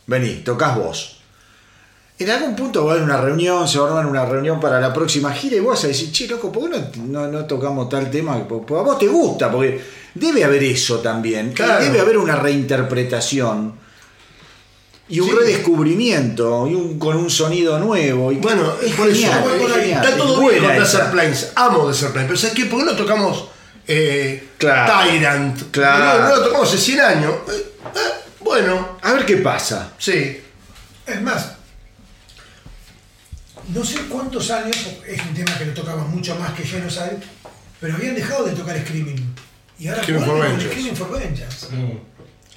Vení, 0.05 0.35
tocas 0.35 0.77
vos. 0.77 1.16
En 2.19 2.29
algún 2.31 2.55
punto 2.55 2.83
va 2.83 2.91
a 2.91 2.95
haber 2.95 3.03
una 3.03 3.21
reunión, 3.21 3.67
se 3.67 3.77
va 3.77 3.85
a 3.85 3.89
armar 3.89 4.07
una 4.07 4.25
reunión 4.25 4.59
para 4.59 4.79
la 4.81 4.91
próxima 4.91 5.31
gira 5.33 5.55
y 5.55 5.59
vos 5.59 5.75
vas 5.75 5.83
a 5.83 5.87
decir, 5.87 6.11
che, 6.11 6.27
loco, 6.27 6.51
¿por 6.51 6.63
qué 6.69 6.77
no, 6.97 7.05
no- 7.05 7.27
no 7.31 7.45
tocamos 7.45 7.87
tal 7.89 8.09
tema? 8.09 8.47
Porque 8.47 8.73
a 8.73 8.77
vos 8.81 8.97
te 8.97 9.07
gusta, 9.07 9.51
porque 9.51 9.79
debe 10.15 10.43
haber 10.43 10.63
eso 10.63 10.97
también. 10.99 11.51
Claro. 11.53 11.83
Debe 11.83 11.99
haber 11.99 12.17
una 12.17 12.35
reinterpretación 12.35 13.73
y 15.09 15.19
un 15.19 15.29
Sí. 15.29 15.35
redescubrimiento 15.35 16.67
y 16.67 16.73
un, 16.73 16.97
con 16.97 17.15
un 17.17 17.29
sonido 17.29 17.77
nuevo. 17.77 18.31
Y 18.31 18.37
Bueno, 18.37 18.73
es 18.83 18.95
por 18.95 19.07
eso, 19.09 19.21
genial, 19.21 19.43
es 19.61 19.73
genial, 19.75 20.03
Está 20.03 20.09
es 20.09 20.17
todo 20.17 20.39
bien 20.39 20.41
buena 20.61 20.67
con. 20.69 20.79
Desert 20.83 21.11
Plains. 21.11 21.51
Amo 21.55 21.87
Desert 21.87 22.11
Plains. 22.13 22.27
Pero 22.29 22.39
¿sabes 22.39 22.55
qué? 22.55 22.65
¿Por 22.65 22.79
qué 22.79 22.85
no 22.85 22.95
tocamos 22.95 23.45
eh, 23.87 24.47
Claro. 24.57 25.03
Tyrant? 25.07 25.61
Claro. 25.71 26.23
No, 26.23 26.29
no 26.29 26.35
lo 26.37 26.43
tocamos 26.45 26.67
hace 26.67 26.77
100 26.79 26.99
años. 26.99 27.31
Eh, 27.47 27.73
eh, 27.95 27.99
bueno, 28.39 28.97
A 29.03 29.13
ver 29.13 29.23
qué 29.25 29.37
pasa. 29.37 29.91
sí. 29.99 30.41
Es 31.05 31.21
más, 31.21 31.53
no 33.73 33.83
sé 33.83 33.99
cuántos 34.09 34.49
años, 34.51 34.77
es 35.07 35.21
un 35.21 35.33
tema 35.33 35.57
que 35.57 35.65
lo 35.65 35.73
tocaban 35.73 36.09
mucho 36.09 36.35
más 36.35 36.53
que 36.53 36.63
Genocide, 36.63 37.17
pero 37.79 37.95
habían 37.95 38.15
dejado 38.15 38.45
de 38.45 38.53
tocar 38.53 38.79
Screaming. 38.79 39.35
Y 39.79 39.87
ahora 39.87 40.03
Screaming 40.03 40.25
for 40.25 40.39
Vengeance. 40.39 40.67
Screaming 40.69 40.95
for 40.95 41.11
Vengeance. 41.11 41.67
Mm. 41.71 41.97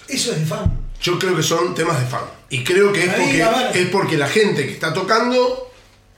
Eso 0.08 0.32
es 0.32 0.40
de 0.40 0.46
fan. 0.46 0.72
Yo 1.02 1.18
creo 1.18 1.36
que 1.36 1.42
son 1.42 1.74
temas 1.74 1.98
de 2.00 2.06
fan. 2.06 2.24
Y 2.50 2.64
creo 2.64 2.92
que 2.92 3.04
es 3.04 3.08
Ahí, 3.10 3.42
porque, 3.42 3.82
es 3.82 3.88
porque 3.88 4.16
la 4.18 4.28
gente 4.28 4.66
que 4.66 4.72
está 4.72 4.92
tocando 4.92 5.70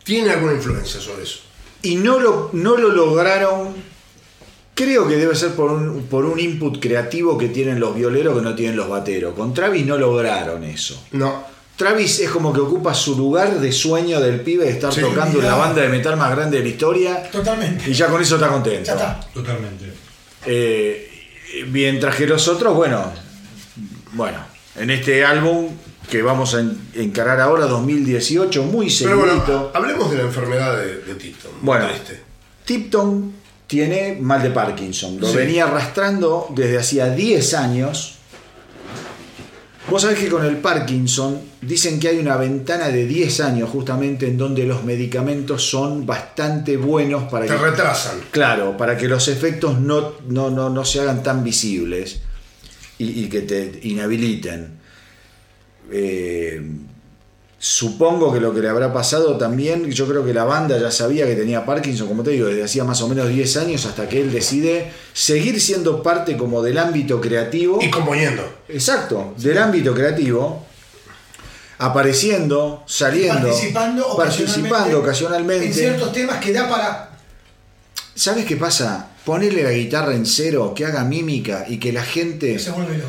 tiene 0.05 0.31
alguna 0.31 0.55
influencia 0.55 1.01
sobre 1.01 1.23
eso. 1.25 1.41
y 1.83 1.97
no 1.97 2.19
lo, 2.19 2.51
no 2.53 2.77
lo 2.77 2.91
lograron. 2.91 3.75
Creo 4.75 5.07
que 5.07 5.17
debe 5.17 5.35
ser 5.35 5.51
por 5.51 5.71
un, 5.71 6.05
por 6.07 6.25
un 6.25 6.41
input 6.41 6.81
creativo 6.81 7.37
que 7.37 7.49
tienen 7.49 7.79
los 7.79 7.95
violeros 7.95 8.37
que 8.37 8.43
no 8.43 8.55
tienen 8.55 8.75
los 8.77 8.89
bateros. 8.89 9.35
Con 9.35 9.53
Travis 9.53 9.85
no 9.85 9.99
lograron 9.99 10.65
eso. 10.65 11.05
No. 11.13 11.45
Travis 11.77 12.21
es 12.21 12.31
como 12.31 12.53
que 12.53 12.61
ocupa 12.61 12.93
su 12.95 13.17
lugar 13.17 13.59
de 13.59 13.73
sueño 13.73 14.21
del 14.21 14.41
pibe 14.41 14.65
de 14.65 14.71
estar 14.73 14.93
Sí. 14.93 15.01
tocando 15.01 15.41
en 15.41 15.47
la 15.47 15.55
banda 15.57 15.83
de 15.83 15.89
metal 15.89 16.17
más 16.17 16.31
grande 16.31 16.59
de 16.59 16.63
la 16.65 16.69
historia 16.69 17.23
Totalmente. 17.31 17.91
y 17.91 17.93
ya 17.95 18.07
con 18.09 18.21
eso 18.23 18.35
está 18.37 18.49
contento. 18.49 18.87
Ya 18.87 18.93
está. 18.93 19.21
Totalmente. 19.33 19.93
Eh, 20.47 21.11
mientras 21.69 22.15
que 22.17 22.27
los 22.27 22.47
otros, 22.49 22.75
bueno, 22.75 23.11
bueno, 24.13 24.39
en 24.77 24.91
este 24.91 25.25
álbum 25.25 25.69
que 26.11 26.21
vamos 26.23 26.55
a 26.55 26.61
en- 26.61 26.79
encarar 26.95 27.41
ahora, 27.41 27.67
2018, 27.67 28.63
muy 28.65 28.95
Pero 29.01 29.19
bueno, 29.19 29.71
hablemos 29.73 30.11
de 30.11 30.17
la 30.19 30.23
enfermedad 30.25 30.77
de, 30.77 30.99
de 30.99 31.15
Tipton. 31.15 31.53
Bueno, 31.63 31.87
Triste. 31.89 32.21
Tipton 32.67 33.33
tiene 33.67 34.19
mal 34.21 34.43
de 34.43 34.51
Parkinson. 34.51 35.19
Lo 35.19 35.27
Sí. 35.29 35.37
venía 35.37 35.65
arrastrando 35.65 36.49
desde 36.55 36.79
hacía 36.79 37.09
10 37.09 37.55
años. 37.55 38.17
Vos 39.91 40.03
sabés 40.03 40.19
que 40.19 40.29
con 40.29 40.45
el 40.45 40.59
Parkinson 40.59 41.41
dicen 41.63 41.99
que 41.99 42.09
hay 42.09 42.19
una 42.19 42.37
ventana 42.37 42.89
de 42.89 43.07
10 43.07 43.41
años 43.41 43.71
justamente 43.71 44.27
en 44.27 44.37
donde 44.37 44.65
los 44.65 44.85
medicamentos 44.85 45.65
son 45.69 46.05
bastante 46.05 46.77
buenos 46.77 47.25
para 47.31 47.47
Te 47.47 47.53
que, 47.53 47.59
retrasan. 47.59 48.19
claro, 48.31 48.77
para 48.77 48.97
que 48.97 49.09
los 49.09 49.29
efectos 49.29 49.81
no, 49.81 50.13
no, 50.29 50.51
no, 50.51 50.69
no 50.69 50.85
se 50.85 51.01
hagan 51.01 51.23
tan 51.23 51.43
visibles 51.43 52.21
y, 52.99 53.25
y 53.25 53.29
que 53.29 53.41
te 53.43 53.81
inhabiliten. 53.85 54.79
Eh, 55.91 56.63
Supongo 57.65 58.33
que 58.33 58.41
lo 58.41 58.53
que 58.53 58.61
le 58.61 58.69
habrá 58.69 58.93
pasado 58.93 59.39
también, 59.39 59.89
yo 59.89 60.09
creo 60.09 60.25
que 60.25 60.35
la 60.35 60.43
banda 60.43 60.77
ya 60.81 60.91
sabía 60.91 61.27
que 61.27 61.37
tenía 61.37 61.65
Parkinson, 61.65 62.09
como 62.09 62.25
te 62.25 62.33
digo, 62.33 62.49
desde 62.49 62.65
hacía 62.65 62.83
más 62.83 63.01
o 63.03 63.09
menos 63.09 63.29
10 63.29 63.57
años 63.59 63.87
hasta 63.87 64.09
que 64.09 64.21
él 64.21 64.33
decide 64.33 64.91
seguir 65.13 65.61
siendo 65.61 66.03
parte 66.03 66.37
como 66.37 66.61
del 66.61 66.77
ámbito 66.77 67.21
creativo. 67.21 67.79
Y 67.81 67.89
componiendo. 67.89 68.43
Exacto, 68.69 69.35
del 69.39 69.59
ámbito 69.59 69.95
creativo, 69.95 70.67
apareciendo, 71.83 72.83
saliendo, 72.87 73.49
Participando, 73.49 74.17
participando 74.17 75.01
ocasionalmente. 75.01 75.67
en 75.67 75.75
ciertos 75.75 76.13
temas 76.13 76.39
que 76.39 76.53
da 76.53 76.69
para. 76.69 77.19
¿Sabes 78.15 78.45
qué 78.45 78.57
pasa? 78.57 79.09
Ponerle 79.25 79.63
la 79.63 79.71
guitarra 79.73 80.15
en 80.15 80.27
cero, 80.27 80.73
que 80.77 80.85
haga 80.85 81.05
mímica 81.05 81.65
y 81.69 81.79
que 81.79 81.93
la 81.93 82.03
gente 82.03 82.59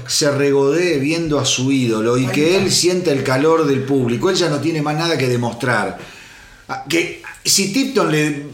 Se 0.08 0.32
regodee 0.32 1.00
viendo 1.00 1.40
a 1.40 1.46
su 1.46 1.72
ídolo 1.72 2.18
y 2.18 2.26
Ahí 2.26 2.32
que 2.32 2.58
él 2.58 2.72
sienta 2.72 3.12
el 3.12 3.24
calor 3.24 3.66
del 3.66 3.84
público. 3.84 4.30
Él 4.30 4.36
ya 4.36 4.50
no 4.50 4.60
tiene 4.60 4.82
más 4.82 4.96
nada 4.96 5.18
que 5.18 5.28
demostrar. 5.28 5.98
Ah, 6.68 6.86
Que 6.88 7.22
si 7.44 7.74
Tipton 7.74 8.12
le, 8.12 8.46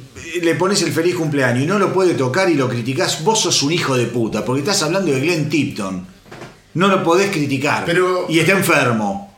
le 0.42 0.56
pones 0.56 0.82
el 0.82 0.92
feliz 0.92 1.16
cumpleaños 1.16 1.64
y 1.64 1.68
no 1.68 1.78
lo 1.80 1.94
puede 1.94 2.14
tocar 2.16 2.50
y 2.50 2.56
lo 2.56 2.68
criticás, 2.68 3.24
vos 3.24 3.40
sos 3.42 3.62
un 3.62 3.72
hijo 3.72 3.96
de 3.96 4.06
puta, 4.08 4.44
porque 4.44 4.62
estás 4.62 4.82
hablando 4.84 5.12
de 5.12 5.20
Glenn 5.20 5.50
Tipton. 5.50 6.08
No 6.74 6.88
lo 6.88 7.04
podés 7.04 7.30
criticar. 7.30 7.84
Pero- 7.86 8.26
Y 8.30 8.40
está 8.40 8.54
enfermo. 8.54 9.29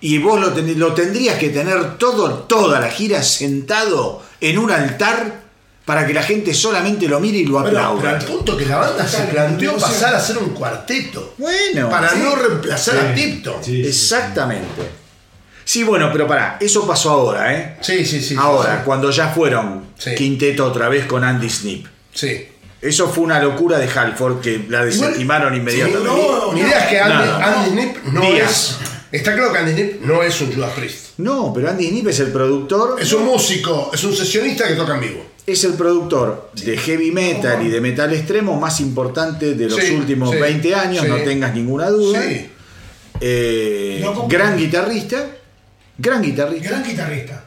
Y 0.00 0.18
vos 0.18 0.40
lo, 0.40 0.52
ten- 0.52 0.78
lo 0.78 0.94
tendrías 0.94 1.38
que 1.38 1.48
tener 1.48 1.98
todo, 1.98 2.30
toda 2.44 2.78
la 2.80 2.88
gira 2.88 3.22
sentado 3.22 4.22
en 4.40 4.58
un 4.58 4.70
altar 4.70 5.40
para 5.84 6.06
que 6.06 6.12
la 6.12 6.22
gente 6.22 6.52
solamente 6.54 7.08
lo 7.08 7.18
mire 7.18 7.38
y 7.38 7.46
lo 7.46 7.62
Pero, 7.64 7.96
pero 8.00 8.10
al 8.16 8.24
punto 8.24 8.56
que 8.56 8.66
la 8.66 8.76
banda 8.76 9.08
se 9.08 9.22
planteó 9.22 9.76
pasar 9.78 10.14
a 10.14 10.20
ser 10.20 10.38
un 10.38 10.50
cuarteto. 10.50 11.34
Bueno, 11.38 11.88
Para 11.88 12.10
sí. 12.10 12.18
no 12.22 12.36
reemplazar 12.36 12.96
a 12.98 13.14
Tipton. 13.14 13.54
Sí, 13.64 13.76
sí, 13.76 13.82
sí. 13.82 13.88
exactamente. 13.88 14.82
Sí, 15.64 15.82
bueno, 15.84 16.10
pero 16.12 16.26
pará, 16.26 16.56
eso 16.60 16.86
pasó 16.86 17.10
ahora, 17.10 17.54
¿eh? 17.54 17.76
Sí, 17.80 18.04
sí, 18.04 18.22
sí. 18.22 18.36
ahora, 18.38 18.76
sí, 18.78 18.82
cuando 18.84 19.10
ya 19.10 19.28
fueron 19.28 19.84
Sí. 19.98 20.14
quinteto 20.14 20.64
otra 20.66 20.88
vez 20.88 21.06
con 21.06 21.24
Andy 21.24 21.50
Snip. 21.50 21.86
Sí. 22.14 22.48
Eso 22.80 23.08
fue 23.08 23.24
una 23.24 23.42
locura 23.42 23.78
de 23.78 23.88
Halford 23.88 24.40
que 24.40 24.64
la 24.68 24.84
desestimaron 24.84 25.54
inmediatamente. 25.56 26.04
no, 26.08 26.52
Mi 26.52 26.60
idea 26.60 26.78
es 26.84 26.86
que 26.88 27.00
Andy. 27.00 27.28
Andy 27.42 27.70
Snip 27.70 28.04
no 28.12 28.20
Díaz. 28.20 28.50
es. 28.82 28.87
Está 29.10 29.34
claro 29.34 29.52
que 29.52 29.58
Andy 29.58 29.72
Snip 29.72 30.02
no 30.02 30.22
es 30.22 30.40
un 30.40 30.52
Judas 30.52 30.72
Priest. 30.74 31.06
No, 31.18 31.52
pero 31.54 31.70
Andy 31.70 31.88
Snip 31.88 32.08
es 32.08 32.20
el 32.20 32.30
productor. 32.30 33.00
Es 33.00 33.12
un 33.12 33.24
músico, 33.24 33.90
es 33.94 34.04
un 34.04 34.14
sesionista 34.14 34.68
que 34.68 34.74
toca 34.74 34.94
en 34.96 35.00
vivo. 35.00 35.24
es 35.46 35.64
el 35.64 35.72
productor 35.74 36.50
de 36.54 36.76
heavy 36.76 37.10
metal 37.10 37.66
y 37.66 37.70
de 37.70 37.80
metal 37.80 38.12
extremo 38.12 38.60
más 38.60 38.80
importante 38.80 39.54
de 39.54 39.66
los 39.68 39.78
Sí, 39.80 39.94
últimos 39.94 40.30
sí, 40.32 40.36
20 40.36 40.74
años, 40.74 41.04
sí. 41.04 41.08
no 41.10 41.16
tengas 41.22 41.54
ninguna 41.54 41.88
duda. 41.88 42.22
Sí. 42.22 42.50
Eh, 43.20 43.98
No 44.02 44.28
gran 44.28 44.56
guitarrista, 44.58 45.26
gran 45.96 46.20
guitarrista, 46.22 46.68
Gran 46.68 46.84
guitarrista. 46.84 47.44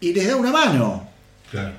y 0.00 0.12
les 0.14 0.26
da 0.26 0.36
una 0.36 0.50
mano. 0.50 1.08
Claro. 1.50 1.74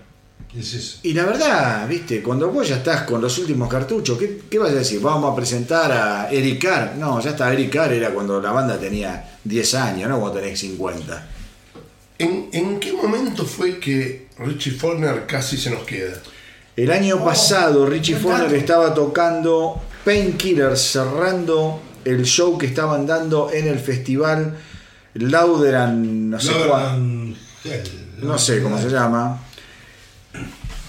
Es 0.57 0.73
eso. 0.73 0.99
Y 1.03 1.14
la 1.14 1.25
verdad, 1.25 1.88
viste, 1.88 2.22
cuando 2.22 2.49
vos 2.51 2.67
ya 2.67 2.75
estás 2.77 3.01
con 3.03 3.19
los 3.22 3.38
últimos 3.40 3.67
cartuchos, 3.67 4.17
¿qué, 4.19 4.41
qué 4.49 4.59
vas 4.59 4.69
a 4.72 4.75
decir? 4.75 4.99
Vamos 5.01 5.32
a 5.32 5.35
presentar 5.35 5.91
a 5.91 6.30
Eric 6.32 6.61
Carr. 6.64 6.95
No, 6.98 7.19
ya 7.19 7.32
está, 7.32 7.51
Eric 7.51 7.73
Carr 7.73 7.93
era 7.93 8.09
cuando 8.11 8.40
la 8.40 8.51
banda 8.51 8.77
tenía 8.77 9.38
10 9.43 9.73
años, 9.75 10.09
no 10.09 10.19
cuando 10.19 10.40
tenés 10.40 10.59
50. 10.59 11.27
¿En, 12.19 12.49
en 12.53 12.80
qué 12.80 12.93
momento 12.93 13.45
fue 13.45 13.80
que 13.80 14.27
Richie 14.38 14.72
Faulkner 14.72 15.25
casi 15.25 15.57
se 15.57 15.72
nos 15.72 15.83
queda? 15.83 16.14
El 16.75 16.91
año 16.91 17.17
Oh, 17.22 17.25
pasado 17.25 17.85
Richie 17.85 18.15
dato. 18.15 18.53
estaba 18.56 18.93
tocando 18.93 19.82
Painkillers 20.06 20.80
cerrando 20.82 21.82
el 22.06 22.23
show 22.25 22.57
que 22.57 22.65
estaban 22.67 23.06
dando 23.07 23.51
en 23.51 23.67
el 23.67 23.80
festival 23.80 24.57
Lauderan, 25.15 26.30
no 26.32 26.40
sé 26.40 26.51
cuál, 26.67 27.35
no 28.22 28.38
sé 28.38 28.61
cómo 28.64 28.80
se 28.80 28.90
llama. 28.90 29.42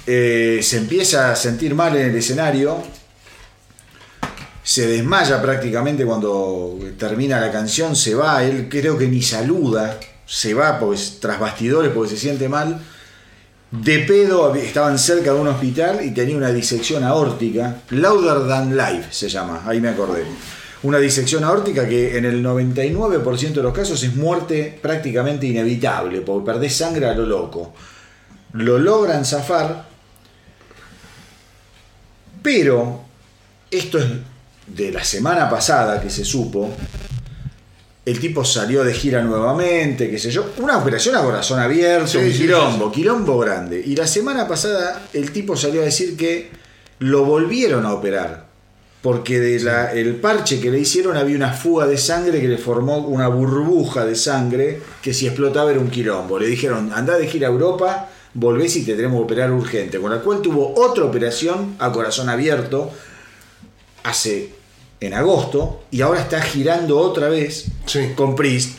Eh, 0.06 0.60
se 0.62 0.78
empieza 0.78 1.32
a 1.32 1.36
sentir 1.36 1.74
mal 1.74 1.96
en 1.96 2.10
el 2.10 2.16
escenario. 2.16 2.82
Se 4.62 4.86
desmaya 4.86 5.40
prácticamente 5.42 6.04
cuando 6.04 6.78
termina 6.98 7.40
la 7.40 7.50
canción, 7.52 7.94
se 7.94 8.14
va, 8.14 8.42
él 8.42 8.68
creo 8.70 8.96
que 8.96 9.08
ni 9.08 9.20
saluda, 9.20 9.98
se 10.26 10.54
va 10.54 10.78
porque, 10.78 11.00
tras 11.20 11.38
bastidores 11.38 11.92
porque 11.92 12.10
se 12.10 12.16
siente 12.16 12.48
mal. 12.48 12.80
De 13.70 13.98
pedo 14.00 14.54
estaban 14.54 14.98
cerca 14.98 15.32
de 15.32 15.40
un 15.40 15.48
hospital 15.48 16.00
y 16.04 16.12
tenía 16.12 16.36
una 16.36 16.50
disección 16.50 17.02
aórtica. 17.02 17.82
Louder 17.90 18.46
Than 18.46 18.76
Life 18.76 19.08
se 19.10 19.28
llama, 19.28 19.64
ahí 19.66 19.80
me 19.80 19.88
acordé. 19.88 20.24
Una 20.84 20.98
disección 20.98 21.44
aórtica 21.44 21.88
que 21.88 22.16
en 22.16 22.24
el 22.24 22.44
99% 22.44 23.52
de 23.52 23.62
los 23.62 23.72
casos 23.72 24.02
es 24.02 24.14
muerte 24.14 24.78
prácticamente 24.80 25.46
inevitable, 25.46 26.20
porque 26.20 26.46
perdés 26.46 26.76
sangre 26.76 27.06
a 27.06 27.14
lo 27.14 27.26
loco. 27.26 27.74
Lo 28.52 28.78
logran 28.78 29.24
zafar, 29.24 29.93
pero 32.44 33.00
esto 33.70 33.98
es 33.98 34.04
de 34.66 34.92
la 34.92 35.02
semana 35.02 35.48
pasada 35.48 35.98
que 36.00 36.10
se 36.10 36.24
supo. 36.26 36.70
El 38.04 38.20
tipo 38.20 38.44
salió 38.44 38.84
de 38.84 38.92
gira 38.92 39.22
nuevamente, 39.22 40.10
qué 40.10 40.18
sé 40.18 40.30
yo. 40.30 40.52
Una 40.58 40.76
operación 40.76 41.16
a 41.16 41.22
corazón 41.22 41.58
abierto, 41.58 42.06
Sí, 42.06 42.18
un 42.18 42.30
sí, 42.30 42.38
quilombo, 42.40 42.92
quilombo 42.92 43.38
grande. 43.38 43.82
Y 43.84 43.96
la 43.96 44.06
semana 44.06 44.46
pasada 44.46 45.04
el 45.14 45.32
tipo 45.32 45.56
salió 45.56 45.80
a 45.80 45.86
decir 45.86 46.14
que 46.14 46.50
lo 46.98 47.24
volvieron 47.24 47.86
a 47.86 47.94
operar. 47.94 48.44
Porque 49.00 49.40
de 49.40 49.58
la- 49.60 49.90
el 49.92 50.16
parche 50.16 50.60
que 50.60 50.70
le 50.70 50.80
hicieron 50.80 51.16
había 51.16 51.36
una 51.36 51.52
fuga 51.54 51.86
de 51.86 51.96
sangre 51.96 52.42
que 52.42 52.48
le 52.48 52.58
formó 52.58 52.98
una 52.98 53.28
burbuja 53.28 54.04
de 54.04 54.16
sangre 54.16 54.80
que 55.02 55.14
si 55.14 55.26
explotaba 55.26 55.70
era 55.70 55.80
un 55.80 55.88
quilombo. 55.90 56.38
Le 56.38 56.46
dijeron, 56.46 56.92
anda 56.94 57.16
de 57.16 57.26
gira 57.26 57.48
a 57.48 57.50
Europa, 57.52 58.08
volvés 58.34 58.76
y 58.76 58.84
te 58.84 58.94
tenemos 58.94 59.18
que 59.18 59.24
operar 59.24 59.50
urgente. 59.52 59.98
Con 60.00 60.10
la 60.10 60.20
cual 60.20 60.42
tuvo 60.42 60.74
otra 60.76 61.04
operación 61.04 61.76
a 61.78 61.90
corazón 61.92 62.28
abierto 62.28 62.90
hace 64.02 64.50
en 65.00 65.14
agosto 65.14 65.84
y 65.90 66.00
ahora 66.00 66.20
está 66.20 66.40
girando 66.40 66.98
otra 66.98 67.28
vez 67.28 67.66
Sí. 67.86 68.10
con 68.14 68.34
Priest. 68.34 68.78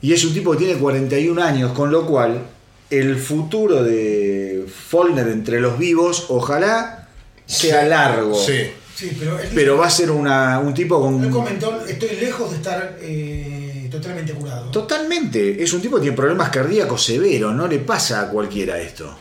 Y 0.00 0.12
es 0.12 0.24
un 0.24 0.34
tipo 0.34 0.52
que 0.52 0.58
tiene 0.58 0.74
41 0.78 1.38
años, 1.42 1.72
con 1.72 1.90
lo 1.90 2.06
cual 2.06 2.42
el 2.90 3.16
futuro 3.16 3.82
de 3.82 4.66
Follner 4.88 5.28
entre 5.28 5.60
los 5.60 5.78
vivos, 5.78 6.26
ojalá 6.28 7.08
sea 7.46 7.82
Sí. 7.84 7.88
largo. 7.88 8.34
Sí. 8.34 8.58
Sí, 8.94 9.10
pero 9.18 9.38
él, 9.40 9.48
Pero 9.54 9.76
va 9.76 9.86
a 9.86 9.90
ser 9.90 10.10
una- 10.12 10.60
un 10.60 10.72
tipo 10.72 10.96
él 10.96 11.02
con... 11.20 11.30
comentó, 11.30 11.84
estoy 11.84 12.10
lejos 12.20 12.50
de 12.50 12.56
estar 12.58 12.96
eh, 13.00 13.63
totalmente 13.94 14.32
curado. 14.32 14.70
Totalmente. 14.70 15.62
Es 15.62 15.72
un 15.72 15.80
tipo 15.80 15.96
que 15.96 16.02
tiene 16.02 16.16
problemas 16.16 16.50
cardíacos 16.50 17.02
severos. 17.02 17.54
No 17.54 17.66
le 17.66 17.78
pasa 17.78 18.20
a 18.20 18.28
cualquiera 18.28 18.78
esto. 18.80 19.16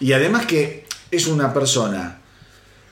Y 0.00 0.12
además 0.12 0.46
que 0.46 0.84
es 1.10 1.26
una 1.26 1.52
persona 1.52 2.20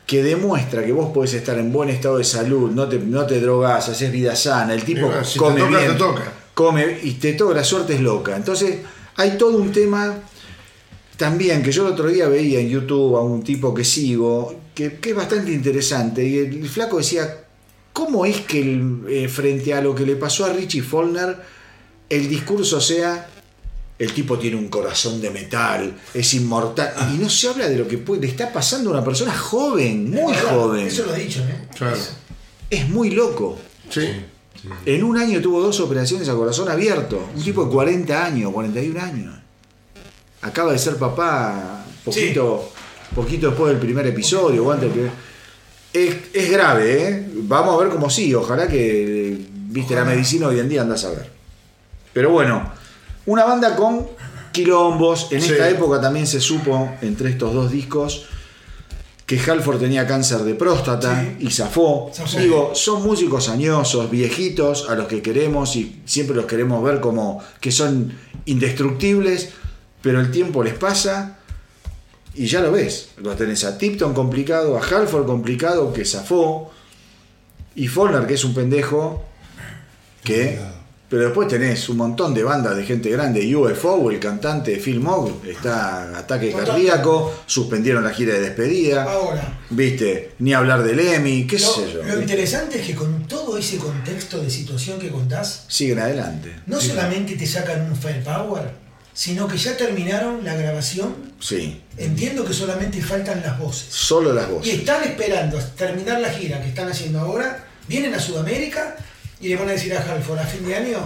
que 0.06 0.22
demuestra 0.22 0.84
que 0.84 0.92
vos 0.92 1.12
podés 1.12 1.34
estar 1.34 1.58
en 1.58 1.72
buen 1.72 1.88
estado 1.88 2.18
de 2.18 2.24
salud, 2.24 2.70
no 2.70 2.88
te, 2.88 2.98
no 2.98 3.26
te 3.26 3.40
drogas, 3.40 3.88
haces 3.88 4.12
vida 4.12 4.36
sana, 4.36 4.74
el 4.74 4.84
tipo 4.84 5.06
bueno, 5.06 5.24
si 5.24 5.34
te 5.34 5.38
come 5.38 5.60
toca, 5.60 5.78
bien, 5.78 5.92
te 5.92 5.98
toca. 5.98 6.32
come 6.52 6.98
y 7.02 7.12
te 7.12 7.32
toca, 7.32 7.54
la 7.54 7.64
suerte 7.64 7.94
es 7.94 8.00
loca. 8.00 8.36
Entonces 8.36 8.80
hay 9.16 9.38
todo 9.38 9.56
un 9.56 9.72
tema 9.72 10.14
también 11.16 11.62
que 11.62 11.72
yo 11.72 11.86
el 11.86 11.92
otro 11.92 12.08
día 12.08 12.28
veía 12.28 12.60
en 12.60 12.68
YouTube 12.68 13.16
a 13.16 13.22
un 13.22 13.42
tipo 13.42 13.72
que 13.72 13.84
sigo, 13.84 14.60
que, 14.74 14.98
que 14.98 15.10
es 15.10 15.16
bastante 15.16 15.52
interesante, 15.52 16.26
y 16.26 16.38
el, 16.38 16.68
flaco 16.68 16.98
decía, 16.98 17.43
¿cómo 17.94 18.26
es 18.26 18.40
que 18.42 18.60
el- 18.60 19.04
eh, 19.08 19.28
frente 19.28 19.72
a 19.72 19.80
lo 19.80 19.94
que 19.94 20.04
le 20.04 20.16
pasó 20.16 20.44
a 20.44 20.52
Richie 20.52 20.82
Follner, 20.82 21.36
el 22.10 22.28
discurso 22.28 22.78
sea, 22.82 23.28
el 23.98 24.12
tipo 24.12 24.38
tiene 24.38 24.56
un 24.56 24.68
corazón 24.68 25.20
de 25.22 25.30
metal, 25.30 25.94
es 26.12 26.34
inmortal, 26.34 26.92
y 27.14 27.16
no 27.16 27.30
se 27.30 27.48
habla 27.48 27.68
de 27.68 27.78
lo 27.78 27.88
que 27.88 27.96
puede, 27.96 28.20
le 28.22 28.26
está 28.26 28.52
pasando 28.52 28.90
a 28.90 28.92
una 28.94 29.04
persona 29.04 29.32
joven, 29.34 30.10
muy 30.10 30.34
joven, 30.34 30.86
Eso 30.88 31.06
lo 31.06 31.14
he 31.14 31.20
dicho, 31.20 31.40
¿eh? 31.40 31.68
Claro. 31.74 31.96
es 32.68 32.88
muy 32.90 33.10
loco. 33.10 33.56
Sí. 33.88 34.08
En 34.86 35.04
un 35.04 35.16
año 35.18 35.40
tuvo 35.40 35.60
dos 35.62 35.78
operaciones 35.80 36.28
a 36.28 36.34
corazón 36.34 36.68
abierto. 36.70 37.28
Un 37.36 37.42
tipo 37.44 37.64
de 37.66 37.70
40 37.70 38.24
años, 38.24 38.52
41 38.52 38.98
años. 39.00 39.34
Acaba 40.42 40.72
de 40.72 40.78
ser 40.78 40.96
papá 40.96 41.84
poquito, 42.04 42.70
poquito 43.14 43.48
después 43.48 43.70
del 43.72 43.80
primer 43.80 44.06
episodio. 44.06 44.64
o 44.64 44.72
antes 44.72 44.88
del 44.88 44.92
primer- 44.92 45.33
Es, 45.94 46.14
es 46.34 46.50
grave, 46.50 47.08
¿eh? 47.08 47.28
Vamos 47.34 47.74
a 47.74 47.84
ver 47.84 47.92
cómo 47.92 48.10
sigue. 48.10 48.34
Ojalá 48.36 48.66
que, 48.68 49.38
viste, 49.68 49.94
la 49.94 50.04
medicina 50.04 50.48
hoy 50.48 50.58
en 50.58 50.68
día 50.68 50.82
andas 50.82 51.04
a 51.04 51.10
ver. 51.10 51.30
Pero 52.12 52.30
bueno, 52.30 52.70
una 53.26 53.44
banda 53.44 53.74
con 53.76 54.06
quilombos. 54.52 55.28
En 55.30 55.40
Sí. 55.40 55.52
esta 55.52 55.70
época 55.70 56.00
también 56.00 56.26
se 56.26 56.40
supo, 56.40 56.90
entre 57.00 57.30
estos 57.30 57.54
dos 57.54 57.70
discos, 57.70 58.26
que 59.24 59.38
Halford 59.40 59.78
tenía 59.78 60.06
cáncer 60.06 60.40
de 60.40 60.54
próstata 60.54 61.22
Sí. 61.38 61.46
y 61.46 61.50
zafó. 61.50 62.10
Zafó. 62.12 62.38
Digo, 62.38 62.72
son 62.74 63.02
músicos 63.02 63.48
añosos, 63.48 64.10
viejitos, 64.10 64.88
a 64.90 64.96
los 64.96 65.06
que 65.06 65.22
queremos 65.22 65.76
y 65.76 66.02
siempre 66.04 66.34
los 66.36 66.46
queremos 66.46 66.82
ver 66.84 67.00
como 67.00 67.40
que 67.60 67.70
son 67.72 68.12
indestructibles, 68.46 69.50
pero 70.02 70.20
el 70.20 70.30
tiempo 70.32 70.62
les 70.64 70.74
pasa 70.74 71.38
y 72.34 72.46
ya 72.46 72.60
lo 72.60 72.72
ves. 72.72 73.10
Lo 73.18 73.34
tenés 73.34 73.64
a 73.64 73.78
Tipton 73.78 74.12
complicado, 74.14 74.76
a 74.76 74.80
Halford 74.84 75.26
complicado, 75.26 75.92
que 75.92 76.04
zafó, 76.04 76.70
y 77.76 77.88
Follner, 77.88 78.26
que 78.26 78.34
es 78.34 78.44
un 78.44 78.54
pendejo, 78.54 79.24
que... 80.22 80.58
Pero 81.06 81.26
después 81.26 81.46
tenés 81.46 81.88
un 81.90 81.98
montón 81.98 82.34
de 82.34 82.42
bandas 82.42 82.76
de 82.76 82.82
gente 82.82 83.08
grande. 83.10 83.54
UFO, 83.54 84.10
el 84.10 84.18
cantante 84.18 84.78
Phil 84.78 84.98
Mogg, 85.00 85.46
está 85.46 86.18
ataque 86.18 86.50
cardíaco, 86.50 87.32
suspendieron 87.46 88.02
la 88.02 88.10
gira 88.10 88.34
de 88.34 88.40
despedida. 88.40 89.04
Ahora, 89.04 89.60
Viste, 89.70 90.32
ni 90.40 90.54
hablar 90.54 90.82
del 90.82 90.98
Emmy, 90.98 91.46
qué 91.46 91.58
lo, 91.58 91.68
sé 91.68 91.92
yo. 91.92 92.02
lo 92.02 92.20
interesante 92.20 92.80
es 92.80 92.86
que 92.86 92.94
con 92.96 93.28
todo 93.28 93.56
ese 93.58 93.76
contexto 93.76 94.40
de 94.40 94.50
situación 94.50 94.98
que 94.98 95.10
contás, 95.10 95.66
Siguen 95.68 96.00
adelante. 96.00 96.56
no 96.66 96.80
solamente 96.80 97.36
te 97.36 97.46
sacan 97.46 97.82
un 97.82 97.94
firepower, 97.94 98.72
sino 99.12 99.46
que 99.46 99.56
ya 99.58 99.76
terminaron 99.76 100.42
la 100.42 100.54
grabación. 100.56 101.33
Sí, 101.46 101.78
Entiendo 101.98 102.42
que 102.42 102.54
solamente 102.54 103.02
faltan 103.02 103.42
las 103.42 103.58
voces. 103.58 103.88
solo 103.90 104.32
las 104.32 104.48
Y 104.48 104.52
voces. 104.52 104.74
están 104.76 105.04
esperando 105.04 105.58
terminar 105.76 106.18
la 106.22 106.30
gira 106.30 106.58
que 106.62 106.68
están 106.70 106.88
haciendo 106.88 107.20
ahora, 107.20 107.66
vienen 107.86 108.14
a 108.14 108.18
Sudamérica 108.18 108.96
y 109.42 109.48
le 109.48 109.56
van 109.56 109.68
a 109.68 109.72
decir 109.72 109.94
a 109.94 110.00
Halford 110.00 110.38
a 110.38 110.46
fin 110.46 110.64
de 110.66 110.74
año, 110.74 110.98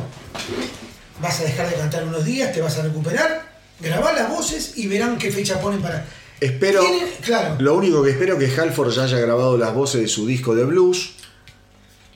vas 1.20 1.40
a 1.40 1.42
dejar 1.42 1.68
de 1.68 1.74
cantar 1.74 2.04
unos 2.04 2.24
días, 2.24 2.52
te 2.52 2.60
vas 2.60 2.78
a 2.78 2.82
recuperar, 2.82 3.48
grabar 3.80 4.14
las 4.14 4.28
voces 4.30 4.74
y 4.76 4.86
verán 4.86 5.18
qué 5.18 5.32
fecha 5.32 5.60
ponen 5.60 5.82
para... 5.82 6.06
Espero, 6.40 6.84
claro, 7.24 7.56
lo 7.58 7.74
único 7.74 8.04
que 8.04 8.10
espero 8.10 8.38
es 8.38 8.54
que 8.54 8.60
Halford 8.60 8.92
ya 8.92 9.02
haya 9.04 9.18
grabado 9.18 9.58
las 9.58 9.74
voces 9.74 10.02
de 10.02 10.06
su 10.08 10.24
disco 10.24 10.54
de 10.54 10.62
blues, 10.62 11.14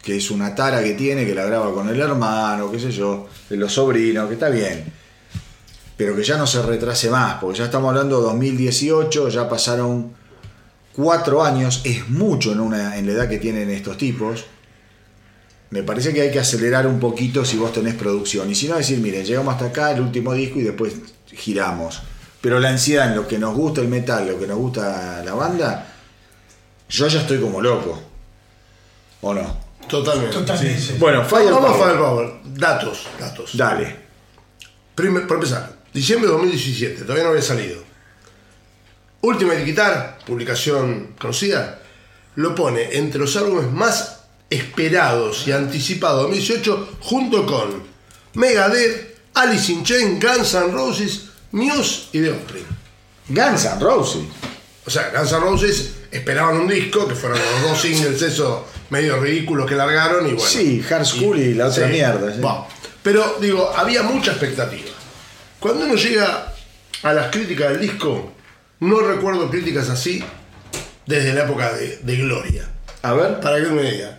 que 0.00 0.16
es 0.16 0.30
una 0.30 0.54
tara 0.54 0.80
que 0.80 0.92
tiene, 0.92 1.26
que 1.26 1.34
la 1.34 1.44
graba 1.44 1.74
con 1.74 1.88
el 1.88 2.00
hermano, 2.00 2.70
qué 2.70 2.78
sé 2.78 2.92
yo, 2.92 3.28
de 3.50 3.56
los 3.56 3.72
sobrinos, 3.72 4.28
que 4.28 4.34
está 4.34 4.48
bien. 4.48 5.01
Pero 5.96 6.16
que 6.16 6.24
ya 6.24 6.36
no 6.36 6.46
se 6.46 6.62
retrase 6.62 7.10
más, 7.10 7.36
porque 7.40 7.58
ya 7.58 7.64
estamos 7.66 7.90
hablando 7.90 8.18
de 8.18 8.24
2018, 8.24 9.28
ya 9.28 9.48
pasaron 9.48 10.12
cuatro 10.94 11.42
años, 11.42 11.82
es 11.84 12.08
mucho 12.08 12.52
en, 12.52 12.60
una, 12.60 12.96
en 12.96 13.06
la 13.06 13.12
edad 13.12 13.28
que 13.28 13.38
tienen 13.38 13.70
estos 13.70 13.96
tipos. 13.96 14.44
Me 15.70 15.82
parece 15.82 16.12
que 16.12 16.20
hay 16.20 16.30
que 16.30 16.38
acelerar 16.38 16.86
un 16.86 17.00
poquito 17.00 17.44
si 17.44 17.56
vos 17.56 17.72
tenés 17.72 17.94
producción. 17.94 18.50
Y 18.50 18.54
si 18.54 18.68
no, 18.68 18.76
decir, 18.76 18.98
miren, 18.98 19.24
llegamos 19.24 19.54
hasta 19.54 19.66
acá, 19.66 19.92
el 19.92 20.02
último 20.02 20.34
disco 20.34 20.58
y 20.58 20.62
después 20.62 20.94
giramos. 21.26 22.02
Pero 22.42 22.60
la 22.60 22.68
ansiedad 22.68 23.08
en 23.08 23.16
lo 23.16 23.26
que 23.26 23.38
nos 23.38 23.54
gusta 23.54 23.80
el 23.80 23.88
metal, 23.88 24.26
lo 24.26 24.38
que 24.38 24.46
nos 24.46 24.58
gusta 24.58 25.22
la 25.24 25.32
banda, 25.32 25.94
yo 26.88 27.08
ya 27.08 27.20
estoy 27.20 27.40
como 27.40 27.62
loco. 27.62 28.02
¿O 29.22 29.32
no? 29.32 29.56
Totalmente. 29.88 30.36
Totalmente. 30.36 30.78
Sí, 30.78 30.92
sí. 30.92 30.98
Bueno, 30.98 31.20
Vamos 31.20 31.32
a 31.32 31.36
Firepower. 31.38 31.74
Firepower. 31.74 32.32
Datos, 32.44 33.06
datos. 33.18 33.56
Dale. 33.56 33.96
Primer, 34.94 35.26
por 35.26 35.36
empezar, 35.36 35.81
diciembre 35.92 36.28
de 36.28 36.34
2017, 36.34 37.02
todavía 37.02 37.24
no 37.24 37.30
había 37.30 37.42
salido. 37.42 37.82
Ultimate 39.20 39.64
Guitar, 39.64 40.18
publicación 40.26 41.14
conocida, 41.18 41.80
lo 42.36 42.54
pone 42.54 42.96
entre 42.96 43.20
los 43.20 43.36
álbumes 43.36 43.70
más 43.70 44.20
esperados 44.50 45.46
y 45.46 45.52
anticipados 45.52 46.18
de 46.18 46.22
2018 46.22 46.88
junto 47.00 47.46
con 47.46 47.82
Megadeth, 48.34 49.16
Alice 49.34 49.72
in 49.72 49.84
Chains, 49.84 50.22
Guns 50.22 50.54
N' 50.54 50.72
Roses, 50.72 51.28
Muse 51.52 52.08
y 52.12 52.20
The 52.20 52.30
Offspring. 52.32 52.66
Guns 53.28 53.64
N' 53.64 53.80
Roses. 53.80 54.22
O 54.84 54.90
sea, 54.90 55.10
Guns 55.10 55.32
N' 55.32 55.40
Roses 55.40 55.92
esperaban 56.10 56.56
un 56.56 56.68
disco, 56.68 57.06
que 57.06 57.14
fueron 57.14 57.38
los 57.38 57.70
dos 57.70 57.80
singles 57.80 58.20
esos 58.20 58.62
medio 58.90 59.18
ridículos 59.20 59.66
que 59.66 59.74
largaron 59.74 60.26
y 60.26 60.34
bueno. 60.34 60.46
Sí, 60.46 60.84
Hard 60.88 61.06
School 61.06 61.38
y 61.38 61.54
la 61.54 61.68
otra 61.68 61.86
mierda, 61.86 62.34
sí. 62.34 62.40
Pero 63.02 63.38
digo, 63.40 63.72
había 63.74 64.02
mucha 64.02 64.32
expectativa. 64.32 64.91
Cuando 65.62 65.84
uno 65.86 65.94
llega 65.94 66.52
a 67.04 67.12
las 67.12 67.30
críticas 67.30 67.70
del 67.70 67.80
disco, 67.80 68.32
no 68.80 69.00
recuerdo 69.00 69.48
críticas 69.48 69.88
así 69.88 70.22
desde 71.06 71.32
la 71.32 71.44
época 71.44 71.72
de, 71.72 71.98
de 71.98 72.16
Gloria. 72.16 72.68
A 73.02 73.12
ver. 73.14 73.40
Para 73.40 73.62
que 73.62 73.68
me 73.70 73.90
diga. 73.90 74.18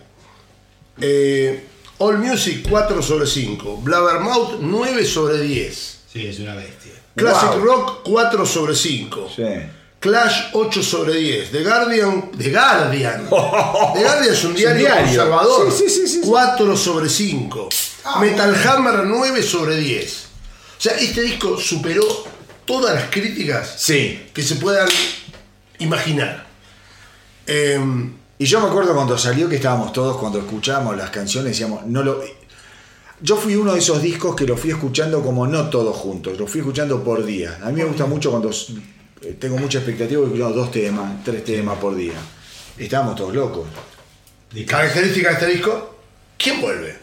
Eh, 1.00 1.66
All 1.98 2.18
Music 2.18 2.66
4 2.68 3.02
sobre 3.02 3.26
5. 3.26 3.78
Blabbermouth 3.82 4.58
9 4.60 5.04
sobre 5.04 5.38
10. 5.40 5.98
Sí, 6.12 6.26
es 6.26 6.38
una 6.40 6.54
bestia. 6.54 6.92
Classic 7.14 7.50
Wow. 7.50 7.64
Rock 7.64 8.00
4 8.04 8.46
sobre 8.46 8.74
5. 8.74 9.30
Sí. 9.36 9.42
Clash 10.00 10.50
8 10.52 10.82
sobre 10.82 11.14
10. 11.16 11.50
The 11.50 11.62
Guardian. 11.62 12.30
The 12.36 12.50
Guardian. 12.50 13.24
The 13.94 14.02
Guardian 14.02 14.32
es 14.32 14.44
un 14.44 14.54
diario, 14.54 14.80
diario. 14.86 15.04
conservador. 15.06 15.72
Sí, 15.72 15.84
sí, 15.88 15.90
sí, 15.90 16.06
sí, 16.08 16.20
sí. 16.22 16.28
4 16.28 16.76
sobre 16.76 17.08
5. 17.08 17.68
Ah, 18.04 18.20
Metal 18.20 18.54
Hammer 18.66 19.04
9 19.04 19.42
sobre 19.42 19.76
10. 19.76 20.23
Sea, 20.84 20.98
este 20.98 21.22
disco 21.22 21.58
superó 21.58 22.04
todas 22.66 22.94
las 22.94 23.04
críticas 23.04 23.74
Sí. 23.78 24.26
que 24.34 24.42
se 24.42 24.56
puedan 24.56 24.86
imaginar. 25.78 26.44
Em, 27.46 28.12
Y 28.36 28.44
yo 28.44 28.60
me 28.60 28.66
acuerdo 28.66 28.94
cuando 28.94 29.16
salió 29.16 29.48
que 29.48 29.56
estábamos 29.56 29.94
todos, 29.94 30.18
cuando 30.18 30.40
escuchábamos 30.40 30.94
las 30.98 31.08
canciones, 31.08 31.52
decíamos, 31.52 31.86
no 31.86 32.02
lo. 32.02 32.22
Yo 33.22 33.38
fui 33.38 33.56
uno 33.56 33.72
de 33.72 33.78
esos 33.78 34.02
discos 34.02 34.36
que 34.36 34.44
lo 34.46 34.58
fui 34.58 34.72
escuchando 34.72 35.22
como 35.22 35.46
no 35.46 35.70
todos 35.70 35.96
juntos, 35.96 36.38
lo 36.38 36.46
fui 36.46 36.60
escuchando 36.60 37.02
por 37.02 37.24
día. 37.24 37.60
A 37.62 37.70
mí 37.70 37.76
me 37.80 37.84
gusta 37.84 38.04
mucho 38.04 38.30
cuando 38.30 38.50
eh, 38.50 39.36
tengo 39.40 39.56
mucha 39.56 39.78
expectativa 39.78 40.20
de 40.20 40.26
escuchar 40.26 40.52
dos 40.52 40.70
temas, 40.70 41.24
tres 41.24 41.44
temas 41.44 41.78
por 41.78 41.94
día. 41.96 42.12
Estábamos 42.76 43.14
todos 43.16 43.34
locos. 43.34 43.66
De 44.52 44.66
característica 44.66 45.28
de 45.28 45.34
este 45.34 45.46
disco. 45.46 45.96
¿Quién 46.36 46.60
vuelve? 46.60 46.98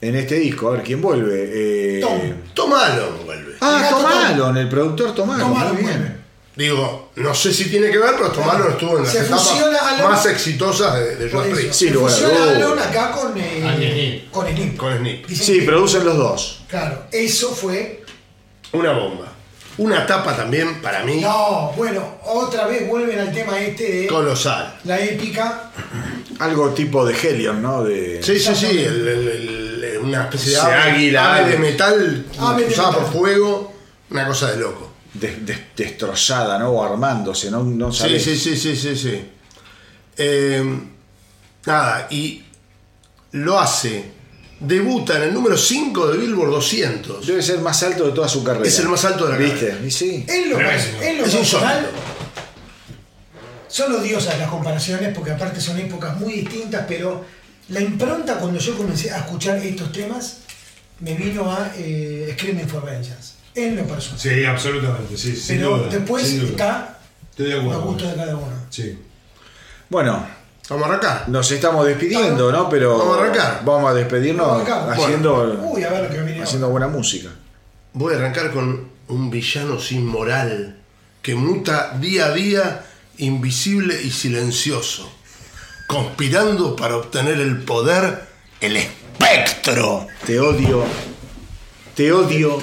En 0.00 0.16
este 0.16 0.36
disco, 0.36 0.68
a 0.68 0.72
ver, 0.72 0.82
¿quién 0.82 1.00
vuelve? 1.02 1.98
Eh, 1.98 2.00
Tom. 2.00 2.18
Tom 2.54 2.72
Allen 2.72 3.24
vuelve. 3.26 3.54
Ah, 3.60 3.76
El 3.76 3.82
gato 3.82 3.96
Tom 3.96 4.10
Tom. 4.10 4.46
Allen, 4.48 4.56
el 4.62 4.68
productor 4.68 5.14
Tom 5.14 5.30
Allen. 5.30 5.42
Tom 5.46 5.50
muy 5.52 5.60
Allen 5.62 5.76
bien. 5.76 5.88
vuelve. 5.98 6.20
Digo, 6.56 7.10
no 7.16 7.34
sé 7.34 7.52
si 7.54 7.70
tiene 7.70 7.90
que 7.90 7.98
ver, 7.98 8.12
pero 8.16 8.30
Tom 8.32 8.48
Allen 8.48 8.70
estuvo 8.72 8.96
en 8.98 9.04
las 9.04 9.12
Se 9.12 9.20
etapas 9.20 9.42
fusiona 9.48 9.78
Allen- 9.78 10.04
más 10.08 10.26
exitosas 10.26 10.94
de, 10.98 11.16
de. 11.16 11.26
Priest. 11.28 11.72
Sí, 11.74 11.88
Se 11.88 11.90
lugar 11.94 12.10
a 12.10 12.14
fusiona 12.14 12.38
dudas. 12.44 12.56
Alon 12.56 12.78
acá 12.78 13.10
con, 13.12 13.32
eh, 13.36 14.28
con 14.30 14.46
Snip. 14.48 14.76
Con 14.78 14.98
Snip. 14.98 15.28
Sí, 15.28 15.60
que- 15.60 15.66
producen 15.66 16.04
los 16.04 16.16
dos. 16.16 16.62
Claro, 16.68 17.04
eso 17.12 17.50
fue. 17.50 18.02
Una 18.72 18.92
bomba. 18.92 19.26
Una 19.78 20.02
etapa 20.04 20.36
también, 20.36 20.82
para 20.82 21.04
mí, 21.04 21.20
No, 21.22 21.72
bueno, 21.76 22.18
otra 22.24 22.66
vez 22.66 22.86
vuelven 22.86 23.18
al 23.18 23.32
tema 23.32 23.58
este 23.60 23.90
de 24.02 24.06
colosal. 24.06 24.78
la 24.84 24.98
épica. 25.00 25.70
Algo 26.38 26.70
tipo 26.70 27.04
de 27.06 27.14
Helion, 27.16 27.62
¿no? 27.62 27.84
De... 27.84 28.22
Sí, 28.22 28.38
sí, 28.38 28.54
sí. 28.54 28.66
el- 28.66 29.08
el- 29.08 29.28
el- 29.28 29.59
una 30.02 30.22
especie 30.24 30.52
de 30.52 30.60
ave, 30.60 30.74
águila, 30.74 31.36
ave 31.36 31.50
de 31.52 31.58
metal 31.58 32.26
Ave 32.38 32.62
de 32.64 32.68
usada 32.70 32.92
por 32.92 33.02
metal. 33.02 33.12
fuego. 33.18 33.72
Una 34.10 34.26
cosa 34.26 34.50
de 34.52 34.56
loco. 34.58 34.88
des- 35.14 35.44
des- 35.44 35.58
destrozada, 35.76 36.58
¿no? 36.58 36.70
O 36.70 36.84
armándose, 36.84 37.50
¿no? 37.50 37.62
no 37.64 37.92
Sí, 37.92 37.98
sabés. 38.00 38.22
sí, 38.24 38.36
sí, 38.38 38.56
sí, 38.56 38.76
sí, 38.76 38.96
sí. 38.96 39.24
Eh, 40.16 40.80
nada, 41.66 42.06
y 42.10 42.44
lo 43.32 43.58
hace. 43.58 44.12
Debuta 44.60 45.16
en 45.16 45.22
el 45.22 45.34
número 45.34 45.56
5 45.56 46.08
de 46.08 46.18
Billboard 46.18 46.50
200. 46.50 47.26
Debe 47.26 47.42
ser 47.42 47.58
más 47.60 47.82
alto 47.82 48.04
de 48.06 48.12
toda 48.12 48.28
su 48.28 48.44
carrera. 48.44 48.66
Es 48.68 48.78
el 48.78 48.88
más 48.88 49.04
alto 49.04 49.26
de 49.26 49.32
la 49.32 49.38
¿Viste? 49.38 49.68
carrera. 49.68 49.86
Y 49.86 49.90
sí. 49.90 50.24
En 50.28 50.50
lo, 50.50 50.60
en 50.60 51.18
lo 51.18 51.24
es 51.24 51.34
personal, 51.34 51.88
son 53.68 53.92
odiosas 53.94 54.38
las 54.38 54.48
comparaciones 54.50 55.14
porque 55.14 55.30
aparte 55.30 55.60
son 55.60 55.78
épocas 55.78 56.18
muy 56.20 56.34
distintas, 56.34 56.84
pero 56.88 57.24
la 57.70 57.80
impronta 57.80 58.36
cuando 58.38 58.58
yo 58.58 58.76
comencé 58.76 59.10
a 59.10 59.18
escuchar 59.18 59.58
estos 59.58 59.90
temas 59.92 60.38
me 61.00 61.14
vino 61.14 61.50
a 61.50 61.72
eh, 61.76 62.34
Screaming 62.38 62.68
for 62.68 62.84
Vengeance. 62.84 63.34
En 63.54 63.74
lo 63.76 63.84
personal. 63.84 64.20
Sí, 64.20 64.44
absolutamente, 64.44 65.16
sí, 65.16 65.34
sin 65.34 65.56
pero 65.56 65.78
duda, 65.78 65.88
después 65.88 66.26
sin 66.26 66.40
duda. 66.40 66.50
está 66.50 66.98
Estoy 67.30 67.46
de 67.46 67.54
a 67.54 67.76
gusto 67.78 68.06
de 68.08 68.14
cada 68.14 68.36
uno. 68.36 68.52
Sí. 68.70 68.98
Bueno, 69.88 70.26
Vamos 70.68 70.84
a 70.86 70.88
arrancar. 70.90 71.28
nos 71.28 71.50
estamos 71.50 71.84
despidiendo, 71.84 72.52
¿no? 72.52 72.68
Pero 72.68 72.96
Vamos 72.96 73.16
a 73.18 73.20
arrancar. 73.22 73.62
Vamos 73.64 73.90
a 73.90 73.94
despedirnos 73.94 74.46
Vamos 74.46 74.68
a 74.68 74.74
arrancar. 74.84 75.04
haciendo, 75.04 75.60
Uy, 75.72 75.82
a 75.82 75.90
ver 75.90 76.04
lo 76.04 76.10
que 76.10 76.22
viene 76.22 76.42
haciendo 76.42 76.68
buena 76.68 76.86
música. 76.86 77.28
Voy 77.94 78.14
a 78.14 78.18
arrancar 78.18 78.52
con 78.52 78.88
un 79.08 79.30
villano 79.30 79.80
sin 79.80 80.06
moral 80.06 80.76
que 81.22 81.34
muta 81.34 81.96
día 82.00 82.26
a 82.26 82.32
día, 82.32 82.84
invisible 83.18 84.00
y 84.00 84.10
silencioso, 84.10 85.12
conspirando 85.90 86.76
para 86.76 86.96
obtener 86.96 87.40
el 87.40 87.64
poder, 87.64 88.22
el 88.60 88.76
espectro. 88.76 90.06
Te 90.24 90.38
odio, 90.38 90.84
te 91.96 92.12
odio, 92.12 92.62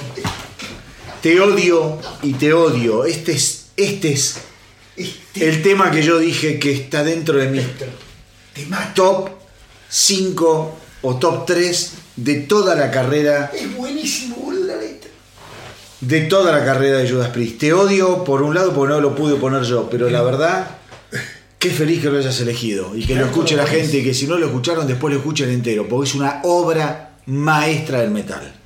te 1.20 1.38
odio 1.38 1.98
y 2.22 2.32
te 2.32 2.54
odio. 2.54 3.04
Este 3.04 3.32
es, 3.32 3.66
este 3.76 4.12
es 4.12 4.38
Este 4.96 5.46
el 5.46 5.62
tema 5.62 5.90
que 5.90 6.02
yo 6.02 6.18
dije 6.18 6.58
que 6.58 6.72
está 6.72 7.04
dentro 7.04 7.36
de 7.36 7.48
mi 7.48 7.60
te 7.60 8.66
top 8.94 9.28
5 9.90 10.78
o 11.02 11.16
top 11.16 11.44
3 11.44 11.92
de 12.16 12.34
toda 12.36 12.74
la 12.76 12.90
carrera 12.90 13.52
Es 13.54 13.76
buenísimo, 13.76 14.36
boludo, 14.36 14.64
la 14.68 14.76
letra. 14.76 15.10
de 16.00 16.20
toda 16.22 16.50
la 16.50 16.64
carrera 16.64 16.96
de 16.96 17.10
Judas 17.10 17.28
Priest. 17.28 17.58
Te 17.58 17.74
odio 17.74 18.24
por 18.24 18.40
un 18.40 18.54
lado 18.54 18.72
porque 18.72 18.94
no 18.94 19.00
lo 19.02 19.14
pude 19.14 19.36
poner 19.36 19.64
yo, 19.64 19.90
pero 19.90 20.08
la 20.08 20.22
verdad, 20.22 20.78
qué 21.58 21.70
feliz 21.70 22.02
que 22.02 22.10
lo 22.10 22.18
hayas 22.18 22.40
elegido 22.40 22.96
y 22.96 23.04
que 23.04 23.14
lo 23.14 23.26
escuche 23.26 23.56
la 23.56 23.66
gente 23.66 23.98
y 23.98 24.04
que 24.04 24.14
si 24.14 24.26
no 24.26 24.38
lo 24.38 24.46
escucharon 24.46 24.86
después 24.86 25.12
lo 25.12 25.20
escuchen 25.20 25.50
entero, 25.50 25.88
porque 25.88 26.08
es 26.08 26.14
una 26.14 26.40
obra 26.44 27.16
maestra 27.26 28.00
del 28.00 28.10
metal. 28.10 28.57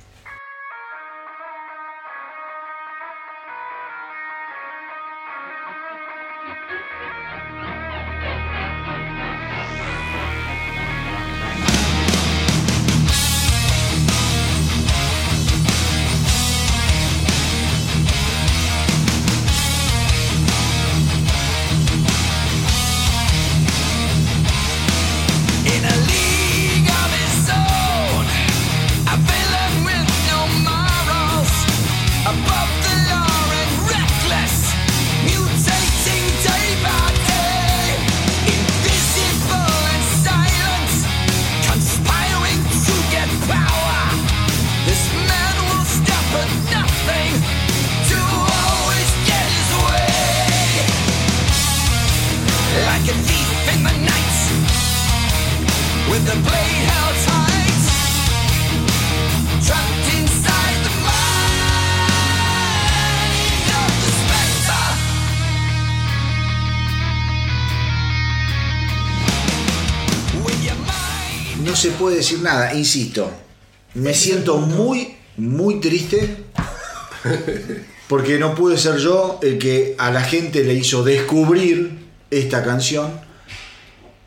Se 71.83 71.91
puede 71.91 72.15
decir 72.15 72.39
nada, 72.39 72.73
insisto. 72.73 73.29
Me 73.95 74.13
siento 74.13 74.55
muy, 74.55 75.17
muy 75.35 75.81
triste 75.81 76.37
porque 78.07 78.39
no 78.39 78.55
pude 78.55 78.77
ser 78.77 78.99
yo 78.99 79.37
el 79.41 79.57
que 79.57 79.93
a 79.97 80.09
la 80.09 80.21
gente 80.21 80.63
le 80.63 80.75
hizo 80.75 81.03
descubrir 81.03 81.99
esta 82.31 82.63
canción. 82.63 83.19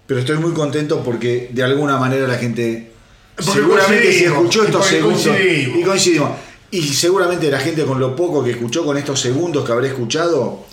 Pero 0.06 0.20
estoy 0.20 0.36
muy 0.36 0.52
contento 0.52 1.02
porque 1.02 1.48
de 1.50 1.62
alguna 1.62 1.96
manera 1.96 2.28
la 2.28 2.36
gente 2.36 2.92
Porque 3.36 3.52
seguramente 3.52 4.12
si 4.12 4.24
escuchó 4.24 4.64
estos 4.64 4.84
segundos 4.84 5.22
coincidimos. 5.22 5.78
y 5.78 5.82
coincidimos. 5.82 6.30
Y 6.72 6.82
seguramente 6.82 7.50
la 7.50 7.60
gente 7.60 7.84
con 7.86 7.98
lo 7.98 8.14
poco 8.14 8.44
que 8.44 8.50
escuchó 8.50 8.84
con 8.84 8.98
estos 8.98 9.18
segundos 9.18 9.64
que 9.64 9.72
habré 9.72 9.88
escuchado, 9.88 10.66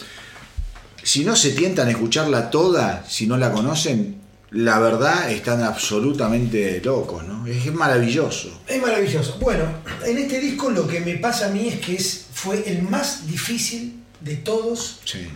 si 1.02 1.24
no 1.24 1.38
se 1.38 1.52
tientan 1.52 1.88
a 1.88 1.92
escucharla 1.92 2.50
toda, 2.50 3.06
si 3.08 3.26
no 3.26 3.38
la 3.38 3.54
conocen, 3.54 4.23
la 4.54 4.80
verdad 4.80 5.32
están 5.32 5.62
absolutamente 5.64 6.82
locos, 6.84 7.24
¿no? 7.26 7.46
Es, 7.48 7.66
es 7.66 7.74
maravilloso. 7.74 8.62
Es 8.68 8.82
maravilloso. 8.82 9.38
Bueno, 9.40 9.64
en 10.06 10.18
este 10.18 10.40
disco 10.40 10.70
lo 10.70 10.88
que 10.88 11.02
me 11.02 11.16
pasa 11.18 11.48
a 11.48 11.50
mí 11.50 11.68
es 11.68 11.80
que 11.80 11.96
es, 11.96 12.28
fue 12.34 12.64
el 12.70 12.84
más 12.84 13.28
difícil 13.28 14.00
de 14.22 14.38
todos 14.38 15.00
Sí. 15.04 15.28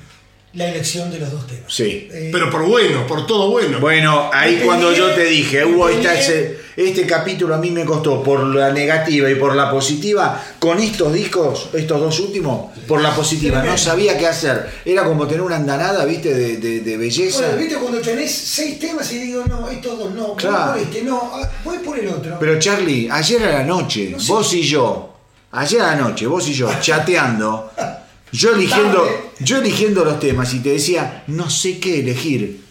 La 0.54 0.70
elección 0.70 1.12
de 1.12 1.20
los 1.20 1.32
dos 1.32 1.46
temas. 1.46 1.66
Sí. 1.72 2.08
Eh, 2.12 2.30
Pero 2.32 2.50
por 2.50 2.66
bueno, 2.66 3.06
por 3.06 3.28
todo 3.28 3.52
bueno. 3.52 3.80
Bueno, 3.80 4.30
ahí 4.34 4.56
Me 4.56 4.62
cuando 4.66 4.88
peleé, 4.90 5.00
yo 5.08 5.14
te 5.14 5.26
dije, 5.26 5.64
peleé. 5.66 6.20
ese- 6.20 6.58
este 6.78 7.06
capítulo 7.06 7.54
a 7.56 7.58
mí 7.58 7.70
me 7.72 7.86
costó 7.86 8.24
por 8.24 8.40
la 8.44 8.72
negativa 8.72 9.30
y 9.30 9.36
por 9.36 9.56
la 9.56 9.70
positiva, 9.70 10.42
con 10.60 10.80
estos 10.80 11.12
discos, 11.14 11.70
estos 11.74 12.00
dos 12.00 12.20
últimos, 12.20 12.72
por 12.88 13.02
la 13.02 13.14
positiva, 13.16 13.62
no 13.64 13.78
sabía 13.78 14.18
qué 14.18 14.26
hacer. 14.28 14.68
Era 14.86 15.04
como 15.04 15.28
tener 15.28 15.42
una 15.42 15.58
andanada, 15.58 16.06
viste, 16.06 16.34
de, 16.34 16.58
de- 16.58 16.80
de 16.82 16.98
belleza. 16.98 17.42
Bueno, 17.42 17.58
viste 17.58 17.76
cuando 17.76 18.00
tenés 18.00 18.32
seis 18.32 18.80
temas 18.80 19.12
y 19.12 19.20
digo, 19.20 19.44
no, 19.48 19.70
estos 19.70 20.00
dos 20.00 20.14
no, 20.14 20.28
voy 20.30 20.38
Claro. 20.38 20.72
por 20.74 20.82
este, 20.82 21.02
no, 21.04 21.32
ah, 21.36 21.50
voy 21.64 21.78
por 21.80 22.00
el 22.00 22.08
otro. 22.08 22.38
Pero 22.40 22.58
Charlie, 22.58 23.10
ayer 23.12 23.44
a 23.44 23.54
la 23.60 23.64
noche, 23.64 24.10
No 24.12 24.20
sé. 24.20 24.32
vos 24.32 24.54
y 24.54 24.62
yo, 24.64 25.14
ayer 25.52 25.82
a 25.82 25.88
la 25.88 25.96
noche, 25.96 26.26
vos 26.26 26.48
y 26.48 26.54
yo, 26.54 26.70
chateando, 26.82 27.72
yo 28.32 28.54
eligiendo, 28.56 29.32
yo 29.40 29.58
eligiendo 29.58 30.04
los 30.06 30.20
temas 30.20 30.54
y 30.54 30.60
te 30.60 30.70
decía, 30.70 31.24
no 31.28 31.50
sé 31.50 31.80
qué 31.80 32.00
elegir. 32.02 32.62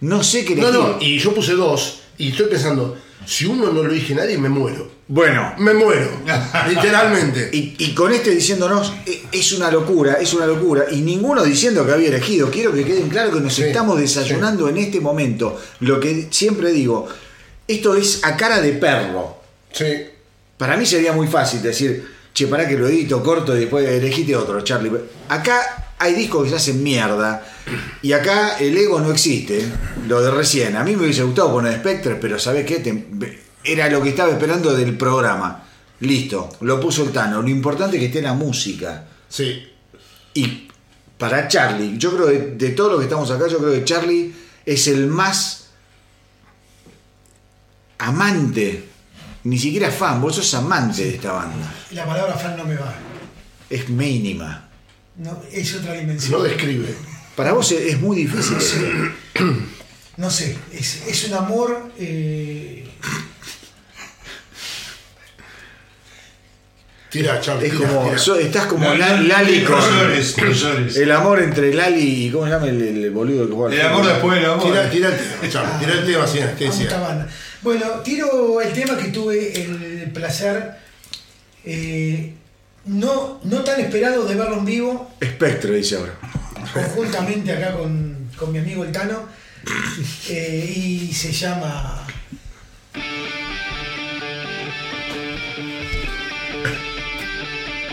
No 0.00 0.22
sé 0.22 0.44
qué 0.44 0.54
No, 0.56 0.68
elegir. 0.68 0.80
no, 0.86 0.96
y 1.00 1.18
yo 1.18 1.34
puse 1.34 1.52
dos 1.52 2.00
y 2.16 2.30
estoy 2.30 2.46
pensando, 2.46 2.96
si 3.26 3.44
uno 3.46 3.66
no 3.72 3.82
lo 3.82 3.90
elige 3.90 4.14
nadie, 4.14 4.38
me 4.38 4.48
muero. 4.48 4.90
Bueno, 5.08 5.54
Me 5.58 5.74
muero, 5.74 6.08
literalmente. 6.68 7.50
y, 7.52 7.74
y 7.78 7.94
con 7.94 8.12
este 8.12 8.30
diciéndonos, 8.30 8.92
"E- 9.06 9.22
es 9.32 9.52
una 9.52 9.70
locura, 9.70 10.14
es 10.14 10.32
una 10.34 10.46
locura, 10.46 10.84
y 10.90 11.00
ninguno 11.00 11.42
diciendo 11.42 11.84
que 11.84 11.92
había 11.92 12.08
elegido. 12.08 12.48
Quiero 12.50 12.72
que 12.72 12.84
queden 12.84 13.08
claro 13.08 13.32
que 13.32 13.40
nos 13.40 13.52
Sí, 13.54 13.62
estamos 13.64 13.98
desayunando 13.98 14.68
en 14.68 14.76
este 14.78 15.00
momento. 15.00 15.60
Lo 15.80 15.98
que 15.98 16.28
siempre 16.30 16.70
digo, 16.72 17.08
esto 17.66 17.94
es 17.96 18.20
a 18.24 18.36
cara 18.36 18.60
de 18.60 18.72
perro. 18.74 19.36
Sí. 19.72 19.84
Para 20.56 20.76
mí 20.76 20.86
sería 20.86 21.12
muy 21.12 21.26
fácil 21.26 21.60
decir, 21.62 22.06
che, 22.32 22.46
pará 22.46 22.66
que 22.68 22.76
lo 22.78 22.86
edito 22.88 23.22
corto 23.22 23.56
y 23.56 23.60
después 23.60 23.88
elegiste 23.88 24.34
otro, 24.36 24.60
Charlie. 24.62 24.90
Acá 25.28 25.94
hay 25.98 26.14
discos 26.14 26.44
que 26.44 26.50
se 26.50 26.56
hacen 26.56 26.82
mierda 26.82 27.44
y 28.02 28.12
acá 28.12 28.56
el 28.58 28.76
ego 28.76 29.00
no 29.00 29.10
existe, 29.10 29.64
lo 30.08 30.20
de 30.22 30.30
recién. 30.30 30.76
A 30.76 30.84
mí 30.84 30.96
me 30.96 31.04
hubiese 31.04 31.22
gustado 31.22 31.52
poner 31.52 31.78
Spectre, 31.78 32.16
pero 32.16 32.38
¿sabés 32.38 32.64
qué? 32.66 32.78
Te- 32.80 33.40
era 33.64 33.88
lo 33.90 34.02
que 34.02 34.08
estaba 34.10 34.30
esperando 34.30 34.72
del 34.74 34.96
programa. 34.96 35.64
Listo, 36.00 36.48
lo 36.62 36.80
puso 36.80 37.02
el 37.04 37.10
Tano. 37.10 37.42
Lo 37.42 37.48
importante 37.48 37.96
es 37.96 38.00
que 38.00 38.06
esté 38.06 38.22
la 38.22 38.32
música. 38.32 39.04
Sí. 39.28 39.62
Y 40.32 40.68
para 41.18 41.46
Charlie, 41.46 41.98
yo 41.98 42.14
creo 42.16 42.26
que 42.28 42.38
de 42.56 42.70
todos 42.70 42.92
los 42.92 43.00
que 43.00 43.04
estamos 43.04 43.30
acá, 43.30 43.48
yo 43.48 43.58
creo 43.58 43.72
que 43.72 43.84
Charlie 43.84 44.32
es 44.64 44.86
el 44.88 45.06
más 45.08 45.66
amante, 47.98 48.88
ni 49.44 49.58
siquiera 49.58 49.90
fan, 49.90 50.20
vos 50.20 50.34
sos 50.36 50.52
amante 50.54 51.02
de 51.04 51.14
esta 51.16 51.32
banda. 51.32 51.72
La 51.92 52.04
palabra 52.06 52.34
fan 52.34 52.56
no 52.56 52.64
me 52.64 52.74
va. 52.76 52.94
Es 53.68 53.88
mínima. 53.88 54.68
No, 55.16 55.42
es 55.52 55.74
otra 55.74 55.92
dimensión. 55.94 56.32
No 56.32 56.42
describe. 56.42 56.94
Para 57.36 57.52
vos 57.52 57.70
es, 57.72 57.94
es 57.94 58.00
muy 58.00 58.16
difícil. 58.18 59.12
No 60.16 60.28
sé, 60.28 60.54
es, 60.70 61.06
es 61.06 61.28
un 61.28 61.32
amor. 61.34 61.92
eh, 61.98 62.86
Tira, 67.10 67.40
Charlie. 67.40 67.66
Es 67.68 67.72
tira, 67.76 67.88
como, 67.88 68.04
tira. 68.04 68.18
so- 68.18 68.36
estás 68.38 68.66
como 68.66 68.92
La- 68.94 69.16
no, 69.16 69.22
Lali 69.22 69.64
con 69.64 69.80
llores, 69.80 70.36
llores. 70.36 70.96
el 70.96 71.10
amor 71.10 71.42
entre 71.42 71.74
Lali 71.74 72.26
y 72.26 72.30
¿cómo 72.30 72.44
se 72.44 72.50
llama 72.52 72.68
el, 72.68 72.80
el 72.82 73.10
boludo 73.10 73.48
que 73.48 73.52
juega? 73.54 73.74
El 73.74 73.86
amor 73.92 74.06
después 74.06 74.36
del 74.40 74.50
amor. 74.50 74.62
Tira, 74.64 74.90
tira 74.90 75.08
el 75.08 75.16
tema, 75.16 75.48
Charlie. 75.52 75.78
Tira 75.86 75.92
el 75.98 76.04
tema, 76.06 76.26
sí, 76.26 76.38
¿qué 76.58 76.70
Bueno, 77.62 77.86
tiro 78.02 78.60
el 78.60 78.72
tema 78.72 78.96
que 78.96 79.08
tuve 79.08 79.52
el 79.54 80.10
placer, 80.12 80.76
eh, 81.64 82.32
no, 82.86 83.38
no 83.44 83.60
tan 83.62 83.80
esperado, 83.80 84.24
de 84.24 84.34
verlo 84.34 84.56
en 84.58 84.64
vivo, 84.64 85.10
Spectre 85.22 85.76
dice 85.76 85.96
ahora. 85.96 86.14
conjuntamente 86.72 87.52
acá 87.52 87.76
con, 87.76 88.30
con 88.36 88.50
mi 88.50 88.60
amigo 88.60 88.82
el 88.82 88.92
Tano, 88.92 89.26
eh, 90.30 90.72
y 90.74 91.12
se 91.12 91.32
llama. 91.32 92.06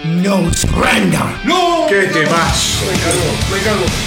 No 0.06 0.54
Surrender. 0.54 1.20
¡No! 1.44 1.88
¡Qué 1.90 2.04
temazo! 2.04 2.86
Me 2.86 3.00
cargó, 3.00 3.32
me 3.52 3.60
cargó. 3.62 4.07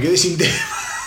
Me 0.00 0.06
quedé 0.06 0.16
sin 0.16 0.36
tema. 0.38 0.52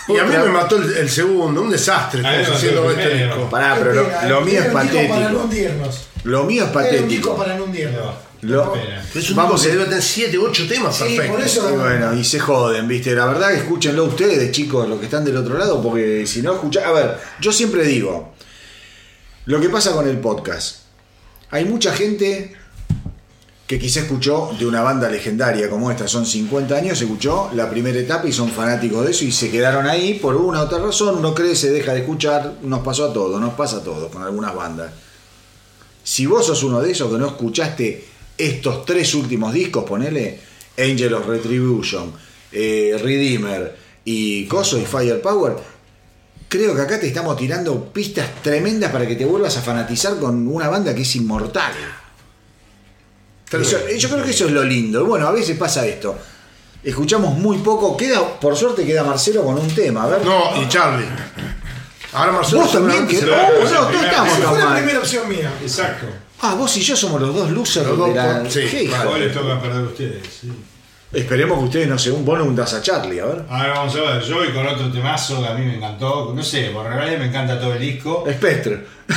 Y 0.06 0.18
a 0.18 0.24
mí 0.24 0.36
me 0.36 0.48
mató 0.50 0.76
el, 0.76 0.94
el 0.98 1.08
segundo, 1.10 1.62
un 1.62 1.70
desastre. 1.70 2.20
Estamos 2.20 2.58
haciendo 2.58 2.90
este 2.90 3.06
primero. 3.08 3.34
disco. 3.36 3.50
Pará, 3.50 3.74
pero 3.78 3.94
lo, 3.94 4.02
lo 4.28 4.40
mío 4.42 4.60
es 4.60 4.66
Era 4.66 4.74
un 4.74 4.82
disco 4.82 5.08
Para 5.08 5.30
no 5.30 5.38
patético. 5.38 5.42
hundirnos. 5.44 6.00
Lo 6.24 6.44
mío 6.44 6.64
es 6.64 6.70
Era 6.70 6.80
un 6.80 6.88
disco 6.88 7.00
patético. 7.00 7.36
para 7.36 7.56
no 7.56 7.64
hundirnos. 7.64 8.14
Lo- 8.42 8.72
Pena. 8.74 9.02
Es 9.14 9.30
un 9.30 9.36
Vamos 9.36 9.62
que 9.62 9.68
debe 9.70 9.84
tener 9.84 10.02
7, 10.02 10.36
8 10.36 10.66
temas 10.68 10.94
Sí, 10.94 11.04
perfectos. 11.04 11.30
por 11.30 11.40
eso- 11.40 11.70
Y 11.72 11.76
bueno, 11.78 12.14
y 12.14 12.22
se 12.24 12.38
joden, 12.38 12.86
¿viste? 12.86 13.14
La 13.14 13.24
verdad 13.24 13.48
que 13.48 13.56
escúchenlo 13.56 14.04
ustedes, 14.04 14.50
chicos, 14.52 14.86
los 14.86 14.98
que 14.98 15.06
están 15.06 15.24
del 15.24 15.38
otro 15.38 15.56
lado, 15.56 15.82
porque 15.82 16.26
si 16.26 16.42
no 16.42 16.52
escuchan. 16.52 16.84
A 16.84 16.92
ver, 16.92 17.16
yo 17.40 17.50
siempre 17.52 17.84
digo, 17.84 18.34
lo 19.46 19.58
que 19.60 19.70
pasa 19.70 19.92
con 19.92 20.06
el 20.06 20.18
podcast. 20.18 20.80
Hay 21.50 21.64
mucha 21.64 21.94
gente 21.94 22.54
que 23.66 23.78
quizá 23.78 24.00
escuchó 24.00 24.50
de 24.58 24.66
una 24.66 24.82
banda 24.82 25.08
legendaria 25.08 25.70
como 25.70 25.90
esta, 25.90 26.06
son 26.06 26.26
50 26.26 26.76
años, 26.76 27.00
escuchó 27.00 27.50
la 27.54 27.70
primera 27.70 27.98
etapa 27.98 28.28
y 28.28 28.32
son 28.32 28.50
fanáticos 28.50 29.04
de 29.04 29.12
eso 29.12 29.24
y 29.24 29.32
se 29.32 29.50
quedaron 29.50 29.86
ahí 29.86 30.14
por 30.14 30.36
una 30.36 30.60
u 30.60 30.64
otra 30.64 30.78
razón, 30.78 31.16
uno 31.16 31.34
crece, 31.34 31.70
deja 31.70 31.94
de 31.94 32.00
escuchar, 32.00 32.58
nos 32.62 32.80
pasó 32.80 33.06
a 33.06 33.12
todos, 33.12 33.40
nos 33.40 33.54
pasa 33.54 33.78
a 33.78 33.82
todos 33.82 34.12
con 34.12 34.22
algunas 34.22 34.54
bandas. 34.54 34.92
Si 36.02 36.26
vos 36.26 36.46
sos 36.46 36.62
uno 36.62 36.82
de 36.82 36.92
esos 36.92 37.10
que 37.10 37.18
no 37.18 37.26
escuchaste 37.26 38.04
estos 38.36 38.84
tres 38.84 39.14
últimos 39.14 39.54
discos, 39.54 39.84
ponele 39.84 40.40
Angel 40.76 41.14
of 41.14 41.26
Retribution, 41.26 42.12
eh, 42.52 42.98
Redeemer 43.02 43.74
y 44.04 44.44
Coso 44.44 44.78
y 44.78 44.84
Firepower, 44.84 45.54
creo 46.50 46.74
que 46.76 46.82
acá 46.82 47.00
te 47.00 47.06
estamos 47.06 47.34
tirando 47.38 47.90
pistas 47.90 48.42
tremendas 48.42 48.92
para 48.92 49.06
que 49.06 49.16
te 49.16 49.24
vuelvas 49.24 49.56
a 49.56 49.62
fanatizar 49.62 50.18
con 50.18 50.46
una 50.46 50.68
banda 50.68 50.94
que 50.94 51.00
es 51.00 51.16
inmortal. 51.16 51.72
Yo 53.98 54.08
creo 54.10 54.24
que 54.24 54.30
eso 54.30 54.46
es 54.46 54.52
lo 54.52 54.62
lindo. 54.64 55.04
Bueno, 55.04 55.26
a 55.28 55.32
veces 55.32 55.56
pasa 55.56 55.86
esto. 55.86 56.18
Escuchamos 56.82 57.36
muy 57.38 57.58
poco, 57.58 57.96
queda, 57.96 58.38
por 58.38 58.54
suerte 58.56 58.84
queda 58.84 59.02
Marcelo 59.04 59.42
con 59.42 59.58
un 59.58 59.74
tema. 59.74 60.04
A 60.04 60.06
ver. 60.08 60.24
No, 60.24 60.60
y 60.60 60.68
Charlie. 60.68 61.06
Ahora 62.12 62.32
Marcelo 62.32 62.60
Vos 62.62 62.72
también, 62.72 63.06
que 63.08 63.22
no, 63.22 63.34
a- 63.34 63.48
no, 63.48 63.90
estamos 63.90 64.34
fue 64.34 64.58
la 64.58 64.74
primera 64.76 64.98
opción 64.98 65.28
mía. 65.28 65.52
Exacto. 65.62 66.06
Ah, 66.42 66.54
vos 66.54 66.76
y 66.76 66.80
yo 66.82 66.94
somos 66.94 67.20
los 67.20 67.34
dos 67.34 67.50
losers 67.50 67.86
Los 67.86 67.96
dos 67.98 68.08
de 68.08 68.14
la. 68.14 68.50
sí, 68.50 68.60
¿Qué 68.70 68.88
vale. 68.88 69.26
Les 69.26 69.34
toca 69.34 69.60
perder 69.60 69.80
a 69.80 69.88
ustedes. 69.88 70.22
Sí. 70.40 70.52
Esperemos 71.12 71.58
que 71.58 71.64
ustedes 71.64 71.88
no 71.88 71.96
se 71.98 72.10
un 72.10 72.28
hundas 72.28 72.74
a 72.74 72.82
Charlie, 72.82 73.20
a 73.20 73.24
ver. 73.26 73.44
Ahora 73.48 73.68
vamos 73.78 73.94
a 73.96 74.00
ver, 74.00 74.22
yo 74.22 74.36
voy 74.36 74.52
con 74.52 74.66
otro 74.66 74.90
temazo 74.90 75.40
que 75.40 75.48
a 75.48 75.54
mí 75.54 75.64
me 75.64 75.76
encantó. 75.76 76.32
No 76.34 76.42
sé, 76.42 76.70
por 76.70 76.84
realidad 76.86 77.18
me 77.20 77.26
encanta 77.26 77.58
todo 77.58 77.72
el 77.74 77.80
disco. 77.80 78.24
Spectre. 78.30 78.84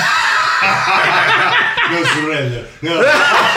No 1.90 1.98
Surrender. 2.06 2.70
No. 2.82 2.92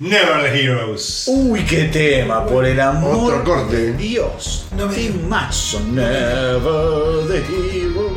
Never 0.00 0.42
the 0.44 0.48
Heroes. 0.48 1.24
Uy, 1.28 1.60
qué 1.66 1.84
tema, 1.84 2.46
por 2.46 2.64
el 2.64 2.80
amor 2.80 3.34
Otro 3.34 3.44
corte. 3.44 3.76
de 3.76 3.92
Dios. 3.92 4.64
No 4.74 4.86
me 4.86 4.94
digas. 4.94 5.12
Temazo, 5.20 5.80
Never 5.80 7.26
the 7.28 7.42
Heroes. 7.46 8.09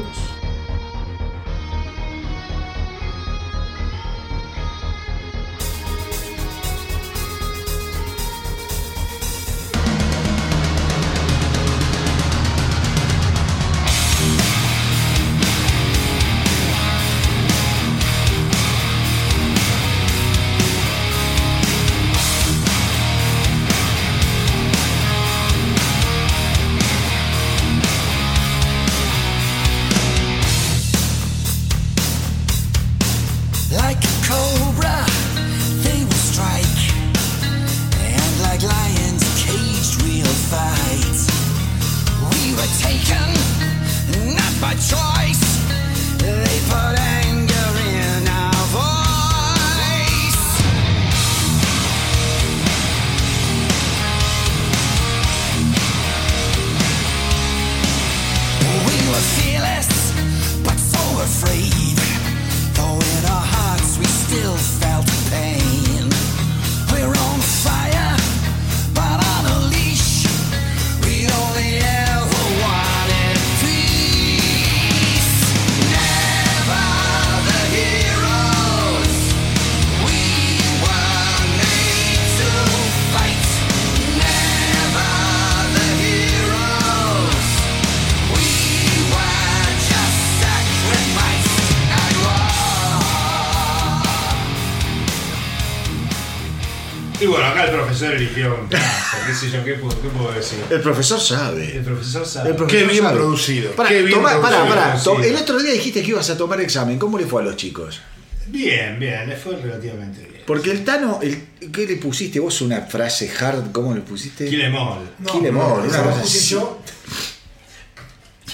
Profesor 97.94 98.16
eligió 98.16 98.56
un 98.62 98.70
qué 98.70 99.34
sé 99.34 99.50
yo, 99.52 99.64
¿qué 99.64 99.74
puedo, 99.74 100.02
qué 100.02 100.08
puedo 100.10 100.32
decir? 100.32 100.60
El 100.70 100.82
profesor 100.82 101.20
El 101.20 101.24
sabe. 101.26 101.82
profesor 101.86 102.26
sabe. 102.26 102.50
El 102.50 102.56
profesor 102.56 102.80
Qué 102.86 102.92
bien 102.92 103.04
sabe. 103.04 103.16
producido, 103.18 103.72
Pará, 103.72 103.90
qué 103.90 104.02
bien 104.02 104.20
tomá- 104.20 104.40
producido, 104.40 104.68
pará. 104.68 105.28
El 105.28 105.36
otro 105.36 105.60
día 105.60 105.74
dijiste 105.74 106.02
que 106.02 106.10
ibas 106.10 106.30
a 106.30 106.38
tomar 106.38 106.60
examen. 106.62 106.98
¿Cómo 106.98 107.18
le 107.18 107.26
fue 107.26 107.42
a 107.42 107.46
los 107.46 107.56
chicos? 107.56 108.02
Bien, 108.48 109.00
bien, 109.00 109.30
le 109.30 109.36
fue 109.38 109.56
relativamente 109.58 110.20
bien. 110.22 110.42
Porque 110.46 110.72
el 110.72 110.84
Tano, 110.84 111.20
el, 111.22 111.42
¿qué 111.72 111.86
le 111.86 111.96
pusiste 111.98 112.40
vos? 112.40 112.60
Una 112.62 112.82
frase 112.82 113.32
hard, 113.40 113.72
¿cómo 113.72 113.94
le 113.96 114.02
pusiste? 114.02 114.46
Kill 114.50 114.62
em 114.62 114.76
all. 114.76 115.00
No, 115.20 115.32
Kill 115.32 115.46
em 115.46 115.58
all, 115.58 115.68
no, 115.70 115.84
una 115.86 115.98
no, 115.98 116.04
cosa 116.10 116.22
así. 116.22 116.58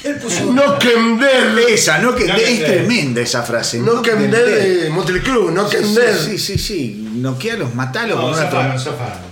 él 0.04 0.16
puso. 0.16 0.46
No 0.54 0.78
can. 0.78 1.20
Esa, 1.68 1.98
no 2.00 2.14
que 2.16 2.26
No 2.26 2.36
es 2.36 2.60
que- 2.60 2.66
tremenda 2.66 3.22
esa 3.22 3.42
frase. 3.44 3.80
No 3.80 4.02
can 4.04 4.20
que- 4.20 4.28
dead 4.28 4.84
de 4.84 4.90
Motley 4.92 5.22
Crue. 5.22 5.52
No 5.52 5.68
can 5.68 5.84
Sí, 5.84 5.98
sí, 6.26 6.38
sí, 6.38 6.58
sí. 6.58 7.10
Noquealos, 7.16 7.74
matalos 7.76 8.16
No, 8.16 8.22
con 8.22 8.34
una 8.34 8.44
zafaron, 8.44 8.80
zafaron. 8.80 9.29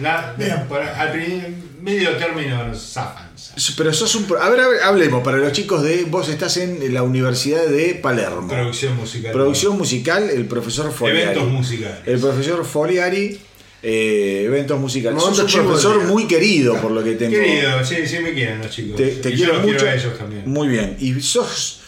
La- 0.00 0.34
Bien. 0.36 0.64
por- 0.68 0.80
al 0.82 1.56
medio 1.82 2.16
término 2.16 2.74
zafan. 2.74 3.28
Pero 3.76 3.92
sos 3.92 4.14
un. 4.14 4.26
A 4.40 4.48
ver, 4.48 4.60
a 4.60 4.68
ver, 4.68 4.82
hablemos 4.82 5.22
para 5.22 5.36
los 5.38 5.52
chicos 5.52 5.82
de. 5.82 6.04
Vos 6.04 6.28
estás 6.28 6.56
en 6.58 6.92
la 6.94 7.02
Universidad 7.02 7.66
de 7.66 7.94
Palermo. 7.94 8.48
Producción 8.48 8.96
musical. 8.96 9.32
Producción 9.32 9.78
musical, 9.78 10.28
el 10.30 10.46
profesor 10.46 10.92
Foliari. 10.92 11.22
Eventos 11.22 11.48
musicales. 11.50 11.98
El 12.06 12.18
profesor 12.20 12.64
Foliari, 12.64 13.40
eh, 13.82 14.42
eventos 14.46 14.78
musicales. 14.78 15.22
Sos 15.22 15.54
un 15.54 15.64
profesor 15.66 16.04
muy 16.04 16.26
querido, 16.26 16.76
por 16.76 16.90
lo 16.92 17.02
que 17.02 17.12
tengo. 17.14 17.32
Querido, 17.32 17.84
sí, 17.84 18.06
sí 18.06 18.18
me 18.20 18.32
quieren 18.34 18.58
los 18.58 18.70
chicos. 18.70 18.96
Te, 18.96 19.06
te 19.16 19.30
Y 19.30 19.34
quiero 19.34 19.52
yo 19.52 19.58
los 19.58 19.62
mucho. 19.66 19.76
quiero 19.78 19.90
a 19.90 19.94
ellos 19.94 20.18
también. 20.18 20.42
Muy 20.46 20.68
bien. 20.68 20.96
¿Y 21.00 21.20
sos 21.20 21.80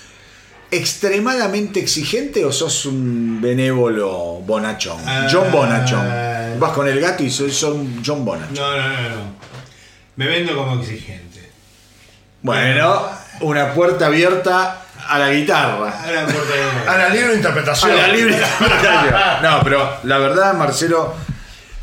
extremadamente 0.72 1.80
exigente 1.80 2.44
o 2.44 2.52
sos 2.52 2.86
un 2.86 3.40
benévolo 3.40 4.40
bonachón? 4.46 5.00
Ah. 5.04 5.28
John 5.30 5.50
Bonachón. 5.52 6.06
Vas 6.60 6.72
con 6.72 6.86
el 6.86 7.00
gato 7.00 7.22
y 7.22 7.28
un 7.64 8.02
John 8.04 8.24
Bonachón. 8.24 8.54
No, 8.54 8.76
no, 8.76 8.88
no, 8.88 9.08
no. 9.08 9.34
Me 10.16 10.26
vendo 10.26 10.54
como 10.54 10.78
exigente. 10.78 11.50
Bueno, 12.42 13.08
una 13.40 13.72
puerta 13.72 14.06
abierta 14.06 14.82
a 15.08 15.18
la 15.18 15.30
guitarra. 15.32 16.04
A 16.86 16.96
la 16.98 17.08
libre 17.08 17.34
interpretación. 17.34 17.92
A 17.92 17.94
la 17.94 18.08
libre 18.08 18.34
interpretación. 18.34 19.14
No, 19.42 19.60
pero 19.64 19.96
la 20.02 20.18
verdad, 20.18 20.52
Marcelo, 20.54 21.14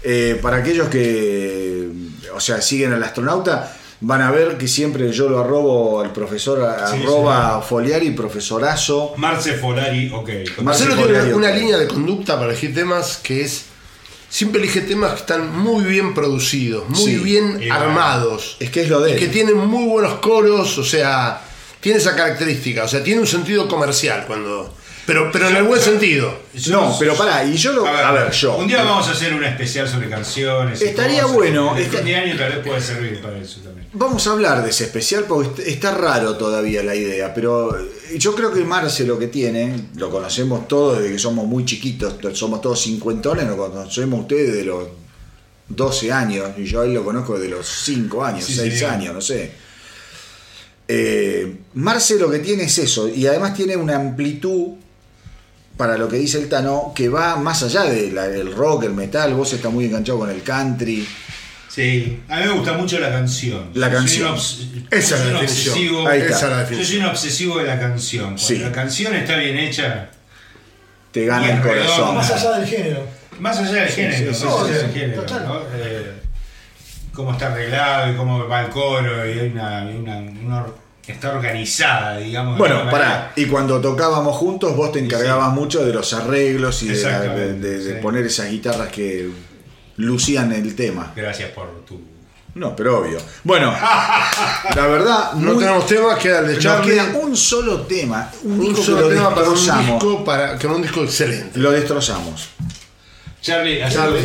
eh, 0.03 0.37
para 0.41 0.57
aquellos 0.57 0.89
que, 0.89 1.89
o 2.33 2.39
sea, 2.39 2.61
siguen 2.61 2.93
al 2.93 3.03
astronauta, 3.03 3.73
van 4.01 4.21
a 4.21 4.29
ver 4.29 4.57
que 4.57 4.67
siempre 4.67 5.11
yo 5.11 5.27
lo 5.27 5.39
arrobo 5.39 6.01
al 6.01 6.13
profesor, 6.13 6.59
Sí, 6.91 7.01
arroba 7.01 7.61
Foliari, 7.61 8.11
profesorazo. 8.11 9.13
Marce 9.17 9.53
Folari, 9.55 10.11
ok. 10.13 10.29
Marcelo 10.61 10.93
tiene 10.93 11.07
Foliari, 11.07 11.31
una 11.33 11.49
línea 11.49 11.77
de 11.77 11.87
conducta 11.87 12.35
para 12.35 12.51
elegir 12.51 12.75
temas 12.75 13.17
que 13.17 13.41
es. 13.41 13.65
Siempre 14.37 14.61
elige 14.61 14.81
temas 14.81 15.13
que 15.13 15.19
están 15.21 15.57
muy 15.57 15.83
bien 15.83 16.13
producidos, 16.13 16.87
muy 16.89 16.99
Sí. 17.01 17.15
bien 17.17 17.53
bueno, 17.57 17.73
armados. 17.73 18.55
Es 18.59 18.69
que 18.69 18.81
es 18.83 18.89
lo 18.89 18.99
de 19.01 19.09
y 19.09 19.13
él. 19.13 19.19
que 19.19 19.27
tienen 19.29 19.57
muy 19.57 19.85
buenos 19.85 20.19
coros, 20.19 20.77
o 20.77 20.83
sea, 20.83 21.41
tiene 21.79 21.97
esa 21.97 22.15
característica, 22.15 22.83
o 22.83 22.87
sea, 22.87 23.03
tiene 23.03 23.19
un 23.21 23.25
sentido 23.25 23.67
comercial 23.67 24.25
cuando. 24.27 24.75
Pero, 25.07 25.31
pero 25.31 25.47
en 25.47 25.55
el 25.55 25.63
buen 25.63 25.79
sentido. 25.81 26.37
No, 26.69 26.93
pero 26.99 27.15
pará, 27.15 27.43
y 27.45 27.55
yo 27.55 27.71
lo. 27.71 27.87
A 27.87 28.11
ver, 28.11 28.29
yo. 28.31 28.57
Un 28.57 28.67
día 28.67 28.83
vamos 28.83 29.07
a 29.07 29.11
hacer 29.11 29.33
un 29.33 29.43
especial 29.43 29.87
sobre 29.87 30.09
canciones. 30.09 30.81
Estaría 30.81 31.21
cosas. 31.21 31.37
bueno, 31.37 31.77
esta- 31.77 32.01
de 32.01 32.13
año 32.15 32.37
tal 32.37 32.51
vez 32.51 32.67
puede 32.67 32.81
servir 32.81 33.21
para 33.21 33.37
eso 33.37 33.61
también. 33.61 33.87
Vamos 33.93 34.27
a 34.27 34.31
hablar 34.33 34.61
de 34.63 34.69
ese 34.69 34.83
especial 34.83 35.23
porque 35.25 35.61
est- 35.61 35.69
está 35.69 35.91
raro 35.91 36.35
todavía 36.35 36.83
la 36.83 36.93
idea, 36.93 37.33
pero 37.33 37.79
eh, 37.79 38.17
yo 38.17 38.35
creo 38.35 38.51
que 38.53 38.59
Marce 38.65 39.05
lo 39.07 39.17
que 39.17 39.27
tiene, 39.27 39.87
lo 39.95 40.09
conocemos 40.11 40.67
todos 40.67 40.97
desde 40.99 41.13
que 41.13 41.19
somos 41.19 41.45
muy 41.47 41.63
chiquitos, 41.63 42.19
to- 42.19 42.35
somos 42.35 42.59
todos 42.59 42.81
cincuentones, 42.81 43.47
lo 43.47 43.55
conocemos 43.55 44.19
ustedes 44.19 44.53
de 44.53 44.65
los 44.65 44.89
12 45.69 46.11
años, 46.11 46.49
y 46.57 46.65
yo 46.65 46.81
a 46.81 46.85
él 46.85 46.93
lo 46.93 47.05
conozco 47.05 47.39
desde 47.39 47.49
los 47.55 47.65
5 47.65 48.25
años, 48.25 48.43
Sí, 48.43 48.55
6 48.55 48.73
señor. 48.73 48.91
años, 48.91 49.13
no 49.13 49.21
sé. 49.21 49.51
Eh, 50.89 51.57
Marce 51.75 52.15
lo 52.19 52.29
que 52.29 52.39
tiene 52.39 52.63
es 52.63 52.77
eso, 52.77 53.07
y 53.07 53.25
además 53.25 53.53
tiene 53.53 53.75
una 53.77 53.95
amplitud 53.95 54.73
para 55.77 55.97
lo 55.97 56.07
que 56.09 56.17
dice 56.17 56.39
el 56.39 56.49
Tano, 56.49 56.91
que 56.95 57.07
va 57.09 57.35
más 57.37 57.61
allá 57.63 57.83
del 57.83 58.53
rock, 58.55 58.83
el 58.85 58.93
metal, 58.93 59.33
vos 59.35 59.53
estás 59.53 59.71
muy 59.71 59.85
enganchado 59.85 60.19
con 60.19 60.29
el 60.31 60.41
country. 60.41 61.07
Sí, 61.69 62.23
a 62.27 62.37
mí 62.39 62.45
me 62.47 62.51
gusta 62.53 62.73
mucho 62.73 62.99
la 62.99 63.11
canción. 63.11 63.69
La 63.75 63.91
canción. 63.91 64.33
Esa 64.35 65.15
es 65.15 65.25
la 65.31 65.41
definición. 65.41 66.11
Esa 66.11 66.69
Yo 66.71 66.83
soy 66.83 66.97
un 66.97 67.05
obsesivo 67.05 67.57
de 67.59 67.65
la 67.65 67.79
canción. 67.79 68.23
Cuando 68.25 68.41
Sí. 68.41 68.57
la 68.57 68.71
canción 68.71 69.13
está 69.15 69.35
bien 69.37 69.57
hecha, 69.57 70.09
Te 71.11 71.25
gana 71.25 71.51
el 71.51 71.61
corazón. 71.61 72.15
Más 72.15 72.31
allá 72.31 72.57
del 72.57 72.67
género. 72.67 73.07
más 73.39 73.57
allá 73.59 73.71
del 73.83 73.89
género, 73.89 74.33
sí, 74.33 74.43
más 74.45 74.53
sí, 74.53 74.59
allá 74.65 74.79
sí, 74.79 74.85
del 74.87 74.93
género, 74.93 75.21
total. 75.21 75.47
¿no? 75.47 75.59
Eh, 75.75 76.13
cómo 77.13 77.31
está 77.33 77.51
arreglado 77.51 78.11
y 78.11 78.15
cómo 78.15 78.47
va 78.47 78.61
el 78.65 78.69
coro 78.69 79.27
y 79.27 79.39
hay 79.39 79.47
una, 79.51 79.79
hay 79.83 79.95
una, 79.95 80.17
una 80.17 80.61
or- 80.63 80.77
está 81.13 81.31
organizada, 81.33 82.17
digamos. 82.17 82.57
Bueno, 82.57 82.89
pará, 82.89 83.31
y 83.35 83.45
cuando 83.45 83.79
tocábamos 83.81 84.35
juntos 84.35 84.75
vos 84.75 84.91
te 84.91 84.99
encargabas 84.99 85.51
mucho 85.53 85.85
de 85.85 85.93
los 85.93 86.11
arreglos 86.13 86.83
y 86.83 86.89
de, 86.89 87.93
la- 87.95 88.01
poner 88.01 88.25
esas 88.25 88.49
guitarras 88.49 88.89
que 88.89 89.29
lucían 89.97 90.51
el 90.53 90.75
tema. 90.75 91.13
Gracias 91.15 91.51
por 91.51 91.85
tu. 91.85 92.01
No, 92.55 92.75
pero 92.75 92.99
obvio. 92.99 93.19
Bueno, 93.43 93.71
la 94.75 94.87
verdad, 94.87 95.33
No 95.33 95.53
muy- 95.53 95.59
tenemos 95.63 95.85
temas, 95.85 96.17
queda 96.17 96.39
el 96.39 96.47
de 96.47 96.53
nos 96.55 96.63
Charlie. 96.63 96.91
queda 96.91 97.11
un 97.21 97.37
solo 97.37 97.81
tema, 97.81 98.31
un, 98.43 98.53
Un 98.53 98.59
disco 98.61 98.75
que 98.77 98.83
solo 98.83 99.01
lo 99.01 99.09
tema 99.09 99.35
para 99.35 99.49
un 99.49 99.55
disco, 99.55 100.25
para, 100.25 100.57
que 100.57 100.65
un 100.67 100.81
disco 100.81 101.03
excelente. 101.03 101.59
Lo 101.59 101.71
destrozamos. 101.71 102.49
Charlie, 103.41 103.79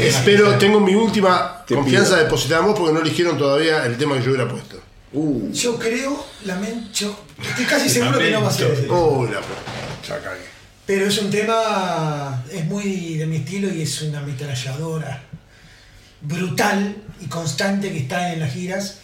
espero, 0.06 0.56
tengo 0.58 0.80
mi 0.80 0.94
última 0.94 1.62
Te 1.66 1.74
confianza 1.74 2.12
pido. 2.14 2.24
depositada 2.24 2.60
en 2.62 2.66
vos 2.68 2.78
porque 2.78 2.92
no 2.94 3.00
eligieron 3.00 3.36
todavía 3.38 3.84
el 3.84 3.96
tema 3.98 4.16
que 4.16 4.22
yo 4.22 4.30
hubiera 4.32 4.48
puesto. 4.48 4.80
Uh, 5.14 5.52
Yo 5.52 5.78
creo, 5.78 6.26
lamento, 6.44 7.24
estoy 7.46 7.64
casi 7.66 7.88
seguro 7.88 8.18
que 8.18 8.30
no 8.30 8.42
va 8.42 8.48
a 8.48 8.52
ser 8.52 8.70
ese. 8.72 8.86
Oh, 8.88 9.24
la 9.26 9.40
puta. 9.40 9.60
Ya 10.08 10.20
cagué. 10.22 10.40
Pero 10.86 11.06
es 11.06 11.18
un 11.18 11.30
tema, 11.30 12.42
es 12.50 12.64
muy 12.64 13.16
de 13.16 13.26
mi 13.26 13.36
estilo 13.36 13.72
y 13.72 13.82
es 13.82 14.02
una 14.02 14.18
ametralladora 14.20 15.22
brutal 16.22 16.96
y 17.20 17.26
constante 17.26 17.92
que 17.92 17.98
está 17.98 18.32
en 18.32 18.40
las 18.40 18.52
giras. 18.52 18.98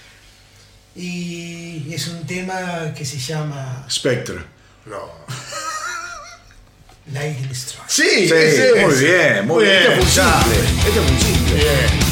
Y 0.97 1.93
es 1.93 2.09
un 2.09 2.27
tema 2.27 2.93
que 2.97 3.05
se 3.05 3.19
llama 3.19 3.87
Spectre. 3.89 4.39
No. 4.87 5.11
Lightning 7.13 7.51
Strike. 7.55 7.89
Sí, 7.89 8.29
Sí, 8.29 8.35
muy 8.83 8.93
es. 8.95 9.01
bien, 9.01 9.47
muy 9.47 9.65
bien. 9.65 9.93
Este 9.93 10.17
ya. 10.17 10.43
simple. 10.43 10.59
Este 10.89 11.25
simple. 11.25 11.55
Bien. 11.55 12.08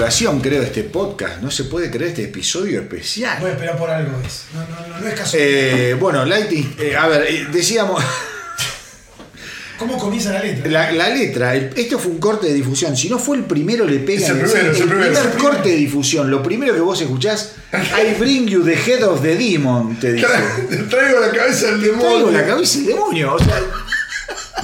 Duración, 0.00 0.40
creo, 0.40 0.62
este 0.62 0.82
podcast. 0.84 1.42
No 1.42 1.50
se 1.50 1.64
puede 1.64 1.90
creer 1.90 2.10
este 2.10 2.24
episodio 2.24 2.80
especial. 2.80 3.44
A 3.44 3.50
esperar 3.50 3.76
por 3.76 3.90
algo 3.90 4.18
es. 4.26 4.44
No, 4.54 4.60
no, 4.60 4.88
no, 4.88 4.98
no 5.00 5.06
es 5.06 5.14
casualidad. 5.14 5.50
Eh, 5.50 5.94
bueno, 5.94 6.24
Lighting, 6.24 6.74
eh, 6.78 6.96
a 6.96 7.06
ver, 7.06 7.26
eh, 7.28 7.46
decíamos, 7.52 8.02
¿Cómo 9.78 9.98
comienza 9.98 10.32
la 10.32 10.42
letra? 10.42 10.70
la, 10.70 10.92
la 10.92 11.08
letra, 11.10 11.54
el- 11.54 11.72
esto 11.76 11.98
fue 11.98 12.12
un 12.12 12.18
corte 12.18 12.46
de 12.48 12.54
difusión, 12.54 12.94
si 12.96 13.08
no 13.10 13.18
fue 13.18 13.36
el 13.38 13.44
primero 13.44 13.86
le 13.86 13.98
pega 14.00 14.20
Es 14.26 14.28
el 14.30 14.38
primero, 14.40 14.70
es 14.72 14.80
el 14.80 14.88
primero, 14.88 15.00
primer 15.00 15.12
es 15.12 15.18
el 15.34 15.40
corte 15.40 15.68
de 15.70 15.76
difusión, 15.76 16.30
lo 16.30 16.42
primero 16.42 16.74
que 16.74 16.80
vos 16.80 17.00
escuchás, 17.00 17.52
I 17.72 18.14
bring 18.18 18.46
you 18.46 18.62
the 18.62 18.74
head 18.74 19.02
of 19.04 19.22
the 19.22 19.36
demon, 19.36 19.96
te 19.98 20.12
dice. 20.14 20.26
Te 20.68 20.76
traigo 20.84 21.20
la 21.20 21.30
cabeza 21.30 21.66
del 21.68 21.80
demonio. 21.82 22.08
Traigo 22.10 22.30
la 22.30 22.46
cabeza 22.46 22.78
del 22.78 22.86
demonio, 22.88 23.34
o 23.34 23.38
sea, 23.38 23.58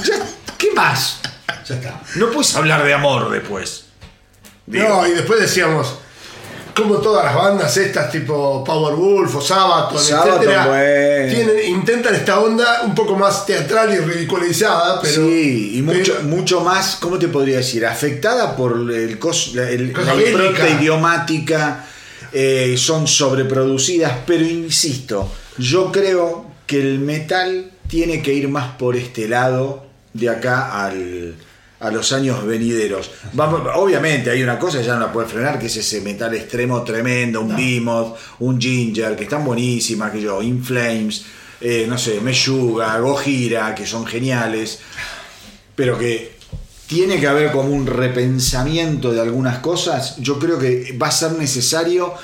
ya- 0.04 0.26
¿qué 0.58 0.70
más? 0.74 1.20
Ya 1.66 1.74
está. 1.76 2.02
No 2.16 2.30
puedes 2.30 2.54
hablar 2.54 2.84
de 2.84 2.92
amor 2.92 3.30
después. 3.30 3.85
Digo, 4.66 4.88
No, 4.88 5.06
y 5.06 5.12
después 5.12 5.40
decíamos, 5.40 5.94
como 6.74 6.96
todas 6.96 7.24
las 7.24 7.34
bandas 7.34 7.76
estas, 7.76 8.10
tipo 8.10 8.62
Powerwolf 8.64 9.36
o 9.36 9.40
Sabaton, 9.40 9.98
Sabaton, 9.98 10.34
etcétera, 10.42 11.28
tienen, 11.30 11.68
intentan 11.68 12.14
esta 12.14 12.40
onda 12.40 12.82
un 12.84 12.94
poco 12.94 13.16
más 13.16 13.46
teatral 13.46 13.94
y 13.94 13.98
ridiculizada, 13.98 15.00
pero. 15.00 15.26
sí, 15.26 15.78
y 15.78 15.82
mucho, 15.82 16.14
pero- 16.16 16.28
mucho 16.28 16.60
más, 16.60 16.96
¿cómo 17.00 17.18
te 17.18 17.28
podría 17.28 17.58
decir? 17.58 17.86
Afectada 17.86 18.54
por 18.56 18.90
el 18.92 19.18
cos, 19.18 19.52
la, 19.54 19.68
el- 19.70 19.92
la 19.92 20.14
impronta 20.14 20.68
idiomática, 20.68 21.86
eh, 22.32 22.74
son 22.76 23.06
sobreproducidas, 23.06 24.12
pero 24.26 24.44
insisto, 24.44 25.32
yo 25.58 25.90
creo 25.92 26.44
que 26.66 26.80
el 26.80 26.98
metal 26.98 27.70
tiene 27.88 28.20
que 28.20 28.34
ir 28.34 28.48
más 28.48 28.72
por 28.76 28.96
este 28.96 29.28
lado 29.28 29.86
de 30.12 30.28
acá 30.28 30.84
al, 30.84 31.36
a 31.80 31.90
los 31.90 32.12
años 32.12 32.44
venideros. 32.46 33.10
Vamos, 33.32 33.62
obviamente 33.74 34.30
hay 34.30 34.42
una 34.42 34.58
cosa 34.58 34.78
que 34.78 34.84
ya 34.84 34.94
no 34.94 35.00
la 35.00 35.12
puede 35.12 35.28
frenar, 35.28 35.58
que 35.58 35.66
es 35.66 35.76
ese 35.76 36.00
metal 36.00 36.34
extremo 36.34 36.82
tremendo, 36.82 37.42
un 37.42 37.54
Behemoth, 37.54 38.16
un 38.40 38.60
Ginger, 38.60 39.14
que 39.14 39.24
están 39.24 39.44
buenísimas, 39.44 40.10
que 40.10 40.20
yo, 40.20 40.42
In 40.42 40.64
Flames, 40.64 41.24
eh, 41.60 41.86
no 41.88 41.98
sé, 41.98 42.20
Meshuga, 42.20 42.98
Gojira, 42.98 43.74
que 43.74 43.86
son 43.86 44.06
geniales, 44.06 44.80
pero 45.74 45.98
que 45.98 46.36
tiene 46.86 47.18
que 47.18 47.26
haber 47.26 47.50
como 47.52 47.70
un 47.70 47.86
repensamiento 47.86 49.12
de 49.12 49.20
algunas 49.20 49.58
cosas, 49.58 50.16
yo 50.18 50.38
creo 50.38 50.58
que 50.58 50.96
va 51.00 51.08
a 51.08 51.12
ser 51.12 51.32
necesario 51.32 52.14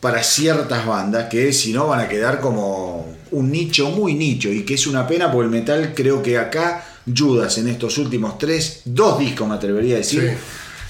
para 0.00 0.22
ciertas 0.22 0.84
bandas 0.84 1.28
que 1.30 1.52
si 1.52 1.72
no 1.72 1.86
van 1.86 2.00
a 2.00 2.08
quedar 2.08 2.40
como 2.40 3.06
un 3.30 3.50
nicho 3.50 3.88
muy 3.90 4.14
nicho 4.14 4.50
y 4.50 4.64
que 4.64 4.74
es 4.74 4.86
una 4.86 5.06
pena 5.06 5.32
porque 5.32 5.46
el 5.46 5.50
metal 5.50 5.92
creo 5.94 6.22
que 6.22 6.36
acá 6.36 6.84
Judas 7.16 7.58
en 7.58 7.68
estos 7.68 7.98
últimos 7.98 8.38
tres, 8.38 8.80
dos 8.84 9.18
discos 9.18 9.48
me 9.48 9.54
atrevería 9.54 9.96
a 9.96 9.98
decir, 9.98 10.22
Sí. 10.22 10.36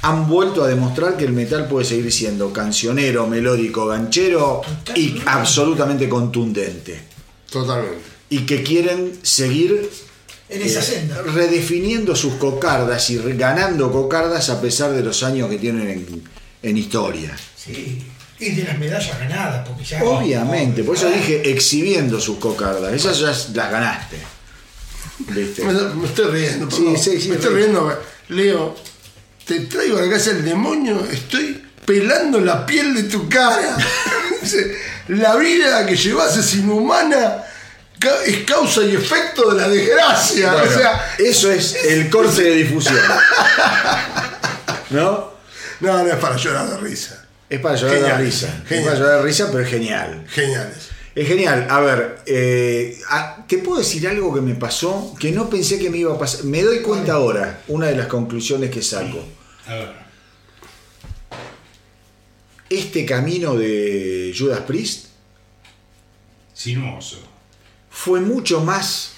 han 0.02 0.28
vuelto 0.28 0.62
a 0.62 0.68
demostrar 0.68 1.16
que 1.16 1.24
el 1.24 1.32
metal 1.32 1.66
puede 1.66 1.84
seguir 1.86 2.12
siendo 2.12 2.52
cancionero, 2.52 3.26
melódico, 3.26 3.86
ganchero 3.86 4.60
y 4.94 5.20
absolutamente 5.26 6.08
contundente 6.08 7.00
Totalmente. 7.50 7.98
y 8.30 8.40
que 8.40 8.62
quieren 8.62 9.12
seguir 9.22 9.90
En 10.48 10.62
esa 10.62 10.80
eh, 10.80 10.82
senda. 10.82 11.22
redefiniendo 11.22 12.14
sus 12.14 12.34
cocardas 12.34 13.08
y 13.10 13.16
ganando 13.36 13.90
cocardas 13.90 14.50
a 14.50 14.60
pesar 14.60 14.92
de 14.92 15.02
los 15.02 15.22
años 15.22 15.48
que 15.50 15.56
tienen 15.58 15.88
en, 15.90 16.22
en 16.62 16.76
historia. 16.76 17.34
Sí. 17.56 18.02
Y 18.38 18.50
de 18.50 18.64
las 18.64 18.78
medallas 18.78 19.18
ganadas, 19.18 19.66
porque 19.66 19.84
ya. 19.84 20.04
Obviamente, 20.04 20.82
por 20.84 20.96
eso 20.96 21.08
dije 21.08 21.48
exhibiendo 21.50 22.20
sus 22.20 22.36
cocardas. 22.38 22.92
Esas 22.92 23.18
ya 23.20 23.28
las 23.28 23.70
ganaste. 23.70 24.16
¿Viste? 25.18 25.64
Me, 25.64 25.72
me 25.72 26.06
estoy 26.06 26.26
riendo, 26.30 26.70
Sí, 26.70 26.76
perdón. 26.82 26.98
sí, 26.98 27.20
sí, 27.20 27.28
me 27.28 27.36
estoy 27.36 27.54
riendo. 27.54 28.02
Leo, 28.28 28.74
te 29.46 29.60
traigo 29.60 29.98
a 29.98 30.02
la 30.02 30.10
casa 30.10 30.30
del 30.32 30.44
demonio, 30.44 31.04
estoy 31.10 31.62
pelando 31.84 32.40
la 32.40 32.64
piel 32.66 32.94
de 32.94 33.02
tu 33.04 33.28
cara. 33.28 33.76
La 35.08 35.36
vida 35.36 35.84
que 35.86 35.96
llevas 35.96 36.36
es 36.36 36.54
inhumana, 36.54 37.42
es 38.26 38.44
causa 38.44 38.82
y 38.82 38.94
efecto 38.94 39.50
de 39.52 39.60
la 39.60 39.68
desgracia. 39.68 40.52
Bueno, 40.52 40.70
o 40.70 40.74
sea, 40.78 41.14
eso 41.18 41.50
es 41.50 41.74
el 41.86 42.08
corte 42.10 42.42
de 42.42 42.50
difusión. 42.56 42.96
¿No? 44.90 45.32
no, 45.80 46.02
no 46.04 46.06
es 46.10 46.16
para 46.16 46.36
llorar 46.36 46.68
de 46.70 46.76
risa. 46.78 47.24
Es 47.48 47.60
para 47.60 47.74
llorar 47.76 47.96
Genial, 47.96 48.18
de 48.18 48.24
risa. 48.24 48.46
Es 48.62 48.68
genial. 48.68 48.84
para 48.86 48.98
llorar 48.98 49.16
de 49.18 49.22
risa, 49.24 49.48
pero 49.50 49.64
es 49.64 49.70
genial. 49.70 50.24
Geniales. 50.30 50.76
Es 51.14 51.28
genial. 51.28 51.66
A 51.70 51.80
ver, 51.80 52.18
eh, 52.26 52.98
a- 53.08 53.44
te 53.46 53.58
puedo 53.58 53.78
decir 53.78 54.06
algo 54.08 54.34
que 54.34 54.40
me 54.40 54.54
pasó 54.54 55.14
que 55.18 55.30
no 55.30 55.48
pensé 55.48 55.78
que 55.78 55.88
me 55.90 55.98
iba 55.98 56.14
a 56.14 56.18
pasar. 56.18 56.44
Me 56.44 56.62
doy 56.62 56.80
cuenta 56.82 57.14
ahora, 57.14 57.62
una 57.68 57.86
de 57.86 57.96
las 57.96 58.06
conclusiones 58.08 58.70
que 58.70 58.82
saco. 58.82 59.18
A 59.66 59.74
ver. 59.74 60.04
Este 62.68 63.04
camino 63.06 63.54
de 63.54 64.34
Judas 64.36 64.60
Priest 64.60 65.06
Sinuoso. 66.52 67.18
fue 67.90 68.20
mucho 68.20 68.60
más 68.60 69.12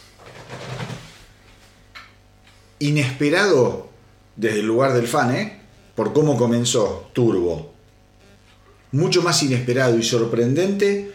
inesperado 2.79 3.89
desde 4.37 4.61
el 4.61 4.67
lugar 4.67 4.93
del 4.93 5.07
fan, 5.09 5.35
¿eh? 5.35 5.61
Por 5.95 6.13
cómo 6.13 6.37
comenzó 6.37 7.09
Turbo. 7.15 7.73
Mucho 8.93 9.23
más 9.23 9.43
inesperado 9.43 9.99
y 9.99 10.03
sorprendente 10.03 11.13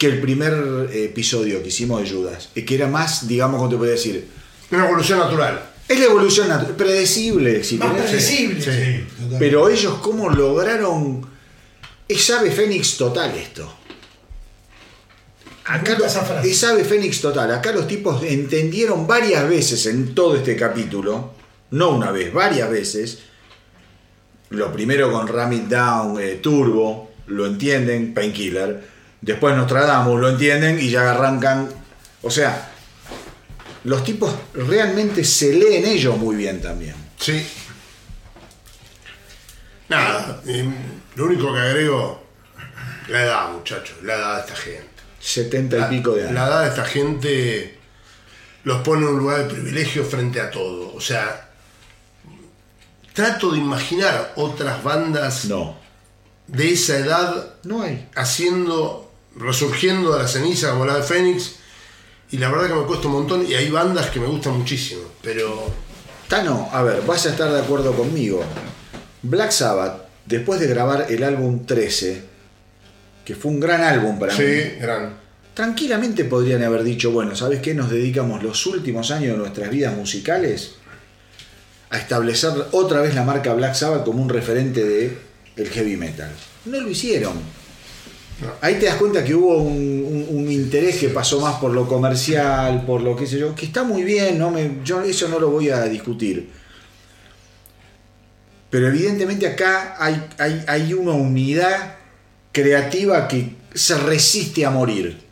que 0.00 0.06
el 0.06 0.18
primer 0.18 0.88
episodio 0.94 1.62
que 1.62 1.68
hicimos 1.68 2.00
de 2.02 2.10
Judas. 2.10 2.48
Que 2.54 2.74
era 2.74 2.86
más, 2.86 3.28
digamos, 3.28 3.58
¿cómo 3.58 3.68
te 3.68 3.76
podría 3.76 3.96
decir? 3.96 4.26
Una 4.70 4.86
evolución 4.86 5.18
natural. 5.18 5.62
Es 5.86 5.98
la 6.00 6.06
evolución 6.06 6.48
natu- 6.48 6.74
predecible, 6.74 7.62
si 7.62 7.76
Más 7.76 7.92
predecible. 7.92 8.62
Sí. 8.62 9.04
Pero 9.38 9.68
ellos 9.68 9.98
cómo 10.00 10.30
lograron... 10.30 11.28
Es 12.08 12.30
ave 12.30 12.50
fénix 12.50 12.96
total 12.96 13.30
esto. 13.36 13.70
Acá 15.66 15.96
frase. 15.96 16.50
es 16.50 16.64
ave 16.64 16.82
fénix 16.82 17.20
total. 17.20 17.52
Acá 17.52 17.70
los 17.72 17.86
tipos 17.86 18.22
entendieron 18.22 19.06
varias 19.06 19.46
veces 19.46 19.84
en 19.84 20.14
todo 20.14 20.34
este 20.34 20.56
capítulo, 20.56 21.34
no 21.72 21.90
una 21.90 22.10
vez, 22.10 22.32
varias 22.32 22.70
veces. 22.70 23.18
Lo 24.48 24.72
primero 24.72 25.12
con 25.12 25.28
Ram 25.28 25.52
It 25.52 25.64
Down, 25.64 26.18
eh, 26.18 26.36
Turbo, 26.42 27.10
lo 27.26 27.44
entienden, 27.46 28.14
Painkiller. 28.14 28.89
Después 29.20 29.54
Nostradamus, 29.56 30.20
lo 30.20 30.30
entienden 30.30 30.78
y 30.80 30.90
ya 30.90 31.10
arrancan. 31.10 31.68
O 32.22 32.30
sea, 32.30 32.70
los 33.84 34.02
tipos 34.04 34.32
realmente 34.54 35.24
se 35.24 35.52
leen 35.52 35.84
ellos 35.86 36.16
muy 36.16 36.36
bien 36.36 36.60
también. 36.60 36.94
Sí. 37.18 37.46
Nada, 39.88 40.40
lo 41.16 41.24
único 41.26 41.52
que 41.52 41.58
agrego, 41.60 42.22
la 43.08 43.22
edad, 43.24 43.50
muchachos, 43.52 43.96
la 44.02 44.14
edad 44.14 44.34
de 44.36 44.40
esta 44.42 44.56
gente. 44.56 44.86
70 45.18 45.76
y 45.76 45.80
La, 45.80 45.88
pico 45.88 46.12
de 46.14 46.22
la 46.22 46.28
años. 46.28 46.48
edad 46.48 46.62
de 46.62 46.68
esta 46.68 46.84
gente 46.84 47.78
los 48.64 48.82
pone 48.82 49.02
en 49.06 49.08
un 49.14 49.18
lugar 49.18 49.38
de 49.38 49.52
privilegio 49.54 50.04
frente 50.04 50.40
a 50.40 50.50
todo. 50.50 50.94
O 50.94 51.00
sea, 51.00 51.50
trato 53.12 53.50
de 53.52 53.58
imaginar 53.58 54.32
otras 54.36 54.82
bandas 54.82 55.44
No, 55.46 55.76
de 56.46 56.72
esa 56.72 56.96
edad 56.98 57.54
no 57.64 57.82
hay. 57.82 58.08
haciendo, 58.14 59.09
resurgiendo 59.36 60.12
de 60.12 60.22
la 60.22 60.28
ceniza 60.28 60.70
como 60.70 60.86
la 60.86 60.96
de 60.96 61.02
Fénix. 61.02 61.56
Y 62.30 62.38
la 62.38 62.50
verdad 62.50 62.68
que 62.68 62.74
me 62.74 62.82
cuesta 62.84 63.08
un 63.08 63.14
montón. 63.14 63.46
Y 63.46 63.54
hay 63.54 63.70
bandas 63.70 64.10
que 64.10 64.20
me 64.20 64.26
gustan 64.26 64.58
muchísimo. 64.58 65.02
Pero 65.22 65.66
Tano, 66.30 66.68
a 66.72 66.82
ver, 66.84 67.02
vas 67.06 67.26
a 67.26 67.30
estar 67.30 67.52
de 67.52 67.58
acuerdo 67.58 67.92
conmigo. 67.92 68.40
Black 69.22 69.50
Sabbath, 69.50 70.02
después 70.26 70.60
de 70.60 70.68
grabar 70.68 71.06
el 71.08 71.24
álbum 71.24 71.66
13, 71.66 72.22
que 73.24 73.34
fue 73.34 73.50
un 73.50 73.58
gran 73.58 73.82
álbum 73.82 74.16
para 74.16 74.32
sí, 74.34 74.42
mí, 74.42 74.80
gran. 74.80 75.16
tranquilamente 75.54 76.24
podrían 76.24 76.62
haber 76.62 76.84
dicho, 76.84 77.10
bueno, 77.10 77.34
¿sabes 77.34 77.60
qué? 77.60 77.74
Nos 77.74 77.90
dedicamos 77.90 78.44
los 78.44 78.64
últimos 78.66 79.10
años 79.10 79.32
de 79.32 79.38
nuestras 79.38 79.70
vidas 79.70 79.96
musicales 79.96 80.76
a 81.90 81.98
establecer 81.98 82.52
otra 82.70 83.00
vez 83.00 83.16
la 83.16 83.24
marca 83.24 83.52
Black 83.52 83.74
Sabbath 83.74 84.04
como 84.04 84.22
un 84.22 84.28
referente 84.28 84.84
de 84.84 85.18
el 85.56 85.68
heavy 85.68 85.96
metal. 85.96 86.30
No 86.64 86.80
lo 86.80 86.88
hicieron. 86.88 87.32
Ahí 88.62 88.76
te 88.78 88.86
das 88.86 88.96
cuenta 88.96 89.22
que 89.24 89.34
hubo 89.34 89.56
un, 89.58 90.26
un- 90.30 90.36
un 90.38 90.50
interés 90.50 90.96
que 90.96 91.08
pasó 91.10 91.40
más 91.40 91.56
por 91.56 91.72
lo 91.72 91.86
comercial, 91.86 92.84
por 92.86 93.00
lo 93.02 93.14
que 93.14 93.26
sé 93.26 93.38
yo, 93.38 93.54
que 93.54 93.66
está 93.66 93.82
muy 93.84 94.02
bien, 94.02 94.38
no 94.38 94.50
me, 94.50 94.78
yo 94.84 95.02
eso 95.02 95.28
no 95.28 95.38
lo 95.38 95.50
voy 95.50 95.68
a 95.70 95.82
discutir. 95.84 96.48
Pero 98.70 98.86
evidentemente 98.88 99.46
acá 99.46 99.96
hay, 99.98 100.26
hay, 100.38 100.64
hay 100.68 100.94
una 100.94 101.12
unidad 101.12 101.96
creativa 102.52 103.26
que 103.28 103.56
se 103.74 103.96
resiste 103.98 104.64
a 104.64 104.70
morir. 104.70 105.28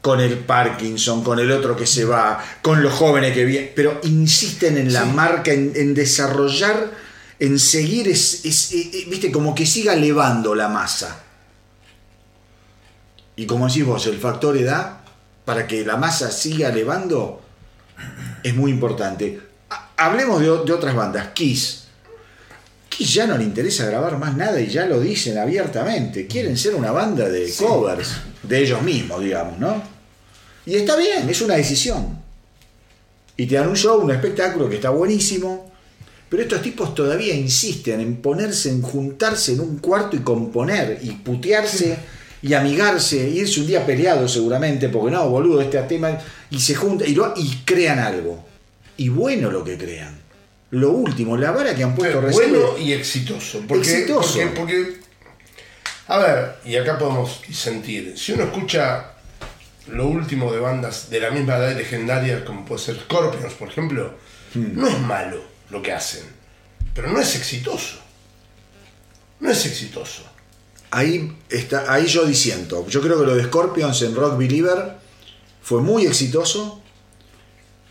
Con 0.00 0.20
el 0.20 0.36
Parkinson, 0.36 1.24
con 1.24 1.38
el 1.38 1.50
otro 1.50 1.74
que 1.76 1.86
se 1.86 2.04
va, 2.04 2.38
con 2.60 2.82
los 2.82 2.92
jóvenes 2.92 3.32
que 3.32 3.46
vienen. 3.46 3.70
Pero 3.74 4.00
insisten 4.02 4.76
en 4.76 4.92
la 4.92 5.06
marca, 5.06 5.50
en, 5.50 5.72
en 5.74 5.94
desarrollar, 5.94 6.90
en 7.38 7.58
seguir, 7.58 8.08
es, 8.08 8.44
es- 8.44 8.72
eh, 8.72 8.90
eh, 8.92 9.04
viste, 9.08 9.32
como 9.32 9.54
que 9.54 9.64
siga 9.64 9.94
elevando 9.94 10.54
la 10.54 10.68
masa. 10.68 11.22
Y 13.36 13.46
como 13.46 13.66
decís 13.66 13.84
vos, 13.84 14.06
el 14.06 14.18
factor 14.18 14.56
edad, 14.56 14.98
para 15.44 15.66
que 15.66 15.84
la 15.84 15.96
masa 15.96 16.30
siga 16.30 16.68
elevando, 16.68 17.42
es 18.42 18.54
muy 18.54 18.70
importante. 18.70 19.40
Ha- 19.70 19.90
Hablemos 19.96 20.40
de, 20.40 20.46
de 20.46 20.72
otras 20.72 20.94
bandas. 20.94 21.28
Kiss. 21.34 21.84
Kiss 22.88 23.12
ya 23.14 23.26
no 23.26 23.36
le 23.36 23.44
interesa 23.44 23.86
grabar 23.86 24.18
más 24.18 24.36
nada 24.36 24.60
y 24.60 24.68
ya 24.68 24.86
lo 24.86 25.00
dicen 25.00 25.36
abiertamente. 25.38 26.26
Quieren 26.26 26.56
ser 26.56 26.74
una 26.76 26.92
banda 26.92 27.28
de 27.28 27.52
covers, 27.58 28.12
de 28.42 28.58
ellos 28.60 28.82
mismos, 28.82 29.20
digamos, 29.20 29.58
¿no? 29.58 29.82
Y 30.66 30.76
está 30.76 30.96
bien, 30.96 31.28
es 31.28 31.40
una 31.42 31.54
decisión. 31.56 32.18
Y 33.36 33.46
te 33.46 33.56
dan 33.56 33.68
un 33.68 33.76
show, 33.76 34.00
un 34.00 34.12
espectáculo 34.12 34.68
que 34.68 34.76
está 34.76 34.90
buenísimo. 34.90 35.72
Pero 36.28 36.42
estos 36.42 36.62
tipos 36.62 36.94
todavía 36.94 37.34
insisten 37.34 38.00
en 38.00 38.16
ponerse, 38.16 38.70
en 38.70 38.80
juntarse 38.82 39.52
en 39.52 39.60
un 39.60 39.78
cuarto 39.78 40.16
y 40.16 40.20
componer, 40.20 40.98
y 41.02 41.10
putearse, 41.12 41.96
y 42.46 42.52
amigarse, 42.52 43.16
irse 43.28 43.60
un 43.60 43.66
día 43.66 43.86
peleado 43.86 44.28
seguramente, 44.28 44.90
porque 44.90 45.10
no, 45.10 45.26
boludo, 45.30 45.62
este 45.62 45.80
tema, 45.84 46.18
y 46.50 46.60
se 46.60 46.74
juntan, 46.74 47.08
y, 47.08 47.14
lo- 47.14 47.32
y 47.36 47.62
crean 47.64 47.98
algo. 47.98 48.44
Y 48.98 49.08
bueno 49.08 49.50
lo 49.50 49.64
que 49.64 49.78
crean. 49.78 50.20
Lo 50.70 50.90
último, 50.90 51.36
la 51.38 51.52
vara 51.52 51.74
que 51.74 51.82
han 51.84 51.94
puesto 51.94 52.20
recién. 52.20 52.50
bueno 52.52 52.76
y 52.78 52.92
exitoso. 52.92 53.62
Porque, 53.66 53.90
Exitoso. 53.90 54.38
Porque, 54.54 54.54
porque- 54.54 54.96
a 56.08 56.18
ver, 56.18 56.56
y 56.66 56.76
acá 56.76 56.98
podemos 56.98 57.40
sentir, 57.50 58.12
si 58.18 58.32
uno 58.32 58.44
escucha 58.44 59.12
lo 59.86 60.06
último 60.06 60.52
de 60.52 60.58
bandas 60.60 61.08
de 61.08 61.20
la 61.20 61.30
misma 61.30 61.56
edad 61.56 61.74
legendaria, 61.74 62.44
como 62.44 62.64
puede 62.66 62.82
ser 62.82 62.96
Scorpions, 63.00 63.54
por 63.54 63.68
ejemplo, 63.68 64.14
Hmm. 64.52 64.76
no 64.78 64.86
es 64.86 64.98
malo 65.00 65.42
lo 65.70 65.80
que 65.82 65.92
hacen, 65.92 66.24
pero 66.94 67.08
no 67.10 67.18
es 67.20 67.34
exitoso. 67.36 67.96
No 69.40 69.50
es 69.50 69.64
exitoso. 69.64 70.22
Ahí, 70.94 71.36
está, 71.50 71.92
ahí 71.92 72.06
yo 72.06 72.24
disiento. 72.24 72.86
Yo 72.88 73.00
creo 73.00 73.18
que 73.18 73.26
lo 73.26 73.34
de 73.34 73.44
Scorpions 73.44 74.00
en 74.02 74.14
Rock 74.14 74.38
Believer 74.38 74.94
fue 75.60 75.80
muy 75.80 76.06
exitoso. 76.06 76.80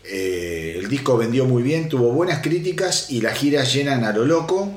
Eh, 0.04 0.76
el 0.78 0.88
disco 0.88 1.16
vendió 1.16 1.44
muy 1.44 1.62
bien, 1.62 1.88
tuvo 1.88 2.12
buenas 2.12 2.40
críticas 2.40 3.10
y 3.10 3.20
las 3.20 3.36
giras 3.36 3.72
llenan 3.72 4.04
a 4.04 4.12
lo 4.12 4.24
loco. 4.24 4.72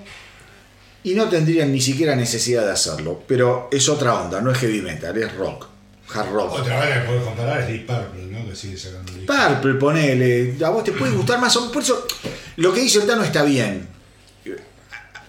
Y 1.03 1.13
no 1.13 1.29
tendrían 1.29 1.71
ni 1.71 1.79
siquiera 1.79 2.15
necesidad 2.15 2.65
de 2.65 2.71
hacerlo. 2.71 3.23
Pero 3.27 3.69
es 3.71 3.87
otra 3.87 4.21
onda, 4.21 4.41
no 4.41 4.51
es 4.51 4.57
heavy 4.57 4.81
metal, 4.81 5.17
es 5.17 5.33
rock. 5.35 5.67
Hard 6.13 6.31
rock. 6.31 6.53
Otra 6.53 6.79
banda 6.79 7.01
que 7.01 7.07
puedes 7.07 7.23
comparar 7.23 7.61
es 7.61 7.67
Deep 7.67 7.87
Purple, 7.87 8.23
¿no? 8.25 8.49
Que 8.49 8.55
sigue 8.55 8.77
sacando 8.77 9.13
discos. 9.13 9.35
Purple, 9.35 9.73
ponele. 9.75 10.55
A 10.65 10.69
vos 10.69 10.83
te 10.83 10.91
puede 10.91 11.13
gustar 11.13 11.39
más. 11.39 11.55
Por 11.57 11.81
eso, 11.81 12.05
lo 12.57 12.73
que 12.73 12.81
dice 12.81 12.99
el 12.99 13.07
Tano 13.07 13.23
está 13.23 13.43
bien. 13.43 13.96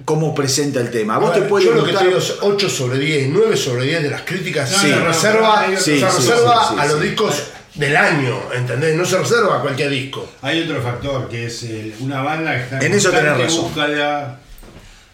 Cómo 0.05 0.35
presenta 0.35 0.81
el 0.81 0.91
tema. 0.91 1.17
A 1.17 1.19
vos 1.19 1.31
A 1.33 1.35
te 1.35 1.43
puede 1.43 1.65
yo 1.67 1.73
lo 1.73 1.79
que 1.85 1.91
gustar. 1.91 2.03
te 2.03 2.09
digo 2.09 2.19
es 2.21 2.35
8 2.41 2.69
sobre 2.69 2.99
10, 2.99 3.29
9 3.31 3.57
sobre 3.57 3.85
10 3.85 4.03
de 4.05 4.11
las 4.11 4.23
críticas 4.23 4.71
No, 4.71 4.79
se 4.79 4.95
reserva, 5.01 5.67
se 5.67 5.77
sí, 5.81 6.01
reserva 6.05 6.69
sí, 6.69 6.75
sí, 6.75 6.81
a 6.81 6.87
los 6.87 7.01
sí. 7.01 7.07
discos 7.09 7.43
del 7.75 7.97
año, 7.97 8.39
¿entendés? 8.55 8.97
No 8.97 9.05
se 9.05 9.19
reserva 9.19 9.59
a 9.59 9.61
cualquier 9.63 9.91
disco. 9.91 10.29
Hay 10.43 10.63
otro 10.63 10.81
factor 10.83 11.29
que 11.29 11.47
es 11.47 11.63
el- 11.65 11.95
una 12.01 12.23
banda 12.23 12.55
que 12.57 12.63
está 12.63 12.79
En 12.87 12.93
eso 12.95 13.11
razón. 13.11 13.63
búsqueda 13.65 14.41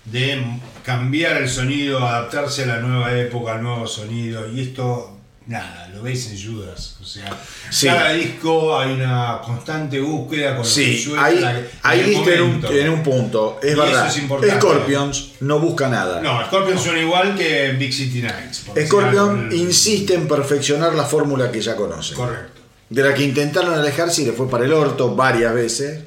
de 0.04 0.44
cambiar 0.84 1.38
el 1.38 1.48
sonido, 1.48 2.06
adaptarse 2.06 2.64
a 2.64 2.66
la 2.66 2.80
nueva 2.80 3.12
época, 3.18 3.52
al 3.54 3.62
nuevo 3.62 3.86
sonido. 3.86 4.50
Y 4.52 4.60
esto, 4.60 5.13
nada, 5.46 5.88
lo 5.94 6.02
veis 6.02 6.26
en 6.30 6.42
Judas. 6.42 6.96
O 7.02 7.04
sea, 7.04 7.30
Sí. 7.70 7.86
cada 7.86 8.12
disco 8.12 8.78
hay 8.78 8.92
una 8.92 9.40
constante 9.44 10.00
búsqueda 10.00 10.50
con 10.56 10.58
lo 10.58 10.62
que 10.62 10.68
Sí, 10.68 11.12
la- 11.14 11.60
ahí 11.82 12.00
el 12.00 12.06
diste 12.06 12.34
en 12.36 12.42
un, 12.42 12.64
en 12.66 12.88
un 12.90 13.02
punto. 13.02 13.58
Es 13.62 13.72
Y 13.72 13.78
verdad. 13.78 14.06
eso 14.08 14.16
es 14.16 14.22
importante. 14.22 14.56
Scorpions 14.56 15.32
no 15.40 15.58
busca 15.60 15.88
nada. 15.88 16.20
No, 16.22 16.44
Scorpion 16.46 16.78
suena 16.78 17.00
igual 17.00 17.36
que 17.36 17.72
Big 17.72 17.92
City 17.92 18.22
Nights. 18.22 18.64
Scorpion 18.86 19.50
insiste 19.52 20.14
en 20.14 20.26
perfeccionar 20.26 20.94
la 20.94 21.04
fórmula 21.04 21.50
que 21.52 21.60
ya 21.60 21.76
conoce. 21.76 22.14
Correcto. 22.14 22.60
De 22.88 23.02
la 23.02 23.12
que 23.14 23.24
intentaron 23.24 23.74
alejarse 23.74 24.22
y 24.22 24.26
le 24.26 24.32
fue 24.32 24.48
para 24.48 24.64
el 24.64 24.72
orto 24.72 25.14
varias 25.14 25.52
veces. 25.54 26.04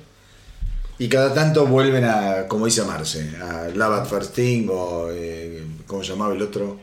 Y 0.99 1.09
cada 1.09 1.32
tanto 1.32 1.67
vuelven 1.67 2.06
a, 2.06 2.48
como 2.48 2.66
dice 2.66 2.82
Marce, 2.83 3.30
a 3.40 3.67
Love 3.75 3.99
at 4.01 4.06
First 4.07 4.33
Thing 4.33 4.67
o, 4.72 5.09
eh, 5.11 5.64
¿cómo 5.85 6.03
se 6.03 6.09
llamaba 6.09 6.33
el 6.33 6.41
otro? 6.41 6.80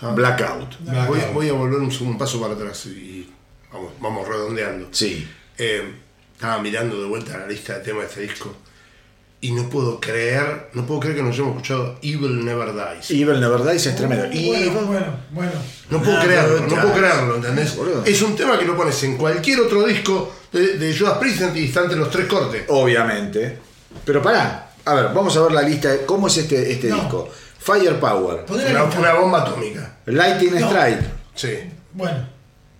Blackout. 0.00 0.76
Voy, 1.06 1.20
voy 1.32 1.48
a 1.48 1.52
volver 1.52 1.78
un, 1.80 1.90
un 2.00 2.18
paso 2.18 2.40
para 2.40 2.54
atrás 2.54 2.86
y 2.86 3.28
vamos, 3.72 3.92
vamos 4.00 4.28
redondeando. 4.28 4.88
Sí. 4.92 5.26
Eh, 5.58 5.82
estaba 6.34 6.60
mirando 6.60 7.00
de 7.00 7.06
vuelta 7.08 7.38
la 7.38 7.46
lista 7.46 7.78
de 7.78 7.84
temas 7.84 8.02
de 8.02 8.08
este 8.08 8.20
disco 8.22 8.54
y 9.40 9.52
no 9.52 9.68
puedo 9.70 10.00
creer, 10.00 10.70
no 10.74 10.86
puedo 10.86 11.00
creer 11.00 11.16
que 11.16 11.22
nos 11.22 11.32
hayamos 11.34 11.52
escuchado 11.56 11.98
Evil 12.02 12.44
Never 12.44 12.72
Dies. 12.74 13.10
Evil 13.10 13.40
Never 13.40 13.62
Dies 13.62 13.86
es 13.86 13.96
tremendo. 13.96 14.26
Y 14.32 14.46
Bueno, 14.48 14.80
bueno, 14.86 15.06
bueno. 15.30 15.52
No 15.90 16.02
puedo 16.02 16.18
Ah, 16.18 16.22
creerlo, 16.24 16.60
no 16.60 16.68
puedo 16.82 16.92
creerlo, 16.94 17.36
¿entendés? 17.36 17.76
Boludo. 17.76 18.04
Es 18.04 18.20
un 18.22 18.34
tema 18.36 18.58
que 18.58 18.64
lo 18.66 18.76
pones 18.76 19.02
en 19.04 19.16
cualquier 19.16 19.60
otro 19.60 19.86
disco 19.86 20.34
de, 20.52 20.78
de 20.78 20.98
Judas 20.98 21.18
Priest 21.18 21.42
y 21.54 21.66
está 21.66 21.82
entre 21.82 21.96
los 21.98 22.10
tres 22.10 22.26
cortes. 22.26 22.64
obviamente. 22.68 23.58
Pero 24.04 24.20
pará. 24.22 24.70
A 24.84 24.94
ver, 24.94 25.06
vamos 25.14 25.36
a 25.36 25.42
ver 25.42 25.52
la 25.52 25.62
lista. 25.62 25.90
de 25.90 26.04
¿Cómo 26.06 26.26
es 26.28 26.36
este, 26.38 26.72
este 26.72 26.88
No. 26.88 26.96
disco? 26.96 27.28
Firepower. 27.66 28.44
Una, 28.48 28.84
una 28.84 29.12
bomba 29.14 29.42
atómica. 29.42 29.96
Lightning 30.06 30.60
No. 30.60 30.68
Strike. 30.70 31.00
Sí, 31.34 31.58
Bueno, 31.92 32.28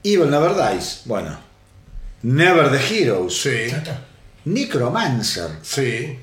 Evil 0.05 0.31
Never 0.31 0.53
Dies. 0.55 1.03
Bueno. 1.07 1.37
Never 2.23 2.71
the 2.71 2.79
Heroes. 2.79 3.37
sí. 3.43 3.73
Necromancer. 4.45 5.49
sí. 5.63 6.19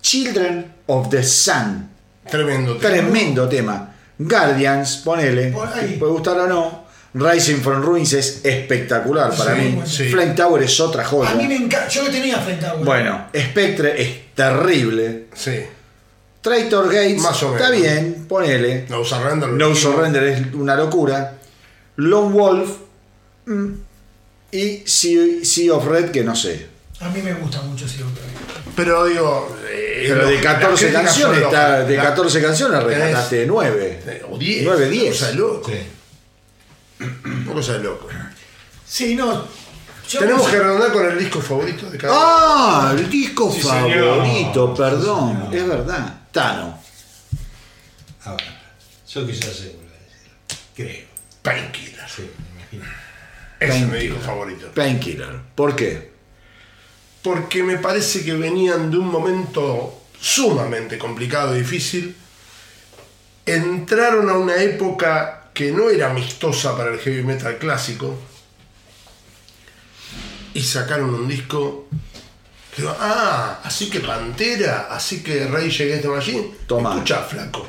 Children 0.00 0.72
of 0.86 1.10
the 1.10 1.22
Sun. 1.22 1.88
Tremendo. 2.30 2.76
tema. 2.76 2.88
Tremendo 2.88 3.48
tema. 3.48 3.94
Guardians, 4.18 4.96
ponele. 5.04 5.48
Por 5.50 5.68
ahí. 5.68 5.92
te 5.92 5.98
puede 5.98 6.12
gustar 6.12 6.38
o 6.38 6.46
no. 6.46 6.88
Rising 7.14 7.56
from 7.62 7.82
Ruins 7.82 8.12
es 8.12 8.44
espectacular 8.44 9.34
para 9.34 9.54
Sí, 9.54 9.60
mí. 9.60 9.70
bueno. 9.72 9.86
Sí. 9.88 10.08
Flame 10.08 10.32
Tower 10.34 10.62
es 10.62 10.78
otra 10.80 11.04
joya. 11.04 11.30
A 11.30 11.34
mí 11.34 11.46
me 11.48 11.56
encanta. 11.56 11.88
Yo 11.88 12.02
lo 12.04 12.10
tenía 12.10 12.36
a 12.36 12.74
uno. 12.74 12.84
Bueno, 12.84 13.26
Spectre 13.36 14.00
es 14.02 14.34
terrible. 14.34 15.26
Sí. 15.34 15.60
Traitor 16.48 16.86
Gates 16.86 17.20
Más 17.22 17.42
o 17.42 17.54
está 17.56 17.70
menos. 17.70 17.82
bien, 17.82 18.26
ponele. 18.28 18.86
No 18.88 19.04
Surrender. 19.04 19.48
No 19.50 19.74
Surrender 19.74 20.22
es 20.24 20.54
una 20.54 20.74
locura. 20.76 21.34
Lone 21.96 22.32
Wolf. 22.34 22.70
mm, 23.46 23.66
y 24.52 24.82
sea, 24.86 25.44
Sea 25.44 25.74
of 25.74 25.86
Red, 25.86 26.10
que 26.10 26.24
no 26.24 26.34
sé. 26.34 26.66
A 27.00 27.08
mí 27.10 27.20
me 27.22 27.34
gusta 27.34 27.60
mucho 27.62 27.84
ese 27.86 28.02
otro. 28.02 28.22
Pero 28.74 29.04
digo. 29.06 29.56
eh, 29.70 30.06
Pero 30.08 30.26
de 30.26 30.34
las 30.34 30.42
14 30.42 30.84
críticas 30.86 31.04
canciones, 31.06 31.42
está- 31.42 31.84
de 31.84 31.96
La- 31.96 32.02
14 32.02 32.40
canciones 32.42 32.82
rescataste 32.82 33.46
9. 33.46 34.00
eh, 34.06 34.22
O 34.30 34.38
10. 34.38 34.64
9, 34.64 34.88
10. 34.88 35.04
Una 35.04 35.12
cosa 35.12 35.28
de 35.30 35.34
loco. 35.36 35.70
Sí. 35.70 37.44
Cosa 37.52 37.72
de 37.74 37.78
loco. 37.80 38.08
Sí, 38.86 39.14
no. 39.14 39.44
yo 40.08 40.20
Tenemos 40.20 40.42
no 40.42 40.48
sé. 40.50 40.56
que 40.56 40.62
redondar 40.62 40.92
con 40.92 41.06
el 41.06 41.18
disco 41.18 41.40
favorito 41.40 41.90
de 41.90 41.98
cada 41.98 42.12
uno. 42.14 42.22
Ah, 42.24 42.94
el 42.96 43.10
disco 43.10 43.52
Sí, 43.52 43.60
favorito, 43.60 44.74
señor. 44.74 44.76
perdón. 44.76 45.48
Sí, 45.52 45.56
es 45.58 45.68
verdad. 45.68 46.17
Tano. 46.32 46.78
A 48.24 48.30
ver, 48.32 48.44
yo 49.08 49.26
quizás 49.26 49.56
sé 49.56 49.68
volver 49.70 49.96
a 49.96 50.04
decir. 50.04 50.66
Creo. 50.74 51.06
Painkiller. 51.42 52.08
Sí, 52.08 52.30
me 52.72 53.66
Ese 53.66 53.80
es 53.80 53.88
mi 53.88 53.98
disco 53.98 54.20
favorito. 54.20 54.70
Painkiller. 54.74 55.40
¿Por 55.54 55.74
qué? 55.74 56.10
Porque 57.22 57.62
me 57.62 57.78
parece 57.78 58.24
que 58.24 58.34
venían 58.34 58.90
de 58.90 58.98
un 58.98 59.08
momento 59.08 60.02
sumamente 60.20 60.98
complicado 60.98 61.56
y 61.56 61.60
difícil. 61.60 62.16
Entraron 63.46 64.28
a 64.28 64.34
una 64.34 64.56
época 64.56 65.50
que 65.54 65.72
no 65.72 65.90
era 65.90 66.10
amistosa 66.10 66.76
para 66.76 66.92
el 66.92 66.98
heavy 67.00 67.22
metal 67.22 67.58
clásico. 67.58 68.18
Y 70.54 70.62
sacaron 70.62 71.14
un 71.14 71.28
disco. 71.28 71.88
Digo, 72.82 72.96
ah, 73.00 73.60
así 73.64 73.88
que 73.90 74.00
Pantera, 74.00 74.88
así 74.90 75.22
que 75.22 75.46
Rage 75.46 75.84
Against 75.84 76.02
the 76.02 76.08
Machine. 76.08 76.54
Toma. 76.66 76.90
Escucha, 76.94 77.22
flaco. 77.22 77.66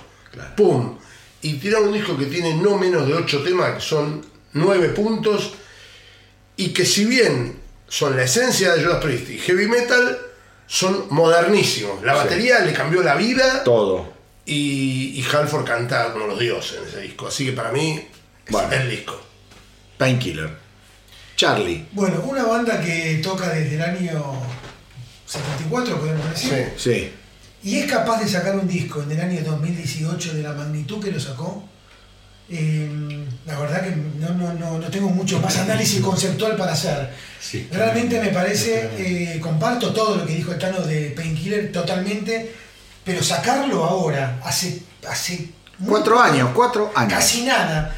Pum. 0.56 0.98
Y 1.42 1.54
tiraron 1.54 1.88
un 1.90 1.94
disco 1.94 2.18
que 2.18 2.26
tiene 2.26 2.54
no 2.56 2.78
menos 2.78 3.08
de 3.08 3.14
8 3.14 3.44
temas, 3.44 3.76
que 3.76 3.82
son 3.82 4.26
9 4.54 4.90
puntos. 4.90 5.54
Y 6.58 6.70
que 6.74 6.86
si 6.86 7.06
bien 7.06 7.58
son 7.88 8.16
la 8.18 8.24
esencia 8.24 8.74
de 8.76 8.84
Judas 8.84 9.02
Priest 9.04 9.30
y 9.30 9.38
heavy 9.40 9.68
metal, 9.68 10.18
son 10.68 11.06
modernísimos. 11.10 12.04
La 12.04 12.14
Sí. 12.14 12.20
batería 12.20 12.60
le 12.60 12.74
cambió 12.74 13.02
la 13.02 13.16
vida 13.16 13.64
Todo. 13.64 14.12
y, 14.46 15.14
y 15.20 15.26
Halford 15.34 15.64
canta 15.66 16.12
como 16.12 16.28
los 16.28 16.38
dioses 16.40 16.80
en 16.82 16.88
ese 16.90 17.02
disco. 17.02 17.28
Así 17.28 17.46
que 17.46 17.54
para 17.54 17.72
mí 17.72 18.06
es 18.46 18.52
Bueno. 18.52 18.72
el 18.74 18.90
disco. 18.90 19.20
Painkiller. 19.98 20.50
Charlie. 21.36 21.86
Bueno, 21.94 22.20
una 22.26 22.44
banda 22.44 22.82
que 22.82 23.20
toca 23.24 23.50
desde 23.50 23.76
el 23.76 23.82
año 23.82 24.22
74, 25.30 26.00
podemos 26.00 26.30
decir. 26.32 26.74
Sí. 26.76 26.90
Sí. 26.90 27.14
Y 27.62 27.78
es 27.80 27.92
capaz 27.92 28.22
de 28.22 28.28
sacar 28.28 28.56
un 28.56 28.68
disco 28.68 29.04
en 29.04 29.12
el 29.12 29.22
año 29.22 29.42
2018 29.44 30.34
de 30.34 30.44
la 30.44 30.54
magnitud 30.54 31.04
que 31.04 31.12
lo 31.12 31.20
sacó. 31.20 31.64
Eh, 32.52 33.26
la 33.46 33.60
verdad 33.60 33.84
que 33.84 33.96
no, 33.96 34.30
no, 34.30 34.54
no, 34.54 34.80
no 34.80 34.88
tengo 34.88 35.10
mucho 35.10 35.40
más 35.40 35.56
análisis 35.58 36.02
conceptual 36.02 36.56
para 36.56 36.74
hacer. 36.74 37.14
Sí. 37.40 37.68
Realmente 37.72 38.20
me 38.20 38.30
parece, 38.30 38.90
eh, 38.98 39.40
comparto 39.40 39.94
todo 39.94 40.16
lo 40.16 40.26
que 40.26 40.34
dijo 40.34 40.52
el 40.52 40.58
Tano 40.58 40.80
de 40.82 41.12
Painkiller 41.12 41.72
totalmente, 41.72 42.52
pero 43.04 43.22
sacarlo 43.22 43.84
ahora, 43.84 44.40
hace, 44.44 44.82
hace 45.08 45.50
Cuatro 45.88 46.20
años, 46.20 46.50
cuatro 46.54 46.92
años. 46.94 47.14
casi 47.14 47.44
nada, 47.44 47.96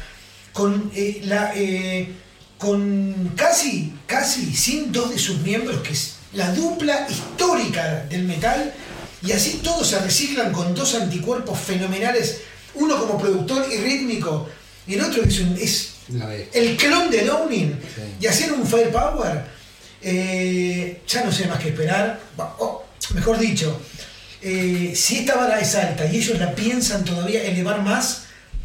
con 0.52 0.90
eh, 0.94 1.20
la 1.24 1.52
eh, 1.54 2.12
con 2.56 3.32
casi, 3.34 3.92
casi 4.06 4.54
sin 4.54 4.92
dos 4.92 5.10
de 5.10 5.18
sus 5.18 5.40
miembros, 5.40 5.80
que 5.82 5.92
es 5.92 6.14
la 6.34 6.50
dupla 6.52 7.06
histórica 7.08 8.04
del 8.08 8.24
metal, 8.24 8.72
y 9.22 9.32
así 9.32 9.60
todos 9.62 9.86
se 9.88 9.98
reciclan 9.98 10.52
con 10.52 10.74
dos 10.74 10.94
anticuerpos 10.94 11.58
fenomenales, 11.58 12.40
uno 12.74 12.98
como 12.98 13.18
productor 13.20 13.66
y 13.72 13.76
rítmico, 13.78 14.48
y 14.86 14.94
el 14.94 15.02
otro 15.02 15.22
es, 15.22 15.38
un- 15.40 15.56
es 15.60 15.88
el 16.52 16.76
clon 16.76 17.10
de 17.10 17.24
Downing, 17.24 17.78
Sí. 17.94 18.02
y 18.20 18.26
hacer 18.26 18.52
un 18.52 18.66
Firepower, 18.66 19.44
eh, 20.00 21.00
ya 21.06 21.24
no 21.24 21.30
sé 21.32 21.46
más 21.46 21.58
que 21.58 21.68
esperar, 21.68 22.18
Va, 22.38 22.56
o, 22.58 22.84
mejor 23.14 23.38
dicho, 23.38 23.80
eh, 24.40 24.92
si 24.96 25.18
esta 25.18 25.36
vara 25.36 25.60
es 25.60 25.74
alta 25.76 26.06
y 26.06 26.16
ellos 26.16 26.38
la 26.38 26.52
piensan 26.54 27.04
todavía 27.04 27.42
elevar 27.44 27.82
más, 27.82 28.22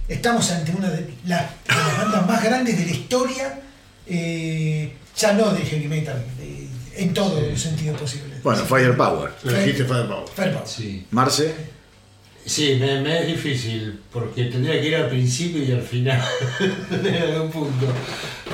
estamos 0.07 0.49
ante 0.51 0.71
una 0.71 0.89
de, 0.89 1.07
la- 1.25 1.49
de 1.67 1.75
las 1.75 1.97
bandas 1.97 2.25
más 2.27 2.43
grandes 2.43 2.79
de 2.79 2.85
la 2.85 2.91
historia, 2.91 3.59
eh, 4.07 4.93
ya 5.17 5.33
no 5.33 5.51
de 5.53 5.61
heavy 5.65 5.87
metal, 5.87 6.23
de- 6.39 6.67
en 6.97 7.13
todo 7.13 7.39
el 7.39 7.57
sentido 7.57 7.95
posible. 7.95 8.35
Bueno, 8.43 8.63
Firepower. 8.65 9.31
Elegiste 9.45 9.85
Firepower. 9.85 10.27
Firepower. 10.35 10.67
Sí. 10.67 11.05
Marce. 11.11 11.53
Sí, 12.45 12.77
me, 12.79 13.01
me 13.01 13.19
es 13.21 13.27
difícil, 13.27 13.99
porque 14.11 14.45
tendría 14.45 14.79
que 14.79 14.87
ir 14.87 14.95
al 14.95 15.09
principio 15.09 15.61
y 15.63 15.71
al 15.73 15.81
final, 15.81 16.23
en 17.03 17.15
algún 17.33 17.51
punto. 17.51 17.87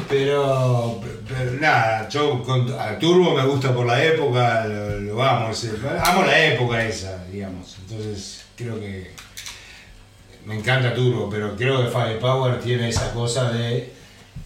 Pero, 0.10 1.00
Pero 1.28 1.52
nada, 1.62 2.10
yo 2.10 2.42
con, 2.44 2.72
a 2.74 2.98
Turbo 2.98 3.36
me 3.36 3.46
gusta 3.46 3.74
por 3.74 3.86
la 3.86 4.04
época, 4.04 4.66
lo, 4.66 5.00
lo 5.00 5.24
amo, 5.24 5.52
ese- 5.52 5.74
amo 6.04 6.24
la 6.24 6.46
época 6.54 6.84
esa, 6.84 7.24
digamos. 7.26 7.78
Entonces 7.88 8.44
creo 8.58 8.80
que 8.80 9.12
me 10.46 10.56
encanta 10.58 10.94
Turbo, 10.96 11.30
pero 11.30 11.56
creo 11.56 11.84
que 11.86 11.92
Firepower 11.92 12.60
tiene 12.62 12.90
esa 12.90 13.14
cosa 13.14 13.52
de 13.52 13.94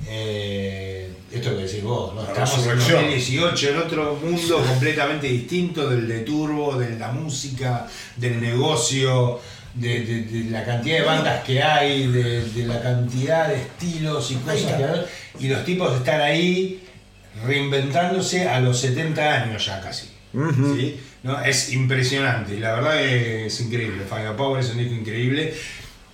eh, 0.07 1.09
esto 1.31 1.49
que 1.57 1.63
decís 1.63 1.83
vos, 1.83 2.13
estamos 2.27 2.53
en 2.53 2.57
resurrección. 2.57 3.01
2018 3.03 3.69
en 3.69 3.77
otro 3.77 4.15
mundo 4.23 4.63
completamente 4.67 5.27
distinto 5.27 5.89
del 5.89 6.07
de 6.07 6.19
Turbo, 6.21 6.77
de 6.77 6.97
la 6.97 7.11
música, 7.11 7.87
del 8.15 8.39
negocio. 8.41 9.39
De, 9.73 9.99
de- 10.05 10.23
de 10.23 10.49
la 10.49 10.65
cantidad 10.65 10.97
de 10.97 11.03
bandas 11.05 11.43
que 11.43 11.61
hay, 11.61 12.07
de, 12.07 12.41
de 12.49 12.65
la 12.65 12.81
cantidad 12.81 13.47
de 13.47 13.57
estilos 13.57 14.31
y 14.31 14.35
cosas 14.37 14.73
que 14.73 14.83
hay, 14.83 15.05
y 15.39 15.49
los 15.49 15.63
tipos 15.65 15.95
están 15.95 16.19
ahí 16.19 16.81
reinventándose 17.45 18.47
a 18.47 18.59
los 18.59 18.79
70 18.79 19.43
años 19.43 19.63
ya 19.65 19.79
casi. 19.81 20.07
¿sí? 20.75 20.99
¿No? 21.23 21.39
Es 21.43 21.71
impresionante 21.73 22.55
y 22.55 22.59
la 22.59 22.73
verdad 22.73 23.03
es 23.03 23.59
increíble. 23.61 24.03
Firepower 24.09 24.61
es 24.61 24.69
un 24.71 24.77
disco 24.79 24.93
increíble 24.95 25.53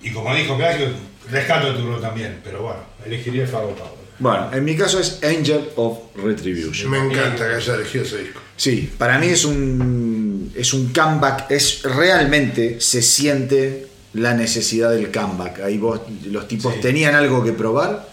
y 0.02 0.10
como 0.10 0.34
dijo 0.34 0.56
Clásico, 0.58 0.90
rescato 1.30 1.74
Turbo 1.74 1.96
también, 1.98 2.40
pero 2.44 2.62
bueno, 2.62 2.80
elegiría 3.06 3.46
Firepower. 3.46 4.03
Bueno, 4.18 4.50
en 4.52 4.64
mi 4.64 4.76
caso 4.76 5.00
es 5.00 5.18
Angel 5.24 5.68
of 5.76 5.98
Retribution. 6.16 6.90
Me 6.90 6.98
encanta 6.98 7.48
que 7.48 7.56
haya 7.56 7.74
elegido 7.74 8.04
ese 8.04 8.18
disco. 8.18 8.40
Sí, 8.56 8.90
para 8.96 9.18
mí 9.18 9.26
es 9.26 9.44
un, 9.44 10.52
es 10.54 10.72
un 10.72 10.92
comeback, 10.92 11.50
es 11.50 11.82
realmente 11.82 12.80
se 12.80 13.02
siente 13.02 13.88
la 14.14 14.32
necesidad 14.34 14.92
del 14.92 15.10
comeback. 15.10 15.60
Ahí 15.60 15.78
vos, 15.78 16.00
los 16.26 16.46
tipos 16.46 16.74
Sí. 16.74 16.80
tenían 16.80 17.16
algo 17.16 17.42
que 17.42 17.52
probar 17.52 18.08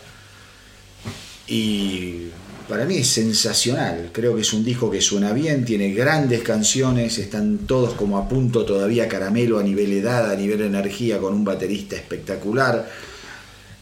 y 1.48 2.30
para 2.68 2.86
mí 2.86 2.98
es 2.98 3.08
sensacional. 3.08 4.10
Creo 4.12 4.36
que 4.36 4.42
es 4.42 4.54
un 4.54 4.64
disco 4.64 4.90
que 4.90 5.02
suena 5.02 5.34
bien, 5.34 5.66
tiene 5.66 5.94
grandes 5.94 6.42
canciones, 6.42 7.18
están 7.18 7.60
todos 7.68 7.94
como 7.94 8.18
a 8.18 8.28
punto 8.28 8.66
todavía 8.66 9.08
caramelo 9.08 9.60
a 9.60 9.64
nivel 9.64 9.92
edad, 9.94 10.32
a 10.32 10.36
nivel 10.36 10.62
energía, 10.62 11.20
con 11.20 11.34
un 11.34 11.44
baterista 11.44 11.96
espectacular. 11.96 12.90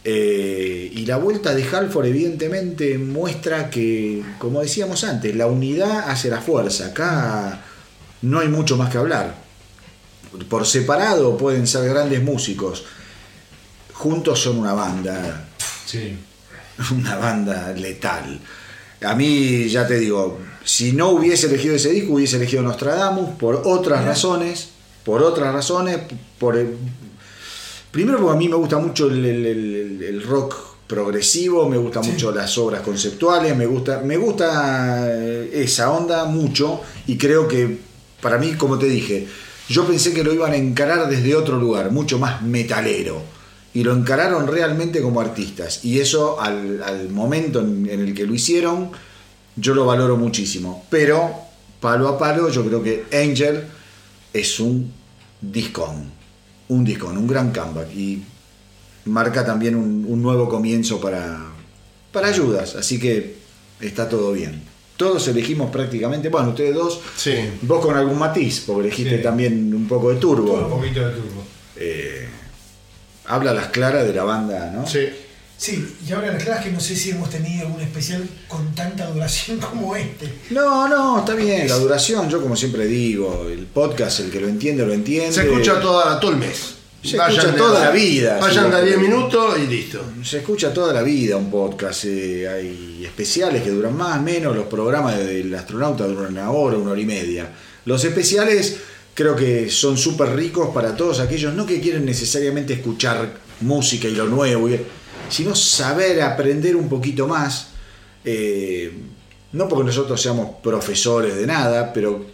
Eh, 0.03 0.92
y 0.94 1.06
la 1.06 1.18
vuelta 1.18 1.53
de 1.53 1.64
Halford 1.64 2.06
evidentemente 2.06 2.98
muestra 2.98 3.69
que, 3.69 4.24
como 4.38 4.61
decíamos 4.61 5.03
antes, 5.03 5.36
la 5.36 5.48
unidad 5.48 6.10
hace 6.10 6.30
la 6.30 6.42
fuerza. 6.42 6.88
Acá 6.88 7.61
no 8.22 8.40
hay 8.40 8.48
mucho 8.48 8.78
más 8.78 8.90
que 8.90 8.98
hablar. 8.98 9.36
Por 10.50 10.66
separado 10.66 11.38
pueden 11.38 11.68
ser 11.68 11.90
grandes 11.90 12.24
músicos. 12.24 12.86
Juntos 13.94 14.40
son 14.40 14.60
una 14.60 14.74
banda, 14.74 15.48
Sí. 15.86 16.18
una 16.95 17.16
banda 17.18 17.74
letal. 17.74 18.40
A 19.02 19.16
mí, 19.16 19.68
ya 19.69 19.88
te 19.88 19.98
digo, 20.00 20.40
si 20.64 20.92
no 20.92 21.10
hubiese 21.10 21.48
elegido 21.48 21.76
ese 21.76 21.90
disco, 21.90 22.14
hubiese 22.14 22.38
elegido 22.38 22.61
Nostradamus 22.61 23.32
por 23.38 23.64
otras 23.66 24.06
razones. 24.06 24.69
Por 25.03 25.24
otras 25.24 25.53
razones. 25.53 26.00
Por 26.38 26.58
Primero 27.92 28.19
porque 28.19 28.34
a 28.35 28.38
mí 28.38 28.48
me 28.50 28.56
gusta 28.56 28.77
mucho 28.77 29.08
el, 29.08 29.26
el- 29.26 29.45
el- 29.45 30.03
el 30.03 30.24
rock 30.24 30.56
progresivo, 30.88 31.68
me 31.69 31.77
gustan 31.77 32.03
Sí. 32.03 32.11
mucho 32.11 32.32
las 32.32 32.58
obras 32.58 32.82
conceptuales, 32.82 33.56
me 33.56 33.66
gusta, 33.66 34.01
me 34.03 34.18
gusta 34.18 35.08
eh, 35.11 35.50
esa 35.53 35.92
onda 35.92 36.26
mucho 36.26 36.82
y 37.08 37.18
creo 37.18 37.48
que 37.48 37.77
para 38.22 38.38
mí, 38.38 38.53
como 38.53 38.77
te 38.80 38.88
dije, 38.88 39.27
yo 39.69 39.85
pensé 39.85 40.14
que 40.14 40.24
lo 40.24 40.34
iban 40.34 40.51
a 40.53 40.56
encarar 40.58 41.08
desde 41.09 41.35
otro 41.35 41.58
lugar, 41.59 41.92
mucho 41.92 42.18
más 42.19 42.42
metalero. 42.42 43.22
Y 43.72 43.84
lo 43.84 43.93
encararon 43.93 44.48
realmente 44.48 45.00
como 45.00 45.22
artistas. 45.22 45.85
Y 45.85 46.00
eso 46.00 46.42
al, 46.42 46.82
al 46.82 47.08
momento 47.09 47.59
en, 47.61 47.88
en 47.88 48.00
el 48.00 48.16
que 48.16 48.26
lo 48.26 48.34
hicieron, 48.34 48.90
yo 49.56 49.76
lo 49.76 49.85
valoro 49.85 50.18
muchísimo. 50.18 50.85
Pero, 50.90 51.32
palo 51.80 52.08
a 52.08 52.18
palo, 52.18 52.50
yo 52.50 52.66
creo 52.66 52.82
que 52.82 53.06
Angel 53.14 53.66
es 54.34 54.59
un 54.59 54.92
discón. 55.40 56.11
Un 56.70 56.84
discón, 56.86 57.18
un 57.18 57.28
gran 57.28 57.52
comeback. 57.52 57.94
Y 57.96 58.24
marca 59.06 59.46
también 59.46 59.76
un, 59.76 60.06
un 60.08 60.22
nuevo 60.22 60.48
comienzo 60.48 61.00
para, 61.02 61.40
para 62.12 62.28
ayudas. 62.30 62.76
Así 62.76 63.00
que 63.00 63.36
está 63.82 64.08
todo 64.08 64.32
bien. 64.32 64.62
Todos 64.98 65.28
elegimos 65.30 65.72
prácticamente, 65.72 66.28
bueno, 66.30 66.50
ustedes 66.50 66.76
dos, 66.76 67.00
Sí. 67.16 67.34
vos 67.62 67.84
con 67.86 67.96
algún 67.96 68.20
matiz, 68.20 68.64
porque 68.68 68.88
elegiste 68.88 69.18
Sí. 69.18 69.24
también 69.24 69.74
un 69.74 69.88
poco 69.88 70.10
de 70.10 70.18
turbo. 70.18 70.54
Un 70.56 70.70
poquito 70.70 71.00
de 71.08 71.14
Turbo. 71.14 71.44
Eh, 71.78 72.28
habla 73.28 73.54
las 73.54 73.68
claras 73.68 74.06
de 74.06 74.14
la 74.14 74.24
banda, 74.24 74.72
¿no? 74.76 74.86
Sí. 74.86 75.08
Sí, 75.60 75.86
y 76.08 76.12
ahora 76.14 76.32
la 76.32 76.38
clave 76.38 76.60
es 76.60 76.66
que 76.68 76.72
no 76.72 76.80
sé 76.80 76.96
si 76.96 77.10
hemos 77.10 77.30
tenido 77.30 77.68
un 77.68 77.82
especial 77.82 78.26
con 78.48 78.74
tanta 78.74 79.08
duración 79.08 79.58
como 79.70 79.94
este. 79.94 80.32
No, 80.52 80.88
no, 80.88 81.20
está 81.20 81.34
bien, 81.36 81.68
la 81.68 81.76
duración, 81.76 82.30
yo 82.30 82.42
como 82.42 82.56
siempre 82.56 82.86
digo, 82.88 83.46
el 83.52 83.66
podcast, 83.66 84.22
el 84.22 84.32
que 84.32 84.40
lo 84.40 84.48
entiende, 84.48 84.86
lo 84.86 84.94
entiende. 84.94 85.34
Se 85.34 85.42
escucha 85.44 85.82
toda, 85.82 86.18
todo 86.18 86.32
el 86.32 86.38
mes. 86.38 86.76
Se 87.04 87.18
escucha 87.18 87.54
toda 87.56 87.84
la 87.86 87.92
vida, 87.92 88.40
Vayan 88.40 88.72
de 88.72 88.78
a 88.78 88.82
10 88.82 88.98
minutos 89.00 89.58
y 89.62 89.68
listo. 89.68 90.02
Se 90.24 90.38
escucha 90.38 90.74
toda 90.74 90.94
la 90.94 91.02
vida 91.02 91.36
un 91.36 91.52
podcast, 91.52 92.06
eh, 92.06 92.48
hay 92.48 93.04
especiales 93.06 93.62
que 93.62 93.70
duran 93.70 93.98
más, 93.98 94.22
menos, 94.22 94.56
los 94.56 94.66
programas 94.68 95.18
del 95.18 95.54
astronauta 95.56 96.08
duran 96.08 96.32
una 96.34 96.52
hora, 96.52 96.78
una 96.78 96.92
hora 96.92 97.02
y 97.02 97.06
media. 97.06 97.50
Los 97.84 98.06
especiales 98.06 98.78
creo 99.14 99.36
que 99.36 99.70
son 99.70 99.98
súper 99.98 100.34
ricos 100.36 100.70
para 100.74 100.96
todos 100.96 101.20
aquellos, 101.20 101.54
no 101.54 101.66
que 101.66 101.82
quieren 101.82 102.06
necesariamente 102.06 102.74
escuchar 102.74 103.34
música 103.62 104.08
y 104.08 104.12
lo 104.16 104.26
nuevo, 104.26 104.70
y- 104.70 104.80
sino 105.30 105.56
saber 105.56 106.22
aprender 106.22 106.75
un 106.75 106.90
poquito 106.90 107.27
más. 107.27 107.69
eh, 108.25 108.91
no 109.51 109.67
porque 109.67 109.85
nosotros 109.85 110.22
seamos 110.22 110.58
profesores 110.61 111.35
de 111.35 111.48
nada, 111.48 111.91
pero 111.91 112.25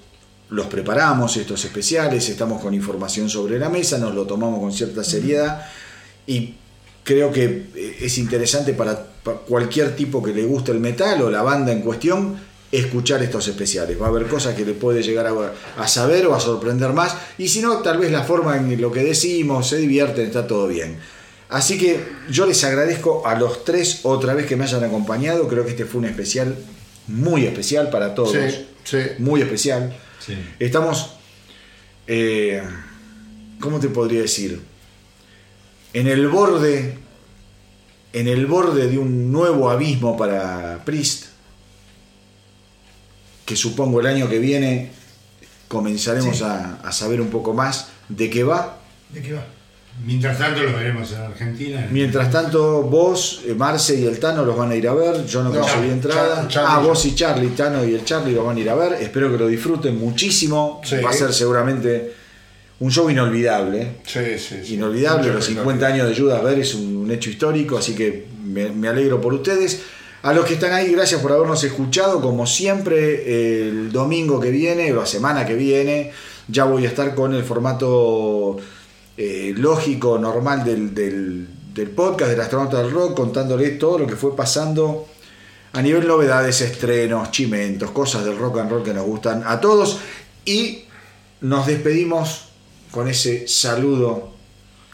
los 0.49 0.67
preparamos, 0.67 1.37
estos 1.37 1.63
especiales, 1.65 2.27
estamos 2.29 2.61
con 2.61 2.73
información 2.73 3.29
sobre 3.29 3.57
la 3.57 3.69
mesa, 3.69 3.97
nos 3.97 4.13
lo 4.13 4.25
tomamos 4.25 4.59
con 4.59 4.71
cierta 4.71 5.03
seriedad 5.03 5.65
y 6.27 6.55
creo 7.03 7.31
que 7.31 7.67
eh, 7.75 7.97
es 8.01 8.17
interesante 8.17 8.73
para, 8.73 9.05
para 9.23 9.37
cualquier 9.37 9.95
tipo 9.95 10.21
que 10.21 10.33
le 10.33 10.43
guste 10.45 10.71
el 10.71 10.79
metal 10.79 11.21
o 11.21 11.29
la 11.29 11.41
banda 11.41 11.71
en 11.71 11.81
cuestión 11.81 12.37
escuchar 12.71 13.23
estos 13.23 13.47
especiales. 13.47 13.99
Va 13.99 14.07
a 14.07 14.09
haber 14.09 14.27
cosas 14.27 14.53
que 14.53 14.65
le 14.65 14.73
puede 14.73 15.01
llegar 15.01 15.27
a, 15.27 15.53
a 15.81 15.87
saber 15.87 16.27
o 16.27 16.35
a 16.35 16.39
sorprender 16.39 16.91
más 16.91 17.15
y 17.37 17.47
si 17.47 17.61
no, 17.61 17.77
tal 17.77 17.97
vez 17.97 18.11
la 18.11 18.23
forma 18.23 18.57
en 18.57 18.81
lo 18.81 18.91
que 18.91 19.03
decimos, 19.03 19.69
se 19.69 19.77
divierten, 19.77 20.25
está 20.25 20.45
todo 20.45 20.67
bien. 20.67 20.97
Así 21.49 21.77
que 21.77 22.03
yo 22.29 22.45
les 22.45 22.63
agradezco 22.63 23.25
a 23.27 23.35
los 23.35 23.63
tres 23.65 23.99
otra 24.03 24.33
vez 24.33 24.45
que 24.47 24.55
me 24.55 24.63
hayan 24.63 24.83
acompañado. 24.83 25.47
Creo 25.47 25.63
que 25.63 25.71
este 25.71 25.85
fue 25.85 25.99
un 25.99 26.05
especial 26.05 26.55
muy 27.07 27.45
especial 27.45 27.89
para 27.89 28.15
todos. 28.15 28.31
Sí, 28.33 28.65
sí. 28.83 28.97
Muy 29.19 29.41
especial. 29.41 29.95
Sí. 30.19 30.35
Estamos, 30.59 31.11
eh, 32.07 32.63
¿cómo 33.59 33.79
te 33.79 33.89
podría 33.89 34.21
decir? 34.21 34.61
En 35.93 36.07
el 36.07 36.27
borde, 36.27 36.97
en 38.13 38.27
el 38.27 38.47
borde 38.47 38.87
de 38.87 38.97
un 38.97 39.31
nuevo 39.31 39.69
abismo 39.69 40.17
para 40.17 40.83
Priest, 40.83 41.25
que 43.45 43.55
supongo 43.55 43.99
el 43.99 44.07
año 44.07 44.27
que 44.27 44.39
viene 44.39 44.91
comenzaremos 45.67 46.37
Sí. 46.37 46.43
a, 46.43 46.79
a 46.83 46.91
saber 46.91 47.21
un 47.21 47.29
poco 47.29 47.53
más 47.53 47.89
de 48.09 48.29
qué 48.29 48.43
va. 48.43 48.79
¿De 49.09 49.21
qué 49.21 49.33
va? 49.33 49.45
Mientras 50.03 50.37
tanto 50.37 50.61
lo 50.61 50.73
veremos 50.73 51.11
en 51.13 51.21
Argentina. 51.21 51.87
Mientras 51.89 52.29
tanto, 52.29 52.83
vos, 52.83 53.41
eh, 53.47 53.53
Marce 53.55 53.95
y 53.99 54.05
el 54.05 54.19
Tano 54.19 54.43
los 54.45 54.55
van 54.57 54.71
a 54.71 54.75
ir 54.75 54.87
a 54.87 54.93
ver. 54.93 55.25
Yo 55.25 55.41
no, 55.41 55.49
No, 55.49 55.61
conseguí 55.61 55.87
Char- 55.87 55.91
entrada. 55.93 56.47
Ah, 56.67 56.79
vos 56.79 57.05
y 57.05 57.15
Charlie, 57.15 57.49
Tano 57.49 57.83
y 57.85 57.95
el 57.95 58.03
Charlie 58.03 58.33
los 58.35 58.45
van 58.45 58.57
a 58.57 58.59
ir 58.59 58.69
a 58.69 58.75
ver. 58.75 58.93
Espero 59.01 59.31
que 59.31 59.37
lo 59.37 59.47
disfruten 59.47 59.97
muchísimo. 59.97 60.81
Sí. 60.83 60.97
Va 61.03 61.09
a 61.09 61.13
ser 61.13 61.33
seguramente 61.33 62.13
un 62.79 62.91
show 62.91 63.09
inolvidable. 63.09 63.97
Sí, 64.05 64.19
sí, 64.37 64.57
sí. 64.63 64.73
Inolvidable. 64.75 65.31
Los 65.31 65.47
que 65.47 65.53
50 65.53 65.87
años 65.87 66.09
de 66.09 66.15
Judas 66.15 66.43
Ver 66.43 66.59
es 66.59 66.75
un, 66.75 67.09
hecho 67.09 67.29
histórico, 67.29 67.77
así 67.77 67.95
que 67.95 68.25
me, 68.43 68.69
me 68.69 68.87
alegro 68.89 69.21
por 69.21 69.33
ustedes. 69.33 69.81
A 70.23 70.33
los 70.33 70.45
que 70.45 70.55
están 70.55 70.73
ahí, 70.73 70.91
gracias 70.91 71.21
por 71.21 71.31
habernos 71.31 71.63
escuchado. 71.63 72.19
Como 72.19 72.45
siempre, 72.45 73.67
el 73.69 73.91
domingo 73.91 74.39
que 74.39 74.49
viene, 74.51 74.91
la 74.91 75.05
semana 75.05 75.45
que 75.45 75.55
viene, 75.55 76.11
ya 76.47 76.65
voy 76.65 76.85
a 76.85 76.89
estar 76.89 77.15
con 77.15 77.33
el 77.33 77.43
formato 77.43 78.57
eh, 79.17 79.53
lógico, 79.55 80.17
normal 80.17 80.63
del, 80.63 80.93
del- 80.93 81.47
del 81.73 81.89
podcast 81.89 82.31
del 82.31 82.39
astronauta 82.41 82.81
del 82.81 82.91
rock, 82.91 83.15
contándoles 83.17 83.77
todo 83.77 83.99
lo 83.99 84.07
que 84.07 84.15
fue 84.15 84.33
pasando 84.33 85.07
a 85.73 85.81
nivel 85.81 86.07
novedades, 86.07 86.61
estrenos, 86.61 87.31
chimentos, 87.31 87.91
cosas 87.91 88.23
del 88.23 88.37
rock 88.37 88.59
and 88.59 88.71
roll 88.71 88.81
que 88.83 88.93
nos 88.93 89.05
gustan 89.05 89.43
a 89.45 89.59
todos. 89.59 89.97
Y 90.45 90.85
nos 91.41 91.67
despedimos 91.67 92.45
con 92.91 93.09
ese 93.09 93.45
saludo 93.49 94.33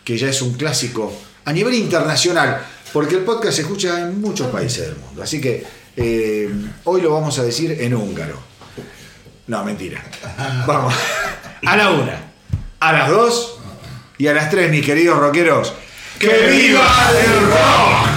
que 0.04 0.18
ya 0.18 0.28
es 0.30 0.42
un 0.42 0.54
clásico 0.54 1.14
a 1.46 1.54
nivel 1.54 1.76
internacional, 1.76 2.66
porque 2.92 3.16
el 3.18 3.22
podcast 3.26 3.58
se 3.58 3.62
escucha 3.62 4.02
en 4.02 4.20
muchos 4.20 4.48
países 4.48 4.88
del 4.88 4.96
mundo. 4.98 5.22
Así 5.22 5.40
que 5.40 5.64
eh, 5.96 6.50
hoy 6.86 7.02
lo 7.02 7.14
vamos 7.14 7.38
a 7.38 7.44
decir 7.44 7.78
en 7.80 7.94
húngaro. 7.94 8.40
No, 9.46 9.64
mentira. 9.64 10.04
Vamos. 10.66 10.96
A 11.68 11.78
la 11.78 11.92
una, 11.92 12.32
a 12.80 12.92
las 12.92 13.10
dos 13.12 13.51
y 14.22 14.28
a 14.28 14.34
las 14.34 14.52
tres, 14.52 14.70
mis 14.70 14.86
queridos 14.86 15.18
rockeros. 15.18 15.74
¡Que 16.20 16.28
viva 16.28 17.10
el 17.10 17.46
rock! 17.48 18.11